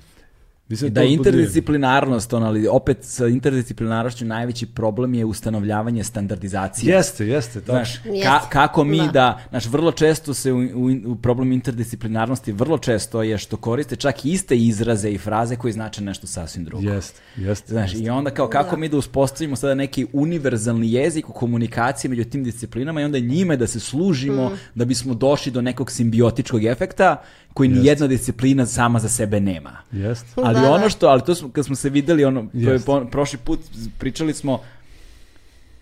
Mislim, 0.69 0.93
Da 0.93 1.03
interdisciplinarnost, 1.03 2.33
on, 2.33 2.43
ali 2.43 2.69
opet 2.69 2.99
sa 3.01 3.27
interdisciplinarnošću 3.27 4.25
najveći 4.25 4.67
problem 4.67 5.15
je 5.15 5.25
ustanovljavanje 5.25 6.05
standardizacije. 6.05 6.95
Jeste, 6.95 7.27
jeste, 7.27 7.61
tako. 7.61 7.73
Znaš, 7.73 7.95
Jeste. 8.05 8.23
ka, 8.23 8.41
kako 8.49 8.85
mi 8.85 8.99
da. 8.99 9.13
Da. 9.13 9.41
znaš, 9.51 9.67
vrlo 9.67 9.93
često 9.93 10.35
se 10.35 10.53
u, 10.53 10.59
u, 10.59 10.91
u 11.07 11.17
problem 11.17 11.53
interdisciplinarnosti, 11.53 12.53
vrlo 12.53 12.79
često 12.79 13.23
je 13.23 13.39
što 13.39 13.57
koriste 13.57 13.97
čak 13.97 14.25
iste 14.25 14.57
izraze 14.57 15.11
i 15.11 15.19
fraze 15.19 15.57
koji 15.57 15.73
znače 15.73 16.03
nešto 16.03 16.27
sasvim 16.27 16.65
drugo. 16.65 16.91
Jeste, 16.91 17.21
jeste. 17.37 17.73
Znaš, 17.73 17.93
jeste. 17.93 18.07
i 18.07 18.11
onda 18.11 18.31
kao 18.31 18.49
kako 18.49 18.77
mi 18.77 18.89
da 18.89 18.97
uspostavimo 18.97 19.57
sada 19.57 19.75
neki 19.75 20.07
univerzalni 20.13 20.93
jezik 20.93 21.29
u 21.29 21.33
komunikaciji 21.33 22.09
među 22.09 22.25
tim 22.25 22.45
disciplinama 22.45 23.01
i 23.01 23.05
onda 23.05 23.19
njime 23.19 23.57
da 23.57 23.67
se 23.67 23.81
služimo 23.81 24.53
da 24.75 24.85
bismo 24.85 25.15
došli 25.15 25.53
do 25.53 25.61
nekog 25.61 25.91
simbiotičkog 25.91 26.65
efekta 26.65 27.23
koji 27.59 27.69
ni 27.69 27.87
jedna 27.87 28.07
disciplina 28.07 28.67
sama 28.67 28.99
za 28.99 29.09
sebe 29.09 29.41
nema. 29.41 29.77
Jeste. 29.93 30.27
Ali 30.37 30.55
Da, 30.55 30.71
ono 30.71 30.83
da. 30.83 30.89
što, 30.89 31.07
ali 31.09 31.23
to 31.23 31.35
smo, 31.35 31.51
kad 31.51 31.65
smo 31.65 31.75
se 31.77 31.91
videli, 31.91 32.25
ono, 32.25 32.43
to 32.65 32.73
je 32.73 32.79
po- 32.79 33.05
prošli 33.11 33.39
put 33.39 33.61
pričali 33.99 34.35
smo 34.35 34.61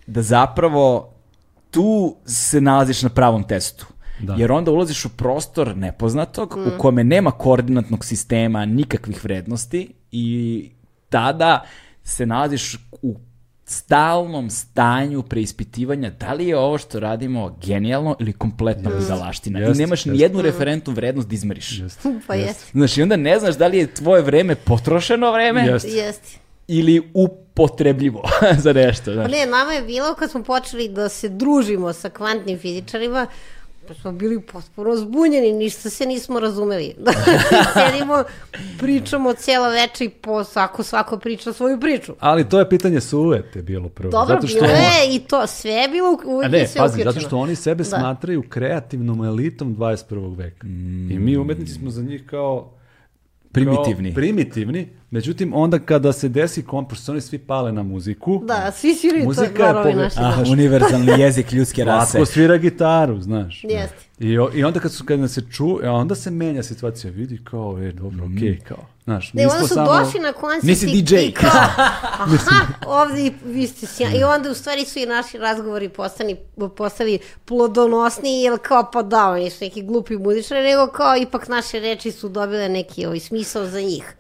da 0.07 0.23
zapravo 0.23 1.12
tu 1.70 2.16
se 2.27 2.61
nalaziš 2.61 3.03
na 3.03 3.09
pravom 3.09 3.44
testu. 3.44 3.86
Da. 4.20 4.35
Jer 4.35 4.53
onda 4.53 4.70
ulaziš 4.70 5.05
u 5.05 5.09
prostor 5.09 5.77
nepoznatog 5.77 6.57
u 6.57 6.78
kome 6.78 7.05
nema 7.05 7.31
koordinatnog 7.31 8.05
sistema, 8.05 8.65
nikakvih 8.65 9.24
vrednosti 9.24 9.93
i 10.12 10.70
tada 11.09 11.65
se 12.05 12.27
nalaziš 12.27 12.78
u 13.03 13.16
stalnom 13.68 14.51
stanju 14.51 15.22
preispitivanja 15.22 16.10
da 16.10 16.32
li 16.32 16.47
je 16.47 16.59
ovo 16.59 16.78
što 16.78 17.01
radimo 17.01 17.59
genijalno 17.66 18.16
ili 18.20 18.32
kompletno 18.32 18.90
budalaština. 18.90 19.59
I 19.59 19.62
Jest, 19.62 19.80
nemaš 19.80 19.98
jest. 19.98 20.06
ni 20.06 20.20
jednu 20.20 20.43
referentnu 20.43 20.93
vrednost 20.93 21.28
da 21.28 21.34
izmeriš. 21.34 21.78
Jeste. 21.78 22.09
Pa 22.26 22.34
jeste. 22.34 22.64
Znaš, 22.72 22.97
i 22.98 23.02
onda 23.02 23.16
ne 23.16 23.38
znaš 23.38 23.56
da 23.56 23.66
li 23.66 23.78
je 23.78 23.94
tvoje 23.94 24.22
vreme 24.22 24.55
potrošeno 24.55 25.32
vreme 25.32 25.66
Jeste. 25.66 25.88
Jeste. 25.88 26.38
ili 26.68 27.10
upotrebljivo 27.14 28.22
za 28.64 28.72
nešto. 28.72 29.05
Pa 29.05 29.12
Znaš. 29.12 29.30
ne, 29.30 29.47
nama 29.47 29.72
je 29.72 29.82
bilo 29.82 30.14
kad 30.14 30.30
smo 30.30 30.43
počeli 30.43 30.88
da 30.88 31.09
se 31.09 31.28
družimo 31.28 31.93
sa 31.93 32.10
kvantnim 32.10 32.59
fizičarima, 32.59 33.26
pa 33.89 33.95
smo 33.95 34.13
bili 34.13 34.41
potpuno 34.43 34.97
zbunjeni, 34.97 35.53
ništa 35.55 35.91
se 35.91 36.07
nismo 36.07 36.41
razumeli. 36.41 36.95
Sedimo, 37.75 38.25
pričamo 38.79 39.33
cijela 39.35 39.69
veče 39.69 40.05
i 40.05 40.09
po 40.11 40.45
svako, 40.45 40.83
svako 40.83 41.19
priča 41.19 41.53
svoju 41.53 41.81
priču. 41.81 42.13
Ali 42.21 42.45
to 42.45 42.59
je 42.59 42.69
pitanje 42.69 43.01
suvete 43.01 43.63
bilo 43.63 43.89
prvo. 43.89 44.11
Dobro, 44.11 44.35
zato 44.35 44.47
što 44.47 44.57
bilo 44.57 44.73
je 44.73 44.81
i 45.11 45.21
to, 45.21 45.47
sve 45.47 45.71
je 45.73 45.89
bilo 45.89 46.09
u- 46.09 46.21
A 46.23 46.27
uvijek 46.27 46.53
ne, 46.53 46.59
je 46.59 46.69
sve 46.69 46.79
pazi, 46.79 46.93
uključeno. 46.93 47.13
zato 47.13 47.27
što 47.27 47.39
oni 47.39 47.55
sebe 47.57 47.79
Da. 47.81 47.89
smatraju 47.91 48.43
kreativnom 48.43 49.25
elitom 49.25 49.77
21. 49.77 50.07
veka. 50.37 50.67
I 51.11 51.19
mi 51.19 51.37
umetnici 51.37 51.73
smo 51.73 51.91
za 51.91 52.03
njih 52.03 52.23
kao 52.27 52.71
Primitivni. 53.52 54.10
Kao 54.10 54.14
primitivni, 54.14 54.89
međutim 55.10 55.52
onda 55.55 55.78
kada 55.78 56.12
se 56.12 56.28
desi 56.28 56.62
konkurs, 56.62 57.09
oni 57.09 57.20
svi 57.20 57.39
pale 57.39 57.73
na 57.73 57.82
muziku. 57.82 58.43
Da, 58.44 58.73
svi 58.74 58.94
sviraju 58.94 59.23
to 59.23 59.28
Muzika 59.28 59.44
je 59.66 59.73
barovi 59.73 59.93
pobe- 59.93 60.02
naši. 60.02 60.16
Ah, 60.20 60.43
univerzalni 60.52 61.12
jezik 61.23 61.52
ljudske 61.52 61.85
rase. 61.85 62.18
Lako 62.18 62.27
svira 62.27 62.56
gitaru, 62.56 63.20
znaš. 63.20 63.64
Jeste. 63.64 63.97
I, 64.18 64.36
I 64.55 64.64
onda 64.64 64.81
kad, 64.81 64.93
su, 64.93 65.05
kad 65.05 65.31
se 65.31 65.43
ču, 65.51 65.78
e, 65.82 65.89
onda 65.89 66.14
se 66.14 66.31
menja 66.31 66.62
situacija, 66.62 67.10
vidi 67.10 67.40
kao, 67.44 67.78
e, 67.82 67.93
dobro, 67.93 68.24
okej, 68.36 68.59
kao. 68.59 68.86
Znaš, 69.07 69.33
Ne, 69.33 69.47
onda 69.47 69.59
su 69.61 69.74
samo... 69.74 69.87
došli 69.89 70.20
na 70.20 70.33
koncert 70.33 70.62
Nisi 70.62 70.87
i- 70.89 71.03
DJ. 71.03 71.16
i 71.16 71.33
kao, 71.33 71.51
aha, 72.19 72.61
ovdje 72.87 73.27
i 73.27 73.33
vi 73.45 73.66
ste 73.66 73.87
sjajni. 73.87 74.19
I 74.19 74.24
onda 74.24 74.51
u 74.51 74.55
stvari 74.55 74.85
su 74.85 74.99
i 74.99 75.07
naši 75.07 75.39
razgovori 75.39 75.89
postani, 75.89 76.37
postali 76.77 77.19
plodonosniji, 77.45 78.43
jer 78.43 78.59
kao 78.59 78.91
pa 78.93 79.03
da, 79.03 79.27
oni 79.27 79.51
su 79.51 79.65
neki 79.65 79.83
glupi 79.83 80.16
muzičari, 80.16 80.62
nego 80.62 80.87
kao 80.87 81.16
ipak 81.16 81.49
naše 81.49 81.81
reči 81.81 82.12
su 82.12 82.28
dobile 82.28 82.69
neki 82.69 83.07
ovaj 83.07 83.20
smisao 83.20 83.66
za 83.66 83.81
njih. 83.81 84.15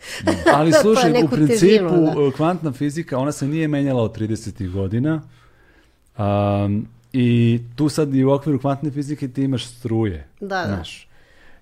Ali 0.54 0.70
To 0.72 0.76
je 0.76 0.82
slušaj, 0.82 1.10
u 1.10 1.28
principu 1.28 1.60
težinu, 1.60 1.90
da. 1.90 2.22
e, 2.22 2.30
kvantna 2.32 2.72
fizika, 2.72 3.18
ona 3.18 3.32
se 3.32 3.46
nije 3.46 3.68
menjala 3.68 4.02
od 4.02 4.18
30. 4.18 4.72
godina. 4.72 5.22
Um, 6.18 6.88
I 7.12 7.60
tu 7.76 7.88
sad 7.88 8.14
i 8.14 8.24
u 8.24 8.30
okviru 8.30 8.60
kvantne 8.60 8.90
fizike 8.90 9.28
ti 9.28 9.42
imaš 9.42 9.66
struje. 9.66 10.28
Da, 10.40 10.46
da. 10.46 10.66
Znaš, 10.66 11.08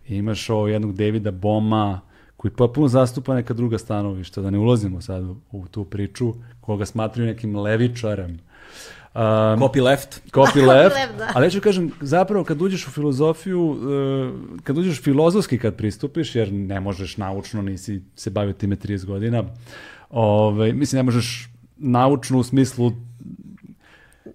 I 0.09 0.17
imaš 0.17 0.51
ovo 0.51 0.69
jednog 0.69 0.95
Davida 0.95 1.31
Boma, 1.31 2.01
koji 2.45 2.53
potpuno 2.53 2.89
zastupa 2.89 3.35
neka 3.35 3.55
druga 3.55 3.79
stanovišta, 3.79 4.41
da 4.41 4.51
ne 4.51 4.59
ulazimo 4.59 5.01
sad 5.01 5.25
u, 5.53 5.67
tu 5.71 5.85
priču, 5.85 6.35
koga 6.61 6.87
smatraju 6.87 7.27
nekim 7.27 7.57
levičarem. 7.57 8.31
Um, 8.31 9.21
Copy 9.61 9.83
left. 9.83 10.21
Copy 10.37 10.67
left, 10.67 10.97
left, 10.97 11.19
da. 11.19 11.31
ali 11.35 11.47
ja 11.47 11.51
ću 11.51 11.61
kažem, 11.61 11.91
zapravo 12.01 12.45
kad 12.45 12.63
uđeš 12.63 12.87
u 12.87 12.91
filozofiju, 12.91 13.77
e, 13.77 14.61
kad 14.63 14.79
uđeš 14.79 15.03
filozofski 15.03 15.59
kad 15.59 15.75
pristupiš, 15.77 16.35
jer 16.35 16.53
ne 16.53 16.81
možeš 16.81 17.17
naučno, 17.17 17.63
nisi 17.63 18.03
se 18.17 18.31
bavio 18.31 18.53
time 18.53 18.77
30 18.77 19.05
godina, 19.05 19.45
ovaj, 20.11 20.73
mislim, 20.73 20.99
ne 20.99 21.03
možeš 21.03 21.49
naučno 21.77 22.39
u 22.39 22.43
smislu 22.43 22.93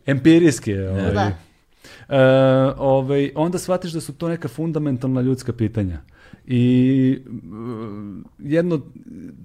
empirijski, 0.06 0.78
ovaj, 0.78 1.14
Da. 1.14 1.32
E, 2.10 2.20
ovaj, 2.78 3.32
onda 3.36 3.58
shvatiš 3.58 3.92
da 3.92 4.02
su 4.02 4.14
to 4.14 4.30
neka 4.30 4.48
fundamentalna 4.48 5.22
ljudska 5.22 5.54
pitanja. 5.54 6.02
I 6.52 7.18
mm, 7.28 8.24
jedno, 8.40 8.82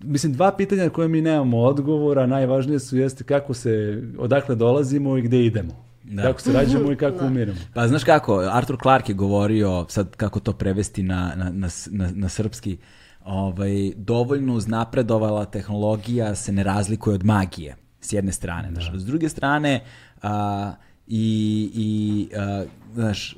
mislim, 0.03 0.33
dva 0.33 0.57
pitanja 0.57 0.85
na 0.85 0.91
koje 0.91 1.09
mi 1.09 1.21
nemamo 1.21 1.59
odgovora, 1.59 2.27
najvažnije 2.27 2.79
su 2.79 2.99
jeste 2.99 3.25
kako 3.25 3.55
se, 3.55 4.03
odakle 4.19 4.55
dolazimo 4.55 5.17
i 5.17 5.23
gde 5.23 5.47
idemo. 5.47 5.85
Da. 6.05 6.23
Kako 6.23 6.41
se 6.41 6.53
rađamo 6.53 6.93
i 6.93 6.97
kako 6.97 7.27
umiramo. 7.27 7.59
Pa 7.75 7.89
znaš 7.89 8.05
kako, 8.05 8.39
Arthur 8.53 8.77
Clarke 8.83 9.13
je 9.13 9.17
govorio, 9.17 9.87
sad 9.89 10.17
kako 10.17 10.41
to 10.41 10.53
prevesti 10.53 11.03
na, 11.03 11.33
na, 11.37 11.51
na, 11.51 11.69
na, 11.91 12.11
na 12.15 12.29
srpski, 12.29 12.77
ovaj, 13.25 13.93
dovoljno 13.97 14.55
uznapredovala 14.55 15.45
tehnologija 15.45 16.35
se 16.35 16.53
ne 16.53 16.63
razlikuje 16.63 17.15
od 17.15 17.25
magije, 17.25 17.77
s 18.01 18.13
jedne 18.13 18.33
strane. 18.33 18.71
Znaš, 18.71 18.91
s 18.95 19.05
druge 19.05 19.29
strane, 19.29 19.85
a, 20.23 20.73
i, 21.07 21.71
i 21.75 22.29
a, 22.37 22.65
znaš, 22.95 23.37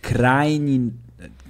krajnji 0.00 0.90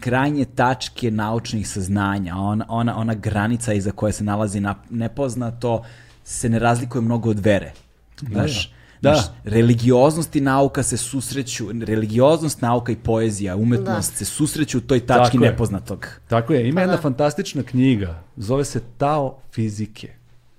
krajnje 0.01 0.45
tačke 0.45 1.11
naučnih 1.11 1.69
saznanja, 1.69 2.37
ona, 2.37 2.66
ona, 2.69 2.97
ona 2.99 3.15
granica 3.15 3.73
iza 3.73 3.91
koje 3.91 4.12
se 4.12 4.25
nalazi 4.25 4.61
na, 4.61 4.75
nepoznato, 4.91 5.83
se 6.25 6.49
ne 6.49 6.59
razlikuje 6.59 7.03
mnogo 7.03 7.31
od 7.31 7.39
vere. 7.39 7.73
Znaš, 8.20 8.73
Da. 9.01 9.15
znaš, 9.15 9.27
religioznost 9.45 10.37
i 10.37 10.41
nauka 10.41 10.83
se 10.83 10.97
susreću, 10.97 11.69
religioznost, 11.87 12.62
nauka 12.62 12.93
i 12.93 12.97
poezija, 12.97 13.57
umetnost 13.57 14.16
se 14.16 14.25
susreću 14.25 14.79
u 14.79 14.81
toj 14.81 15.01
tački 15.01 15.33
Tako 15.33 15.45
je. 15.45 15.51
nepoznatog. 15.51 16.07
Tako 16.29 16.53
je, 16.53 16.61
Pa 16.62 16.66
ima 16.69 16.81
jedna 16.81 16.97
fantastična 16.97 17.62
knjiga, 17.62 18.23
zove 18.37 18.65
se 18.65 18.81
Tao 18.99 19.39
fizike. 19.53 20.09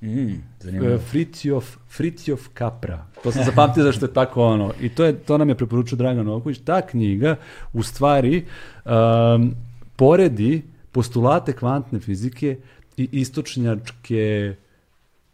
Mm. 0.01 0.29
E, 0.63 0.97
Fritjof, 1.09 1.77
Fritjof 1.89 2.47
Kapra. 2.53 3.05
To 3.23 3.31
sam 3.31 3.43
zapamtio 3.43 3.83
zašto 3.83 4.05
je 4.05 4.13
tako 4.13 4.43
ono. 4.43 4.73
I 4.81 4.89
to, 4.89 5.05
je, 5.05 5.13
to 5.13 5.37
nam 5.37 5.49
je 5.49 5.55
preporučio 5.55 5.97
Dragan 5.97 6.25
Novković. 6.25 6.59
Ta 6.65 6.81
knjiga 6.81 7.35
u 7.73 7.83
stvari 7.83 8.45
um, 8.85 9.55
poredi 9.95 10.61
postulate 10.91 11.53
kvantne 11.53 11.99
fizike 11.99 12.57
i 12.97 13.09
istočnjačke, 13.11 14.55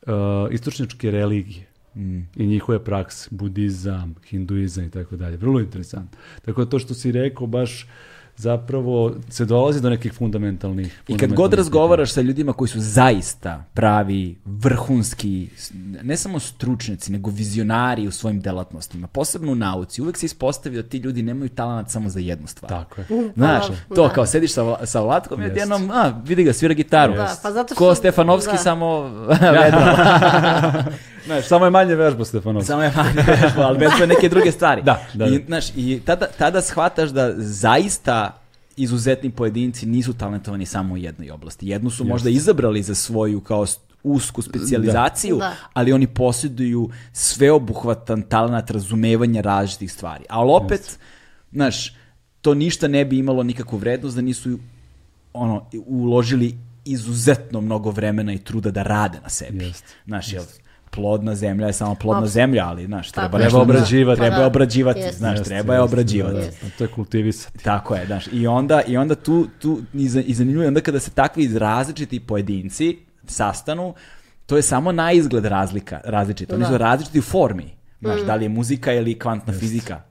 uh, 0.08 0.14
istočnjačke 0.52 1.12
religije 1.12 1.66
i 2.36 2.48
njihove 2.48 2.84
prakse, 2.84 3.30
budizam, 3.32 4.16
hinduizam 4.26 4.86
i 4.86 4.90
tako 4.90 5.16
dalje. 5.16 5.38
Vrlo 5.38 5.60
interesantno. 5.60 6.20
Tako 6.46 6.64
da 6.64 6.70
to 6.70 6.80
što 6.80 6.94
si 6.94 7.12
rekao 7.12 7.48
baš 7.48 7.88
zapravo 8.38 9.16
se 9.30 9.46
dolazi 9.46 9.82
do 9.82 9.90
nekih 9.90 10.14
fundamentalnih 10.14 11.02
I 11.08 11.18
kad 11.18 11.34
god 11.34 11.54
razgovaraš 11.54 12.12
sa 12.12 12.22
ljudima 12.22 12.54
koji 12.54 12.70
su 12.70 12.80
zaista 12.80 13.64
pravi, 13.74 14.38
vrhunski, 14.46 15.50
ne 16.02 16.18
samo 16.18 16.40
stručnjaci, 16.40 17.12
nego 17.12 17.30
vizionari 17.30 18.08
u 18.08 18.12
svojim 18.12 18.42
delatnostima, 18.42 19.08
posebno 19.08 19.52
u 19.52 19.56
nauci, 19.56 20.02
uvek 20.02 20.18
se 20.18 20.26
ispostavi 20.26 20.76
da 20.76 20.84
ti 20.84 20.98
ljudi 20.98 21.24
nemaju 21.24 21.50
talenat 21.50 21.90
samo 21.90 22.10
za 22.10 22.20
jednu 22.20 22.48
stvar. 22.48 22.70
Tako 22.70 23.02
je. 23.02 23.32
Znaš, 23.36 23.64
Pa, 23.90 23.96
to 23.96 24.08
da. 24.08 24.14
kao 24.14 24.26
sediš 24.26 24.54
sa, 24.54 24.86
sa 24.86 25.02
Vlatkom 25.02 25.42
i 25.42 25.44
Jest. 25.44 25.52
odjednom, 25.52 25.92
a, 25.92 26.22
vidi 26.26 26.44
ga, 26.44 26.54
svira 26.54 26.74
gitaru. 26.74 27.14
Da, 27.14 27.36
pa 27.44 27.52
zato 27.52 27.76
Ko 27.76 27.84
što- 27.86 27.96
Stefanovski, 27.96 28.52
da. 28.52 28.58
samo 28.58 29.02
vedro. 29.62 29.80
Znaš, 31.26 31.46
samo 31.48 31.66
je 31.66 31.72
manje 31.72 31.96
vežba 31.96 32.26
Stefanov. 32.26 32.64
Samo 32.64 32.84
je 32.84 32.92
manje 32.96 33.22
vežba, 33.28 33.62
ali 33.62 33.78
vezuje 33.78 34.08
neke 34.08 34.30
druge 34.30 34.52
stvari. 34.52 34.82
Da, 34.82 35.02
da, 35.14 35.26
I, 35.26 35.40
da. 35.40 35.46
znaš, 35.46 35.70
i 35.76 36.02
tada, 36.06 36.28
tada 36.38 36.62
shvataš 36.62 37.10
da 37.10 37.34
zaista 37.38 38.42
izuzetni 38.78 39.32
pojedinci 39.32 39.86
nisu 39.86 40.14
talentovani 40.14 40.66
samo 40.66 40.94
u 40.94 40.98
jednoj 40.98 41.32
oblasti. 41.32 41.68
Jednu 41.68 41.90
su 41.90 42.04
možda 42.06 42.30
izabrali 42.30 42.84
za 42.84 42.96
svoju 42.96 43.42
kao 43.42 43.66
usku 44.04 44.42
specijalizaciju, 44.42 45.38
Da. 45.38 45.54
ali 45.74 45.94
oni 45.94 46.08
posjeduju 46.08 46.90
sveobuhvatan 47.14 48.22
talent 48.22 48.72
razumevanja 48.72 49.42
različitih 49.42 49.92
stvari. 49.92 50.24
Ali 50.30 50.52
opet, 50.52 51.00
znaš, 51.52 51.96
to 52.42 52.54
ništa 52.54 52.88
ne 52.88 53.06
bi 53.06 53.18
imalo 53.18 53.44
nikakvu 53.44 53.78
vrednost 53.78 54.16
da 54.16 54.22
nisu 54.22 54.60
ono, 55.34 55.66
uložili 55.86 56.58
izuzetno 56.86 57.62
mnogo 57.62 57.92
vremena 57.92 58.34
i 58.34 58.38
truda 58.38 58.72
da 58.72 58.84
rade 58.84 59.20
na 59.24 59.30
sebi. 59.30 59.66
Jest, 59.66 59.86
Znaš, 60.06 60.34
jel, 60.34 60.44
plodna 60.96 61.36
zemlja 61.36 61.68
je 61.68 61.74
samo 61.74 61.96
plodna 61.96 62.28
zemlja, 62.28 62.68
ali, 62.68 62.86
znaš, 62.86 63.12
treba 63.12 63.38
je. 63.38 63.44
nešto... 63.44 63.58
Treba 63.58 63.64
obrađivati. 63.64 64.20
Treba 64.20 64.38
da. 64.38 64.46
obrađivati, 64.48 65.02
znaš, 65.12 65.42
treba 65.42 65.74
je 65.74 65.82
obrađivati. 65.82 66.48
to 66.78 66.84
je 66.84 66.88
kultivisati. 66.88 67.64
Tako 67.64 67.96
je, 67.96 68.06
znaš, 68.06 68.26
i 68.32 68.48
onda, 68.48 68.82
i 68.82 68.98
onda 68.98 69.16
tu, 69.16 69.48
tu 69.60 69.82
i, 69.94 70.10
za- 70.10 70.22
i 70.22 70.34
zanimljivo 70.34 70.64
je 70.64 70.68
onda 70.68 70.82
kada 70.82 71.00
se 71.00 71.12
takvi 71.12 71.58
različiti 71.58 72.20
pojedinci 72.20 72.98
sastanu, 73.26 73.94
to 74.46 74.56
je 74.56 74.62
samo 74.62 74.92
na 74.92 75.12
izgled 75.12 75.46
razlika, 75.46 76.02
različito. 76.06 76.56
Oni 76.56 76.64
Da. 76.64 76.70
su 76.70 76.78
različiti 76.78 77.20
u 77.20 77.24
formi. 77.24 77.74
Znaš, 78.02 78.22
da 78.22 78.36
li 78.36 78.46
je 78.46 78.50
muzika 78.50 78.94
ili 78.94 79.20
kvantna 79.20 79.54
fizika. 79.54 80.02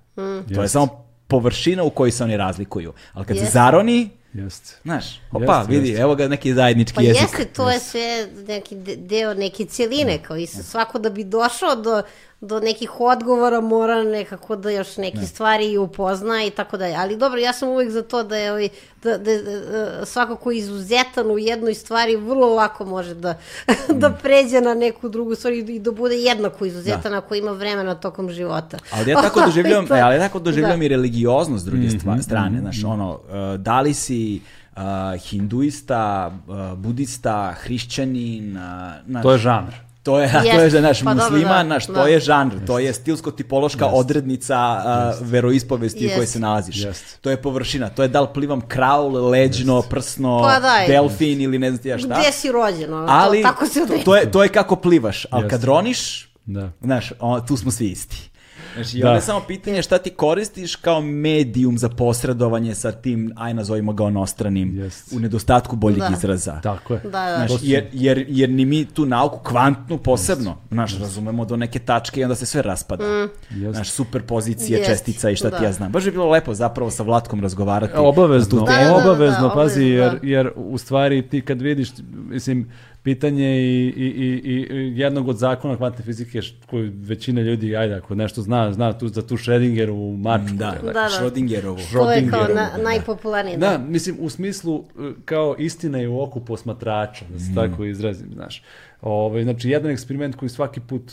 To 0.55 0.63
je 0.63 0.69
samo 0.69 0.89
površina 1.27 1.83
u 1.83 1.91
kojoj 1.91 2.11
se 2.11 2.25
oni 2.25 2.37
razlikuju. 2.37 2.93
Ali 3.13 3.25
kad 3.27 3.39
se 3.39 3.45
zaroni, 3.45 4.11
Jeste. 4.35 4.75
znaš, 4.83 5.21
opa, 5.33 5.57
Jeste, 5.59 5.73
vidi, 5.73 5.89
jeste. 5.89 6.03
evo 6.03 6.15
ga 6.15 6.29
neki 6.29 6.55
zajednički 6.55 6.95
Pa 6.95 7.03
jezik. 7.03 7.23
jeste, 7.23 7.45
to 7.47 7.71
je 7.71 7.81
sve 7.81 8.27
neki 8.39 8.75
de- 8.77 8.97
deo 8.97 9.35
neke 9.35 9.65
cijeline, 9.65 10.19
kao 10.19 10.37
i 10.37 10.47
svako 10.47 10.99
da 10.99 11.11
bi 11.11 11.25
došao 11.25 11.77
do, 11.77 12.03
do 12.45 12.61
nekih 12.61 13.01
odgovora 13.01 13.61
mora 13.61 14.03
nekako 14.05 14.57
da 14.57 14.71
još 14.71 14.97
neke 14.97 15.19
stvari 15.25 15.67
i 15.67 15.79
upozna 15.79 16.45
i 16.45 16.51
tako 16.51 16.77
dalje. 16.77 16.95
Ali 16.95 17.17
dobro, 17.17 17.39
ja 17.39 17.53
sam 17.53 17.69
uvijek 17.69 17.91
za 17.91 18.03
to 18.03 18.23
da 18.23 18.37
je 18.37 18.51
ovaj, 18.51 18.69
da, 19.03 19.19
da, 19.19 19.33
da, 19.35 20.07
svako 20.07 20.37
ko 20.37 20.51
je 20.51 20.59
izuzetan 20.59 21.27
u 21.27 21.39
jednoj 21.39 21.75
stvari 21.75 22.17
vrlo 22.17 22.47
lako 22.49 22.85
može 22.85 23.15
da, 23.15 23.39
da 23.95 24.11
pređe 24.13 24.61
na 24.61 24.75
neku 24.75 25.09
drugu 25.09 25.35
stvar 25.35 25.53
i 25.53 25.79
da 25.79 25.93
bude 25.93 26.15
jednako 26.17 26.65
izuzetan 26.65 27.15
ako 27.15 27.35
ima 27.35 27.51
vremena 27.53 27.95
tokom 27.95 28.31
života. 28.31 28.79
Ali 28.93 29.11
ja 29.11 29.23
tako 29.23 29.41
doživljavam, 29.47 29.87
To- 29.87 29.97
e, 29.97 30.01
ali 30.01 30.15
ja 30.15 30.21
tako 30.21 30.39
doživljavam 30.39 30.79
da. 30.79 30.85
i 30.85 30.89
religioznost 30.89 31.63
s 31.63 31.67
druge 31.67 31.87
Mhm, 31.87 31.99
stva- 31.99 32.23
strane, 32.23 32.61
znaš, 32.61 32.85
ono, 32.85 33.11
uh, 33.13 33.21
da 33.57 33.81
li 33.81 33.95
si 33.95 34.41
uh, 34.71 34.83
hinduista, 35.21 36.33
uh, 36.47 36.79
budista, 36.79 37.55
hrišćanin, 37.55 38.57
uh, 38.57 38.63
znaš, 39.07 39.23
To 39.23 39.33
je 39.33 39.39
žanr. 39.39 39.73
To 40.05 40.21
je, 40.21 40.33
to 40.71 40.77
je 40.77 40.83
naš 40.83 41.03
Pa 41.03 41.15
dobro, 41.15 41.31
musliman, 41.31 41.69
da, 41.69 41.75
naš, 41.75 41.87
to 41.87 41.93
da. 41.93 42.03
je 42.03 42.21
žanr, 42.21 42.55
to 42.67 42.79
je 42.79 42.93
stilsko-tipološka 42.93 43.87
odrednica 43.87 44.83
uh, 45.21 45.29
veroispovesti 45.29 46.07
u 46.07 46.11
kojoj 46.15 46.27
se 46.27 46.41
nalaziš. 46.41 46.85
Jeste. 46.85 47.19
To 47.21 47.31
je 47.31 47.43
površina, 47.43 47.89
to 47.89 48.03
je 48.03 48.09
da 48.09 48.21
li 48.21 48.29
plivam 48.35 48.61
kraul, 48.61 49.31
leđno, 49.31 49.83
prsno, 49.83 50.41
Pa 50.43 50.61
da, 50.61 50.85
delfin 50.87 51.41
ili 51.41 51.59
ne 51.59 51.71
znam 51.71 51.83
ti 51.83 51.89
ja 51.89 51.99
šta. 51.99 52.21
Gde 52.21 52.33
si 52.33 52.53
rođen? 52.53 52.95
ono, 52.95 53.07
Ali 53.11 53.43
to, 53.43 53.49
tako 53.49 53.67
se 53.67 53.87
to, 53.87 53.95
to, 54.05 54.17
je, 54.17 54.31
to 54.31 54.43
je 54.43 54.49
kako 54.49 54.77
plivaš, 54.77 55.27
ali 55.31 55.45
Jeste. 55.45 55.51
kad 55.51 55.65
roniš, 55.65 56.29
Da. 56.47 56.71
Znaš, 56.83 57.13
o, 57.21 57.41
tu 57.41 57.57
smo 57.57 57.71
svi 57.71 57.87
isti. 57.87 58.31
Znači, 58.75 58.99
Da. 58.99 59.07
onda 59.07 59.15
je 59.15 59.23
samo 59.23 59.41
pitanje 59.41 59.83
šta 59.83 59.99
ti 59.99 60.11
koristiš 60.11 60.77
kao 60.77 61.01
medijum 61.01 61.79
za 61.79 61.89
posredovanje 61.89 62.75
sa 62.75 62.93
tim, 62.93 63.33
aj 63.37 63.55
nazovimo 63.55 63.93
ga 63.93 64.05
onostranim, 64.05 64.79
Jest. 64.79 65.13
u 65.13 65.21
nedostatku 65.21 65.77
boljeg 65.77 65.99
Da. 65.99 66.11
izraza. 66.13 66.61
Tako 66.63 66.95
je. 66.95 67.01
Da, 67.01 67.09
da. 67.11 67.35
Znaš, 67.39 67.61
jer, 67.63 67.87
jer, 67.93 68.25
jer 68.29 68.51
ni 68.51 68.65
mi 68.65 68.85
tu 68.85 69.07
nauku 69.07 69.39
kvantnu 69.41 69.99
posebno, 69.99 70.57
znaš, 70.71 70.99
razumemo 70.99 71.45
do 71.45 71.57
neke 71.57 71.79
tačke 71.79 72.21
i 72.21 72.25
onda 72.25 72.35
se 72.35 72.47
sve 72.47 72.63
raspada. 72.63 73.05
Jest. 73.51 73.75
Znaš, 73.75 73.91
superpozicije 73.91 74.79
Jest, 74.79 74.91
čestica 74.91 75.31
i 75.31 75.37
šta 75.37 75.51
ti 75.51 75.57
da. 75.61 75.67
ja 75.67 75.73
znam. 75.73 75.93
Baš 75.93 76.05
bi 76.05 76.11
bilo 76.11 76.31
lepo 76.31 76.55
zapravo 76.55 76.91
sa 76.91 77.03
Vlatkom 77.03 77.41
razgovarati. 77.41 77.93
Obavezno, 77.97 78.45
na 78.51 78.61
tu 78.61 78.67
Da, 78.67 78.73
temu. 78.73 78.85
da, 78.87 78.91
da, 78.95 79.05
obavezno, 79.05 79.49
da, 79.49 79.55
pazi, 79.55 79.85
jer, 79.85 80.03
obavezno, 80.03 80.29
jer 80.29 80.51
u 80.57 80.79
stvari 80.79 81.23
ti 81.25 81.41
kad 81.41 81.61
vidiš, 81.61 81.89
mislim, 82.29 82.71
pitanje 83.05 83.61
i, 83.63 83.93
i, 83.97 84.07
i, 84.45 84.67
i 84.75 84.99
jednog 85.01 85.29
od 85.29 85.37
zakona 85.37 85.77
kvantne 85.77 86.05
fizike 86.05 86.41
koju 86.71 86.93
većina 86.95 87.41
ljudi, 87.41 87.77
ajde, 87.77 87.95
ako 87.95 88.15
nešto 88.15 88.43
zna, 88.43 88.73
zna 88.73 88.93
tu, 88.99 89.09
za 89.09 89.27
tu 89.27 89.37
Schrödingerovu 89.37 90.17
mačku. 90.23 90.57
Da? 90.57 90.79
Da, 90.83 90.93
da. 90.93 91.09
Schrödingerovu. 91.21 91.93
To 91.93 92.13
je 92.13 92.31
kao 92.31 92.41
na, 92.49 92.71
da. 92.77 92.83
najpopularniji. 92.83 93.57
Da, 93.57 93.79
mislim, 93.79 94.17
u 94.21 94.31
smislu 94.31 94.85
e, 94.99 95.13
kao 95.25 95.57
istina 95.59 95.99
je 95.99 96.09
u 96.09 96.23
oku 96.23 96.41
posmatrača, 96.41 97.25
da 97.33 97.39
se 97.39 97.51
Mm. 97.51 97.55
tako 97.55 97.85
izrazim, 97.85 98.31
znaš. 98.35 98.63
Ovaj, 99.03 99.43
znači, 99.43 99.71
jedan 99.71 99.91
eksperiment 99.91 100.37
koji 100.37 100.49
svaki 100.49 100.81
put, 100.81 101.13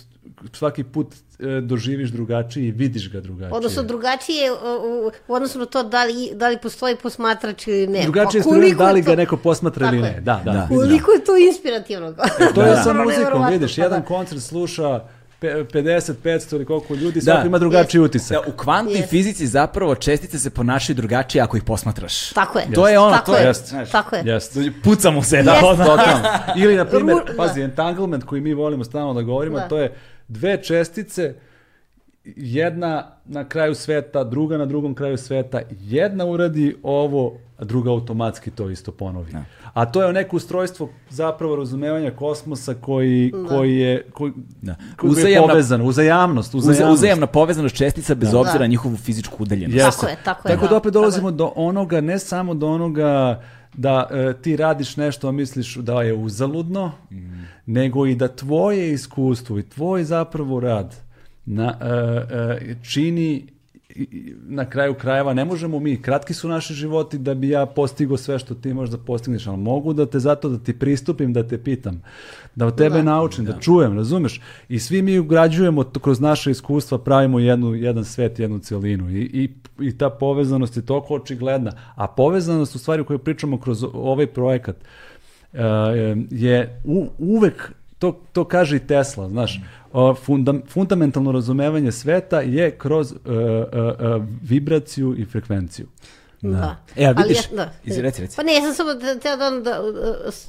svaki 0.51 0.83
put 0.83 1.07
e, 1.39 1.61
doživiš 1.61 2.09
drugačije 2.09 2.67
i 2.67 2.71
vidiš 2.71 3.11
ga 3.11 3.19
drugačije. 3.19 3.53
Odnosno 3.53 3.83
drugačije 3.83 4.51
u, 4.51 4.55
u, 4.55 5.11
u 5.27 5.33
odnosu 5.33 5.59
na 5.59 5.65
to 5.65 5.83
da 5.83 6.03
li, 6.03 6.29
da 6.33 6.49
li 6.49 6.57
postoji 6.57 6.95
posmatrač 6.95 7.67
ili 7.67 7.87
ne. 7.87 8.01
drugačije 8.01 8.43
Pa 8.43 8.49
koliko 8.49 8.77
da 8.77 8.87
je 8.87 8.93
li 8.93 9.01
ga 9.01 9.11
to- 9.11 9.15
neko 9.15 9.37
posmatra 9.37 9.87
ili 9.87 9.99
ne. 9.99 10.07
je. 10.07 10.21
Da, 10.21 10.41
da. 10.45 10.51
Da. 10.51 10.67
Koliko 10.67 11.11
je 11.11 11.23
to 11.23 11.37
inspirativno. 11.39 12.13
To 12.55 12.61
je 12.61 12.67
Da. 12.67 12.75
sa 12.75 12.81
Stvarno 12.81 13.03
muzikom, 13.03 13.47
vidiš, 13.49 13.75
pa 13.75 13.81
jedan 13.81 13.99
da. 13.99 14.05
koncert 14.05 14.41
sluša 14.41 14.99
pe- 15.41 15.65
50, 15.65 16.13
500 16.15 16.53
ili 16.53 16.65
koliko 16.65 16.93
ljudi, 16.95 17.21
svako 17.21 17.47
ima 17.47 17.59
drugačiji 17.59 18.01
utisak. 18.01 18.37
Da, 18.37 18.51
u 18.51 18.57
kvantnoj 18.57 18.95
Jest. 18.95 19.09
fizici 19.09 19.47
zapravo 19.47 19.95
čestice 19.95 20.39
se 20.39 20.49
ponašaju 20.49 20.95
drugačije 20.95 21.41
ako 21.41 21.57
ih 21.57 21.63
posmatraš. 21.63 22.29
Tako 22.29 22.59
je. 22.59 22.65
To 22.71 22.87
je 22.87 22.99
ono, 22.99 23.11
Tako 23.11 23.25
to 23.25 23.37
je, 23.37 23.41
je. 23.41 23.47
Jest. 23.47 23.67
znaš, 23.67 23.89
Tako 23.91 24.15
je. 24.15 24.21
Jeste. 24.25 24.59
Dođe, 24.59 24.71
Pucamo 24.83 25.23
se, 25.23 25.43
da, 25.43 25.51
Jest. 25.51 25.63
odmah. 25.63 25.87
Totalno. 25.87 26.23
Ili, 26.57 26.75
na 26.75 26.85
primjer, 26.85 27.17
Ru- 27.17 27.25
da. 27.27 27.33
pazi, 27.37 27.61
entanglement 27.61 28.23
koji 28.23 28.41
mi 28.41 28.53
volimo 28.53 28.83
stalno 28.83 29.13
da 29.13 29.21
govorimo, 29.21 29.57
Da. 29.57 29.67
to 29.67 29.77
je 29.77 29.93
dve 30.31 30.63
čestice, 30.63 31.33
jedna 32.25 32.91
na 33.25 33.43
kraju 33.45 33.75
sveta, 33.75 34.23
druga 34.23 34.57
na 34.57 34.65
drugom 34.65 34.95
kraju 34.95 35.17
sveta, 35.17 35.61
jedna 35.71 36.25
uradi 36.25 36.75
ovo, 36.83 37.37
a 37.57 37.63
druga 37.63 37.91
automatski 37.91 38.51
to 38.51 38.69
isto 38.69 38.91
ponovi. 38.91 39.31
A 39.73 39.85
to 39.85 40.03
je 40.03 40.13
neko 40.13 40.35
ustrojstvo 40.35 40.89
zapravo 41.09 41.55
razumevanja 41.55 42.11
kosmosa 42.11 42.73
koji, 42.75 43.33
koji 43.49 43.75
je, 43.75 44.05
koji, 44.13 44.31
Da. 44.61 44.75
koji 44.97 45.09
je 45.09 45.11
Uzajamna- 45.13 45.47
povezan, 45.47 45.81
uzajamnost, 45.81 46.55
uzajamnost. 46.55 46.93
uzajamna 46.93 47.27
povezanost 47.27 47.75
čestica 47.75 48.15
bez 48.15 48.31
Da. 48.31 48.39
obzira 48.39 48.59
na 48.59 48.67
njihovu 48.67 48.97
fizičku 48.97 49.35
udaljenost. 49.39 49.75
Jeste. 49.75 49.91
Tako 49.97 50.09
je, 50.09 50.17
tako 50.25 50.47
je, 50.47 50.51
Tako 50.51 50.61
da, 50.61 50.69
da 50.69 50.75
opet 50.75 50.83
tako 50.83 50.93
dolazimo 50.93 51.31
do 51.31 51.53
onoga, 51.55 52.01
ne 52.01 52.19
samo 52.19 52.53
do 52.53 52.67
onoga 52.67 53.41
da 53.73 54.07
e, 54.11 54.33
ti 54.33 54.57
radiš 54.57 54.97
nešto, 54.97 55.27
a 55.27 55.31
misliš 55.31 55.75
da 55.75 56.01
je 56.01 56.13
uzaludno, 56.15 56.91
nego 57.71 58.05
i 58.05 58.15
da 58.15 58.27
tvoje 58.27 58.93
iskustvo 58.93 59.59
i 59.59 59.63
tvoj 59.63 60.03
zapravo 60.03 60.59
rad 60.59 60.95
na, 61.45 61.77
e, 61.81 61.87
e, 62.35 62.75
čini 62.83 63.47
na 64.47 64.69
kraju 64.69 64.93
krajeva 64.93 65.33
ne 65.33 65.45
možemo 65.45 65.79
mi, 65.79 66.01
kratki 66.01 66.33
su 66.33 66.49
naši 66.49 66.73
životi 66.73 67.17
da 67.17 67.33
bi 67.33 67.49
ja 67.49 67.65
postigao 67.65 68.17
sve 68.17 68.39
što 68.39 68.55
ti 68.55 68.73
možda 68.73 68.97
postigneš, 68.97 69.47
ali 69.47 69.57
mogu 69.57 69.93
da 69.93 70.05
te 70.05 70.19
zato 70.19 70.49
da 70.49 70.57
ti 70.57 70.79
pristupim, 70.79 71.33
da 71.33 71.47
te 71.47 71.57
pitam, 71.57 72.01
da 72.55 72.67
od 72.67 72.77
tebe 72.77 73.03
naučim, 73.03 73.45
da. 73.45 73.59
čujem, 73.59 73.97
razumeš? 73.97 74.41
I 74.69 74.79
svi 74.79 75.01
mi 75.01 75.19
ugrađujemo 75.19 75.83
to 75.83 75.99
kroz 75.99 76.19
naše 76.19 76.51
iskustva, 76.51 76.97
pravimo 76.97 77.39
jednu, 77.39 77.75
jedan 77.75 78.05
svet, 78.05 78.39
jednu 78.39 78.59
celinu 78.59 79.09
i, 79.09 79.21
i, 79.21 79.49
i 79.79 79.97
ta 79.97 80.09
povezanost 80.09 80.77
je 80.77 80.85
toliko 80.85 81.15
očigledna, 81.15 81.71
a 81.95 82.07
povezanost 82.07 82.75
u 82.75 82.79
stvari 82.79 83.01
o 83.01 83.05
kojoj 83.05 83.19
pričamo 83.19 83.59
kroz 83.59 83.83
ovaj 83.93 84.27
projekat 84.27 84.75
e, 84.75 85.10
je 86.31 86.81
u, 86.85 87.07
uvek 87.17 87.71
to, 87.99 88.19
to 88.33 88.45
kaže 88.45 88.75
i 88.75 88.87
Tesla, 88.87 89.29
znaš, 89.29 89.59
o, 89.93 90.15
fundam- 90.27 90.61
fundamentalno 90.69 91.31
razumevanje 91.31 91.91
sveta 91.91 92.41
je 92.41 92.71
kroz 92.71 93.11
e, 93.11 93.15
e, 93.15 93.31
e, 93.31 93.93
vibraciju 94.41 95.15
i 95.17 95.25
frekvenciju. 95.25 95.87
Da. 96.41 96.77
E, 96.95 97.05
a 97.05 97.13
Ali 97.17 97.23
vidiš, 97.23 97.37
ja- 97.51 97.55
da. 97.55 97.73
iz- 97.85 97.97
reci, 97.97 98.21
reci. 98.21 98.35
Pa 98.35 98.43
ne, 98.43 98.53
ja 98.53 98.61
sam 98.61 98.73
samo 98.73 98.93
da, 98.93 99.15
da, 99.15 99.35
da, 99.35 99.59
da, 99.59 99.81
uh, 99.81 99.95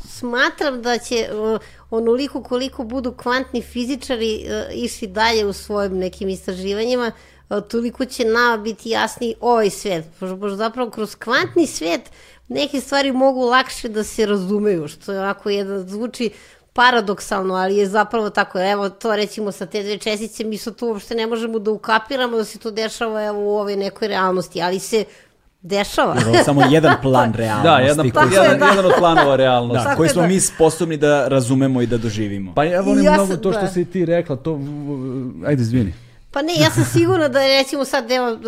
smatram 0.08 0.82
da 0.82 0.98
će 0.98 1.28
uh, 1.32 1.60
onoliko 1.90 2.42
koliko 2.42 2.84
budu 2.84 3.12
kvantni 3.12 3.62
fizičari 3.62 4.44
uh, 4.44 4.50
išli 4.74 5.08
dalje 5.08 5.46
u 5.46 5.52
svojim 5.52 5.98
nekim 5.98 6.28
istraživanjima, 6.28 7.12
uh, 7.50 7.56
toliko 7.62 8.04
će 8.04 8.24
nama 8.24 8.56
biti 8.56 8.90
jasni 8.90 9.34
ovaj 9.40 9.70
svet. 9.70 10.04
Pošto, 10.20 10.36
pošto 10.36 10.56
zapravo 10.56 10.90
kroz 10.90 11.14
kvantni 11.14 11.66
svet 11.66 12.00
neke 12.48 12.80
stvari 12.80 13.12
mogu 13.12 13.40
lakše 13.40 13.88
da 13.88 14.04
se 14.04 14.26
razumeju, 14.26 14.88
što 14.88 15.12
je 15.12 15.20
onako 15.20 15.50
jedan, 15.50 15.88
zvuči 15.88 16.30
paradoksalno, 16.72 17.54
ali 17.54 17.76
je 17.76 17.86
zapravo 17.88 18.30
tako. 18.30 18.60
Evo 18.60 18.88
to 18.88 19.16
recimo 19.16 19.52
sa 19.52 19.66
te 19.66 19.82
dve 19.82 19.98
čestice, 19.98 20.44
mi 20.44 20.58
sad 20.58 20.76
tu 20.76 20.86
uopšte 20.86 21.14
ne 21.14 21.26
možemo 21.26 21.58
da 21.58 21.70
ukapiramo 21.70 22.36
da 22.36 22.44
se 22.44 22.58
to 22.58 22.70
dešava 22.70 23.24
evo, 23.24 23.38
u 23.40 23.58
ovoj 23.58 23.76
nekoj 23.76 24.08
realnosti, 24.08 24.62
ali 24.62 24.78
se 24.78 25.04
dešava. 25.62 26.16
Ovo 26.26 26.36
je 26.36 26.44
samo 26.44 26.62
jedan 26.70 26.94
plan 27.02 27.34
realnosti. 27.34 27.68
Da, 27.68 27.76
jedan, 27.78 28.10
koji, 28.10 28.32
je, 28.32 28.42
jedan, 28.42 28.58
da. 28.58 28.66
jedan 28.66 28.86
od 28.86 28.92
planova 28.98 29.36
realnosti. 29.36 29.88
da, 29.88 29.96
koji 29.96 30.08
smo 30.08 30.22
da. 30.22 30.28
mi 30.28 30.40
sposobni 30.40 30.96
da 30.96 31.28
razumemo 31.28 31.82
i 31.82 31.86
da 31.86 31.98
doživimo. 31.98 32.54
Pa 32.54 32.64
ja 32.64 32.80
volim 32.80 33.04
Ja 33.04 33.12
mnogo 33.12 33.32
sam- 33.32 33.42
to 33.42 33.52
što 33.52 33.60
da. 33.60 33.68
si 33.68 33.84
ti 33.84 34.04
rekla, 34.04 34.36
to, 34.36 34.60
ajde 35.46 35.62
izvini. 35.62 35.94
Pa 36.30 36.42
ne, 36.42 36.54
ja 36.54 36.70
sam 36.70 36.84
sigurna 36.84 37.28
da 37.28 37.40
recimo 37.40 37.84
sad 37.84 38.10
evo, 38.10 38.38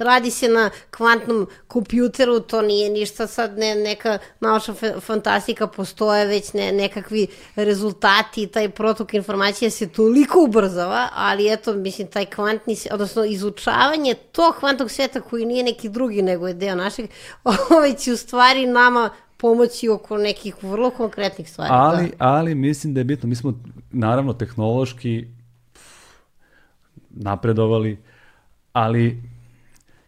radi 0.00 0.30
se 0.30 0.48
na 0.48 0.70
kvantnom 0.90 1.46
kompjuteru, 1.68 2.40
to 2.40 2.62
nije 2.62 2.90
ništa 2.90 3.26
sad 3.26 3.58
ne, 3.58 3.74
neka 3.74 4.18
fa- 4.40 5.00
fantastika, 5.00 5.66
postoje 5.66 6.26
već 6.26 6.52
ne, 6.52 6.72
nekakvi 6.72 7.26
rezultati, 7.56 8.46
taj 8.46 8.68
protok 8.68 9.14
informacija 9.14 9.70
se 9.70 9.88
toliko 9.88 10.44
ubrzava, 10.44 11.08
ali 11.14 11.52
eto, 11.52 11.74
mislim, 11.74 12.08
taj 12.08 12.26
kvantni, 12.26 12.76
odnosno 12.92 13.24
izučavanje 13.24 14.14
tog 14.14 14.54
kvantnog 14.58 14.90
sveta 14.90 15.20
koji 15.20 15.44
nije 15.44 15.64
neki 15.64 15.88
drugi 15.88 16.22
nego 16.22 16.48
je 16.48 16.54
deo 16.54 16.74
našeg, 16.74 17.10
ovaj 17.70 17.94
će 17.94 18.12
u 18.12 18.16
stvari 18.16 18.66
nama 18.66 19.10
pomoći 19.36 19.88
oko 19.88 20.18
nekih 20.18 20.54
vrlo 20.62 20.90
konkretnih 20.90 21.50
stvari. 21.50 21.70
Ali, 21.72 22.06
da. 22.06 22.14
ali 22.18 22.54
mislim 22.54 22.94
da 22.94 23.00
je 23.00 23.04
bitno, 23.04 23.28
mi 23.28 23.34
smo 23.34 23.54
naravno 23.90 24.32
tehnološki 24.32 25.26
napredovali, 27.10 27.98
ali 28.72 29.22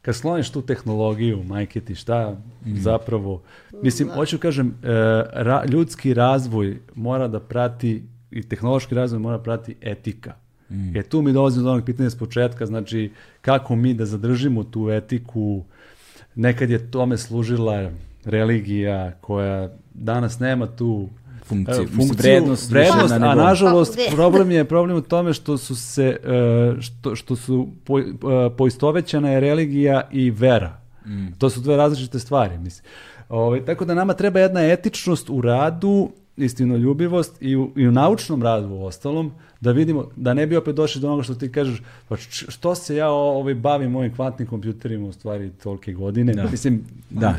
kad 0.03 0.15
sloniš 0.15 0.51
tu 0.51 0.63
tehnologiju, 0.63 1.43
majke 1.43 1.81
ti, 1.81 1.95
šta 1.95 2.37
zapravo, 2.67 3.43
mislim, 3.83 4.11
hoću 4.11 4.39
kažem, 4.39 4.69
e, 4.69 4.89
ra- 5.33 5.65
ljudski 5.71 6.15
razvoj 6.15 6.79
mora 6.95 7.29
da 7.29 7.41
prati 7.41 8.03
i 8.31 8.43
tehnološki 8.43 8.95
razvoj 8.95 9.19
mora 9.21 9.39
prati 9.39 9.77
etika. 9.81 10.35
Mm. 10.71 10.97
E 10.97 11.03
tu 11.03 11.23
mi 11.23 11.33
dolazimo 11.33 11.65
do 11.65 11.71
onog 11.71 11.85
pitanja 11.85 12.11
s 12.11 12.19
početka, 12.19 12.67
znači 12.67 13.13
kako 13.41 13.77
mi 13.77 13.95
da 13.95 14.07
zadržimo 14.07 14.65
tu 14.65 14.91
etiku, 14.91 15.65
nekad 16.35 16.71
je 16.71 16.91
tome 16.91 17.17
služila 17.17 17.91
religija 18.25 19.13
koja 19.21 19.71
danas 19.95 20.39
nema 20.39 20.67
tu 20.67 21.09
Funkciju, 21.53 21.85
e, 21.85 21.87
funkciju, 21.87 22.17
vrednost 22.19 22.71
vrednost 22.71 23.15
na 23.19 23.31
a 23.31 23.35
nažalost 23.35 23.99
problem 24.15 24.51
je 24.51 24.65
problem 24.65 24.97
u 24.97 25.01
tome 25.01 25.33
što 25.33 25.59
su 25.59 25.77
se 25.77 26.17
e, 26.25 26.81
što, 26.81 27.17
što 27.17 27.37
su 27.37 27.69
po, 27.85 27.99
e, 27.99 28.05
poistovećena 28.59 29.31
je 29.31 29.41
religija 29.41 30.09
i 30.11 30.31
vera. 30.31 30.83
To 31.39 31.51
su 31.51 31.61
dve 31.61 31.77
različite 31.77 32.19
stvari, 32.19 32.59
mislim. 32.59 32.85
Ovaj, 33.29 33.65
tako 33.65 33.85
da 33.85 33.95
nama 33.95 34.15
treba 34.15 34.41
jedna 34.41 34.63
etičnost 34.63 35.31
u 35.31 35.41
radu, 35.41 36.11
istinoljubivost 36.37 37.43
i 37.43 37.57
u, 37.57 37.71
i 37.77 37.89
u 37.89 37.93
naučnom 37.93 38.43
radu 38.43 38.69
u 38.69 38.85
ostalom, 38.85 39.33
da 39.63 39.73
vidimo, 39.73 40.05
da 40.17 40.35
ne 40.35 40.47
bi 40.47 40.57
opet 40.57 40.75
došli 40.75 41.01
do 41.01 41.07
onoga 41.09 41.23
što 41.23 41.35
ti 41.35 41.53
kažeš, 41.53 41.79
pa 42.09 42.17
što 42.49 42.75
se 42.75 42.97
ja 42.97 43.11
ovaj, 43.11 43.55
bavim 43.55 43.97
ovim 43.97 44.15
kvantnim 44.15 44.49
kompjuterima 44.49 45.09
u 45.09 45.13
stvari 45.13 45.51
tolike 45.53 45.93
godine. 45.93 46.33
Da. 46.35 46.45
Mislim, 46.45 46.83
Da. 47.11 47.35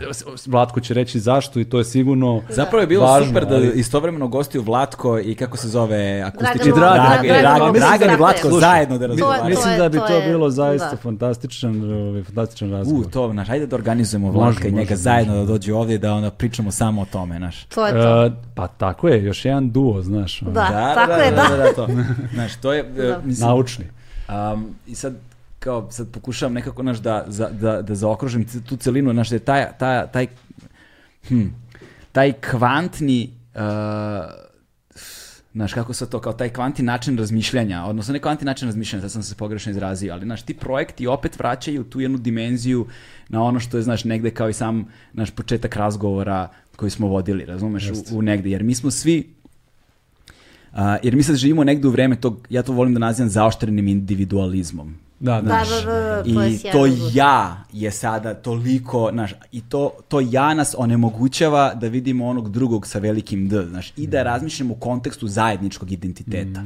Vlatko 0.48 0.80
će 0.80 0.94
reći 0.94 1.20
zašto 1.20 1.60
i 1.60 1.66
to 1.66 1.78
je 1.78 1.84
sigurno 1.86 2.42
Zapravo 2.50 2.82
je 2.82 2.88
bilo 2.88 3.06
važno, 3.06 3.28
super 3.28 3.46
da 3.46 3.56
ali- 3.56 3.72
istovremeno 3.76 4.28
gostiju 4.28 4.62
Vlatko 4.62 5.20
i 5.20 5.36
kako 5.36 5.58
se 5.58 5.68
zove 5.70 6.22
akustični 6.22 6.72
Dragan 6.72 6.96
Dragan, 6.96 7.22
Dragan, 7.24 7.42
Dragan, 7.42 7.74
Dragan, 7.74 7.96
i 7.98 8.08
tako 8.08 8.18
Vlatko. 8.18 8.42
Slušaj, 8.42 8.60
zajedno 8.62 8.98
da 8.98 9.06
razgovaraju. 9.08 9.50
Mislim 9.50 9.78
da 9.78 9.90
bi 9.90 9.98
to 9.98 10.08
to, 10.08 10.14
je- 10.14 10.28
bilo 10.28 10.50
zaista 10.50 10.90
da. 10.90 10.98
fantastičan, 10.98 11.92
ovaj, 11.92 12.24
fantastičan 12.24 12.70
U, 12.70 12.72
razgovor. 12.72 13.06
to, 13.08 13.30
znaš, 13.32 13.50
ajde 13.50 13.68
da 13.68 13.76
organizujemo 13.76 14.28
Može, 14.28 14.38
Vlatka 14.38 14.62
i 14.62 14.72
može, 14.72 14.76
njega 14.76 14.92
može. 14.92 14.96
zajedno 14.98 15.36
da 15.36 15.46
dođe 15.46 15.74
ovdje 15.74 15.98
da 15.98 16.14
onda 16.14 16.30
pričamo 16.32 16.72
samo 16.72 17.02
o 17.02 17.06
tome, 17.06 17.38
znaš. 17.38 17.64
To 17.66 17.88
je 17.88 17.94
to. 17.94 18.26
E, 18.26 18.32
pa 18.56 18.68
tako 18.68 19.08
je, 19.08 19.24
još 19.24 19.46
jedan 19.46 19.72
duo, 19.72 20.02
znaš. 20.02 20.42
ono, 20.42 20.52
Da. 20.52 20.92
tako 20.96 21.12
je, 21.14 21.32
da. 21.32 21.44
da, 21.48 21.58
da, 21.58 21.74
to. 21.76 21.88
Znaš, 22.34 22.56
to 22.56 22.74
je, 22.74 22.80
e, 22.80 22.84
Da. 22.84 23.22
mislim, 23.26 23.48
Naučni. 23.48 23.86
Um, 24.30 24.76
I 24.88 24.96
sad, 24.96 25.14
kao, 25.60 25.92
sad 25.92 26.12
pokušavam 26.12 26.54
nekako, 26.54 26.82
znaš, 26.82 26.98
da, 26.98 27.26
za, 27.28 27.50
da, 27.50 27.82
da 27.82 27.96
zaokružim 27.96 28.46
tu 28.70 28.78
celinu, 28.78 29.14
znaš, 29.14 29.30
da 29.30 29.36
je 29.36 29.40
taj, 29.40 29.66
taj, 29.80 30.08
taj, 30.12 30.28
hm, 31.28 31.48
taj 32.12 32.34
kvantni, 32.34 33.34
uh, 33.56 33.62
znaš, 35.54 35.74
kako 35.74 35.94
se 35.94 36.10
to, 36.10 36.20
kao 36.20 36.34
taj 36.34 36.50
kvantni 36.50 36.86
način 36.86 37.18
razmišljanja, 37.18 37.86
odnosno 37.86 38.14
ne 38.14 38.20
kvantni 38.20 38.46
način 38.46 38.68
razmišljanja, 38.68 39.02
sad 39.02 39.12
sam 39.12 39.24
se 39.24 39.36
pogrešno 39.36 39.72
izrazio, 39.72 40.14
ali, 40.14 40.26
znaš, 40.26 40.42
ti 40.42 40.54
projekti 40.54 41.08
opet 41.08 41.40
vraćaju 41.40 41.84
tu 41.84 42.02
jednu 42.02 42.18
dimenziju 42.18 42.88
na 43.30 43.44
ono 43.44 43.60
što 43.60 43.78
je, 43.78 43.84
znaš, 43.84 44.04
negde 44.04 44.32
kao 44.32 44.50
i 44.50 44.54
sam, 44.54 44.86
naš 45.14 45.32
početak 45.32 45.76
razgovora 45.76 46.50
koji 46.76 46.92
smo 46.92 47.08
vodili, 47.08 47.46
razumeš, 47.46 47.90
u, 47.90 48.18
u 48.18 48.22
negde, 48.22 48.50
jer 48.50 48.64
mi 48.64 48.76
smo 48.76 48.92
svi 48.92 49.34
a, 50.74 50.98
jer 51.04 51.16
mi 51.16 51.24
sad 51.24 51.36
živimo 51.36 51.64
negde 51.64 51.88
u 51.88 51.92
vreme 51.92 52.16
tog, 52.16 52.48
ja 52.50 52.64
to 52.64 52.74
volim 52.74 52.94
da 52.94 53.00
nazivam 53.00 53.30
zaoštrenim 53.30 53.88
individualizmom. 53.88 54.96
Da, 55.24 55.42
da. 55.42 55.42
Da, 55.42 55.64
da, 55.66 55.92
da, 55.92 56.00
da, 56.00 56.24
to 56.24 56.42
je 56.44 56.54
I 56.54 56.60
to 56.72 56.86
ja 57.14 57.64
je 57.74 57.92
sada 57.92 58.34
toliko, 58.34 59.10
znaš, 59.14 59.34
i 59.52 59.62
to, 59.62 59.92
to 60.08 60.20
ja 60.20 60.54
nas 60.54 60.76
onemogućava 60.78 61.74
da 61.74 61.88
vidimo 61.88 62.28
onog 62.28 62.52
drugog 62.52 62.88
sa 62.88 63.00
velikim 63.00 63.50
D, 63.50 63.66
znaš, 63.70 63.94
i 63.98 64.08
da 64.08 64.24
razmišljamo 64.24 64.74
u 64.74 64.78
kontekstu 64.78 65.28
zajedničkog 65.28 65.92
identiteta. 65.92 66.64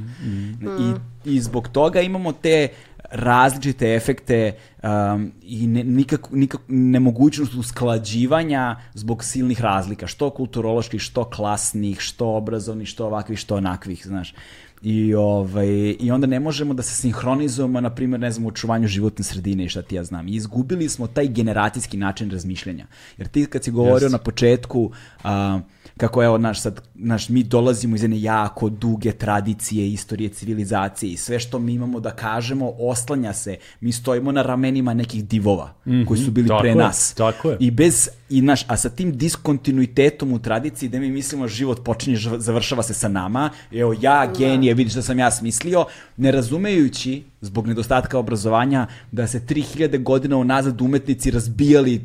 I, 1.26 1.36
I 1.36 1.40
zbog 1.40 1.68
toga 1.68 2.02
imamo 2.02 2.32
te 2.32 2.68
različite 3.12 3.96
efekte 3.96 4.56
um, 4.84 5.32
i 5.42 5.68
ne, 5.68 5.84
nikak, 5.84 6.32
nikak, 6.32 6.62
nemogućnost 6.68 7.54
usklađivanja 7.54 8.76
zbog 8.94 9.24
silnih 9.24 9.62
razlika, 9.62 10.08
što 10.08 10.30
kulturoloških, 10.30 11.02
što 11.02 11.24
klasnih, 11.24 12.00
što 12.00 12.36
obrazovnih, 12.36 12.88
što 12.88 13.06
ovakvih, 13.06 13.40
što 13.40 13.56
onakvih, 13.56 14.02
znaš. 14.06 14.34
I, 14.82 15.16
ovaj, 15.16 15.96
I 16.00 16.12
onda 16.12 16.28
ne 16.28 16.40
možemo 16.40 16.74
da 16.74 16.84
se 16.84 16.96
sinhronizujemo, 16.96 17.82
na 17.82 17.90
primjer, 17.90 18.20
ne 18.20 18.32
znam, 18.32 18.46
u 18.46 18.48
očuvanju 18.48 18.88
životne 18.88 19.24
sredine 19.24 19.66
i 19.66 19.70
šta 19.70 19.82
ti 19.82 19.96
ja 19.96 20.04
znam. 20.04 20.28
I 20.28 20.32
izgubili 20.32 20.90
smo 20.90 21.08
taj 21.08 21.28
generacijski 21.28 21.98
način 21.98 22.32
razmišljanja. 22.32 22.86
Jer 23.18 23.28
ti 23.28 23.46
kad 23.46 23.64
si 23.64 23.72
govorio 23.72 24.06
Jest. 24.06 24.12
na 24.12 24.18
početku, 24.18 24.92
a, 25.24 25.60
kako 25.98 26.24
evo, 26.24 26.38
naš, 26.38 26.62
sad, 26.62 26.82
naš, 26.96 27.30
mi 27.30 27.44
dolazimo 27.44 27.96
iz 27.96 28.02
jedne 28.02 28.22
jako 28.22 28.70
duge 28.70 29.12
tradicije, 29.12 29.92
istorije 29.92 30.30
civilizacije 30.30 31.12
i 31.12 31.18
sve 31.18 31.40
što 31.40 31.60
mi 31.60 31.74
imamo 31.74 32.00
da 32.00 32.12
kažemo 32.12 32.74
oslanja 32.80 33.34
se. 33.34 33.58
Mi 33.80 33.92
stojimo 33.92 34.32
na 34.32 34.42
ramenima 34.42 34.94
nekih 34.94 35.26
divova 35.26 35.74
koji 36.08 36.20
su 36.20 36.32
bili. 36.32 36.48
Tako 36.48 36.60
pre 36.60 36.70
je, 36.70 36.76
nas. 36.76 37.14
tako 37.14 37.50
je. 37.50 37.58
I 37.60 37.72
bez, 37.72 38.10
i 38.30 38.42
naš, 38.42 38.66
a 38.68 38.78
sa 38.78 38.90
tim 38.90 39.18
diskontinuitetom 39.18 40.34
u 40.34 40.40
tradiciji 40.40 40.90
da 40.90 41.00
mi 41.00 41.12
mislimo 41.12 41.48
život 41.48 41.84
počinje, 41.84 42.18
završava 42.38 42.84
se 42.84 42.94
sa 42.94 43.08
nama, 43.08 43.50
evo 43.72 43.96
ja, 44.02 44.32
genije, 44.38 44.74
vidiš 44.74 44.94
šta 44.94 45.02
sam 45.02 45.20
ja 45.20 45.32
smislio, 45.32 45.86
ne 46.18 46.32
razumejući 46.32 47.24
zbog 47.42 47.68
nedostatka 47.68 48.20
obrazovanja 48.20 48.88
da 49.12 49.28
se 49.28 49.40
3000 49.40 50.04
godina 50.04 50.38
unazad 50.38 50.82
umetnici 50.82 51.32
razbijali 51.32 52.02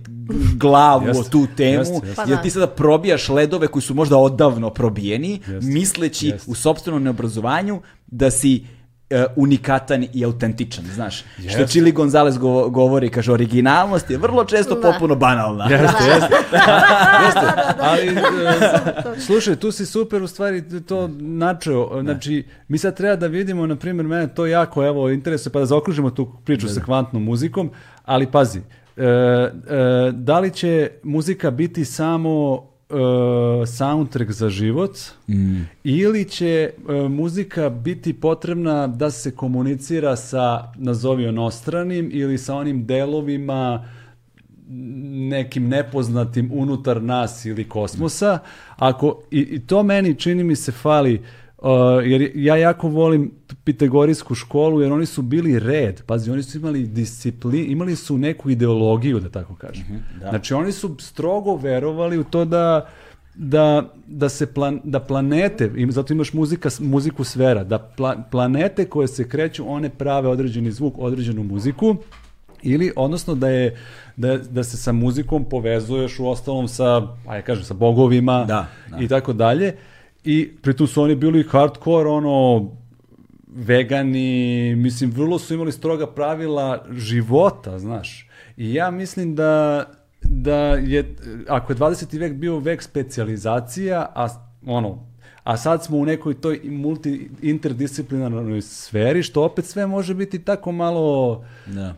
glavu 0.55 1.07
Jeste, 1.07 1.21
o 1.21 1.25
tu 1.25 1.47
temu, 1.57 1.79
jeste, 1.79 1.95
jeste. 1.97 2.15
Pa 2.17 2.23
jer 2.23 2.31
da. 2.31 2.43
ti 2.43 2.51
sada 2.51 2.67
probijaš 2.67 3.29
ledove 3.29 3.67
koji 3.67 3.83
su 3.83 3.95
možda 3.95 4.17
odavno 4.17 4.71
probijeni, 4.71 5.41
misleći 5.63 6.27
Jeste. 6.27 6.51
u 6.51 6.55
sopstvenom 6.55 7.03
neobrazovanju 7.03 7.81
da 8.07 8.31
si 8.31 8.65
e, 9.11 9.25
unikatan 9.37 10.07
i 10.13 10.25
autentičan, 10.25 10.85
znaš. 10.87 11.19
Što 11.19 11.43
Jeste. 11.43 11.67
Chili 11.67 11.93
Gonzalez 11.93 12.39
govo- 12.39 12.69
govori, 12.69 13.11
kaže, 13.11 13.33
originalnost 13.33 14.11
je 14.11 14.19
vrlo 14.19 14.45
često 14.45 14.75
Da. 14.75 14.81
popuno 14.83 15.15
banalna. 15.15 15.65
Jeste, 15.65 16.05
jeste. 16.05 16.35
jeste. 17.25 17.47
Ali, 17.79 18.07
e, 18.09 18.15
slušaj, 19.21 19.57
tu 19.57 19.73
si 19.73 19.87
super 19.87 20.23
u 20.23 20.29
stvari 20.29 20.63
to 20.81 21.09
načeo. 21.13 22.01
Znači, 22.03 22.45
mi 22.69 22.79
sad 22.79 22.97
treba 22.97 23.17
da 23.17 23.27
vidimo, 23.27 23.67
na 23.67 23.77
primjer, 23.77 24.07
mene 24.07 24.29
to 24.29 24.47
jako, 24.47 24.85
evo, 24.85 25.11
interesuje, 25.11 25.53
pa 25.53 25.59
da 25.59 25.67
zaokružimo 25.67 26.11
tu 26.11 26.33
priču 26.45 26.69
sa 26.69 26.81
kvantnom 26.81 27.25
muzikom, 27.25 27.71
ali 28.05 28.27
pazi, 28.27 28.61
e, 28.97 29.05
e, 29.05 29.51
da 30.13 30.41
li 30.41 30.51
će 30.51 30.91
muzika 31.03 31.51
biti 31.51 31.85
samo 31.85 32.63
e, 32.91 33.67
soundtrack 33.67 34.31
za 34.31 34.51
život 34.51 34.97
ili 35.85 36.25
će 36.25 36.71
e, 36.89 36.93
muzika 37.09 37.71
biti 37.71 38.13
potrebna 38.13 38.87
da 38.87 39.11
se 39.11 39.37
komunicira 39.37 40.17
sa 40.17 40.73
nazovi 40.77 41.27
onostranim 41.27 42.11
ili 42.13 42.39
sa 42.39 42.57
onim 42.57 42.87
delovima 42.87 43.85
nekim 45.29 45.69
nepoznatim 45.69 46.51
unutar 46.53 47.03
nas 47.03 47.45
ili 47.45 47.69
kosmosa. 47.69 48.39
Ako, 48.77 49.23
i, 49.31 49.41
i 49.41 49.67
to 49.67 49.83
meni 49.83 50.15
čini 50.15 50.45
mi 50.45 50.57
se 50.57 50.73
fali, 50.73 51.23
uh, 51.63 51.71
jer 52.05 52.31
ja 52.35 52.57
jako 52.57 52.89
volim 52.89 53.31
Pitagorijsku 53.65 54.35
školu, 54.35 54.81
jer 54.83 54.93
oni 54.93 55.07
su 55.07 55.23
bili 55.23 55.59
red. 55.59 56.03
Pazi, 56.07 56.31
oni 56.31 56.43
su 56.43 56.59
imali 56.59 56.87
disciplin, 56.87 57.71
imali 57.71 57.97
su 57.97 58.19
neku 58.19 58.51
ideologiju, 58.51 59.21
da 59.21 59.29
tako 59.29 59.55
kažem. 59.55 59.85
Znači, 60.31 60.55
oni 60.55 60.73
su 60.73 60.97
strogo 61.01 61.57
verovali 61.57 62.19
u 62.19 62.25
to 62.25 62.45
da 62.45 62.89
da, 63.35 63.93
da 64.07 64.29
se 64.29 64.47
plan, 64.55 64.81
da 64.85 65.01
planete, 65.01 65.71
im, 65.77 65.93
zato 65.93 66.13
imaš 66.13 66.33
muzika, 66.33 66.69
muziku 66.81 67.25
sfera, 67.25 67.65
da 67.65 67.93
pla- 67.99 68.23
planete 68.31 68.85
koje 68.85 69.09
se 69.09 69.29
kreću, 69.29 69.71
one 69.71 69.89
prave 69.91 70.29
određeni 70.29 70.71
zvuk, 70.71 70.95
određenu 70.99 71.43
muziku, 71.43 71.97
ili 72.63 72.93
odnosno 72.97 73.35
da 73.35 73.49
je 73.49 73.77
da, 74.17 74.37
da 74.37 74.65
se 74.65 74.77
sa 74.77 74.93
muzikom 74.93 75.45
povezuješ 75.45 76.19
u 76.19 76.29
ostalom 76.29 76.69
sa 76.69 77.09
ajde 77.27 77.47
kažem 77.47 77.65
sa 77.65 77.75
bogovima 77.75 78.45
Da, 78.45 78.67
da. 78.91 78.99
i 79.01 79.09
tako 79.09 79.33
dalje 79.33 79.77
i 80.25 80.51
pritom 80.63 80.87
su 80.87 81.03
oni 81.03 81.15
bili 81.15 81.45
hardcore 81.49 82.09
ono 82.09 82.71
vegani 83.47 84.75
mislim 84.77 85.11
vrlo 85.11 85.39
su 85.39 85.55
imali 85.55 85.73
stroga 85.73 86.07
pravila 86.07 86.85
života 86.91 87.79
znaš 87.79 88.29
i 88.57 88.75
ja 88.75 88.91
mislim 88.91 89.35
da 89.35 89.85
da 90.23 90.57
je 90.75 91.17
ako 91.49 91.73
je 91.73 91.77
20. 91.77 92.19
vek 92.19 92.33
bio 92.35 92.59
vek 92.59 92.83
specijalizacija 92.83 94.13
a 94.15 94.29
ono 94.67 95.07
a 95.45 95.57
sad 95.57 95.85
smo 95.85 95.97
u 95.97 96.05
nekoj 96.05 96.35
toj 96.35 96.61
multi 96.65 97.31
interdisciplinarnoj 97.43 98.63
sferi 98.63 99.23
što 99.23 99.45
opet 99.45 99.65
sve 99.65 99.87
može 99.87 100.15
biti 100.15 100.39
tako 100.39 100.73
malo 100.73 101.45
Da. 101.67 101.95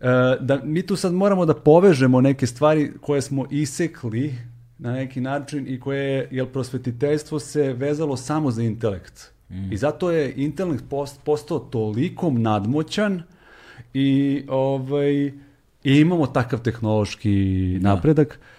E, 0.00 0.36
da 0.40 0.60
mi 0.64 0.86
tu 0.86 0.96
sad 0.96 1.12
moramo 1.12 1.46
da 1.46 1.54
povežemo 1.54 2.20
neke 2.20 2.46
stvari 2.46 2.92
koje 3.00 3.22
smo 3.22 3.46
isekli 3.50 4.34
na 4.82 4.92
neki 4.92 5.20
način 5.20 5.68
i 5.68 5.80
koje, 5.80 6.28
jer 6.30 6.46
prosvetiteljstvo 6.46 7.38
se 7.38 7.72
vezalo 7.72 8.16
samo 8.16 8.50
za 8.50 8.62
intelekt. 8.62 9.32
I 9.70 9.76
zato 9.76 10.10
je 10.10 10.34
intelekt 10.36 10.84
post, 10.90 11.20
postao 11.24 11.58
toliko 11.58 12.30
nadmoćan 12.30 13.22
i, 13.94 14.42
ovaj, 14.48 15.12
i 15.84 16.00
imamo 16.00 16.26
takav 16.26 16.62
tehnološki 16.62 17.78
napredak. 17.80 18.28
Da, 18.28 18.51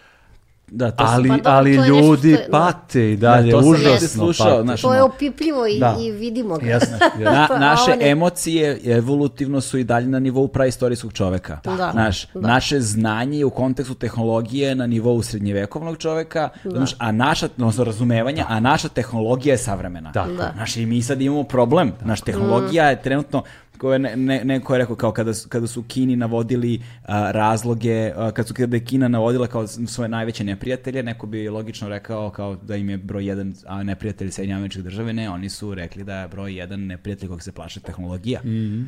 to 0.80 0.93
ali, 1.00 1.30
Pa 1.30 1.35
dobro, 1.35 1.52
ali 1.52 1.76
to 1.77 1.85
ljudi 1.85 2.30
je- 2.30 2.38
da. 2.38 2.52
pate 2.52 3.11
i 3.11 3.18
dalje, 3.18 3.45
Da, 3.45 3.52
to 3.52 3.61
sam 3.61 3.72
užasno 3.72 3.92
negde 3.92 4.08
slušao, 4.08 4.48
pate. 4.48 4.64
znaš, 4.64 4.82
To 4.82 4.93
je 4.93 5.02
opipljivo 5.03 5.68
i, 5.68 5.80
Da. 5.80 5.95
i 6.00 6.11
vidimo 6.11 6.58
ga. 6.58 6.66
Jasno, 6.66 6.98
jasno. 7.19 7.32
Na, 7.32 7.48
To- 7.48 7.53
a 7.53 7.60
naše 7.60 7.92
ne. 7.93 8.10
emocije 8.10 8.80
evolutivno 8.85 9.61
su 9.61 9.77
i 9.77 9.84
dalje 9.84 10.08
na 10.08 10.19
nivou 10.19 10.48
praistorijskog 10.48 11.14
čoveka. 11.14 11.60
Da. 11.66 11.90
Znaš, 11.92 12.27
Da. 12.27 12.40
Naše 12.42 12.80
znanje 12.80 13.38
je 13.38 13.45
u 13.45 13.50
kontekstu 13.52 13.95
tehnologije 13.95 14.43
na 14.76 14.88
nivou 14.88 15.22
srednjevekovnog 15.24 15.98
čoveka, 15.98 16.50
znaš, 16.66 16.95
a 16.98 17.11
naša, 17.11 17.45
odnosno 17.48 17.84
razumevanja, 17.84 18.45
a 18.50 18.60
naša 18.60 18.90
tehnologija 18.90 19.53
je 19.53 19.58
savremena. 19.58 20.11
Tako 20.11 20.30
je. 20.32 20.38
Da. 20.38 20.52
Znaš, 20.56 20.77
i 20.77 20.85
mi 20.85 21.02
sad 21.02 21.22
imamo 21.22 21.43
problem. 21.43 21.92
Naš 22.02 22.22
tehnologija 22.22 22.85
je 22.85 23.02
trenutno 23.02 23.43
ko 23.77 23.93
je 23.93 24.00
ne, 24.00 24.16
ne, 24.16 24.45
neko 24.45 24.74
je 24.74 24.77
rekao 24.77 24.95
kao 24.95 25.11
kada, 25.11 25.32
kada 25.50 25.68
su 25.68 25.84
Kini 25.84 26.16
navodili 26.16 26.82
a, 27.03 27.32
razloge, 27.32 28.11
a, 28.16 28.32
kad 28.32 28.48
su 28.48 28.53
kada 28.53 28.76
je 28.76 28.85
Kina 28.85 29.08
navodila 29.08 29.48
kao 29.48 29.68
svoje 29.68 30.10
najveće 30.10 30.43
neprijatelje, 30.43 31.03
neko 31.03 31.27
bi 31.27 31.50
logično 31.50 31.90
rekao 31.90 32.30
kao 32.30 32.56
da 32.56 32.76
im 32.76 32.90
je 32.90 32.98
broj 32.98 33.26
jedan 33.26 33.53
a 33.68 33.84
neprijatelj 33.84 34.32
Sjedinjene 34.32 34.58
američke 34.58 34.82
države, 34.82 35.14
ne, 35.14 35.30
oni 35.30 35.50
su 35.50 35.74
rekli 35.74 36.03
da 36.03 36.19
je 36.19 36.27
broj 36.27 36.56
jedan 36.56 36.80
neprijatelj 36.85 37.30
kog 37.30 37.42
se 37.42 37.52
plaše 37.52 37.80
tehnologija. 37.80 38.40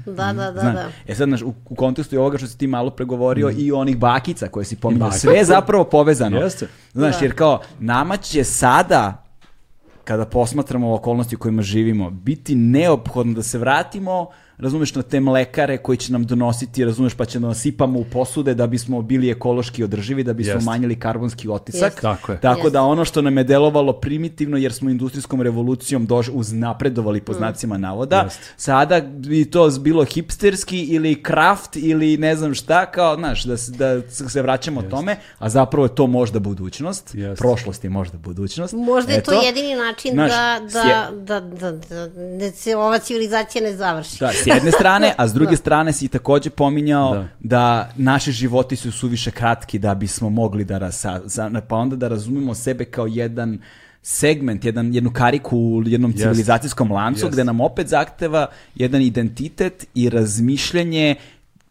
Da, 0.06 0.34
da, 0.34 0.52
da, 0.52 0.60
Znaš, 0.60 0.76
da. 0.76 0.90
E 1.08 1.16
sad, 1.16 1.28
znaš, 1.28 1.42
u, 1.42 1.54
u 1.70 1.76
kontekstu 1.76 2.16
i 2.16 2.18
ovoga 2.18 2.38
što 2.38 2.48
si 2.48 2.58
ti 2.58 2.68
malo 2.68 2.90
pregovorio 2.90 3.52
i 3.58 3.72
onih 3.72 3.98
bakica 3.98 4.48
koje 4.48 4.66
si 4.66 4.76
pominjao, 4.76 5.08
bakica. 5.08 5.20
sve 5.20 5.34
je 5.34 5.46
zapravo 5.46 5.84
povezano. 5.84 6.38
Jeste. 6.38 6.68
Znaš, 6.94 7.20
Da. 7.20 7.26
jer 7.26 7.36
kao, 7.36 7.62
nama 7.80 8.18
će 8.18 8.44
sada, 8.44 9.24
kada 10.04 10.26
posmatramo 10.26 10.94
okolnosti 10.94 11.36
u 11.36 11.40
kojima 11.40 11.62
živimo, 11.62 12.10
biti 12.10 12.56
neophodno 12.56 13.34
da 13.34 13.44
se 13.44 13.58
vratimo 13.58 14.28
razumeš, 14.58 14.96
na 14.96 15.02
te 15.02 15.20
mlekare 15.20 15.78
koji 15.78 15.98
će 15.98 16.12
nam 16.12 16.26
donositi, 16.26 16.86
razumeš, 16.86 17.14
pa 17.14 17.26
će 17.26 17.40
da 17.40 17.48
nas 17.48 17.60
sipamo 17.62 18.00
u 18.00 18.04
posude 18.04 18.54
da 18.54 18.68
bismo 18.68 19.02
bili 19.02 19.30
ekološki 19.30 19.84
održivi, 19.84 20.24
da 20.24 20.34
bismo 20.34 20.54
Jeste. 20.54 20.66
manjili 20.66 21.00
karbonski 21.00 21.50
otisak. 21.50 21.82
Jeste. 21.84 22.02
Tako 22.02 22.32
je. 22.32 22.40
Tako 22.42 22.60
Jeste. 22.60 22.70
da 22.70 22.82
ono 22.82 23.06
što 23.06 23.22
nam 23.22 23.38
je 23.38 23.44
delovalo 23.44 23.94
primitivno 23.94 24.58
jer 24.58 24.74
smo 24.74 24.90
industrijskom 24.90 25.42
revolucijom 25.42 26.06
dož, 26.06 26.30
uznapredovali 26.34 27.22
po 27.22 27.34
znacima 27.34 27.78
navoda, 27.78 28.22
Jeste. 28.22 28.44
sada 28.58 29.02
bi 29.02 29.46
to 29.46 29.70
bilo 29.80 30.04
hipsterski 30.06 30.80
ili 30.82 31.24
kraft 31.24 31.76
ili 31.76 32.18
ne 32.18 32.36
znam 32.36 32.54
šta, 32.54 32.86
kao, 32.86 33.16
znaš, 33.16 33.44
da, 33.44 33.56
da 33.78 34.02
se 34.30 34.42
vraćamo 34.42 34.82
tome, 34.82 35.18
a 35.40 35.50
zapravo 35.50 35.86
je 35.86 35.96
to 35.96 36.08
možda 36.08 36.40
budućnost, 36.40 37.16
Jeste. 37.16 37.42
prošlost 37.42 37.84
je 37.84 37.90
možda 37.90 38.18
budućnost. 38.18 38.74
Možda 38.74 39.14
je 39.14 39.24
to 39.24 39.32
Eto. 39.32 39.42
jedini 39.46 39.76
način 39.76 40.12
Znaš, 40.14 40.32
da, 40.32 40.60
sje- 40.70 41.12
da, 41.12 41.40
da, 41.40 41.72
da, 41.72 41.72
da, 41.72 42.08
da 42.38 42.52
se 42.52 42.76
ova 42.76 43.00
civilizacija 43.00 43.64
ne 43.64 43.76
završi. 43.76 44.18
Da, 44.20 44.32
s 44.52 44.56
jedne 44.56 44.72
strane, 44.72 45.14
a 45.18 45.28
s 45.28 45.34
druge 45.34 45.56
strane 45.56 45.94
si 45.94 46.08
takođe 46.08 46.50
pominjao 46.50 47.14
da. 47.14 47.28
Da. 47.40 47.90
naši 47.96 48.32
životi 48.32 48.76
su 48.76 48.92
suviše 48.92 49.32
kratki 49.32 49.80
da 49.80 49.96
bismo 49.96 50.30
mogli 50.30 50.66
da 50.66 50.78
rasa, 50.78 51.22
za- 51.26 51.62
pa 51.68 51.76
onda 51.76 51.96
da 51.96 52.08
razumemo 52.08 52.56
sebe 52.56 52.86
kao 52.86 53.08
jedan 53.08 53.60
segment, 54.02 54.66
jedan, 54.66 54.94
jednu 54.94 55.14
kariku 55.14 55.58
u 55.58 55.84
jednom 55.86 56.12
Jest. 56.12 56.22
civilizacijskom 56.22 56.92
lancu 56.92 57.26
Jest. 57.26 57.34
gde 57.34 57.44
nam 57.44 57.62
opet 57.62 57.88
zahteva 57.88 58.48
jedan 58.76 59.02
identitet 59.02 59.88
i 59.96 60.10
razmišljanje 60.10 61.16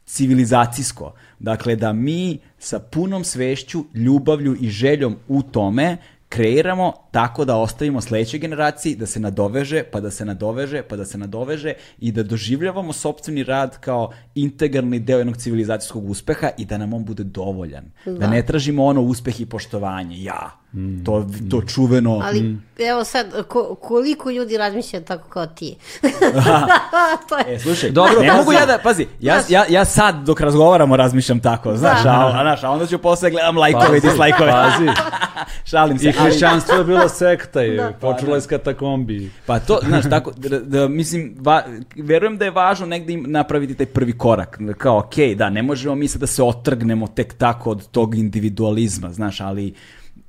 civilizacijsko. 0.07 1.13
Dakle, 1.39 1.77
da 1.77 1.93
mi 1.93 2.39
sa 2.59 2.79
punom 2.79 3.25
svešću, 3.25 3.85
ljubavlju 3.95 4.57
i 4.61 4.69
željom 4.69 5.17
u 5.29 5.43
tome 5.43 5.97
kreiramo 6.35 6.93
tako 7.11 7.45
da 7.45 7.57
ostavimo 7.57 8.01
sledećoj 8.01 8.41
generaciji 8.41 8.97
da 8.97 9.07
se 9.07 9.21
nadoveže, 9.21 9.83
pa 9.93 10.01
da 10.01 10.11
se 10.11 10.25
nadoveže, 10.25 10.83
pa 10.83 10.97
da 10.97 11.05
se 11.05 11.19
nadoveže 11.19 11.75
i 11.99 12.13
da 12.13 12.23
doživljavamo 12.23 12.93
sopstveni 12.93 13.45
rad 13.45 13.79
kao 13.81 14.11
integralni 14.35 14.99
deo 14.99 15.19
jednog 15.19 15.37
civilizacijskog 15.37 16.11
uspeha 16.11 16.51
i 16.59 16.65
da 16.65 16.79
nam 16.79 16.95
on 16.95 17.05
bude 17.05 17.25
dovoljan. 17.25 17.85
Da, 18.07 18.31
ne 18.31 18.47
tražimo 18.47 18.85
ono 18.85 19.03
uspeh 19.03 19.41
i 19.41 19.47
poštovanje. 19.47 20.23
Ja. 20.23 20.64
To, 21.05 21.27
to 21.51 21.63
čuveno... 21.63 22.21
Ali 22.25 22.57
evo 22.81 23.05
sad, 23.05 23.47
ko, 23.49 23.75
koliko 23.75 24.31
ljudi 24.31 24.57
razmišlja 24.57 25.01
tako 25.01 25.29
kao 25.29 25.47
ti? 25.47 25.77
to 27.29 27.39
je, 27.39 27.45
E, 27.49 27.59
slušaj, 27.59 27.91
Dobro, 27.91 28.21
ne 28.21 28.29
pazi. 28.29 28.39
mogu 28.39 28.53
ja 28.53 28.67
da, 28.67 28.79
pazi, 28.79 29.07
ja, 29.21 29.37
ja, 29.49 29.65
ja 29.69 29.85
sad 29.85 30.17
dok 30.17 30.41
razgovaramo 30.41 30.97
razmišljam 30.97 31.41
tako, 31.41 31.77
znaš, 31.77 32.03
Da. 32.03 32.11
a, 32.11 32.27
a, 32.29 32.43
znaš, 32.43 32.65
a 32.65 32.71
onda 32.71 32.87
ću 32.87 32.99
posle 32.99 33.31
gledam 33.31 33.57
lajkove 33.57 33.99
i 33.99 34.01
dislajkove. 34.01 34.51
pazi. 34.53 34.89
Šalim 35.71 35.99
se. 35.99 36.09
I 36.09 36.13
hrišćanstvo 36.13 36.75
je 36.75 36.85
bilo 36.85 37.09
sekta 37.09 37.65
i 37.65 37.77
Da. 37.77 37.93
počelo 37.93 38.35
je 38.35 38.41
s 38.41 38.47
katakombi. 38.47 39.31
Pa 39.47 39.59
to, 39.59 39.79
znaš, 39.83 40.05
tako, 40.11 40.33
da, 40.37 40.59
da, 40.61 40.89
mislim, 40.89 41.37
va, 41.39 41.63
verujem 41.97 42.39
da 42.39 42.45
je 42.45 42.51
važno 42.51 42.87
negde 42.87 43.17
napraviti 43.17 43.75
taj 43.75 43.87
prvi 43.87 44.19
korak. 44.19 44.59
Kao, 44.79 44.99
okej, 44.99 45.35
da, 45.35 45.51
ne 45.51 45.63
možemo 45.63 45.95
mi 45.95 46.09
sad 46.09 46.21
da 46.21 46.27
se 46.27 46.43
otrgnemo 46.43 47.07
tek 47.07 47.35
tako 47.35 47.71
od 47.71 47.89
tog 47.89 48.15
individualizma, 48.15 49.13
znaš, 49.13 49.41
ali 49.41 49.75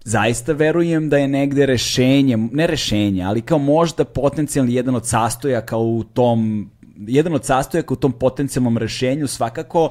zaista 0.05 0.53
verujem 0.53 1.09
da 1.09 1.17
je 1.17 1.27
negde 1.27 1.65
rešenje, 1.65 2.37
ne 2.37 2.67
rešenje, 2.67 3.23
ali 3.23 3.41
kao 3.41 3.57
možda 3.57 4.05
potencijalni 4.05 4.73
jedan 4.73 4.95
od 4.95 5.07
sastojaka 5.07 5.77
u 5.77 6.03
tom, 6.03 6.69
jedan 6.97 7.33
od 7.33 7.45
sastojaka 7.45 7.93
u 7.93 7.97
tom 7.97 8.11
potencijalnom 8.11 8.77
rešenju 8.77 9.27
svakako 9.27 9.89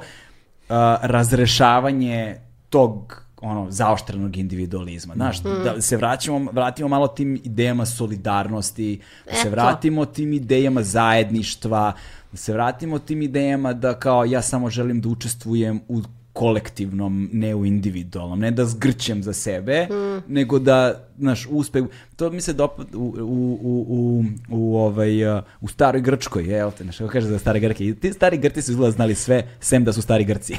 a, 0.68 0.96
razrešavanje 1.02 2.36
tog 2.68 3.24
ono 3.40 3.70
zaoštrenog 3.70 4.36
individualizma. 4.36 5.14
Znaš, 5.14 5.40
da 5.42 5.80
se 5.80 5.96
vraćamo, 5.96 6.50
vratimo 6.52 6.88
malo 6.88 7.08
tim 7.08 7.40
idejama 7.44 7.86
solidarnosti, 7.86 9.00
da 9.26 9.34
se 9.34 9.50
vratimo 9.50 10.04
tim 10.04 10.32
idejama 10.32 10.82
zajedništva, 10.82 11.92
da 12.32 12.36
se 12.36 12.52
vratimo 12.52 12.98
tim 12.98 13.22
idejama 13.22 13.72
da 13.72 13.98
kao 13.98 14.24
ja 14.24 14.42
samo 14.42 14.70
želim 14.70 15.00
da 15.00 15.08
učestvujem 15.08 15.80
u 15.88 16.02
kolektivnom, 16.34 17.28
ne 17.32 17.54
u 17.54 17.66
individualnom, 17.66 18.40
ne 18.40 18.50
da 18.50 18.64
zgrćem 18.64 19.22
za 19.22 19.32
sebe, 19.32 19.86
nego 20.28 20.58
da, 20.58 21.06
znaš, 21.18 21.46
uspeh, 21.50 21.84
to 22.16 22.30
mi 22.30 22.40
se 22.40 22.52
dopada 22.52 22.98
u, 22.98 23.02
u, 23.02 23.58
u, 23.62 23.86
u, 23.88 24.24
u, 24.50 24.76
ovaj, 24.76 25.24
u 25.60 25.68
staroj 25.68 26.00
Grčkoj, 26.02 26.44
jel 26.44 26.70
te, 26.70 26.84
znaš, 26.84 26.98
kako 26.98 27.10
kaže 27.10 27.26
za 27.26 27.38
stare 27.38 27.60
Grke, 27.60 27.86
I 27.86 27.94
ti 27.94 28.12
stari 28.12 28.36
Grci 28.36 28.62
su 28.62 28.70
izgleda 28.70 28.90
znali 28.90 29.14
sve, 29.14 29.42
sem 29.60 29.84
da 29.84 29.92
su 29.92 30.02
stari 30.02 30.24
Grci. 30.24 30.54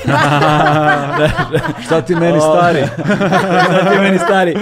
Šta 1.86 2.02
ti 2.02 2.16
meni 2.16 2.40
stari? 2.40 2.84
Šta 3.64 3.92
ti 3.92 4.00
meni 4.00 4.18
stari? 4.20 4.56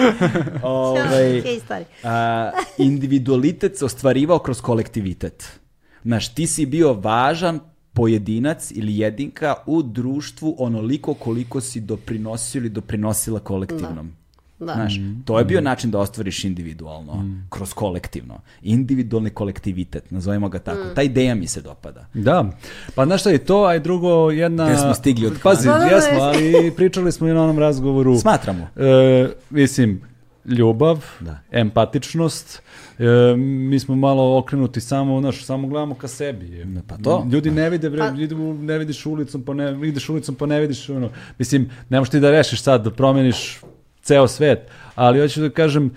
Ovaj, 0.64 1.42
stari. 1.66 1.86
a, 2.04 2.52
individualitet 2.78 3.78
se 3.78 3.86
ostvarivao 3.86 4.40
kroz 4.40 4.62
kolektivitet. 4.62 5.60
Znaš, 6.04 6.34
ti 6.34 6.48
si 6.48 6.66
bio 6.66 6.94
važan 6.94 7.60
pojedinac 7.94 8.72
ili 8.72 8.98
jedinka 8.98 9.56
u 9.66 9.84
društvu 9.84 10.56
onoliko 10.60 11.14
koliko 11.14 11.62
si 11.62 11.80
doprinosio 11.82 12.60
ili 12.60 12.70
doprinosila 12.70 13.40
kolektivnom. 13.40 14.12
Da. 14.60 14.74
Znaš, 14.74 14.94
to 15.26 15.40
je 15.40 15.46
bio 15.46 15.62
način 15.62 15.92
da 15.92 16.00
ostvariš 16.00 16.44
individualno, 16.44 17.26
kroz 17.50 17.74
kolektivno. 17.74 18.40
Individualni 18.62 19.30
kolektivitet, 19.30 20.12
nazovemo 20.12 20.50
ga 20.50 20.60
tako. 20.60 20.84
Ta 20.96 21.02
ideja 21.02 21.36
mi 21.36 21.48
se 21.48 21.62
dopada. 21.62 22.06
Da, 22.14 22.50
pa 22.96 23.06
znaš 23.06 23.22
šta 23.22 23.30
je 23.30 23.38
to, 23.38 23.64
a 23.66 23.76
i 23.76 23.80
drugo 23.80 24.32
jedna... 24.32 24.66
Gde 24.70 24.78
smo 24.78 24.94
stigli 24.94 25.28
od 25.28 25.34
Pazi, 25.44 25.68
Da, 25.68 25.74
da, 25.74 25.80
da, 25.80 25.86
jesmo, 25.86 26.10
jeste. 26.12 26.22
ali 26.22 26.72
pričali 26.76 27.12
smo 27.12 27.28
i 27.28 27.34
na 27.34 27.44
onom 27.44 27.60
razgovoru. 27.60 28.20
Smatramo. 28.20 28.68
E, 28.76 29.30
mislim, 29.50 30.02
ljubav, 30.46 31.06
Da. 31.20 31.40
empatičnost, 31.52 32.62
e, 33.00 33.36
mi 33.38 33.80
smo 33.80 33.96
malo 33.96 34.38
okrenuti 34.38 34.82
samo, 34.82 35.20
znaš, 35.22 35.46
samo 35.46 35.68
gledamo 35.68 35.96
ka 35.96 36.08
sebi. 36.08 36.66
Pa 36.88 36.98
to. 36.98 37.28
Ljudi 37.32 37.52
ne 37.52 37.70
vide, 37.70 37.90
bre, 37.90 38.00
Pa- 38.00 38.16
idu, 38.20 38.38
ne 38.54 38.78
vidiš 38.78 39.06
ulicom, 39.06 39.42
pa 39.42 39.54
ne, 39.54 39.88
ideš 39.88 40.10
ulicom, 40.10 40.36
pa 40.36 40.46
ne 40.46 40.60
vidiš, 40.60 40.90
ono, 40.90 41.10
mislim, 41.40 41.70
ne 41.90 42.00
možeš 42.00 42.12
ti 42.12 42.20
da 42.20 42.32
rešiš 42.32 42.62
sad, 42.62 42.84
da 42.84 42.92
promeniš 42.92 43.60
ceo 44.02 44.28
svet, 44.28 44.60
ali 44.96 45.20
hoću 45.20 45.42
da 45.42 45.50
kažem, 45.52 45.92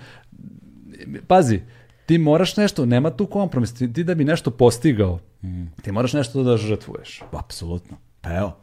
pazi, 1.27 1.61
ti 2.05 2.17
moraš 2.17 2.57
nešto, 2.57 2.85
nema 2.85 3.09
tu 3.09 3.25
kompromis, 3.25 3.73
ti, 3.73 3.93
ti 3.93 4.03
da 4.03 4.15
bi 4.15 4.23
nešto 4.25 4.51
postigao, 4.51 5.19
Mm. 5.41 5.65
ti 5.81 5.91
moraš 5.91 6.13
nešto 6.13 6.43
da 6.43 6.57
žrtvuješ. 6.57 7.21
Apsolutno. 7.33 7.97
Pa 8.21 8.33
evo, 8.33 8.57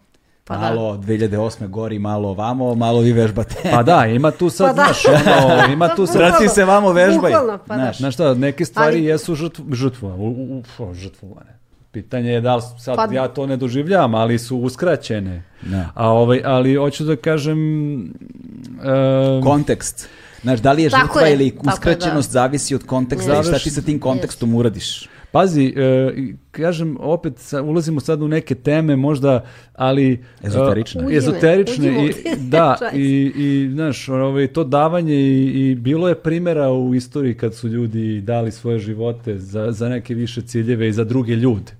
Pa 0.46 0.54
da. 0.54 0.60
malo 0.60 0.96
2008. 0.96 1.68
gori, 1.68 1.98
malo 1.98 2.28
ovamo, 2.28 2.74
malo 2.74 3.00
vi 3.00 3.12
vežbate. 3.12 3.54
Pa 3.70 3.82
da, 3.82 4.06
ima 4.06 4.30
tu 4.30 4.50
sad, 4.50 4.66
Pa 4.66 4.72
da. 4.72 4.82
znaš, 4.84 5.04
ono, 5.06 5.72
ima 5.72 5.88
tu 5.88 6.06
sad, 6.06 6.16
Vrati 6.16 6.48
se 6.48 6.64
vamo 6.64 6.92
vežbaj. 6.92 7.32
Bukvalno, 7.32 7.58
pa 7.66 7.74
da. 7.76 7.82
Znaš, 7.82 7.98
Znaš 7.98 8.14
šta, 8.14 8.34
neke 8.34 8.64
stvari 8.64 8.96
Ali- 8.96 9.04
jesu 9.04 9.34
žrtv, 9.34 9.62
žrtvovane, 9.72 10.22
u, 10.22 10.26
u, 10.26 10.62
u, 10.78 10.94
žrtvovane. 10.94 11.58
Pitanje 11.92 12.30
je 12.30 12.40
da 12.40 12.56
li 12.56 12.62
sad 12.78 12.96
Pa- 12.96 13.14
ja 13.14 13.28
to 13.28 13.46
ne 13.46 13.56
doživljavam, 13.56 14.14
ali 14.14 14.38
su 14.38 14.56
uskraćene. 14.56 15.42
Da. 15.62 15.88
A 15.94 16.10
ovaj, 16.10 16.42
ali 16.44 16.74
hoću 16.74 17.04
da 17.04 17.16
kažem... 17.16 17.58
e, 18.04 19.40
kontekst. 19.42 20.08
Znaš, 20.42 20.60
da 20.60 20.72
li 20.72 20.82
je 20.82 20.90
Tako 20.90 21.06
žrtva 21.06 21.22
je, 21.22 21.34
ili 21.34 21.50
tako 21.50 21.68
je, 21.68 21.72
uskraćenost 21.72 22.30
zavisi 22.30 22.74
od 22.74 22.86
konteksta 22.86 23.40
i 23.40 23.44
šta 23.44 23.58
ti 23.58 23.70
sa 23.70 23.82
tim 23.82 24.00
kontekstom 24.00 24.54
uradiš. 24.54 25.08
Pazi, 25.34 25.74
e, 25.76 26.12
kažem, 26.50 26.96
opet 27.00 27.38
sa- 27.38 27.62
ulazimo 27.62 28.00
sad 28.00 28.22
u 28.22 28.28
neke 28.28 28.54
teme 28.54 28.96
možda, 28.96 29.44
ali... 29.72 30.12
e, 30.12 30.46
Ezoterične. 30.46 31.00
Uđi 31.00 31.12
me, 31.12 31.18
ezoterične 31.18 32.06
i, 32.06 32.12
da, 32.54 32.76
i, 32.94 33.32
i 33.36 33.70
znaš, 33.72 34.08
ovaj, 34.08 34.46
to 34.46 34.64
davanje 34.64 35.14
i, 35.14 35.70
i 35.70 35.74
bilo 35.74 36.08
je 36.08 36.14
primjera 36.14 36.72
u 36.72 36.94
istoriji 36.94 37.34
kad 37.34 37.54
su 37.54 37.68
ljudi 37.68 38.20
dali 38.20 38.52
svoje 38.52 38.78
živote 38.78 39.38
za, 39.38 39.72
za 39.72 39.88
neke 39.88 40.14
više 40.14 40.42
ciljeve 40.42 40.88
i 40.88 40.92
za 40.92 41.04
druge 41.04 41.36
ljude. 41.36 41.72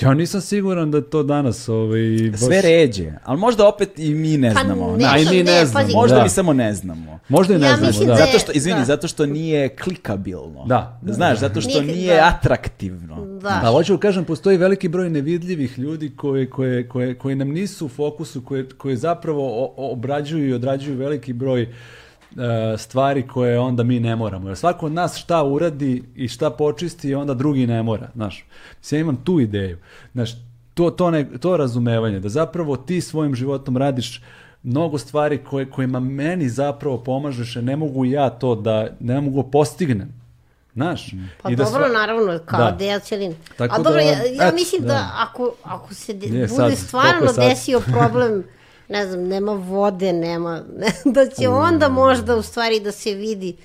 Ja 0.00 0.14
nisam 0.14 0.40
siguran 0.40 0.90
da 0.90 0.98
je 0.98 1.10
to 1.10 1.22
danas 1.22 1.68
ovaj, 1.68 2.00
baš... 2.30 2.40
Sve 2.40 2.62
ređe, 2.62 3.12
ali 3.24 3.38
možda 3.38 3.68
opet 3.68 3.98
i 3.98 4.14
mi 4.14 4.36
ne 4.36 4.54
Pa 4.54 4.60
znamo. 4.64 4.92
ne, 4.92 4.98
znaš. 4.98 5.12
A 5.14 5.18
i 5.18 5.24
mi 5.26 5.36
ne 5.36 5.52
ne, 5.52 5.66
znamo. 5.66 5.84
pazi. 5.84 5.94
Možda 5.94 6.16
da. 6.16 6.22
mi 6.22 6.28
samo 6.28 6.52
ne 6.52 6.74
znamo. 6.74 7.18
Možda 7.28 7.54
i 7.54 7.58
ne 7.58 7.66
Ja 7.66 7.76
znamo, 7.76 7.92
da. 7.98 8.04
da 8.04 8.16
Zato 8.16 8.38
što, 8.38 8.52
izvini, 8.52 8.78
da. 8.78 8.84
zato 8.84 9.08
što 9.08 9.26
nije 9.26 9.68
klikabilno. 9.68 10.64
Da. 10.66 11.00
Znaš, 11.04 11.38
zato 11.38 11.60
što 11.60 11.80
Nije- 11.80 11.94
nije 11.94 12.16
da. 12.16 12.32
atraktivno. 12.36 13.26
Da. 13.40 13.60
A 13.64 13.70
hoću 13.70 13.92
da 13.92 13.98
kažem, 13.98 14.24
postoji 14.24 14.56
veliki 14.56 14.88
broj 14.88 15.10
nevidljivih 15.10 15.78
ljudi 15.78 16.12
koji, 16.16 16.50
koje, 16.50 16.88
koje, 16.88 17.14
koji 17.14 17.34
nam 17.34 17.48
nisu 17.48 17.86
u 17.86 17.88
fokusu, 17.88 18.42
koje, 18.42 18.68
koje 18.68 18.96
zapravo 18.96 19.66
obrađuju 19.76 20.48
i 20.48 20.52
odrađuju 20.52 20.96
veliki 20.96 21.32
broj 21.32 21.68
stvari 22.78 23.26
koje 23.26 23.58
onda 23.58 23.82
mi 23.82 24.00
ne 24.00 24.16
moramo. 24.16 24.48
Jer 24.48 24.56
svako 24.56 24.86
od 24.86 24.92
nas 24.92 25.16
šta 25.16 25.42
uradi 25.42 26.02
i 26.16 26.28
šta 26.28 26.50
počisti, 26.50 27.14
onda 27.14 27.34
drugi 27.34 27.66
ne 27.66 27.82
mora. 27.82 28.08
Znaš, 28.14 28.44
Mislim, 28.78 28.98
ja 28.98 29.02
imam 29.02 29.16
tu 29.16 29.40
ideju. 29.40 29.78
Znaš, 30.12 30.30
to, 30.74 30.90
to, 30.90 31.10
ne, 31.10 31.38
to 31.38 31.56
razumevanje, 31.56 32.20
da 32.20 32.28
zapravo 32.28 32.76
ti 32.76 33.00
svojim 33.00 33.34
životom 33.34 33.76
radiš 33.76 34.22
mnogo 34.62 34.98
stvari 34.98 35.38
koje, 35.38 35.70
kojima 35.70 36.00
meni 36.00 36.48
zapravo 36.48 36.98
pomažeš, 36.98 37.54
ne 37.54 37.76
mogu 37.76 38.04
ja 38.04 38.30
to 38.30 38.54
da, 38.54 38.88
ne 39.00 39.20
mogu 39.20 39.50
postignem. 39.50 40.22
Znaš? 40.74 41.10
Pa 41.42 41.50
I 41.50 41.56
da 41.56 41.64
dobro, 41.64 41.84
sva- 41.84 41.92
naravno, 41.92 42.38
kao 42.46 42.60
Da. 42.60 42.70
deo 42.70 42.98
celine. 43.00 43.34
Tako 43.56 43.74
A 43.74 43.78
dobro, 43.78 43.92
da, 43.92 44.00
ja, 44.00 44.12
ja 44.12 44.46
eto, 44.46 44.54
mislim 44.54 44.82
da, 44.82 44.88
da. 44.88 45.10
ako, 45.18 45.52
ako 45.62 45.94
se 45.94 46.12
de, 46.12 46.26
Nije 46.26 46.46
bude 46.46 46.48
sad, 46.48 46.78
stvarno 46.78 47.32
desio 47.36 47.80
problem, 47.80 48.44
ne 48.92 49.06
znam, 49.06 49.28
nema 49.28 49.52
vode, 49.52 50.12
nema, 50.12 50.62
da 51.14 51.26
će 51.26 51.48
onda 51.48 51.88
možda 51.88 52.36
u 52.36 52.42
stvari 52.42 52.80
da 52.80 52.92
se 52.92 53.14
vidi 53.14 53.56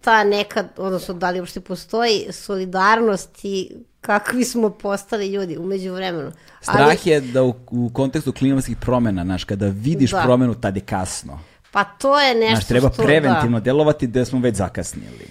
ta 0.00 0.24
neka, 0.24 0.64
odnosno 0.76 1.14
da 1.14 1.30
li 1.30 1.40
uopšte 1.40 1.60
postoji 1.60 2.26
solidarnost 2.32 3.44
i 3.44 3.72
kakvi 4.00 4.44
smo 4.44 4.70
postali 4.70 5.28
ljudi 5.28 5.56
umeđu 5.58 5.92
vremenu. 5.92 6.32
Strah 6.60 7.06
je 7.06 7.20
da 7.20 7.42
u, 7.42 7.54
u 7.70 7.90
kontekstu 7.92 8.32
klimatskih 8.32 8.76
promjena, 8.76 9.24
znaš, 9.24 9.44
kada 9.44 9.66
vidiš 9.66 10.10
Da. 10.10 10.22
promjenu, 10.22 10.54
tad 10.54 10.76
je 10.76 10.82
kasno. 10.82 11.40
Pa 11.70 11.84
to 11.84 12.20
je 12.20 12.34
nešto 12.34 12.54
Znaš, 12.56 12.66
treba 12.66 12.90
što, 12.92 13.02
preventivno 13.02 13.60
Da. 13.60 13.64
delovati 13.64 14.06
da 14.06 14.24
smo 14.24 14.40
već 14.40 14.56
zakasnili. 14.56 15.26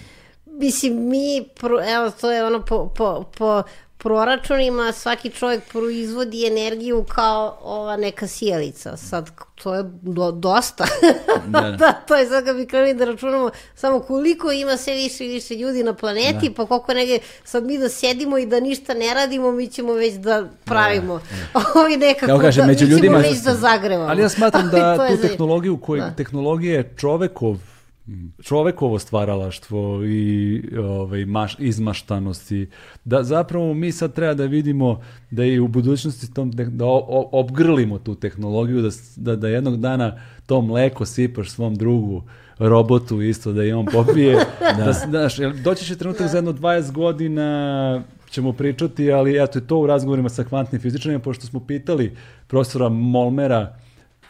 Mislim, 0.46 1.08
mi, 1.08 1.48
pro, 1.60 1.84
evo, 1.94 2.10
to 2.10 2.30
je 2.30 2.44
ono 2.44 2.64
po, 2.64 2.92
po, 2.96 3.24
po 3.38 3.62
proračunima, 4.00 4.92
svaki 4.92 5.30
čovjek 5.30 5.62
proizvodi 5.64 6.46
energiju 6.46 7.04
kao 7.04 7.58
ova 7.62 7.96
neka 7.96 8.26
sijalica. 8.26 8.96
Sad, 8.98 9.30
to 9.54 9.74
je 9.74 9.82
do, 9.94 10.30
dosta. 10.32 10.84
Da. 11.46 11.60
Da, 11.78 11.92
to 11.92 12.14
je 12.16 12.26
sad 12.26 12.44
kad 12.44 12.56
bi 12.56 12.66
krenuli 12.66 12.94
da 12.94 13.04
računamo 13.04 13.50
samo 13.74 14.00
koliko 14.00 14.52
ima 14.52 14.76
sve 14.76 14.94
više 14.94 15.24
i 15.24 15.28
više 15.28 15.54
ljudi 15.54 15.82
na 15.82 15.94
planeti, 15.94 16.50
pa 16.50 16.66
koliko 16.66 16.94
negdje 16.94 17.18
sad 17.44 17.64
mi 17.64 17.78
da 17.78 17.88
sedimo 17.88 18.38
i 18.38 18.46
da 18.46 18.60
ništa 18.60 18.94
ne 18.94 19.14
radimo, 19.14 19.52
mi 19.52 19.68
ćemo 19.68 19.92
već 19.92 20.14
da 20.14 20.44
pravimo. 20.64 21.20
Ovi 21.76 21.96
nekako, 21.96 22.26
Kao 22.26 22.38
kaže, 22.38 22.60
da, 22.60 22.66
među 22.66 22.84
mi 22.84 22.90
ćemo 22.90 22.98
ljudima- 22.98 23.18
već 23.20 23.38
da 23.38 23.54
zagrevamo. 23.54 24.08
Ali 24.10 24.22
ja 24.22 24.28
smatram 24.28 24.68
da 24.68 25.08
tu 25.08 25.16
tehnologiju 25.18 25.76
koji 25.76 26.00
Da. 26.00 26.10
tehnologija 26.10 26.74
je 26.74 26.94
čovekov 26.96 27.56
čovekovo 28.42 28.98
stvaralaštvo 28.98 30.04
i 30.04 30.62
ovaj, 30.78 31.24
maš, 31.24 31.56
izmaštanost 31.58 32.52
i 32.52 32.66
da 33.04 33.22
zapravo 33.22 33.74
mi 33.74 33.92
sad 33.92 34.14
treba 34.14 34.34
da 34.34 34.44
vidimo 34.44 35.00
da 35.30 35.44
i 35.44 35.58
u 35.58 35.68
budućnosti 35.68 36.34
tom, 36.34 36.50
da 36.50 36.86
o- 36.86 37.28
obgrlimo 37.32 37.98
tu 37.98 38.14
tehnologiju, 38.14 38.82
da, 38.82 38.88
da, 39.16 39.36
da 39.36 39.48
jednog 39.48 39.76
dana 39.76 40.16
to 40.46 40.60
mleko 40.60 41.04
sipaš 41.04 41.50
svom 41.50 41.74
drugu 41.74 42.22
robotu 42.58 43.22
isto 43.22 43.52
da 43.52 43.64
i 43.64 43.72
on 43.72 43.86
popije. 43.86 44.36
da. 44.78 44.92
s- 44.92 45.04
znaš, 45.04 45.36
doći 45.64 45.84
će 45.84 45.96
trenutak 45.96 46.28
za 46.28 46.38
jedno 46.38 46.52
20 46.52 46.92
godina 46.92 48.02
ćemo 48.30 48.52
pričati, 48.52 49.12
ali 49.12 49.42
eto 49.42 49.58
je 49.58 49.66
to 49.66 49.78
u 49.78 49.86
razgovorima 49.86 50.28
sa 50.28 50.44
kvantnim 50.44 50.80
fizičarima, 50.80 51.20
pošto 51.20 51.46
smo 51.46 51.60
pitali 51.60 52.16
profesora 52.46 52.88
Molmera, 52.88 53.76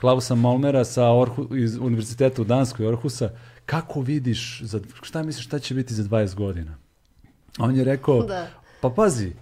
Klausa 0.00 0.34
Molmera 0.34 0.84
sa 0.84 1.10
Orhu, 1.10 1.56
iz 1.56 1.76
univerziteta 1.76 2.42
u 2.42 2.44
Danskoj, 2.44 2.86
Orhusa, 2.86 3.30
kako 3.70 4.00
vidiš, 4.00 4.62
za, 4.62 4.80
šta 5.02 5.22
misliš 5.22 5.46
šta 5.46 5.58
će 5.58 5.74
biti 5.74 5.94
za 5.94 6.02
20 6.02 6.34
godina? 6.34 6.74
A 7.58 7.64
On 7.64 7.76
je 7.76 7.84
rekao, 7.84 8.22
Da. 8.22 8.46
pa 8.80 8.90
pazi, 8.90 9.32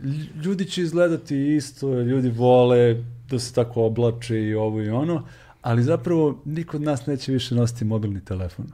lj- 0.00 0.44
ljudi 0.44 0.64
će 0.64 0.82
izgledati 0.82 1.54
isto, 1.54 2.00
ljudi 2.00 2.28
vole 2.30 3.04
da 3.30 3.38
se 3.38 3.54
tako 3.54 3.84
oblače 3.84 4.42
i 4.42 4.54
ovo 4.54 4.82
i 4.82 4.88
ono, 4.90 5.26
ali 5.62 5.82
zapravo 5.82 6.42
niko 6.44 6.76
od 6.76 6.82
nas 6.82 7.06
neće 7.06 7.32
više 7.32 7.54
nositi 7.54 7.84
mobilni 7.84 8.24
telefon. 8.24 8.66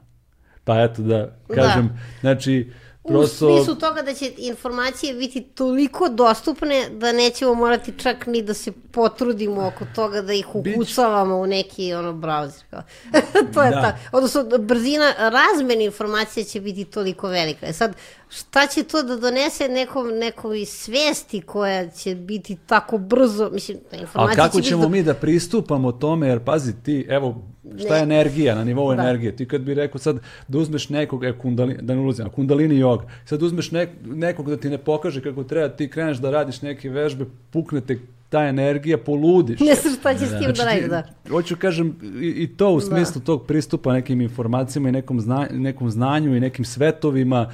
Pa 0.63 0.83
eto 0.83 1.01
da 1.01 1.37
kažem, 1.47 1.89
znači, 2.21 2.71
prosto... 3.07 3.47
U 3.47 3.57
smislu 3.57 3.75
toga 3.75 4.01
da 4.01 4.13
će 4.13 4.31
informacije 4.37 5.13
biti 5.13 5.41
toliko 5.41 6.09
dostupne 6.09 6.89
da 6.89 7.11
nećemo 7.11 7.53
morati 7.53 7.93
čak 7.97 8.27
ni 8.27 8.41
da 8.41 8.53
se 8.53 8.71
potrudimo 8.71 9.67
oko 9.67 9.85
toga 9.95 10.21
da 10.21 10.33
ih 10.33 10.55
ukucavamo 10.55 11.35
u 11.35 11.47
neki 11.47 11.93
ono 11.93 12.11
browser. 12.13 12.81
To 13.53 13.63
je 13.63 13.71
Da. 13.71 13.81
ta, 13.81 13.97
odnosno 14.11 14.43
brzina 14.59 15.13
razmene 15.17 15.85
informacija 15.85 16.43
će 16.43 16.61
biti 16.61 16.85
toliko 16.85 17.27
velika. 17.27 17.67
E 17.67 17.73
sad, 17.73 17.95
šta 18.33 18.67
će 18.67 18.83
to 18.83 19.03
da 19.03 19.15
donese 19.17 19.67
nekom, 19.69 20.07
nekoj 20.09 20.65
svesti 20.65 21.41
koja 21.41 21.89
će 21.89 22.15
biti 22.17 22.57
tako 22.57 22.97
brzo, 22.97 23.49
mislim, 23.49 23.77
ta 23.81 23.97
A 23.97 23.99
informacija 23.99 24.35
kako 24.37 24.57
će 24.57 24.69
ćemo 24.69 24.81
do- 24.81 24.89
mi 24.89 25.03
da 25.03 25.13
pristupamo 25.13 25.91
tome, 25.91 26.27
jer 26.27 26.39
pazi 26.39 26.73
ti, 26.75 27.05
evo, 27.09 27.41
šta 27.77 27.95
je 27.95 28.05
Ne. 28.05 28.15
energija, 28.15 28.55
na 28.55 28.63
nivou 28.63 28.87
Da. 28.87 29.01
energije, 29.01 29.35
ti 29.35 29.47
kad 29.47 29.61
bi 29.61 29.73
rekao 29.73 29.99
sad 29.99 30.17
da 30.47 30.57
uzmeš 30.57 30.89
nekog, 30.89 31.23
e, 31.23 31.33
kundali, 31.33 31.77
da 31.81 31.95
ne 31.95 32.01
ulazim, 32.01 32.29
kundalini 32.29 32.77
joga, 32.77 33.03
sad 33.25 33.43
uzmeš 33.43 33.71
nek, 33.71 33.89
nekog 34.03 34.49
da 34.49 34.57
ti 34.57 34.69
ne 34.69 34.77
pokaže 34.77 35.21
kako 35.21 35.43
treba, 35.43 35.69
ti 35.69 35.89
kreneš 35.89 36.17
da 36.17 36.31
radiš 36.31 36.61
neke 36.61 36.89
vežbe, 36.89 37.25
pukne 37.51 37.81
te 37.81 37.97
ta 38.29 38.43
energija, 38.43 38.97
poludiš. 38.97 39.59
Ne 39.59 39.75
znam 39.75 39.93
šta 39.93 40.13
će 40.13 40.17
s 40.17 40.29
tim 40.29 40.39
da 40.39 40.53
Znači, 40.53 40.61
radiš, 40.61 40.83
ti- 40.83 40.89
da. 40.89 41.03
Hoću 41.29 41.55
kažem 41.55 41.87
i, 42.13 42.27
i 42.27 42.47
to 42.49 42.69
u 42.69 42.81
smislu 42.81 43.21
tog 43.21 43.45
pristupa 43.45 43.93
nekim 43.93 44.21
informacijama 44.21 44.89
i 44.89 44.93
nekom, 44.93 45.21
zna, 45.21 45.47
nekom 45.51 45.89
znanju 45.89 46.35
i 46.35 46.39
nekim 46.39 46.65
svetovima, 46.65 47.51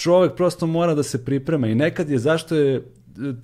čovjek 0.00 0.34
prosto 0.34 0.66
mora 0.66 0.94
da 0.94 1.02
se 1.02 1.24
priprema. 1.24 1.66
I 1.66 1.74
nekad 1.74 2.10
je, 2.10 2.18
zašto 2.18 2.56
je 2.56 2.76
e, 2.76 2.82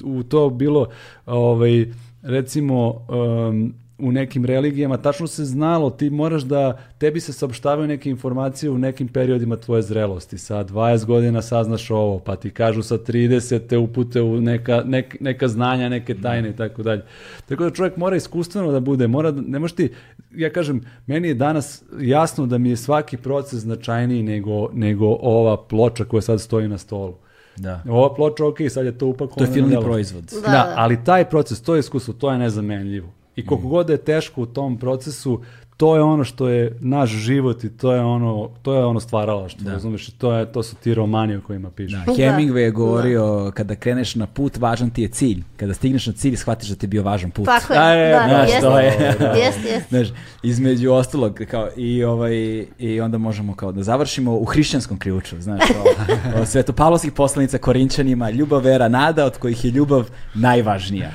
u 0.04 0.22
to 0.22 0.50
bilo, 0.50 0.88
ovaj, 1.26 1.86
recimo, 2.22 3.06
um, 3.08 3.74
u 3.98 4.12
nekim 4.12 4.44
religijama 4.44 4.96
tačno 4.96 5.26
se 5.26 5.44
znalo, 5.44 5.90
ti 5.90 6.10
moraš 6.10 6.42
da, 6.42 6.78
tebi 6.98 7.20
se 7.20 7.32
saopštavaju 7.32 7.88
neke 7.88 8.10
informacije 8.10 8.70
u 8.70 8.78
nekim 8.78 9.08
periodima 9.08 9.56
tvoje 9.56 9.82
zrelosti. 9.82 10.38
Sa 10.38 10.64
20 10.64 11.04
godina 11.04 11.42
saznaš 11.42 11.90
ovo, 11.90 12.18
pa 12.18 12.36
ti 12.36 12.50
kažu 12.50 12.82
sa 12.82 12.94
30 12.96 13.58
te 13.60 13.78
upute 13.78 14.22
u 14.22 14.40
neka, 14.40 14.82
nek- 14.82 15.16
neka 15.20 15.48
znanja, 15.48 15.88
neke 15.88 16.14
tajne 16.16 16.50
i 16.50 16.56
tako 16.56 16.82
dalje. 16.82 17.02
Tako 17.46 17.64
da 17.64 17.70
čovjek 17.70 17.96
mora 17.96 18.16
iskustveno 18.16 18.72
da 18.72 18.80
bude, 18.80 19.06
mora, 19.06 19.30
da- 19.30 19.42
ne 19.42 19.58
možeš 19.58 19.74
ti, 19.74 19.92
ja 20.32 20.50
kažem, 20.50 20.76
meni 21.06 21.28
je 21.28 21.34
danas 21.34 21.66
jasno 22.00 22.46
da 22.46 22.58
mi 22.58 22.70
je 22.70 22.76
svaki 22.76 23.16
proces 23.16 23.58
značajniji 23.58 24.22
nego, 24.24 24.68
nego 24.70 25.06
ova 25.12 25.56
ploča 25.58 26.04
koja 26.04 26.20
sad 26.20 26.40
stoji 26.40 26.68
na 26.68 26.78
stolu. 26.78 27.14
Da. 27.56 27.82
Ova 27.88 28.14
ploča, 28.14 28.46
ok, 28.46 28.56
sad 28.68 28.84
je 28.86 28.98
to 28.98 29.06
upakovano. 29.06 29.36
To 29.36 29.44
je 29.44 29.54
finalni 29.54 29.76
proizvod. 29.82 30.24
Da, 30.24 30.40
Da, 30.42 30.48
da. 30.48 30.72
ali 30.76 31.04
taj 31.04 31.24
proces, 31.24 31.62
to 31.62 31.74
je 31.74 31.80
iskustvo, 31.80 32.14
to 32.14 32.32
je 32.32 32.38
nezamenljivo. 32.38 33.12
I 33.36 33.46
koliko 33.46 33.68
god 33.68 33.86
da 33.86 33.92
je 33.92 33.96
teško 34.04 34.42
u 34.42 34.46
tom 34.46 34.76
procesu, 34.78 35.42
to 35.76 35.96
je 35.96 36.02
ono 36.02 36.24
što 36.24 36.48
je 36.48 36.76
naš 36.80 37.10
život 37.10 37.64
i 37.64 37.68
to 37.68 37.92
je 37.92 38.00
ono, 38.00 38.50
to 38.62 38.74
je 38.74 38.84
ono 38.84 39.00
stvaralaštvo, 39.00 39.64
Da. 39.64 39.72
razumeš? 39.72 40.10
To, 40.10 40.32
je, 40.32 40.52
to 40.52 40.62
su 40.62 40.76
ti 40.76 40.94
romani 40.94 41.36
o 41.36 41.40
kojima 41.40 41.70
pišeš. 41.70 41.98
Da, 42.06 42.12
Hemingway 42.12 42.56
je 42.56 42.70
govorio 42.70 43.52
kada 43.54 43.74
kreneš 43.74 44.14
na 44.14 44.26
put, 44.26 44.56
važan 44.58 44.90
ti 44.90 45.02
je 45.02 45.08
cilj. 45.08 45.42
Kada 45.56 45.74
stigneš 45.74 46.06
na 46.06 46.12
cilj, 46.12 46.36
shvatiš 46.36 46.68
da 46.68 46.74
ti 46.74 46.84
je 46.84 46.88
bio 46.88 47.02
važan 47.02 47.30
put. 47.30 47.44
Tako 47.46 47.72
je, 47.72 47.78
A, 47.78 47.90
je, 47.90 48.14
da, 48.14 48.24
znaš, 48.28 48.48
jeste, 48.48 48.60
to 48.60 48.78
je. 48.78 48.86
jeste, 49.44 49.68
jeste. 49.68 49.84
Znaš, 49.88 50.08
između 50.42 50.92
ostalog, 50.92 51.40
kao, 51.50 51.68
i, 51.76 52.04
ovaj, 52.04 52.66
i 52.78 53.00
onda 53.00 53.18
možemo 53.18 53.54
kao 53.54 53.72
da 53.72 53.82
završimo 53.82 54.32
u 54.36 54.44
hrišćanskom 54.44 54.98
ključu, 54.98 55.40
znaš, 55.40 55.60
kao, 55.60 55.84
o 56.42 56.46
svetopavlovskih 56.46 57.12
poslanica 57.12 57.58
Korinčanima, 57.58 58.30
ljubav, 58.30 58.60
vera, 58.60 58.88
nada, 58.88 59.24
od 59.24 59.38
kojih 59.38 59.64
je 59.64 59.70
ljubav 59.70 60.10
najvažnija. 60.34 61.10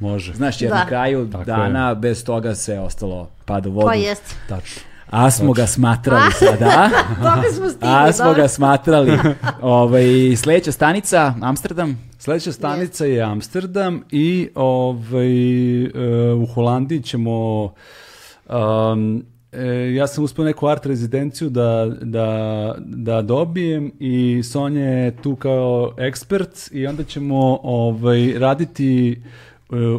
Može. 0.00 0.34
Znaš, 0.34 0.62
jer 0.62 0.70
Da. 0.70 0.78
na 0.78 0.86
kraju 0.86 1.28
Tako 1.32 1.44
dana 1.44 1.94
bez 1.94 2.24
toga 2.24 2.54
sve 2.54 2.80
ostalo 2.80 3.30
pada 3.44 3.68
u 3.68 3.72
vodu. 3.72 3.86
Pa 3.86 3.94
jeste. 3.94 4.34
Tačno. 4.48 4.82
A 5.10 5.30
smo 5.30 5.52
ga 5.52 5.66
smatrali 5.66 6.32
sada. 6.32 6.90
Dok 7.22 7.54
smo 7.54 7.68
stigli, 7.68 7.88
A 7.88 8.12
smo 8.12 8.24
dobro. 8.24 8.42
ga 8.42 8.48
smatrali. 8.48 9.18
Ovaj, 9.60 10.04
sljedeća 10.36 10.72
stanica, 10.72 11.34
Amsterdam. 11.42 12.10
Sljedeća 12.18 12.52
stanica 12.52 13.04
je 13.04 13.22
Amsterdam 13.22 14.02
i 14.10 14.48
ovaj, 14.54 15.84
e, 15.84 15.88
u 16.34 16.46
Holandiji 16.46 17.02
ćemo... 17.02 17.64
um, 18.48 19.24
e, 19.52 19.94
ja 19.94 20.06
sam 20.06 20.24
uspio 20.24 20.44
neku 20.44 20.66
art 20.66 20.86
rezidenciju 20.86 21.48
da, 21.50 21.86
da, 22.02 22.74
da 22.78 23.22
dobijem 23.22 23.92
i 24.00 24.42
Sonja 24.42 24.84
je 24.84 25.16
tu 25.22 25.36
kao 25.36 25.94
ekspert 25.98 26.68
i 26.72 26.86
onda 26.86 27.04
ćemo 27.04 27.58
ovaj, 27.62 28.32
raditi 28.38 29.22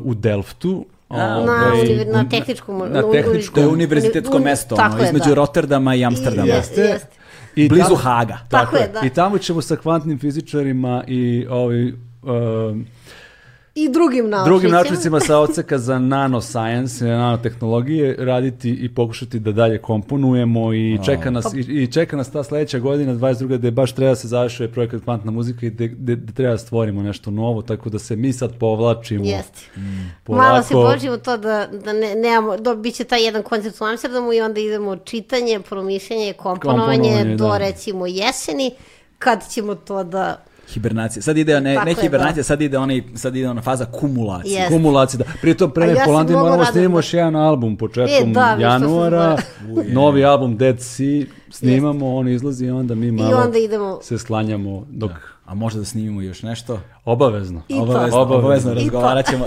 u 0.03 0.13
Delftu. 0.13 0.85
Na, 1.09 1.37
ovaj, 1.37 1.81
univer- 1.81 2.07
na 2.07 2.21
u- 2.21 2.29
tehničkom... 2.29 2.77
na 2.79 3.01
tehničkom- 3.03 3.53
To 3.53 3.59
je 3.59 3.67
univerzitetsko 3.67 4.37
uni- 4.37 4.43
mesto, 4.43 4.75
tako 4.75 4.93
ono, 4.93 5.03
je, 5.03 5.07
između 5.07 5.25
da. 5.25 5.33
Rotterdama 5.33 5.95
i 5.95 6.05
Amsterdama. 6.05 6.47
Jeste, 6.47 6.81
jeste. 6.81 7.07
I 7.55 7.69
Blizu 7.69 7.83
tamo- 7.85 7.95
Haga. 7.95 8.37
Tako 8.49 8.75
je, 8.77 8.87
da. 8.87 9.01
I 9.01 9.09
tamo 9.09 9.37
ćemo 9.37 9.61
sa 9.61 9.75
kvantnim 9.75 10.19
fizičarima 10.19 11.03
i 11.07 11.45
ovaj, 11.49 11.85
um, 11.85 12.85
I 13.79 13.89
drugim 13.89 14.29
naučnicima. 14.29 14.45
drugim 14.45 14.71
naučnicima 14.71 15.19
sa 15.19 15.37
odseka 15.37 15.77
za 15.77 15.99
nanoscience, 15.99 17.05
nanotehnologije, 17.05 18.15
raditi 18.19 18.69
i 18.69 18.93
pokušati 18.93 19.39
da 19.39 19.51
dalje 19.51 19.77
komponujemo 19.77 20.73
i 20.73 20.99
čeka 21.05 21.31
nas, 21.31 21.53
i, 21.53 21.59
i 21.59 21.91
čeka 21.91 22.17
nas 22.17 22.31
ta 22.31 22.43
sledeća 22.43 22.79
godina, 22.79 23.13
22. 23.13 23.57
gde 23.57 23.71
baš 23.71 23.91
treba 23.91 24.15
se 24.15 24.27
završuje 24.27 24.71
projekat 24.71 25.03
kvantna 25.03 25.31
muzika 25.31 25.65
i 25.65 25.69
gde, 25.69 25.87
gde, 25.87 26.15
gde 26.15 26.33
treba 26.33 26.51
da 26.51 26.57
stvorimo 26.57 27.01
nešto 27.01 27.31
novo, 27.31 27.61
tako 27.61 27.89
da 27.89 27.99
se 27.99 28.15
mi 28.15 28.33
sad 28.33 28.57
povlačimo. 28.59 29.25
Jeste. 29.25 29.61
polako. 30.23 30.49
Malo 30.49 30.63
se 30.63 30.73
počnemo 30.73 31.17
to 31.17 31.37
da, 31.37 31.67
da 31.85 31.93
ne, 31.93 32.15
nemamo, 32.15 32.57
do, 32.57 32.75
bit 32.75 32.95
će 32.95 33.03
taj 33.03 33.25
jedan 33.25 33.43
koncert 33.43 33.81
u 33.81 33.83
Amsterdamu 33.83 34.33
i 34.33 34.41
onda 34.41 34.59
idemo 34.59 34.95
čitanje, 34.95 35.59
promišljanje, 35.59 36.33
komponovanje, 36.33 37.09
Komponovanje, 37.09 37.35
do 37.35 37.47
da. 37.47 37.57
recimo 37.57 38.07
jeseni, 38.07 38.71
kad 39.19 39.49
ćemo 39.49 39.75
to 39.75 40.03
da... 40.03 40.43
Hibernacija. 40.67 41.23
Sad 41.23 41.37
ide, 41.37 41.53
ne, 41.53 41.75
ne 41.75 41.91
je, 41.91 41.95
hibernacija, 41.95 42.35
da. 42.35 42.43
sad 42.43 42.61
ide, 42.61 42.77
onaj, 42.77 43.03
sad 43.15 43.35
ide 43.35 43.49
ona 43.49 43.61
faza 43.61 43.85
kumulacije. 43.85 44.53
Jest. 44.53 44.67
Kumulacija, 44.69 45.17
da. 45.17 45.23
Pritom 45.41 45.71
pre 45.71 45.83
A 45.83 45.87
ja 45.87 46.01
Polandi 46.05 46.33
moramo 46.33 46.65
snimimo 46.65 46.91
da- 46.91 46.97
još 46.97 47.13
jedan 47.13 47.35
album 47.37 47.77
početkom 47.77 48.29
E, 48.29 48.33
da, 48.33 48.57
januara. 48.59 49.37
Novi 49.87 50.25
album 50.25 50.57
Dead 50.57 50.79
Sea 50.79 51.21
snimamo, 51.49 52.15
on 52.15 52.27
izlazi 52.27 52.65
i 52.65 52.69
onda 52.69 52.95
mi 52.95 53.11
malo 53.11 53.37
onda 53.37 53.57
idemo- 53.59 53.99
se 54.01 54.17
sklanjamo 54.17 54.85
dok 54.89 55.11
A 55.47 55.53
možda 55.53 55.79
da 55.79 55.85
snimimo 55.85 56.21
još 56.21 56.43
nešto? 56.43 56.79
obavezno. 57.05 57.61
I. 57.67 57.75
Obavezno, 57.75 58.17
Obavezno. 58.17 58.37
obavezno 58.39 58.71
I 58.71 58.75
to. 58.75 58.79
razgovarat 58.81 59.25
ćemo, 59.25 59.45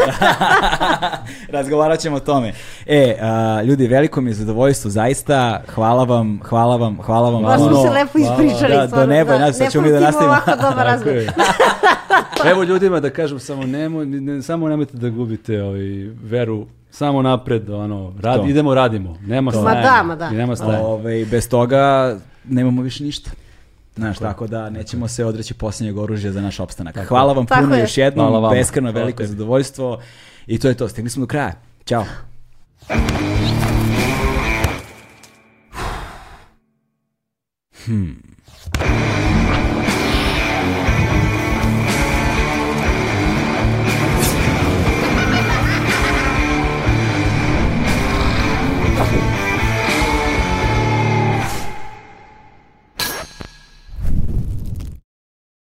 razgovarat 1.52 2.00
ćemo 2.00 2.16
o 2.16 2.20
tome. 2.20 2.52
E, 2.86 3.16
a, 3.22 3.62
ljudi, 3.62 3.86
veliko 3.86 4.20
mi 4.20 4.30
je 4.30 4.34
zadovoljstvo, 4.34 4.90
zaista, 4.90 5.62
hvala 5.68 6.04
vam, 6.04 6.40
hvala 6.44 6.76
vam, 6.76 6.98
hvala 7.02 7.30
vam 7.30 7.42
Baš 7.42 7.60
smo 7.60 7.82
se 7.82 7.90
lepo 7.90 8.18
ispričali. 8.18 8.72
Da, 8.72 8.86
do 8.86 9.06
neba, 9.06 9.38
da, 9.38 9.52
sad 9.52 9.62
ne 9.62 9.70
ćemo 9.70 9.84
mi 9.84 9.92
da 9.92 10.00
nastavimo. 10.00 10.32
ovako 10.32 10.50
dobar 10.62 10.86
razgovor. 10.92 11.22
Evo 12.50 12.62
ljudima 12.62 13.00
da 13.00 13.10
kažem 13.10 13.38
samo 13.38 13.62
nemoj, 13.64 14.06
ne, 14.06 14.42
samo 14.42 14.68
nemojte 14.68 14.96
da 14.96 15.08
gubite 15.10 15.62
ovaj, 15.62 15.80
veru 16.22 16.66
samo 16.90 17.22
napred, 17.22 17.70
ono, 17.70 18.12
rad, 18.20 18.36
To. 18.36 18.46
idemo 18.46 18.74
radimo, 18.74 19.16
nema 19.20 19.42
Ma 19.42 19.52
stajanja. 19.52 19.82
da, 19.82 20.02
ma 20.02 20.16
da. 20.16 20.28
I 20.28 20.34
nema 20.34 20.56
stajanja. 20.56 20.80
Ove, 20.80 21.24
bez 21.24 21.48
toga 21.48 22.16
nemamo 22.44 22.82
više 22.82 23.04
ništa. 23.04 23.30
Znaš, 24.00 24.18
tako 24.18 24.46
da 24.46 24.70
nećemo 24.70 25.08
se 25.08 25.24
odreći 25.24 25.54
posljednjeg 25.54 25.98
oružja 25.98 26.32
za 26.32 26.40
naš 26.40 26.60
opstanak. 26.60 26.96
Hvala 26.98 27.32
vam 27.32 27.46
Tako 27.46 27.60
puno 27.60 27.74
je. 27.74 27.80
još 27.80 27.98
jednom, 27.98 28.28
Hvala 28.28 28.50
beskreno 28.50 28.90
Hvala 28.90 29.00
veliko 29.00 29.18
tebi. 29.18 29.28
zadovoljstvo. 29.28 30.00
I 30.46 30.58
to 30.58 30.68
je 30.68 30.74
to, 30.74 30.88
stigli 30.88 31.10
smo 31.10 31.20
do 31.20 31.26
kraja. 31.26 31.52
Ćao. 31.84 32.04
Hmm. 37.84 38.16